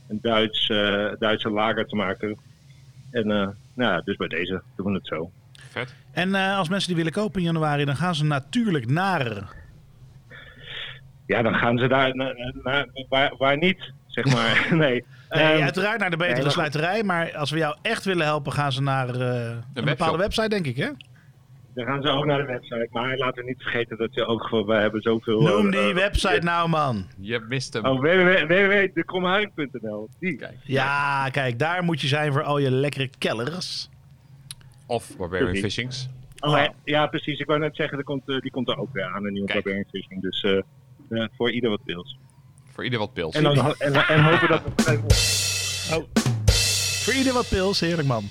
een 0.07 0.19
Duits, 0.21 0.69
eh, 0.69 1.05
Duitse 1.19 1.49
lager 1.49 1.87
te 1.87 1.95
maken. 1.95 2.37
En 3.11 3.31
eh, 3.31 3.47
nou, 3.73 3.93
ja, 3.93 4.01
dus 4.01 4.15
bij 4.15 4.27
deze 4.27 4.61
doen 4.75 4.85
we 4.91 4.93
het 4.97 5.07
zo. 5.07 5.31
Vet. 5.69 5.93
En 6.11 6.35
eh, 6.35 6.57
als 6.57 6.69
mensen 6.69 6.87
die 6.87 6.97
willen 6.97 7.11
kopen 7.11 7.39
in 7.39 7.45
januari, 7.45 7.85
dan 7.85 7.95
gaan 7.95 8.15
ze 8.15 8.23
natuurlijk 8.25 8.89
naar... 8.89 9.53
Ja, 11.27 11.41
dan 11.41 11.55
gaan 11.55 11.77
ze 11.77 11.87
daar 11.87 12.15
naar, 12.15 12.53
naar- 12.63 12.87
waar, 13.09 13.33
waar 13.37 13.57
niet, 13.57 13.91
zeg 14.07 14.25
maar. 14.25 14.67
nee. 14.77 15.03
Nee, 15.29 15.43
Ehm, 15.43 15.63
uiteraard 15.63 15.99
naar 15.99 16.09
de 16.09 16.17
betere 16.17 16.33
nee, 16.35 16.43
maar- 16.43 16.51
sluiterij. 16.53 17.03
Maar 17.03 17.35
als 17.37 17.51
we 17.51 17.57
jou 17.57 17.75
echt 17.81 18.03
willen 18.05 18.25
helpen, 18.25 18.51
gaan 18.51 18.71
ze 18.71 18.81
naar 18.81 19.09
eh, 19.19 19.55
een 19.73 19.85
bepaalde 19.85 20.17
website, 20.17 20.47
denk 20.49 20.65
ik, 20.65 20.75
hè? 20.77 20.89
Dan 21.75 21.85
gaan 21.85 22.01
ze 22.01 22.09
ook 22.09 22.25
naar 22.25 22.37
de 22.37 22.45
website. 22.45 22.87
Maar 22.91 23.17
laten 23.17 23.43
we 23.43 23.49
niet 23.49 23.61
vergeten 23.61 23.97
dat 23.97 24.13
je 24.13 24.25
ook 24.25 24.43
gewoon, 24.43 24.65
wij 24.65 24.81
hebben 24.81 25.01
zoveel... 25.01 25.41
Noem 25.41 25.65
eh, 25.65 25.71
die 25.71 25.89
eh, 25.89 25.95
website 25.95 26.41
nou, 26.41 26.69
man. 26.69 27.07
Je 27.17 27.45
mist 27.49 27.73
hem. 27.73 27.85
Oh, 27.85 27.99
www.dekromharing.nl. 27.99 30.09
Die. 30.19 30.35
Kijk. 30.35 30.57
Ja, 30.63 31.29
kijk, 31.29 31.59
daar 31.59 31.83
moet 31.83 32.01
je 32.01 32.07
zijn 32.07 32.31
voor 32.31 32.43
al 32.43 32.57
je 32.57 32.71
lekkere 32.71 33.09
kellers. 33.17 33.89
Of 34.87 35.17
Barbarian. 35.17 35.55
Fishings. 35.55 36.09
Oh, 36.39 36.57
ja, 36.57 36.73
ja, 36.83 37.07
precies. 37.07 37.39
Ik 37.39 37.45
wou 37.45 37.59
net 37.59 37.75
zeggen, 37.75 37.97
er 37.97 38.03
komt, 38.03 38.29
eh, 38.29 38.39
die 38.39 38.51
komt 38.51 38.69
er 38.69 38.77
ook 38.77 38.93
weer 38.93 39.05
aan, 39.05 39.25
een 39.25 39.33
nieuwe 39.33 39.47
Kijk. 39.47 39.63
Barbarian 39.63 39.89
Fishing. 39.91 40.21
Dus 40.21 40.43
eh, 40.43 40.57
eh, 41.09 41.27
voor 41.37 41.51
ieder 41.51 41.69
wat 41.69 41.81
wils. 41.85 42.17
Voor 42.65 42.83
ieder 42.83 42.99
wat 42.99 43.13
pils. 43.13 43.35
En, 43.35 43.43
dan, 43.43 43.75
en, 43.77 43.93
en 43.93 44.23
hopen 44.23 44.47
dat 44.47 44.61
we... 44.63 46.03
Voor 47.05 47.13
ieder 47.13 47.33
wat 47.33 47.49
pils, 47.49 47.79
heerlijk 47.79 48.07
man. 48.07 48.23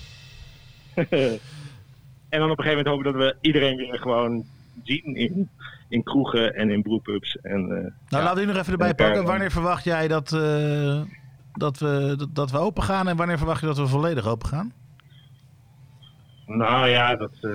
en 2.35 2.41
dan 2.41 2.51
op 2.51 2.59
een 2.59 2.65
gegeven 2.65 2.85
moment 2.85 3.05
hopen 3.07 3.21
dat 3.21 3.35
we 3.35 3.47
iedereen 3.47 3.77
weer 3.77 3.99
gewoon 3.99 4.45
zien 4.83 5.17
in, 5.17 5.49
in 5.89 6.03
kroegen 6.03 6.55
en 6.55 6.71
in 6.71 6.83
brewpubs. 6.83 7.37
En, 7.43 7.61
eh, 7.61 7.69
Nou, 7.69 7.91
Ja. 8.09 8.19
laten 8.23 8.35
we 8.35 8.39
die 8.45 8.47
nog 8.47 8.57
even 8.57 8.73
erbij 8.73 8.89
En 8.89 8.95
pakken. 8.95 9.25
Wanneer 9.25 9.51
verwacht 9.51 9.85
jij 9.85 10.09
dat, 10.09 10.33
eh, 10.33 11.01
dat, 11.53 11.79
we, 11.79 12.15
dat, 12.19 12.29
dat 12.35 12.51
we 12.51 12.59
open 12.59 12.83
gaan 12.83 13.09
en 13.09 13.17
wanneer 13.17 13.39
verwacht 13.39 13.61
je 13.61 13.67
dat 13.67 13.79
we 13.79 13.87
volledig 13.87 14.27
open 14.27 14.49
gaan? 14.49 14.73
nou 16.47 16.89
ja, 16.89 17.17
dat, 17.17 17.31
eh, 17.41 17.51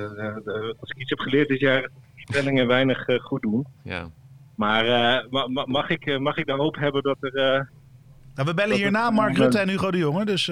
als 0.79 0.89
ik 0.89 0.97
iets 0.97 1.09
heb 1.09 1.19
geleerd 1.19 1.47
dit 1.47 1.59
jaar, 1.59 1.89
stellingen 2.15 2.67
weinig 2.67 3.07
eh, 3.07 3.19
goed 3.19 3.41
doen. 3.41 3.65
Ja. 3.83 4.09
Maar 4.55 4.85
eh, 4.85 5.29
ma- 5.29 5.47
ma- 5.47 5.65
mag, 5.65 5.89
ik, 5.89 6.19
mag 6.19 6.37
ik 6.37 6.45
de 6.45 6.51
hoop 6.53 6.75
hebben 6.75 7.03
dat 7.03 7.17
er... 7.21 7.35
eh, 7.35 7.61
Nou, 8.35 8.47
we 8.47 8.53
bellen 8.53 8.75
hierna 8.75 9.09
Mark 9.09 9.37
Rutte 9.37 9.59
en 9.59 9.69
Hugo 9.69 9.91
de 9.91 9.97
Jonge, 9.97 10.25
dus... 10.25 10.51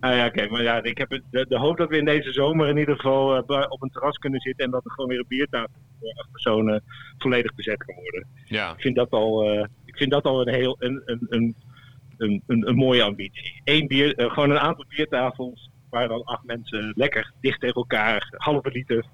Nou 0.00 0.14
ja, 0.14 0.28
kijk, 0.28 0.50
maar 0.50 0.62
ja, 0.62 0.82
ik 0.82 0.98
heb 0.98 1.10
het- 1.10 1.22
de, 1.30 1.46
de 1.48 1.58
hoop 1.58 1.76
dat 1.76 1.88
we 1.88 1.96
in 1.96 2.04
deze 2.04 2.32
zomer 2.32 2.68
in 2.68 2.76
ieder 2.76 2.94
geval 2.94 3.36
eh, 3.46 3.64
op 3.68 3.82
een 3.82 3.90
terras 3.90 4.16
kunnen 4.18 4.40
zitten 4.40 4.64
en 4.64 4.70
dat 4.70 4.84
er 4.84 4.90
gewoon 4.90 5.08
weer 5.10 5.18
een 5.18 5.24
biertafel 5.28 5.70
voor 6.00 6.12
acht 6.16 6.30
personen 6.30 6.82
volledig 7.18 7.54
bezet 7.54 7.84
kan 7.84 7.94
worden. 7.94 8.26
Ja. 8.44 8.70
Ik 8.72 8.80
vind 8.80 8.96
dat 8.96 9.10
al, 9.10 9.42
eh, 9.50 9.64
ik 9.84 9.96
vind 9.96 10.10
dat 10.10 10.24
al 10.24 10.40
een 10.48 10.54
heel 10.54 10.76
een, 10.78 11.02
een, 11.04 11.26
een, 11.28 11.54
een, 12.18 12.42
een, 12.46 12.68
een 12.68 12.74
mooie 12.74 13.02
ambitie. 13.02 13.60
Eén 13.64 13.86
bier, 13.86 14.14
eh, 14.14 14.32
gewoon 14.32 14.50
een 14.50 14.58
aantal 14.58 14.84
biertafels 14.88 15.70
waar 15.90 16.08
dan 16.08 16.24
acht 16.24 16.44
mensen 16.44 16.92
lekker 16.96 17.32
dicht 17.40 17.60
tegen 17.60 17.74
elkaar, 17.76 18.34
halve 18.36 18.70
liter 18.72 19.04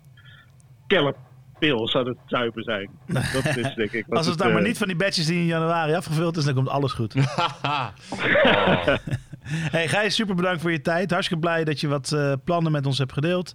keller 0.86 1.14
pils 1.58 1.94
aan 1.94 2.06
het 2.06 2.18
zuipen 2.26 2.62
zijn. 2.62 2.90
Dat 3.06 3.56
is 3.56 3.74
denk 3.74 3.92
ik. 3.92 4.06
als 4.08 4.26
het 4.26 4.38
dan 4.38 4.46
eh, 4.48 4.52
maar 4.54 4.62
niet 4.62 4.78
van 4.78 4.86
die 4.86 4.96
badges 4.96 5.26
die 5.26 5.38
in 5.38 5.46
januari 5.46 5.94
afgevuld 5.94 6.36
is, 6.36 6.44
dan 6.44 6.54
komt 6.54 6.68
alles 6.68 6.92
goed. 6.92 7.14
Haha. 7.14 7.92
hey, 9.46 9.88
Gijs, 9.88 10.14
super 10.14 10.34
bedankt 10.34 10.60
voor 10.60 10.72
je 10.72 10.80
tijd. 10.80 11.10
Hartstikke 11.10 11.42
blij 11.42 11.64
dat 11.64 11.80
je 11.80 11.88
wat 11.88 12.12
eh, 12.12 12.32
plannen 12.44 12.72
met 12.72 12.86
ons 12.86 12.98
hebt 12.98 13.12
gedeeld. 13.12 13.54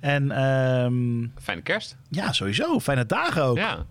En 0.00 0.30
ehm, 0.30 1.26
Fijne 1.42 1.62
kerst. 1.62 1.96
ja, 2.08 2.32
sowieso. 2.32 2.78
Fijne 2.80 3.06
dagen 3.06 3.42
ook. 3.42 3.56
Ja. 3.56 3.84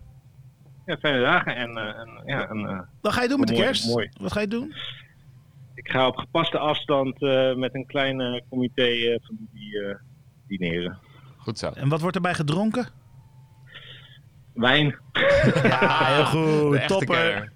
Ja, 0.85 0.97
fijne 0.97 1.21
dagen 1.21 1.55
en, 1.55 1.77
eh, 1.77 1.83
en 1.99 2.21
ja, 2.25 2.47
en, 2.49 2.67
eh, 2.67 2.79
Wat 3.01 3.13
ga 3.13 3.21
je 3.21 3.27
doen 3.27 3.39
met 3.39 3.47
de 3.47 3.53
Mooi, 3.53 3.65
kerst? 3.65 3.85
mooi. 3.87 4.09
Wat 4.19 4.31
ga 4.31 4.39
je 4.39 4.47
doen? 4.47 4.73
Ik 5.75 5.89
ga 5.91 6.07
op 6.07 6.15
gepaste 6.17 6.57
afstand 6.57 7.21
eh, 7.21 7.55
met 7.55 7.75
een 7.75 7.85
klein 7.85 8.21
eh, 8.21 8.41
comité 8.49 8.83
eh, 8.83 9.19
familie 9.25 9.79
eh, 9.83 9.95
dineren. 10.47 10.97
Goed 11.37 11.59
zo. 11.59 11.69
En 11.75 11.89
wat 11.89 12.01
wordt 12.01 12.15
erbij 12.15 12.33
gedronken? 12.33 12.87
Wijn. 14.53 14.95
Ja, 15.63 16.05
heel 16.05 16.25
goed. 16.25 16.87
Topper. 16.87 17.15
kenner. 17.31 17.51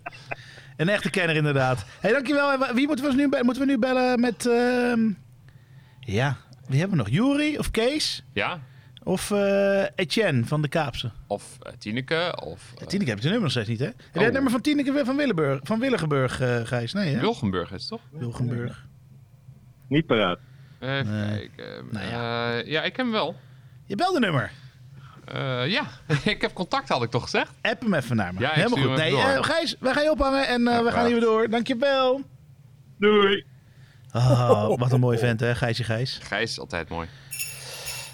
Een 0.78 0.90
echte 0.90 1.10
kenner 1.10 1.36
inderdaad. 1.36 1.86
hey, 2.00 2.12
dankjewel. 2.12 2.52
En 2.68 2.76
Wie 2.76 2.88
moeten 2.88 3.06
we, 3.06 3.16
nu 3.16 3.30
be- 3.30 3.44
moeten 3.44 3.64
we 3.66 3.72
nu 3.72 3.78
bellen 3.80 4.20
met... 4.20 4.46
ehm, 4.46 5.10
Ja, 6.00 6.38
wie 6.68 6.80
hebben 6.80 6.98
we 6.98 7.04
nog? 7.04 7.10
Jury 7.14 7.56
of 7.58 7.72
Kees? 7.72 8.24
Ja. 8.34 8.60
Of 9.04 9.32
eh, 9.32 9.84
Etienne 9.96 10.46
van 10.46 10.62
de 10.62 10.68
Kaapse? 10.68 11.12
Of 11.28 11.58
eh, 11.62 11.74
Tineke. 11.78 12.38
Of 12.44 12.74
Tineke 12.88 13.10
heb 13.10 13.20
je 13.20 13.24
het 13.24 13.24
nummer 13.24 13.42
nog 13.42 13.52
steeds 13.52 13.68
niet, 13.68 13.80
hè? 13.80 13.86
Heb 13.86 13.96
jij 13.98 14.18
Oh. 14.20 14.24
het 14.24 14.34
nummer 14.34 14.52
van 14.52 14.62
Tineke 14.62 15.06
van, 15.06 15.16
Willeburg, 15.18 15.60
van 15.64 15.80
Willigenburg, 15.80 16.40
eh, 16.42 16.62
Gijs? 16.64 16.94
Nee, 16.94 17.14
hè? 17.14 17.20
Wilgenburg 17.20 17.72
is 17.72 17.80
het 17.82 17.90
toch? 17.90 18.02
Wilgenburg. 18.12 18.86
Niet 19.88 20.06
paraat. 20.06 20.40
Even 20.80 21.28
Nee. 21.28 21.50
kijken. 21.56 21.86
Nou 21.92 22.06
ja. 22.08 22.52
ja, 22.58 22.84
ik 22.84 22.94
ken 22.94 23.04
hem 23.04 23.14
wel. 23.14 23.36
Je 23.86 23.96
belde 23.96 24.20
nummer. 24.20 24.52
Eh, 25.34 25.68
ja, 25.68 25.84
ik 26.34 26.42
heb 26.42 26.54
contact, 26.54 26.90
had 26.90 27.04
ik 27.04 27.10
toch 27.10 27.24
gezegd? 27.24 27.52
App 27.62 27.82
hem 27.82 27.94
even 27.94 28.16
naar 28.16 28.34
me. 28.34 28.40
Ja, 28.40 28.52
Helemaal 28.52 28.84
goed. 28.84 28.98
Nee, 28.98 29.18
eh. 29.18 29.44
Gijs, 29.44 29.76
wij 29.80 29.94
gaan 29.94 30.04
je 30.04 30.12
ophangen 30.12 30.48
en 30.48 30.68
eh, 30.68 30.74
Ja, 30.74 30.84
we 30.84 30.92
gaan 30.92 31.06
hier 31.06 31.14
weer 31.14 31.24
door. 31.24 31.50
Dankjewel. 31.50 32.22
Doei. 33.00 33.46
Oh, 34.14 34.78
wat 34.78 34.92
een 34.92 35.00
mooi 35.00 35.18
vent, 35.18 35.40
hè, 35.40 35.56
Gijsje 35.56 35.84
Gijs. 35.84 36.20
Gijs, 36.24 36.60
altijd 36.60 36.90
mooi. 36.90 37.08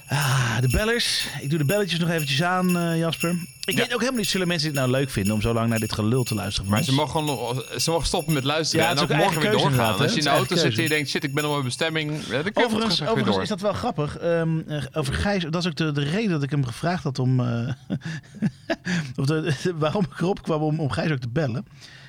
Ah, 0.09 0.59
de 0.59 0.67
bellers. 0.69 1.27
Ik 1.41 1.49
doe 1.49 1.57
de 1.57 1.65
belletjes 1.65 1.99
nog 1.99 2.09
eventjes 2.09 2.43
aan, 2.43 2.77
eh, 2.77 2.97
Jasper. 2.97 3.35
Ik 3.65 3.77
weet 3.77 3.93
ook 3.93 3.99
helemaal 3.99 4.19
niet, 4.19 4.29
zullen 4.29 4.47
mensen 4.47 4.67
dit 4.67 4.77
nou 4.77 4.91
leuk 4.91 5.09
vinden 5.09 5.33
om 5.33 5.41
zo 5.41 5.53
lang 5.53 5.69
naar 5.69 5.79
dit 5.79 5.93
gelul 5.93 6.23
te 6.23 6.35
luisteren? 6.35 6.69
Maar 6.69 6.83
ze 6.83 6.93
mogen, 6.93 7.11
gewoon 7.11 7.25
nog, 7.25 7.65
ze 7.81 7.89
mogen 7.91 8.07
stoppen 8.07 8.33
met 8.33 8.43
luisteren 8.43 8.85
Ja, 8.85 8.91
en 8.91 8.97
ook 8.97 9.11
ook 9.11 9.17
morgen 9.17 9.41
weer 9.41 9.51
doorgaan. 9.51 9.97
Als 9.99 10.11
je 10.11 10.17
in 10.17 10.23
de 10.23 10.29
auto 10.29 10.55
zit 10.55 10.77
en 10.77 10.83
je 10.83 10.89
denkt, 10.89 11.09
shit, 11.09 11.23
ik 11.23 11.33
ben 11.33 11.45
op 11.45 11.51
mijn 11.51 11.63
bestemming. 11.63 12.11
Ja, 12.29 12.43
Overigens, 12.53 13.37
is 13.37 13.47
dat 13.47 13.61
wel 13.61 13.73
grappig. 13.73 14.17
Ehm, 14.17 14.59
eh, 14.67 14.83
over 14.93 15.13
Gijs, 15.13 15.43
dat 15.43 15.55
is 15.55 15.67
ook 15.67 15.75
de, 15.75 15.91
de 15.91 16.03
reden 16.03 16.29
dat 16.31 16.43
ik 16.43 16.49
hem 16.51 16.65
gevraagd 16.65 17.03
had 17.03 17.19
om. 17.19 17.39
eh, 17.39 17.73
of 19.19 19.25
de, 19.25 19.53
waarom 19.75 20.03
ik 20.03 20.19
erop 20.19 20.43
kwam 20.43 20.61
om, 20.61 20.79
om 20.79 20.91
Gijs 20.91 21.11
ook 21.11 21.19
te 21.19 21.29
bellen. 21.29 21.65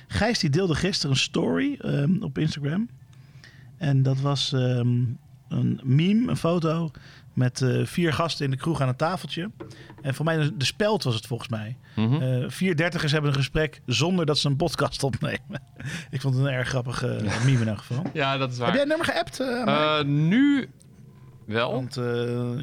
Gijs 0.07 0.39
die 0.39 0.49
deelde 0.49 0.75
gisteren 0.75 1.11
een 1.11 1.21
story 1.21 1.75
ehm, 1.81 2.23
op 2.23 2.37
Instagram. 2.37 2.89
En 3.77 4.03
dat 4.03 4.19
was 4.19 4.53
ehm, 4.53 5.03
een 5.49 5.79
meme, 5.83 6.29
een 6.29 6.37
foto. 6.37 6.91
Met 7.33 7.61
eh, 7.61 7.85
vier 7.85 8.13
gasten 8.13 8.45
in 8.45 8.51
de 8.51 8.57
kroeg 8.57 8.81
aan 8.81 8.87
een 8.87 8.95
tafeltje. 8.95 9.51
En 10.01 10.15
voor 10.15 10.25
mij 10.25 10.37
de, 10.37 10.57
de 10.57 10.65
speld 10.65 11.03
was 11.03 11.15
het 11.15 11.27
volgens 11.27 11.49
mij. 11.49 11.77
Eh, 11.95 12.49
vier 12.49 12.75
dertigers 12.75 13.11
hebben 13.11 13.29
een 13.29 13.35
gesprek 13.35 13.81
zonder 13.85 14.25
dat 14.25 14.37
ze 14.37 14.47
een 14.47 14.55
podcast 14.55 15.03
opnemen. 15.03 15.61
ik 16.09 16.21
vond 16.21 16.35
het 16.35 16.45
een 16.45 16.51
erg 16.51 16.67
grappige 16.67 17.15
eh, 17.15 17.43
meme 17.45 17.61
in 17.61 17.67
elk 17.67 17.77
geval. 17.77 18.03
Ja, 18.13 18.37
dat 18.37 18.51
is 18.51 18.57
waar. 18.57 18.67
Heb 18.67 18.75
jij 18.75 18.83
het 18.83 18.97
nummer 18.97 19.13
geappt? 19.13 20.05
nu 20.07 20.69
wel. 21.51 21.71
Want, 21.71 21.97
eh, 21.97 22.03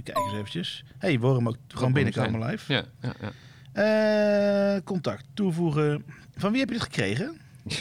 kijk 0.02 0.18
eens 0.18 0.32
eventjes. 0.32 0.84
hey, 0.98 1.18
hem 1.20 1.48
ook 1.48 1.56
gewoon 1.68 1.92
binnenkomen 1.92 2.46
live. 2.46 2.72
Ja, 2.72 2.82
ja, 3.00 3.12
ja. 3.20 3.32
Eh, 4.76 4.82
contact 4.84 5.24
toevoegen. 5.34 6.04
Van 6.36 6.50
wie 6.50 6.60
heb 6.60 6.68
je 6.68 6.74
dit 6.74 6.84
gekregen? 6.84 7.38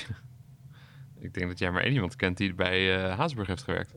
Ik 1.20 1.34
denk 1.34 1.48
dat 1.48 1.60
jij 1.60 1.72
maar 1.72 1.84
één 1.84 1.94
iemand 1.94 2.16
kent 2.16 2.38
die 2.38 2.54
bij 2.54 3.04
eh 3.04 3.18
Haasburg 3.18 3.48
heeft 3.48 3.64
gewerkt. 3.64 3.94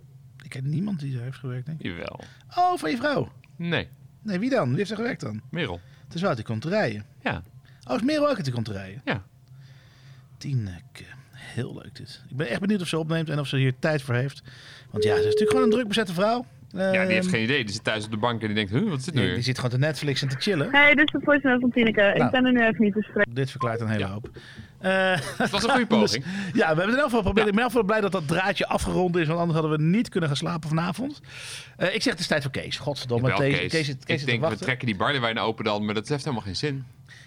Ik 0.51 0.61
ken 0.61 0.71
niemand 0.71 1.01
die 1.01 1.15
daar 1.15 1.23
heeft 1.23 1.39
gewerkt, 1.39 1.67
denk 1.67 1.81
ik. 1.81 1.87
Jawel. 1.87 2.21
Oh, 2.57 2.77
van 2.79 2.91
je 2.91 2.97
vrouw? 2.97 3.33
Nee, 3.57 3.89
Nee, 4.23 4.39
wie 4.39 4.51
dan? 4.51 4.69
Wie 4.69 4.77
heeft 4.77 4.91
er 4.91 4.97
gewerkt 4.97 5.21
dan? 5.21 5.41
Merel. 5.51 5.81
Het 6.05 6.15
is 6.15 6.21
wel 6.21 6.29
uit 6.31 6.39
de 6.39 6.45
konterijen. 6.45 7.05
Ja. 7.23 7.43
Oh, 7.89 7.97
is 7.97 8.03
Merel 8.03 8.29
ook 8.29 8.37
uit 8.37 8.45
de 8.45 8.53
konterijen? 8.53 9.01
Ja. 9.05 9.23
Tineke. 10.39 11.05
Heel 11.33 11.75
leuk 11.83 11.95
dit. 11.97 12.23
Ik 12.29 12.37
ben 12.37 12.49
echt 12.49 12.61
benieuwd 12.61 12.81
of 12.81 12.89
ze 12.89 12.99
opneemt 12.99 13.29
en 13.29 13.39
of 13.39 13.47
ze 13.47 13.57
hier 13.57 13.73
tijd 13.79 14.03
voor 14.03 14.15
heeft. 14.15 14.43
Want 14.91 15.05
ja, 15.05 15.13
ze 15.13 15.19
is 15.19 15.25
natuurlijk 15.25 15.51
gewoon 15.51 15.65
een 15.65 15.71
druk 15.71 15.89
bezette 15.89 16.13
vrouw. 16.13 16.45
Ja, 16.73 16.91
die 16.91 16.99
heeft 17.01 17.27
Ehm, 17.27 17.35
geen 17.35 17.43
idee. 17.43 17.65
Die 17.65 17.75
zit 17.75 17.85
thuis 17.85 18.05
op 18.05 18.11
de 18.11 18.17
bank 18.17 18.41
en 18.41 18.47
die 18.47 18.57
denkt, 18.57 18.71
huh, 18.71 18.89
wat 18.89 18.99
is 18.99 19.05
dit 19.05 19.15
nu 19.15 19.21
die, 19.21 19.27
weer? 19.29 19.35
die 19.39 19.45
zit 19.45 19.57
gewoon 19.57 19.71
te 19.71 19.79
Netflix 19.79 20.23
en 20.23 20.29
te 20.29 20.37
chillen. 20.39 20.71
Hey, 20.71 20.95
dit 20.95 21.07
is 21.07 21.13
de 21.13 21.21
voicemail 21.25 21.61
van 21.61 21.71
Tineke. 21.71 22.01
Nou. 22.01 22.25
Ik 22.25 22.31
ben 22.31 22.45
er 22.47 22.53
nu 22.53 22.61
even 22.67 22.83
niet 22.85 22.93
te 22.95 23.03
spreken. 23.03 23.35
Dit 23.35 23.51
verklaart 23.51 23.81
een 23.81 23.89
hele 23.89 24.05
hoop. 24.05 24.31
Eh, 24.81 25.17
Het 25.39 25.51
was 25.51 25.63
een 25.65 25.71
goede 25.71 25.87
poging. 25.97 26.25
Dus, 26.25 26.33
ja, 26.53 26.53
we 26.53 26.63
hebben 26.65 26.85
het 26.85 26.95
in 26.95 26.99
elk 26.99 27.05
geval 27.05 27.19
geprobeerd. 27.19 27.47
Ik 27.47 27.53
ben 27.55 27.63
in 27.65 27.69
elk 27.69 27.71
geval 27.71 27.83
blij 27.85 28.01
dat 28.01 28.13
dat 28.13 28.29
draadje 28.29 28.67
afgerond 28.67 29.17
is. 29.17 29.27
Want 29.27 29.39
anders 29.39 29.59
hadden 29.59 29.79
we 29.79 29.85
niet 29.85 30.09
kunnen 30.09 30.29
gaan 30.29 30.39
slapen 30.39 30.69
vanavond. 30.69 31.21
Eh, 31.77 31.95
ik 31.95 32.03
zeg 32.03 32.13
het 32.13 32.21
is 32.23 32.27
tijd 32.27 32.43
voor 32.43 32.51
Kees. 32.51 32.77
Godverdomme. 32.79 33.33
Kees, 33.33 33.59
Kees. 33.59 33.71
Kees, 33.71 33.97
Kees 34.05 34.21
ik 34.21 34.27
denk, 34.27 34.49
we 34.49 34.57
trekken 34.57 34.87
die 34.87 34.97
barlewijn 34.97 35.39
open 35.39 35.65
dan, 35.65 35.85
maar 35.85 35.95
dat 35.95 36.09
heeft 36.09 36.25
helemaal 36.25 36.45
geen 36.45 36.57
zin. 36.57 36.85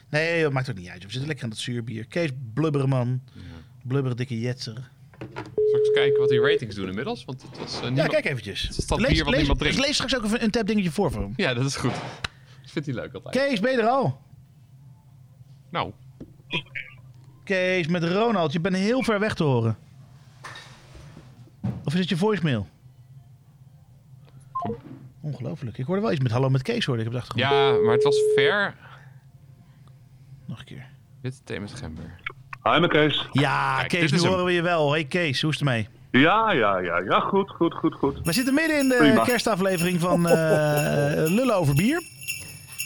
Nee, 0.10 0.42
dat 0.44 0.52
maakt 0.52 0.70
ook 0.70 0.78
niet 0.78 0.88
uit. 0.90 1.04
We 1.04 1.10
zitten 1.10 1.26
lekker 1.28 1.44
aan 1.44 1.50
dat 1.52 1.60
zuurbier. 1.60 2.06
Kees, 2.06 2.30
blubberen 2.54 2.90
man. 2.90 3.22
Blubberen 3.84 4.18
dikke 4.18 4.40
jetser. 4.40 4.90
Zal 5.20 5.80
ik 5.80 5.86
eens 5.86 5.92
kijken 5.94 6.20
wat 6.20 6.30
die 6.30 6.42
ratings 6.42 6.76
doen 6.76 6.88
inmiddels? 6.88 7.26
Want 7.26 7.42
het 7.42 7.58
was 7.60 7.82
eh, 7.82 7.96
Ja, 7.96 8.08
kijk 8.08 8.26
eventjes. 8.26 8.62
Het 8.62 8.78
is 8.78 8.88
dat 8.88 9.00
lees, 9.00 9.10
bier 9.10 9.20
wat 9.24 9.28
lees, 9.30 9.38
niemand 9.40 9.60
drinkt. 9.60 9.80
lees 9.80 9.94
straks 9.94 10.16
ook 10.16 10.24
even 10.24 10.44
een 10.44 10.50
tap 10.52 10.68
dingetje 10.68 10.92
voor 10.92 11.12
voor 11.12 11.22
hem. 11.22 11.34
Ja, 11.36 11.54
dat 11.54 11.66
is 11.66 11.76
goed. 11.76 11.92
Dat 12.62 12.72
vindt 12.72 12.88
hij 12.88 12.98
leuk 12.98 13.14
altijd. 13.14 13.36
Kees, 13.48 13.60
ben 13.60 13.72
je 13.72 13.78
er 13.78 13.88
al? 13.88 14.22
Nou, 15.72 15.92
Kees, 17.44 17.88
met 17.88 18.04
Ronald. 18.04 18.54
Je 18.54 18.60
bent 18.60 18.76
heel 18.76 19.04
ver 19.04 19.20
weg 19.20 19.34
te 19.36 19.44
horen. 19.44 19.78
Of 21.84 21.94
is 21.94 22.00
het 22.00 22.10
je 22.10 22.18
voicemail? 22.18 22.68
Ongelooflijk. 25.22 25.78
Ik 25.78 25.86
hoorde 25.86 26.02
wel 26.02 26.12
iets 26.12 26.22
met 26.22 26.32
hallo 26.32 26.50
met 26.50 26.62
Kees 26.62 26.86
hoorde 26.86 27.02
ik 27.02 27.08
op 27.08 27.14
de 27.14 27.20
achtergrond. 27.20 27.54
ja, 27.54 27.72
maar 27.86 27.94
het 27.94 28.04
was 28.04 28.18
ver. 28.36 28.76
Nog 30.46 30.60
een 30.60 30.66
keer. 30.66 30.86
Witte 31.22 31.38
thee 31.44 31.60
met 31.60 31.72
gember. 31.74 32.20
Hi, 32.64 32.70
mijn 32.80 32.90
Kees. 32.90 33.28
Ja, 33.32 33.76
Kijk, 33.78 33.88
Kees, 33.90 34.00
dit 34.02 34.10
nu 34.12 34.16
is 34.16 34.22
hem. 34.22 34.32
horen 34.32 34.46
we 34.46 34.52
je 34.52 34.62
wel. 34.62 34.92
Hey 34.92 35.04
Kees, 35.06 35.42
hoe 35.42 35.52
is 35.52 35.60
het 35.60 35.68
ermee? 35.68 35.88
Ja, 36.12 36.52
ja, 36.52 36.78
ja, 36.80 37.00
ja, 37.00 37.20
goed, 37.20 37.50
goed, 37.50 37.74
goed, 37.74 37.94
goed. 37.96 38.20
We 38.24 38.32
zitten 38.32 38.54
midden 38.54 38.80
in 38.80 38.88
de 38.90 38.96
Prima. 38.98 39.24
kerstaflevering 39.24 40.00
van 40.00 40.28
eh 40.30 40.34
Lullen 41.14 41.56
over 41.56 41.76
bier. 41.76 42.04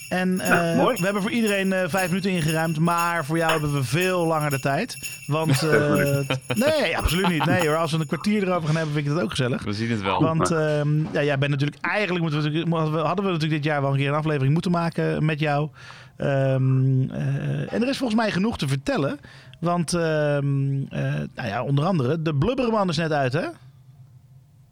En 0.09 0.39
eh, 0.39 0.85
we 0.85 1.03
hebben 1.03 1.21
voor 1.21 1.31
iedereen 1.31 1.73
eh, 1.73 1.87
vijf 1.87 2.07
minuten 2.07 2.31
ingeruimd, 2.31 2.79
maar 2.79 3.25
voor 3.25 3.37
jou 3.37 3.51
hebben 3.51 3.73
we 3.73 3.83
veel 3.83 4.25
langer 4.25 4.49
de 4.49 4.59
tijd. 4.59 4.97
Want, 5.27 5.63
eh, 5.73 6.19
nee, 6.47 6.97
absoluut 6.97 7.29
niet. 7.29 7.45
Nee 7.45 7.67
hoor, 7.67 7.77
als 7.77 7.91
we 7.91 7.99
een 7.99 8.07
kwartier 8.07 8.43
erover 8.43 8.67
gaan 8.67 8.75
hebben, 8.75 8.93
vind 8.93 9.07
ik 9.07 9.13
dat 9.13 9.23
ook 9.23 9.29
gezellig. 9.29 9.63
We 9.63 9.73
zien 9.73 9.91
het 9.91 10.01
wel. 10.01 10.21
Want 10.21 10.51
ehm, 10.51 10.99
ja, 11.11 11.23
jij 11.23 11.37
bent 11.37 11.51
natuurlijk, 11.51 11.81
eigenlijk 11.81 12.23
moeten 12.23 12.91
we, 12.91 12.97
hadden 12.97 13.25
we 13.25 13.31
natuurlijk 13.31 13.61
dit 13.61 13.63
jaar 13.63 13.81
wel 13.81 13.91
een 13.91 13.97
keer 13.97 14.07
een 14.07 14.13
aflevering 14.13 14.53
moeten 14.53 14.71
maken 14.71 15.25
met 15.25 15.39
jou. 15.39 15.69
Ehm, 16.17 17.09
eh, 17.09 17.73
en 17.73 17.81
er 17.81 17.87
is 17.87 17.97
volgens 17.97 18.19
mij 18.19 18.31
genoeg 18.31 18.57
te 18.57 18.67
vertellen. 18.67 19.19
Want, 19.59 19.93
ehm, 19.93 20.83
eh, 20.89 21.13
nou 21.35 21.47
ja, 21.47 21.63
onder 21.63 21.85
andere, 21.85 22.21
de 22.21 22.35
Blubberman 22.35 22.89
is 22.89 22.97
net 22.97 23.11
uit, 23.11 23.33
hè? 23.33 23.45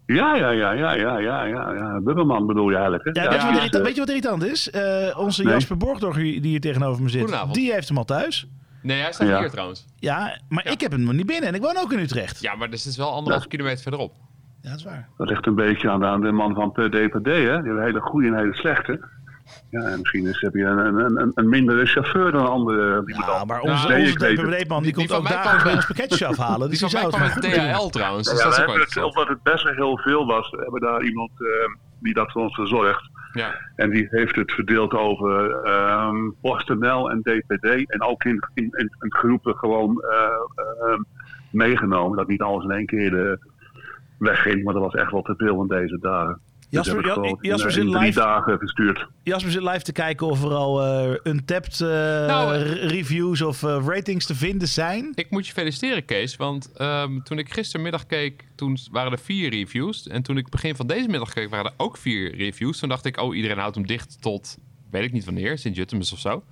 Ja, 0.05 0.35
ja, 0.35 0.49
ja, 0.49 0.71
ja, 0.71 0.93
ja, 0.93 1.17
ja, 1.17 1.43
ja, 1.43 1.73
ja. 1.73 1.99
Bubberman 2.01 2.45
bedoel 2.45 2.69
je 2.69 2.75
eigenlijk, 2.75 3.03
hè? 3.03 3.09
Ja, 3.21 3.21
weet, 3.29 3.31
je 3.31 3.37
wat 3.37 3.47
dus, 3.47 3.57
irritant, 3.57 3.83
weet 3.83 3.93
je 3.93 3.99
wat 3.99 4.09
irritant 4.09 4.43
is? 4.45 4.69
Eh, 4.69 5.19
onze 5.19 5.43
Nee. 5.43 5.53
Jasper 5.53 5.77
Borgdorf, 5.77 6.15
die 6.15 6.39
hier 6.41 6.61
tegenover 6.61 7.03
me 7.03 7.09
zit, 7.09 7.37
die 7.51 7.71
heeft 7.73 7.87
hem 7.87 7.97
al 7.97 8.05
thuis. 8.05 8.47
Nee, 8.81 9.01
hij 9.01 9.11
staat 9.11 9.27
Ja. 9.27 9.39
hier 9.39 9.49
trouwens. 9.49 9.85
Ja, 9.99 10.39
maar 10.49 10.67
ik 10.71 10.81
heb 10.81 10.91
hem 10.91 11.01
nog 11.01 11.13
niet 11.13 11.25
binnen 11.25 11.49
en 11.49 11.55
ik 11.55 11.61
woon 11.61 11.77
ook 11.77 11.91
in 11.93 11.99
Utrecht. 11.99 12.41
Ja, 12.41 12.55
maar 12.55 12.69
dit 12.69 12.85
is 12.85 12.97
wel 12.97 13.11
anderhalf 13.11 13.47
kilometer 13.47 13.81
verderop. 13.81 14.13
Ja, 14.61 14.69
dat 14.69 14.79
is 14.79 14.85
waar. 14.85 15.09
Dat 15.17 15.29
ligt 15.29 15.45
een 15.47 15.55
beetje 15.55 15.89
aan 15.89 15.99
de, 15.99 16.05
aan 16.05 16.21
de 16.21 16.31
man 16.31 16.53
van 16.55 16.71
per 16.71 16.89
D 16.89 16.91
per 17.09 17.21
D, 17.21 17.25
hè? 17.25 17.31
Die 17.31 17.47
hebben 17.47 17.77
een 17.77 17.83
hele 17.83 17.99
goede 17.99 18.27
en 18.27 18.35
hele 18.37 18.55
slechte. 18.55 18.99
Ja, 19.69 19.81
en 19.81 19.99
misschien 19.99 20.27
is, 20.27 20.41
heb 20.41 20.53
je 20.53 20.63
een, 20.63 20.77
een, 20.99 21.21
een, 21.21 21.31
een 21.35 21.49
mindere 21.49 21.85
chauffeur 21.85 22.31
dan 22.31 22.41
een 22.41 22.47
andere. 22.47 23.03
Ja, 23.05 23.45
maar 23.45 23.61
onze, 23.61 23.87
Nee, 23.87 24.01
onze. 24.01 24.33
DPD-man, 24.33 24.83
die, 24.83 24.93
komt 24.93 25.07
van 25.07 25.17
ook 25.17 25.25
kwam- 25.25 25.63
bij 25.63 25.73
ons 25.73 25.85
pakketjes 25.85 26.23
afhalen. 26.23 26.69
Dus 26.69 26.79
Die 26.79 26.89
die 26.89 26.99
van 26.99 27.09
mij 27.09 27.29
kwam 27.29 27.41
met. 27.51 27.73
DHL 27.75 27.87
trouwens. 27.89 28.29
Dus 28.29 28.37
Ja, 28.39 28.43
dat 28.45 28.57
hebben 28.57 28.79
het, 28.79 29.03
omdat 29.03 29.27
het 29.27 29.43
best 29.43 29.63
wel 29.63 29.73
heel 29.73 29.97
veel 29.97 30.25
was, 30.25 30.49
we 30.49 30.57
hebben 30.61 30.81
daar 30.81 31.03
iemand 31.03 31.31
eh, 31.37 31.47
die 31.99 32.13
dat 32.13 32.31
voor 32.31 32.41
ons 32.41 32.55
verzorgt. 32.55 33.09
Ja. 33.33 33.55
En 33.75 33.89
die 33.89 34.07
heeft 34.09 34.35
het 34.35 34.51
verdeeld 34.51 34.93
over 34.93 35.51
ehm 35.63 36.29
PostNL 36.41 37.11
en 37.11 37.21
DPD. 37.21 37.91
En 37.91 38.01
ook 38.01 38.23
in, 38.23 38.43
in, 38.53 38.63
in, 38.63 38.95
in 38.99 39.13
groepen 39.13 39.55
gewoon 39.55 40.01
eh, 40.01 40.17
ehm, 40.87 41.01
meegenomen. 41.51 42.17
Dat 42.17 42.27
niet 42.27 42.41
alles 42.41 42.63
in 42.63 42.71
één 42.71 42.85
keer 42.85 43.09
de 43.09 43.39
wegging. 44.17 44.63
Maar 44.63 44.73
dat 44.73 44.83
was 44.83 44.93
echt 44.93 45.11
wel 45.11 45.21
te 45.21 45.33
veel 45.37 45.55
van 45.55 45.67
deze 45.67 45.97
dagen. 46.01 46.41
Dus 46.83 46.85
Jasper- 47.41 47.67
eh, 47.67 47.73
zit 47.73 47.83
in 47.83 47.91
drie 47.91 48.05
live. 48.05 48.19
dagen 48.19 48.57
verstuurd. 48.59 49.07
Jasper 49.23 49.51
zit 49.51 49.61
live 49.61 49.81
te 49.81 49.91
kijken 49.91 50.27
of 50.27 50.43
er 50.43 50.53
al 50.53 50.83
eh 50.83 51.15
untapped 51.23 51.81
eh, 51.81 51.87
Nou, 52.27 52.55
r- 52.55 52.87
reviews 52.87 53.41
of 53.41 53.63
eh, 53.63 53.83
ratings 53.85 54.25
te 54.25 54.35
vinden 54.35 54.67
zijn. 54.67 55.11
Ik 55.15 55.29
moet 55.29 55.47
je 55.47 55.53
feliciteren, 55.53 56.05
Kees. 56.05 56.35
Want 56.35 56.71
ehm, 56.75 57.19
toen 57.21 57.37
ik 57.37 57.53
gistermiddag 57.53 58.05
keek, 58.05 58.43
toen 58.55 58.77
waren 58.91 59.11
er 59.11 59.19
vier 59.19 59.49
reviews. 59.49 60.07
En 60.07 60.21
toen 60.23 60.37
ik 60.37 60.49
begin 60.49 60.75
van 60.75 60.87
deze 60.87 61.07
middag 61.07 61.33
keek, 61.33 61.49
waren 61.49 61.65
er 61.65 61.73
ook 61.77 61.97
vier 61.97 62.35
reviews. 62.35 62.79
Toen 62.79 62.89
dacht 62.89 63.05
ik, 63.05 63.21
oh, 63.21 63.35
iedereen 63.35 63.57
houdt 63.57 63.75
hem 63.75 63.87
dicht 63.87 64.21
tot, 64.21 64.57
weet 64.91 65.03
ik 65.03 65.11
niet 65.11 65.25
wanneer, 65.25 65.57
Sint-Jutemus 65.57 66.11
of 66.13 66.19
zo. 66.19 66.43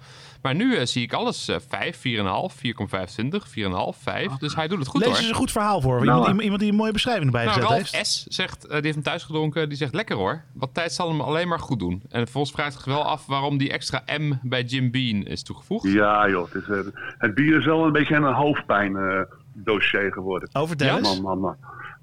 Maar 0.44 0.56
nu 0.56 0.76
eh, 0.76 0.86
zie 0.86 1.04
ik 1.04 1.14
alles 1.14 1.48
eh 1.48 1.56
5, 1.68 1.98
4,5, 1.98 2.02
4,25, 2.02 3.48
4,5, 3.48 4.00
5. 4.02 4.32
Dus 4.32 4.56
hij 4.56 4.68
doet 4.68 4.80
het 4.80 4.88
goed 4.88 5.00
Lees 5.02 5.10
hoor. 5.10 5.18
eens 5.20 5.28
een 5.30 5.36
goed 5.36 5.52
verhaal 5.52 5.82
voor. 5.82 6.06
Nou, 6.06 6.20
Iemand, 6.20 6.38
eh. 6.38 6.44
iemand, 6.44 6.62
die 6.62 6.72
een 6.72 6.78
mooie 6.78 6.92
beschrijving 6.92 7.26
erbij 7.26 7.44
Nou, 7.46 7.56
gezet 7.56 7.70
Ralf 7.70 7.92
heeft. 7.92 8.08
S. 8.08 8.26
zegt, 8.28 8.64
eh, 8.64 8.72
die 8.72 8.82
heeft 8.82 8.94
hem 8.96 9.04
thuis 9.04 9.24
gedronken, 9.24 9.70
die 9.70 9.78
zegt 9.78 9.94
lekker 9.94 10.16
hoor. 10.16 10.44
Wat 10.54 10.74
tijd 10.74 10.94
zal 10.94 11.10
hem 11.10 11.22
alleen 11.22 11.48
maar 11.48 11.60
goed 11.60 11.80
doen. 11.80 12.02
En 12.10 12.22
vervolgens 12.22 12.54
vraagt 12.54 12.74
zich 12.74 12.86
wel 12.86 13.04
af 13.04 13.26
waarom 13.26 13.58
die 13.58 13.72
extra 13.72 14.04
M 14.18 14.34
bij 14.42 14.64
Jim 14.64 14.92
Bean 14.92 15.26
is 15.26 15.44
toegevoegd. 15.44 15.92
Ja 15.92 16.30
joh, 16.30 16.52
het, 16.52 16.64
is, 16.70 16.76
het 17.18 17.34
bier 17.36 17.58
is 17.58 17.66
wel 17.66 17.86
een 17.86 17.92
beetje 17.92 18.16
een 18.16 18.34
hoofdpijn 18.34 18.96
eh, 18.96 19.22
dossier 19.54 20.12
geworden. 20.12 20.50
Vertel 20.52 20.88
Ja? 20.88 21.00
Man, 21.00 21.22
man, 21.22 21.40
man. 21.40 21.56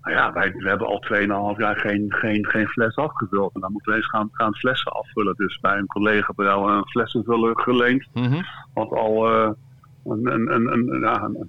Nou 0.03 0.17
ja, 0.17 0.33
wij, 0.33 0.53
we 0.53 0.69
hebben 0.69 0.87
al 0.87 1.05
2,5 1.55 1.59
jaar 1.61 1.77
geen, 1.77 2.05
geen, 2.09 2.47
geen 2.47 2.67
fles 2.67 2.97
afgevuld. 2.97 3.55
En 3.55 3.61
dan 3.61 3.73
moeten 3.73 3.93
we 3.93 3.99
eens 3.99 4.09
gaan, 4.09 4.29
gaan 4.33 4.55
flessen 4.55 4.93
afvullen. 4.93 5.35
Dus 5.37 5.59
bij 5.61 5.77
een 5.77 5.87
collega 5.87 6.27
hebben 6.27 6.45
we 6.45 6.51
al 6.53 6.69
een 6.71 6.87
flessenvuller 6.89 7.61
geleend. 7.61 8.07
Mhm. 8.15 8.43
Wat 8.75 8.91
al 8.91 9.27
eh, 9.33 9.51
een, 10.05 10.27
een, 10.33 10.55
een, 10.55 10.73
een, 10.73 11.01
ja, 11.01 11.23
een, 11.23 11.49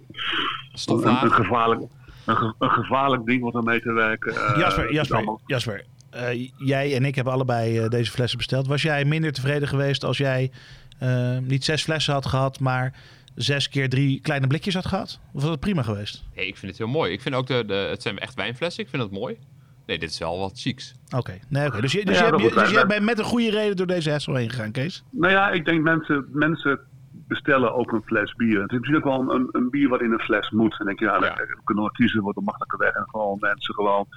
een, 0.86 1.23
een 1.23 1.32
gevaarlijk, 1.32 1.82
een, 2.26 2.36
ge- 2.36 2.53
een 2.60 2.69
gevaarlijk 2.69 3.26
ding 3.26 3.41
wat 3.44 3.56
ermee 3.56 3.82
te 3.82 3.94
werken. 3.94 4.34
eh, 4.36 4.57
Jasper, 4.57 4.94
Jasper, 4.94 5.15
allemaal- 5.18 5.41
Jasper. 5.45 5.86
eh, 6.10 6.49
jij 6.57 6.95
en 6.95 7.06
ik 7.06 7.15
hebben 7.15 7.34
allebei 7.34 7.88
deze 7.88 8.11
flessen 8.11 8.38
besteld. 8.38 8.68
Was 8.68 8.82
jij 8.82 9.06
minder 9.06 9.32
tevreden 9.34 9.68
geweest 9.68 10.03
als 10.03 10.18
jij 10.18 10.52
eh, 10.99 11.38
niet 11.38 11.65
zes 11.65 11.84
flessen 11.84 12.14
had 12.14 12.26
gehad, 12.26 12.60
maar 12.60 12.94
zes 13.36 13.70
keer 13.70 13.90
drie 13.90 14.22
kleine 14.22 14.48
blikjes 14.48 14.74
had 14.74 14.86
gehad? 14.86 15.20
Of 15.34 15.41
was 15.41 15.49
dat 15.49 15.60
prima 15.60 15.82
geweest? 15.84 16.24
Nee, 16.36 16.48
ik 16.48 16.58
vind 16.58 16.72
het 16.72 16.80
heel 16.82 16.88
mooi. 16.91 17.12
Ik 17.12 17.22
vind 17.22 17.36
ook 17.36 17.48
de, 17.48 17.64
de 17.66 17.74
het 17.74 18.02
zijn 18.02 18.20
echt 18.20 18.34
wijnflessen. 18.34 18.84
Ik 18.84 18.90
vind 18.90 19.02
het 19.03 19.12
mooi. 19.12 19.38
Nee, 19.86 19.99
dit 19.99 20.10
is 20.10 20.20
wel 20.20 20.40
wat 20.40 20.60
chics. 20.60 20.94
Oké, 21.16 21.40
nee, 21.48 21.68
oké. 21.68 21.82
Dus, 21.82 21.91
je, 21.91 22.06
dus, 22.06 22.20
Ja, 22.20 22.26
je, 22.26 22.32
dat 22.32 22.53
dus 22.70 22.86
bent 22.86 23.03
met 23.06 23.20
een 23.20 23.26
goede 23.26 23.49
reden 23.52 23.76
door 23.76 23.88
deze 23.88 24.12
hassel 24.12 24.36
heen 24.36 24.49
gegaan, 24.49 24.72
Kees? 24.72 25.03
Nou 25.10 25.34
ja, 25.34 25.49
ik 25.49 25.66
denk 25.66 25.82
mensen, 25.84 26.26
mensen 26.32 26.80
bestellen 27.28 27.74
ook 27.74 27.91
een 27.91 28.02
fles 28.06 28.36
bier. 28.36 28.62
Het 28.62 28.72
is 28.72 28.78
natuurlijk 28.78 29.06
wel 29.06 29.20
een, 29.20 29.30
een, 29.30 29.49
een 29.52 29.70
bier 29.70 29.90
wat 29.90 30.02
in 30.02 30.12
een 30.12 30.20
fles 30.20 30.49
moet. 30.49 30.72
En 30.72 30.78
dan 30.78 30.86
denk 30.88 30.99
je, 30.99 31.06
ja, 31.06 31.14
Ja. 31.14 31.36
dan 31.36 31.64
kunnen 31.64 31.84
we 31.84 31.91
kiezen, 31.91 32.22
wordt 32.22 32.38
een 32.38 32.44
makkelijke 32.44 32.78
weg. 32.78 32.94
En 32.94 33.06
gewoon 33.10 33.38
mensen 33.40 33.74
gewoon 33.74 34.08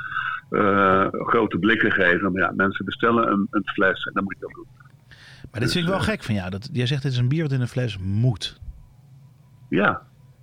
eh, 0.50 1.06
grote 1.10 1.58
blikken 1.58 1.92
geven. 1.92 2.32
Maar 2.32 2.42
ja, 2.42 2.52
mensen 2.56 2.84
bestellen 2.84 3.32
een, 3.32 3.46
een 3.50 3.66
fles 3.68 4.04
en 4.04 4.12
dan 4.14 4.24
moet 4.24 4.34
je 4.34 4.40
dat 4.40 4.54
doen. 4.54 4.66
Maar 5.50 5.60
dit 5.60 5.72
vind 5.72 5.84
ik 5.84 5.90
wel 5.90 6.00
gek 6.00 6.22
van 6.22 6.34
jou. 6.34 6.50
Dat, 6.50 6.68
jij 6.72 6.86
zegt 6.86 7.02
dit 7.02 7.12
is 7.12 7.18
een 7.18 7.28
bier 7.28 7.42
wat 7.42 7.52
in 7.52 7.60
een 7.60 7.68
fles 7.68 7.98
moet. 7.98 8.60
Ja. 9.74 10.02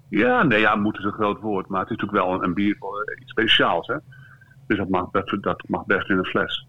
Ja, 0.10 0.44
nee, 0.44 0.60
ja, 0.60 0.76
moet 0.76 0.98
is 0.98 1.04
een 1.04 1.12
groot 1.12 1.40
woord. 1.40 1.68
Maar 1.68 1.82
het 1.82 1.90
is 1.90 1.96
natuurlijk 1.98 2.26
wel 2.26 2.34
een, 2.34 2.44
een 2.44 2.54
bier 2.54 2.76
voor 2.80 3.02
eh, 3.02 3.22
iets 3.22 3.32
speciaals, 3.32 3.88
hè. 3.88 3.96
Dus 4.68 4.78
dat 4.78 4.90
mag, 4.90 5.12
best, 5.12 5.44
dat 5.44 5.64
mag 5.68 5.86
best 5.86 6.10
in 6.10 6.18
een 6.18 6.26
fles. 6.26 6.68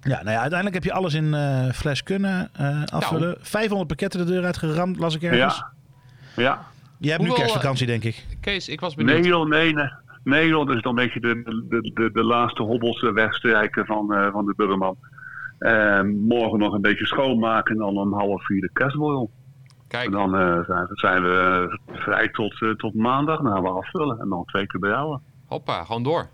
Ja, 0.00 0.22
nou 0.22 0.30
ja, 0.30 0.40
uiteindelijk 0.40 0.74
heb 0.74 0.84
je 0.84 0.92
alles 0.92 1.14
in 1.14 1.34
eh, 1.34 1.68
fles 1.68 2.02
kunnen 2.02 2.48
eh, 2.52 2.84
afvullen. 2.84 3.36
500 3.40 3.88
pakketten 3.88 4.26
de 4.26 4.32
deur 4.32 4.44
uit 4.44 4.56
geramd, 4.56 4.98
las 4.98 5.14
ik 5.14 5.22
ergens. 5.22 5.56
Ja. 5.56 6.42
Ja. 6.42 6.66
Jij 6.98 7.12
hebt 7.12 7.24
nu 7.24 7.32
kerstvakantie, 7.32 7.86
denk 7.86 8.04
ik. 8.04 8.26
Kees, 8.40 8.68
ik 8.68 8.80
was 8.80 8.94
benieuwd. 8.94 9.18
Nee 9.18 9.28
joh, 9.28 9.48
nee, 9.48 9.74
nee. 9.74 9.90
Nee 10.24 10.46
joh, 10.46 10.66
dat 10.66 10.76
is 10.76 10.82
dan 10.82 10.98
een 10.98 11.04
beetje 11.04 11.20
de, 11.20 11.42
de, 11.68 11.90
de, 11.94 12.10
de 12.12 12.24
laatste 12.24 12.62
hobbels 12.62 13.00
wegstrijken 13.00 13.86
van, 13.86 14.14
eh, 14.14 14.32
van 14.32 14.46
de 14.46 14.54
burgerman. 14.56 14.96
En 15.58 16.26
morgen 16.26 16.58
nog 16.58 16.72
een 16.72 16.80
beetje 16.80 17.06
schoonmaken 17.06 17.74
en 17.74 17.80
dan 17.80 17.98
om 17.98 18.12
half 18.14 18.44
vier 18.46 18.60
de 18.60 18.70
kerstborrel. 18.72 19.30
Kijk. 19.92 20.04
En 20.06 20.12
dan 20.12 20.34
eh, 20.36 20.64
zijn, 20.64 20.86
we- 20.86 20.90
zijn 20.98 21.22
we 21.22 21.68
eh, 21.88 21.96
vrij 22.02 22.28
tot, 22.28 22.62
eh, 22.62 22.70
tot 22.70 22.94
maandag, 22.94 23.40
dan 23.40 23.52
gaan 23.52 23.62
we 23.62 23.68
afvullen. 23.68 24.18
En 24.20 24.28
dan 24.28 24.44
twee 24.44 24.66
keer 24.66 24.80
brouwen. 24.80 25.22
Hoppa, 25.46 25.84
gewoon 25.84 26.02
door. 26.02 26.28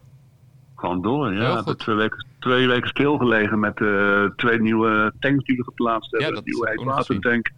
Gewoon 0.76 1.02
door, 1.02 1.32
ja. 1.32 1.39
We 1.39 1.44
goed. 1.47 1.55
hebben 1.55 1.76
twee 1.76 1.97
weken, 1.97 2.26
twee 2.39 2.66
weken 2.68 2.89
stilgelegen 2.89 3.59
met 3.59 3.80
eh, 3.80 4.24
twee 4.36 4.60
nieuwe 4.60 5.12
tanks 5.20 5.44
die 5.44 5.56
we 5.56 5.64
geplaatst 5.64 6.10
hebben. 6.10 6.28
Ja, 6.28 6.35
dat 6.35 6.44
nieuwe 6.44 6.68
heetwatertank. 6.68 7.51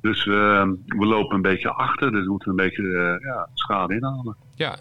Dus 0.00 0.18
eh, 0.26 0.68
we 0.86 1.06
lopen 1.06 1.36
een 1.36 1.42
beetje 1.42 1.70
achter, 1.70 2.10
dus 2.12 2.24
we 2.24 2.30
moeten 2.30 2.50
een 2.50 2.56
beetje 2.56 2.82
eh, 2.82 3.26
ja, 3.26 3.48
schade 3.54 3.94
inhalen. 3.94 4.36
Ja. 4.54 4.76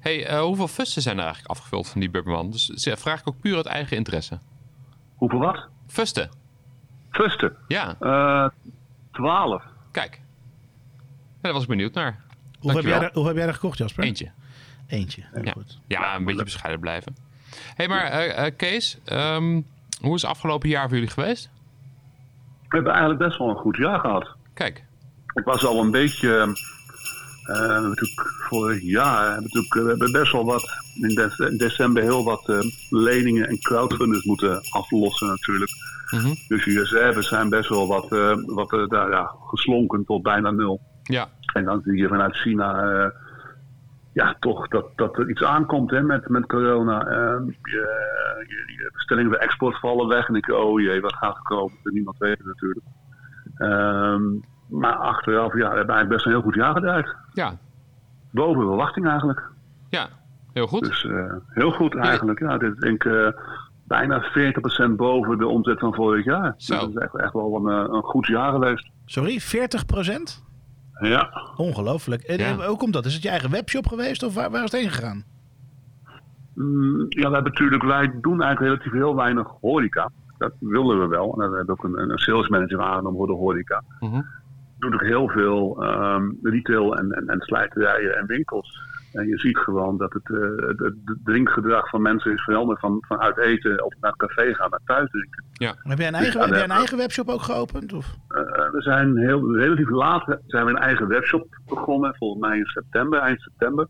Hey, 0.00 0.26
eh, 0.26 0.40
hoeveel 0.40 0.68
fusten 0.68 1.02
zijn 1.02 1.16
er 1.16 1.24
eigenlijk 1.24 1.50
afgevuld 1.52 1.88
van 1.88 2.00
die 2.00 2.10
Bubberman? 2.10 2.50
Dus 2.50 2.72
vraag 2.98 3.20
ik 3.20 3.28
ook 3.28 3.40
puur 3.40 3.56
uit 3.56 3.66
eigen 3.66 3.96
interesse. 3.96 4.38
Hoeveel 5.16 5.38
wat? 5.38 5.66
Fusten. 5.86 6.28
Fusten? 7.10 7.56
Ja. 7.68 7.96
Eh, 8.00 8.48
twaalf. 9.12 9.62
Kijk. 10.00 10.20
Ja, 11.36 11.40
daar 11.40 11.52
was 11.52 11.62
ik 11.62 11.68
benieuwd 11.68 11.94
naar. 11.94 12.20
Hoe 12.60 12.72
heb, 12.72 12.84
jij 12.84 13.00
er, 13.00 13.10
hoe 13.12 13.26
heb 13.26 13.36
jij 13.36 13.46
er 13.46 13.54
gekocht, 13.54 13.78
Jasper? 13.78 14.04
Eentje. 14.04 14.30
Eentje, 14.86 15.22
heel 15.32 15.44
Ja. 15.44 15.52
goed. 15.52 15.78
Ja, 15.86 16.16
een 16.16 16.24
beetje 16.24 16.44
bescheiden 16.44 16.80
blijven. 16.80 17.16
hey, 17.74 17.88
maar 17.88 18.04
eh, 18.04 18.46
eh, 18.46 18.52
Kees, 18.56 18.98
ehm, 19.04 19.60
hoe 20.00 20.14
is 20.14 20.22
het 20.22 20.30
afgelopen 20.30 20.68
jaar 20.68 20.88
voor 20.88 20.96
jullie 20.98 21.12
geweest? 21.12 21.50
We 22.68 22.74
hebben 22.76 22.92
eigenlijk 22.92 23.20
best 23.22 23.38
wel 23.38 23.48
een 23.48 23.56
goed 23.56 23.76
jaar 23.76 23.98
gehad. 24.00 24.28
Kijk. 24.54 24.84
Ik 25.34 25.44
was 25.44 25.64
al 25.64 25.80
een 25.84 25.90
beetje. 25.90 26.28
eh, 26.38 26.46
we 27.54 27.56
hebben 27.58 27.88
natuurlijk 27.88 28.34
vorig 28.48 28.82
jaar 28.82 29.24
hebben 29.32 29.36
we 29.36 29.42
natuurlijk, 29.42 29.74
we 29.74 29.88
hebben 29.88 30.12
best 30.12 30.32
wel 30.32 30.44
wat 30.44 30.68
in, 30.94 31.08
de- 31.14 31.48
in 31.50 31.56
december 31.56 32.02
heel 32.02 32.24
wat 32.24 32.48
eh, 32.48 32.58
leningen 32.90 33.48
en 33.48 33.58
crowdfunders 33.60 34.24
moeten 34.24 34.60
aflossen 34.70 35.26
natuurlijk. 35.28 35.70
Mhm. 36.10 36.34
Dus 36.48 36.64
die 36.64 36.78
reserves 36.78 37.28
zijn 37.28 37.48
best 37.48 37.68
wel 37.68 37.86
wat, 37.86 38.12
eh, 38.12 38.34
wat 38.46 38.72
eh, 38.72 38.88
daar, 38.88 39.10
ja, 39.10 39.32
geslonken 39.46 40.04
tot 40.04 40.22
bijna 40.22 40.50
nul. 40.50 40.80
Ja. 41.02 41.28
En 41.52 41.64
dan 41.64 41.80
zie 41.84 41.96
je 41.96 42.08
vanuit 42.08 42.36
China 42.36 42.90
eh, 42.90 43.10
ja, 44.12 44.36
toch 44.40 44.68
dat, 44.68 44.86
dat 44.96 45.18
er 45.18 45.30
iets 45.30 45.42
aankomt 45.42 45.90
hè, 45.90 46.02
met, 46.02 46.28
met 46.28 46.46
corona. 46.46 47.06
Eh, 47.06 47.46
je, 47.62 47.86
je, 48.46 48.72
je 48.76 48.90
bestellingen 48.92 49.30
bij 49.30 49.38
export 49.38 49.78
vallen 49.78 50.08
weg. 50.08 50.28
En 50.28 50.34
ik 50.34 50.50
oh 50.50 50.80
jee, 50.80 51.00
wat 51.00 51.14
gaat 51.14 51.36
er 51.36 51.42
komen? 51.42 51.76
Niemand 51.82 52.18
weet 52.18 52.38
het 52.38 52.46
natuurlijk. 52.46 52.86
Ehm, 53.56 54.22
maar 54.68 54.94
achteraf, 54.94 55.52
ja, 55.52 55.70
we 55.70 55.76
hebben 55.76 55.94
eigenlijk 55.94 56.08
best 56.08 56.26
een 56.26 56.32
heel 56.32 56.42
goed 56.42 56.54
jaar 56.54 56.74
gedraaid. 56.74 57.14
Ja. 57.32 57.58
Boven 58.30 58.62
verwachting 58.62 59.06
eigenlijk. 59.06 59.42
Ja, 59.88 60.08
heel 60.52 60.66
goed. 60.66 60.84
Dus 60.84 61.06
heel 61.48 61.70
goed 61.70 61.96
eigenlijk. 61.96 62.38
Ja, 62.38 62.58
dit 62.58 62.80
denk 62.80 63.04
ik 63.04 63.34
bijna 63.88 64.22
40% 64.90 64.96
boven 64.96 65.38
de 65.38 65.46
omzet 65.46 65.78
van 65.78 65.94
vorig 65.94 66.24
jaar. 66.24 66.54
Zo. 66.56 66.72
Dus 66.74 66.80
dat 66.82 66.88
is 66.90 66.94
echt, 66.96 67.14
echt 67.16 67.32
wel 67.32 67.56
een, 67.56 67.72
eh, 67.72 67.94
een 67.94 68.02
goed 68.02 68.26
jaar 68.26 68.52
geweest. 68.52 68.90
Sorry, 69.04 69.40
40 69.40 69.86
procent? 69.86 70.44
Ja. 71.00 71.30
Ongelooflijk. 71.56 72.22
En, 72.22 72.38
Ja. 72.38 72.74
komt 72.76 72.92
dat? 72.92 73.04
Is 73.06 73.14
het 73.14 73.22
je 73.22 73.28
eigen 73.28 73.50
webshop 73.50 73.86
geweest 73.86 74.22
of 74.22 74.34
waar, 74.34 74.50
waar 74.50 74.64
is 74.64 74.72
het 74.72 74.80
heen 74.80 74.90
gegaan? 74.90 75.24
Mm, 76.54 77.06
ja, 77.08 77.28
we 77.28 77.34
hebben 77.34 77.42
natuurlijk, 77.52 77.82
wij 77.82 78.12
doen 78.20 78.42
eigenlijk 78.42 78.60
relatief 78.60 78.92
heel 78.92 79.16
weinig 79.16 79.48
horeca. 79.60 80.10
Dat 80.38 80.52
willen 80.60 81.00
we 81.00 81.06
wel. 81.06 81.42
En 81.42 81.50
we 81.50 81.56
hebben 81.56 81.74
ook 81.78 81.84
een, 81.84 82.10
een 82.10 82.18
sales 82.18 82.48
manager 82.48 82.80
aangenomen 82.80 83.16
voor 83.18 83.26
de 83.26 83.32
horeca. 83.32 83.82
Mhm. 84.00 84.14
We 84.16 84.22
doen 84.78 84.94
ook 84.94 85.02
heel 85.02 85.28
veel 85.28 85.82
ehm, 85.84 86.30
retail 86.42 86.96
en, 86.96 87.10
en, 87.12 87.26
en 87.28 87.40
slijterijen 87.40 88.16
en 88.18 88.26
winkels. 88.26 88.80
En 89.18 89.26
je 89.26 89.38
ziet 89.38 89.58
gewoon 89.58 89.96
dat 89.96 90.12
het, 90.12 90.30
eh, 90.30 90.68
het, 90.68 90.78
het 90.78 91.18
drinkgedrag 91.24 91.88
van 91.88 92.02
mensen 92.02 92.32
is 92.32 92.42
veranderd 92.42 92.80
van, 92.80 93.04
van 93.06 93.20
uit 93.20 93.38
eten 93.38 93.84
of 93.84 93.94
naar 94.00 94.14
het 94.16 94.28
café 94.28 94.54
gaan 94.54 94.70
naar 94.70 94.80
thuis 94.84 95.10
drinken. 95.10 95.44
Ja. 95.52 95.74
Heb 95.82 95.98
jij 95.98 96.06
een 96.06 96.12
Dus 96.12 96.22
eigen, 96.22 96.40
heb 96.40 96.50
jij 96.50 96.64
een 96.64 96.70
eigen 96.70 96.96
webshop 96.96 97.28
ook 97.28 97.42
geopend? 97.42 97.92
Of? 97.92 98.14
Eh, 98.28 98.42
we 98.70 98.82
zijn 98.82 99.16
heel, 99.16 99.56
relatief 99.56 99.88
laat 99.88 100.38
zijn 100.46 100.64
we 100.64 100.70
een 100.70 100.78
eigen 100.78 101.08
webshop 101.08 101.46
begonnen, 101.66 102.14
volgens 102.16 102.40
mij 102.40 102.58
in 102.58 102.64
september, 102.64 103.18
eind 103.18 103.40
september. 103.40 103.88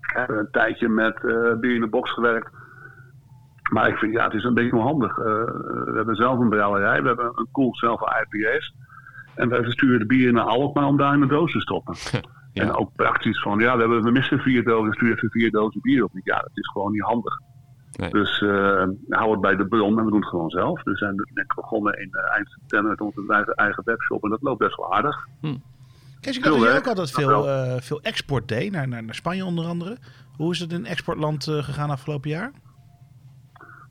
We 0.00 0.18
hebben 0.18 0.38
een 0.38 0.50
tijdje 0.50 0.88
met 0.88 1.24
eh 1.24 1.58
bier 1.60 1.74
in 1.74 1.80
de 1.80 1.86
box 1.86 2.10
gewerkt. 2.10 2.50
Maar 3.72 3.88
ik 3.88 3.96
vind, 3.96 4.12
ja, 4.12 4.24
het 4.24 4.34
is 4.34 4.44
een 4.44 4.54
beetje 4.54 4.76
onhandig. 4.76 5.18
Eh, 5.18 5.24
we 5.84 5.92
hebben 5.94 6.14
zelf 6.14 6.38
een 6.38 6.48
brouwerij, 6.48 7.02
we 7.02 7.08
hebben 7.08 7.32
een 7.34 7.48
koel 7.52 7.76
zelf 7.76 8.00
IPA's. 8.00 8.74
En 9.34 9.48
wij 9.48 9.62
versturen 9.62 9.98
de 9.98 10.06
bier 10.06 10.32
naar 10.32 10.44
Alkmaar 10.44 10.86
om 10.86 10.96
daar 10.96 11.14
in 11.14 11.20
de 11.20 11.26
doos 11.26 11.52
te 11.52 11.60
stoppen. 11.60 11.94
En 12.52 12.72
ook 12.72 12.90
praktisch 12.96 13.42
van, 13.42 13.58
ja, 13.58 13.74
we, 13.74 13.80
hebben, 13.80 14.02
we 14.02 14.10
missen 14.10 14.38
vier 14.38 14.64
dozen, 14.64 14.92
stuur 14.92 15.12
even 15.12 15.30
vier 15.30 15.50
dozen 15.50 15.80
bier 15.80 16.04
op. 16.04 16.10
Ja, 16.24 16.38
dat 16.38 16.50
is 16.54 16.68
gewoon 16.68 16.92
niet 16.92 17.02
handig. 17.02 17.40
Dus 17.92 18.42
eh 18.42 18.84
hou 19.08 19.30
het 19.30 19.40
bij 19.40 19.56
de 19.56 19.66
bron 19.66 19.98
en 19.98 20.04
we 20.04 20.10
doen 20.10 20.20
het 20.20 20.28
gewoon 20.28 20.50
zelf. 20.50 20.82
Dus 20.82 20.92
we 20.92 21.06
zijn 21.06 21.14
net 21.34 21.46
begonnen 21.54 22.00
in 22.00 22.08
eh, 22.12 22.34
eind 22.34 22.48
september 22.48 22.90
met 22.90 23.00
onze 23.00 23.24
eigen, 23.28 23.54
eigen 23.54 23.84
webshop. 23.84 24.24
En 24.24 24.30
dat 24.30 24.42
loopt 24.42 24.58
best 24.58 24.76
wel 24.76 24.94
aardig. 24.94 25.26
Kees, 26.20 26.36
ik 26.36 26.44
dacht 26.44 26.56
dat 26.56 26.64
je 26.64 26.78
ook 26.78 26.86
altijd 26.86 26.96
dat 26.96 27.10
veel, 27.10 27.48
eh, 27.48 27.80
veel 27.80 28.02
export 28.02 28.48
deed, 28.48 28.72
naar, 28.72 28.88
naar, 28.88 29.04
naar 29.04 29.14
Spanje 29.14 29.44
onder 29.44 29.64
andere. 29.64 29.96
Hoe 30.36 30.52
is 30.52 30.58
het 30.58 30.72
in 30.72 30.86
exportland 30.86 31.46
eh, 31.46 31.62
gegaan 31.62 31.90
afgelopen 31.90 32.30
jaar? 32.30 32.52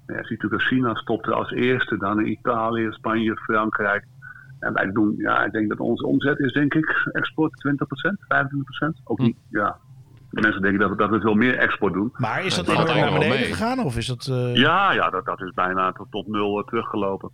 Ja, 0.07 0.17
je 0.17 0.25
ziet 0.25 0.41
natuurlijk 0.41 0.51
dat 0.51 0.61
China 0.61 0.95
stopte 0.95 1.33
als 1.33 1.51
eerste, 1.51 1.97
dan 1.97 2.19
in 2.19 2.31
Italië, 2.31 2.87
Spanje, 2.91 3.35
Frankrijk. 3.35 4.05
En 4.61 4.73
wij 4.73 4.91
doen, 4.91 5.13
ja, 5.17 5.45
ik 5.45 5.51
denk 5.51 5.69
dat 5.69 5.79
onze 5.79 6.05
omzet 6.05 6.39
is, 6.39 6.53
denk 6.53 6.73
ik, 6.73 7.09
export 7.11 7.51
20%, 7.67 7.71
25%. 8.97 9.03
Ook 9.03 9.19
niet, 9.19 9.37
ja. 9.49 9.77
De 10.29 10.41
mensen 10.41 10.61
denken 10.61 10.79
dat 10.79 10.89
we, 10.89 10.95
dat 10.95 11.09
we 11.09 11.19
veel 11.19 11.33
meer 11.33 11.57
export 11.57 11.93
doen. 11.93 12.11
Maar 12.17 12.45
is 12.45 12.55
dat 12.55 12.67
enorm 12.67 12.85
naar 12.85 13.11
beneden 13.11 13.29
mee. 13.29 13.43
gegaan? 13.43 13.79
Of 13.79 13.97
is 13.97 14.07
dat, 14.07 14.27
eh, 14.27 14.55
Ja, 14.55 14.93
ja 14.93 15.09
dat, 15.09 15.25
dat 15.25 15.41
is 15.41 15.51
bijna 15.53 15.91
tot, 15.91 16.07
tot 16.11 16.27
nul 16.27 16.59
eh, 16.59 16.65
teruggelopen. 16.65 17.31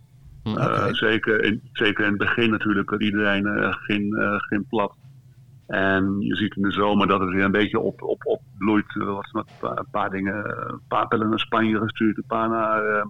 Eh, 0.56 0.86
zeker, 0.90 1.44
in, 1.44 1.60
zeker 1.72 2.04
in 2.04 2.10
het 2.10 2.18
begin 2.18 2.50
natuurlijk, 2.50 2.90
dat 2.90 3.02
iedereen 3.02 3.46
eh, 3.46 3.72
ging, 3.72 4.18
eh, 4.18 4.34
ging 4.36 4.68
plat. 4.68 4.94
En 5.66 6.16
je 6.20 6.36
ziet 6.36 6.56
in 6.56 6.62
de 6.62 6.72
zomer 6.72 7.06
dat 7.06 7.20
het 7.20 7.30
weer 7.30 7.44
een 7.44 7.50
beetje 7.50 7.80
op, 7.80 8.02
op, 8.02 8.26
opbloeit. 8.26 8.94
Er 8.94 9.04
was 9.04 9.30
nog 9.32 9.46
een 9.60 9.86
paar, 9.90 10.10
dingen, 10.10 10.68
een 10.70 10.80
paar 10.88 11.08
pellen 11.08 11.28
naar 11.28 11.38
Spanje 11.38 11.78
gestuurd, 11.78 12.16
een 12.16 12.24
paar 12.26 12.48
naar, 12.48 12.84
eh, 12.84 13.04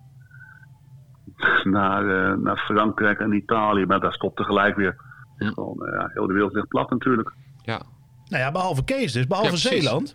naar, 1.64 2.30
eh, 2.32 2.36
naar 2.38 2.56
Frankrijk 2.56 3.20
en 3.20 3.32
Italië. 3.32 3.84
Maar 3.86 4.00
daar 4.00 4.12
stopt 4.12 4.36
tegelijk 4.36 4.76
weer. 4.76 4.96
Is 5.38 5.48
gewoon, 5.48 5.86
eh, 5.86 5.92
ja, 6.00 6.10
heel 6.12 6.26
de 6.26 6.32
wereld 6.32 6.52
ligt 6.52 6.68
plat 6.68 6.90
natuurlijk. 6.90 7.32
Ja. 7.62 7.80
Nou 8.28 8.42
ja, 8.42 8.52
behalve 8.52 8.84
Kees 8.84 9.12
dus, 9.12 9.26
behalve 9.26 9.50
Ja. 9.50 9.56
Zeeland. 9.56 10.14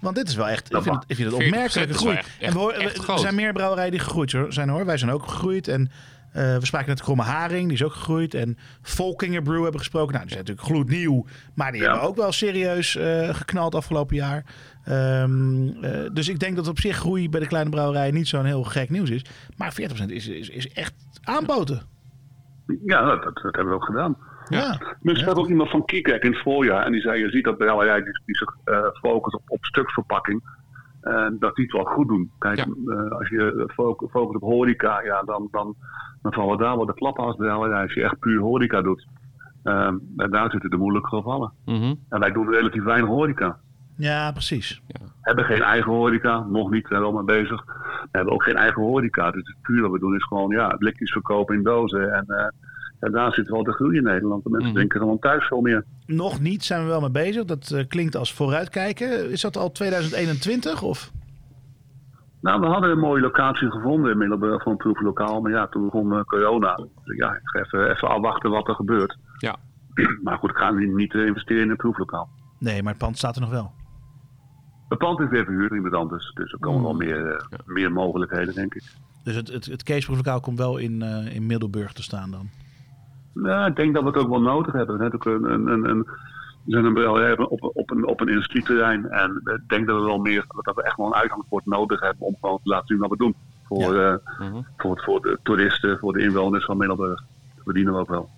Want 0.00 0.16
dit 0.16 0.28
is 0.28 0.34
wel 0.34 0.48
echt, 0.48 0.66
ik 0.66 0.72
Dat 0.72 0.82
vind 0.82 0.94
het, 0.94 1.04
ik 1.06 1.16
vind 1.16 1.30
het 1.32 1.40
40% 1.42 1.54
opmerkelijke 1.54 1.94
is 1.94 2.02
wel 2.02 2.12
groei. 2.12 2.16
echt- 2.16 2.42
en 2.42 2.52
we, 2.52 2.58
horen- 2.58 2.80
echt 2.80 3.06
we- 3.06 3.12
er 3.12 3.18
zijn 3.18 3.34
meer 3.34 3.52
brouwerijen 3.52 3.90
die 3.90 4.00
gegroeid 4.00 4.32
hoor- 4.32 4.52
zijn 4.52 4.68
hoor. 4.68 4.84
Wij 4.84 4.96
zijn 4.96 5.10
ook 5.10 5.26
gegroeid. 5.28 5.68
En 5.68 5.90
eh, 6.32 6.56
we 6.56 6.66
spraken 6.66 6.88
net 6.88 7.02
Kromme 7.02 7.22
Haring, 7.22 7.64
die 7.64 7.72
is 7.76 7.82
ook 7.82 7.92
gegroeid. 7.92 8.34
En 8.34 8.58
Volkinger 8.82 9.42
Brew 9.42 9.54
hebben 9.54 9.72
we 9.72 9.78
gesproken. 9.78 10.12
Nou, 10.14 10.26
die 10.26 10.34
zijn 10.34 10.44
natuurlijk 10.46 10.68
gloednieuw. 10.74 11.26
Maar 11.54 11.72
die 11.72 11.82
hebben 11.82 12.00
ook 12.00 12.16
wel 12.16 12.32
serieus 12.32 12.96
eh, 12.96 13.34
geknald 13.34 13.74
afgelopen 13.74 14.16
jaar. 14.16 14.44
Ehm, 14.86 15.68
eh, 15.68 16.10
dus 16.12 16.28
ik 16.28 16.38
denk 16.38 16.56
dat 16.56 16.68
op 16.68 16.78
zich 16.78 16.96
groei 16.96 17.28
bij 17.30 17.40
de 17.40 17.46
kleine 17.46 17.70
brouwerij 17.70 18.10
niet 18.10 18.28
zo'n 18.28 18.44
heel 18.44 18.62
gek 18.64 18.90
nieuws 18.90 19.10
is. 19.10 19.24
Maar 19.56 19.72
40% 19.72 20.10
is, 20.12 20.28
is, 20.28 20.48
is 20.48 20.72
echt 20.72 20.94
aanboten. 21.24 21.80
Ja, 22.84 23.04
dat, 23.04 23.22
dat, 23.22 23.34
dat 23.34 23.54
hebben 23.54 23.68
we 23.68 23.74
ook 23.74 23.84
gedaan. 23.84 24.16
Ja. 24.48 24.78
Had 25.24 25.36
ook 25.36 25.48
iemand 25.48 25.70
van 25.70 25.84
Kikek 25.84 26.22
in 26.22 26.32
het 26.32 26.42
voorjaar. 26.42 26.84
En 26.84 26.92
die 26.92 27.00
zei, 27.00 27.20
je 27.20 27.30
ziet 27.30 27.44
dat 27.44 27.56
brouwerij 27.58 28.02
die, 28.02 28.20
die 28.24 28.36
zich 28.36 28.56
eh 28.64 28.78
focust 29.00 29.34
op, 29.34 29.42
op 29.46 29.64
stukverpakking. 29.64 30.42
eh, 31.00 31.26
dat 31.38 31.54
die 31.56 31.64
het 31.64 31.72
wel 31.74 31.84
goed 31.84 32.08
doen. 32.08 32.30
Kijk, 32.38 32.58
eh, 32.86 33.10
als 33.18 33.28
je 33.28 33.70
focust 33.74 34.34
op 34.36 34.42
horeca, 34.42 35.02
ja, 35.02 35.22
dan, 35.22 35.48
dan, 35.50 35.74
dan 36.22 36.32
vallen 36.32 36.58
daar 36.58 36.76
wel 36.76 36.86
de 36.86 36.94
klappen 36.94 37.24
als 37.24 37.36
brouwerij. 37.36 37.82
Als 37.82 37.94
je 37.94 38.02
echt 38.02 38.18
puur 38.18 38.40
horeca 38.40 38.82
doet. 38.82 39.06
eh, 39.62 39.86
en 40.16 40.30
daar 40.30 40.50
zitten 40.50 40.70
de 40.70 40.76
moeilijke 40.76 41.08
gevallen. 41.08 41.52
Mhm. 41.64 41.94
En 42.08 42.20
wij 42.20 42.32
doen 42.32 42.50
relatief 42.50 42.82
weinig 42.84 43.08
horeca. 43.08 43.58
Ja, 43.96 44.32
precies. 44.32 44.82
We 44.86 44.98
hebben 45.20 45.44
geen 45.44 45.62
eigen 45.62 45.92
horeca, 45.92 46.40
nog 46.40 46.70
niet, 46.70 46.86
zijn 46.86 47.00
we 47.00 47.06
wel 47.06 47.22
mee 47.22 47.42
bezig. 47.42 47.64
We 48.02 48.08
hebben 48.10 48.34
ook 48.34 48.42
geen 48.42 48.56
eigen 48.56 48.82
horeca. 48.82 49.30
Dus 49.30 49.46
het 49.46 49.62
puur 49.62 49.82
wat 49.82 49.90
we 49.90 49.98
doen 49.98 50.14
is 50.14 50.24
gewoon 50.24 50.50
ja, 50.50 50.68
blikjes 50.68 51.12
verkopen 51.12 51.54
in 51.54 51.62
dozen. 51.62 52.12
En 52.12 52.24
eh, 52.26 52.46
ja, 53.00 53.08
daar 53.08 53.32
zit 53.32 53.48
wel 53.48 53.62
de 53.62 53.72
groei 53.72 53.96
in 53.96 54.02
Nederland. 54.02 54.44
De 54.44 54.50
mensen 54.50 54.74
drinken 54.74 55.00
gewoon 55.00 55.18
thuis 55.18 55.46
veel 55.46 55.60
meer. 55.60 55.84
Nog 56.06 56.40
niet 56.40 56.64
zijn 56.64 56.82
we 56.82 56.88
wel 56.88 57.00
mee 57.00 57.10
bezig. 57.10 57.44
Dat 57.44 57.70
eh, 57.70 57.86
klinkt 57.88 58.16
als 58.16 58.32
vooruitkijken. 58.32 59.30
Is 59.30 59.40
dat 59.40 59.56
al 59.56 59.72
2021 59.72 60.82
of? 60.82 61.10
Nou, 62.40 62.60
we 62.60 62.66
hadden 62.66 62.90
een 62.90 62.98
mooie 62.98 63.20
locatie 63.20 63.70
gevonden 63.70 64.12
in 64.12 64.18
Middelburg 64.18 64.62
voor 64.62 64.72
een 64.72 64.78
proeflokaal. 64.78 65.40
Maar 65.40 65.52
ja, 65.52 65.66
toen 65.66 65.84
begon 65.84 66.12
eh, 66.12 66.20
corona. 66.20 66.74
Dus 66.74 67.16
ja, 67.16 67.34
ik 67.34 67.40
ga 67.42 67.58
even, 67.60 67.90
even 67.90 68.08
afwachten 68.08 68.50
wat 68.50 68.68
er 68.68 68.74
gebeurt. 68.74 69.16
Ja. 69.38 69.56
Maar 70.22 70.38
goed, 70.38 70.50
ik 70.50 70.56
ga 70.56 70.70
niet, 70.70 70.94
niet 70.94 71.14
investeren 71.14 71.62
in 71.62 71.70
een 71.70 71.76
proeflokaal. 71.76 72.28
Nee, 72.58 72.82
maar 72.82 72.92
het 72.92 73.02
pand 73.02 73.18
staat 73.18 73.34
er 73.34 73.40
nog 73.40 73.50
wel. 73.50 73.72
Het 74.88 74.98
pand 74.98 75.20
is 75.20 75.28
weer 75.28 75.44
verhuurd 75.44 75.72
iemand 75.72 75.94
anders. 75.94 76.30
Dus 76.34 76.52
er 76.52 76.58
komen 76.58 76.82
wel 76.82 76.92
Mm. 76.92 76.98
meer, 76.98 77.26
eh, 77.36 77.58
meer 77.64 77.92
mogelijkheden, 77.92 78.54
denk 78.54 78.74
ik. 78.74 78.82
Dus 79.24 79.34
het, 79.34 79.48
het, 79.48 79.64
het 79.66 79.82
Keesproeflokaal 79.82 80.40
komt 80.40 80.58
wel 80.58 80.76
in, 80.76 81.02
eh, 81.02 81.34
in 81.34 81.46
Middelburg 81.46 81.92
te 81.92 82.02
staan 82.02 82.30
dan. 82.30 82.48
Nou, 83.32 83.70
ik 83.70 83.76
denk 83.76 83.94
dat 83.94 84.02
we 84.02 84.08
het 84.08 84.18
ook 84.18 84.28
wel 84.28 84.40
nodig 84.40 84.72
hebben. 84.72 84.96
We 84.96 85.02
hebben 85.02 85.20
ook 85.20 85.50
een, 85.50 85.68
een, 85.72 85.84
een, 85.90 86.06
zijn 86.66 86.84
een 86.84 86.94
brouwerij 86.94 87.38
op, 87.38 87.50
op, 87.62 87.70
op 87.76 87.90
een, 87.90 88.06
op 88.06 88.20
een 88.20 88.28
industrieterrein. 88.28 89.08
En 89.10 89.40
ik 89.44 89.68
denk 89.68 89.86
dat 89.86 89.98
we 90.00 90.04
wel 90.06 90.18
meer, 90.18 90.44
dat 90.62 90.74
we 90.74 90.82
echt 90.82 90.96
wel 90.96 91.06
een 91.06 91.14
uitgangsport 91.14 91.66
nodig 91.66 92.00
hebben 92.00 92.26
om 92.26 92.36
gewoon 92.40 92.58
te 92.62 92.68
laten 92.68 92.86
zien 92.86 92.98
wat 92.98 93.10
we 93.10 93.16
doen. 93.16 93.34
Voor, 93.64 93.94
eh, 94.00 94.14
voor, 94.76 94.90
het- 94.94 95.04
voor 95.04 95.20
de 95.22 95.38
toeristen, 95.42 95.98
voor 95.98 96.12
de 96.12 96.22
inwoners 96.22 96.64
van 96.64 96.76
Middelburg. 96.76 97.20
Dat 97.54 97.64
verdienen 97.64 97.92
we 97.92 97.98
ook 97.98 98.08
wel. 98.08 98.28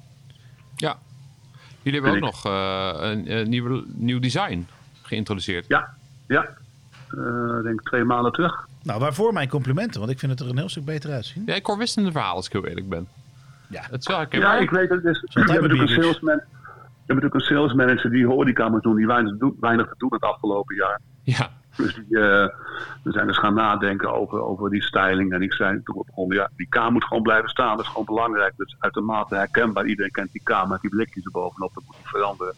Ja. 0.77 0.97
Jullie 1.83 2.01
hebben 2.03 2.19
ook 2.23 2.33
nog 2.33 2.45
eh, 2.47 2.91
een, 3.01 3.33
een 3.39 3.49
nieuw, 3.49 3.83
nieuw 3.87 4.19
design 4.21 4.67
geïntroduceerd. 5.03 5.65
Ja, 5.69 5.95
ja. 6.29 6.49
Eh, 7.09 7.57
ik 7.59 7.63
denk 7.63 7.83
twee 7.83 8.05
maanden 8.05 8.33
terug. 8.33 8.67
Nou, 8.83 9.01
waarvoor 9.01 9.33
mijn 9.33 9.49
complimenten, 9.49 10.01
want 10.01 10.13
ik 10.13 10.19
vind 10.19 10.33
het 10.33 10.41
er 10.41 10.49
een 10.49 10.59
heel 10.59 10.69
stuk 10.69 10.85
beter 10.85 11.13
uitzien. 11.13 11.43
Ja, 11.47 11.55
ik 11.55 11.67
hoor 11.67 11.79
wisselende 11.79 12.13
verhalen 12.13 12.37
als 12.37 12.47
ik 12.47 12.53
heel 12.53 12.65
eerlijk 12.67 12.89
ben. 12.89 13.09
Ja. 13.69 13.83
Het 13.91 14.01
is 14.01 14.07
wel 14.07 14.27
Ja, 14.31 14.57
ik 14.59 14.71
weet 14.71 14.89
het. 14.91 15.03
Dus, 15.03 15.21
hebben 15.33 15.45
bij 15.47 15.61
natuurlijk 15.61 15.81
een 15.91 16.03
salesman. 16.03 16.37
We 16.37 17.15
hebben 17.15 17.31
natuurlijk 17.31 17.35
een 17.35 17.41
salesmanager 17.57 18.11
die 18.11 18.27
horeca 18.27 18.69
moet 18.69 18.83
doen, 18.83 18.97
die 18.97 19.07
weinig, 19.07 19.33
te 19.33 19.39
doen- 19.39 19.57
weinig 19.61 19.87
te 19.89 19.95
doen 19.99 20.13
het 20.13 20.23
afgelopen 20.23 20.75
jaar. 20.77 21.01
Ja. 21.23 21.49
Dus 21.77 21.95
die, 21.95 22.19
eh, 22.19 22.49
we 23.03 23.13
zijn 23.13 23.27
dus 23.27 23.39
gaan 23.39 23.55
nadenken 23.55 24.13
over, 24.13 24.41
over 24.43 24.71
die 24.71 24.83
styling. 24.83 25.33
En 25.33 25.43
ik 25.43 25.53
zei 25.53 25.83
toen 25.83 26.03
begon, 26.07 26.33
ja, 26.35 26.51
die 26.57 26.67
K 26.69 26.91
moet 26.91 27.05
gewoon 27.05 27.23
blijven 27.23 27.49
staan. 27.49 27.77
Dat 27.77 27.85
is 27.85 27.91
gewoon 27.91 28.05
belangrijk. 28.07 28.53
Dat 28.57 28.67
is 28.67 28.77
uitermate 28.79 29.35
herkenbaar. 29.35 29.87
Iedereen 29.87 30.11
kent 30.11 30.33
die 30.33 30.41
K 30.45 30.67
met 30.69 30.81
die 30.81 30.91
blikjes 30.91 31.25
erbovenop. 31.25 31.75
Dat 31.75 31.83
moet 31.87 31.97
niet 31.97 32.07
veranderen. 32.09 32.55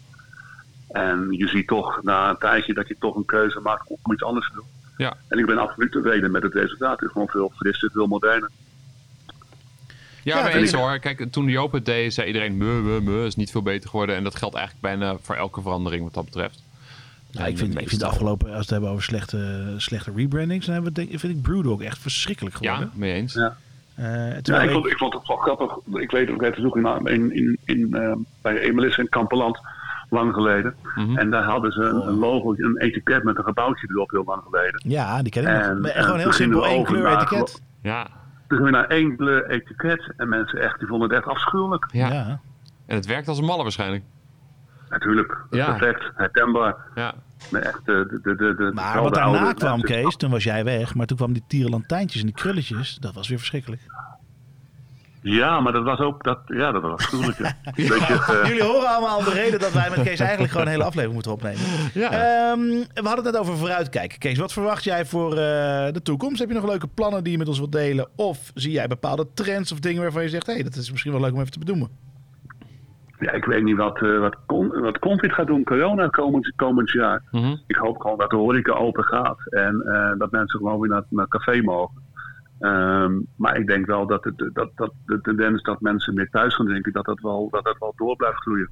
En 0.92 1.26
je 1.30 1.48
ziet 1.48 1.66
toch 1.66 2.02
na 2.02 2.30
een 2.30 2.38
tijdje 2.38 2.74
dat 2.74 2.88
je 2.88 2.96
toch 2.98 3.16
een 3.16 3.24
keuze 3.24 3.60
maakt 3.60 3.88
om 4.02 4.12
iets 4.12 4.22
anders 4.22 4.48
te 4.48 4.54
doen. 4.54 4.64
Ja. 4.96 5.16
En 5.28 5.38
ik 5.38 5.46
ben 5.46 5.58
absoluut 5.58 5.92
tevreden 5.92 6.30
met 6.30 6.42
het 6.42 6.54
resultaat. 6.54 6.90
Het 7.00 7.02
is 7.08 7.12
gewoon 7.12 7.28
veel 7.28 7.52
frisser, 7.56 7.90
veel 7.92 8.06
moderner. 8.06 8.50
Ja, 10.22 10.36
Ja, 10.36 10.42
maar 10.42 10.54
eens 10.54 10.72
hoor. 10.72 10.98
Kijk, 10.98 11.32
toen 11.32 11.46
die 11.46 11.58
open 11.58 11.84
deed, 11.84 12.14
zei 12.14 12.26
iedereen... 12.26 12.56
Muh, 12.56 12.82
muh, 12.82 13.00
muh, 13.00 13.24
is 13.24 13.36
niet 13.36 13.50
veel 13.50 13.62
beter 13.62 13.90
geworden. 13.90 14.16
En 14.16 14.24
dat 14.24 14.34
geldt 14.36 14.54
eigenlijk 14.54 14.86
bijna 14.86 15.16
voor 15.22 15.34
elke 15.34 15.60
verandering 15.62 16.02
wat 16.02 16.14
dat 16.14 16.24
betreft. 16.24 16.62
Ja, 17.30 17.46
ik 17.46 17.58
vind, 17.58 17.80
ik 17.80 17.88
vind 17.88 18.00
de 18.00 18.06
afgelopen, 18.06 18.46
als 18.46 18.54
we 18.54 18.60
het 18.60 18.70
hebben 18.70 18.90
over 18.90 19.02
slechte, 19.02 19.74
slechte 19.76 20.12
rebrandings, 20.16 20.64
dan 20.66 20.74
hebben 20.74 20.92
we, 20.94 21.04
denk, 21.06 21.20
vind 21.20 21.36
ik 21.36 21.42
Brewdog 21.42 21.82
echt 21.82 21.98
verschrikkelijk 21.98 22.56
geworden. 22.56 22.84
Ja, 22.92 22.98
mee 22.98 23.12
eens. 23.12 23.34
Ja. 23.34 23.56
Eh, 23.94 24.04
Ja, 24.42 24.60
ik, 24.60 24.64
ik- 24.64 24.70
vond, 24.70 24.86
ik 24.86 24.96
vond 24.96 25.12
het 25.14 25.26
wel 25.26 25.36
grappig. 25.36 25.76
Ik 26.00 26.10
weet 26.10 26.30
ook, 26.30 26.42
ik 26.42 26.54
bezoek 26.54 26.76
in, 26.76 27.06
in, 27.06 27.32
in, 27.34 27.58
in, 27.64 27.94
eh, 27.94 28.12
bij 28.42 28.58
Emelis 28.60 28.96
in 28.98 29.08
Kamperland 29.08 29.58
lang 30.10 30.34
geleden. 30.34 30.74
Mhm. 30.94 31.16
En 31.18 31.30
daar 31.30 31.42
hadden 31.44 31.72
ze 31.72 31.82
een, 31.82 32.06
een 32.08 32.18
logo, 32.18 32.54
een 32.56 32.78
etiket 32.78 33.22
met 33.24 33.38
een 33.38 33.44
gebouwtje 33.44 33.88
erop 33.90 34.10
heel 34.10 34.24
lang 34.26 34.42
geleden. 34.42 34.82
ja, 34.88 35.22
die 35.22 35.32
ken 35.32 35.42
ik. 35.42 35.48
En- 35.48 35.84
gewoon 36.04 36.18
heel 36.18 36.32
simpel 36.32 36.60
we 36.60 36.66
één 36.66 36.80
over 36.80 36.92
kleur 36.94 37.02
naar- 37.10 37.22
etiket. 37.22 37.62
Ja. 37.82 38.02
Toen 38.48 38.58
gingen 38.58 38.64
we 38.64 38.70
naar 38.78 38.86
één 38.88 39.16
kleur 39.16 39.50
etiket 39.50 40.12
en 40.16 40.28
mensen 40.28 40.60
echt, 40.60 40.78
die 40.78 40.88
vonden 40.88 41.08
het 41.08 41.18
echt 41.18 41.28
afschuwelijk. 41.28 41.86
Ja. 41.92 42.40
En 42.86 42.96
het 42.96 43.06
werkt 43.06 43.28
als 43.28 43.38
een 43.38 43.44
malle 43.44 43.62
waarschijnlijk. 43.62 44.04
Natuurlijk, 44.88 45.38
Ja. 45.50 45.66
perfect, 45.66 46.10
herkenbaar. 46.14 46.76
Ja. 46.94 47.14
Maar 47.52 47.60
echt 47.62 47.80
de, 47.84 48.20
de, 48.22 48.34
de, 48.36 48.70
Maar 48.74 49.02
wat 49.02 49.14
daarna 49.14 49.38
oude 49.38 49.54
kwam. 49.54 49.80
Kees, 49.80 50.16
toen 50.16 50.30
was 50.30 50.44
jij 50.44 50.64
weg. 50.64 50.94
Maar 50.94 51.06
toen 51.06 51.16
kwamen 51.16 51.34
die 51.34 51.44
tierenlantijntjes 51.46 52.20
en 52.20 52.26
die 52.26 52.36
krulletjes. 52.36 52.96
Dat 52.96 53.14
was 53.14 53.28
weer 53.28 53.38
verschrikkelijk. 53.38 53.80
Ja, 55.22 55.60
maar 55.60 55.72
dat 55.72 55.84
was 55.84 55.98
ook, 55.98 56.24
dat, 56.24 56.38
ja, 56.46 56.72
dat 56.72 56.82
was 56.82 56.92
afschuwelijk. 56.92 57.38
ja. 57.38 57.54
Eh, 57.74 58.48
Jullie 58.48 58.62
horen 58.62 58.88
allemaal 58.88 59.24
de 59.24 59.30
reden 59.30 59.60
dat 59.60 59.72
wij 59.72 59.90
met 59.90 60.02
Kees 60.02 60.20
eigenlijk 60.20 60.50
gewoon 60.50 60.66
een 60.66 60.72
hele 60.72 60.84
aflevering 60.84 61.12
moeten 61.14 61.32
opnemen. 61.32 61.60
Ehm, 61.94 62.60
we 62.94 63.06
hadden 63.08 63.24
het 63.24 63.32
net 63.32 63.38
over 63.38 63.56
vooruitkijken. 63.56 64.18
Kees, 64.18 64.38
wat 64.38 64.52
verwacht 64.52 64.84
jij 64.84 65.04
voor 65.06 65.30
eh, 65.30 65.36
de 65.92 66.00
toekomst? 66.02 66.38
Heb 66.38 66.48
je 66.48 66.54
nog 66.54 66.66
leuke 66.66 66.88
plannen 66.88 67.22
die 67.22 67.32
je 67.32 67.38
met 67.38 67.48
ons 67.48 67.58
wilt 67.58 67.72
delen? 67.72 68.08
Of 68.16 68.50
zie 68.54 68.72
jij 68.72 68.86
bepaalde 68.86 69.26
trends 69.34 69.72
of 69.72 69.78
dingen 69.80 70.02
waarvan 70.02 70.22
je 70.22 70.28
zegt... 70.28 70.46
hé, 70.46 70.52
hey, 70.52 70.62
dat 70.62 70.74
is 70.74 70.90
misschien 70.90 71.12
wel 71.12 71.20
leuk 71.20 71.32
om 71.32 71.38
even 71.40 71.52
te 71.52 71.58
benoemen? 71.58 71.88
Ja, 73.18 73.32
ik 73.32 73.44
weet 73.44 73.62
niet 73.62 73.76
wat, 73.76 74.02
eh, 74.02 74.18
wat, 74.18 74.36
con, 74.46 74.80
wat 74.80 74.98
Confit 74.98 75.32
gaat 75.32 75.46
doen, 75.46 75.64
corona 75.64 76.08
komend, 76.08 76.52
komend 76.56 76.90
jaar. 76.90 77.22
Ik 77.66 77.76
hoop 77.76 78.00
gewoon 78.00 78.18
dat 78.18 78.30
de 78.30 78.36
horeca 78.36 78.72
open 78.72 79.04
gaat 79.04 79.38
en 79.50 79.82
eh, 79.86 80.18
dat 80.18 80.30
mensen 80.30 80.58
gewoon 80.58 80.80
weer 80.80 80.90
naar, 80.90 81.02
naar 81.08 81.26
het 81.30 81.44
café 81.44 81.60
mogen. 81.62 82.02
Ehm, 82.60 83.18
maar 83.36 83.56
ik 83.56 83.66
denk 83.66 83.86
wel 83.86 84.06
dat, 84.06 84.24
het, 84.24 84.50
dat, 84.52 84.70
dat 84.74 84.92
de 85.06 85.20
tendens 85.20 85.62
dat 85.62 85.80
mensen 85.80 86.14
meer 86.14 86.28
thuis 86.30 86.54
gaan 86.54 86.66
drinken, 86.66 86.92
dat 86.92 87.04
dat 87.04 87.20
wel, 87.20 87.48
dat 87.50 87.64
dat 87.64 87.76
wel 87.78 87.92
door 87.96 88.16
blijft 88.16 88.40
groeien. 88.40 88.70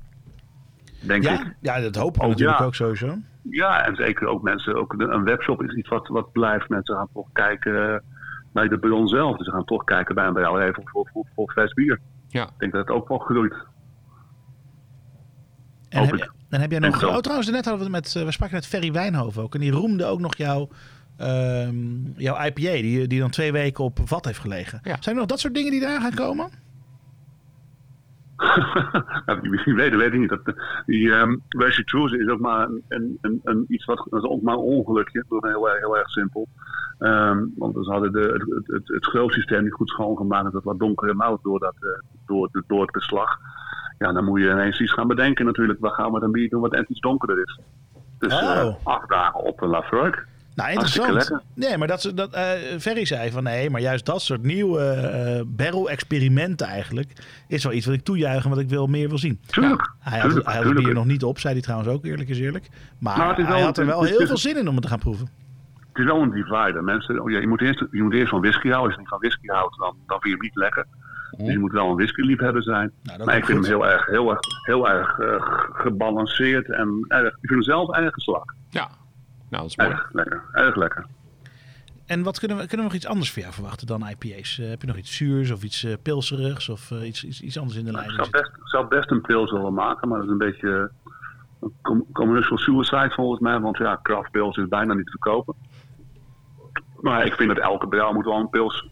Denk 1.00 1.22
ja? 1.22 1.32
ik. 1.40 1.54
ja, 1.60 1.80
dat 1.80 1.96
hopen 1.96 2.20
we 2.20 2.24
Oh, 2.26 2.30
natuurlijk 2.30 2.58
ja. 2.58 2.64
ook 2.64 2.74
sowieso. 2.74 3.16
Ja, 3.42 3.86
en 3.86 3.96
zeker 3.96 4.26
ook 4.26 4.42
mensen, 4.42 4.74
ook 4.74 4.92
een 4.92 5.24
webshop 5.24 5.62
is 5.62 5.74
iets 5.74 5.88
wat, 5.88 6.08
wat 6.08 6.32
blijft. 6.32 6.68
Mensen 6.68 6.96
gaan 6.96 7.08
toch 7.12 7.28
kijken 7.32 8.02
naar 8.52 8.68
de 8.68 8.78
bron 8.78 9.08
zelf. 9.08 9.36
Dus 9.36 9.46
ze 9.46 9.52
gaan 9.52 9.64
toch 9.64 9.84
kijken 9.84 10.14
bij 10.14 10.26
een 10.26 10.32
brouwerij 10.32 10.72
voor, 10.72 10.84
voor, 10.86 11.10
voor, 11.12 11.26
voor 11.34 11.50
fles 11.52 11.72
bier. 11.72 12.00
Ja. 12.28 12.44
Ik 12.44 12.58
denk 12.58 12.72
dat 12.72 12.86
het 12.86 12.96
ook 12.96 13.08
wel 13.08 13.18
groeit. 13.18 13.54
En 15.88 15.98
Hoop 15.98 16.10
heb, 16.10 16.20
ik. 16.20 16.32
dan 16.48 16.60
heb 16.60 16.70
jij 16.70 16.80
nog... 16.80 17.04
Oh, 17.04 17.16
trouwens, 17.16 17.50
net 17.50 17.64
hadden 17.64 17.90
we 17.90 17.96
het 17.96 18.04
met... 18.04 18.16
eh, 18.16 18.24
we 18.24 18.32
spraken 18.32 18.54
met 18.54 18.66
Ferry 18.66 18.92
Wijnhoven 18.92 19.42
ook. 19.42 19.54
En 19.54 19.60
die 19.60 19.70
roemde 19.72 20.04
ook 20.04 20.20
nog 20.20 20.36
jouw, 20.36 20.68
ehm, 21.18 21.76
jouw 22.16 22.44
IPA. 22.44 22.60
Die, 22.60 23.06
die 23.06 23.20
dan 23.20 23.30
twee 23.30 23.52
weken 23.52 23.84
op 23.84 23.98
vat 24.04 24.24
heeft 24.24 24.38
gelegen. 24.38 24.80
Zijn 24.82 25.00
er 25.04 25.14
nog 25.14 25.26
dat 25.26 25.40
soort 25.40 25.54
dingen 25.54 25.70
die 25.70 25.80
eraan 25.80 26.00
gaan 26.00 26.14
komen? 26.14 26.48
Nou, 29.26 29.48
misschien 29.48 29.74
weten, 29.74 29.98
weet 29.98 30.12
ik 30.12 30.18
niet. 30.20 30.28
Dat, 30.28 30.40
die 30.86 31.10
um, 31.10 31.42
Racing 31.48 31.86
Cruise 31.86 32.18
is 32.18 32.28
ook 32.28 32.40
maar 32.40 32.68
een, 32.88 33.18
een, 33.42 33.64
iets 33.68 33.84
wat, 33.84 34.06
dat 34.10 34.22
is 34.24 34.28
ook 34.30 34.42
maar 34.42 34.54
een 34.54 34.60
ongelukje. 34.60 35.24
Dat 35.28 35.44
is 35.44 35.50
heel, 35.50 35.68
erg- 35.70 35.78
heel 35.78 35.96
erg 35.98 36.08
simpel. 36.10 36.48
Ehm, 36.98 37.44
want 37.56 37.74
ze 37.84 37.90
hadden 37.90 38.12
de, 38.12 38.18
het, 38.20 38.50
het, 38.56 38.66
het, 38.66 38.88
het 38.88 39.04
schroefsysteem 39.04 39.62
niet 39.62 39.72
goed 39.72 39.88
schoongemaakt. 39.88 40.44
En 40.46 40.50
dat 40.52 40.64
wat 40.64 40.78
donkere 40.78 41.14
mout 41.14 41.42
door, 41.42 41.58
dat, 41.58 41.74
eh, 41.80 42.08
door, 42.26 42.48
de- 42.52 42.62
door 42.66 42.80
het 42.82 42.90
beslag. 42.90 43.38
Ja, 43.98 44.12
dan 44.12 44.24
moet 44.24 44.40
je 44.40 44.50
ineens 44.50 44.80
iets 44.80 44.92
gaan 44.92 45.06
bedenken 45.08 45.44
natuurlijk. 45.44 45.80
Waar 45.80 45.92
gaan 45.92 46.12
we 46.12 46.20
dan 46.20 46.30
bier 46.32 46.48
doen 46.48 46.60
wat 46.60 46.72
net 46.72 46.88
iets 46.88 47.00
donkerder 47.00 47.42
is. 47.42 47.58
Dus 48.18 48.40
eh, 48.40 48.64
Oh. 48.66 48.74
acht 48.86 49.08
dagen 49.08 49.40
op 49.40 49.62
een 49.62 49.68
Lafroik. 49.68 50.26
Nou, 50.58 50.70
interessant. 50.70 51.42
Nee, 51.54 51.76
maar 51.78 51.88
dat, 51.88 52.00
ze- 52.00 52.14
dat 52.14 52.32
eh 52.32 52.50
Ferry 52.78 53.04
zei 53.04 53.30
van 53.30 53.42
nee, 53.42 53.70
maar 53.70 53.80
juist 53.80 54.06
dat 54.06 54.22
soort 54.22 54.42
nieuwe 54.42 54.80
eh 54.84 55.42
barrel-experimenten 55.46 56.66
eigenlijk 56.66 57.12
is 57.48 57.64
wel 57.64 57.72
iets 57.72 57.86
wat 57.86 57.94
ik 57.94 58.02
toejuich 58.04 58.44
en 58.44 58.50
wat 58.50 58.58
ik 58.58 58.68
wel 58.68 58.86
meer 58.86 59.08
wil 59.08 59.18
zien. 59.18 59.40
Tuurlijk. 59.46 59.90
Hij 60.00 60.12
had, 60.18 60.22
Tuurlijk, 60.26 60.46
hij 60.46 60.54
had 60.56 60.64
het 60.64 60.72
tuurlijk. 60.74 60.86
bier 60.86 60.94
nog 60.94 61.04
niet 61.12 61.24
op, 61.24 61.38
zei 61.38 61.52
hij 61.52 61.62
trouwens 61.62 61.90
ook 61.90 62.04
eerlijk 62.04 62.28
is 62.28 62.38
eerlijk. 62.38 62.68
Maar 62.98 63.18
Maar 63.18 63.28
het 63.28 63.38
is 63.38 63.44
hij 63.44 63.54
wel- 63.54 63.64
had 63.64 63.78
er 63.78 63.86
wel 63.86 64.00
het 64.00 64.10
is- 64.10 64.16
heel 64.16 64.26
veel 64.26 64.36
zin 64.36 64.56
in 64.56 64.68
om 64.68 64.74
het 64.74 64.82
te 64.82 64.88
gaan 64.88 64.98
proeven. 64.98 65.28
Het 65.88 65.98
is 65.98 66.04
wel 66.12 66.22
een 66.22 66.30
divider. 66.30 66.84
Mensen, 66.84 67.22
oh 67.22 67.30
ja, 67.30 67.38
je, 67.40 67.48
moet 67.48 67.60
eerst, 67.60 67.84
je 67.90 68.02
moet 68.02 68.12
eerst 68.14 68.30
van 68.30 68.40
whisky 68.40 68.68
houden. 68.68 68.82
Als 68.86 68.92
je 68.94 68.98
niet 69.00 69.08
van 69.08 69.18
whisky 69.18 69.46
houdt, 69.46 69.78
dan, 69.78 69.94
dan 70.06 70.20
vind 70.20 70.24
je 70.24 70.30
hem 70.30 70.40
niet 70.40 70.56
lekker. 70.56 70.86
Dus 71.36 71.52
je 71.52 71.58
moet 71.58 71.72
wel 71.72 71.88
een 71.90 71.96
whisky-liefhebber 71.96 72.62
zijn. 72.62 72.92
Nou, 73.02 73.24
maar 73.24 73.36
ik 73.36 73.44
vind 73.44 73.58
hem 73.58 73.66
heel 73.66 73.86
erg, 73.86 74.06
heel 74.06 74.30
erg, 74.30 74.40
heel 74.66 74.88
erg 74.88 75.18
eh, 75.18 75.34
gebalanceerd. 75.72 76.70
En 76.72 77.04
erg, 77.08 77.26
ik 77.28 77.36
vind 77.40 77.50
hem 77.50 77.62
zelf 77.62 77.96
erg 77.96 78.14
geslaagd. 78.14 78.54
Ja, 78.70 78.88
nou 79.50 79.62
dat 79.62 79.70
is 79.70 79.76
mooi. 79.76 79.90
Erg 79.90 80.08
lekker. 80.12 80.42
Erg 80.52 80.76
lekker. 80.76 81.06
En 82.06 82.22
wat 82.22 82.38
kunnen 82.38 82.56
we, 82.56 82.62
kunnen 82.66 82.78
we 82.86 82.92
nog 82.92 83.00
iets 83.00 83.06
anders 83.06 83.30
voor 83.32 83.42
jou 83.42 83.54
verwachten 83.54 83.86
dan 83.86 84.08
IPA's? 84.08 84.58
Eh, 84.58 84.68
heb 84.68 84.80
je 84.80 84.86
nog 84.86 84.96
iets 84.96 85.16
zuurs 85.16 85.50
of 85.50 85.62
iets 85.62 85.84
eh, 85.84 85.92
pilserigs 86.02 86.68
of 86.68 86.90
eh, 86.90 87.06
iets, 87.06 87.24
iets, 87.24 87.40
iets 87.40 87.58
anders 87.58 87.78
in 87.78 87.84
de 87.84 87.90
Ik 87.90 87.96
lijn? 87.96 88.10
zou 88.10 88.30
best, 88.30 88.46
ik 88.46 88.68
zou 88.68 88.88
best 88.88 89.10
een 89.10 89.20
pils 89.20 89.50
willen 89.50 89.74
maken, 89.74 90.08
maar 90.08 90.18
dat 90.18 90.26
is 90.26 90.32
een 90.32 90.38
beetje 90.38 90.90
een 91.60 91.72
com- 91.82 92.06
commercial 92.12 92.58
suicide 92.58 93.10
volgens 93.14 93.40
mij. 93.40 93.60
Want 93.60 93.76
ja, 93.76 93.98
craft 94.02 94.30
pils 94.30 94.56
is 94.56 94.68
bijna 94.68 94.94
niet 94.94 95.04
te 95.04 95.10
verkopen. 95.10 95.54
Maar 97.00 97.26
ik 97.26 97.34
vind 97.34 97.48
dat 97.48 97.58
elke 97.64 97.88
brouw 97.88 98.12
moet 98.12 98.24
wel 98.24 98.38
een 98.40 98.48
pils 98.50 98.86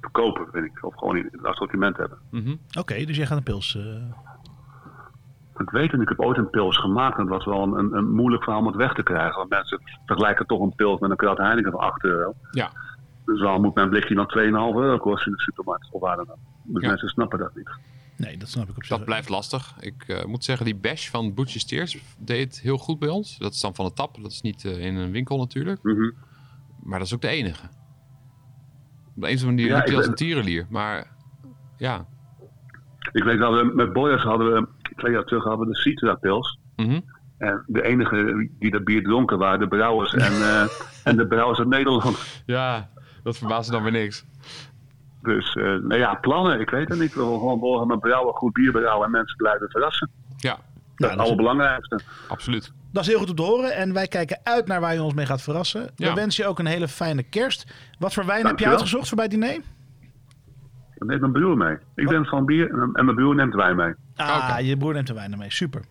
verkopen, 0.00 0.46
vind 0.52 0.64
ik. 0.64 0.84
Of 0.84 0.94
gewoon 0.96 1.16
in 1.16 1.28
het 1.32 1.44
assortiment 1.44 1.96
hebben. 1.96 2.18
Oké, 2.78 3.04
dus 3.04 3.16
jij 3.16 3.26
gaat 3.26 3.36
een 3.38 3.42
pils... 3.42 3.78
Ik 5.58 5.70
weet 5.70 5.92
het, 5.92 6.00
ik 6.00 6.08
heb 6.08 6.20
ooit 6.20 6.38
een 6.38 6.50
pils 6.50 6.76
gemaakt. 6.78 7.18
En 7.18 7.26
dat 7.26 7.36
was 7.36 7.44
wel 7.44 7.62
een, 7.62 7.72
een, 7.78 7.92
een 7.92 8.10
moeilijk 8.14 8.42
verhaal 8.42 8.60
om 8.60 8.66
het 8.66 8.76
weg 8.76 8.94
te 8.94 9.02
krijgen. 9.02 9.36
Want 9.36 9.50
mensen 9.50 9.80
vergelijken 10.06 10.46
toch 10.46 10.60
een 10.60 10.74
pils 10.74 11.00
met 11.00 11.10
een 11.10 11.16
krat 11.16 11.38
Heineken 11.38 11.70
van 11.70 11.80
8 11.80 12.04
euro. 12.04 12.34
Ja. 12.50 12.70
Dus 13.24 13.40
dan 13.40 13.60
moet 13.60 13.74
mijn 13.74 13.88
blikje 13.88 14.14
dan 14.14 14.32
2,5 14.38 14.42
euro 14.76 14.98
kosten 14.98 15.30
in 15.30 15.36
de 15.36 15.42
supermarkt 15.42 15.88
of 15.90 16.00
waar 16.00 16.16
dan 16.16 16.30
ook. 16.30 16.38
Dus 16.64 16.82
Ja. 16.82 16.88
mensen 16.88 17.08
snappen 17.08 17.38
dat 17.38 17.54
niet. 17.54 17.70
Nee, 18.16 18.36
dat 18.38 18.48
snap 18.48 18.68
ik 18.68 18.76
op 18.76 18.84
zich. 18.84 18.96
Dat 18.96 19.06
blijft 19.06 19.28
lastig. 19.28 19.74
Ik 19.80 20.04
eh, 20.06 20.24
moet 20.24 20.44
zeggen, 20.44 20.64
die 20.66 20.76
bash 20.76 21.08
van 21.10 21.34
Butcher 21.34 21.60
Steers 21.60 21.98
deed 22.18 22.60
heel 22.60 22.78
goed 22.78 22.98
bij 22.98 23.08
ons. 23.08 23.38
Dat 23.38 23.52
is 23.52 23.60
dan 23.60 23.74
van 23.74 23.84
de 23.84 23.92
tap. 23.92 24.22
Dat 24.22 24.30
is 24.30 24.40
niet 24.40 24.64
eh, 24.64 24.84
in 24.84 24.94
een 24.96 25.10
winkel 25.10 25.38
natuurlijk. 25.38 25.82
Mhm. 25.82 26.10
Maar 26.82 26.98
dat 26.98 27.06
is 27.06 27.14
ook 27.14 27.20
de 27.20 27.28
enige. 27.28 27.66
Op 29.16 29.22
de 29.22 29.28
een 29.28 29.34
of 29.36 29.40
andere 29.44 29.46
manier 29.46 29.66
Ja, 29.66 29.80
als 29.80 29.90
ben- 29.90 30.08
een 30.08 30.14
tierenlier. 30.14 30.66
Maar 30.70 31.10
ja. 31.76 32.06
Ik 33.12 33.24
weet 33.24 33.38
dat 33.38 33.54
we 33.60 33.72
met 33.74 33.92
Boyers 33.92 34.22
hadden 34.22 34.52
we, 34.52 34.66
twee 34.96 35.12
jaar 35.12 35.24
terug 35.24 35.44
hadden 35.44 35.66
we 35.66 35.72
de 35.72 35.78
Citra 35.80 36.14
pils. 36.14 36.58
Mhm. 36.76 37.00
En 37.38 37.64
de 37.66 37.82
enige 37.82 38.48
die 38.58 38.70
dat 38.70 38.84
bier 38.84 39.02
dronken 39.02 39.38
waren 39.38 39.58
de 39.58 39.68
brouwers 39.68 40.14
en, 40.14 40.32
eh, 40.48 40.64
en 41.04 41.16
de 41.16 41.26
brouwers 41.26 41.58
uit 41.58 41.68
Nederland. 41.68 42.42
Ja, 42.46 42.88
dat 43.22 43.38
verbaasde 43.38 43.72
dan 43.72 43.82
weer 43.82 43.92
niks. 43.92 44.24
Dus 45.22 45.54
eh, 45.54 45.62
nou 45.64 45.96
ja, 45.96 46.14
plannen, 46.14 46.60
ik 46.60 46.70
weet 46.70 46.88
het 46.88 46.98
niet. 46.98 47.14
We 47.14 47.20
willen 47.20 47.38
gewoon 47.38 47.58
morgen 47.58 47.86
met 47.86 48.00
brouwen, 48.00 48.34
goed 48.34 48.52
bier 48.52 48.72
brouwen 48.72 49.04
en 49.06 49.10
mensen 49.10 49.36
blijven 49.36 49.68
verrassen. 49.70 50.10
Ja, 50.36 50.50
Dat 50.50 50.58
is 50.58 50.66
het 50.96 50.98
dat 51.08 51.10
is- 51.12 51.16
allerbelangrijkste. 51.18 52.00
absoluut. 52.28 52.72
Dat 52.92 53.02
is 53.02 53.08
heel 53.10 53.18
goed 53.18 53.30
om 53.30 53.36
te 53.36 53.42
horen. 53.42 53.74
En 53.74 53.92
wij 53.92 54.06
kijken 54.08 54.40
uit 54.42 54.66
naar 54.66 54.80
waar 54.80 54.94
je 54.94 55.02
ons 55.02 55.14
mee 55.14 55.26
gaat 55.26 55.42
verrassen. 55.42 55.90
Ja. 55.96 56.08
We 56.08 56.14
wensen 56.14 56.44
je 56.44 56.50
ook 56.50 56.58
een 56.58 56.66
hele 56.66 56.88
fijne 56.88 57.22
kerst. 57.22 57.66
Wat 57.98 58.14
voor 58.14 58.26
wijn 58.26 58.36
heb 58.36 58.44
je 58.46 58.48
Dankjewel. 58.48 58.72
uitgezocht 58.74 59.08
voor 59.08 59.16
bij 59.16 59.26
het 59.26 59.34
diner? 59.34 59.60
Dan 60.98 61.08
neemt 61.08 61.20
mijn 61.20 61.32
broer 61.32 61.56
mee. 61.56 61.76
Ik 61.94 62.08
ben 62.08 62.24
van 62.26 62.44
bier 62.44 62.70
en, 62.70 62.90
en 62.92 63.04
mijn 63.04 63.16
broer 63.16 63.34
neemt 63.34 63.54
wijn 63.54 63.76
mee. 63.76 63.94
Ah, 64.16 64.56
je 64.60 64.76
broer 64.76 64.92
neemt 64.92 65.06
de 65.06 65.14
wijn 65.14 65.38
mee. 65.38 65.50
Super. 65.50 65.82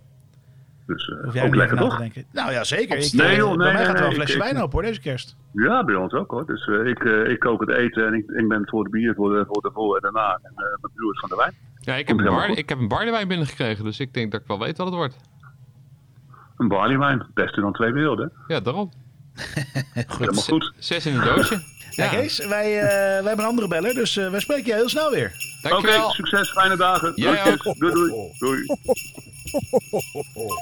Dus 0.88 1.08
eh, 1.10 1.24
Hoef 1.24 1.34
jij 1.34 1.46
ook 1.46 1.56
lekker 1.56 1.78
toch? 1.78 1.98
denken. 1.98 2.26
Nou 2.32 2.52
ja, 2.52 2.64
zeker. 2.64 2.98
Ik, 2.98 3.14
Nee, 3.14 3.28
eh, 3.28 3.36
joh, 3.38 3.48
nee, 3.48 3.58
bij 3.58 3.66
mij 3.66 3.76
nee, 3.76 3.86
gaat 3.86 3.94
er 3.94 4.00
wel 4.00 4.10
een 4.10 4.16
flesje 4.16 4.36
ik- 4.36 4.42
wijn 4.42 4.58
open 4.58 4.72
hoor, 4.72 4.82
deze 4.82 5.00
kerst. 5.02 5.36
Ja, 5.52 5.84
bij 5.84 5.96
ons 5.96 6.14
ook 6.14 6.32
hoor. 6.32 6.46
Dus 6.46 6.68
eh, 6.68 6.86
ik, 6.88 7.04
eh, 7.04 7.32
ik 7.32 7.40
kook 7.40 7.60
het 7.60 7.70
eten 7.70 8.08
en 8.08 8.14
ik, 8.14 8.30
ik 8.30 8.48
ben 8.48 8.68
voor 8.68 8.84
de 8.84 8.90
bier, 8.90 9.14
voor 9.16 9.30
de, 9.34 9.46
voor 9.48 9.62
de 9.62 9.70
voor 9.74 9.96
en 9.96 10.02
daarna. 10.02 10.40
En 10.44 10.52
eh, 10.56 10.64
mijn 10.82 10.94
broer 10.96 11.14
is 11.14 11.20
van 11.20 11.30
de 11.30 11.36
wijn. 11.36 11.54
Ja, 11.80 11.94
ik 11.96 12.08
heb, 12.08 12.18
Komt 12.18 12.28
een 12.30 12.34
bar, 12.36 12.48
goed. 12.48 12.58
ik 12.58 12.70
heb 12.70 12.78
een 12.80 12.88
barlewijn 12.88 13.28
binnengekregen, 13.28 13.84
dus 13.84 14.00
ik 14.00 14.14
denk 14.14 14.32
dat 14.32 14.42
ik 14.42 14.48
wel 14.48 14.60
weet 14.60 14.78
wat 14.78 14.88
het 14.88 14.96
wordt. 14.96 15.18
Een 16.58 16.68
barleywijn, 16.68 17.26
beste 17.34 17.62
dan 17.62 17.74
twee 17.74 17.92
werelden. 17.94 18.32
Ja, 18.48 18.60
daarom. 18.60 18.90
Helemaal 20.18 20.44
goed. 20.44 20.74
Zes 20.78 21.06
in 21.06 21.16
een 21.16 21.26
doosje. 21.26 21.56
Ja, 21.96 22.08
Kees, 22.08 22.38
wij, 22.46 22.80
eh, 22.82 22.88
wij 22.88 23.14
hebben 23.14 23.40
een 23.40 23.50
andere 23.50 23.68
beller, 23.68 23.94
dus 23.94 24.18
eh, 24.18 24.30
wij 24.30 24.40
spreken 24.40 24.66
je 24.66 24.74
heel 24.74 24.90
snel 24.90 25.12
weer. 25.12 25.32
Oké, 25.58 25.70
dankjewel. 25.70 26.12
succes, 26.12 26.52
fijne 26.52 26.78
dagen. 26.78 27.12
Jij 27.16 27.52
ook. 27.52 27.64
Doei, 27.64 27.94
doei. 27.94 28.32
doei. 28.40 28.66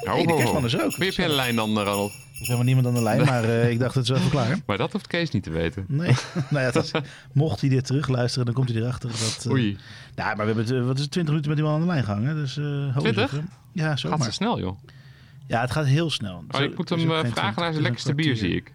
Ho, 0.03 0.14
Hey, 0.14 0.23
de 0.26 0.31
ho, 0.31 0.35
kerstman 0.38 0.61
ho. 0.61 0.65
is 0.68 0.73
er 0.73 0.84
ook. 0.84 0.95
Wie 0.95 1.05
heb 1.15 1.15
de 1.27 1.34
lijn 1.35 1.55
dan, 1.55 1.69
eh, 1.69 1.84
Ronald? 1.84 2.11
Er 2.11 2.39
is 2.41 2.47
helemaal 2.47 2.64
niemand 2.65 2.88
aan 2.88 2.93
de 2.93 3.01
lijn, 3.01 3.26
maar 3.26 3.43
eh, 3.43 3.69
ik 3.69 3.80
dacht 3.80 3.95
het 3.95 4.03
is 4.03 4.10
wel 4.10 4.18
even 4.19 4.31
klaar. 4.31 4.57
Maar 4.65 4.77
dat 4.77 4.91
hoeft 4.91 5.07
Kees 5.07 5.30
niet 5.31 5.43
te 5.43 5.49
weten. 5.51 5.85
Nee, 5.88 6.11
nou 6.49 6.64
ja, 6.73 6.81
is- 6.81 6.91
mocht 7.34 7.60
hij 7.61 7.69
dit 7.69 7.85
terugluisteren, 7.85 8.45
dan 8.45 8.53
komt 8.55 8.69
hij 8.69 8.77
erachter. 8.81 9.10
Dat, 9.10 9.41
eh, 9.45 9.51
Oei, 9.51 9.77
Nou, 10.15 10.35
maar 10.35 10.45
we 10.45 10.53
hebben, 10.53 10.85
wat 10.85 10.95
is 10.95 11.01
het, 11.01 11.11
20 11.11 11.34
minuten 11.34 11.49
met 11.49 11.57
iemand 11.60 11.76
aan 11.76 11.81
de 11.81 11.88
lijn 11.93 12.03
gehangen. 12.03 12.35
Dus, 12.35 12.57
eh 12.57 12.64
hoog 12.93 13.03
20? 13.03 13.30
zeggen. 13.30 13.49
Ja, 13.72 13.88
gaat 13.89 13.99
zomaar. 13.99 14.23
zo 14.23 14.31
snel, 14.31 14.60
joh. 14.60 14.77
Ja, 15.47 15.61
het 15.61 15.72
gaat 15.72 15.85
heel 15.85 16.10
snel. 16.10 16.43
Oh, 16.51 16.61
ik 16.61 16.77
moet 16.77 16.89
hem 16.89 16.99
vragen 17.26 17.61
naar 17.61 17.72
zijn 17.72 17.84
lekkerste 17.84 18.15
bier, 18.15 18.35
zie 18.35 18.55
ik. 18.55 18.73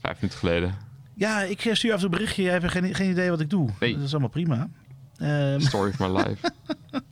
Vijf 0.00 0.14
minuten 0.20 0.38
geleden. 0.38 0.74
Ja, 1.14 1.42
ik 1.42 1.64
eh, 1.64 1.74
stuur 1.74 1.92
af 1.92 1.96
en 1.96 2.02
toe 2.02 2.10
een 2.12 2.18
berichtje. 2.18 2.42
Jij 2.42 2.52
hebt 2.52 2.70
geen, 2.70 2.94
geen 2.94 3.10
idee 3.10 3.30
wat 3.30 3.40
ik 3.40 3.50
doe. 3.50 3.68
Nee. 3.80 3.94
Dat 3.94 4.02
is 4.02 4.10
allemaal 4.10 4.28
prima. 4.30 4.68
Ehm, 5.16 5.60
Story 5.60 5.90
of 5.90 5.98
my 5.98 6.06
life. 6.20 6.52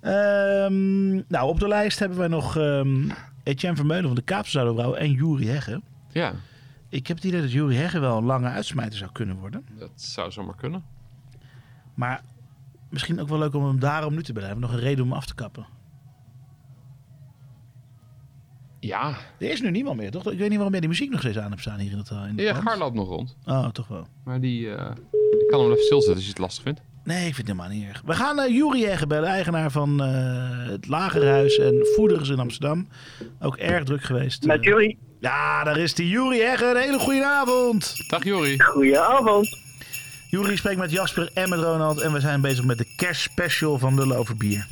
ehm, 0.00 1.14
nou, 1.28 1.48
op 1.48 1.60
de 1.60 1.68
lijst 1.68 1.98
hebben 1.98 2.18
wij 2.18 2.28
nog 2.28 2.56
ehm 2.56 3.10
Etienne 3.42 3.76
Vermeulen 3.76 4.06
van 4.06 4.14
de 4.14 4.22
Kaapse 4.22 4.50
Zuiderbrouw 4.50 4.94
en 4.94 5.10
Juri 5.12 5.48
Hegge. 5.48 5.82
Ja, 6.12 6.32
Ik 6.88 7.06
heb 7.06 7.16
het 7.16 7.26
idee 7.26 7.40
dat 7.40 7.52
Juri 7.52 7.76
Hegge 7.76 7.98
wel 7.98 8.16
een 8.18 8.24
lange 8.24 8.48
uitsmijter 8.48 8.98
zou 8.98 9.12
kunnen 9.12 9.36
worden. 9.36 9.64
dat 9.78 9.90
zou 9.94 10.30
zomaar 10.32 10.56
kunnen. 10.56 10.84
Maar 11.94 12.22
misschien 12.88 13.20
ook 13.20 13.28
wel 13.28 13.38
leuk 13.38 13.54
om 13.54 13.64
hem 13.64 13.78
daarom 13.78 14.14
nu 14.14 14.22
te 14.22 14.32
blijven. 14.32 14.60
Nog 14.60 14.72
een 14.72 14.78
reden 14.78 15.04
om 15.04 15.08
hem 15.08 15.18
af 15.18 15.26
te 15.26 15.34
kappen. 15.34 15.66
Ja, 18.84 19.16
Er 19.38 19.50
is 19.50 19.60
nu 19.60 19.70
niemand 19.70 19.96
meer, 19.96 20.10
toch? 20.10 20.30
Ik 20.30 20.38
weet 20.38 20.46
niet 20.48 20.52
waarom 20.54 20.70
jij 20.70 20.80
die 20.80 20.88
muziek 20.88 21.10
nog 21.10 21.20
steeds 21.20 21.38
aan 21.38 21.50
hebt 21.50 21.60
staan 21.60 21.78
hier 21.78 21.92
in 21.92 21.98
het, 21.98 22.10
eh, 22.10 22.16
in 22.16 22.38
het 22.38 22.40
ja. 22.40 22.54
Gar 22.54 22.78
loopt 22.78 22.94
nog 22.94 23.08
rond. 23.08 23.36
Oh, 23.46 23.68
toch 23.68 23.88
wel. 23.88 24.06
Maar 24.24 24.40
die, 24.40 24.70
eh, 24.74 24.90
die 25.10 25.46
kan 25.50 25.60
hem 25.60 25.70
even 25.70 25.82
stilzetten 25.84 26.14
als 26.14 26.22
je 26.24 26.28
het 26.30 26.38
lastig 26.38 26.62
vindt. 26.62 26.80
Nee, 27.04 27.16
ik 27.26 27.34
vind 27.34 27.48
het 27.48 27.56
helemaal 27.56 27.76
niet 27.78 27.88
erg. 27.88 28.02
We 28.06 28.12
gaan 28.14 28.36
naar 28.36 28.50
Juri 28.50 28.84
Hegge 28.84 29.06
bellen, 29.06 29.28
eigenaar 29.28 29.70
van 29.70 30.02
eh, 30.02 30.68
het 30.70 30.88
Lagerhuis 30.88 31.58
en 31.58 31.86
Voeders 31.94 32.28
in 32.28 32.38
Amsterdam. 32.38 32.88
Ook 33.40 33.56
erg 33.56 33.84
druk 33.84 34.02
geweest. 34.02 34.44
Met 34.46 34.58
Eh, 34.58 34.62
jullie. 34.64 34.98
Ja, 35.20 35.64
daar 35.64 35.78
is 35.78 35.94
die 35.94 36.08
Juri 36.08 36.40
Hegge. 36.40 36.64
Een 36.70 36.76
hele 36.76 36.98
goede 36.98 37.24
avond. 37.24 37.94
Dag 38.08 38.24
Jori. 38.24 38.60
Goedenavond. 38.62 39.58
Juri 40.28 40.56
spreekt 40.56 40.78
met 40.78 40.90
Jasper 40.90 41.30
en 41.34 41.48
met 41.48 41.58
Ronald. 41.58 42.00
En 42.00 42.12
we 42.12 42.20
zijn 42.20 42.40
bezig 42.40 42.64
met 42.64 42.78
de 42.78 42.86
kerstspecial 42.96 43.78
van 43.78 43.94
Lullen 43.94 44.16
over 44.16 44.36
bier. 44.36 44.66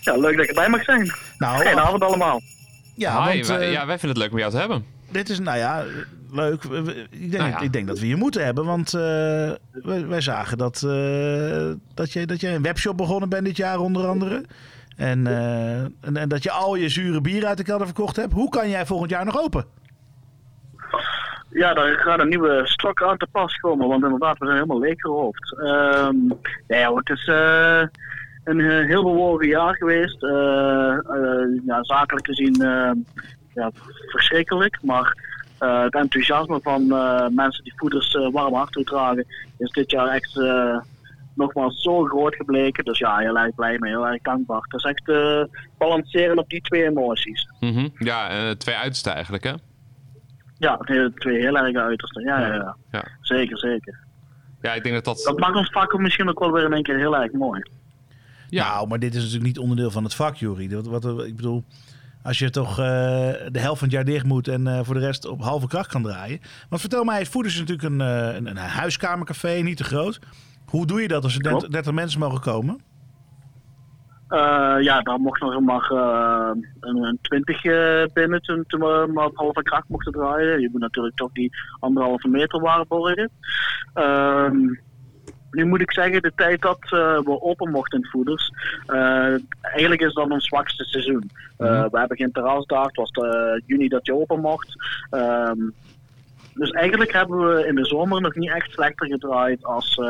Ja, 0.00 0.16
leuk 0.16 0.32
dat 0.36 0.42
ik 0.44 0.48
erbij 0.48 0.68
mag 0.68 0.84
zijn. 0.84 1.12
Nou, 1.38 1.56
Goedenavond 1.56 2.02
allemaal. 2.02 2.40
ja, 2.94 3.22
Hi, 3.28 3.34
want 3.34 3.46
wij- 3.46 3.60
eh, 3.66 3.72
ja, 3.72 3.86
wij 3.86 3.98
vinden 3.98 4.08
het 4.08 4.18
leuk 4.18 4.32
om 4.32 4.38
jou 4.38 4.50
te 4.50 4.58
hebben. 4.58 4.84
dit 5.10 5.28
is, 5.28 5.38
nou 5.38 5.58
ja, 5.58 5.84
leuk. 6.32 6.62
Ik 7.10 7.30
denk, 7.30 7.32
Nou 7.32 7.50
ja. 7.50 7.60
ik 7.60 7.72
denk 7.72 7.86
dat 7.86 7.98
we 7.98 8.08
je 8.08 8.16
moeten 8.16 8.44
hebben, 8.44 8.64
want 8.64 8.94
eh, 8.94 9.00
wij, 9.72 10.06
wij 10.06 10.20
zagen 10.20 10.58
dat, 10.58 10.82
eh, 10.82 11.70
dat, 11.94 12.12
je, 12.12 12.26
dat 12.26 12.40
jij 12.40 12.54
een 12.54 12.62
webshop 12.62 12.96
begonnen 12.96 13.28
bent 13.28 13.44
dit 13.44 13.56
jaar 13.56 13.78
onder 13.78 14.06
andere. 14.06 14.44
En, 14.96 15.26
eh, 15.26 15.80
en, 15.80 16.16
en 16.16 16.28
dat 16.28 16.42
je 16.42 16.50
al 16.50 16.74
je 16.74 16.88
zure 16.88 17.20
bier 17.20 17.46
uit 17.46 17.56
de 17.56 17.64
kelder 17.64 17.86
verkocht 17.86 18.16
hebt. 18.16 18.32
Hoe 18.32 18.48
kan 18.50 18.68
jij 18.68 18.86
volgend 18.86 19.10
jaar 19.10 19.24
nog 19.24 19.40
open? 19.42 19.66
Ja, 21.50 21.74
daar 21.74 21.98
gaat 21.98 22.18
een 22.20 22.28
nieuwe 22.28 22.60
stok 22.64 23.02
aan 23.02 23.16
te 23.16 23.26
pas 23.32 23.56
komen, 23.56 23.88
want 23.88 24.02
inderdaad, 24.04 24.38
we 24.38 24.44
zijn 24.44 24.56
helemaal 24.58 24.80
leeggeroofd. 24.80 25.56
Ehm 25.58 26.16
ja, 26.68 26.94
het 26.94 27.08
is 27.08 27.26
eh, 27.26 27.82
een 28.48 28.60
eh, 28.60 28.86
heel 28.86 29.02
bewogen 29.02 29.46
jaar 29.46 29.76
geweest. 29.76 30.22
Eh, 30.22 30.92
eh, 30.92 31.64
ja, 31.66 31.84
zakelijk 31.84 32.26
gezien 32.26 32.56
ja, 33.54 33.70
verschrikkelijk, 34.06 34.78
maar 34.82 35.16
het 35.58 35.94
enthousiasme 35.94 36.60
van 36.62 36.86
mensen 37.34 37.64
die 37.64 37.72
voeders 37.76 38.14
eh, 38.14 38.30
warm 38.32 38.54
hart 38.54 38.72
toedragen 38.72 39.26
is 39.58 39.70
dit 39.70 39.90
jaar 39.90 40.08
echt 40.08 40.40
nogmaals 41.34 41.82
zo 41.82 42.04
groot 42.04 42.34
gebleken. 42.34 42.84
Dus 42.84 42.98
ja, 42.98 43.16
heel 43.16 43.38
erg 43.38 43.54
blij 43.54 43.78
mee, 43.78 43.90
heel 43.90 44.06
erg 44.06 44.22
dankbaar. 44.22 44.60
Het 44.60 44.74
is 44.74 44.84
echt 44.84 45.12
balanceren 45.78 46.38
op 46.38 46.48
die 46.48 46.60
twee 46.60 46.84
emoties. 46.84 47.48
Mhm. 47.60 47.88
Ja, 47.98 48.54
twee 48.54 48.74
uitersten 48.74 49.12
eigenlijk, 49.12 49.44
hè? 49.44 49.52
Ja, 50.58 50.76
twee 51.14 51.40
heel 51.40 51.56
erg 51.56 51.76
uitersten. 51.76 52.22
Ja, 52.22 52.40
ja, 52.40 52.54
ja. 52.54 52.76
Ja. 52.90 53.04
Zeker, 53.20 53.58
zeker. 53.58 53.98
Ja, 54.60 54.74
ik 54.74 54.82
denk 54.82 54.94
dat 54.94 55.04
dat... 55.04 55.24
Dat 55.24 55.38
maakt 55.38 55.56
ons 55.56 55.70
vak 55.70 55.98
misschien 55.98 56.28
ook 56.28 56.38
wel 56.38 56.52
weer 56.52 56.64
in 56.64 56.72
één 56.72 56.82
keer 56.82 56.96
heel 56.96 57.16
erg 57.16 57.32
mooi. 57.32 57.62
Ja. 58.48 58.68
Nou, 58.68 58.88
maar 58.88 58.98
dit 58.98 59.14
is 59.14 59.18
natuurlijk 59.18 59.46
niet 59.46 59.58
onderdeel 59.58 59.90
van 59.90 60.04
het 60.04 60.14
vak, 60.14 60.36
Jury. 60.36 60.70
Wat, 60.70 60.86
wat, 60.86 61.24
ik 61.24 61.36
bedoel, 61.36 61.64
als 62.22 62.38
je 62.38 62.50
toch 62.50 62.70
eh, 62.70 62.84
de 63.48 63.58
helft 63.58 63.78
van 63.78 63.88
het 63.88 63.96
jaar 63.96 64.04
dicht 64.04 64.24
moet 64.24 64.48
en 64.48 64.66
eh, 64.66 64.80
voor 64.82 64.94
de 64.94 65.00
rest 65.00 65.26
op 65.26 65.42
halve 65.42 65.66
kracht 65.66 65.88
kan 65.88 66.02
draaien. 66.02 66.40
Want 66.68 66.80
vertel 66.80 67.04
mij, 67.04 67.26
Voeders 67.26 67.54
is 67.54 67.60
natuurlijk 67.60 67.88
een, 67.88 68.00
eh, 68.00 68.34
een, 68.34 68.46
een 68.46 68.56
huiskamercafé, 68.56 69.50
niet 69.50 69.76
te 69.76 69.84
groot. 69.84 70.20
Hoe 70.66 70.86
doe 70.86 71.02
je 71.02 71.08
dat 71.08 71.24
als 71.24 71.34
er 71.34 71.42
30, 71.42 71.58
Klopt. 71.58 71.74
30 71.74 71.92
mensen 71.92 72.20
mogen 72.20 72.40
komen? 72.40 72.80
Eh, 74.28 74.76
ja, 74.80 75.00
daar 75.00 75.20
mocht 75.20 75.40
nog 75.40 75.60
maar 75.60 75.90
eh, 75.90 76.50
een, 76.80 76.96
een 76.96 77.18
20 77.22 77.64
eh, 77.64 78.04
binnen 78.12 78.42
toen, 78.42 78.64
toen 78.66 78.80
we 78.80 79.10
maar 79.14 79.26
op 79.26 79.36
halve 79.36 79.62
kracht 79.62 79.88
mochten 79.88 80.12
draaien. 80.12 80.60
Je 80.60 80.68
moet 80.72 80.80
natuurlijk 80.80 81.16
toch 81.16 81.32
die 81.32 81.50
anderhalve 81.80 82.28
meter 82.28 82.60
waarborgen. 82.60 83.30
Ehm 83.94 84.56
nu 85.50 85.64
moet 85.66 85.80
ik 85.80 85.92
zeggen, 85.92 86.22
de 86.22 86.32
tijd 86.34 86.62
dat 86.62 86.78
eh, 86.80 87.18
we 87.18 87.42
open 87.42 87.70
mochten 87.70 87.98
in 87.98 88.08
voeders, 88.08 88.52
eh, 88.86 89.34
eigenlijk 89.60 90.00
is 90.00 90.12
dat 90.12 90.30
ons 90.30 90.46
zwakste 90.46 90.84
seizoen. 90.84 91.30
Eh, 91.56 91.84
We 91.90 91.98
hebben 91.98 92.16
geen 92.16 92.32
terrasdag, 92.32 92.86
het 92.86 92.96
was 92.96 93.10
de 93.10 93.62
juni 93.66 93.88
dat 93.88 94.06
je 94.06 94.14
open 94.14 94.40
mocht. 94.40 94.74
Ehm, 95.10 95.58
dus 96.54 96.70
eigenlijk 96.70 97.12
hebben 97.12 97.38
we 97.38 97.66
in 97.66 97.74
de 97.74 97.84
zomer 97.84 98.20
nog 98.20 98.34
niet 98.34 98.50
echt 98.50 98.72
slechter 98.72 99.06
gedraaid 99.06 99.64
als, 99.64 100.00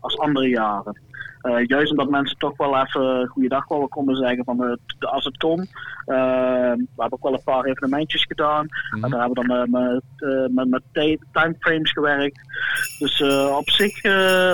als 0.00 0.18
andere 0.18 0.48
jaren. 0.48 1.00
Eh, 1.40 1.64
juist 1.66 1.90
omdat 1.90 2.10
mensen 2.10 2.38
toch 2.38 2.56
wel 2.56 2.76
even 2.76 3.26
goeiedag 3.26 3.68
wilden 3.68 3.88
komen 3.88 4.16
zeggen 4.16 4.44
van 4.44 4.64
eh, 4.64 4.72
t- 4.98 5.04
als 5.04 5.24
het 5.24 5.36
kon. 5.36 5.60
Eh, 5.60 5.66
we 6.74 6.86
hebben 6.96 7.12
ook 7.12 7.22
wel 7.22 7.32
een 7.32 7.42
paar 7.44 7.64
evenementjes 7.64 8.24
gedaan. 8.24 8.66
En 9.02 9.10
daar 9.10 9.20
hebben 9.20 9.42
we 9.42 9.48
dan 9.48 9.70
met, 9.70 10.52
met, 10.52 10.68
met 10.68 10.82
ti- 10.92 11.18
timeframes 11.32 11.92
gewerkt. 11.92 12.40
Dus 12.98 13.22
op 13.56 13.70
zich 13.70 14.02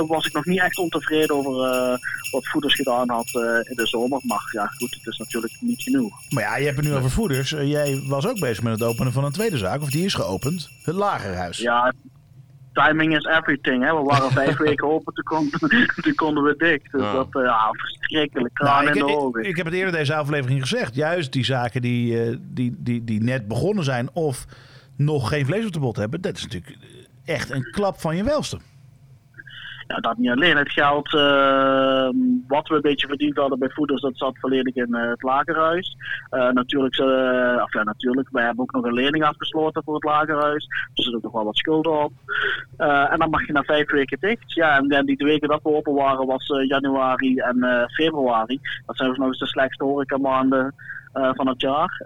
was 0.09 0.27
ik 0.27 0.33
nog 0.33 0.45
niet 0.45 0.61
echt 0.61 0.79
ontevreden 0.79 1.37
over 1.37 1.55
wat 2.31 2.47
Voeders 2.47 2.75
gedaan 2.75 3.11
had 3.11 3.31
in 3.69 3.75
de 3.77 3.87
zomer. 3.87 4.21
Maar 4.23 4.49
ja, 4.53 4.67
goed, 4.67 4.95
het 4.95 5.07
is 5.07 5.19
natuurlijk 5.19 5.57
niet 5.61 5.83
genoeg. 5.83 6.13
Maar 6.31 6.43
ja, 6.43 6.57
je 6.57 6.65
hebt 6.65 6.77
het 6.77 6.87
nu 6.87 6.95
over 6.95 7.11
Voeders. 7.11 7.51
Jij 7.51 8.03
was 8.09 8.27
ook 8.29 8.41
bezig 8.41 8.63
met 8.63 8.73
het 8.73 8.89
openen 8.89 9.13
van 9.13 9.25
een 9.25 9.33
tweede 9.33 9.59
zaak, 9.59 9.83
of 9.83 9.91
die 9.91 10.05
is 10.05 10.15
geopend. 10.15 10.71
Het 10.85 10.95
Lagerhuis. 10.95 11.59
Ja, 11.59 11.93
timing 12.83 13.17
is 13.17 13.25
everything. 13.25 13.83
Hè. 13.85 13.95
We 13.97 14.03
waren 14.03 14.31
vijf 14.43 14.57
weken 14.57 14.89
open, 14.91 15.15
toen, 15.15 15.25
kon, 15.25 15.51
toen 16.03 16.15
konden 16.15 16.43
we 16.45 16.55
dicht. 16.59 16.93
Dus 16.93 17.01
Ja. 17.03 17.13
dat, 17.13 17.29
eh, 17.31 17.43
ja, 17.43 17.69
verschrikkelijk. 17.73 18.59
Nou, 18.59 18.71
Kraan 18.71 18.89
ik, 18.89 18.95
in 19.01 19.07
de 19.07 19.17
ogen. 19.17 19.45
ik 19.45 19.57
heb 19.57 19.67
het 19.67 19.75
eerder 19.75 19.93
deze 19.93 20.15
aflevering 20.15 20.61
gezegd. 20.61 20.95
Juist 20.95 21.33
die 21.33 21.45
zaken 21.45 21.83
die, 21.83 22.23
eh, 22.23 22.37
die, 22.41 22.75
die, 22.79 23.05
die 23.05 23.23
net 23.23 23.49
begonnen 23.49 23.85
zijn 23.85 24.09
of 24.13 24.47
nog 24.97 25.29
geen 25.29 25.47
vlees 25.47 25.67
op 25.67 25.73
de 25.73 25.79
bot 25.81 25.97
hebben, 25.97 26.21
dat 26.21 26.37
is 26.37 26.43
natuurlijk 26.43 26.77
echt 27.25 27.51
een 27.51 27.71
klap 27.71 28.01
van 28.01 28.17
je 28.17 28.25
welste. 28.25 28.59
Ja, 29.87 29.97
dat 29.97 30.17
niet 30.17 30.31
alleen. 30.31 30.57
Het 30.57 30.73
geld 30.73 31.15
eh, 31.15 32.09
wat 32.49 32.69
we 32.69 32.75
een 32.75 32.81
beetje 32.81 33.07
verdiend 33.07 33.37
hadden 33.37 33.59
bij 33.59 33.71
voeders, 33.71 34.01
dat 34.01 34.17
zat 34.17 34.39
volledig 34.39 34.75
in 34.75 34.95
eh, 34.95 35.09
het 35.09 35.23
lagerhuis. 35.23 35.97
Eh, 36.31 36.51
natuurlijk, 36.51 36.99
of 37.63 37.73
ja, 37.73 37.83
natuurlijk, 37.83 38.29
wij 38.31 38.45
hebben 38.45 38.63
ook 38.63 38.73
nog 38.73 38.85
een 38.85 38.93
lening 38.93 39.25
afgesloten 39.25 39.83
voor 39.85 39.95
het 39.95 40.05
lagerhuis. 40.05 40.67
Dus 40.95 41.05
er 41.05 41.05
zit 41.05 41.15
ook 41.15 41.23
nog 41.23 41.33
wel 41.33 41.45
wat 41.45 41.57
schulden 41.57 42.03
op. 42.05 42.13
En 42.77 43.19
dan 43.19 43.31
mag 43.31 43.47
je 43.47 43.53
na 43.53 43.63
vijf 43.63 43.91
weken 43.91 44.19
dicht. 44.21 44.53
Ja, 44.53 44.77
en, 44.77 44.89
en 44.89 45.07
die 45.07 45.17
twee 45.17 45.31
weken 45.31 45.49
dat 45.49 45.63
we 45.63 45.75
open 45.75 45.95
waren 45.95 46.27
was 46.27 46.47
januari 46.69 47.39
en 47.39 47.89
februari. 47.93 48.61
Dat 48.87 48.97
zijn 48.97 49.09
dus 49.09 49.19
nog 49.19 49.27
eens 49.27 49.39
de 49.39 49.47
slechtste 49.47 49.85
horecamaanden 49.85 50.75
eh 51.13 51.31
van 51.35 51.49
het 51.49 51.61
jaar. 51.61 52.03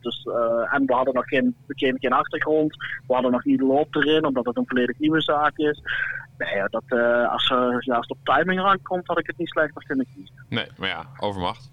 Dus, 0.00 0.28
en 0.70 0.86
we 0.86 0.94
hadden 0.94 1.14
nog 1.14 1.28
geen, 1.28 1.54
geen, 1.68 1.96
geen 1.98 2.12
achtergrond. 2.12 2.76
We 3.06 3.14
hadden 3.14 3.32
nog 3.32 3.44
niet 3.44 3.58
de 3.58 3.64
loop 3.64 3.94
erin, 3.94 4.24
omdat 4.24 4.46
het 4.46 4.56
een 4.56 4.66
volledig 4.66 4.98
nieuwe 4.98 5.20
zaak 5.20 5.56
is. 5.56 5.80
Nee, 6.38 6.54
ja, 6.54 6.66
dat, 6.66 6.82
eh, 6.86 7.32
als, 7.32 7.50
eh, 7.50 7.76
ja, 7.78 7.94
als 7.96 8.06
het 8.08 8.18
op 8.18 8.36
timing 8.36 8.60
aankomt, 8.60 9.06
had 9.06 9.18
ik 9.18 9.26
het 9.26 9.38
niet 9.38 9.48
slechter 9.48 9.84
kunnen 9.86 10.06
kiezen. 10.14 10.34
Nee, 10.48 10.66
maar 10.76 10.88
ja, 10.88 11.04
overmacht. 11.18 11.70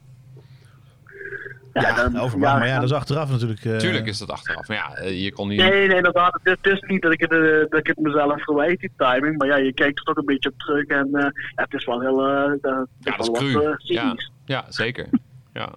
Ja, 1.74 1.94
dan- 1.96 2.18
overmacht. 2.20 2.52
ja, 2.54 2.58
maar 2.60 2.68
ja, 2.68 2.76
dat 2.76 2.84
is 2.90 2.94
achteraf 2.96 3.30
natuurlijk. 3.32 3.66
eh, 3.66 3.78
Tuurlijk 3.78 4.06
is 4.06 4.18
dat 4.18 4.30
achteraf. 4.32 4.68
Maar 4.68 4.78
ja, 4.78 4.96
eh, 4.96 5.24
je 5.24 5.32
kon 5.34 5.48
niet... 5.48 5.60
Nee, 5.60 5.88
nee, 5.88 5.98
inderdaad. 5.98 6.34
Het 6.34 6.46
is, 6.66 6.72
het 6.72 6.84
is 6.84 6.90
niet 6.90 7.02
dat 7.02 7.12
ik, 7.12 7.20
het, 7.20 7.30
dat 7.70 7.80
ik 7.80 7.88
het 7.88 8.00
mezelf 8.00 8.44
verwijt, 8.44 8.80
die 8.80 8.92
timing. 8.98 9.38
Maar 9.38 9.48
ja, 9.48 9.56
je 9.56 9.74
kijkt 9.74 9.98
er 10.00 10.06
toch 10.06 10.16
een 10.18 10.26
beetje 10.26 10.50
op 10.50 10.60
terug. 10.60 10.86
En 10.86 11.08
eh, 11.14 11.22
ja, 11.56 11.64
het 11.64 11.74
is 11.74 11.86
wel 11.86 12.02
heel... 12.02 12.30
Ja, 12.30 12.58
dat 13.00 13.20
is 13.20 13.30
cru. 13.32 13.54
wat, 13.54 13.88
ja, 13.88 14.16
ja, 14.46 14.66
zeker. 14.70 15.08
Ja, 15.54 15.70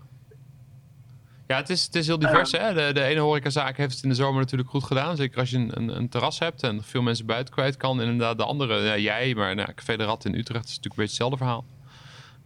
ja 1.47 1.57
het, 1.57 1.71
is, 1.71 1.85
het 1.85 1.95
is 1.95 2.07
heel 2.07 2.19
divers. 2.19 2.53
Hè? 2.53 2.75
De, 2.75 2.91
de 2.93 3.03
ene 3.03 3.21
horecazaak 3.21 3.77
heeft 3.77 3.95
het 3.95 4.03
in 4.03 4.09
de 4.09 4.15
zomer 4.15 4.41
natuurlijk 4.41 4.71
goed 4.71 4.85
gedaan. 4.85 5.17
Zeker 5.17 5.39
als 5.39 5.51
je 5.51 5.57
een, 5.57 5.71
een, 5.77 5.97
een 5.97 6.09
terras 6.09 6.39
hebt 6.39 6.63
en 6.63 6.83
veel 6.83 7.03
mensen 7.03 7.27
buiten 7.27 7.55
kwijt 7.55 7.77
kan. 7.77 8.01
En 8.01 8.07
inderdaad 8.09 8.39
de 8.39 8.45
andere, 8.45 8.81
ja, 8.81 8.97
jij, 8.99 9.35
maar 9.35 9.55
nou, 9.55 9.73
Café 9.75 9.97
de 9.97 10.05
Rat 10.05 10.25
in 10.25 10.35
Utrecht 10.35 10.65
is 10.65 10.77
natuurlijk 10.77 10.83
een 11.01 11.05
beetje 11.05 11.25
hetzelfde 11.25 11.37
verhaal. 11.37 11.65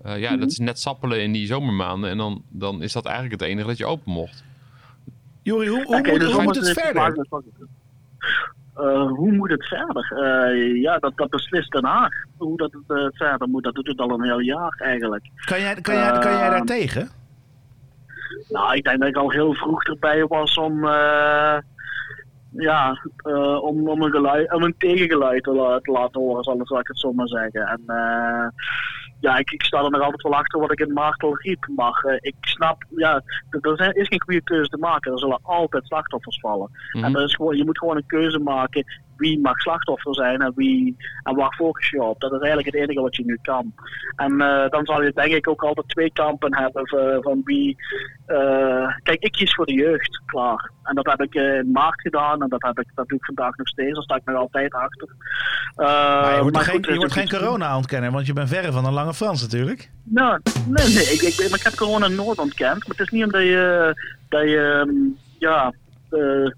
Eh, 0.02 0.18
ja, 0.20 0.30
Mhm. 0.30 0.40
dat 0.40 0.50
is 0.50 0.58
net 0.58 0.78
sappelen 0.80 1.22
in 1.22 1.32
die 1.32 1.46
zomermaanden. 1.46 2.10
En 2.10 2.16
dan, 2.16 2.42
dan 2.48 2.82
is 2.82 2.92
dat 2.92 3.04
eigenlijk 3.04 3.40
het 3.40 3.50
enige 3.50 3.66
dat 3.66 3.76
je 3.78 3.86
open 3.86 4.12
mocht. 4.12 4.44
Jori, 5.42 5.68
hoe, 5.68 5.84
hoe, 5.84 5.96
moet, 5.96 6.20
dus 6.20 6.32
hoe 6.32 6.42
moet 6.42 6.56
het 6.56 6.66
het 6.66 6.80
verder? 6.80 7.26
Eh, 8.74 9.06
hoe 9.08 9.32
moet 9.32 9.50
het 9.50 9.66
verder? 9.66 10.12
Eh, 10.12 10.80
ja, 10.82 10.98
dat, 10.98 11.12
dat 11.16 11.30
beslist 11.30 11.70
Den 11.72 11.84
Haag. 11.84 12.12
Hoe 12.36 12.56
dat 12.56 12.72
het 12.86 13.16
verder 13.16 13.48
moet, 13.48 13.64
dat 13.64 13.74
doet 13.74 13.86
het 13.86 13.98
al 13.98 14.10
een 14.10 14.22
heel 14.24 14.38
jaar 14.40 14.74
eigenlijk. 14.78 15.28
Kan 15.44 15.60
jij, 15.60 15.74
kan 15.74 15.94
jij, 15.94 16.10
kan 16.18 16.32
jij 16.32 16.50
daar 16.50 16.64
tegen? 16.64 17.08
Nou, 18.48 18.74
ik 18.74 18.84
denk 18.84 18.98
dat 18.98 19.08
ik 19.08 19.16
al 19.16 19.30
heel 19.30 19.54
vroeg 19.54 19.82
erbij 19.84 20.26
was 20.26 20.54
om, 20.54 20.84
eh, 20.84 21.58
ja, 22.50 23.00
eh, 23.16 23.62
om, 23.62 23.88
om, 23.88 24.02
een 24.02 24.10
geluid, 24.10 24.52
om 24.52 24.62
een 24.62 24.74
tegengeluid 24.78 25.42
te, 25.42 25.52
la- 25.52 25.78
te 25.80 25.90
laten 25.90 26.20
horen, 26.20 26.44
zal, 26.44 26.60
ik 26.60 26.86
het 26.86 26.98
zo 26.98 27.12
maar 27.12 27.28
zeggen. 27.28 27.66
En 27.66 27.82
eh, 27.86 28.46
ja, 29.20 29.36
ik, 29.38 29.50
ik 29.50 29.62
sta 29.62 29.84
er 29.84 29.90
nog 29.90 30.02
altijd 30.02 30.22
wel 30.22 30.34
achter 30.34 30.60
wat 30.60 30.72
ik 30.72 30.80
in 30.80 30.92
maart 30.92 31.22
al 31.22 31.36
riep. 31.36 31.66
Maar 31.76 32.18
ik 32.20 32.34
snap, 32.40 32.84
ja, 32.96 33.22
er 33.50 33.76
zijn- 33.76 33.94
is 33.94 34.08
geen 34.08 34.22
goede 34.22 34.42
keuze 34.42 34.70
te 34.70 34.76
maken. 34.76 35.12
Er 35.12 35.18
zullen 35.18 35.38
altijd 35.42 35.86
slachtoffers 35.86 36.40
vallen. 36.40 36.70
Mhm. 36.92 37.04
En 37.04 37.16
er 37.16 37.24
is 37.24 37.34
gewoon, 37.34 37.56
je 37.56 37.64
moet 37.64 37.78
gewoon 37.78 37.96
een 37.96 38.06
keuze 38.06 38.38
maken 38.38 38.84
wie 39.20 39.40
mag 39.40 39.58
slachtoffer 39.58 40.14
zijn 40.14 40.40
en, 40.40 40.52
wie, 40.54 40.96
en 41.22 41.34
waar 41.34 41.54
focus 41.54 41.90
je 41.90 42.02
op. 42.02 42.20
Dat 42.20 42.32
is 42.32 42.38
eigenlijk 42.38 42.74
het 42.74 42.82
enige 42.82 43.00
wat 43.00 43.16
je 43.16 43.24
nu 43.24 43.38
kan. 43.42 43.74
En 44.16 44.40
eh, 44.40 44.68
dan 44.68 44.84
zal 44.84 45.02
je 45.02 45.12
denk 45.12 45.32
ik 45.32 45.48
ook 45.48 45.62
altijd 45.62 45.88
twee 45.88 46.12
kampen 46.12 46.56
hebben 46.56 46.88
van, 46.88 47.22
van 47.22 47.40
wie... 47.44 47.76
eh, 48.26 48.94
kijk, 49.02 49.22
ik 49.22 49.32
kies 49.32 49.54
voor 49.54 49.66
de 49.66 49.74
jeugd, 49.74 50.20
klaar. 50.26 50.70
En 50.82 50.94
dat 50.94 51.06
heb 51.06 51.20
ik 51.22 51.34
eh, 51.34 51.56
in 51.56 51.70
maart 51.70 52.00
gedaan 52.00 52.42
en 52.42 52.48
dat, 52.48 52.62
heb 52.62 52.78
ik, 52.80 52.86
dat 52.94 53.08
doe 53.08 53.18
ik 53.18 53.24
vandaag 53.24 53.56
nog 53.56 53.68
steeds. 53.68 53.94
Daar 53.94 54.02
sta 54.02 54.16
ik 54.16 54.24
nog 54.24 54.36
altijd 54.36 54.74
achter. 54.74 55.08
Eh, 55.76 55.86
maar 55.86 56.34
je 56.34 56.40
wordt, 56.40 56.56
maar 56.56 56.64
geen, 56.64 56.74
goed, 56.74 56.84
je 56.84 56.90
het 56.90 56.98
wordt 56.98 57.14
geen 57.14 57.28
corona 57.28 57.76
ontkennen, 57.76 58.12
want 58.12 58.26
je 58.26 58.32
bent 58.32 58.48
verre 58.48 58.72
van 58.72 58.84
een 58.84 58.92
lange 58.92 59.14
Frans 59.14 59.42
natuurlijk. 59.42 59.90
nou, 60.02 60.40
nee, 60.66 60.86
nee. 60.86 61.04
Ik, 61.04 61.20
ik, 61.20 61.34
ik 61.54 61.62
heb 61.62 61.74
corona 61.74 62.08
nooit 62.08 62.38
ontkend. 62.38 62.78
Maar 62.78 62.96
het 62.96 63.00
is 63.00 63.08
niet 63.08 63.24
omdat 63.24 63.42
je, 63.42 63.94
dat 64.28 64.42
je 64.42 64.84
ehm, 64.84 64.96
ja, 65.38 65.72
eh, 66.10 66.50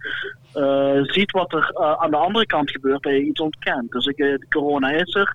eh, 0.53 1.03
ziet 1.03 1.31
wat 1.31 1.53
er 1.53 1.70
eh, 1.74 1.93
aan 1.93 2.11
de 2.11 2.16
andere 2.16 2.47
kant 2.47 2.70
gebeurt, 2.70 3.03
dat 3.03 3.12
je 3.12 3.24
iets 3.24 3.41
ontkent. 3.41 3.91
Dus 3.91 4.07
ik, 4.07 4.19
eh, 4.19 4.35
corona 4.49 4.91
is 4.91 5.15
er. 5.15 5.33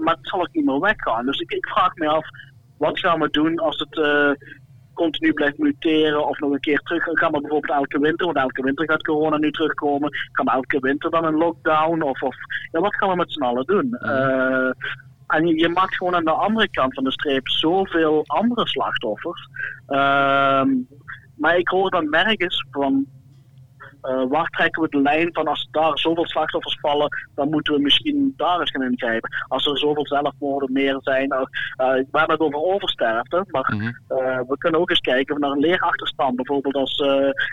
maar 0.00 0.14
het 0.14 0.28
zal 0.28 0.40
ook 0.40 0.52
niet 0.52 0.64
meer 0.64 0.80
weggaan. 0.80 1.26
Dus 1.26 1.38
ik, 1.38 1.50
ik 1.50 1.68
vraag 1.68 1.94
me 1.94 2.08
af, 2.08 2.26
wat 2.76 2.98
gaan 2.98 3.20
we 3.20 3.30
doen 3.30 3.58
als 3.58 3.86
het 3.88 4.36
continu 4.94 5.32
blijft 5.32 5.58
muteren 5.58 6.28
of 6.28 6.38
nog 6.38 6.52
een 6.52 6.60
keer 6.60 6.78
terug 6.78 7.04
gaan 7.04 7.32
we 7.32 7.40
bijvoorbeeld 7.40 7.78
elke 7.78 7.98
winter, 7.98 8.26
want 8.26 8.38
elke 8.38 8.62
winter 8.62 8.90
gaat 8.90 9.02
corona 9.02 9.36
nu 9.36 9.50
terugkomen, 9.50 10.10
gaan 10.32 10.44
we 10.44 10.50
elke 10.50 10.80
winter 10.80 11.10
dan 11.10 11.24
een 11.24 11.36
lockdown 11.36 12.02
of, 12.02 12.22
of 12.22 12.36
ja, 12.72 12.80
wat 12.80 12.94
gaan 12.94 13.08
we 13.08 13.16
met 13.16 13.32
z'n 13.32 13.42
allen 13.42 13.66
doen? 13.66 13.94
En 15.26 15.46
je, 15.46 15.58
je 15.58 15.68
maakt 15.68 15.96
gewoon 15.96 16.14
aan 16.14 16.24
de 16.24 16.30
andere 16.30 16.68
kant 16.68 16.94
van 16.94 17.04
de 17.04 17.12
streep 17.12 17.48
zoveel 17.48 18.22
andere 18.26 18.66
slachtoffers. 18.66 19.48
Ehm, 19.86 20.68
maar 21.36 21.56
ik 21.56 21.68
hoor 21.68 21.90
dan 21.90 22.10
nergens 22.10 22.66
van 22.70 23.06
eh, 24.02 24.22
waar 24.28 24.46
trekken 24.48 24.82
we 24.82 24.88
de 24.88 25.00
lijn 25.00 25.28
van 25.32 25.46
als 25.46 25.68
daar 25.70 25.98
zoveel 25.98 26.26
slachtoffers 26.26 26.78
vallen, 26.80 27.08
dan 27.34 27.50
moeten 27.50 27.74
we 27.74 27.80
misschien 27.80 28.34
daar 28.36 28.60
eens 28.60 28.70
gaan 28.70 28.82
ingrijpen. 28.90 29.30
Als 29.48 29.66
er 29.66 29.78
zoveel 29.78 30.06
zelfmoorden 30.06 30.72
meer 30.72 30.96
zijn. 31.00 31.28
Nou, 31.28 31.46
we 31.76 32.18
hebben 32.18 32.30
het 32.36 32.40
over 32.40 32.58
oversterfte, 32.74 33.44
maar 33.50 33.74
Mhm. 33.76 33.92
we 34.48 34.54
kunnen 34.58 34.80
ook 34.80 34.90
eens 34.90 35.00
kijken 35.00 35.40
naar 35.40 35.50
een 35.50 35.58
leerachterstand. 35.58 36.36
Bijvoorbeeld 36.36 36.74
als 36.74 37.02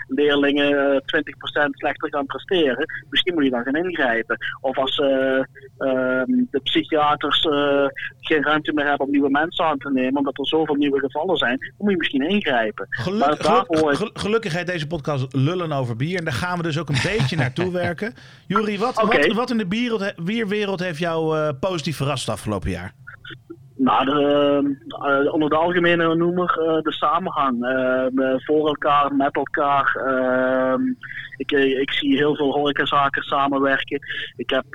leerlingen 0.08 0.92
eh, 0.94 0.96
20% 1.04 1.76
slechter 1.78 2.08
gaan 2.08 2.26
presteren. 2.26 2.86
Misschien 3.10 3.34
moet 3.34 3.44
je 3.44 3.50
dan 3.50 3.62
gaan 3.62 3.76
ingrijpen. 3.76 4.36
Of 4.60 4.78
als 4.78 4.98
eh, 4.98 5.36
ehm, 5.78 6.26
de 6.50 6.60
psychiaters 6.62 7.40
geen 8.20 8.42
ruimte 8.44 8.72
meer 8.72 8.86
hebben 8.88 9.06
om 9.06 9.12
nieuwe 9.12 9.30
mensen 9.30 9.64
aan 9.64 9.78
te 9.78 9.90
nemen, 9.92 10.16
omdat 10.16 10.38
er 10.38 10.46
zoveel 10.46 10.74
nieuwe 10.74 10.98
gevallen 10.98 11.36
zijn, 11.36 11.58
dan 11.58 11.70
moet 11.78 11.90
je 11.90 11.96
misschien 11.96 12.28
ingrijpen. 12.28 12.86
Geluk- 12.90 13.42
daarvoor 13.42 14.10
gelukkig 14.12 14.52
heet 14.52 14.66
deze 14.66 14.86
podcast 14.86 15.34
Lullen 15.34 15.72
over 15.72 15.96
bier. 15.96 16.18
En 16.18 16.24
daar 16.24 16.32
gaan 16.40 16.56
we 16.56 16.62
dus 16.62 16.78
ook 16.78 16.88
een 16.88 17.08
beetje 17.12 17.36
naartoe 17.36 17.72
werken. 17.72 18.14
Juri, 18.46 18.78
wat, 18.78 18.94
wat, 18.94 19.26
wat 19.26 19.50
in 19.50 19.58
de 19.58 19.66
bierwereld, 19.66 20.24
bierwereld 20.24 20.80
heeft 20.80 20.98
jou 20.98 21.38
eh, 21.38 21.48
positief 21.60 21.96
verrast 21.96 22.28
afgelopen 22.28 22.70
jaar? 22.70 22.92
Nou, 23.76 24.04
de, 24.04 24.76
eh, 24.88 25.32
onder 25.32 25.48
de 25.48 25.56
algemene 25.56 26.14
noemer 26.14 26.58
eh, 26.58 26.82
de 26.82 26.92
samenhang. 26.92 27.58
voor 28.44 28.66
elkaar, 28.66 29.14
met 29.14 29.34
elkaar. 29.36 29.96
ehm, 30.06 30.82
ik, 31.36 31.50
ik 31.80 31.92
zie 31.92 32.16
heel 32.16 32.36
veel 32.36 32.52
horecazaken 32.52 33.22
samenwerken. 33.22 34.00
Ik 34.36 34.50
heb, 34.50 34.66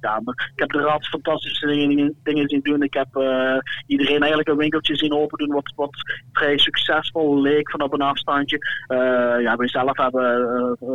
eh, 0.00 0.10
ja, 0.10 0.32
ik 0.34 0.60
heb 0.60 0.70
de 0.70 0.80
raad 0.80 1.06
fantastische 1.06 1.66
dingen, 1.66 2.14
dingen 2.22 2.48
zien 2.48 2.60
doen. 2.62 2.82
Ik 2.82 2.94
heb 2.94 3.16
eh, 3.16 3.56
iedereen 3.86 4.18
eigenlijk 4.18 4.48
een 4.48 4.56
winkeltje 4.56 4.96
zien 4.96 5.12
open 5.12 5.38
doen 5.38 5.54
wat, 5.54 5.72
wat 5.76 5.94
vrij 6.32 6.58
succesvol 6.58 7.40
leek 7.40 7.70
van 7.70 7.82
op 7.82 7.92
een 7.92 8.00
afstandje. 8.00 8.58
Eh 8.86 9.40
ja, 9.40 9.56
wij 9.56 9.68
zelf 9.68 9.96
hebben 9.96 10.24
eh, 10.80 10.88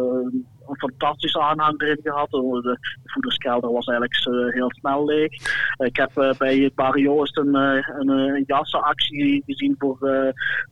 een 0.68 0.78
fantastische 0.78 1.42
aanhang 1.42 1.82
erin 1.82 2.00
gehad. 2.04 2.30
De, 2.30 2.60
de 2.64 2.78
voederskelder 3.04 3.72
was 3.72 3.86
eigenlijk 3.86 4.54
heel 4.54 4.72
snel 4.72 5.06
leeg. 5.06 5.32
Ik 5.78 5.96
heb 5.96 6.36
bij 6.38 6.58
het 6.58 7.38
een, 7.38 7.56
een, 7.56 8.44
jassenactie 8.46 9.44
gezien 9.46 9.76
voor, 9.78 9.98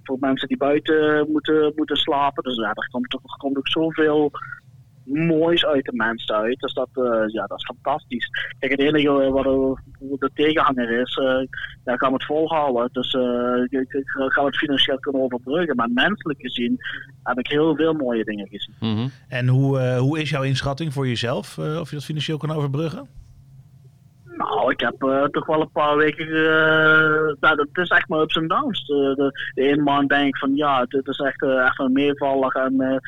voor 0.04 0.18
mensen 0.20 0.48
die 0.48 0.58
buiten 0.58 1.28
moeten, 1.32 1.74
moeten 1.76 1.98
slapen. 1.98 2.44
Dus 2.44 2.56
ja, 2.56 2.70
er 2.70 2.88
komt 3.38 3.58
ook 3.58 3.68
zoveel 3.68 4.32
moois 5.10 5.66
uit 5.66 5.86
de 5.86 5.96
mensen 5.96 6.36
uit. 6.36 6.60
Dus 6.60 6.74
dat, 6.74 6.90
eh, 6.94 7.04
ja, 7.28 7.46
dat 7.46 7.58
is 7.58 7.66
fantastisch. 7.66 8.28
Kijk, 8.60 8.72
het 8.72 8.82
enige 8.82 9.24
eh, 9.24 9.32
wat 9.32 9.44
de 10.20 10.30
tegenhanger 10.34 10.90
is, 11.02 11.16
eh 11.18 11.26
ja, 11.86 11.96
gaan 11.98 12.10
we 12.10 12.14
het 12.16 12.26
volhouden. 12.26 12.90
Dus 12.92 13.14
eh, 13.14 13.80
ik- 13.80 13.94
ik- 13.94 14.08
gaan 14.10 14.44
we 14.44 14.50
het 14.50 14.58
financieel 14.58 15.00
kunnen 15.00 15.22
overbruggen. 15.22 15.76
Maar 15.76 15.90
menselijk 15.94 16.40
gezien 16.42 16.78
heb 17.24 17.40
ik 17.40 17.48
heel 17.48 17.76
veel 17.76 17.94
mooie 17.94 18.24
dingen 18.24 18.48
gezien. 18.48 18.76
Mhm. 18.80 19.08
En 19.28 19.48
hoe, 19.48 19.80
eh, 19.80 19.98
hoe 19.98 20.20
is 20.22 20.30
jouw 20.30 20.44
inschatting 20.44 20.94
voor 20.94 21.08
jezelf? 21.08 21.58
eh, 21.58 21.80
of 21.80 21.90
je 21.90 21.96
dat 21.96 22.06
financieel 22.06 22.38
kan 22.38 22.52
overbruggen? 22.52 23.08
Nou, 24.40 24.72
ik 24.72 24.80
heb 24.80 25.04
eh, 25.04 25.24
toch 25.24 25.46
wel 25.46 25.62
een 25.62 25.72
paar 25.72 25.98
weken. 25.98 26.28
eh 26.28 27.36
nou, 27.40 27.56
dat 27.56 27.68
is 27.74 27.90
echt 27.90 28.08
maar 28.08 28.22
ups 28.22 28.36
en 28.36 28.48
downs. 28.48 28.86
De, 28.86 29.14
de, 29.16 29.52
de 29.54 29.68
ene 29.68 29.82
maand 29.82 30.10
denk 30.10 30.28
ik 30.28 30.38
van 30.38 30.56
ja, 30.56 30.86
dit 30.86 31.08
is 31.08 31.18
echt, 31.18 31.42
eh, 31.42 31.66
echt 31.66 31.80
een. 31.80 31.98
En 32.54 33.02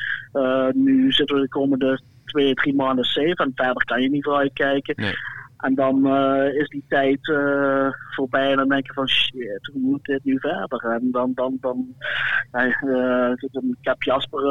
nu 0.74 1.12
zitten 1.12 1.36
we 1.36 1.42
de 1.42 1.48
komende 1.48 2.02
twee, 2.26 2.54
drie 2.54 2.76
maanden 2.76 3.06
safe. 3.06 3.36
En 3.36 3.52
verder 3.56 3.86
kan 3.86 4.02
je 4.02 4.10
niet 4.10 4.24
vooruit 4.24 4.54
kijken. 4.54 4.96
En 5.62 5.76
dan 5.76 6.06
eh, 6.08 6.54
is 6.54 6.68
die 6.68 6.84
tijd 6.88 7.28
eh, 7.30 7.88
voorbij 8.16 8.52
en 8.52 8.58
dan 8.58 8.68
denk 8.70 8.86
je 8.88 8.94
van 8.94 9.10
shit, 9.10 9.70
hoe 9.74 9.82
moet 9.82 10.04
dit 10.04 10.24
nu 10.24 10.40
verder? 10.40 10.80
En 10.84 11.12
dan, 11.12 11.32
dan, 11.36 11.58
dan 11.62 11.96
eh, 12.52 13.32
ik 13.52 13.78
heb 13.82 14.04
Jasper 14.04 14.42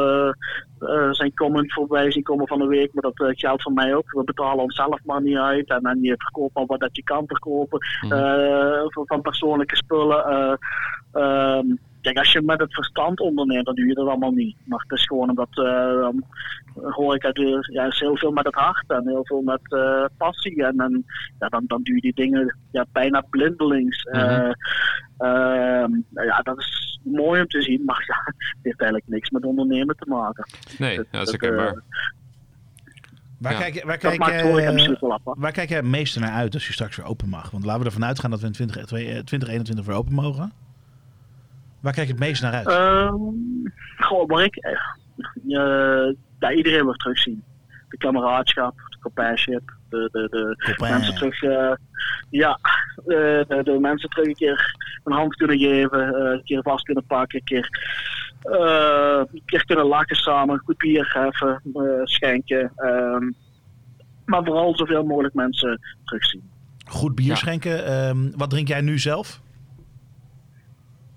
zijn 1.10 1.34
comment 1.34 1.72
voorbij 1.72 2.10
zien 2.10 2.22
komen 2.22 2.46
van 2.48 2.58
de 2.58 2.66
week, 2.66 2.92
maar 2.94 3.02
dat 3.12 3.28
eh, 3.28 3.38
geldt 3.38 3.62
voor 3.62 3.72
mij 3.72 3.94
ook. 3.94 4.10
We 4.12 4.24
betalen 4.24 4.62
onszelf 4.64 4.98
maar 5.04 5.22
niet 5.22 5.36
uit 5.36 5.68
en, 5.68 5.82
en 5.82 6.02
je 6.02 6.14
verkoopt 6.18 6.54
maar 6.54 6.66
wat 6.66 6.80
dat 6.80 6.96
je 6.96 7.02
kan 7.02 7.24
verkopen 7.26 7.78
Mhm. 8.00 8.88
van, 8.88 9.06
van 9.06 9.20
persoonlijke 9.20 9.76
spullen. 9.76 10.24
eh, 10.24 10.54
ehm, 11.12 11.66
kijk, 12.00 12.18
als 12.18 12.32
je 12.32 12.42
met 12.42 12.60
het 12.60 12.74
verstand 12.74 13.20
onderneemt, 13.20 13.64
dan 13.66 13.74
doe 13.74 13.86
je 13.86 13.94
dat 13.94 14.06
allemaal 14.08 14.32
niet. 14.32 14.56
Maar 14.64 14.84
het 14.88 14.98
is 14.98 15.04
gewoon 15.06 15.28
omdat 15.30 15.48
eh 15.50 16.00
dan 16.00 16.24
hoor 16.74 17.14
ik 17.14 17.22
ja, 17.72 17.86
is 17.86 18.00
heel 18.00 18.16
veel 18.16 18.30
met 18.32 18.44
het 18.44 18.54
hart 18.54 18.84
en 18.90 19.08
heel 19.08 19.26
veel 19.26 19.42
met 19.42 19.60
eh, 19.72 20.04
passie. 20.16 20.64
En, 20.64 20.78
en 20.78 21.04
ja, 21.38 21.48
dan, 21.48 21.64
dan 21.66 21.82
doe 21.82 21.94
je 21.94 22.00
die 22.00 22.14
dingen 22.14 22.56
ja, 22.70 22.86
bijna 22.92 23.20
blindelings. 23.30 24.02
Eh, 24.02 24.22
Mhm. 24.22 24.52
ehm, 25.18 25.90
nou 26.08 26.26
ja, 26.26 26.38
dat 26.42 26.58
is 26.58 26.98
mooi 27.02 27.40
om 27.40 27.46
te 27.46 27.62
zien, 27.62 27.84
maar 27.84 28.04
ja, 28.10 28.32
het 28.34 28.58
heeft 28.62 28.80
eigenlijk 28.80 29.10
niks 29.10 29.30
met 29.30 29.44
ondernemen 29.44 29.96
te 29.96 30.08
maken. 30.08 30.46
Nee, 30.78 30.96
ja, 30.96 31.04
dat 31.10 31.22
is 31.22 31.30
herkenbaar. 31.30 31.66
eh, 31.66 31.78
Waar, 33.38 33.52
Ja. 33.52 33.58
kijk, 33.58 33.74
waar, 33.74 33.98
Dat 33.98 33.98
kijk, 34.00 34.12
eh, 34.12 34.18
waar 35.22 35.52
kijk 35.52 35.68
jij 35.68 35.78
het 35.78 35.86
meeste 35.86 36.20
naar 36.20 36.30
uit 36.32 36.54
als 36.54 36.66
je 36.66 36.72
straks 36.72 36.96
weer 36.96 37.06
open 37.06 37.28
mag? 37.28 37.50
Want 37.50 37.64
laten 37.64 37.80
we 37.80 37.86
ervan 37.86 38.04
uitgaan 38.04 38.30
dat 38.30 38.40
we 38.40 38.46
in 38.46 38.52
20, 38.52 38.76
eh, 38.76 38.82
2021 38.84 39.86
weer 39.86 39.96
open 39.96 40.14
mogen. 40.14 40.52
Waar 41.80 41.92
kijk 41.92 42.06
je 42.06 42.12
het 42.12 42.22
meest 42.22 42.42
naar 42.42 42.52
uit? 42.52 42.66
Ehm 42.66 43.14
gewoon 44.02 44.26
waar 44.26 44.44
ik 44.44 44.56
eh, 44.56 44.72
ja, 45.46 46.52
iedereen 46.56 46.84
weer 46.84 46.94
terugzien. 46.94 47.42
De 47.88 47.96
kameraadschap, 47.96 48.74
de 48.76 48.98
companionship, 49.00 49.72
de, 49.88 50.08
de, 50.12 50.28
de 50.30 50.74
mensen 50.78 51.14
terug, 51.14 51.42
eh, 51.42 51.72
ja, 52.30 52.58
eh, 52.96 53.06
de, 53.48 53.60
de 53.64 53.78
mensen 53.80 54.08
terug 54.08 54.26
een 54.26 54.34
keer 54.34 54.74
een 55.04 55.12
hand 55.12 55.36
kunnen 55.36 55.58
geven, 55.58 56.14
eh, 56.14 56.32
een 56.32 56.42
keer 56.44 56.62
vast 56.62 56.84
kunnen 56.84 57.04
pakken, 57.06 57.38
een 57.38 57.44
keer, 57.44 57.68
eh, 58.42 59.22
een 59.32 59.42
keer 59.44 59.64
kunnen 59.64 59.86
lachen 59.86 60.16
samen, 60.16 60.62
goed 60.64 60.78
bier 60.78 61.04
geven, 61.04 61.60
eh, 61.74 61.82
schenken. 62.04 62.72
ehm, 62.76 63.30
maar 64.24 64.44
vooral 64.44 64.76
zoveel 64.76 65.04
mogelijk 65.04 65.34
mensen 65.34 65.80
terugzien. 66.04 66.50
Goed 66.86 67.14
bier 67.14 67.36
schenken. 67.36 67.84
Ehm, 67.84 68.30
wat 68.36 68.50
drink 68.50 68.68
jij 68.68 68.80
nu 68.80 68.98
zelf? 68.98 69.40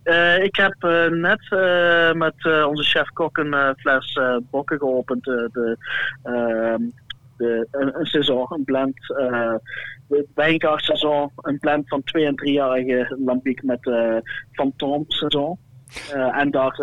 Eh, 0.04 0.44
ik 0.44 0.56
heb 0.56 0.76
eh, 0.80 1.08
net 1.08 1.40
eh, 1.50 2.12
met 2.12 2.66
onze 2.68 2.84
chef-kok 2.84 3.38
een 3.38 3.76
fles 3.78 4.20
bokken 4.50 4.78
geopend. 4.78 5.24
de, 5.24 5.78
ehm, 6.24 6.82
de, 7.38 7.68
een, 7.72 8.00
een 8.00 8.06
saison, 8.06 8.46
een 8.50 8.64
blend. 8.64 8.98
saison, 10.76 11.32
een 11.36 11.60
blend 11.60 11.88
van 11.88 12.04
twee- 12.04 12.26
en 12.26 12.36
driejarige 12.36 13.18
lambiek 13.26 13.64
met. 13.64 13.88
Eh, 13.88 14.16
en 16.40 16.52
daar 16.52 16.80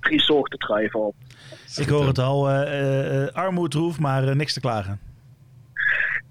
drie 0.00 0.20
soorten 0.20 0.58
druiven 0.58 1.00
op. 1.00 1.14
Ik 1.76 1.88
hoor 1.88 2.06
het 2.06 2.18
al. 2.18 2.48
armoedroef, 3.32 3.98
maar 3.98 4.36
niks 4.36 4.52
te 4.52 4.60
klagen. 4.60 5.11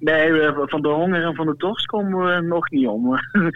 Nee, 0.02 0.32
we- 0.32 0.64
van 0.68 0.82
de 0.82 0.88
honger 0.88 1.24
en 1.24 1.36
van 1.36 1.46
de 1.46 1.54
dorst 1.58 1.86
komen 1.86 2.26
we 2.36 2.42
nog 2.48 2.70
niet 2.70 2.88
om. 2.88 3.10
we, 3.10 3.20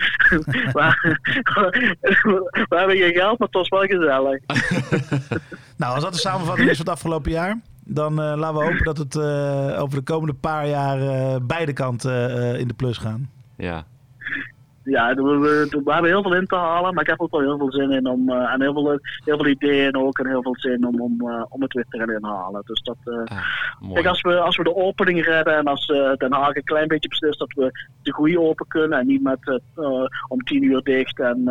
we 2.70 2.76
hebben 2.76 2.98
geen 2.98 3.14
geld, 3.14 3.40
maar 3.40 3.48
het 3.52 3.54
was 3.58 3.70
wel 3.70 3.82
gezellig. 3.82 4.40
Nou, 5.78 5.94
als 5.94 6.04
dat 6.04 6.14
de 6.14 6.20
samenvatting 6.20 6.70
is 6.70 6.78
van 6.78 6.86
het 6.86 6.96
afgelopen 6.96 7.32
jaar, 7.32 7.60
dan 7.84 8.22
eh, 8.22 8.34
laten 8.38 8.58
we 8.58 8.64
hopen 8.64 8.84
dat 8.84 8.98
het 8.98 9.16
eh, 9.16 9.82
over 9.82 9.98
de 9.98 10.04
komende 10.04 10.34
paar 10.34 10.68
jaar 10.68 11.00
eh, 11.02 11.36
beide 11.42 11.74
kanten 11.74 12.38
eh, 12.54 12.60
in 12.60 12.68
de 12.68 12.74
plus 12.74 12.98
gaan. 12.98 13.30
Ja. 13.58 13.84
Ja, 14.86 15.14
we, 15.14 15.22
we, 15.24 15.82
we 15.84 15.92
hebben 15.92 16.12
heel 16.12 16.22
veel 16.22 16.36
in 16.36 16.46
te 16.46 16.56
halen, 16.56 16.94
maar 16.94 17.04
ik 17.04 17.10
heb 17.10 17.22
ook 17.22 17.32
wel 17.32 17.40
heel 17.42 17.58
veel 17.58 17.72
zin 17.72 17.92
in 17.92 18.08
om, 18.08 18.30
eh, 18.30 18.54
en 18.54 18.62
heel 18.62 18.74
veel, 18.74 19.00
heel 19.24 19.38
veel 19.38 19.48
ideeën 19.48 19.96
ook 19.96 20.20
en 20.20 20.28
heel 20.28 20.42
veel 20.42 20.56
zin 20.56 20.88
om, 20.88 21.02
om, 21.02 21.30
eh, 21.30 21.44
om 21.50 21.62
het 21.62 21.74
weer 21.74 21.86
te 21.90 21.98
gaan 21.98 22.12
inhalen. 22.12 22.62
Dus 22.66 22.82
dat, 22.82 22.98
mooi. 23.80 23.94
kijk, 23.94 24.06
als 24.06 24.22
we, 24.22 24.40
als 24.40 24.58
we 24.58 24.64
de 24.64 24.76
opening 24.76 25.26
redden 25.26 25.58
en 25.58 25.66
als 25.66 25.86
Den 26.18 26.34
Haag 26.34 26.56
een 26.56 26.64
klein 26.64 26.88
beetje 26.88 27.10
beslist 27.10 27.40
dat 27.40 27.54
we 27.54 27.88
de 28.04 28.14
groei 28.14 28.38
open 28.38 28.68
kunnen 28.68 29.00
en 29.00 29.08
niet 29.08 29.24
met 29.24 29.62
om 30.28 30.44
tien 30.44 30.64
uur 30.64 30.82
dicht 30.84 31.20
en 31.20 31.42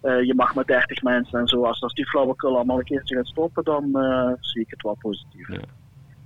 je 0.00 0.32
mag 0.36 0.54
met 0.54 0.66
30 0.66 1.02
mensen 1.02 1.38
en 1.38 1.48
zo, 1.48 1.64
als, 1.64 1.82
als 1.82 1.94
die 1.94 2.08
flauwekul 2.08 2.54
allemaal 2.54 2.78
een 2.78 2.84
keertje 2.84 3.16
gaat 3.16 3.26
stoppen, 3.26 3.64
dan 3.64 3.90
zie 4.40 4.60
ik 4.60 4.70
het 4.70 4.82
wel 4.82 4.96
positief. 5.00 5.48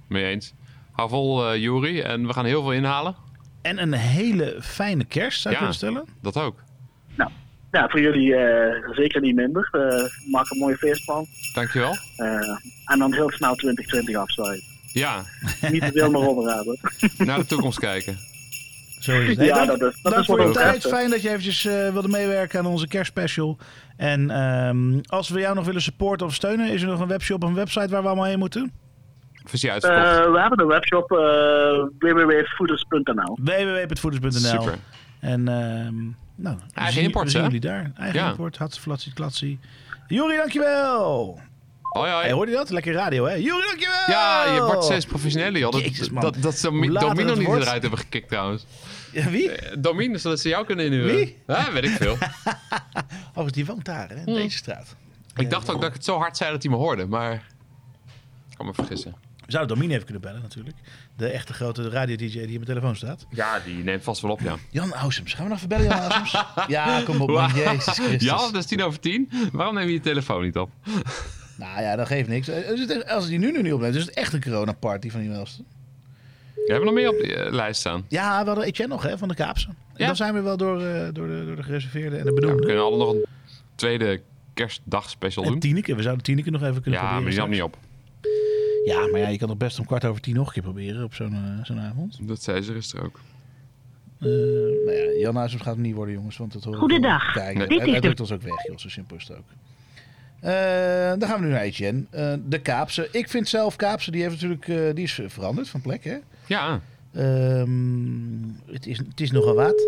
Mee 0.09 0.25
eens. 0.25 0.55
Hou 0.93 1.09
vol, 1.09 1.57
Juri. 1.57 2.01
En 2.01 2.27
we 2.27 2.33
gaan 2.33 2.45
heel 2.45 2.63
veel 2.63 2.73
inhalen. 2.73 3.15
En 3.63 3.83
een 3.83 3.93
hele 3.93 4.57
fijne 4.61 5.05
kerst, 5.05 5.41
zou 5.41 5.55
je 5.55 5.61
Ja. 5.61 5.67
kunnen 5.67 5.75
stellen? 5.75 6.05
Dat 6.23 6.37
ook. 6.37 6.63
Ja, 7.73 7.89
voor 7.89 8.01
jullie 8.01 8.35
eh, 8.35 8.89
zeker 8.95 9.21
niet 9.21 9.35
minder. 9.35 9.69
Eh, 9.73 10.31
maak 10.33 10.51
een 10.51 10.59
mooie 10.59 10.77
feestplan. 10.77 11.27
Dankjewel. 11.55 11.97
Eh, 12.17 12.27
en 12.85 12.99
dan 12.99 13.13
heel 13.15 13.31
snel 13.31 13.55
2020 13.55 14.17
afsluiten. 14.17 14.67
Ja. 14.93 15.23
Niet 15.71 15.81
te 15.83 15.91
veel 15.93 16.11
meer 16.11 16.55
hebben. 16.55 16.79
Naar 17.27 17.39
de 17.39 17.47
toekomst 17.47 17.79
kijken. 17.79 18.19
Zo 19.01 19.21
is 19.21 19.29
het. 19.29 19.47
Ja, 19.47 19.55
dank, 19.67 19.79
dat 19.81 19.93
is- 19.95 20.03
dat 20.03 20.13
dank 20.13 20.17
is 20.25 20.27
voor 20.27 20.47
je 20.47 20.51
tijd. 20.51 20.87
Fijn 20.87 21.11
dat 21.11 21.23
je 21.23 21.29
eventjes 21.29 21.65
eh, 21.65 21.93
wilde 21.93 22.09
meewerken 22.09 22.59
aan 22.59 22.67
onze 22.67 22.89
kerstspecial. 22.89 23.59
En 23.97 24.31
ehm, 24.31 24.99
als 25.07 25.29
we 25.29 25.41
jou 25.41 25.55
nog 25.55 25.65
willen 25.65 25.83
supporten 25.83 26.27
of 26.27 26.35
steunen, 26.35 26.69
is 26.71 26.83
er 26.83 26.89
nog 26.89 27.01
een 27.01 27.09
webshop 27.09 27.43
of 27.43 27.49
een 27.49 27.55
website 27.55 27.89
waar 27.89 28.03
we 28.03 28.07
allemaal 28.09 28.27
heen 28.27 28.39
moeten? 28.39 28.73
Visie 29.45 29.69
Eh, 29.69 29.75
uitverkocht. 29.75 30.33
we 30.33 30.41
hebben 30.41 30.61
een 30.61 30.67
webshop 30.67 31.11
uh, 31.13 31.19
www.fooders.nl. 31.99 33.39
www.voeders.nl. 33.43 34.63
Super. 34.63 34.79
En 35.21 35.49
ehm 35.49 35.95
nou, 36.35 36.57
we 36.57 36.63
Eigen 36.75 36.95
zien- 36.95 37.05
import, 37.05 37.25
we 37.25 37.31
zien 37.31 37.41
hè? 37.41 37.47
jullie 37.47 37.61
daar. 37.61 37.93
Eigen 37.97 38.21
Ja. 38.21 38.31
import, 38.31 38.59
hatsenflatsie, 38.59 39.13
klatsie. 39.13 39.59
Juri, 40.07 40.37
dankjewel! 40.37 41.41
Hoi, 41.83 42.11
hoi. 42.11 42.23
Hey, 42.25 42.33
hoorde 42.33 42.51
je 42.51 42.57
dat? 42.57 42.71
Lekker 42.71 42.93
radio, 42.93 43.25
hè? 43.25 43.35
Juri, 43.35 43.63
dankjewel! 43.67 43.97
Ja, 44.07 44.55
je 44.55 44.63
wordt 44.63 44.85
steeds 44.85 45.07
professioneel, 45.07 45.53
joh. 45.53 45.73
Dat, 45.73 45.81
Jezus, 45.81 46.11
man. 46.11 46.23
dat, 46.23 46.37
dat 46.41 46.55
ze 46.55 46.67
Domino 46.71 47.35
niet 47.35 47.47
wordt. 47.47 47.63
eruit 47.65 47.83
hebben 47.83 47.99
gekikt, 48.01 48.29
trouwens. 48.29 48.67
Ja, 49.13 49.31
wie? 49.31 49.51
Eh, 49.53 49.77
Domino, 49.79 50.17
zodat 50.19 50.41
ze 50.41 50.49
jou 50.49 50.67
kunnen 50.67 50.85
inhuren. 50.85 51.17
Wie? 51.17 51.39
Ja, 51.47 51.73
weet 51.73 51.85
ik 51.85 51.91
veel. 51.91 52.17
Oh, 53.35 53.49
die 53.49 53.67
woont 53.67 53.85
daar, 53.85 54.09
hè? 54.09 54.15
In 54.15 54.23
Hmm. 54.25 54.35
deze 54.35 54.57
straat. 54.57 54.97
ik 55.37 55.51
dacht 55.51 55.71
ook 55.71 55.81
dat 55.81 55.89
ik 55.89 55.95
het 55.95 56.05
zo 56.05 56.19
hard 56.19 56.37
zei 56.37 56.51
dat 56.53 56.63
hij 56.63 56.73
me 56.73 56.79
hoorde, 56.79 57.07
maar... 57.07 57.33
Ik 58.51 58.57
kan 58.57 58.67
me 58.67 58.75
vergissen. 58.75 59.15
Zouden 59.53 59.75
Domine 59.77 59.93
even 59.93 60.05
kunnen 60.05 60.23
bellen, 60.23 60.43
natuurlijk. 60.43 60.77
De 61.17 61.29
echte 61.29 61.53
grote 61.53 61.89
radio-dj 61.91 62.27
die 62.33 62.41
in 62.43 62.51
mijn 62.53 62.65
telefoon 62.65 62.97
staat. 62.97 63.27
Ja, 63.31 63.61
die 63.65 63.85
neemt 63.85 64.03
vast 64.03 64.21
wel 64.23 64.31
op, 64.31 64.41
ja. 64.41 64.57
Jan 64.71 64.93
Ausems. 64.93 65.35
Gaan 65.35 65.45
we 65.45 65.49
nog 65.51 65.57
even 65.59 65.69
bellen, 65.69 65.87
Jan 65.87 65.99
Ausems? 66.11 66.45
ja, 66.69 67.03
kom 67.05 67.21
op, 67.21 67.29
man. 67.31 67.51
Jezus 67.55 67.85
Christus. 67.99 68.23
Ja, 68.23 68.37
dat 68.37 68.55
is 68.55 68.67
tien 68.67 68.83
over 68.83 69.01
tien. 69.01 69.31
Waarom 69.53 69.75
neem 69.75 69.87
je 69.87 69.93
je 69.93 70.01
telefoon 70.01 70.43
niet 70.43 70.57
op? 70.59 70.71
Nou 71.57 71.81
ja, 71.83 71.97
dat 71.97 72.07
geeft 72.07 72.29
niks. 72.29 72.49
Eh, 72.49 72.69
het- 72.89 73.09
Als 73.09 73.27
die 73.27 73.39
nu, 73.39 73.51
nu 73.53 73.63
niet 73.63 73.73
opneemt, 73.73 73.95
is 73.95 74.05
het 74.05 74.15
echt 74.15 74.33
een 74.33 74.43
coronaparty 74.43 75.11
van 75.11 75.21
iemand 75.21 75.39
else. 75.39 75.63
We 76.55 76.63
hebben 76.67 76.85
nog 76.85 76.95
meer 76.95 77.09
op 77.09 77.19
de 77.19 77.35
eh, 77.37 77.53
lijst 77.53 77.81
staan. 77.81 78.05
Ja, 78.09 78.41
we 78.41 78.47
hadden 78.47 78.65
Etienne 78.65 78.95
nog, 78.95 79.03
hè, 79.03 79.19
van 79.19 79.29
de 79.29 79.35
Kaapse. 79.35 79.67
En 79.69 79.75
Ja. 79.97 80.07
dan 80.07 80.17
zijn 80.17 80.35
we 80.35 80.41
wel 80.41 80.57
door, 80.57 80.83
eh, 80.83 81.09
door, 81.13 81.27
de, 81.29 81.43
door 81.47 81.57
de 81.57 81.63
gereserveerde 81.63 82.17
en 82.17 82.25
de 82.25 82.47
Ja, 82.47 82.55
we 82.55 82.61
kunnen 82.65 82.83
alle 82.85 82.97
nog 82.97 83.13
een 83.13 83.25
tweede 83.75 84.21
kerstdag 84.55 85.11
special 85.11 85.45
en 85.45 85.51
doen. 85.51 85.61
Tineke, 85.61 85.95
we 85.95 86.03
zouden 86.03 86.25
Tineke 86.25 86.51
nog 86.51 86.63
even 86.63 86.83
kunnen 86.83 87.01
Ja, 87.01 87.07
maar 87.07 87.23
proberen. 87.23 87.31
die 87.31 87.41
nam 87.41 87.51
niet 87.51 87.59
straks. 87.59 87.75
op. 87.77 87.91
Ja, 88.85 89.07
maar 89.11 89.21
ja, 89.21 89.29
je 89.29 89.39
kan 89.39 89.49
toch 89.49 89.57
best 89.57 89.79
om 89.79 89.87
kwart 89.87 90.05
over 90.05 90.21
tien 90.21 90.35
nog 90.35 90.47
een 90.47 90.53
keer 90.53 90.63
proberen 90.63 91.05
op 91.05 91.15
zo'n 91.15 91.33
eh, 91.33 91.65
zo'n 91.65 91.81
avond. 91.81 92.19
Dat 92.29 92.43
zei 92.43 92.63
ze 92.63 92.73
gisteren 92.73 93.05
ook. 93.05 93.21
Eh, 94.21 94.29
nou 94.29 94.93
ja, 94.93 95.19
Jan 95.21 95.37
Ausems 95.37 95.63
gaat 95.63 95.75
het 95.75 95.85
niet 95.85 95.95
worden, 95.95 96.15
jongens. 96.15 96.37
Want 96.37 96.53
dat 96.53 96.65
hoor 96.65 96.73
ik 96.75 96.79
Goedendag. 96.79 97.35
Nee. 97.35 97.45
hij, 97.45 97.55
Dit 97.55 97.71
is 97.71 97.77
hij 97.85 97.95
de- 97.95 98.01
drukt 98.01 98.21
ons 98.21 98.33
ook 98.33 98.43
weg, 98.43 98.67
joh. 98.67 98.79
Zo 98.79 98.89
simpel 98.89 99.17
is 99.17 99.29
het 99.29 99.37
ook. 99.39 99.45
Eh, 100.41 100.53
dan 101.19 101.29
gaan 101.29 101.41
we 101.41 101.47
nu 101.47 101.51
naar 101.53 101.61
Etienne. 101.61 102.05
Eh, 102.11 102.35
de 102.47 102.59
Kaapse. 102.61 103.09
Ik 103.13 103.29
vind 103.29 103.49
zelf 103.49 103.77
Kaapse, 103.77 104.11
die, 104.11 104.23
heeft 104.23 104.35
natuurlijk, 104.35 104.69
eh, 104.69 104.95
die 104.95 105.05
is 105.05 105.21
veranderd 105.27 105.69
van 105.69 105.81
plek, 105.81 106.05
hè? 106.05 106.17
Ja. 106.47 106.81
Ehm, 107.13 107.69
het, 108.67 108.87
is, 108.87 108.99
het 108.99 109.21
is 109.21 109.31
nogal 109.31 109.55
wat. 109.55 109.87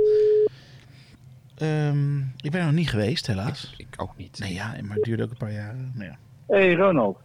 Ehm, 1.55 2.19
ik 2.19 2.51
ben 2.51 2.61
er 2.61 2.65
nog 2.67 2.75
niet 2.75 2.91
geweest, 2.91 3.27
helaas. 3.27 3.75
Ik 3.77 3.87
ook 3.97 4.17
niet. 4.17 4.39
Nee, 4.39 4.53
ja, 4.55 4.75
maar 4.83 4.97
het 4.97 5.05
duurde 5.05 5.23
ook 5.23 5.31
een 5.31 5.37
paar 5.37 5.53
jaren. 5.53 5.93
Nou 5.95 6.11
ja. 6.11 6.19
Hey 6.47 6.75
Ronald. 6.75 7.19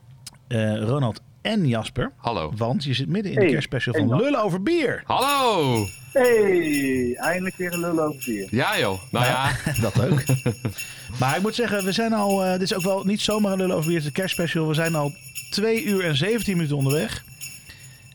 Eh, 0.48 0.78
Ronald 0.84 1.22
en 1.42 1.68
Jasper. 1.68 2.12
Hallo. 2.16 2.52
Want 2.56 2.84
je 2.84 2.94
zit 2.94 3.08
midden 3.08 3.32
in 3.32 3.38
de 3.38 3.44
Hey, 3.44 3.52
kerstspecial 3.52 3.96
van. 3.96 4.16
Lullen 4.16 4.44
over 4.44 4.64
bier. 4.64 5.04
Hallo! 5.06 5.86
Hey, 6.14 7.16
eindelijk 7.16 7.56
weer 7.56 7.74
een 7.74 7.80
lul 7.80 8.00
over 8.00 8.24
bier. 8.26 8.48
Ja 8.52 8.80
joh, 8.80 9.00
nou 9.12 9.26
ja. 9.26 9.52
dat 9.82 10.12
ook. 10.12 10.24
maar 11.20 11.36
ik 11.36 11.42
moet 11.42 11.56
zeggen, 11.56 11.86
we 11.86 11.92
zijn 11.92 12.14
al... 12.14 12.44
eh, 12.46 12.52
dit 12.52 12.62
is 12.62 12.74
ook 12.74 12.84
wel 12.84 13.04
niet 13.04 13.22
zomaar 13.22 13.52
een 13.52 13.58
Lullen 13.58 13.76
over 13.76 13.88
bier, 13.88 13.96
het 13.96 14.04
is 14.04 14.10
een 14.10 14.16
kerstspecial. 14.16 14.68
We 14.68 14.74
zijn 14.74 14.96
al 14.96 15.12
2 15.50 15.84
uur 15.84 16.06
en 16.06 16.16
17 16.16 16.56
minuten 16.56 16.78
onderweg. 16.78 17.24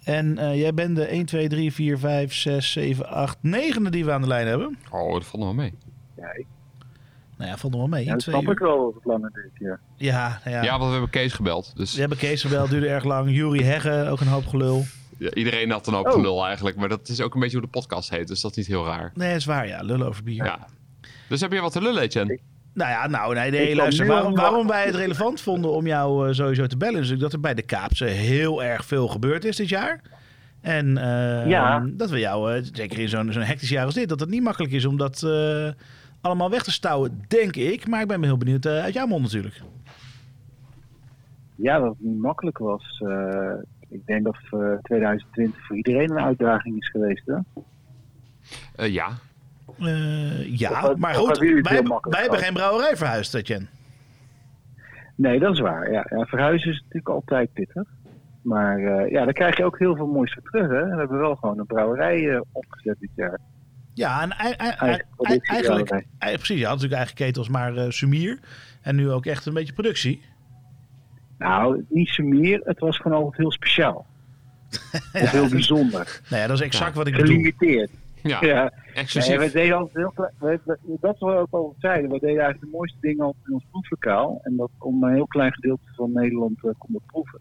En 0.05 0.39
eh, 0.39 0.59
jij 0.61 0.75
bent 0.75 0.97
de 0.97 1.05
1, 1.05 1.27
2, 1.27 1.49
3, 1.49 1.73
4, 1.73 1.99
5, 1.99 2.35
6, 2.35 2.73
7, 2.73 3.09
8, 3.09 3.37
9 3.41 3.93
die 3.93 4.05
we 4.05 4.13
aan 4.13 4.21
de 4.21 4.27
lijn 4.29 4.47
hebben. 4.47 4.79
Oh, 4.91 5.13
dat 5.13 5.25
valt 5.25 5.43
nog 5.43 5.45
wel 5.45 5.55
mee. 5.55 5.73
Ja, 6.17 6.33
ik, 6.35 6.47
Nou 7.39 7.51
ja, 7.51 7.57
valt 7.57 7.73
nog 7.73 7.81
wel 7.81 7.91
mee. 7.91 8.05
ja, 8.05 8.13
dat 8.13 8.23
snap 8.23 8.43
uur. 8.43 8.51
ik 8.51 8.59
wel 8.59 8.85
dat 8.85 8.95
het 8.95 9.05
langer 9.05 9.31
duurt. 9.33 9.51
Ja. 9.59 9.79
Ja, 9.97 10.41
nou 10.45 10.57
ja. 10.57 10.63
Ja, 10.63 10.71
want 10.71 10.85
we 10.85 10.91
hebben 10.93 11.11
Kees 11.11 11.33
gebeld. 11.33 11.73
Dus 11.77 11.95
We 11.95 12.01
hebben 12.01 12.19
Kees 12.19 12.43
gebeld, 12.43 12.71
duurde 12.71 12.89
erg 12.89 13.05
lang. 13.05 13.31
Jury 13.31 13.63
Hegge, 13.63 14.07
ook 14.11 14.21
een 14.21 14.27
hoop 14.27 14.47
gelul. 14.47 14.85
ja, 15.19 15.31
iedereen 15.35 15.71
had 15.71 15.87
een 15.87 15.95
hoop 15.95 16.07
Oh. 16.07 16.13
gelul 16.13 16.47
eigenlijk. 16.47 16.77
Maar 16.77 16.89
dat 16.89 17.09
is 17.09 17.21
ook 17.21 17.35
een 17.35 17.41
beetje 17.41 17.57
hoe 17.57 17.67
de 17.67 17.73
podcast 17.73 18.11
heet. 18.11 18.29
Dus 18.29 18.41
dat 18.41 18.51
is 18.51 18.57
niet 18.57 18.67
heel 18.67 18.85
raar. 18.87 19.11
Nee, 19.15 19.29
dat 19.29 19.39
is 19.39 19.45
waar, 19.45 19.67
ja. 19.67 19.81
Lullen 19.83 20.07
over 20.07 20.23
bier. 20.25 20.45
Ja. 20.45 20.67
Dus 21.29 21.41
heb 21.41 21.53
je 21.53 21.61
wat 21.61 21.73
te 21.73 21.83
lullen, 21.83 22.03
Etienne? 22.03 22.39
Nou 22.75 22.91
ja, 22.91 23.07
nou, 23.07 23.35
nee, 23.35 23.51
nee 23.51 23.75
luister. 23.77 24.07
Waarom, 24.07 24.35
waarom 24.35 24.67
wij 24.67 24.85
het 24.87 24.95
relevant 24.95 25.41
vonden 25.41 25.71
om 25.71 25.87
jou 25.87 26.29
eh, 26.29 26.35
sowieso 26.35 26.67
te 26.67 26.77
bellen... 26.77 27.01
is 27.01 27.19
dat 27.19 27.33
er 27.33 27.41
bij 27.41 27.55
de 27.55 27.63
Kaapse 27.63 28.05
heel 28.05 28.63
erg 28.65 28.85
veel 28.85 29.09
gebeurd 29.09 29.45
is 29.45 29.57
dit 29.57 29.69
jaar. 29.69 30.01
En 30.61 30.99
eh, 30.99 31.49
Ja. 31.49 31.87
dat 31.93 32.11
we 32.11 32.19
jou, 32.19 32.53
eh, 32.55 32.63
zeker 32.73 32.99
in 32.99 33.09
zo'n 33.09 33.33
zo'n 33.33 33.43
hectisch 33.43 33.69
jaar 33.69 33.85
als 33.85 33.95
dit... 33.95 34.09
dat 34.09 34.21
het 34.21 34.29
niet 34.29 34.43
makkelijk 34.43 34.73
is 34.73 34.85
om 34.85 34.97
dat, 34.97 35.23
eh, 35.23 35.69
allemaal 36.25 36.51
weg 36.51 36.63
te 36.63 36.71
stouwen, 36.73 37.25
denk 37.29 37.57
ik. 37.57 37.89
Maar 37.89 38.01
ik 38.01 38.09
ben 38.09 38.23
heel 38.23 38.37
benieuwd 38.37 38.65
eh, 38.65 38.83
uit 38.83 38.95
jouw 38.95 39.07
mond 39.07 39.23
natuurlijk. 39.23 39.61
Ja, 41.55 41.79
dat 41.79 41.89
het 41.89 42.01
niet 42.01 42.19
makkelijk 42.19 42.59
was. 42.59 43.03
Eh, 43.07 43.53
ik 43.89 44.07
denk 44.07 44.25
dat 44.25 44.37
eh, 44.51 44.73
2020 44.83 45.67
voor 45.67 45.77
iedereen 45.77 46.11
een 46.11 46.25
uitdaging 46.25 46.77
is 46.81 46.89
geweest. 46.91 47.23
Hè? 47.27 47.37
Eh, 48.77 48.93
ja. 48.93 49.09
Eh, 49.79 50.59
ja, 50.59 50.91
Of- 50.91 50.97
maar 50.97 51.15
goed, 51.15 51.27
hebben 51.27 51.47
jullie 51.47 51.57
het 51.63 51.69
wij, 51.69 51.79
heel 51.79 51.89
makkelijk 51.89 52.13
wij 52.17 52.21
hebben 52.23 52.45
geen 52.45 52.55
brouwerij 52.55 52.97
verhuisd, 52.97 53.35
eh, 53.35 53.43
Jen. 53.43 53.69
Nee, 55.15 55.39
dat 55.39 55.53
is 55.53 55.61
waar. 55.61 55.93
Ja, 55.93 56.07
ja, 56.11 56.25
verhuizen 56.25 56.71
is 56.71 56.79
natuurlijk 56.81 57.09
altijd 57.09 57.53
pittig. 57.53 57.89
Maar 58.43 58.79
eh, 58.79 59.11
ja, 59.11 59.25
daar 59.25 59.33
krijg 59.33 59.57
je 59.57 59.65
ook 59.65 59.79
heel 59.79 59.97
veel 59.97 60.07
moois 60.07 60.33
voor 60.33 60.43
terug. 60.43 60.69
Hè? 60.71 60.89
We 60.89 60.97
hebben 60.99 61.19
wel 61.19 61.35
gewoon 61.37 61.59
een 61.59 61.67
brouwerij 61.67 62.31
eh, 62.31 62.41
opgezet 62.53 62.97
dit 63.01 63.11
jaar. 63.15 63.41
Ja, 63.95 64.23
en 64.23 64.31
Eigen 64.31 64.59
eigenlijk, 64.59 66.07
precies, 66.19 66.59
je 66.59 66.65
had 66.65 66.75
natuurlijk 66.75 66.95
eigen 67.01 67.15
ketels, 67.17 67.49
maar 67.49 67.77
eh 67.77 67.91
sumier. 67.91 68.39
En 68.83 68.97
nu 68.97 69.11
ook 69.11 69.27
echt 69.27 69.47
een 69.47 69.55
beetje 69.55 69.73
productie. 69.73 70.23
Nou, 71.39 71.85
niet 71.89 72.09
zo 72.09 72.23
meer. 72.23 72.61
Het 72.65 72.79
was 72.79 72.97
gewoon 72.97 73.19
altijd 73.19 73.37
heel 73.37 73.53
speciaal. 73.53 74.07
Of 75.23 75.31
heel 75.31 75.49
bijzonder. 75.49 76.21
Nou 76.31 76.43
ja, 76.43 76.49
dat 76.49 76.57
is 76.59 76.65
exact 76.65 76.95
wat 76.95 77.07
ik 77.07 77.13
bedoel. 77.13 77.27
Gelimiteerd. 77.29 77.91
Ja, 78.23 78.73
exclusief. 78.95 79.37
Nee, 79.39 79.47
we 79.47 79.53
deden 79.53 79.77
altijd 79.77 79.97
heel 79.97 80.11
klein, 80.15 80.33
we- 80.39 80.61
we- 80.65 80.97
dat 81.01 81.15
is 81.15 81.21
wat 81.21 81.33
we 81.33 81.39
ook 81.39 81.49
altijd 81.51 81.81
zeiden. 81.81 82.11
We 82.11 82.19
deden 82.19 82.29
eigenlijk 82.43 82.61
de 82.61 82.77
mooiste 82.77 82.99
dingen 83.01 83.25
altijd 83.25 83.47
in 83.47 83.53
ons 83.53 83.65
proeflokaal. 83.71 84.41
En 84.43 84.57
dat 84.57 84.71
kon 84.79 84.99
maar 84.99 85.09
een 85.11 85.15
heel 85.17 85.27
klein 85.27 85.53
gedeelte 85.53 85.83
van 85.97 86.13
Nederland 86.13 86.57
eh, 86.57 86.71
kon 86.79 86.93
dat 86.93 87.03
proeven. 87.07 87.41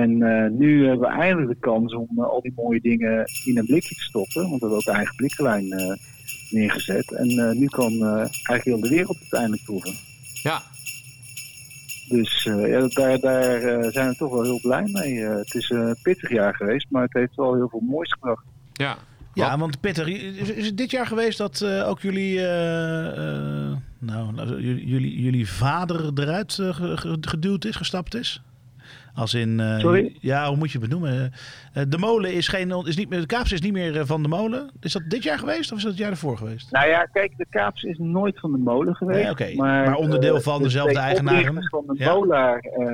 En 0.00 0.22
eh, 0.22 0.50
nu 0.50 0.86
hebben 0.86 1.08
we 1.08 1.14
eindelijk 1.14 1.48
de 1.48 1.66
kans 1.70 1.94
om 1.94 2.08
eh, 2.16 2.24
al 2.24 2.40
die 2.40 2.52
mooie 2.56 2.80
dingen 2.80 3.24
in 3.44 3.58
een 3.58 3.66
blikje 3.66 3.94
te 3.94 4.02
stoppen. 4.02 4.42
Want 4.42 4.52
we 4.52 4.58
hebben 4.58 4.76
ook 4.78 4.86
een 4.86 4.94
eigen 4.94 5.16
blikkenlijn 5.16 5.72
eh, 5.72 5.96
neergezet. 6.50 7.12
En 7.12 7.28
eh, 7.28 7.50
nu 7.50 7.66
kan 7.66 7.92
eh, 7.92 8.16
eigenlijk 8.18 8.64
heel 8.64 8.80
de 8.80 8.88
wereld 8.88 9.18
het 9.18 9.32
eindelijk 9.32 9.62
proeven. 9.64 9.94
Ja. 10.42 10.62
Dus 12.08 12.46
eh, 12.46 12.68
ja, 12.68 12.88
daar, 12.88 13.18
daar 13.20 13.62
eh, 13.62 13.90
zijn 13.90 14.08
we 14.08 14.16
toch 14.16 14.32
wel 14.32 14.42
heel 14.42 14.60
blij 14.60 14.88
mee. 14.92 15.18
Het 15.20 15.54
is 15.54 15.70
een 15.70 15.96
pittig 16.02 16.30
jaar 16.30 16.54
geweest, 16.54 16.86
maar 16.90 17.02
het 17.02 17.12
heeft 17.12 17.36
wel 17.36 17.54
heel 17.54 17.68
veel 17.68 17.80
moois 17.88 18.12
gebracht. 18.12 18.44
Ja. 18.72 18.96
Ja, 19.34 19.58
want 19.58 19.80
Peter, 19.80 20.08
is, 20.08 20.50
is 20.50 20.66
het 20.66 20.76
dit 20.76 20.90
jaar 20.90 21.06
geweest 21.06 21.38
dat 21.38 21.60
eh, 21.60 21.88
ook 21.88 22.00
jullie, 22.00 22.38
eh, 22.38 23.06
eh, 23.06 23.76
nou, 23.98 24.32
nou, 24.32 24.60
jullie, 24.62 24.86
jullie, 24.86 25.20
jullie 25.22 25.48
vader 25.48 26.10
eruit 26.14 26.52
ge- 26.52 26.96
ge- 26.96 27.16
geduwd 27.20 27.64
is, 27.64 27.76
gestapt 27.76 28.14
is? 28.14 28.42
Als 29.14 29.34
in, 29.34 29.60
eh, 29.60 29.78
Sorry? 29.78 30.16
ja, 30.20 30.48
hoe 30.48 30.56
moet 30.56 30.72
je 30.72 30.78
het 30.78 30.88
benoemen? 30.88 31.32
Eh, 31.72 31.82
de 31.88 31.98
molen 31.98 32.32
is 32.32 32.48
geen, 32.48 32.86
is 32.86 32.96
niet 32.96 33.08
meer, 33.08 33.20
de 33.20 33.26
kaaps 33.26 33.52
is 33.52 33.60
niet 33.60 33.72
meer 33.72 33.98
eh, 33.98 34.02
van 34.06 34.22
de 34.22 34.28
molen. 34.28 34.70
Is 34.80 34.92
dat 34.92 35.02
dit 35.08 35.22
jaar 35.22 35.38
geweest 35.38 35.70
of 35.72 35.76
is 35.76 35.82
dat 35.82 35.92
het 35.92 36.00
jaar 36.00 36.10
ervoor 36.10 36.36
geweest? 36.36 36.70
Nou 36.70 36.88
ja, 36.88 37.04
kijk, 37.04 37.36
de 37.36 37.46
Kaaps 37.50 37.82
is 37.82 37.98
nooit 37.98 38.40
van 38.40 38.52
de 38.52 38.58
molen 38.58 38.94
geweest. 38.94 39.22
Nee, 39.22 39.30
oké. 39.30 39.54
Maar 39.54 39.94
onderdeel 39.94 40.40
van 40.40 40.56
de 40.58 40.62
dezelfde 40.64 40.98
eigenaren? 40.98 41.68
van 41.68 41.84
de 41.86 41.94
Ja. 41.96 42.56
eh, 42.56 42.86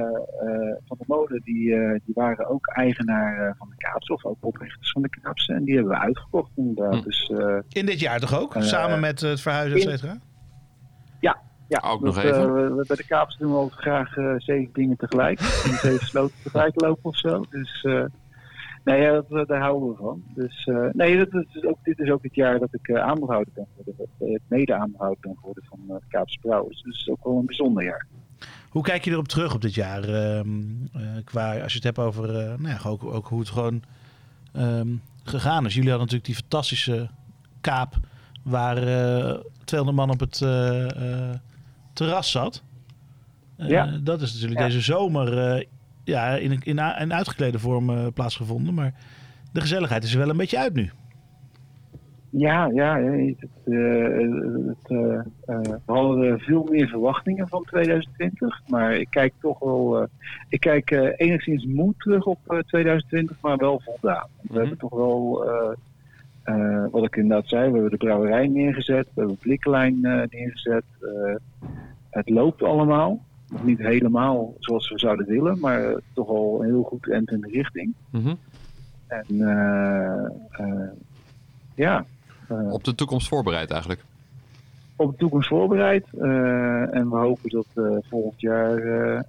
van 0.86 0.96
de 0.98 1.04
molen, 1.06 1.40
die, 1.44 1.68
die 2.04 2.14
waren 2.14 2.46
ook 2.48 2.66
eigenaar 2.66 3.54
van 3.58 3.68
de 3.68 3.76
Kaaps, 3.76 4.08
of 4.08 4.24
ook 4.24 4.36
oprichters 4.40 4.90
van 4.90 5.02
de 5.02 5.08
Kaaps. 5.08 5.46
En 5.48 5.64
die 5.64 5.74
hebben 5.74 5.92
we 5.92 5.98
uitgekocht 5.98 6.50
inderdaad. 6.56 7.04
Dus, 7.04 7.32
In 7.68 7.86
dit 7.86 8.00
jaar 8.00 8.20
toch 8.20 8.40
ook? 8.40 8.54
Samen 8.58 9.00
met 9.00 9.20
het 9.20 9.40
verhuizen, 9.40 9.76
et 9.76 9.82
cetera? 9.82 10.18
Ja. 11.68 11.82
Ook 11.84 12.00
nog 12.00 12.16
even. 12.18 12.34
eh, 12.40 12.46
we- 12.76 12.84
bij 12.86 12.96
de 12.96 13.04
Kaaps 13.06 13.36
doen 13.38 13.50
we 13.50 13.56
altijd 13.56 13.80
graag 13.80 14.16
eh, 14.16 14.34
zeven 14.36 14.72
dingen 14.72 14.96
tegelijk. 14.96 15.40
en 15.70 15.76
zeven 15.78 16.06
sloten 16.06 16.36
tegelijk 16.42 16.80
lopen 16.80 17.04
of 17.10 17.16
zo. 17.16 17.44
Dus 17.50 17.82
eh, 17.84 18.04
nee, 18.84 19.00
ja, 19.00 19.22
dat, 19.28 19.48
daar 19.48 19.60
houden 19.60 19.88
we 19.88 19.94
van. 19.96 20.22
Dus 20.34 20.68
nee, 20.92 21.16
dat, 21.16 21.44
is 21.52 21.64
ook, 21.64 21.78
dit 21.82 21.98
is 21.98 22.10
ook 22.10 22.22
het 22.22 22.34
jaar 22.34 22.58
dat 22.58 22.68
ik 22.72 22.96
aandeelhouder 22.96 23.52
ben 23.54 23.66
geworden. 23.76 24.40
mede 24.48 24.74
aandeelhouder 24.74 25.18
ben 25.20 25.36
geworden 25.38 25.64
van 25.68 25.78
de 25.86 26.00
Kaapse 26.08 26.38
Brouwers. 26.40 26.82
Dus 26.82 26.98
het 26.98 27.06
is 27.06 27.12
ook 27.12 27.24
wel 27.24 27.38
een 27.38 27.46
bijzonder 27.46 27.84
jaar. 27.84 28.06
Hoe 28.68 28.82
kijk 28.82 29.04
je 29.04 29.10
erop 29.10 29.28
terug 29.28 29.54
op 29.54 29.60
dit 29.60 29.74
jaar? 29.74 30.02
ehm, 30.04 30.48
eh, 30.92 31.00
qua, 31.24 31.50
als 31.60 31.72
je 31.72 31.78
het 31.78 31.96
hebt 31.96 31.98
over 31.98 32.32
nou 32.32 32.68
ja, 32.68 32.78
ook, 32.88 33.04
ook 33.04 33.26
hoe 33.26 33.38
het 33.40 33.48
gewoon 33.48 33.82
ehm, 34.52 34.88
gegaan 35.24 35.64
is. 35.66 35.74
Jullie 35.74 35.90
hadden 35.90 36.06
natuurlijk 36.08 36.24
die 36.24 36.48
fantastische 36.48 37.08
kaap 37.60 37.94
waar 38.42 38.76
eh 38.76 39.34
200 39.64 39.98
man 40.06 40.10
op 40.10 40.20
het 40.20 40.40
terras 41.98 42.30
zat. 42.30 42.62
Eh, 43.56 43.68
Ja. 43.68 43.98
Dat 44.02 44.20
is 44.20 44.32
natuurlijk 44.32 44.60
Ja. 44.60 44.66
deze 44.66 44.80
zomer 44.80 45.38
eh, 45.38 45.64
ja, 46.04 46.28
in, 46.36 46.50
een- 46.50 46.62
in, 46.64 46.78
a- 46.78 47.00
in 47.00 47.12
uitgeklede 47.14 47.58
vorm 47.58 47.90
eh, 47.90 48.06
plaatsgevonden. 48.14 48.74
Maar 48.74 48.94
de 49.52 49.60
gezelligheid 49.60 50.04
is 50.04 50.12
er 50.12 50.18
wel 50.18 50.28
een 50.30 50.36
beetje 50.36 50.58
uit 50.58 50.74
nu. 50.74 50.90
Ja, 52.30 52.66
ja. 52.74 52.96
Het, 53.00 53.40
het, 53.40 54.88
we 54.88 55.80
hadden 55.86 56.38
veel 56.40 56.66
meer 56.70 56.88
verwachtingen 56.88 57.48
van 57.48 57.64
2020. 57.64 58.60
Maar 58.68 58.94
ik 58.94 59.06
kijk 59.10 59.32
toch 59.40 59.58
wel. 59.58 60.08
ik 60.48 60.60
kijk 60.60 60.90
enigszins 61.16 61.64
moe 61.66 61.94
terug 61.98 62.24
op 62.24 62.38
eh, 62.46 62.58
2020, 62.58 63.36
maar 63.40 63.56
wel 63.56 63.80
voldaan. 63.84 64.26
We 64.40 64.58
hebben 64.58 64.78
toch 64.78 64.94
wel. 64.94 65.44
wat 66.90 67.04
ik 67.04 67.16
inderdaad 67.16 67.48
zei, 67.48 67.66
we 67.66 67.72
hebben 67.72 67.90
de 67.90 67.96
brouwerij 67.96 68.46
neergezet, 68.48 69.04
we 69.04 69.10
hebben 69.14 69.34
de 69.34 69.40
blikkenlijn 69.42 70.00
neergezet. 70.30 70.84
Het 72.18 72.30
loopt 72.30 72.62
allemaal. 72.62 73.24
Nog 73.50 73.64
niet 73.64 73.78
helemaal 73.78 74.54
zoals 74.58 74.88
we 74.90 74.98
zouden 74.98 75.26
willen, 75.26 75.58
maar 75.60 75.84
eh, 75.84 75.96
toch 76.12 76.28
al 76.28 76.62
heel 76.62 76.82
goed 76.82 77.08
en 77.10 77.24
in 77.24 77.40
de 77.40 77.48
richting. 77.48 77.94
Mhm. 78.10 78.34
En 79.06 79.26
eh, 79.28 80.24
eh, 80.50 80.88
ja. 81.74 82.04
Op 82.70 82.84
de 82.84 82.94
toekomst 82.94 83.28
voorbereid 83.28 83.70
eigenlijk. 83.70 84.04
op 84.96 85.10
de 85.10 85.16
toekomst 85.16 85.48
voorbereid. 85.48 86.06
en 86.92 87.10
we 87.10 87.16
hopen 87.16 87.50
dat 87.50 87.66
volgend 88.08 88.40
jaar 88.40 88.76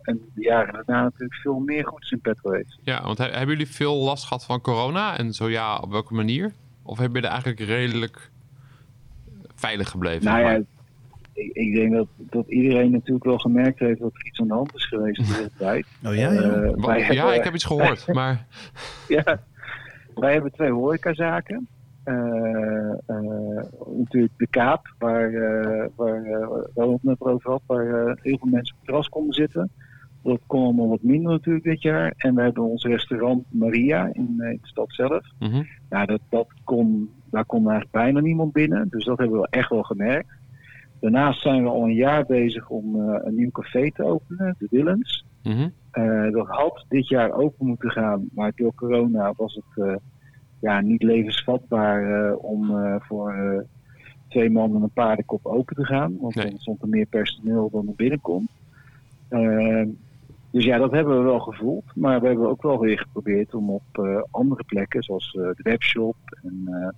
en 0.02 0.22
de 0.34 0.42
jaren 0.42 0.74
daarna 0.74 1.04
natuurlijk 1.04 1.34
veel 1.42 1.60
meer 1.60 1.86
goeds 1.88 2.12
in 2.12 2.20
petto 2.20 2.52
heeft. 2.52 2.78
Ja, 2.84 3.04
want 3.04 3.18
he- 3.18 3.24
hebben 3.30 3.48
jullie 3.48 3.68
veel 3.74 3.96
last 3.96 4.24
gehad 4.24 4.46
van 4.46 4.62
corona? 4.62 5.18
En 5.18 5.34
zo 5.34 5.50
ja, 5.50 5.78
op 5.78 5.92
welke 5.92 6.14
manier? 6.14 6.52
Of 6.84 6.98
heb 6.98 7.16
je 7.16 7.22
er 7.22 7.28
eigenlijk 7.30 7.60
redelijk 7.60 8.32
veilig 9.56 9.90
gebleven? 9.90 10.26
Nou 10.26 10.40
ja? 10.40 10.60
Ik, 11.40 11.52
ik 11.54 11.76
denk 11.76 11.94
dat, 11.94 12.08
dat 12.18 12.48
iedereen 12.48 12.92
natuurlijk 12.92 13.26
wel 13.26 13.38
gemerkt 13.38 13.80
heeft 13.80 14.00
dat 14.00 14.12
er 14.14 14.26
iets 14.26 14.40
aan 14.40 14.48
de 14.48 14.54
hand 14.54 14.76
is 14.76 14.86
geweest 14.88 15.20
in 15.20 15.26
deze 15.26 15.50
tijd. 15.58 15.86
Oh 16.08 16.16
ja, 16.16 16.30
Eh, 16.32 16.36
ja. 16.36 16.92
Hebben- 16.92 17.36
ik 17.36 17.44
heb 17.44 17.54
iets 17.54 17.64
gehoord, 17.66 18.08
maar... 18.14 18.46
ja, 19.08 19.40
wij 20.16 20.34
hebben 20.34 20.52
twee 20.52 20.72
horecazaken. 20.72 21.68
Eh, 22.04 22.92
eh, 23.06 23.64
natuurlijk 23.98 24.34
de 24.38 24.48
Kaap, 24.50 24.94
waar, 24.98 25.32
waar, 25.96 26.22
het 26.74 27.04
net 27.04 27.22
over 27.22 27.50
had, 27.52 27.62
waar 27.66 27.88
eh, 27.88 28.14
heel 28.22 28.38
veel 28.38 28.50
mensen 28.52 28.74
op 28.74 28.80
het 28.80 28.86
terras 28.86 29.10
konden 29.10 29.34
zitten. 29.34 29.72
Dat 30.24 30.40
kon 30.48 30.64
allemaal 30.64 30.88
wat 30.90 31.04
minder 31.04 31.32
natuurlijk 31.32 31.66
dit 31.66 31.82
jaar. 31.82 32.14
En 32.18 32.36
we 32.36 32.42
hebben 32.42 32.64
ons 32.64 32.84
restaurant 32.84 33.44
Maria 33.50 34.10
in, 34.14 34.36
eh, 34.40 34.50
in 34.50 34.60
de 34.62 34.68
stad 34.68 34.94
zelf. 34.94 35.26
Nou, 35.90 36.06
dat, 36.06 36.20
dat 36.30 36.48
kon, 36.64 37.10
daar 37.32 37.46
kon 37.46 37.60
eigenlijk 37.62 37.92
bijna 37.92 38.20
niemand 38.20 38.52
binnen. 38.54 38.88
Dus 38.90 39.06
dat 39.06 39.18
hebben 39.18 39.40
we 39.42 39.48
echt 39.50 39.70
wel 39.70 39.84
gemerkt. 39.84 40.30
Daarnaast 41.00 41.42
zijn 41.42 41.64
we 41.64 41.70
al 41.70 41.84
een 41.84 41.94
jaar 41.94 42.26
bezig 42.26 42.70
om 42.70 42.96
eh, 42.96 43.20
een 43.24 43.36
nieuw 43.36 43.52
café 43.52 43.92
te 43.92 44.04
openen, 44.04 44.56
de 44.60 44.68
Willens. 44.70 45.26
Mhm. 45.44 45.70
Eh, 45.92 46.32
dat 46.32 46.48
had 46.48 46.86
dit 46.90 47.08
jaar 47.08 47.32
open 47.32 47.68
moeten 47.68 47.92
gaan, 47.92 48.30
maar 48.34 48.52
door 48.56 48.76
corona 48.76 49.34
was 49.38 49.56
het 49.56 49.86
eh, 49.88 49.96
ja, 50.60 50.82
niet 50.82 51.04
levensvatbaar 51.04 52.34
om 52.36 52.72
voor 53.00 53.66
twee 54.28 54.50
man 54.50 54.76
en 54.76 54.82
een 54.82 54.90
paardenkop 54.90 55.46
open 55.46 55.76
te 55.76 55.86
gaan. 55.86 56.18
Want 56.20 56.34
dan 56.34 56.58
stond 56.58 56.82
er 56.82 56.88
meer 56.88 57.06
personeel 57.06 57.70
dan 57.70 57.88
er 57.88 57.94
binnenkomt. 57.96 58.50
Dus 60.52 60.66
ja, 60.66 60.78
dat 60.78 60.92
hebben 60.92 61.18
we 61.18 61.24
wel 61.24 61.40
gevoeld. 61.40 61.84
Maar 61.96 62.22
we 62.22 62.28
hebben 62.28 62.50
ook 62.50 62.62
wel 62.62 62.80
weer 62.80 63.00
geprobeerd 63.00 63.54
om 63.54 63.70
op 63.70 64.24
andere 64.32 64.64
plekken, 64.64 65.04
zoals 65.04 65.32
de 65.32 65.56
webshop 65.64 66.16
en 66.44 66.94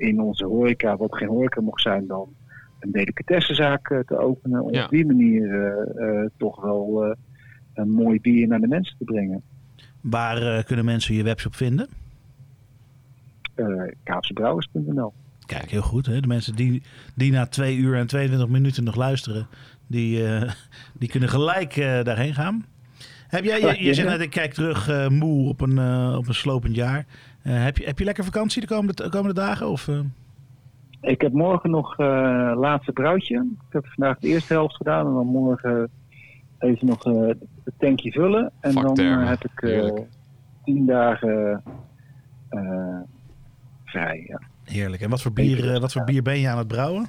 in 0.00 0.20
onze 0.20 0.44
horeca, 0.44 0.96
wat 0.96 1.16
geen 1.16 1.28
horeca 1.28 1.60
mocht 1.60 1.80
zijn 1.82 2.06
dan, 2.06 2.28
een 2.80 2.90
delicatessenzaak 2.92 3.90
eh, 3.90 3.98
te 3.98 4.18
openen. 4.18 4.62
Om 4.62 4.72
Ja. 4.74 4.84
op 4.84 4.90
die 4.90 5.06
manier 5.06 5.54
eh, 5.54 6.08
eh, 6.22 6.30
toch 6.36 6.62
wel 6.62 7.04
eh, 7.04 7.10
een 7.74 7.90
mooi 7.90 8.20
bier 8.20 8.48
naar 8.48 8.60
de 8.60 8.68
mensen 8.68 8.96
te 8.98 9.04
brengen. 9.04 9.42
Waar 10.00 10.64
kunnen 10.64 10.84
mensen 10.84 11.14
je 11.14 11.22
webshop 11.22 11.54
vinden? 11.54 11.88
Uh, 13.56 13.82
Kaapsebrouwers.nl 14.02 15.12
Kijk, 15.46 15.70
heel 15.70 15.82
goed. 15.82 16.06
Hè? 16.06 16.20
De 16.20 16.26
mensen 16.26 16.54
die, 16.56 16.82
die 17.14 17.32
na 17.32 17.46
twee 17.46 17.76
uur 17.76 17.96
en 17.96 18.06
22 18.06 18.48
minuten 18.48 18.84
nog 18.84 18.94
luisteren, 18.96 19.46
die, 19.86 20.26
eh, 20.26 20.50
die 20.98 21.08
kunnen 21.08 21.28
gelijk 21.28 21.76
eh, 21.76 22.02
daarheen 22.02 22.34
gaan. 22.34 22.66
Heb 23.28 23.44
jij, 23.44 23.60
je, 23.60 23.84
je 23.84 23.94
zegt 23.94 24.08
net, 24.08 24.20
ik 24.20 24.30
kijk 24.30 24.52
terug 24.54 24.88
eh, 24.88 25.08
moe 25.08 25.48
op 25.48 25.60
een, 25.60 25.78
op 26.16 26.28
een 26.28 26.34
slopend 26.34 26.74
jaar. 26.74 27.06
Eh, 27.42 27.62
heb, 27.64 27.76
je, 27.76 27.84
heb 27.84 27.98
je 27.98 28.04
lekker 28.04 28.24
vakantie 28.24 28.60
de 28.60 28.66
komende, 28.66 29.02
de 29.02 29.08
komende 29.08 29.40
dagen? 29.40 29.68
Of, 29.68 29.88
eh? 29.88 30.00
Ik 31.00 31.20
heb 31.20 31.32
morgen 31.32 31.70
nog 31.70 31.98
uh, 31.98 32.06
laatste 32.56 32.92
bruidje. 32.92 33.46
Ik 33.68 33.72
heb 33.72 33.86
vandaag 33.86 34.18
de 34.18 34.28
eerste 34.28 34.52
helft 34.52 34.76
gedaan 34.76 35.06
en 35.06 35.14
dan 35.14 35.26
morgen 35.26 35.90
even 36.58 36.86
nog 36.86 37.06
uh, 37.06 37.26
het 37.64 37.74
tankje 37.78 38.12
vullen. 38.12 38.52
En 38.60 38.74
dan 38.74 38.98
heb 39.00 39.44
ik 39.44 39.62
uh, 39.62 39.92
tien 40.64 40.86
dagen 40.86 41.62
vrij. 43.84 44.24
Ja. 44.28 44.40
Heerlijk. 44.70 45.02
En 45.02 45.10
wat 45.10 45.22
voor 45.22 45.32
bier, 45.32 45.74
eh, 45.74 45.80
wat 45.80 45.92
voor 45.92 46.04
bier 46.04 46.22
ben 46.22 46.38
je 46.38 46.48
aan 46.48 46.58
het 46.58 46.68
brouwen? 46.68 47.06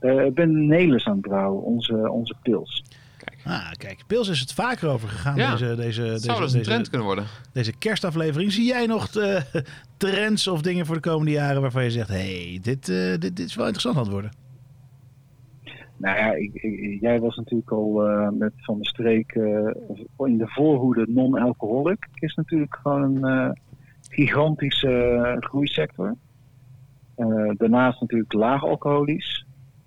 Eh, 0.00 0.24
ik 0.24 0.34
ben 0.34 0.66
Nelis 0.66 1.06
aan 1.06 1.12
het 1.12 1.20
brouwen, 1.20 1.62
onze, 1.62 2.10
onze 2.10 2.34
pils. 2.42 2.84
Ah, 3.44 3.70
kijk, 3.72 4.02
Pils 4.06 4.28
is 4.28 4.40
het 4.40 4.52
vaker 4.52 4.88
over 4.88 5.08
gegaan. 5.08 5.36
Ja, 5.36 5.50
deze, 5.50 5.74
deze, 5.74 6.02
het 6.02 6.10
deze, 6.12 6.20
zou 6.24 6.42
eens 6.42 6.52
een 6.52 6.58
deze- 6.58 6.70
trend 6.70 6.88
kunnen 6.88 7.06
worden. 7.06 7.24
Deze 7.52 7.72
kerstaflevering. 7.78 8.52
Zie 8.52 8.66
jij 8.66 8.86
nog 8.86 9.14
eh, 9.16 9.40
trends 9.96 10.48
of 10.48 10.62
dingen 10.62 10.86
voor 10.86 10.94
de 10.94 11.00
komende 11.00 11.30
jaren 11.30 11.60
waarvan 11.60 11.84
je 11.84 11.90
zegt: 11.90 12.08
hey, 12.08 12.58
dit, 12.62 12.88
eh, 12.88 13.10
dit, 13.10 13.20
dit 13.36 13.38
is 13.38 13.54
wel 13.54 13.66
interessant 13.66 13.96
aan 13.96 14.02
het 14.02 14.12
worden? 14.12 14.30
Nou 15.96 16.16
ja, 16.18 16.32
ik, 16.32 16.54
ik- 16.54 17.00
jij 17.00 17.20
was 17.20 17.36
natuurlijk 17.36 17.70
al 17.70 18.06
eh, 18.08 18.28
met 18.28 18.52
Van 18.56 18.78
de 18.78 18.86
Streek 18.86 19.32
eh, 19.32 19.42
in 20.26 20.38
de 20.38 20.46
voorhoede 20.48 21.06
non-alcoholic. 21.08 22.06
is 22.14 22.34
natuurlijk 22.34 22.78
gewoon 22.82 23.02
een 23.24 23.24
eh, 23.24 23.50
gigantische 24.08 25.36
groeisector. 25.40 26.14
Eh, 27.16 27.26
daarnaast 27.56 28.00
natuurlijk 28.00 28.32
laag 28.32 28.62
alcoholisch. 28.64 29.44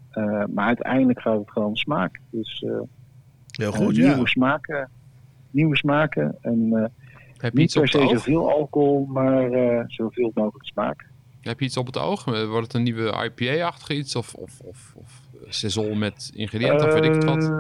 Eh, 0.09 0.43
maar 0.53 0.67
uiteindelijk 0.67 1.21
gaat 1.21 1.39
het 1.39 1.51
gewoon 1.51 1.67
om 1.67 1.75
smaak. 1.75 2.19
Dus 2.31 2.63
eh, 2.67 2.79
Heel 3.57 3.73
eh, 3.73 3.79
goed, 3.79 3.95
ja. 3.95 4.07
nieuwe 4.13 4.27
smaken. 4.27 4.89
Nieuwe 5.51 5.77
smaken. 5.77 6.37
En 6.41 6.69
eh, 6.73 6.81
Heb 7.37 7.53
je 7.53 7.59
niet 7.59 7.65
iets 7.65 7.73
per 7.73 7.81
het 7.83 7.91
se 7.91 7.99
oog? 7.99 8.09
zoveel 8.09 8.51
alcohol, 8.51 9.05
maar 9.05 9.51
eh, 9.51 9.83
zoveel 9.87 10.31
mogelijk 10.33 10.65
smaak. 10.65 11.05
Heb 11.41 11.59
je 11.59 11.65
iets 11.65 11.77
op 11.77 11.85
het 11.85 11.97
oog? 11.97 12.25
Wordt 12.25 12.67
het 12.67 12.73
een 12.73 12.83
nieuwe 12.83 13.31
IPA-achtig 13.35 13.89
iets? 13.89 14.15
Of, 14.15 14.33
of, 14.33 14.59
of, 14.59 14.93
of 14.95 15.21
saison 15.47 15.97
met 15.97 16.31
ingrediënten? 16.35 16.87
of 16.87 16.93
weet 16.93 17.03
ik 17.03 17.13
het 17.13 17.23
wat? 17.23 17.51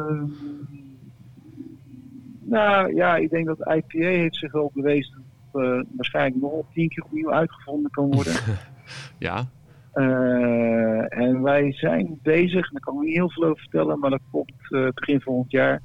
Nou 2.43 2.95
ja, 2.95 3.15
ik 3.15 3.29
denk 3.29 3.45
dat 3.45 3.59
IPA 3.59 4.07
heeft 4.07 4.35
zich 4.35 4.51
wel 4.51 4.71
bewezen 4.73 5.23
dat 5.51 5.61
eh, 5.63 5.81
waarschijnlijk 5.95 6.41
nog 6.41 6.65
tien 6.73 6.89
keer 6.89 7.03
opnieuw 7.03 7.33
uitgevonden 7.33 7.91
kan 7.91 8.11
worden. 8.11 8.33
Ja. 9.17 9.47
Eh, 9.93 11.17
en 11.19 11.41
wij 11.41 11.73
zijn 11.73 12.19
bezig, 12.23 12.69
daar 12.71 12.81
kan 12.81 12.93
ik 12.95 13.01
niet 13.01 13.15
heel 13.15 13.29
veel 13.29 13.43
over 13.43 13.59
vertellen, 13.59 13.99
maar 13.99 14.09
dat 14.09 14.19
komt 14.31 14.51
eh, 14.69 14.87
begin 14.93 15.21
volgend 15.21 15.51
jaar 15.51 15.81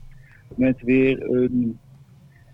met 0.54 0.76
weer 0.82 1.22
een. 1.30 1.78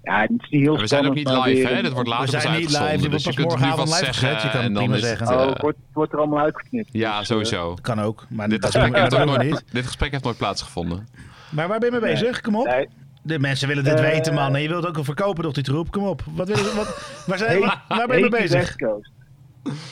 Ja, 0.02 0.20
het 0.20 0.30
is 0.30 0.48
niet 0.50 0.62
heel 0.62 0.78
We 0.78 0.86
zijn 0.86 1.06
ook 1.06 1.14
niet 1.14 1.28
live, 1.28 1.66
hè? 1.68 1.76
een- 1.76 1.82
Dit 1.82 1.92
wordt 1.92 2.08
later 2.08 2.24
We 2.34 2.40
zijn 2.40 2.60
niet 2.60 2.70
live, 2.80 3.08
dus 3.08 3.24
je 3.24 3.28
kunt 3.34 3.36
nu 3.38 3.44
morgenavond 3.44 3.88
live 3.88 4.04
zeggen. 4.04 4.28
gezet. 4.28 4.42
Je 4.42 4.48
kan 4.48 4.58
en 4.60 4.64
het 4.64 4.74
dan 4.74 4.82
prima 4.82 4.96
is 4.98 5.02
zeggen. 5.02 5.26
het, 5.26 5.36
Oh, 5.36 5.42
eh, 5.42 5.48
het 5.52 5.60
wordt, 5.60 5.76
het 5.76 5.94
wordt 5.94 6.12
er 6.12 6.18
allemaal 6.18 6.38
uitgeknipt. 6.44 6.88
ja, 6.92 7.18
Dus, 7.18 7.26
sowieso. 7.26 7.74
Kan 7.82 8.00
ook, 8.00 8.26
maar 8.28 8.48
Dit 8.48 8.62
dat 8.62 8.70
gesprek, 8.70 8.96
heeft 8.96 9.10
dat 9.10 9.20
ook 9.20 9.26
nooit, 9.36 9.64
dit 9.72 9.86
gesprek 9.86 10.10
heeft 10.10 10.24
nooit 10.24 10.36
plaatsgevonden. 10.36 11.06
Maar 11.50 11.68
waar 11.68 11.78
ben 11.78 11.92
je 11.92 12.00
mee 12.00 12.10
bezig? 12.12 12.40
Kom 12.40 12.56
op. 12.56 12.66
Nee. 12.66 12.88
De 13.22 13.38
mensen 13.38 13.68
willen 13.68 13.84
dit 13.84 13.94
Eh, 14.00 14.00
weten, 14.10 14.34
man. 14.34 14.54
En 14.54 14.62
je 14.62 14.68
wilt 14.68 14.86
ook 14.86 14.94
wel 14.94 15.04
verkopen 15.04 15.42
door 15.42 15.52
die 15.52 15.62
troep. 15.62 15.90
Kom 15.90 16.04
op. 16.04 16.22
Wat 16.34 16.48
wil 16.48 16.56
wat, 16.74 17.22
waar, 17.26 17.38
zijn, 17.38 17.50
Hey, 17.50 17.60
waar, 17.60 17.82
waar 17.88 18.06
ben 18.06 18.16
je 18.16 18.22
mee 18.28 18.40
bezig? 18.40 18.60
West 18.60 18.76
Coast. 18.78 19.10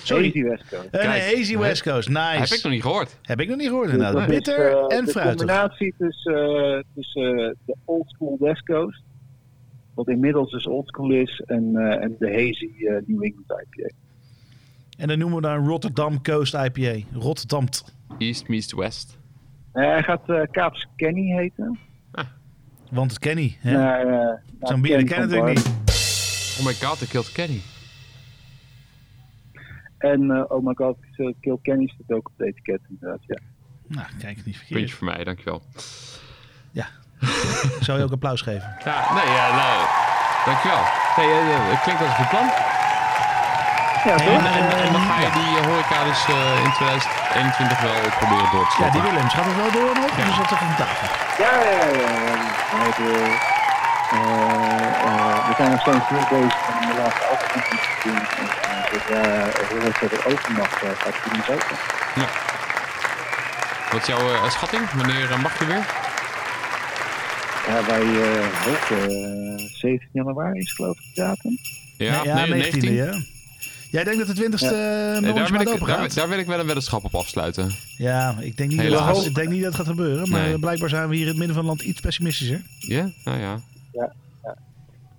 Sorry. 0.03 0.25
Hazy 0.27 0.43
West 0.43 0.69
Coast. 0.69 0.85
Een 0.85 0.91
Kijk, 1.01 1.35
Hazy 1.37 1.57
West 1.59 1.83
Coast. 1.83 2.09
Nice. 2.09 2.21
Heb 2.39 2.49
ik 2.49 2.63
nog 2.63 2.73
niet 2.73 2.83
gehoord. 2.83 3.19
Heb 3.23 3.41
ik 3.41 3.49
nog 3.49 3.57
niet 3.57 3.67
gehoord, 3.69 3.85
Dus 3.91 3.95
inderdaad. 3.97 4.29
is, 4.31 4.35
Bitter 4.35 4.71
eh, 4.71 4.97
en 4.99 5.05
de 5.05 5.11
fruitig. 5.11 5.37
combinatie 5.37 5.95
tussen, 5.99 6.35
eh, 6.77 6.83
tussen 6.95 7.39
eh, 7.39 7.51
de 7.67 7.77
Old 7.85 8.05
School 8.11 8.37
West 8.41 8.63
Coast, 8.65 9.03
wat 9.95 10.09
inmiddels 10.09 10.51
dus 10.51 10.67
Old 10.67 10.89
School 10.89 11.11
is, 11.13 11.43
en, 11.47 11.77
eh, 11.77 12.03
en 12.03 12.17
de 12.19 12.27
Hazy 12.33 12.71
eh, 12.87 12.95
New 13.07 13.25
England 13.25 13.47
IPA. 13.49 13.91
En 14.99 15.09
dan 15.09 15.19
noemen 15.19 15.37
we 15.37 15.43
dan 15.43 15.67
Rotterdam 15.69 16.23
Coast 16.23 16.55
IPA. 16.55 16.95
Rotterdam. 17.13 17.65
East 18.19 18.49
meets 18.49 18.73
west. 18.73 19.19
Eh, 19.73 19.85
hij 19.85 20.03
gaat 20.03 20.29
eh 20.31 20.41
Kaapse 20.51 20.87
Kenny 20.97 21.37
heten. 21.37 21.79
Want 22.91 23.11
het 23.11 23.21
Kenny. 23.21 23.57
hè? 23.61 23.73
Naar, 23.73 24.07
eh, 24.07 24.35
Zo'n 24.61 24.81
bier 24.81 24.99
dat 24.99 25.09
Kenny 25.09 25.27
ken 25.27 25.29
natuurlijk 25.29 25.57
niet. 25.57 25.67
Oh 26.61 26.67
my 26.67 26.73
god, 26.75 27.01
ik 27.01 27.09
killed 27.09 27.33
Kenny. 27.33 27.61
En 30.03 30.31
eh, 30.31 30.45
oh 30.49 30.67
my 30.67 30.75
god, 30.75 30.97
eh, 31.17 31.27
Kill 31.41 31.59
Kenny 31.63 31.87
staat 31.95 32.17
ook 32.17 32.27
op 32.27 32.33
het 32.37 32.47
etiket 32.47 32.81
inderdaad, 32.89 33.21
ja. 33.27 33.39
Nou, 33.87 34.07
kijk, 34.19 34.45
niet 34.45 34.57
verkeerd. 34.57 34.79
Puntje 34.81 34.97
voor 34.97 35.07
mij, 35.07 35.25
dankjewel. 35.25 35.63
Zou 37.87 37.99
je 37.99 38.05
ook 38.05 38.13
applaus 38.19 38.41
geven? 38.41 38.69
Ja, 38.85 38.99
nee, 39.17 39.29
ja, 39.39 39.47
nou, 39.63 39.77
dankjewel. 40.49 40.83
Nee, 41.19 41.31
eh, 41.39 41.71
het 41.73 41.81
klinkt 41.85 42.01
als 42.03 42.11
een 42.11 42.17
goed 42.21 42.29
plan. 42.35 42.49
Ja, 44.09 44.15
En, 44.35 44.45
en, 44.59 44.67
en 44.87 44.93
dan 44.93 45.03
ga 45.11 45.17
je 45.27 45.31
die 45.41 45.53
horeca 45.67 45.99
dus 46.11 46.23
eh, 46.29 46.65
in 46.67 46.73
2021 46.73 47.81
wel 47.81 47.99
proberen 48.21 48.51
door 48.55 48.67
te 48.69 48.75
Ja, 48.75 48.75
stoppen. 48.75 48.93
die 48.93 49.03
Willems. 49.11 49.35
Gaat 49.35 49.45
het 49.51 49.57
wel 49.63 49.73
door 49.79 49.93
nog? 50.01 50.11
Of 50.19 50.29
is 50.33 50.37
dat 50.41 50.49
toch 50.49 50.59
van 50.67 50.75
tafel? 50.83 51.09
Ja, 51.45 51.53
ja, 51.71 51.85
ja. 52.03 52.11
ja. 52.27 52.35
We, 52.99 53.11
eh, 54.13 55.05
eh, 55.09 55.57
zijn 55.57 55.71
nog 55.71 55.81
steeds 55.81 56.07
heel 56.13 56.27
bezig 56.39 56.61
om 56.69 56.87
de 56.91 56.97
laatste 57.03 57.25
afkondiging 57.33 57.81
te 57.81 58.09
doen. 58.09 58.72
Eh, 58.93 58.99
zodra 59.01 59.69
Horeca 59.69 60.07
weer 60.09 60.27
open 60.27 60.53
mag, 60.53 60.83
eh, 60.83 60.91
gaat 60.91 61.15
het 61.23 61.33
niet 61.33 61.49
open. 61.49 61.77
Wat 63.93 64.01
is 64.01 64.07
jouw 64.07 64.29
eh, 64.35 64.51
schatting? 64.51 64.91
Wanneer 64.91 65.39
mag 65.43 65.59
je 65.59 65.65
weer? 65.67 65.87
Ja, 67.69 67.85
wij 67.87 68.01
eh 68.03 68.47
hopen 68.65 69.11
eh, 69.59 69.65
17 69.73 70.09
januari 70.13 70.59
is 70.59 70.73
geloof 70.73 70.99
ik 70.99 71.05
de 71.15 71.21
datum. 71.23 71.59
Ja, 71.97 72.21
ja, 72.25 72.47
nee, 72.47 72.73
19e, 72.73 72.93
ja. 72.95 73.21
Jij 73.91 74.05
denkt 74.05 74.27
dat 74.27 74.37
de 74.37 74.43
20ste 74.43 74.71
Nee, 74.71 74.71
uh, 74.71 75.23
daar, 75.23 75.23
wil 75.23 75.33
maand 75.35 75.61
ik, 75.61 75.69
open 75.69 75.87
daar, 75.87 75.99
gaat? 75.99 76.15
daar 76.15 76.29
wil 76.29 76.39
ik 76.39 76.47
wel 76.47 76.59
een 76.61 76.67
weddenschap 76.67 77.05
op 77.05 77.15
afsluiten. 77.15 77.71
Ja, 77.97 78.37
ik 78.41 78.57
denk, 78.57 78.69
niet 78.71 78.79
dat, 78.79 78.87
Helaas. 78.89 79.17
het- 79.19 79.27
ik 79.27 79.35
denk 79.35 79.49
niet 79.49 79.63
dat 79.63 79.73
het 79.73 79.77
gaat 79.81 79.91
gebeuren. 79.97 80.31
Maar 80.31 80.41
Nee. 80.43 80.59
blijkbaar 80.59 80.89
zijn 80.89 81.09
we 81.09 81.15
hier 81.15 81.23
in 81.23 81.29
het 81.29 81.37
midden 81.39 81.57
van 81.57 81.65
het 81.69 81.75
land 81.77 81.89
iets 81.91 82.01
pessimistischer. 82.01 82.61
Ja? 82.79 83.11
Nou 83.25 83.39
ja. 83.41 83.61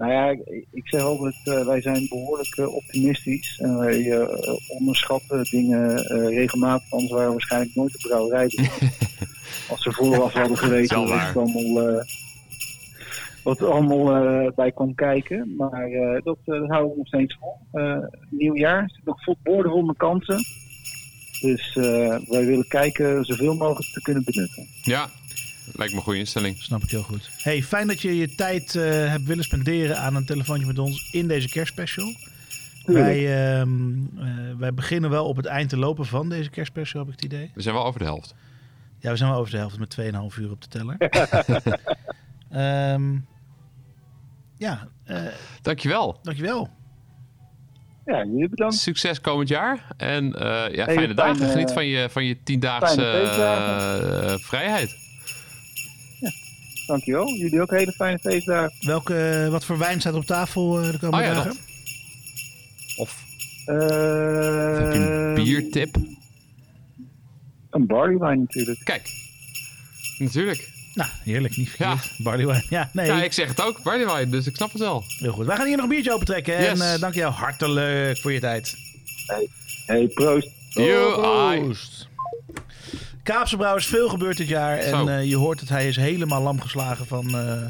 Nou 0.03 0.15
ja, 0.15 0.29
ik, 0.71 0.87
zeg 0.87 1.01
altijd, 1.01 1.35
eh, 1.43 1.65
wij 1.65 1.81
zijn 1.81 2.07
behoorlijk 2.09 2.57
eh, 2.57 2.75
optimistisch. 2.75 3.59
En 3.59 3.77
wij 3.77 4.11
eh, 4.11 4.53
onderschatten 4.67 5.43
dingen 5.43 5.97
regelmatig, 6.29 6.91
anders 6.91 7.11
waren 7.11 7.27
we 7.27 7.33
waarschijnlijk 7.33 7.75
nooit 7.75 7.91
de 7.91 8.07
brouwerij. 8.07 8.47
begonnen. 8.55 8.95
Als 9.69 9.83
ze 9.83 9.91
vooraf 9.91 10.33
hadden 10.33 10.57
geweten 10.57 11.07
wat 11.07 11.19
het 11.19 11.35
allemaal, 11.35 12.03
wat 13.43 13.59
er 13.59 13.71
allemaal 13.71 14.51
bij 14.55 14.71
kwam 14.71 14.95
kijken. 14.95 15.55
Maar 15.57 15.89
dat, 16.23 16.37
eh, 16.45 16.59
dat 16.59 16.69
houden 16.69 16.91
we 16.91 16.97
nog 16.97 17.07
steeds 17.07 17.37
vol. 17.39 17.57
Nieuw 18.29 18.55
jaar, 18.55 18.83
er 18.83 18.89
zit 18.89 19.05
nog 19.05 19.23
vol 19.23 19.81
met 19.81 19.97
kansen. 19.97 20.43
Dus 21.41 21.73
wij 22.27 22.45
willen 22.45 22.67
kijken 22.67 23.25
zoveel 23.25 23.55
mogelijk 23.55 23.93
te 23.93 24.01
kunnen 24.01 24.23
benutten. 24.23 24.67
Ja, 24.81 25.09
lijkt 25.73 25.91
me 25.93 25.97
een 25.99 26.03
goede 26.05 26.19
instelling. 26.19 26.57
Snap 26.61 26.83
ik 26.83 26.89
heel 26.89 27.03
goed. 27.03 27.29
Hey, 27.37 27.63
fijn 27.63 27.87
dat 27.87 28.01
je 28.01 28.17
je 28.17 28.35
tijd 28.35 28.75
eh, 28.75 28.83
hebt 29.09 29.23
willen 29.23 29.43
spenderen 29.43 29.97
aan 29.99 30.15
een 30.15 30.25
telefoontje 30.25 30.67
met 30.67 30.79
ons 30.79 31.09
in 31.11 31.27
deze 31.27 31.49
kerstspecial. 31.49 32.13
Wij, 32.85 33.49
ehm, 33.59 33.93
eh, 34.17 34.27
wij 34.57 34.73
beginnen 34.73 35.09
wel 35.09 35.25
op 35.25 35.35
het 35.35 35.45
eind 35.45 35.69
te 35.69 35.77
lopen 35.77 36.05
van 36.05 36.29
deze 36.29 36.49
kerstspecial, 36.49 37.03
heb 37.05 37.13
ik 37.13 37.21
het 37.21 37.31
idee. 37.33 37.51
We 37.53 37.61
zijn 37.61 37.75
wel 37.75 37.85
over 37.85 37.99
de 37.99 38.05
helft. 38.05 38.35
Ja, 38.99 39.11
we 39.11 39.17
zijn 39.17 39.29
wel 39.29 39.39
over 39.39 39.51
de 39.51 39.57
helft 39.57 39.79
met 39.79 39.89
2,5 39.89 40.37
uur 40.37 40.51
op 40.51 40.61
de 40.61 40.67
teller. 40.67 40.95
Ehm 42.49 43.17
ja, 44.57 44.87
eh, 45.03 45.21
Dankjewel. 45.61 46.19
dankjewel. 46.21 46.69
Ja, 48.05 48.25
jullie 48.25 48.49
bedankt. 48.49 48.75
Succes 48.75 49.21
komend 49.21 49.49
jaar. 49.49 49.87
En 49.97 50.33
eh, 50.35 50.75
ja, 50.75 50.85
Hele 50.85 50.93
fijne 50.99 51.13
dagen. 51.13 51.35
fijne- 51.35 51.51
Geniet 51.51 51.71
van 51.71 51.85
je, 51.85 52.09
van 52.09 52.25
je 52.25 52.43
tiendaagse 52.43 52.95
fijne 52.95 54.25
eh, 54.27 54.35
vrijheid. 54.37 55.02
Dankjewel. 56.87 57.27
Jullie 57.33 57.61
ook 57.61 57.71
hele 57.71 57.91
fijne 57.91 58.19
feestdagen. 58.19 58.73
Welke, 58.79 59.47
wat 59.51 59.65
voor 59.65 59.77
wijn 59.77 59.99
staat 59.99 60.13
op 60.13 60.25
tafel 60.25 60.81
eh, 60.81 60.91
de 60.91 60.99
komende 60.99 61.27
Oh 61.27 61.33
ja, 61.33 61.33
dagen? 61.33 61.49
dat. 61.49 61.59
Of 62.97 63.23
Eh, 63.65 63.75
heb 63.75 64.93
je 64.93 64.99
een 64.99 65.33
biertip? 65.33 65.95
Een 67.69 67.87
barley 67.87 68.17
wine 68.17 68.35
natuurlijk. 68.35 68.79
Kijk, 68.83 69.09
natuurlijk. 70.17 70.69
Nou, 70.93 71.09
heerlijk, 71.23 71.57
niet 71.57 71.69
verkeerd. 71.69 72.15
Barley 72.17 72.45
wine. 72.45 72.63
Ja, 72.69 72.89
nee. 72.93 73.05
Ja, 73.05 73.23
ik 73.23 73.33
zeg 73.33 73.47
het 73.47 73.61
ook, 73.61 73.83
barley 73.83 74.05
wine, 74.15 74.29
dus 74.31 74.47
ik 74.47 74.55
snap 74.55 74.71
het 74.71 74.81
wel. 74.81 75.03
Heel 75.19 75.31
goed. 75.31 75.45
Wij 75.45 75.55
gaan 75.55 75.65
hier 75.65 75.75
nog 75.75 75.83
een 75.85 75.91
biertje 75.91 76.13
opentrekken. 76.13 76.61
Yes. 76.61 76.79
En 76.79 76.93
eh 76.93 76.99
dank 76.99 77.13
jou 77.13 77.33
hartelijk 77.33 78.17
voor 78.17 78.31
je 78.31 78.39
tijd. 78.39 78.75
Hey, 79.85 80.07
proost. 80.07 80.49
You, 80.69 81.55
I. 81.55 81.59
Proost. 81.59 82.07
Kaapse 83.23 83.57
Brouwers, 83.57 83.85
veel 83.85 84.09
gebeurd 84.09 84.37
dit 84.37 84.47
jaar. 84.47 84.81
Zo. 84.81 85.07
En 85.07 85.17
eh, 85.19 85.25
je 85.29 85.35
hoort 85.35 85.59
dat 85.59 85.69
hij 85.69 85.87
is 85.87 85.95
helemaal 85.95 86.41
lam 86.41 86.61
geslagen 86.61 87.07
van 87.07 87.25
eh, 87.37 87.61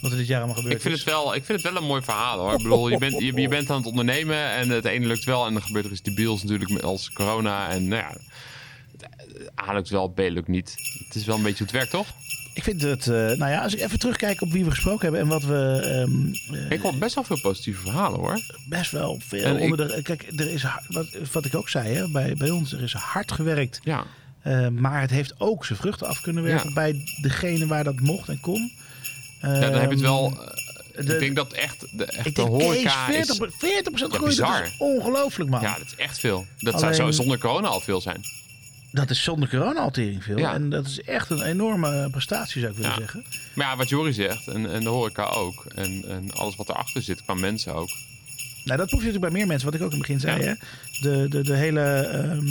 wat 0.00 0.10
er 0.10 0.16
dit 0.16 0.26
jaar 0.26 0.38
allemaal 0.38 0.56
gebeurd 0.56 0.74
Ik 0.74 0.80
vind, 0.80 0.94
is. 0.94 1.00
het 1.00 1.10
wel, 1.10 1.34
ik 1.34 1.44
vind 1.44 1.62
het 1.62 1.72
wel 1.72 1.82
een 1.82 1.88
mooi 1.88 2.02
verhaal 2.02 2.38
hoor. 2.38 2.52
Ik 2.52 2.62
bedoel, 2.62 2.88
je 2.88 2.98
bent, 2.98 3.18
je, 3.20 3.40
je 3.40 3.48
bent 3.48 3.70
aan 3.70 3.76
het 3.76 3.86
ondernemen 3.86 4.50
en 4.50 4.68
het 4.68 4.84
ene 4.84 5.06
lukt 5.06 5.24
wel 5.24 5.46
en 5.46 5.52
dan 5.52 5.62
gebeurt 5.62 5.84
er 5.84 5.90
iets 5.90 6.02
debiels 6.02 6.42
natuurlijk 6.42 6.70
met- 6.70 6.82
als 6.84 7.12
corona. 7.12 7.68
En 7.70 7.88
nou 7.88 8.02
ja, 8.02 8.16
het 8.92 9.68
A 9.68 9.72
lukt 9.72 9.88
wel, 9.88 10.08
B 10.08 10.18
lukt 10.18 10.48
niet. 10.48 10.74
Het 11.06 11.14
is 11.14 11.24
wel 11.24 11.36
een 11.36 11.42
beetje 11.42 11.58
hoe 11.64 11.66
het 11.66 11.76
werkt, 11.76 11.90
toch? 11.90 12.06
Ik 12.54 12.62
vind 12.62 12.82
het, 12.82 13.06
eh, 13.06 13.14
nou 13.14 13.50
ja, 13.50 13.62
als 13.62 13.74
ik 13.74 13.80
even 13.80 13.98
terugkijk 13.98 14.40
op 14.42 14.50
wie 14.52 14.64
we 14.64 14.70
gesproken 14.70 15.02
hebben 15.02 15.20
en 15.20 15.28
wat 15.28 15.42
we 15.42 15.80
ehm, 15.82 16.56
eh, 16.56 16.70
Ik 16.70 16.80
hoor 16.80 16.94
best 16.96 17.14
wel 17.14 17.24
veel 17.24 17.40
positieve 17.40 17.80
verhalen 17.80 18.18
hoor. 18.20 18.40
best 18.68 18.90
wel 18.90 19.20
veel 19.26 19.56
ik- 19.56 19.76
de. 19.76 20.00
Kijk, 20.02 20.26
er 20.36 20.50
is 20.52 20.62
wat, 20.88 21.06
wat 21.32 21.44
ik 21.44 21.54
ook 21.54 21.68
zei 21.68 21.94
hè, 21.94 22.08
bij, 22.10 22.34
bij 22.34 22.50
ons, 22.50 22.72
er 22.72 22.82
is 22.82 22.92
hard 22.92 23.32
gewerkt. 23.32 23.80
Ja. 23.84 24.04
Eh, 24.46 24.68
maar 24.68 25.00
het 25.00 25.10
heeft 25.10 25.34
ook 25.38 25.64
zijn 25.64 25.78
vruchten 25.78 26.06
af 26.06 26.20
kunnen 26.20 26.42
werken 26.42 26.68
Ja. 26.68 26.74
bij 26.74 27.04
degene 27.22 27.66
waar 27.66 27.84
dat 27.84 28.00
mocht 28.00 28.28
en 28.28 28.40
kon. 28.40 28.72
Ja, 29.40 29.60
dan 29.60 29.72
heb 29.72 29.82
je 29.82 29.88
het 29.88 30.00
wel. 30.00 30.30
Ehm, 30.30 30.40
eh, 31.00 31.06
de- 31.06 31.12
ik 31.14 31.18
denk 31.18 31.36
dat 31.36 31.52
echt 31.52 31.86
de, 31.98 32.04
echt 32.04 32.36
de 32.36 32.42
horeca 32.42 33.08
eens 33.10 33.28
is... 33.30 33.36
40, 33.36 33.54
40% 33.58 34.12
Ja, 34.12 34.18
groei, 34.18 34.36
dat 34.36 34.62
is 34.64 34.74
ongelooflijk, 34.78 35.50
man. 35.50 35.60
Ja, 35.60 35.74
dat 35.78 35.86
is 35.86 35.94
echt 35.96 36.18
veel. 36.18 36.46
Dat 36.58 36.74
Alleen- 36.74 36.94
zou 36.94 37.12
zo 37.12 37.16
zonder 37.16 37.38
corona 37.38 37.68
al 37.68 37.80
veel 37.80 38.00
zijn. 38.00 38.20
Dat 38.92 39.10
is 39.10 39.22
zonder 39.22 39.48
corona 39.48 39.80
al 39.80 39.90
tering 39.90 40.24
veel. 40.24 40.38
Ja. 40.38 40.54
En 40.54 40.70
dat 40.70 40.86
is 40.86 41.00
echt 41.02 41.30
een 41.30 41.42
enorme 41.42 42.08
prestatie, 42.10 42.60
zou 42.60 42.72
ik 42.72 42.78
willen 42.78 42.96
zeggen. 42.98 43.24
Maar 43.54 43.66
ja, 43.66 43.76
wat 43.76 43.88
Jorie 43.88 44.12
zegt, 44.12 44.46
en, 44.48 44.72
en 44.72 44.80
de 44.80 44.88
horeca 44.88 45.24
ook. 45.24 45.64
En, 45.74 46.04
en 46.08 46.32
alles 46.34 46.56
wat 46.56 46.68
erachter 46.68 47.02
zit, 47.02 47.22
qua 47.22 47.34
mensen 47.34 47.74
ook. 47.74 47.88
Nou, 48.66 48.78
dat 48.78 48.88
proef 48.88 49.00
je 49.00 49.06
natuurlijk 49.06 49.32
bij 49.32 49.40
meer 49.40 49.46
mensen, 49.46 49.70
wat 49.70 49.74
ik 49.80 49.82
ook 49.86 49.92
in 49.92 49.98
het 49.98 50.06
begin 50.06 50.20
zei. 50.20 50.42
Hè? 50.42 50.54
De, 51.00 51.28
de, 51.28 51.42
de 51.42 51.54
hele 51.56 51.80
ehm, 51.80 52.46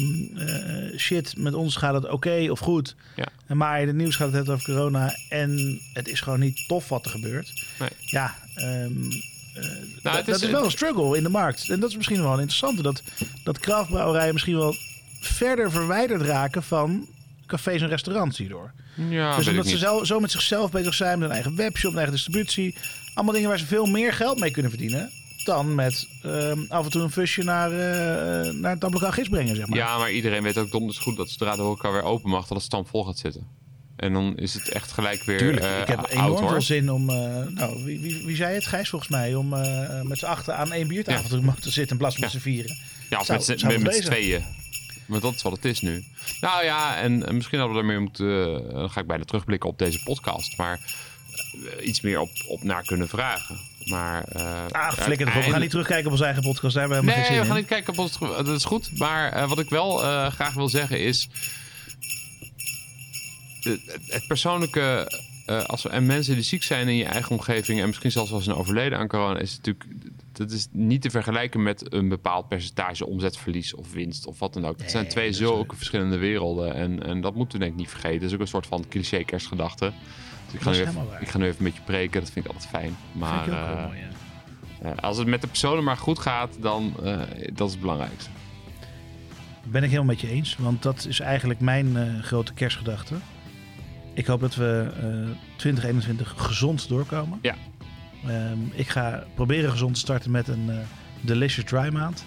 eh, 0.48 0.98
shit, 1.00 1.38
met 1.38 1.54
ons 1.54 1.76
gaat 1.76 1.94
het 1.94 2.10
oké 2.10 2.48
of 2.50 2.60
goed. 2.60 2.96
Ja. 3.16 3.56
Maar 3.56 3.82
in 3.82 3.88
het 3.88 3.96
nieuws 3.96 4.16
gaat 4.16 4.34
het 4.34 4.50
over 4.50 4.66
corona. 4.66 5.16
En 5.30 5.80
het 5.94 6.08
is 6.08 6.20
gewoon 6.22 6.40
niet 6.40 6.64
tof 6.68 6.90
wat 6.90 7.06
er 7.06 7.12
gebeurt. 7.12 7.54
Nee. 7.80 7.90
Ja, 8.00 8.36
ehm, 8.56 8.66
eh, 8.66 9.64
dat, 10.02 10.04
Nou, 10.04 10.24
dat 10.26 10.42
is- 10.42 10.50
wel 10.50 10.64
een 10.66 10.72
struggle 10.72 11.18
in 11.18 11.24
de 11.24 11.30
markt. 11.30 11.70
En 11.70 11.80
dat 11.80 11.90
is 11.90 11.96
misschien 11.96 12.22
wel 12.22 12.34
een 12.34 12.40
interessante. 12.40 12.82
Dat, 12.82 13.04
dat 13.44 13.60
craftbrouwerijen 13.60 14.34
misschien 14.34 14.56
wel 14.58 14.76
verder 15.20 15.72
verwijderd 15.72 16.22
raken 16.22 16.64
van 16.64 17.08
cafés 17.48 17.82
en 17.82 17.88
restaurants 17.88 18.38
hierdoor. 18.38 18.72
Ja, 19.10 19.38
dus 19.38 19.48
omdat 19.48 19.68
ze 19.68 19.78
zo, 19.78 20.04
zo 20.04 20.20
met 20.20 20.32
zichzelf 20.32 20.72
bezig 20.72 20.94
zijn, 20.94 21.20
met 21.20 21.28
hun 21.28 21.36
eigen 21.38 21.56
webshop, 21.56 21.90
hun 21.92 22.00
eigen 22.00 22.16
distributie. 22.16 22.76
Allemaal 23.14 23.34
dingen 23.34 23.50
waar 23.50 23.60
ze 23.60 23.66
veel 23.66 23.86
meer 23.86 24.14
geld 24.14 24.40
mee 24.40 24.52
kunnen 24.52 24.72
verdienen. 24.72 25.12
Dan 25.46 25.76
met 25.76 26.08
ehm, 26.24 26.60
af 26.68 26.86
en 26.86 26.92
toe 26.92 27.02
een 27.02 27.12
fusje 27.12 27.44
naar, 27.44 27.72
eh 27.72 28.54
naar 28.54 28.76
het 28.80 29.14
Gis 29.14 29.30
brengen, 29.30 29.56
zeg 29.56 29.68
maar. 29.68 29.78
Ja, 29.78 29.98
maar 29.98 30.12
iedereen 30.12 30.44
weet 30.44 30.58
ook 30.58 30.72
donders 30.72 30.98
goed 30.98 31.18
dat 31.18 31.30
zodra 31.30 31.56
de 31.56 31.62
horeca 31.62 31.92
weer 31.92 32.04
open 32.04 32.30
mag, 32.30 32.48
dat 32.48 32.58
het 32.58 32.66
stand 32.66 32.88
vol 32.90 33.04
gaat 33.04 33.18
zitten. 33.18 33.48
En 33.96 34.14
dan 34.14 34.38
is 34.38 34.54
het 34.54 34.70
echt 34.70 34.92
gelijk 34.92 35.24
weer 35.24 35.38
Tuurlijk, 35.38 35.66
eh, 35.66 35.80
ik 35.80 35.88
heb 35.88 36.06
enorm 36.10 36.48
veel 36.50 36.62
zin 36.62 36.92
om... 36.92 37.10
eh, 37.10 37.48
nou, 37.48 37.84
wie, 37.84 38.00
wie, 38.00 38.26
wie 38.26 38.36
zei 38.36 38.54
het? 38.54 38.66
Gijs 38.66 38.90
volgens 38.90 39.12
mij. 39.12 39.36
Om 39.36 39.54
eh, 39.54 40.02
met 40.02 40.20
z'n 40.20 40.26
achten 40.26 40.58
aan 40.58 40.72
één 40.72 40.88
biertafel 40.88 41.30
te 41.30 41.42
mogen 41.42 41.64
zitten 41.72 41.90
in 41.90 41.98
plaats 41.98 42.16
van 42.16 42.24
met 42.24 42.34
z'n 42.34 42.40
vieren. 42.40 42.78
Ja, 43.10 43.20
of 43.20 43.26
Zou- 43.26 43.44
met, 43.48 43.60
zou 43.60 43.74
met, 43.74 43.84
met 43.84 44.06
tweeën. 44.06 44.44
Want 45.06 45.22
dat 45.22 45.34
is 45.34 45.42
wat 45.42 45.52
het 45.52 45.66
is 45.66 45.82
nu. 45.82 46.04
Nou 46.42 46.64
ja, 46.64 46.98
en, 46.98 47.28
en 47.28 47.36
misschien 47.36 47.60
hadden 47.60 47.76
we 47.78 47.82
er 47.82 47.88
meer 47.90 48.02
moeten... 48.02 48.64
dan 48.74 48.90
ga 48.90 49.00
ik 49.02 49.08
bijna 49.08 49.24
terugblikken 49.24 49.70
op 49.70 49.80
deze 49.80 50.04
podcast. 50.04 50.58
Maar 50.58 50.80
iets 51.82 52.02
meer 52.02 52.20
op, 52.20 52.30
op 52.48 52.64
naar 52.64 52.84
kunnen 52.84 53.08
vragen. 53.08 53.58
Maar... 53.86 54.24
eh, 54.24 54.66
Ah, 54.72 54.92
flikker 54.92 55.28
erop. 55.28 55.44
We 55.44 55.50
gaan 55.52 55.62
niet 55.62 55.70
terugkijken 55.70 56.06
op 56.06 56.12
onze 56.12 56.24
eigen 56.26 56.44
podcast. 56.44 56.74
Daar 56.76 56.84
hebben 56.90 57.00
we 57.06 57.06
Nee, 57.12 57.16
we 57.20 57.26
geen 57.26 57.36
gaan 57.36 57.46
zin 57.46 57.56
niet 57.56 57.66
kijken 57.66 57.94
op 57.94 58.00
ons. 58.00 58.18
Dat 58.20 58.48
is 58.48 58.66
goed. 58.66 58.98
Maar 59.00 59.32
eh, 59.32 59.50
wat 59.50 59.60
ik 59.60 59.70
wel 59.70 60.04
eh, 60.04 60.32
graag 60.32 60.54
wil 60.54 60.70
zeggen 60.70 61.00
is. 61.00 61.30
het, 63.62 64.28
persoonlijke. 64.28 65.12
als, 65.66 65.88
en 65.88 66.06
mensen 66.06 66.34
die 66.34 66.44
ziek 66.44 66.64
zijn 66.64 66.88
in 66.88 66.96
je 66.96 67.06
eigen 67.06 67.32
omgeving. 67.32 67.80
en 67.82 67.88
misschien 67.88 68.12
zelfs 68.12 68.32
wel 68.32 68.42
zijn 68.42 68.56
overleden 68.56 68.98
aan 68.98 69.08
corona. 69.08 69.40
is 69.40 69.56
natuurlijk. 69.56 69.86
dat 70.32 70.52
is 70.52 70.68
niet 70.72 71.02
te 71.02 71.10
vergelijken 71.10 71.64
met 71.64 71.94
een 71.94 72.10
bepaald 72.10 72.48
percentage 72.48 73.06
omzetverlies 73.06 73.74
of 73.74 73.92
winst 73.92 74.26
of 74.26 74.40
wat 74.40 74.54
dan 74.54 74.66
ook. 74.66 74.80
Het 74.80 74.92
zijn 74.92 75.08
twee 75.08 75.34
zulke 75.34 75.76
verschillende 75.76 76.18
werelden. 76.18 76.74
En, 76.74 77.04
en 77.04 77.22
dat 77.22 77.36
moeten 77.36 77.58
we 77.58 77.64
denk 77.64 77.76
ik 77.76 77.80
niet 77.80 77.90
vergeten. 77.90 78.20
Dat 78.20 78.28
is 78.28 78.34
ook 78.36 78.40
een 78.42 78.48
soort 78.48 78.68
van 78.68 78.86
cliché 78.90 79.24
kerstgedachte. 79.24 79.94
Ik 80.56 80.62
ga, 80.62 80.72
nu 80.72 80.80
even, 80.80 81.08
ik 81.20 81.30
ga 81.30 81.38
nu 81.38 81.46
even 81.46 81.64
met 81.64 81.76
je 81.76 81.82
preken. 81.82 82.20
Dat 82.22 82.32
vind 82.32 82.46
ik 82.46 82.52
altijd 82.52 82.70
fijn. 82.70 82.96
Maar 83.12 83.44
Vind 83.44 83.56
ik 83.56 83.62
ook 83.62 83.68
wel 83.68 83.78
eh, 83.78 83.86
mooi, 83.86 84.00
ja. 84.00 84.90
eh, 84.90 84.98
als 85.04 85.18
het 85.18 85.28
met 85.28 85.42
de 85.42 85.48
personen 85.48 85.84
maar 85.84 85.98
goed 85.98 86.20
gaat, 86.20 86.58
dan 86.62 86.94
uh, 87.04 87.20
dat 87.54 87.68
is 87.68 87.72
het 87.74 87.82
belangrijkste. 87.82 88.30
Ben 89.64 89.84
ik 89.84 89.90
helemaal 89.90 90.14
met 90.14 90.22
je 90.22 90.30
eens. 90.30 90.56
Want 90.60 90.84
dat 90.84 91.06
is 91.06 91.20
eigenlijk 91.20 91.60
mijn 91.60 91.88
uh, 91.88 92.24
grote 92.24 92.54
kerstgedachte. 92.54 93.16
Ik 94.14 94.26
hoop 94.26 94.40
dat 94.42 94.56
we 94.56 94.92
uh, 95.04 95.36
2021 95.56 96.34
gezond 96.38 96.88
doorkomen. 96.90 97.40
Ja. 97.42 97.56
Um, 98.28 98.72
ik 98.74 98.88
ga 98.88 99.24
proberen 99.34 99.72
gezond 99.72 99.94
te 99.94 100.00
starten 100.00 100.32
met 100.32 100.48
een 100.48 100.66
uh, 100.68 100.76
Delicious 101.22 101.70
Dry 101.70 101.94
maand. 101.94 102.26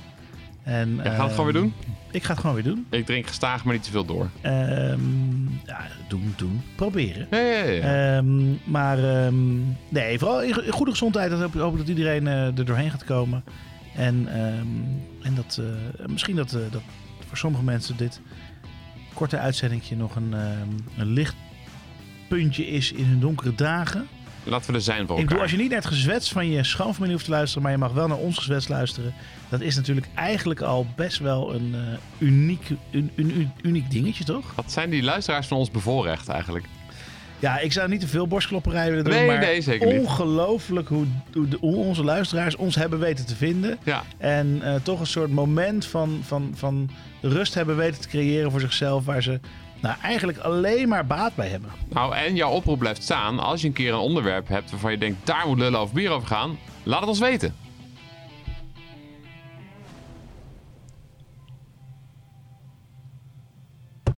En, 0.69 1.01
ja, 1.05 1.15
ga 1.15 1.23
het 1.23 1.31
gewoon 1.31 1.53
weer 1.53 1.63
doen? 1.63 1.75
Ik 2.11 2.25
ga 2.25 2.31
het 2.31 2.41
gewoon 2.41 2.55
weer 2.55 2.65
doen. 2.65 2.87
Ik 2.91 3.07
drink 3.07 3.27
gestaag, 3.27 3.65
maar 3.65 3.75
niet 3.75 3.83
te 3.83 3.91
veel 3.91 4.05
door. 4.05 4.31
Um, 4.47 5.61
ja, 5.67 5.81
doen, 6.09 6.35
doen. 6.37 6.63
Proberen. 6.77 7.27
Ja, 7.31 7.39
ja, 7.39 7.63
ja. 7.63 8.17
Um, 8.17 8.59
maar 8.65 9.25
um, 9.27 9.77
nee, 9.89 10.19
vooral 10.19 10.43
in, 10.43 10.65
in 10.65 10.73
goede 10.73 10.91
gezondheid. 10.91 11.31
Dat 11.31 11.41
hoop, 11.41 11.55
hoop 11.55 11.73
ik 11.73 11.79
dat 11.79 11.89
iedereen 11.89 12.27
uh, 12.27 12.47
er 12.47 12.65
doorheen 12.65 12.91
gaat 12.91 13.05
komen. 13.05 13.45
En, 13.95 14.29
en 15.23 15.35
dat 15.35 15.61
uh, 15.61 16.07
misschien 16.07 16.37
dat, 16.37 16.53
uh, 16.53 16.61
dat 16.71 16.83
voor 17.27 17.37
sommige 17.37 17.65
mensen 17.65 17.97
dit 17.97 18.21
korte 19.15 19.39
uitzendingje 19.39 19.97
nog 19.97 20.17
een, 20.17 20.35
een 20.97 21.13
lichtpuntje 21.13 22.67
is 22.67 22.93
in 22.93 23.05
hun 23.05 23.21
donkere 23.21 23.55
dagen. 23.55 24.07
Laten 24.49 24.71
we 24.71 24.77
er 24.77 24.83
zijn 24.83 25.07
voor 25.07 25.09
elkaar. 25.09 25.23
Ik 25.23 25.27
bedoel, 25.27 25.43
als 25.43 25.51
je 25.51 25.57
niet 25.57 25.71
naar 25.71 25.79
het 25.79 25.89
gezwets 25.89 26.33
van 26.33 26.51
je 26.51 26.65
schoonfamilie 26.65 27.13
hoeft 27.13 27.25
te 27.25 27.31
luisteren, 27.31 27.63
maar 27.63 27.73
je 27.73 27.79
mag 27.79 27.93
wel 27.93 28.09
naar 28.09 28.17
ons 28.17 28.37
gezwets 28.37 28.69
luisteren. 28.69 29.15
Dat 29.49 29.61
is 29.61 29.77
natuurlijk 29.77 30.09
eigenlijk 30.15 30.61
al 30.61 30.87
best 30.97 31.19
wel 31.19 31.55
een 31.55 31.75
uh, 31.75 32.29
uniek, 32.29 32.71
un, 32.91 33.11
un, 33.15 33.53
uniek 33.63 33.91
dingetje, 33.91 34.25
toch? 34.25 34.53
Wat 34.55 34.73
zijn 34.73 34.91
die 34.91 35.03
luisteraars 35.03 35.47
van 35.47 35.59
ons 35.59 35.71
bevoorrecht 35.71 36.29
eigenlijk? 36.29 36.65
Ja, 37.39 37.59
ik 37.59 37.73
zou 37.73 37.89
niet 37.89 38.01
te 38.01 38.09
veel 38.09 38.27
borstklopperij 38.27 38.89
willen 38.89 39.05
doen, 39.05 39.15
nee, 39.15 39.27
maar 39.27 39.39
nee, 39.39 39.61
zeker 39.61 39.87
niet. 39.87 40.01
ongelooflijk 40.01 40.89
hoe, 40.89 41.07
hoe, 41.61 41.77
onze 41.77 42.05
luisteraars 42.05 42.57
ons 42.57 42.75
hebben 42.75 42.99
weten 42.99 43.27
te 43.27 43.37
vinden. 43.37 43.79
Ja. 43.83 44.03
En 44.19 44.61
uh, 44.65 44.75
toch 44.83 45.01
een 45.01 45.07
soort 45.07 45.31
moment 45.31 45.87
van, 45.87 46.21
van, 46.23 46.53
van 46.55 46.91
rust 47.21 47.55
hebben 47.55 47.77
weten 47.77 48.01
te 48.01 48.09
creëren 48.09 48.51
voor 48.51 48.61
zichzelf, 48.61 49.05
waar 49.05 49.23
ze 49.23 49.41
nou, 49.81 49.97
eigenlijk 50.03 50.39
alleen 50.39 50.89
maar 50.89 51.07
baat 51.07 51.35
bij 51.35 51.49
hebben. 51.49 51.71
Nou, 51.89 52.15
en 52.15 52.35
jouw 52.35 52.51
oproep 52.51 52.79
blijft 52.79 53.03
staan. 53.03 53.39
Als 53.39 53.61
je 53.61 53.67
een 53.67 53.73
keer 53.73 53.93
een 53.93 53.99
onderwerp 53.99 54.49
hebt 54.49 54.71
waarvan 54.71 54.91
je 54.91 54.99
denkt, 54.99 55.27
daar 55.27 55.47
moet 55.47 55.59
lullen 55.59 55.81
of 55.81 55.93
bier 55.93 56.11
over 56.11 56.29
gaan, 56.29 56.59
laat 56.83 57.01
het 57.01 57.09
ons 57.09 57.19
weten. 57.19 57.55